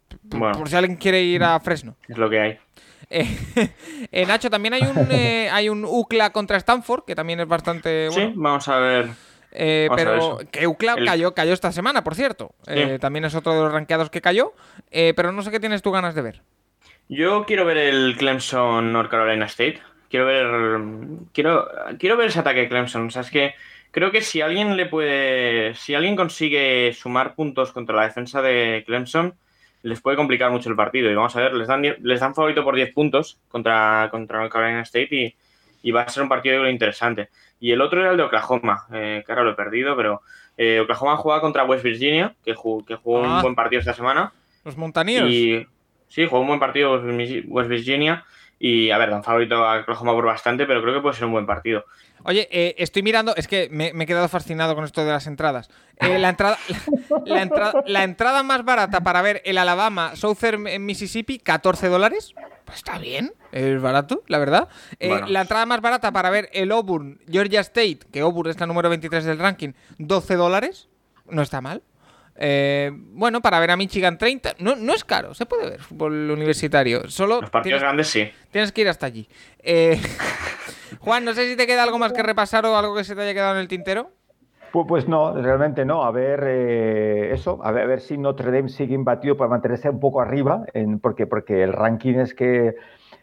P- 0.09 0.17
Bueno. 0.39 0.57
Por 0.59 0.69
si 0.69 0.77
alguien 0.77 0.97
quiere 0.97 1.21
ir 1.23 1.43
a 1.45 1.59
Fresno. 1.61 1.97
Es 2.09 2.17
lo 2.17 2.31
que 2.31 2.41
hay. 2.41 2.59
Eh, 3.11 3.27
eh, 4.13 4.25
Nacho, 4.27 4.49
también 4.51 4.75
hay 4.75 4.83
un, 4.83 5.09
hay 5.53 5.69
un 5.69 5.85
UCLA 5.85 6.31
contra 6.31 6.57
Stanford, 6.57 7.05
que 7.05 7.15
también 7.15 7.41
es 7.41 7.49
bastante 7.49 8.09
bueno. 8.11 8.29
Sí, 8.31 8.35
vamos 8.37 8.69
a 8.69 8.77
ver. 8.79 9.09
Eh, 9.53 9.89
pero 9.97 10.39
que 10.53 10.69
UCLA 10.69 10.95
El- 10.95 11.05
cayó, 11.07 11.35
cayó 11.35 11.53
esta 11.53 11.73
semana, 11.73 12.05
por 12.05 12.15
cierto. 12.15 12.55
Eh, 12.69 12.99
también 13.01 13.25
es 13.25 13.35
otro 13.35 13.53
de 13.53 13.61
los 13.61 13.73
rankeados 13.73 14.09
que 14.11 14.21
cayó. 14.21 14.53
Eh, 14.93 15.13
pero 15.17 15.33
no 15.33 15.43
sé 15.43 15.51
qué 15.51 15.59
tienes 15.59 15.83
tú 15.83 15.91
ganas 15.91 16.15
de 16.15 16.23
ver. 16.23 16.43
Yo 17.09 17.45
quiero 17.47 17.65
ver 17.65 17.77
el 17.79 18.15
Clemson 18.17 18.93
North 18.93 19.11
Carolina 19.11 19.47
State. 19.47 19.81
Quiero 20.11 20.27
ver. 20.27 20.81
Quiero, 21.33 21.69
quiero 21.99 22.17
ver 22.17 22.29
ese 22.29 22.41
ataque 22.41 22.61
de 22.61 22.69
Clemson. 22.69 23.07
O 23.07 23.11
sea, 23.11 23.23
es 23.23 23.31
que 23.31 23.55
creo 23.91 24.11
que 24.11 24.21
si 24.21 24.41
alguien 24.41 24.77
le 24.77 24.87
puede. 24.87 25.75
Si 25.77 25.95
alguien 25.95 26.17
consigue 26.17 26.93
sumar 26.93 27.35
puntos 27.35 27.73
contra 27.73 27.97
la 27.97 28.05
defensa 28.05 28.43
de 28.43 28.83
Clemson, 28.87 29.35
les 29.83 30.01
puede 30.01 30.17
complicar 30.17 30.51
mucho 30.51 30.69
el 30.69 30.77
partido. 30.77 31.11
Y 31.11 31.15
vamos 31.15 31.35
a 31.37 31.41
ver, 31.41 31.55
les 31.55 31.69
dan, 31.69 31.83
les 31.83 32.21
dan 32.21 32.35
favorito 32.35 32.65
por 32.65 32.75
10 32.75 32.93
puntos 32.93 33.39
contra, 33.49 34.09
contra 34.11 34.49
Carolina 34.51 34.83
State 34.83 35.09
y, 35.15 35.35
y 35.83 35.91
va 35.93 36.03
a 36.03 36.09
ser 36.09 36.23
un 36.23 36.29
partido 36.29 36.69
interesante. 36.69 37.29
Y 37.61 37.73
el 37.73 37.81
otro 37.81 38.01
era 38.01 38.11
el 38.11 38.17
de 38.17 38.23
Oklahoma, 38.25 38.87
eh, 38.93 39.23
que 39.25 39.33
ahora 39.33 39.45
lo 39.45 39.51
he 39.53 39.55
perdido, 39.55 39.97
pero 39.97 40.23
eh, 40.57 40.81
Oklahoma 40.81 41.17
jugaba 41.17 41.41
contra 41.41 41.65
West 41.65 41.85
Virginia, 41.85 42.35
que 42.45 42.55
jugó, 42.55 42.85
que 42.85 42.97
jugó 42.97 43.25
Ah. 43.25 43.37
un 43.37 43.43
buen 43.43 43.55
partido 43.55 43.81
esta 43.81 43.95
semana. 43.95 44.33
Los 44.65 44.77
montañeros. 44.77 45.31
Y 45.31 45.67
sí, 46.09 46.27
jugó 46.27 46.41
un 46.41 46.49
buen 46.49 46.61
partido 46.61 47.01
West 47.49 47.69
Virginia. 47.71 48.25
Y 48.63 48.91
a 48.91 48.99
ver, 48.99 49.09
dan 49.09 49.25
favorito 49.25 49.65
a 49.65 49.81
Oklahoma 49.81 50.13
por 50.13 50.27
bastante, 50.27 50.67
pero 50.67 50.83
creo 50.83 50.95
que 50.95 51.01
puede 51.01 51.17
ser 51.17 51.25
un 51.25 51.33
buen 51.33 51.47
partido. 51.47 51.87
Oye, 52.25 52.47
eh, 52.53 52.75
estoy 52.77 53.03
mirando, 53.03 53.35
es 53.35 53.49
que 53.49 53.69
me, 53.71 53.95
me 53.95 54.05
he 54.05 54.07
quedado 54.07 54.29
fascinado 54.29 54.75
con 54.75 54.85
esto 54.85 55.03
de 55.03 55.11
las 55.11 55.27
entradas. 55.27 55.71
Eh, 55.97 56.19
la, 56.19 56.29
entrada, 56.29 56.59
la, 57.25 57.41
entrada, 57.41 57.83
la 57.87 58.05
entrada 58.05 58.43
más 58.43 58.63
barata 58.63 59.01
para 59.01 59.23
ver 59.23 59.41
el 59.47 59.57
Alabama 59.57 60.15
Southern 60.15 60.67
en 60.67 60.85
Mississippi, 60.85 61.39
14 61.39 61.89
dólares. 61.89 62.35
Pues 62.67 62.77
está 62.77 62.99
bien, 62.99 63.33
es 63.51 63.81
barato, 63.81 64.23
la 64.27 64.39
verdad. 64.39 64.69
Eh, 64.99 65.09
Bueno. 65.09 65.27
La 65.29 65.41
entrada 65.41 65.65
más 65.65 65.81
barata 65.81 66.13
para 66.13 66.29
ver 66.29 66.51
el 66.53 66.71
Auburn 66.71 67.19
Georgia 67.31 67.61
State, 67.61 68.01
que 68.13 68.21
Auburn 68.21 68.51
es 68.51 68.61
la 68.61 68.67
número 68.67 68.91
23 68.91 69.25
del 69.25 69.39
ranking, 69.39 69.73
12 69.97 70.37
dólares. 70.37 70.91
No 71.31 71.41
está 71.41 71.63
mal. 71.63 71.83
Eh, 72.43 72.91
bueno, 72.95 73.43
para 73.43 73.61
ver 73.61 73.71
a 73.71 73.77
Michigan 73.77 74.17
30, 74.17 74.55
no, 74.61 74.75
no 74.75 74.95
es 74.95 75.05
caro, 75.05 75.35
se 75.35 75.45
puede 75.45 75.69
ver 75.71 75.81
fútbol 75.81 76.31
universitario. 76.31 77.09
Solo 77.11 77.43
Los 77.43 77.51
partidos 77.51 77.81
tienes- 77.81 77.83
grandes 77.83 78.09
sí. 78.09 78.31
Tienes 78.51 78.73
que 78.73 78.81
ir 78.81 78.89
hasta 78.89 79.05
allí. 79.07 79.29
Eh, 79.59 80.01
Juan, 81.01 81.25
no 81.25 81.35
sé 81.35 81.49
si 81.49 81.57
te 81.57 81.67
queda 81.67 81.83
algo 81.83 81.99
más 81.99 82.13
que 82.15 82.23
repasar 82.23 82.65
o 82.65 82.77
algo 82.77 82.97
que 82.97 83.05
se 83.05 83.15
te 83.15 83.21
haya 83.23 83.35
quedado 83.35 83.55
en 83.57 83.61
el 83.61 83.69
tintero. 83.69 84.11
Pu- 84.73 84.87
Pues 84.87 85.07
no, 85.07 85.35
realmente 85.35 85.85
no. 85.85 86.03
A 86.03 86.11
ver, 86.13 86.43
eh, 86.47 87.31
eso, 87.35 87.61
a 87.63 87.73
ver, 87.73 87.83
a 87.85 87.87
ver 87.87 88.01
si 88.01 88.17
Notre 88.17 88.51
Dame 88.51 88.69
sigue 88.71 88.95
imbatido 88.95 89.37
para 89.37 89.51
mantenerse 89.51 89.91
un 89.91 90.01
poco 90.01 90.21
arriba, 90.23 90.65
en- 90.73 90.99
porque, 90.99 91.27
porque 91.27 91.63
el 91.63 91.73
ranking 91.75 92.15
es 92.21 92.33
que, 92.35 92.75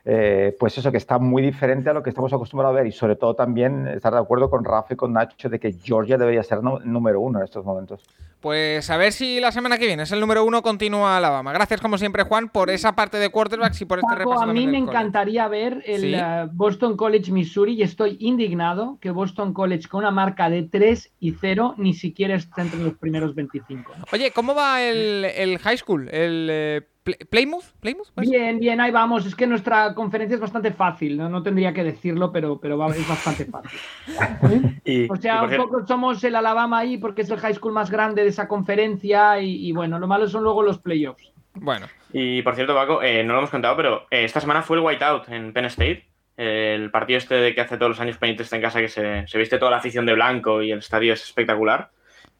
eh, 0.06 0.56
pues 0.60 0.78
eso, 0.78 0.92
que 0.92 0.98
está 0.98 1.20
muy 1.20 1.42
diferente 1.44 1.90
a 1.90 1.94
lo 1.94 2.02
que 2.04 2.10
estamos 2.10 2.32
acostumbrados 2.34 2.76
a 2.76 2.80
ver 2.80 2.88
y 2.88 2.92
sobre 2.92 3.16
todo 3.16 3.34
también 3.36 3.88
estar 3.88 4.14
de 4.14 4.20
acuerdo 4.20 4.50
con 4.50 4.64
Rafa 4.64 4.94
y 4.94 4.98
con 4.98 5.14
Nacho 5.14 5.50
de 5.50 5.60
que 5.60 5.74
Georgia 5.74 6.18
debería 6.18 6.44
ser 6.44 6.64
nu- 6.64 6.80
número 6.84 7.20
uno 7.20 7.40
en 7.40 7.46
estos 7.46 7.66
momentos. 7.66 8.04
Pues 8.40 8.90
a 8.92 8.98
ver 8.98 9.14
si 9.14 9.40
la 9.40 9.52
semana 9.52 9.80
que 9.80 9.88
viene 9.88 10.04
es 10.04 10.12
el 10.12 10.20
número 10.20 10.46
uno, 10.46 10.62
continúa 10.62 11.18
Alabama. 11.18 11.52
Gracias 11.54 11.82
como 11.82 11.98
siempre, 11.98 12.22
Juan, 12.24 12.50
por 12.50 12.70
esa 12.70 12.94
parte 12.94 13.18
de 13.18 13.30
quarterbacks 13.30 13.82
y 13.82 13.86
por 13.86 13.98
este 13.98 14.08
Paco, 14.16 14.30
repaso. 14.30 14.44
a 14.44 14.54
mí 14.54 14.68
me 14.68 14.74
college. 14.74 14.92
encantaría 14.92 15.48
ver 15.48 15.84
el 15.88 16.02
Sí. 16.02 16.14
eh, 16.16 16.48
Boston 16.52 16.96
College 16.96 17.32
Missouri 17.32 17.74
y 17.74 17.82
estoy 17.82 18.16
indignado 18.20 19.00
que 19.02 19.10
Boston 19.10 19.54
College 19.54 19.88
con 19.90 20.02
una 20.02 20.12
marca 20.12 20.50
de 20.52 20.64
3 20.64 21.12
y 21.20 21.32
0 21.32 21.74
ni 21.78 21.94
siquiera 21.96 22.36
esté 22.36 22.62
entre 22.62 22.80
los 22.80 22.94
primeros 22.94 23.34
25. 23.34 23.92
Oye, 24.14 24.32
¿cómo 24.32 24.54
va 24.54 24.84
el, 24.84 25.26
el 25.26 25.58
high 25.58 25.78
school? 25.78 26.08
¿El 26.10 26.48
eh, 26.52 26.82
Pl- 27.08 27.26
Plymouth? 27.30 27.64
¿Plymouth? 27.80 28.08
¿Puede 28.14 28.28
ser? 28.28 28.38
Bien, 28.40 28.60
bien, 28.60 28.82
ahí 28.82 28.92
vamos. 28.92 29.26
Es 29.26 29.34
que 29.34 29.48
nuestra 29.48 29.94
conferencia 29.94 30.36
es 30.36 30.42
bastante 30.42 30.72
fácil, 30.72 31.18
no, 31.18 31.30
no 31.30 31.42
tendría 31.42 31.72
que 31.74 31.84
decirlo, 31.84 32.32
pero, 32.34 32.60
pero 32.60 32.78
va- 32.78 32.88
es 32.90 33.08
bastante 33.08 33.46
fácil. 33.46 33.80
Y, 34.84 35.10
O 35.12 35.16
sea, 35.16 35.44
un 35.44 35.56
poco 35.58 35.86
somos 35.88 36.24
el 36.24 36.36
Alabama 36.36 36.80
ahí 36.80 36.98
porque 36.98 37.22
es 37.22 37.30
el 37.30 37.40
high 37.40 37.54
school 37.54 37.74
más 37.74 37.90
grande 37.92 38.24
de 38.24 38.30
esa 38.30 38.48
conferencia 38.48 39.40
y, 39.42 39.68
y 39.68 39.72
bueno, 39.72 40.00
lo 40.00 40.08
malo 40.08 40.28
son 40.28 40.44
luego 40.44 40.64
los 40.64 40.80
playoffs. 40.80 41.32
Bueno, 41.54 41.88
y 42.14 42.42
por 42.42 42.56
cierto, 42.56 42.74
Paco, 42.76 43.02
eh, 43.02 43.24
no 43.24 43.34
lo 43.34 43.40
hemos 43.40 43.50
contado, 43.50 43.76
pero 43.76 44.02
eh, 44.12 44.24
esta 44.24 44.40
semana 44.40 44.62
fue 44.62 44.78
el 44.78 44.84
Whiteout 44.84 45.28
en 45.30 45.54
Penn 45.54 45.66
State. 45.66 46.06
Eh, 46.38 46.76
el 46.76 46.92
partido 46.92 47.18
este 47.18 47.36
de 47.36 47.56
que 47.56 47.62
hace 47.62 47.78
todos 47.78 47.90
los 47.90 48.00
años 48.00 48.18
Penn 48.18 48.30
State 48.32 48.44
está 48.44 48.56
en 48.58 48.62
casa, 48.62 48.80
que 48.80 48.90
se, 48.90 49.28
se 49.28 49.38
viste 49.38 49.58
toda 49.58 49.72
la 49.72 49.78
afición 49.78 50.06
de 50.06 50.14
blanco 50.14 50.62
y 50.62 50.72
el 50.72 50.80
estadio 50.80 51.14
es 51.14 51.24
espectacular. 51.24 51.90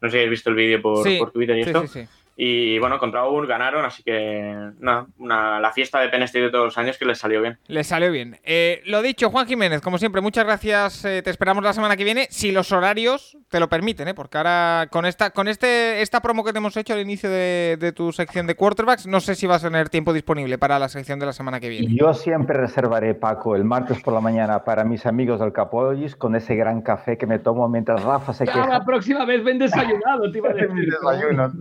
No 0.00 0.08
sé 0.08 0.12
si 0.12 0.16
habéis 0.18 0.30
visto 0.30 0.50
el 0.50 0.56
vídeo 0.56 0.80
por, 0.80 1.02
sí, 1.04 1.16
por 1.18 1.32
Twitter 1.32 1.58
y 1.58 1.64
sí, 1.64 1.70
esto. 1.70 1.82
sí, 1.86 1.88
sí. 2.04 2.08
Y 2.40 2.78
bueno, 2.78 3.00
contra 3.00 3.22
Auburn 3.22 3.48
ganaron, 3.48 3.84
así 3.84 4.04
que 4.04 4.54
nada, 4.78 5.06
una, 5.18 5.58
la 5.58 5.72
fiesta 5.72 5.98
de 5.98 6.08
Penn 6.08 6.22
State 6.22 6.44
de 6.44 6.50
todos 6.50 6.66
los 6.66 6.78
años 6.78 6.96
que 6.96 7.04
les 7.04 7.18
salió 7.18 7.42
bien. 7.42 7.58
Le 7.66 7.82
salió 7.82 8.12
bien. 8.12 8.38
Eh, 8.44 8.80
lo 8.86 9.02
dicho, 9.02 9.28
Juan 9.30 9.44
Jiménez, 9.48 9.80
como 9.80 9.98
siempre, 9.98 10.20
muchas 10.20 10.44
gracias. 10.44 11.04
eh, 11.04 11.20
te 11.22 11.30
esperamos 11.30 11.64
la 11.64 11.72
semana 11.72 11.96
que 11.96 12.04
viene, 12.04 12.28
si 12.30 12.52
los 12.52 12.70
horarios 12.70 13.36
te 13.48 13.58
lo 13.58 13.68
permiten, 13.68 14.06
¿eh? 14.06 14.14
porque 14.14 14.36
ahora 14.38 14.86
con 14.88 15.04
esta 15.04 15.30
con 15.30 15.48
este 15.48 16.00
esta 16.00 16.22
promo 16.22 16.44
que 16.44 16.52
te 16.52 16.58
hemos 16.58 16.76
hecho 16.76 16.92
al 16.94 17.00
inicio 17.00 17.28
de, 17.28 17.76
de 17.76 17.90
tu 17.90 18.12
sección 18.12 18.46
de 18.46 18.54
quarterbacks, 18.54 19.08
no 19.08 19.18
sé 19.18 19.34
si 19.34 19.48
vas 19.48 19.64
a 19.64 19.68
tener 19.68 19.88
tiempo 19.88 20.12
disponible 20.12 20.58
para 20.58 20.78
la 20.78 20.88
sección 20.88 21.18
de 21.18 21.26
la 21.26 21.32
semana 21.32 21.58
que 21.58 21.68
viene. 21.68 21.92
Yo 21.98 22.14
siempre 22.14 22.56
reservaré, 22.56 23.14
Paco, 23.16 23.56
el 23.56 23.64
martes 23.64 24.00
por 24.00 24.14
la 24.14 24.20
mañana 24.20 24.62
para 24.62 24.84
mis 24.84 25.06
amigos 25.06 25.40
del 25.40 25.52
Capologis 25.52 26.14
con 26.14 26.36
ese 26.36 26.54
gran 26.54 26.82
café 26.82 27.18
que 27.18 27.26
me 27.26 27.40
tomo 27.40 27.68
mientras 27.68 28.00
Rafa 28.04 28.32
se 28.32 28.46
Ya, 28.46 28.52
queja. 28.52 28.68
la 28.68 28.84
próxima 28.84 29.24
vez 29.24 29.42
ven 29.42 29.58
desayunado, 29.58 30.30
te 30.30 30.38
iba 30.38 30.50
a 30.50 30.52
decir. 30.54 30.88
desayuno. 30.88 31.52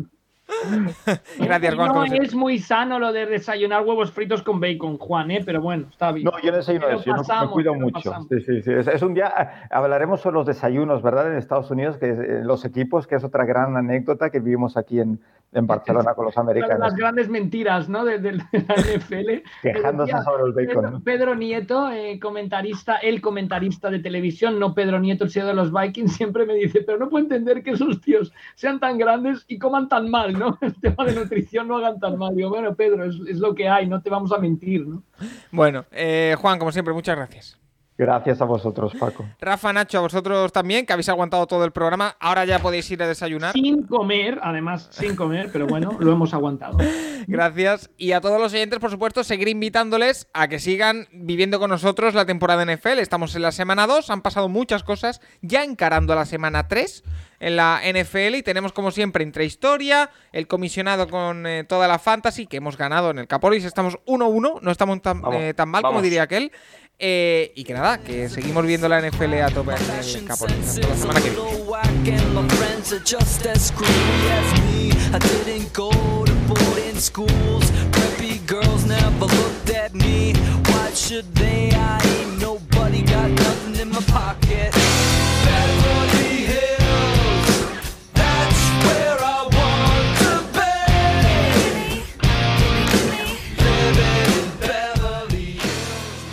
Gracias, 1.40 1.76
Juan. 1.76 1.92
No 1.94 2.04
es 2.06 2.34
muy 2.36 2.60
sano 2.60 3.00
lo 3.00 3.12
de 3.14 3.26
desayunar 3.26 3.84
huevos 3.86 4.12
fritos 4.12 4.42
con 4.44 4.60
bacon, 4.60 4.98
Juan, 4.98 5.32
¿eh? 5.32 5.42
pero 5.46 5.62
bueno, 5.62 5.88
está 5.92 6.12
bien. 6.12 6.26
No, 6.26 6.32
yo 6.42 6.52
no 6.52 6.58
desayuno 6.58 6.88
eso, 6.90 7.04
yo 7.04 7.12
no- 7.12 7.18
me 7.22 7.28
pasamos, 7.28 7.52
cuido 7.54 7.74
mucho. 7.74 7.94
pasamos. 8.12 8.28
Sí, 8.30 8.42
sí, 8.42 8.62
sí. 8.64 8.72
Es, 8.74 8.88
es 8.88 9.02
un 9.02 9.14
día, 9.14 9.32
ah, 9.36 9.68
hablaremos 9.70 10.22
sobre 10.22 10.36
los 10.36 10.46
desayunos, 10.46 11.02
¿verdad? 11.02 11.32
En 11.32 11.38
Estados 11.38 11.70
Unidos, 11.72 11.98
que 11.98 12.10
es, 12.10 12.20
eh, 12.20 12.42
los 12.44 12.66
equipos, 12.66 13.08
que 13.08 13.16
es 13.16 13.24
otra 13.24 13.46
gran 13.46 13.76
anécdota 13.78 14.30
que 14.30 14.40
vivimos 14.40 14.78
aquí 14.78 15.00
en, 15.00 15.20
en 15.54 15.68
Barcelona 15.68 16.14
con 16.14 16.26
los 16.26 16.36
Una 16.38 16.46
de 16.46 16.52
americanos, 16.60 16.80
las 16.80 16.96
grandes 16.96 17.30
mentiras, 17.30 17.90
¿no? 17.90 18.04
De, 18.06 18.20
de- 18.20 18.32
de 18.32 18.66
la 18.68 18.76
NFL. 18.76 19.44
quejándose 19.62 20.12
Decía 20.14 20.24
sobre 20.24 20.44
el 20.44 20.54
bacon. 20.54 20.82
Pedro, 20.84 20.92
¿no? 20.92 21.00
Pedro 21.04 21.36
Nieto, 21.36 21.92
eh, 21.92 22.20
comentarista, 22.20 22.96
el 22.98 23.22
comentarista 23.22 23.90
de 23.90 24.00
televisión, 24.00 24.60
no 24.60 24.74
Pedro 24.74 25.00
Nieto, 25.00 25.24
el 25.26 25.32
CEO 25.32 25.48
de 25.48 25.54
los 25.54 25.72
Vikings, 25.72 26.14
siempre 26.16 26.46
me 26.46 26.54
dice, 26.56 26.82
pero 26.82 26.98
no 26.98 27.10
puedo 27.10 27.24
entender 27.24 27.64
que 27.64 27.72
esos 27.72 28.02
tíos 28.02 28.32
sean 28.56 28.80
tan 28.80 28.98
grandes 28.98 29.46
y 29.48 29.58
coman 29.58 29.88
tan 29.90 30.10
mal, 30.10 30.34
¿no? 30.38 30.58
El 30.62 30.80
tema 30.80 31.06
de 31.06 31.14
nutrición 31.14 31.68
no 31.68 31.78
hagan 31.78 32.00
tan 32.00 32.18
mal. 32.18 32.34
Bueno, 32.36 32.76
Pedro, 32.76 33.06
es, 33.06 33.16
es 33.28 33.38
lo 33.38 33.56
que 33.56 33.68
hay, 33.68 33.88
no 33.88 34.02
te 34.02 34.10
vamos 34.10 34.32
a 34.32 34.38
mentir, 34.38 34.88
¿no? 34.88 35.04
Bueno, 35.52 35.86
eh, 35.92 36.36
Juan, 36.40 36.60
como 36.60 36.72
siempre, 36.72 36.94
muchas 36.94 37.16
gracias. 37.16 37.60
Gracias 37.98 38.42
a 38.42 38.46
vosotros, 38.46 38.94
Paco. 39.00 39.26
Rafa, 39.40 39.74
Nacho, 39.74 39.98
a 39.98 40.02
vosotros 40.02 40.52
también, 40.52 40.86
que 40.86 40.94
habéis 40.94 41.10
aguantado 41.10 41.48
todo 41.48 41.66
el 41.66 41.72
programa. 41.72 42.16
Ahora 42.20 42.46
ya 42.46 42.60
podéis 42.60 42.90
ir 42.92 43.02
a 43.02 43.08
desayunar. 43.08 43.54
Sin 43.54 43.88
comer, 43.88 44.40
además, 44.44 44.88
sin 44.92 45.16
comer, 45.16 45.50
pero 45.52 45.66
bueno, 45.66 45.98
lo 46.00 46.12
hemos 46.12 46.34
aguantado. 46.34 46.78
Gracias. 47.28 47.90
Y 47.98 48.12
a 48.12 48.22
todos 48.22 48.40
los 48.40 48.54
oyentes, 48.54 48.78
por 48.80 48.92
supuesto, 48.92 49.24
seguir 49.24 49.48
invitándoles 49.48 50.28
a 50.34 50.48
que 50.48 50.60
sigan 50.60 51.08
viviendo 51.12 51.60
con 51.60 51.72
nosotros 51.72 52.14
la 52.14 52.26
temporada 52.26 52.64
NFL. 52.66 53.00
Estamos 53.00 53.36
en 53.36 53.42
la 53.42 53.52
semana 53.52 53.88
2, 53.88 54.12
han 54.12 54.22
pasado 54.22 54.48
muchas 54.48 54.84
cosas, 54.84 55.20
ya 55.42 55.64
encarando 55.64 56.14
a 56.14 56.18
la 56.18 56.26
semana 56.26 56.68
3 56.68 57.04
en 57.40 57.56
la 57.56 57.82
NFL 57.84 58.36
y 58.36 58.44
tenemos 58.44 58.74
como 58.74 58.92
siempre 58.92 59.24
intrahistoria, 59.24 60.10
el 60.32 60.48
comisionado 60.48 61.08
con 61.08 61.46
eh, 61.46 61.64
toda 61.64 61.88
la 61.88 62.00
fantasy 62.00 62.48
que 62.48 62.58
hemos 62.58 62.78
ganado 62.78 63.12
en 63.12 63.20
el 63.20 63.28
Capolis. 63.28 63.66
Estamos 63.66 63.98
1-1, 64.06 64.60
no 64.62 64.72
estamos 64.72 65.02
tan, 65.02 65.22
eh, 65.34 65.54
tan 65.54 65.70
mal 65.70 65.84
como 65.84 66.02
diría 66.02 66.24
aquel. 66.24 66.52
Eh, 67.00 67.52
y 67.56 67.64
que 67.64 67.74
nada, 67.74 68.00
que 68.00 68.28
seguimos 68.28 68.66
viendo 68.66 68.90
la 68.90 69.00
NFL 69.00 69.34
a 69.42 69.50
tope 69.50 69.76
en 69.76 70.18
el 70.18 70.26
capón. 70.26 70.50
Hasta 70.52 70.88
la 70.88 70.96
semana 70.96 71.22
que 71.22 71.30
viene. 71.30 71.48